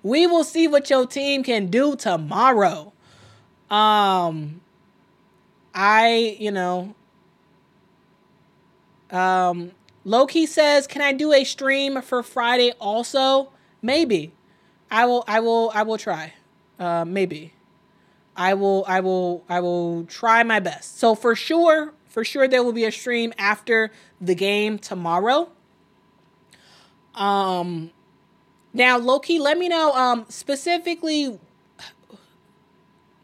we 0.03 0.27
will 0.27 0.43
see 0.43 0.67
what 0.67 0.89
your 0.89 1.05
team 1.05 1.43
can 1.43 1.67
do 1.67 1.95
tomorrow. 1.95 2.93
Um, 3.69 4.61
I, 5.73 6.37
you 6.39 6.51
know, 6.51 6.95
um, 9.11 9.71
Loki 10.05 10.45
says, 10.45 10.87
"Can 10.87 11.01
I 11.01 11.13
do 11.13 11.33
a 11.33 11.43
stream 11.43 12.01
for 12.01 12.23
Friday 12.23 12.71
also?" 12.79 13.51
Maybe. 13.81 14.33
I 14.89 15.05
will. 15.05 15.23
I 15.27 15.39
will. 15.39 15.71
I 15.73 15.83
will 15.83 15.97
try. 15.97 16.33
Uh, 16.79 17.05
maybe. 17.05 17.53
I 18.35 18.53
will. 18.53 18.85
I 18.87 19.01
will. 19.01 19.43
I 19.49 19.59
will 19.59 20.05
try 20.05 20.43
my 20.43 20.59
best. 20.59 20.97
So 20.97 21.13
for 21.15 21.35
sure, 21.35 21.93
for 22.05 22.23
sure, 22.23 22.47
there 22.47 22.63
will 22.63 22.73
be 22.73 22.85
a 22.85 22.91
stream 22.91 23.33
after 23.37 23.91
the 24.21 24.35
game 24.35 24.79
tomorrow. 24.79 25.49
Um, 27.15 27.91
now, 28.77 28.97
Loki, 28.97 29.39
let 29.39 29.57
me 29.57 29.67
know 29.67 29.91
um, 29.93 30.25
specifically 30.29 31.39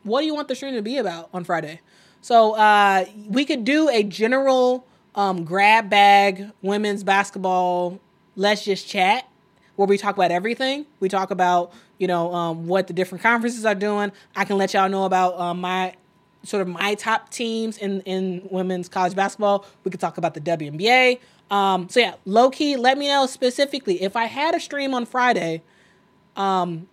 what 0.03 0.21
do 0.21 0.25
you 0.25 0.35
want 0.35 0.47
the 0.47 0.55
stream 0.55 0.73
to 0.73 0.81
be 0.81 0.97
about 0.97 1.29
on 1.33 1.43
Friday? 1.43 1.79
So 2.21 2.55
uh, 2.55 3.05
we 3.27 3.45
could 3.45 3.63
do 3.63 3.89
a 3.89 4.03
general 4.03 4.85
um, 5.15 5.43
grab 5.43 5.89
bag 5.89 6.49
women's 6.61 7.03
basketball. 7.03 7.99
Let's 8.35 8.65
just 8.65 8.87
chat 8.87 9.27
where 9.75 9.87
we 9.87 9.97
talk 9.97 10.15
about 10.15 10.31
everything. 10.31 10.85
We 10.99 11.09
talk 11.09 11.31
about 11.31 11.71
you 11.99 12.07
know 12.07 12.33
um, 12.33 12.67
what 12.67 12.87
the 12.87 12.93
different 12.93 13.21
conferences 13.21 13.65
are 13.65 13.75
doing. 13.75 14.11
I 14.35 14.45
can 14.45 14.57
let 14.57 14.73
y'all 14.73 14.89
know 14.89 15.05
about 15.05 15.39
um, 15.39 15.61
my 15.61 15.95
sort 16.43 16.61
of 16.61 16.67
my 16.67 16.95
top 16.95 17.29
teams 17.29 17.77
in 17.77 18.01
in 18.01 18.47
women's 18.49 18.89
college 18.89 19.15
basketball. 19.15 19.65
We 19.83 19.91
could 19.91 19.99
talk 19.99 20.17
about 20.17 20.33
the 20.33 20.41
WNBA. 20.41 21.19
Um, 21.53 21.87
so 21.87 21.99
yeah, 21.99 22.15
Loki, 22.25 22.75
let 22.77 22.97
me 22.97 23.07
know 23.07 23.27
specifically 23.27 24.01
if 24.01 24.15
I 24.15 24.25
had 24.25 24.55
a 24.55 24.59
stream 24.59 24.95
on 24.95 25.05
Friday. 25.05 25.61
Um, 26.35 26.87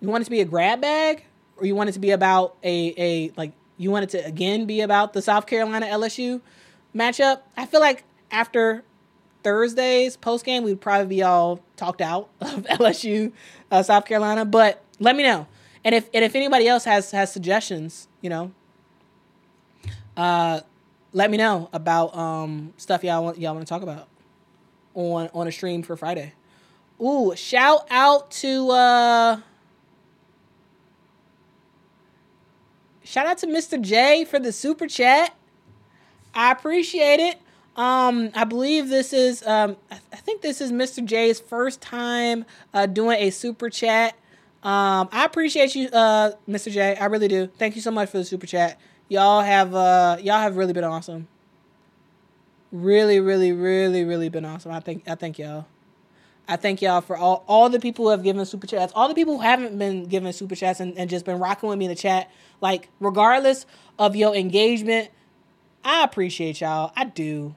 you 0.00 0.08
want 0.08 0.22
it 0.22 0.24
to 0.24 0.30
be 0.32 0.40
a 0.40 0.44
grab 0.44 0.80
bag, 0.80 1.24
or 1.56 1.64
you 1.64 1.76
want 1.76 1.88
it 1.88 1.92
to 1.92 2.00
be 2.00 2.10
about 2.10 2.56
a 2.64 2.94
a 2.98 3.32
like 3.36 3.52
you 3.76 3.92
want 3.92 4.02
it 4.02 4.10
to 4.10 4.26
again 4.26 4.66
be 4.66 4.80
about 4.80 5.12
the 5.12 5.22
South 5.22 5.46
Carolina 5.46 5.86
LSU 5.86 6.40
matchup? 6.92 7.42
I 7.56 7.64
feel 7.66 7.78
like 7.78 8.02
after 8.32 8.82
Thursday's 9.44 10.16
post 10.16 10.44
game, 10.44 10.64
we'd 10.64 10.80
probably 10.80 11.06
be 11.06 11.22
all 11.22 11.60
talked 11.76 12.00
out 12.00 12.30
of 12.40 12.64
LSU, 12.64 13.30
uh, 13.70 13.84
South 13.84 14.04
Carolina. 14.04 14.44
But 14.44 14.82
let 14.98 15.14
me 15.14 15.22
know, 15.22 15.46
and 15.84 15.94
if 15.94 16.10
and 16.12 16.24
if 16.24 16.34
anybody 16.34 16.66
else 16.66 16.86
has 16.86 17.12
has 17.12 17.32
suggestions, 17.32 18.08
you 18.20 18.30
know, 18.30 18.50
uh, 20.16 20.62
let 21.14 21.30
me 21.30 21.38
know 21.38 21.70
about 21.72 22.14
um, 22.14 22.74
stuff 22.76 23.02
y'all 23.02 23.24
want 23.24 23.38
y'all 23.38 23.54
want 23.54 23.66
to 23.66 23.70
talk 23.70 23.82
about 23.82 24.08
on 24.92 25.30
on 25.32 25.48
a 25.48 25.52
stream 25.52 25.82
for 25.82 25.96
Friday. 25.96 26.34
Ooh, 27.00 27.34
shout 27.34 27.86
out 27.90 28.30
to 28.32 28.70
uh 28.70 29.40
shout 33.02 33.26
out 33.26 33.38
to 33.38 33.46
Mr. 33.46 33.80
J 33.80 34.24
for 34.24 34.38
the 34.38 34.52
super 34.52 34.86
chat. 34.86 35.34
I 36.34 36.50
appreciate 36.50 37.20
it. 37.20 37.38
Um, 37.76 38.30
I 38.34 38.44
believe 38.44 38.88
this 38.88 39.12
is 39.12 39.44
um, 39.46 39.76
I, 39.90 39.94
th- 39.94 40.08
I 40.12 40.16
think 40.16 40.42
this 40.42 40.60
is 40.60 40.70
Mr. 40.72 41.04
J's 41.04 41.40
first 41.40 41.80
time 41.80 42.44
uh, 42.72 42.86
doing 42.86 43.18
a 43.20 43.30
super 43.30 43.70
chat. 43.70 44.14
Um, 44.62 45.08
I 45.12 45.24
appreciate 45.24 45.74
you, 45.74 45.88
uh, 45.88 46.32
Mr. 46.48 46.72
J. 46.72 46.96
I 46.96 47.06
really 47.06 47.28
do. 47.28 47.46
Thank 47.46 47.76
you 47.76 47.82
so 47.82 47.90
much 47.90 48.10
for 48.10 48.18
the 48.18 48.24
super 48.24 48.46
chat 48.46 48.80
y'all 49.08 49.42
have 49.42 49.74
uh 49.74 50.16
y'all 50.20 50.40
have 50.40 50.56
really 50.56 50.72
been 50.72 50.84
awesome. 50.84 51.28
Really, 52.72 53.20
really, 53.20 53.52
really, 53.52 54.04
really 54.04 54.28
been 54.28 54.44
awesome. 54.44 54.72
I 54.72 54.80
think 54.80 55.08
I 55.08 55.14
thank 55.14 55.38
y'all. 55.38 55.66
I 56.46 56.56
thank 56.56 56.82
y'all 56.82 57.00
for 57.00 57.16
all 57.16 57.44
all 57.46 57.70
the 57.70 57.80
people 57.80 58.06
who 58.06 58.10
have 58.10 58.22
given 58.22 58.44
super 58.44 58.66
chats, 58.66 58.92
all 58.94 59.08
the 59.08 59.14
people 59.14 59.36
who 59.36 59.42
haven't 59.42 59.78
been 59.78 60.04
giving 60.04 60.30
super 60.32 60.54
chats 60.54 60.80
and, 60.80 60.96
and 60.98 61.08
just 61.08 61.24
been 61.24 61.38
rocking 61.38 61.68
with 61.68 61.78
me 61.78 61.86
in 61.86 61.90
the 61.90 61.94
chat. 61.94 62.30
Like, 62.60 62.88
regardless 63.00 63.66
of 63.98 64.16
your 64.16 64.34
engagement, 64.34 65.10
I 65.84 66.04
appreciate 66.04 66.60
y'all. 66.60 66.92
I 66.96 67.04
do. 67.04 67.54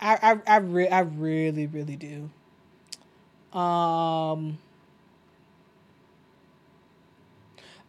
I 0.00 0.40
I 0.46 0.54
I, 0.54 0.56
re- 0.58 0.88
I 0.88 1.00
really, 1.00 1.66
really 1.66 1.96
do. 1.96 2.30
Um 3.56 4.58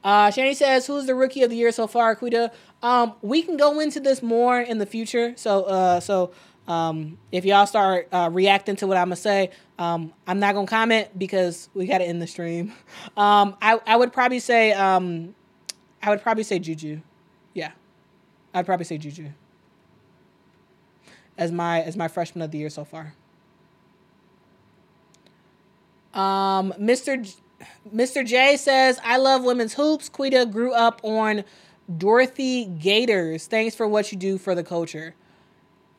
Uh, 0.04 0.28
Shani 0.28 0.56
says, 0.56 0.88
"Who's 0.88 1.06
the 1.06 1.16
rookie 1.16 1.44
of 1.44 1.50
the 1.50 1.56
year 1.56 1.72
so 1.72 1.88
far, 1.88 2.16
Quita?" 2.16 2.52
Um, 2.82 3.14
we 3.22 3.42
can 3.42 3.58
go 3.58 3.80
into 3.80 4.00
this 4.00 4.22
more 4.22 4.60
in 4.60 4.78
the 4.78 4.86
future. 4.86 5.34
So, 5.36 5.64
uh, 5.64 6.00
so 6.00 6.32
um, 6.68 7.18
if 7.32 7.46
y'all 7.46 7.66
start 7.66 8.08
uh, 8.12 8.30
reacting 8.32 8.76
to 8.78 8.88
what 8.88 8.98
I'm 8.98 9.08
gonna 9.08 9.16
say, 9.16 9.52
um, 9.80 10.14
I'm 10.28 10.40
not 10.40 10.54
gonna 10.54 10.68
comment 10.68 11.18
because 11.18 11.70
we 11.74 11.88
got 11.88 11.98
to 12.00 12.06
end 12.06 12.22
the 12.22 12.28
stream. 12.28 12.74
Um, 13.18 13.58
I 13.62 13.80
I 13.88 13.96
would 13.96 14.14
probably 14.14 14.40
say 14.40 14.74
um, 14.74 15.34
I 16.04 16.12
would 16.12 16.22
probably 16.22 16.44
say 16.44 16.60
Juju. 16.60 17.02
Yeah, 17.54 17.72
I'd 18.54 18.66
probably 18.66 18.86
say 18.86 18.98
Juju 18.98 19.32
as 21.38 21.52
my 21.52 21.82
as 21.82 21.96
my 21.96 22.08
freshman 22.08 22.42
of 22.42 22.52
the 22.52 22.58
year 22.58 22.70
so 22.70 22.84
far. 22.84 23.14
Um, 26.14 26.74
Mr. 26.80 27.22
J- 27.22 27.34
Mr. 27.94 28.26
J 28.26 28.58
says, 28.58 29.00
"I 29.04 29.18
love 29.18 29.44
women's 29.44 29.74
hoops. 29.74 30.10
Quita 30.10 30.46
grew 30.46 30.74
up 30.74 31.00
on 31.04 31.44
Dorothy 31.98 32.66
Gaters. 32.66 33.48
Thanks 33.48 33.76
for 33.76 33.88
what 33.88 34.12
you 34.12 34.18
do 34.18 34.38
for 34.38 34.56
the 34.56 34.64
culture." 34.64 35.16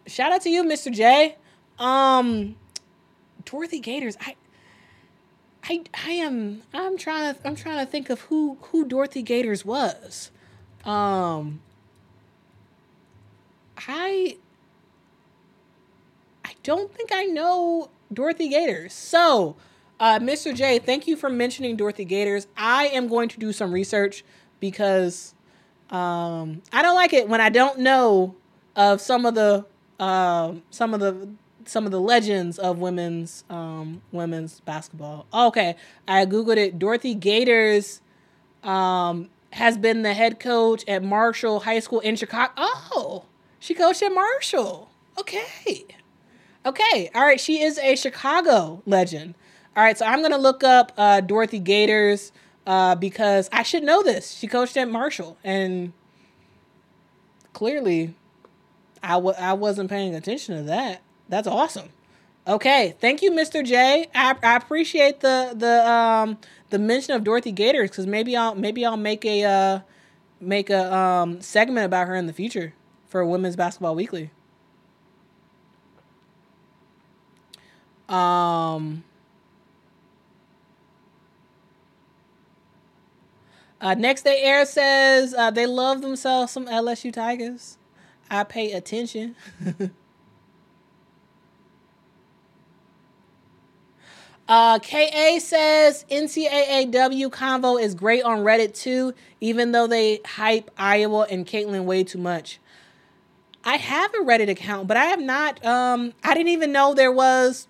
Shout 0.06 0.32
out 0.32 0.42
to 0.42 0.50
you, 0.50 0.64
Mr. 0.64 0.90
J. 0.90 1.36
Um, 1.78 2.56
Dorothy 3.44 3.78
Gaters. 3.80 4.16
I, 4.20 4.36
I, 5.64 5.84
I 6.06 6.10
am. 6.12 6.62
I'm 6.72 6.96
trying 6.96 7.34
to. 7.34 7.46
I'm 7.46 7.54
trying 7.54 7.84
to 7.84 7.90
think 7.90 8.10
of 8.10 8.22
who 8.22 8.58
who 8.62 8.86
Dorothy 8.86 9.22
Gaters 9.22 9.64
was. 9.64 10.30
Um, 10.84 11.60
I. 13.76 14.38
I 16.44 16.52
don't 16.62 16.92
think 16.94 17.10
I 17.12 17.24
know 17.24 17.90
Dorothy 18.12 18.48
Gaters. 18.48 18.94
So, 18.94 19.56
uh, 20.00 20.18
Mr. 20.18 20.54
J, 20.54 20.78
thank 20.78 21.06
you 21.06 21.16
for 21.16 21.28
mentioning 21.28 21.76
Dorothy 21.76 22.04
Gaters. 22.04 22.46
I 22.56 22.88
am 22.88 23.08
going 23.08 23.28
to 23.30 23.38
do 23.38 23.52
some 23.52 23.72
research 23.72 24.24
because 24.60 25.34
um, 25.90 26.62
I 26.72 26.82
don't 26.82 26.94
like 26.94 27.12
it 27.12 27.28
when 27.28 27.40
I 27.40 27.48
don't 27.48 27.80
know 27.80 28.36
of 28.76 29.00
some 29.00 29.26
of 29.26 29.34
the 29.34 29.66
um, 29.98 30.62
some 30.70 30.94
of 30.94 31.00
the 31.00 31.28
some 31.64 31.84
of 31.84 31.90
the 31.92 32.00
legends 32.00 32.58
of 32.58 32.78
women's 32.78 33.44
um, 33.50 34.02
women's 34.12 34.60
basketball. 34.60 35.26
Okay, 35.32 35.76
I 36.06 36.26
googled 36.26 36.56
it. 36.56 36.78
Dorothy 36.78 37.14
Gaters 37.14 38.00
um, 38.62 39.28
has 39.52 39.76
been 39.76 40.02
the 40.02 40.14
head 40.14 40.40
coach 40.40 40.84
at 40.86 41.02
Marshall 41.02 41.60
High 41.60 41.80
School 41.80 42.00
in 42.00 42.16
Chicago. 42.16 42.52
Oh, 42.56 43.24
she 43.58 43.74
coached 43.74 44.02
at 44.02 44.12
Marshall. 44.12 44.90
Okay. 45.18 45.84
Okay. 46.64 47.10
All 47.14 47.24
right. 47.24 47.40
She 47.40 47.62
is 47.62 47.78
a 47.78 47.96
Chicago 47.96 48.82
legend. 48.86 49.34
All 49.78 49.84
right. 49.84 49.96
So 49.96 50.04
I'm 50.04 50.22
to 50.28 50.36
look 50.36 50.64
up 50.64 50.90
uh, 50.98 51.20
Dorothy 51.20 51.60
Gaters 51.60 52.32
uh, 52.66 52.96
because 52.96 53.48
I 53.52 53.62
should 53.62 53.84
know 53.84 54.02
this. 54.02 54.32
She 54.32 54.48
coached 54.48 54.76
at 54.76 54.90
Marshall. 54.90 55.36
And 55.44 55.92
clearly, 57.52 58.16
I 59.04 59.10
w- 59.12 59.36
I 59.38 59.52
wasn't 59.52 59.88
paying 59.88 60.16
attention 60.16 60.56
to 60.56 60.62
that. 60.64 61.02
That's 61.28 61.46
awesome. 61.46 61.90
Okay. 62.48 62.96
Thank 63.00 63.22
you, 63.22 63.30
Mr. 63.30 63.64
J. 63.64 64.08
I, 64.16 64.34
I 64.42 64.56
appreciate 64.56 65.20
the, 65.20 65.54
the, 65.54 65.88
um, 65.88 66.38
the 66.70 66.80
mention 66.80 67.14
of 67.14 67.22
Dorothy 67.22 67.52
Gaters 67.52 67.90
because 67.90 68.08
maybe 68.08 68.36
I'll 68.36 68.56
maybe 68.56 68.84
I'll 68.84 68.96
make 68.96 69.24
a 69.24 69.44
uh, 69.44 69.80
make 70.40 70.70
a 70.70 70.92
um, 70.92 71.40
segment 71.40 71.86
about 71.86 72.08
her 72.08 72.16
in 72.16 72.26
the 72.26 72.32
future 72.32 72.74
for 73.06 73.24
Women's 73.24 73.54
Basketball 73.54 73.94
Weekly. 73.94 74.32
Um, 78.08 79.04
uh, 83.80 83.94
Next 83.94 84.22
Day 84.22 84.42
Air 84.42 84.66
says 84.66 85.34
uh, 85.34 85.50
they 85.50 85.66
love 85.66 86.02
themselves 86.02 86.52
some 86.52 86.66
LSU 86.66 87.12
Tigers. 87.12 87.78
I 88.30 88.44
pay 88.44 88.72
attention. 88.72 89.36
uh, 94.48 94.78
KA 94.78 95.38
says 95.38 96.04
NCAAW 96.10 97.30
convo 97.30 97.80
is 97.80 97.94
great 97.94 98.22
on 98.22 98.38
Reddit 98.40 98.74
too, 98.74 99.14
even 99.40 99.72
though 99.72 99.86
they 99.86 100.20
hype 100.24 100.70
Iowa 100.76 101.26
and 101.30 101.46
Caitlin 101.46 101.84
way 101.84 102.04
too 102.04 102.18
much. 102.18 102.58
I 103.64 103.76
have 103.76 104.12
a 104.14 104.18
Reddit 104.18 104.48
account, 104.48 104.88
but 104.88 104.96
I 104.96 105.04
have 105.06 105.20
not. 105.20 105.64
Um, 105.64 106.12
I 106.22 106.34
didn't 106.34 106.52
even 106.52 106.72
know 106.72 106.94
there 106.94 107.12
was 107.12 107.68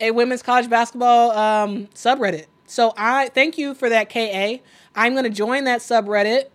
a 0.00 0.10
women's 0.10 0.42
college 0.42 0.68
basketball 0.68 1.30
um, 1.32 1.86
subreddit. 1.94 2.46
So 2.66 2.92
I 2.96 3.28
thank 3.28 3.58
you 3.58 3.74
for 3.74 3.88
that, 3.88 4.10
KA. 4.10 4.58
I'm 4.94 5.14
gonna 5.14 5.30
join 5.30 5.64
that 5.64 5.80
subreddit 5.80 6.50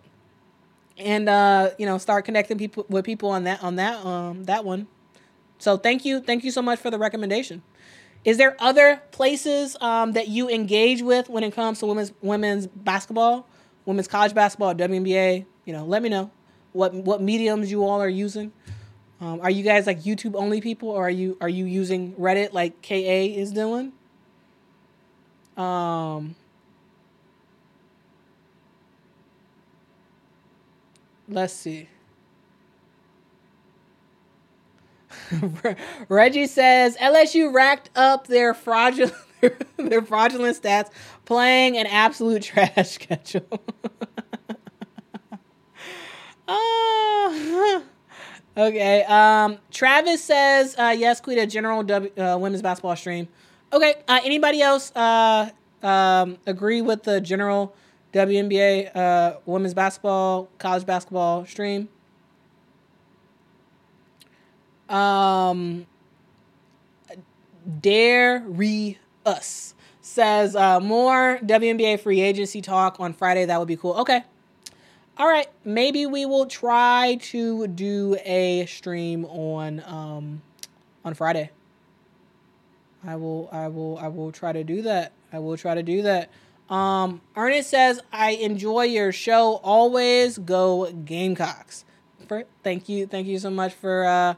and 0.96 1.28
uh, 1.28 1.70
you 1.78 1.86
know 1.86 1.98
start 1.98 2.24
connecting 2.24 2.58
people 2.58 2.86
with 2.88 3.04
people 3.04 3.30
on 3.30 3.44
that 3.44 3.62
on 3.62 3.76
that 3.76 4.04
um 4.04 4.44
that 4.44 4.64
one. 4.64 4.86
So 5.58 5.76
thank 5.76 6.04
you, 6.04 6.20
thank 6.20 6.42
you 6.42 6.50
so 6.50 6.62
much 6.62 6.78
for 6.78 6.90
the 6.90 6.98
recommendation. 6.98 7.62
Is 8.24 8.36
there 8.36 8.56
other 8.58 9.02
places 9.12 9.76
um, 9.80 10.12
that 10.12 10.28
you 10.28 10.48
engage 10.48 11.02
with 11.02 11.28
when 11.28 11.42
it 11.42 11.54
comes 11.54 11.80
to 11.80 11.86
women's 11.86 12.12
women's 12.20 12.66
basketball, 12.66 13.46
women's 13.86 14.08
college 14.08 14.34
basketball, 14.34 14.74
WNBA? 14.74 15.46
You 15.64 15.72
know, 15.72 15.84
let 15.84 16.02
me 16.02 16.08
know 16.08 16.30
what 16.72 16.94
what 16.94 17.22
mediums 17.22 17.70
you 17.70 17.84
all 17.84 18.00
are 18.00 18.08
using. 18.08 18.52
Um, 19.20 19.40
are 19.42 19.50
you 19.50 19.62
guys 19.62 19.86
like 19.86 20.02
YouTube 20.02 20.34
only 20.34 20.60
people, 20.60 20.88
or 20.90 21.06
are 21.06 21.10
you 21.10 21.36
are 21.40 21.48
you 21.48 21.64
using 21.64 22.14
Reddit 22.14 22.52
like 22.52 22.82
KA 22.82 22.94
is 22.96 23.52
doing? 23.52 23.92
Um, 25.56 26.36
let's 31.30 31.52
see. 31.52 31.88
Reggie 36.08 36.46
says 36.46 36.96
LSU 36.96 37.52
racked 37.52 37.90
up 37.96 38.26
their 38.26 38.54
fraudulent 38.54 39.14
their 39.76 40.02
fraudulent 40.02 40.60
stats 40.60 40.90
playing 41.24 41.76
an 41.76 41.86
absolute 41.86 42.42
trash 42.42 42.90
schedule. 42.90 43.60
Ah. 46.46 47.82
okay. 48.56 49.04
Um, 49.04 49.58
Travis 49.70 50.22
says 50.22 50.74
uh, 50.76 50.94
yes. 50.96 51.20
Quita 51.20 51.46
general 51.46 51.82
w, 51.84 52.10
uh, 52.20 52.36
women's 52.38 52.62
basketball 52.62 52.96
stream. 52.96 53.28
Okay. 53.72 53.94
Uh, 54.08 54.20
anybody 54.24 54.60
else 54.60 54.94
uh, 54.96 55.50
um, 55.82 56.38
agree 56.46 56.82
with 56.82 57.04
the 57.04 57.20
general 57.20 57.74
WNBA 58.12 58.94
uh, 58.94 59.36
women's 59.46 59.74
basketball 59.74 60.48
college 60.58 60.84
basketball 60.84 61.46
stream? 61.46 61.88
Um, 64.88 65.86
Dare 67.80 68.42
Re 68.46 68.98
Us 69.24 69.74
says 70.00 70.56
uh, 70.56 70.80
more 70.80 71.38
WNBA 71.44 72.00
free 72.00 72.20
agency 72.20 72.60
talk 72.60 72.98
on 72.98 73.12
Friday. 73.12 73.44
That 73.44 73.58
would 73.58 73.68
be 73.68 73.76
cool. 73.76 73.94
Okay. 73.94 74.24
All 75.16 75.28
right. 75.28 75.46
Maybe 75.64 76.06
we 76.06 76.26
will 76.26 76.46
try 76.46 77.18
to 77.22 77.68
do 77.68 78.16
a 78.24 78.66
stream 78.66 79.24
on 79.26 79.82
um, 79.86 80.42
on 81.04 81.14
Friday. 81.14 81.50
I 83.04 83.16
will. 83.16 83.48
I 83.52 83.68
will. 83.68 83.98
I 83.98 84.08
will 84.08 84.32
try 84.32 84.52
to 84.52 84.64
do 84.64 84.82
that. 84.82 85.12
I 85.32 85.38
will 85.38 85.56
try 85.56 85.74
to 85.74 85.82
do 85.82 86.02
that. 86.02 86.30
Um, 86.70 87.20
Ernest 87.36 87.68
says, 87.68 88.00
"I 88.12 88.30
enjoy 88.30 88.84
your 88.84 89.12
show. 89.12 89.60
Always 89.62 90.38
go 90.38 90.90
Gamecocks." 90.92 91.84
For, 92.28 92.44
thank 92.62 92.88
you. 92.88 93.06
Thank 93.06 93.26
you 93.26 93.38
so 93.38 93.50
much 93.50 93.74
for. 93.74 94.04
Uh, 94.04 94.34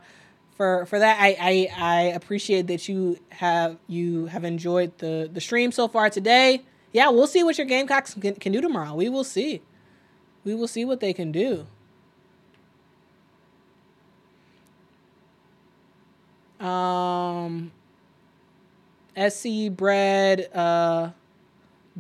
for 0.57 0.87
for 0.87 0.99
that. 0.99 1.19
I, 1.21 1.37
I 1.41 1.69
I 1.77 2.01
appreciate 2.03 2.69
that 2.69 2.89
you 2.89 3.19
have 3.31 3.79
you 3.89 4.27
have 4.27 4.45
enjoyed 4.45 4.97
the 4.99 5.29
the 5.33 5.41
stream 5.41 5.73
so 5.73 5.89
far 5.89 6.11
today. 6.11 6.63
Yeah, 6.93 7.09
we'll 7.09 7.27
see 7.27 7.43
what 7.43 7.57
your 7.59 7.67
Gamecocks 7.67 8.15
can, 8.15 8.35
can 8.37 8.53
do 8.53 8.61
tomorrow. 8.61 8.95
We 8.95 9.09
will 9.09 9.25
see. 9.25 9.63
We 10.45 10.55
will 10.55 10.69
see 10.69 10.85
what 10.85 11.01
they 11.01 11.13
can 11.13 11.33
do. 11.33 11.67
Um, 16.65 17.73
SC 19.17 19.71
Bread 19.71 20.49
uh, 20.55 21.11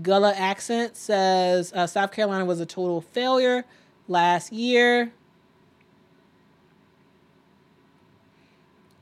Gullah 0.01 0.35
accent 0.35 0.97
says 0.97 1.73
uh, 1.75 1.87
South 1.87 2.13
Carolina 2.13 2.45
was 2.45 2.61
a 2.61 2.67
total 2.67 3.01
failure 3.01 3.65
last 4.09 4.53
year. 4.53 5.13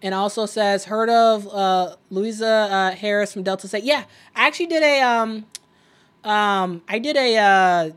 and 0.02 0.15
also 0.15 0.47
says 0.47 0.86
heard 0.86 1.10
of 1.10 1.47
uh, 1.49 1.97
Louisa 2.09 2.47
uh, 2.47 2.91
Harris 2.93 3.33
from 3.33 3.43
Delta 3.43 3.69
State. 3.69 3.85
Yeah, 3.85 4.05
I 4.35 4.47
actually 4.47 4.67
did 4.67 4.83
a 4.83 5.02
um, 5.02 5.47
um, 6.25 6.83
I 6.89 6.99
did 6.99 7.17
a 7.17 7.36
uh, 7.36 7.91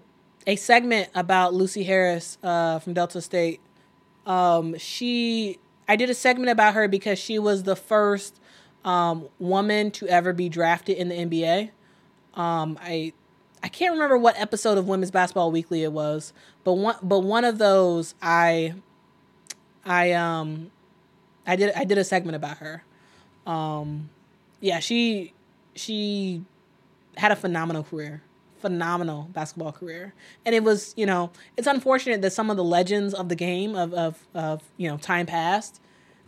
a 0.46 0.56
segment 0.56 1.10
about 1.16 1.54
Lucy 1.54 1.84
Harris 1.84 2.38
uh, 2.44 2.80
from 2.80 2.94
Delta 2.94 3.22
State. 3.22 3.62
Um, 4.26 4.78
she 4.78 5.60
I 5.88 5.96
did 5.96 6.10
a 6.10 6.14
segment 6.14 6.50
about 6.50 6.74
her 6.74 6.88
because 6.88 7.20
she 7.20 7.40
was 7.40 7.64
the 7.64 7.76
first 7.76 8.40
um, 8.84 9.30
woman 9.40 9.92
to 9.92 10.08
ever 10.08 10.34
be 10.34 10.50
drafted 10.50 10.98
in 10.98 11.10
the 11.10 11.16
NBA. 11.16 11.72
Um, 12.36 12.78
I 12.82 13.14
I 13.62 13.70
can't 13.70 13.94
remember 13.94 14.18
what 14.18 14.38
episode 14.38 14.78
of 14.78 14.88
Women's 14.88 15.12
Basketball 15.12 15.52
Weekly 15.52 15.84
it 15.84 15.92
was, 15.92 16.34
but 16.64 16.74
one 16.74 16.96
but 17.02 17.20
one 17.20 17.46
of 17.46 17.58
those 17.58 18.14
I 18.22 18.74
I 19.86 20.12
um 20.12 20.72
I 21.48 21.56
did 21.56 21.74
I 21.76 21.84
did 21.84 21.98
a 21.98 22.04
segment 22.04 22.36
about 22.36 22.58
her. 22.58 22.84
Um 23.46 24.10
yeah, 24.60 24.80
she 24.80 25.34
she 25.76 26.44
had 27.18 27.32
a 27.32 27.36
phenomenal 27.36 27.84
career. 27.84 28.22
Phenomenal 28.60 29.30
basketball 29.34 29.74
career. 29.74 30.14
And 30.46 30.56
it 30.56 30.64
was, 30.64 30.94
you 30.96 31.06
know, 31.06 31.32
it's 31.58 31.68
unfortunate 31.68 32.22
that 32.22 32.32
some 32.32 32.50
of 32.50 32.58
the 32.58 32.64
legends 32.64 33.14
of 33.14 33.30
the 33.30 33.36
game 33.36 33.76
of 33.76 33.94
of, 33.94 34.28
of 34.34 34.64
you 34.78 34.90
know, 34.90 34.98
time 34.98 35.26
past, 35.26 35.80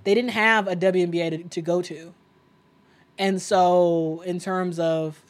they 0.04 0.14
didn't 0.14 0.32
have 0.32 0.68
a 0.68 0.76
WNBA 0.76 1.30
to, 1.32 1.50
to 1.50 1.62
go 1.62 1.82
to. 1.82 2.14
And 3.18 3.42
so 3.42 4.22
in 4.26 4.40
terms 4.40 4.80
of, 4.80 5.22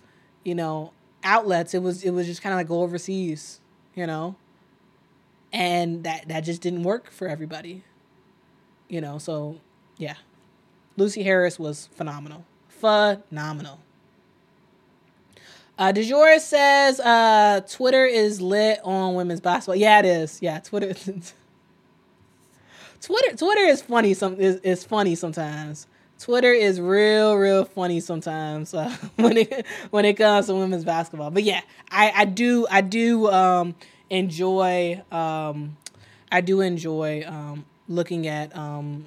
you 0.45 0.55
know, 0.55 0.93
outlets, 1.23 1.73
it 1.73 1.81
was 1.81 2.03
it 2.03 2.11
was 2.11 2.27
just 2.27 2.41
kind 2.41 2.53
of 2.53 2.59
like 2.59 2.69
go 2.69 2.81
overseas, 2.81 3.59
you 3.93 4.07
know. 4.07 4.37
And 5.51 6.05
that 6.05 6.29
that 6.29 6.41
just 6.41 6.61
didn't 6.61 6.83
work 6.83 7.11
for 7.11 7.27
everybody. 7.27 7.83
You 8.87 9.01
know, 9.01 9.17
so 9.17 9.59
yeah. 9.97 10.15
Lucy 10.95 11.23
Harris 11.23 11.59
was 11.59 11.87
phenomenal. 11.87 12.45
Phenomenal. 12.69 13.79
Uh, 15.77 15.91
DeJour 15.91 16.39
says 16.39 17.01
uh, 17.01 17.59
Twitter 17.69 18.05
is 18.05 18.39
lit 18.39 18.79
on 18.85 19.15
women's 19.15 19.41
basketball. 19.41 19.75
Yeah, 19.75 19.99
it 19.99 20.05
is. 20.05 20.41
Yeah, 20.41 20.59
Twitter. 20.59 20.93
Twitter. 23.01 23.35
Twitter 23.35 23.61
is 23.61 23.81
funny. 23.81 24.13
Some 24.13 24.39
is, 24.39 24.57
is 24.57 24.85
funny 24.85 25.15
sometimes. 25.15 25.87
Twitter 26.19 26.51
is 26.51 26.79
real, 26.79 27.35
real 27.35 27.65
funny 27.65 27.99
sometimes 27.99 28.73
uh, 28.73 28.89
when 29.17 29.37
it 29.37 29.65
when 29.89 30.05
it 30.05 30.13
comes 30.15 30.47
to 30.47 30.55
women's 30.55 30.85
basketball. 30.85 31.31
But 31.31 31.43
yeah, 31.43 31.61
I, 31.89 32.11
I 32.15 32.25
do 32.25 32.67
I 32.69 32.81
do 32.81 33.29
um, 33.29 33.75
enjoy 34.09 35.01
um, 35.11 35.77
I 36.31 36.41
do 36.41 36.61
enjoy 36.61 37.23
um, 37.27 37.65
looking 37.87 38.27
at 38.27 38.55
um, 38.55 39.05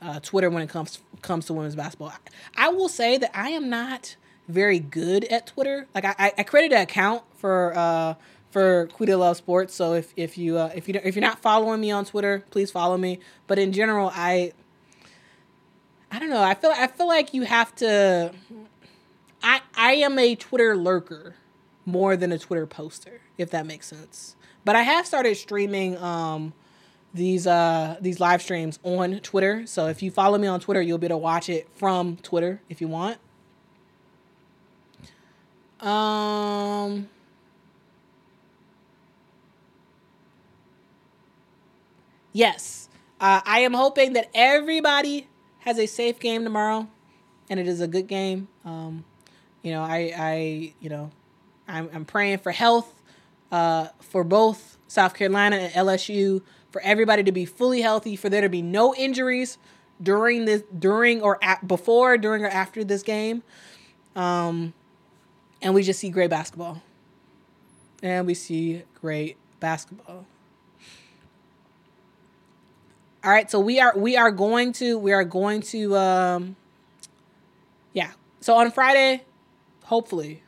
uh, 0.00 0.20
Twitter 0.20 0.50
when 0.50 0.62
it 0.62 0.68
comes 0.68 1.00
comes 1.22 1.46
to 1.46 1.52
women's 1.52 1.76
basketball. 1.76 2.12
I, 2.56 2.66
I 2.66 2.68
will 2.68 2.88
say 2.88 3.18
that 3.18 3.30
I 3.34 3.50
am 3.50 3.70
not 3.70 4.16
very 4.48 4.80
good 4.80 5.24
at 5.24 5.46
Twitter. 5.46 5.86
Like 5.94 6.04
I, 6.04 6.32
I 6.36 6.42
created 6.42 6.74
an 6.74 6.82
account 6.82 7.22
for 7.36 7.72
uh, 7.76 8.14
for 8.50 8.86
Quita 8.88 9.16
Love 9.16 9.36
Sports. 9.36 9.74
So 9.74 9.94
if 9.94 10.12
if 10.16 10.36
you 10.36 10.58
uh, 10.58 10.70
if 10.74 10.88
you 10.88 11.00
if 11.02 11.14
you're 11.14 11.22
not 11.22 11.38
following 11.40 11.80
me 11.80 11.90
on 11.90 12.04
Twitter, 12.04 12.44
please 12.50 12.70
follow 12.70 12.98
me. 12.98 13.20
But 13.46 13.58
in 13.58 13.72
general, 13.72 14.10
I 14.12 14.52
I 16.12 16.18
don't 16.18 16.28
know. 16.28 16.42
I 16.42 16.52
feel 16.52 16.72
I 16.76 16.86
feel 16.88 17.08
like 17.08 17.32
you 17.32 17.42
have 17.42 17.74
to. 17.76 18.32
I 19.42 19.62
I 19.74 19.92
am 19.94 20.18
a 20.18 20.34
Twitter 20.36 20.76
lurker 20.76 21.36
more 21.86 22.18
than 22.18 22.30
a 22.32 22.38
Twitter 22.38 22.66
poster, 22.66 23.22
if 23.38 23.50
that 23.50 23.64
makes 23.64 23.86
sense. 23.86 24.36
But 24.62 24.76
I 24.76 24.82
have 24.82 25.06
started 25.06 25.36
streaming 25.36 25.96
um, 25.96 26.52
these 27.14 27.46
uh, 27.46 27.96
these 27.98 28.20
live 28.20 28.42
streams 28.42 28.78
on 28.82 29.20
Twitter. 29.20 29.66
So 29.66 29.86
if 29.86 30.02
you 30.02 30.10
follow 30.10 30.36
me 30.36 30.46
on 30.46 30.60
Twitter, 30.60 30.82
you'll 30.82 30.98
be 30.98 31.06
able 31.06 31.14
to 31.14 31.18
watch 31.18 31.48
it 31.48 31.66
from 31.76 32.18
Twitter 32.18 32.60
if 32.68 32.82
you 32.82 32.88
want. 32.88 33.16
Um. 35.80 37.08
Yes, 42.34 42.90
uh, 43.20 43.40
I 43.44 43.60
am 43.60 43.74
hoping 43.74 44.12
that 44.14 44.30
everybody 44.34 45.26
has 45.64 45.78
a 45.78 45.86
safe 45.86 46.18
game 46.18 46.44
tomorrow, 46.44 46.88
and 47.48 47.58
it 47.58 47.66
is 47.66 47.80
a 47.80 47.86
good 47.86 48.06
game. 48.06 48.48
Um, 48.64 49.04
you 49.62 49.72
know, 49.72 49.82
I, 49.82 50.12
I, 50.16 50.74
you 50.80 50.90
know, 50.90 51.10
I'm, 51.68 51.88
I'm 51.94 52.04
praying 52.04 52.38
for 52.38 52.52
health 52.52 53.00
uh, 53.50 53.88
for 54.00 54.24
both 54.24 54.78
South 54.88 55.14
Carolina 55.14 55.56
and 55.56 55.72
LSU, 55.72 56.42
for 56.70 56.80
everybody 56.82 57.22
to 57.22 57.32
be 57.32 57.44
fully 57.44 57.80
healthy, 57.80 58.16
for 58.16 58.28
there 58.28 58.40
to 58.40 58.48
be 58.48 58.62
no 58.62 58.94
injuries 58.94 59.58
during 60.02 60.46
this, 60.46 60.62
during 60.76 61.22
or 61.22 61.38
at, 61.42 61.66
before, 61.68 62.18
during 62.18 62.44
or 62.44 62.48
after 62.48 62.82
this 62.82 63.02
game. 63.02 63.42
Um, 64.16 64.72
and 65.60 65.74
we 65.74 65.82
just 65.82 66.00
see 66.00 66.10
great 66.10 66.30
basketball. 66.30 66.82
And 68.02 68.26
we 68.26 68.34
see 68.34 68.82
great 69.00 69.36
basketball. 69.60 70.26
All 73.24 73.30
right, 73.30 73.48
so 73.48 73.60
we 73.60 73.78
are 73.78 73.96
we 73.96 74.16
are 74.16 74.32
going 74.32 74.72
to 74.74 74.98
we 74.98 75.12
are 75.12 75.22
going 75.22 75.60
to 75.62 75.96
um 75.96 76.56
yeah. 77.92 78.10
So 78.40 78.56
on 78.56 78.72
Friday, 78.72 79.22
hopefully, 79.84 80.42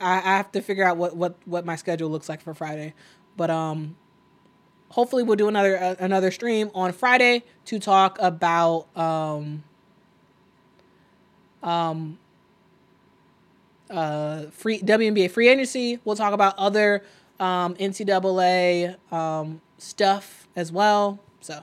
I, 0.00 0.16
I 0.16 0.36
have 0.36 0.50
to 0.52 0.60
figure 0.62 0.82
out 0.82 0.96
what 0.96 1.14
what 1.16 1.36
what 1.44 1.64
my 1.64 1.76
schedule 1.76 2.10
looks 2.10 2.28
like 2.28 2.42
for 2.42 2.54
Friday, 2.54 2.92
but 3.36 3.50
um, 3.50 3.94
hopefully 4.88 5.22
we'll 5.22 5.36
do 5.36 5.46
another 5.46 5.80
uh, 5.80 5.94
another 6.00 6.32
stream 6.32 6.72
on 6.74 6.92
Friday 6.92 7.44
to 7.66 7.78
talk 7.78 8.18
about 8.20 8.88
um 8.96 9.62
um 11.62 12.18
uh 13.90 14.46
free 14.46 14.80
WNBA 14.80 15.30
free 15.30 15.46
agency. 15.46 16.00
We'll 16.04 16.16
talk 16.16 16.32
about 16.32 16.58
other 16.58 17.04
um 17.38 17.76
NCAA 17.76 18.96
um 19.12 19.60
stuff 19.78 20.48
as 20.56 20.72
well. 20.72 21.20
So. 21.40 21.62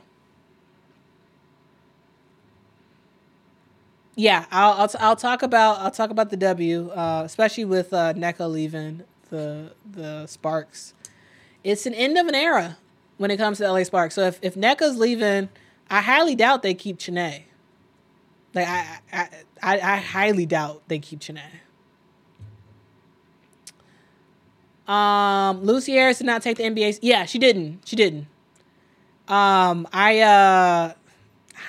Yeah, 4.16 4.46
I'll 4.52 4.74
I'll, 4.74 4.92
I'll 5.00 5.16
talk 5.16 5.42
about 5.42 5.80
I'll 5.80 5.92
talk 5.92 6.10
about 6.10 6.30
the 6.30 6.38
W, 6.38 6.90
uh, 6.92 7.24
especially 7.26 7.66
with 7.66 7.94
uh, 7.94 8.14
leaving 8.40 9.04
the 9.30 9.74
the 9.90 10.28
Sparks. 10.28 10.94
It's 11.64 11.86
an 11.86 11.94
end 11.94 12.18
of 12.18 12.28
an 12.28 12.36
era 12.36 12.78
when 13.18 13.32
it 13.32 13.38
comes 13.38 13.58
to 13.58 13.72
LA 13.72 13.84
Sparks. 13.84 14.16
So 14.16 14.24
if 14.24 14.40
if 14.42 14.56
Nneka's 14.56 14.98
leaving, 14.98 15.50
I 15.90 16.02
highly 16.02 16.36
doubt 16.36 16.62
they 16.62 16.74
keep 16.74 17.00
Chiney. 17.00 17.46
Like 18.54 18.68
I 18.68 19.00
I, 19.12 19.30
I 19.62 19.80
I 19.80 19.98
highly 19.98 20.46
doubt 20.46 20.84
they 20.88 21.00
keep 21.00 21.20
Chiney. 21.20 21.42
Um, 24.88 25.64
Lucy 25.64 25.94
Harris 25.94 26.18
did 26.18 26.28
not 26.28 26.42
take 26.42 26.58
the 26.58 26.64
NBA. 26.64 27.00
Yeah, 27.02 27.26
she 27.26 27.40
didn't. 27.40 27.88
She 27.88 27.96
didn't. 27.96 28.28
Um, 29.28 29.88
I 29.94 30.20
uh 30.20 30.94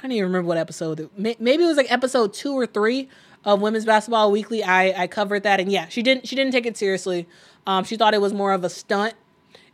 don't 0.05 0.12
even 0.12 0.24
remember 0.24 0.49
what 0.49 0.58
episode. 0.58 1.08
Maybe 1.16 1.65
it 1.65 1.66
was 1.66 1.76
like 1.76 1.91
episode 1.91 2.34
two 2.34 2.52
or 2.52 2.66
three 2.66 3.08
of 3.44 3.60
Women's 3.60 3.84
Basketball 3.86 4.31
Weekly. 4.31 4.62
I 4.62 5.05
I 5.05 5.07
covered 5.07 5.42
that, 5.44 5.60
and 5.60 5.73
yeah, 5.73 5.89
she 5.89 6.02
didn't 6.02 6.28
she 6.28 6.36
didn't 6.36 6.52
take 6.52 6.66
it 6.66 6.76
seriously. 6.76 7.26
Um, 7.66 7.84
she 7.84 7.97
thought 7.97 8.12
it 8.12 8.20
was 8.20 8.34
more 8.34 8.52
of 8.52 8.65
a 8.65 8.68
stunt, 8.68 9.15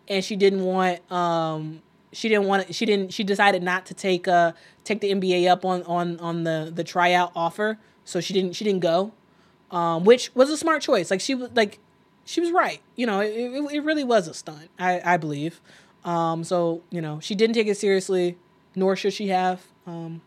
and 0.08 0.24
she 0.24 0.36
didn't 0.36 0.64
want 0.64 1.10
um 1.10 1.82
she 2.12 2.28
didn't 2.28 2.46
want 2.46 2.72
she 2.74 2.86
didn't 2.86 3.12
she 3.12 3.24
decided 3.24 3.62
not 3.62 3.86
to 3.86 3.94
take 3.94 4.28
uh 4.28 4.52
take 4.84 5.00
the 5.00 5.12
NBA 5.12 5.48
up 5.48 5.64
on 5.64 5.82
on 5.84 6.18
on 6.20 6.44
the 6.44 6.70
the 6.72 6.84
tryout 6.84 7.32
offer. 7.34 7.78
So 8.04 8.20
she 8.20 8.32
didn't 8.32 8.54
she 8.54 8.64
didn't 8.64 8.80
go, 8.80 9.12
um, 9.70 10.04
which 10.04 10.34
was 10.34 10.50
a 10.50 10.56
smart 10.56 10.82
choice. 10.82 11.10
Like 11.10 11.20
she 11.20 11.34
was 11.34 11.50
like 11.54 11.78
she 12.24 12.40
was 12.40 12.52
right. 12.52 12.80
You 12.94 13.06
know, 13.06 13.20
it, 13.20 13.30
it, 13.30 13.72
it 13.72 13.80
really 13.80 14.04
was 14.04 14.28
a 14.28 14.34
stunt. 14.34 14.70
I 14.78 15.00
I 15.04 15.16
believe. 15.16 15.60
Um, 16.04 16.44
so 16.44 16.82
you 16.90 17.00
know 17.00 17.18
she 17.20 17.34
didn't 17.34 17.54
take 17.54 17.66
it 17.66 17.76
seriously, 17.76 18.38
nor 18.76 18.94
should 18.94 19.12
she 19.12 19.28
have. 19.28 19.66
Um, 19.86 20.20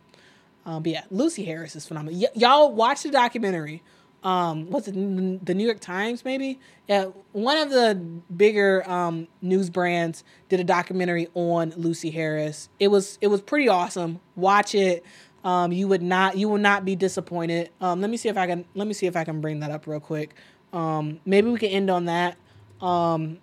um, 0.65 0.83
but 0.83 0.91
yeah, 0.91 1.03
Lucy 1.11 1.43
Harris 1.43 1.75
is 1.75 1.85
phenomenal. 1.85 2.19
Y- 2.19 2.27
y'all 2.35 2.71
watch 2.71 3.03
the 3.03 3.11
documentary. 3.11 3.83
Um, 4.23 4.69
what's 4.69 4.87
it? 4.87 4.93
The 4.93 5.53
New 5.53 5.65
York 5.65 5.81
Times, 5.81 6.23
maybe. 6.23 6.59
Yeah, 6.87 7.07
one 7.33 7.57
of 7.57 7.69
the 7.69 7.95
bigger 8.35 8.89
um, 8.89 9.27
news 9.41 9.69
brands 9.69 10.23
did 10.47 10.61
a 10.61 10.63
documentary 10.63 11.27
on 11.33 11.73
Lucy 11.75 12.09
Harris. 12.09 12.69
It 12.79 12.87
was 12.87 13.17
it 13.19 13.27
was 13.27 13.41
pretty 13.41 13.67
awesome. 13.67 14.21
Watch 14.35 14.75
it. 14.75 15.03
Um, 15.43 15.73
you 15.73 15.89
would 15.89 16.01
not 16.01 16.37
you 16.37 16.47
will 16.47 16.57
not 16.57 16.85
be 16.85 16.95
disappointed. 16.95 17.69
Um, 17.81 17.99
let 17.99 18.09
me 18.09 18.15
see 18.15 18.29
if 18.29 18.37
I 18.37 18.47
can 18.47 18.63
let 18.75 18.87
me 18.87 18.93
see 18.93 19.07
if 19.07 19.17
I 19.17 19.25
can 19.25 19.41
bring 19.41 19.59
that 19.59 19.71
up 19.71 19.87
real 19.87 19.99
quick. 19.99 20.35
Um, 20.71 21.19
maybe 21.25 21.49
we 21.49 21.59
can 21.59 21.69
end 21.69 21.89
on 21.89 22.05
that. 22.05 22.37
Um, 22.81 23.39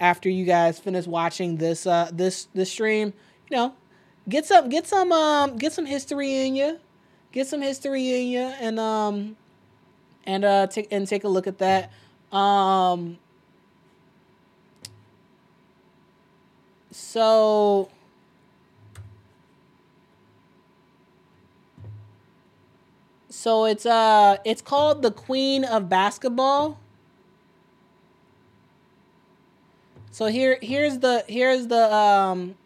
after 0.00 0.28
you 0.28 0.44
guys 0.44 0.78
finish 0.78 1.06
watching 1.06 1.56
this 1.56 1.86
uh, 1.86 2.10
this 2.12 2.48
this 2.54 2.70
stream, 2.70 3.12
you 3.50 3.56
know, 3.56 3.74
get 4.28 4.46
some 4.46 4.68
get 4.68 4.86
some 4.86 5.12
um 5.12 5.56
get 5.56 5.72
some 5.72 5.86
history 5.86 6.46
in 6.46 6.56
you 6.56 6.78
get 7.32 7.46
some 7.46 7.62
history 7.62 8.20
in 8.20 8.28
you 8.28 8.40
and 8.40 8.78
um 8.78 9.36
and 10.24 10.44
uh 10.44 10.66
take 10.66 10.88
and 10.92 11.08
take 11.08 11.24
a 11.24 11.28
look 11.28 11.46
at 11.46 11.58
that. 11.58 11.90
Um 12.36 13.18
so 16.90 17.88
so 23.30 23.64
it's 23.64 23.86
uh 23.86 24.36
it's 24.44 24.60
called 24.60 25.00
the 25.02 25.10
queen 25.10 25.64
of 25.64 25.88
basketball. 25.88 26.78
So 30.10 30.26
here 30.26 30.58
here's 30.60 30.98
the 30.98 31.24
here's 31.26 31.68
the 31.68 31.94
um 31.94 32.56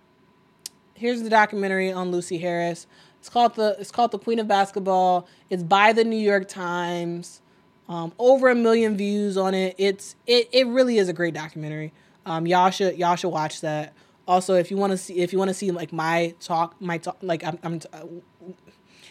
here's 1.03 1.23
the 1.23 1.29
documentary 1.29 1.93
on 1.93 2.13
Lucy 2.13 2.39
Harris. 2.39 2.87
It's 3.19 3.29
called 3.29 3.57
the 3.57 3.77
it's 3.79 3.91
called 3.91 4.13
the 4.13 4.19
Queen 4.19 4.39
of 4.39 4.49
Basketball. 4.49 5.27
It's 5.51 5.63
by 5.63 5.93
the 5.93 6.05
New 6.05 6.17
York 6.17 6.49
Times. 6.49 7.43
Um, 7.89 8.13
over 8.19 8.49
a 8.49 8.55
million 8.55 8.97
views 8.97 9.37
on 9.37 9.53
it. 9.53 9.75
It's 9.77 10.15
it 10.27 10.49
it 10.53 10.67
really 10.69 10.99
is 10.99 11.09
a 11.09 11.13
great 11.13 11.35
documentary. 11.35 11.93
Um, 12.25 12.47
y'all 12.47 12.71
should 12.71 12.97
y'all 12.97 13.17
should 13.17 13.29
watch 13.29 13.61
that. 13.61 13.93
Also, 14.27 14.55
if 14.55 14.71
you 14.71 14.77
want 14.77 14.93
to 14.93 14.97
see 14.97 15.19
if 15.19 15.33
you 15.33 15.39
want 15.39 15.49
to 15.51 15.55
see 15.55 15.73
like 15.73 15.93
my 15.93 16.35
talk 16.41 16.81
my 16.81 16.99
talk 16.99 17.19
like 17.21 17.45
I'm, 17.45 17.59
I'm 17.65 17.81
uh, 17.93 18.05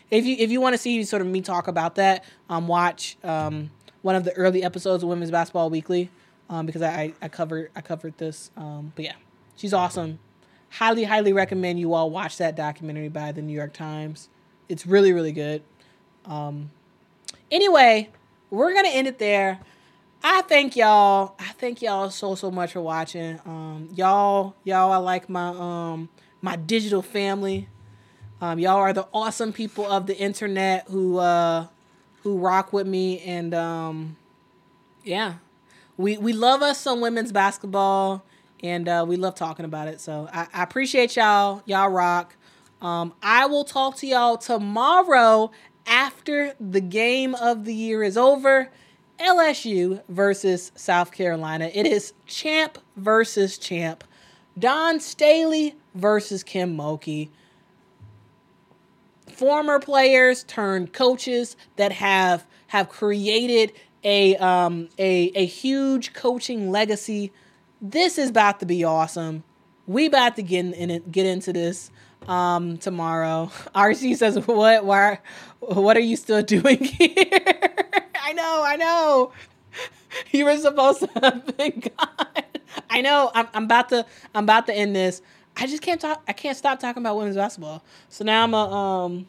if 0.10 0.26
you 0.26 0.38
if 0.40 0.50
you 0.50 0.62
want 0.62 0.74
to 0.74 0.78
see 0.78 1.04
sort 1.04 1.22
of 1.22 1.28
me 1.28 1.42
talk 1.42 1.68
about 1.68 1.96
that, 1.96 2.24
um, 2.50 2.68
watch 2.68 3.18
um 3.24 3.70
one 4.02 4.16
of 4.16 4.24
the 4.24 4.34
early 4.34 4.64
episodes 4.64 5.04
of 5.04 5.10
Women's 5.10 5.32
Basketball 5.32 5.70
Weekly, 5.70 6.10
um, 6.50 6.66
because 6.66 6.82
I 6.82 7.14
I 7.22 7.28
covered 7.28 7.70
I 7.76 7.82
covered 7.82 8.18
this. 8.18 8.50
Um, 8.56 8.94
but 8.96 9.04
yeah, 9.06 9.16
she's 9.58 9.74
awesome. 9.74 10.20
Highly 10.72 11.04
highly 11.04 11.34
recommend 11.34 11.80
you 11.80 11.94
all 11.94 12.10
watch 12.10 12.38
that 12.38 12.56
documentary 12.56 13.10
by 13.10 13.32
the 13.32 13.42
New 13.42 13.54
York 13.54 13.74
Times. 13.74 14.30
It's 14.70 14.86
really 14.88 15.12
really 15.12 15.34
good. 15.34 15.64
Um, 16.26 16.72
anyway, 17.52 18.10
we're 18.50 18.74
gonna 18.74 18.90
end 18.90 19.08
it 19.08 19.20
there. 19.20 19.60
I 20.24 20.42
thank 20.44 20.76
y'all. 20.76 21.36
I 21.40 21.50
thank 21.54 21.82
y'all 21.82 22.10
so 22.10 22.36
so 22.36 22.52
much 22.52 22.74
for 22.74 22.82
watching. 22.82 23.40
Um, 23.46 23.90
y'all, 23.94 24.56
y'all, 24.64 24.92
I 24.92 24.98
like 24.98 25.30
my 25.30 25.50
um 25.50 26.10
my 26.42 26.56
digital 26.56 27.02
family. 27.02 27.68
Um, 28.40 28.58
y'all 28.58 28.78
are 28.78 28.94
the 28.94 29.08
awesome 29.14 29.54
people 29.54 29.86
of 29.86 30.08
the 30.08 30.18
internet 30.18 30.88
who 30.88 31.18
uh 31.18 31.68
who 32.24 32.38
rock 32.38 32.72
with 32.72 32.88
me 32.88 33.20
and 33.20 33.54
um 33.54 34.16
yeah. 35.04 35.36
We 35.98 36.18
we 36.18 36.34
love 36.34 36.62
us 36.62 36.80
some 36.80 37.02
women's 37.02 37.32
basketball 37.32 38.24
and 38.64 38.88
uh, 38.88 39.06
we 39.08 39.16
love 39.16 39.36
talking 39.36 39.66
about 39.66 39.88
it. 39.88 40.02
So 40.02 40.30
I, 40.32 40.48
I 40.54 40.64
appreciate 40.64 41.16
y'all. 41.16 41.64
Y'all 41.66 41.90
rock. 41.90 42.36
Um, 42.82 43.14
I 43.22 43.46
will 43.46 43.64
talk 43.64 43.98
to 43.98 44.08
y'all 44.08 44.38
tomorrow 44.38 45.52
after 45.86 46.54
the 46.60 46.82
game 46.82 47.36
of 47.36 47.66
the 47.66 47.74
year 47.74 48.04
is 48.04 48.18
over. 48.18 48.70
LSU 49.20 50.02
versus 50.10 50.72
South 50.76 51.12
Carolina. 51.12 51.70
It 51.74 51.86
is 51.86 52.14
champ 52.26 52.80
versus 52.98 53.58
champ. 53.58 54.04
Dawn 54.58 55.00
Staley 55.00 55.76
versus 55.94 56.44
Kim 56.44 56.76
Mulkey. 56.76 57.30
Former 59.32 59.80
players 59.80 60.44
turned 60.44 60.94
coaches 60.94 61.56
that 61.76 61.92
have 61.94 62.46
have 62.68 62.90
created 62.90 63.74
a 64.04 64.36
um 64.38 64.90
a 64.98 65.32
a 65.36 65.46
huge 65.46 66.14
coaching 66.14 66.72
legacy. 66.72 67.32
This 67.82 68.20
is 68.20 68.30
about 68.30 68.60
to 68.60 68.68
be 68.68 68.84
awesome. 68.84 69.44
We 69.88 70.06
about 70.06 70.36
to 70.36 70.44
get 70.44 70.66
in 70.66 71.04
get 71.12 71.26
into 71.26 71.52
this 71.52 71.90
um 72.28 72.78
tomorrow. 72.78 73.52
RC 73.76 74.18
says, 74.18 74.38
"What? 74.46 74.86
Why? 74.86 75.20
What 75.60 75.98
are 75.98 76.02
you 76.02 76.16
still 76.16 76.44
doing 76.56 76.84
here?" 76.84 77.10
I 78.24 78.34
know, 78.34 78.64
I 78.64 78.76
know. 78.76 79.32
You 80.32 80.46
were 80.46 80.58
supposed 80.58 81.00
to 81.00 81.10
have 81.22 81.58
been 81.58 81.80
gone. 81.98 82.44
I 82.90 83.02
know. 83.02 83.32
I'm, 83.34 83.48
I'm 83.54 83.64
about 83.64 83.90
to. 83.90 84.06
I'm 84.36 84.44
about 84.44 84.68
to 84.68 84.74
end 84.74 84.96
this. 84.96 85.24
I 85.58 85.66
just 85.66 85.82
can't 85.82 86.00
talk. 86.00 86.22
I 86.28 86.34
can't 86.34 86.56
stop 86.56 86.80
talking 86.80 87.02
about 87.02 87.18
women's 87.18 87.36
basketball. 87.36 87.84
So 88.10 88.24
now 88.24 88.44
I'm 88.44 88.54
a 88.54 88.58
um. 88.58 89.28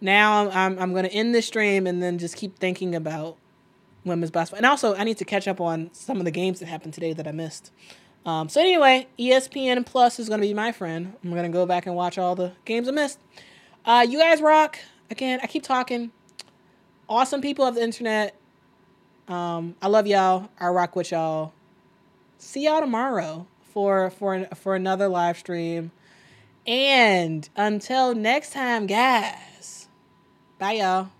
Now 0.00 0.42
I'm 0.42 0.50
I'm, 0.50 0.78
I'm 0.80 0.94
gonna 0.94 1.08
end 1.08 1.32
this 1.32 1.46
stream 1.46 1.86
and 1.86 2.02
then 2.02 2.18
just 2.18 2.36
keep 2.36 2.58
thinking 2.58 2.96
about 2.96 3.36
women's 4.08 4.30
basketball. 4.30 4.58
And 4.58 4.66
also, 4.66 4.94
I 4.94 5.04
need 5.04 5.18
to 5.18 5.24
catch 5.24 5.46
up 5.46 5.60
on 5.60 5.90
some 5.92 6.18
of 6.18 6.24
the 6.24 6.30
games 6.30 6.60
that 6.60 6.66
happened 6.66 6.94
today 6.94 7.12
that 7.12 7.26
I 7.26 7.32
missed. 7.32 7.70
Um, 8.26 8.48
so 8.48 8.60
anyway, 8.60 9.06
ESPN 9.18 9.86
Plus 9.86 10.18
is 10.18 10.28
gonna 10.28 10.42
be 10.42 10.52
my 10.54 10.72
friend. 10.72 11.14
I'm 11.22 11.30
gonna 11.30 11.48
go 11.48 11.66
back 11.66 11.86
and 11.86 11.94
watch 11.94 12.18
all 12.18 12.34
the 12.34 12.52
games 12.64 12.88
I 12.88 12.90
missed. 12.90 13.20
Uh, 13.84 14.06
you 14.08 14.18
guys 14.18 14.40
rock. 14.40 14.78
Again, 15.10 15.40
I 15.42 15.46
keep 15.46 15.62
talking. 15.62 16.12
Awesome 17.08 17.40
people 17.40 17.64
of 17.64 17.74
the 17.74 17.82
internet. 17.82 18.34
Um, 19.28 19.76
I 19.80 19.88
love 19.88 20.06
y'all. 20.06 20.50
I 20.58 20.68
rock 20.68 20.96
with 20.96 21.10
y'all. 21.10 21.52
See 22.38 22.64
y'all 22.64 22.80
tomorrow 22.80 23.46
for 23.72 24.10
for 24.10 24.46
for 24.54 24.74
another 24.74 25.08
live 25.08 25.38
stream. 25.38 25.90
And 26.66 27.48
until 27.56 28.14
next 28.14 28.52
time, 28.52 28.86
guys. 28.86 29.88
Bye 30.58 30.72
y'all. 30.72 31.17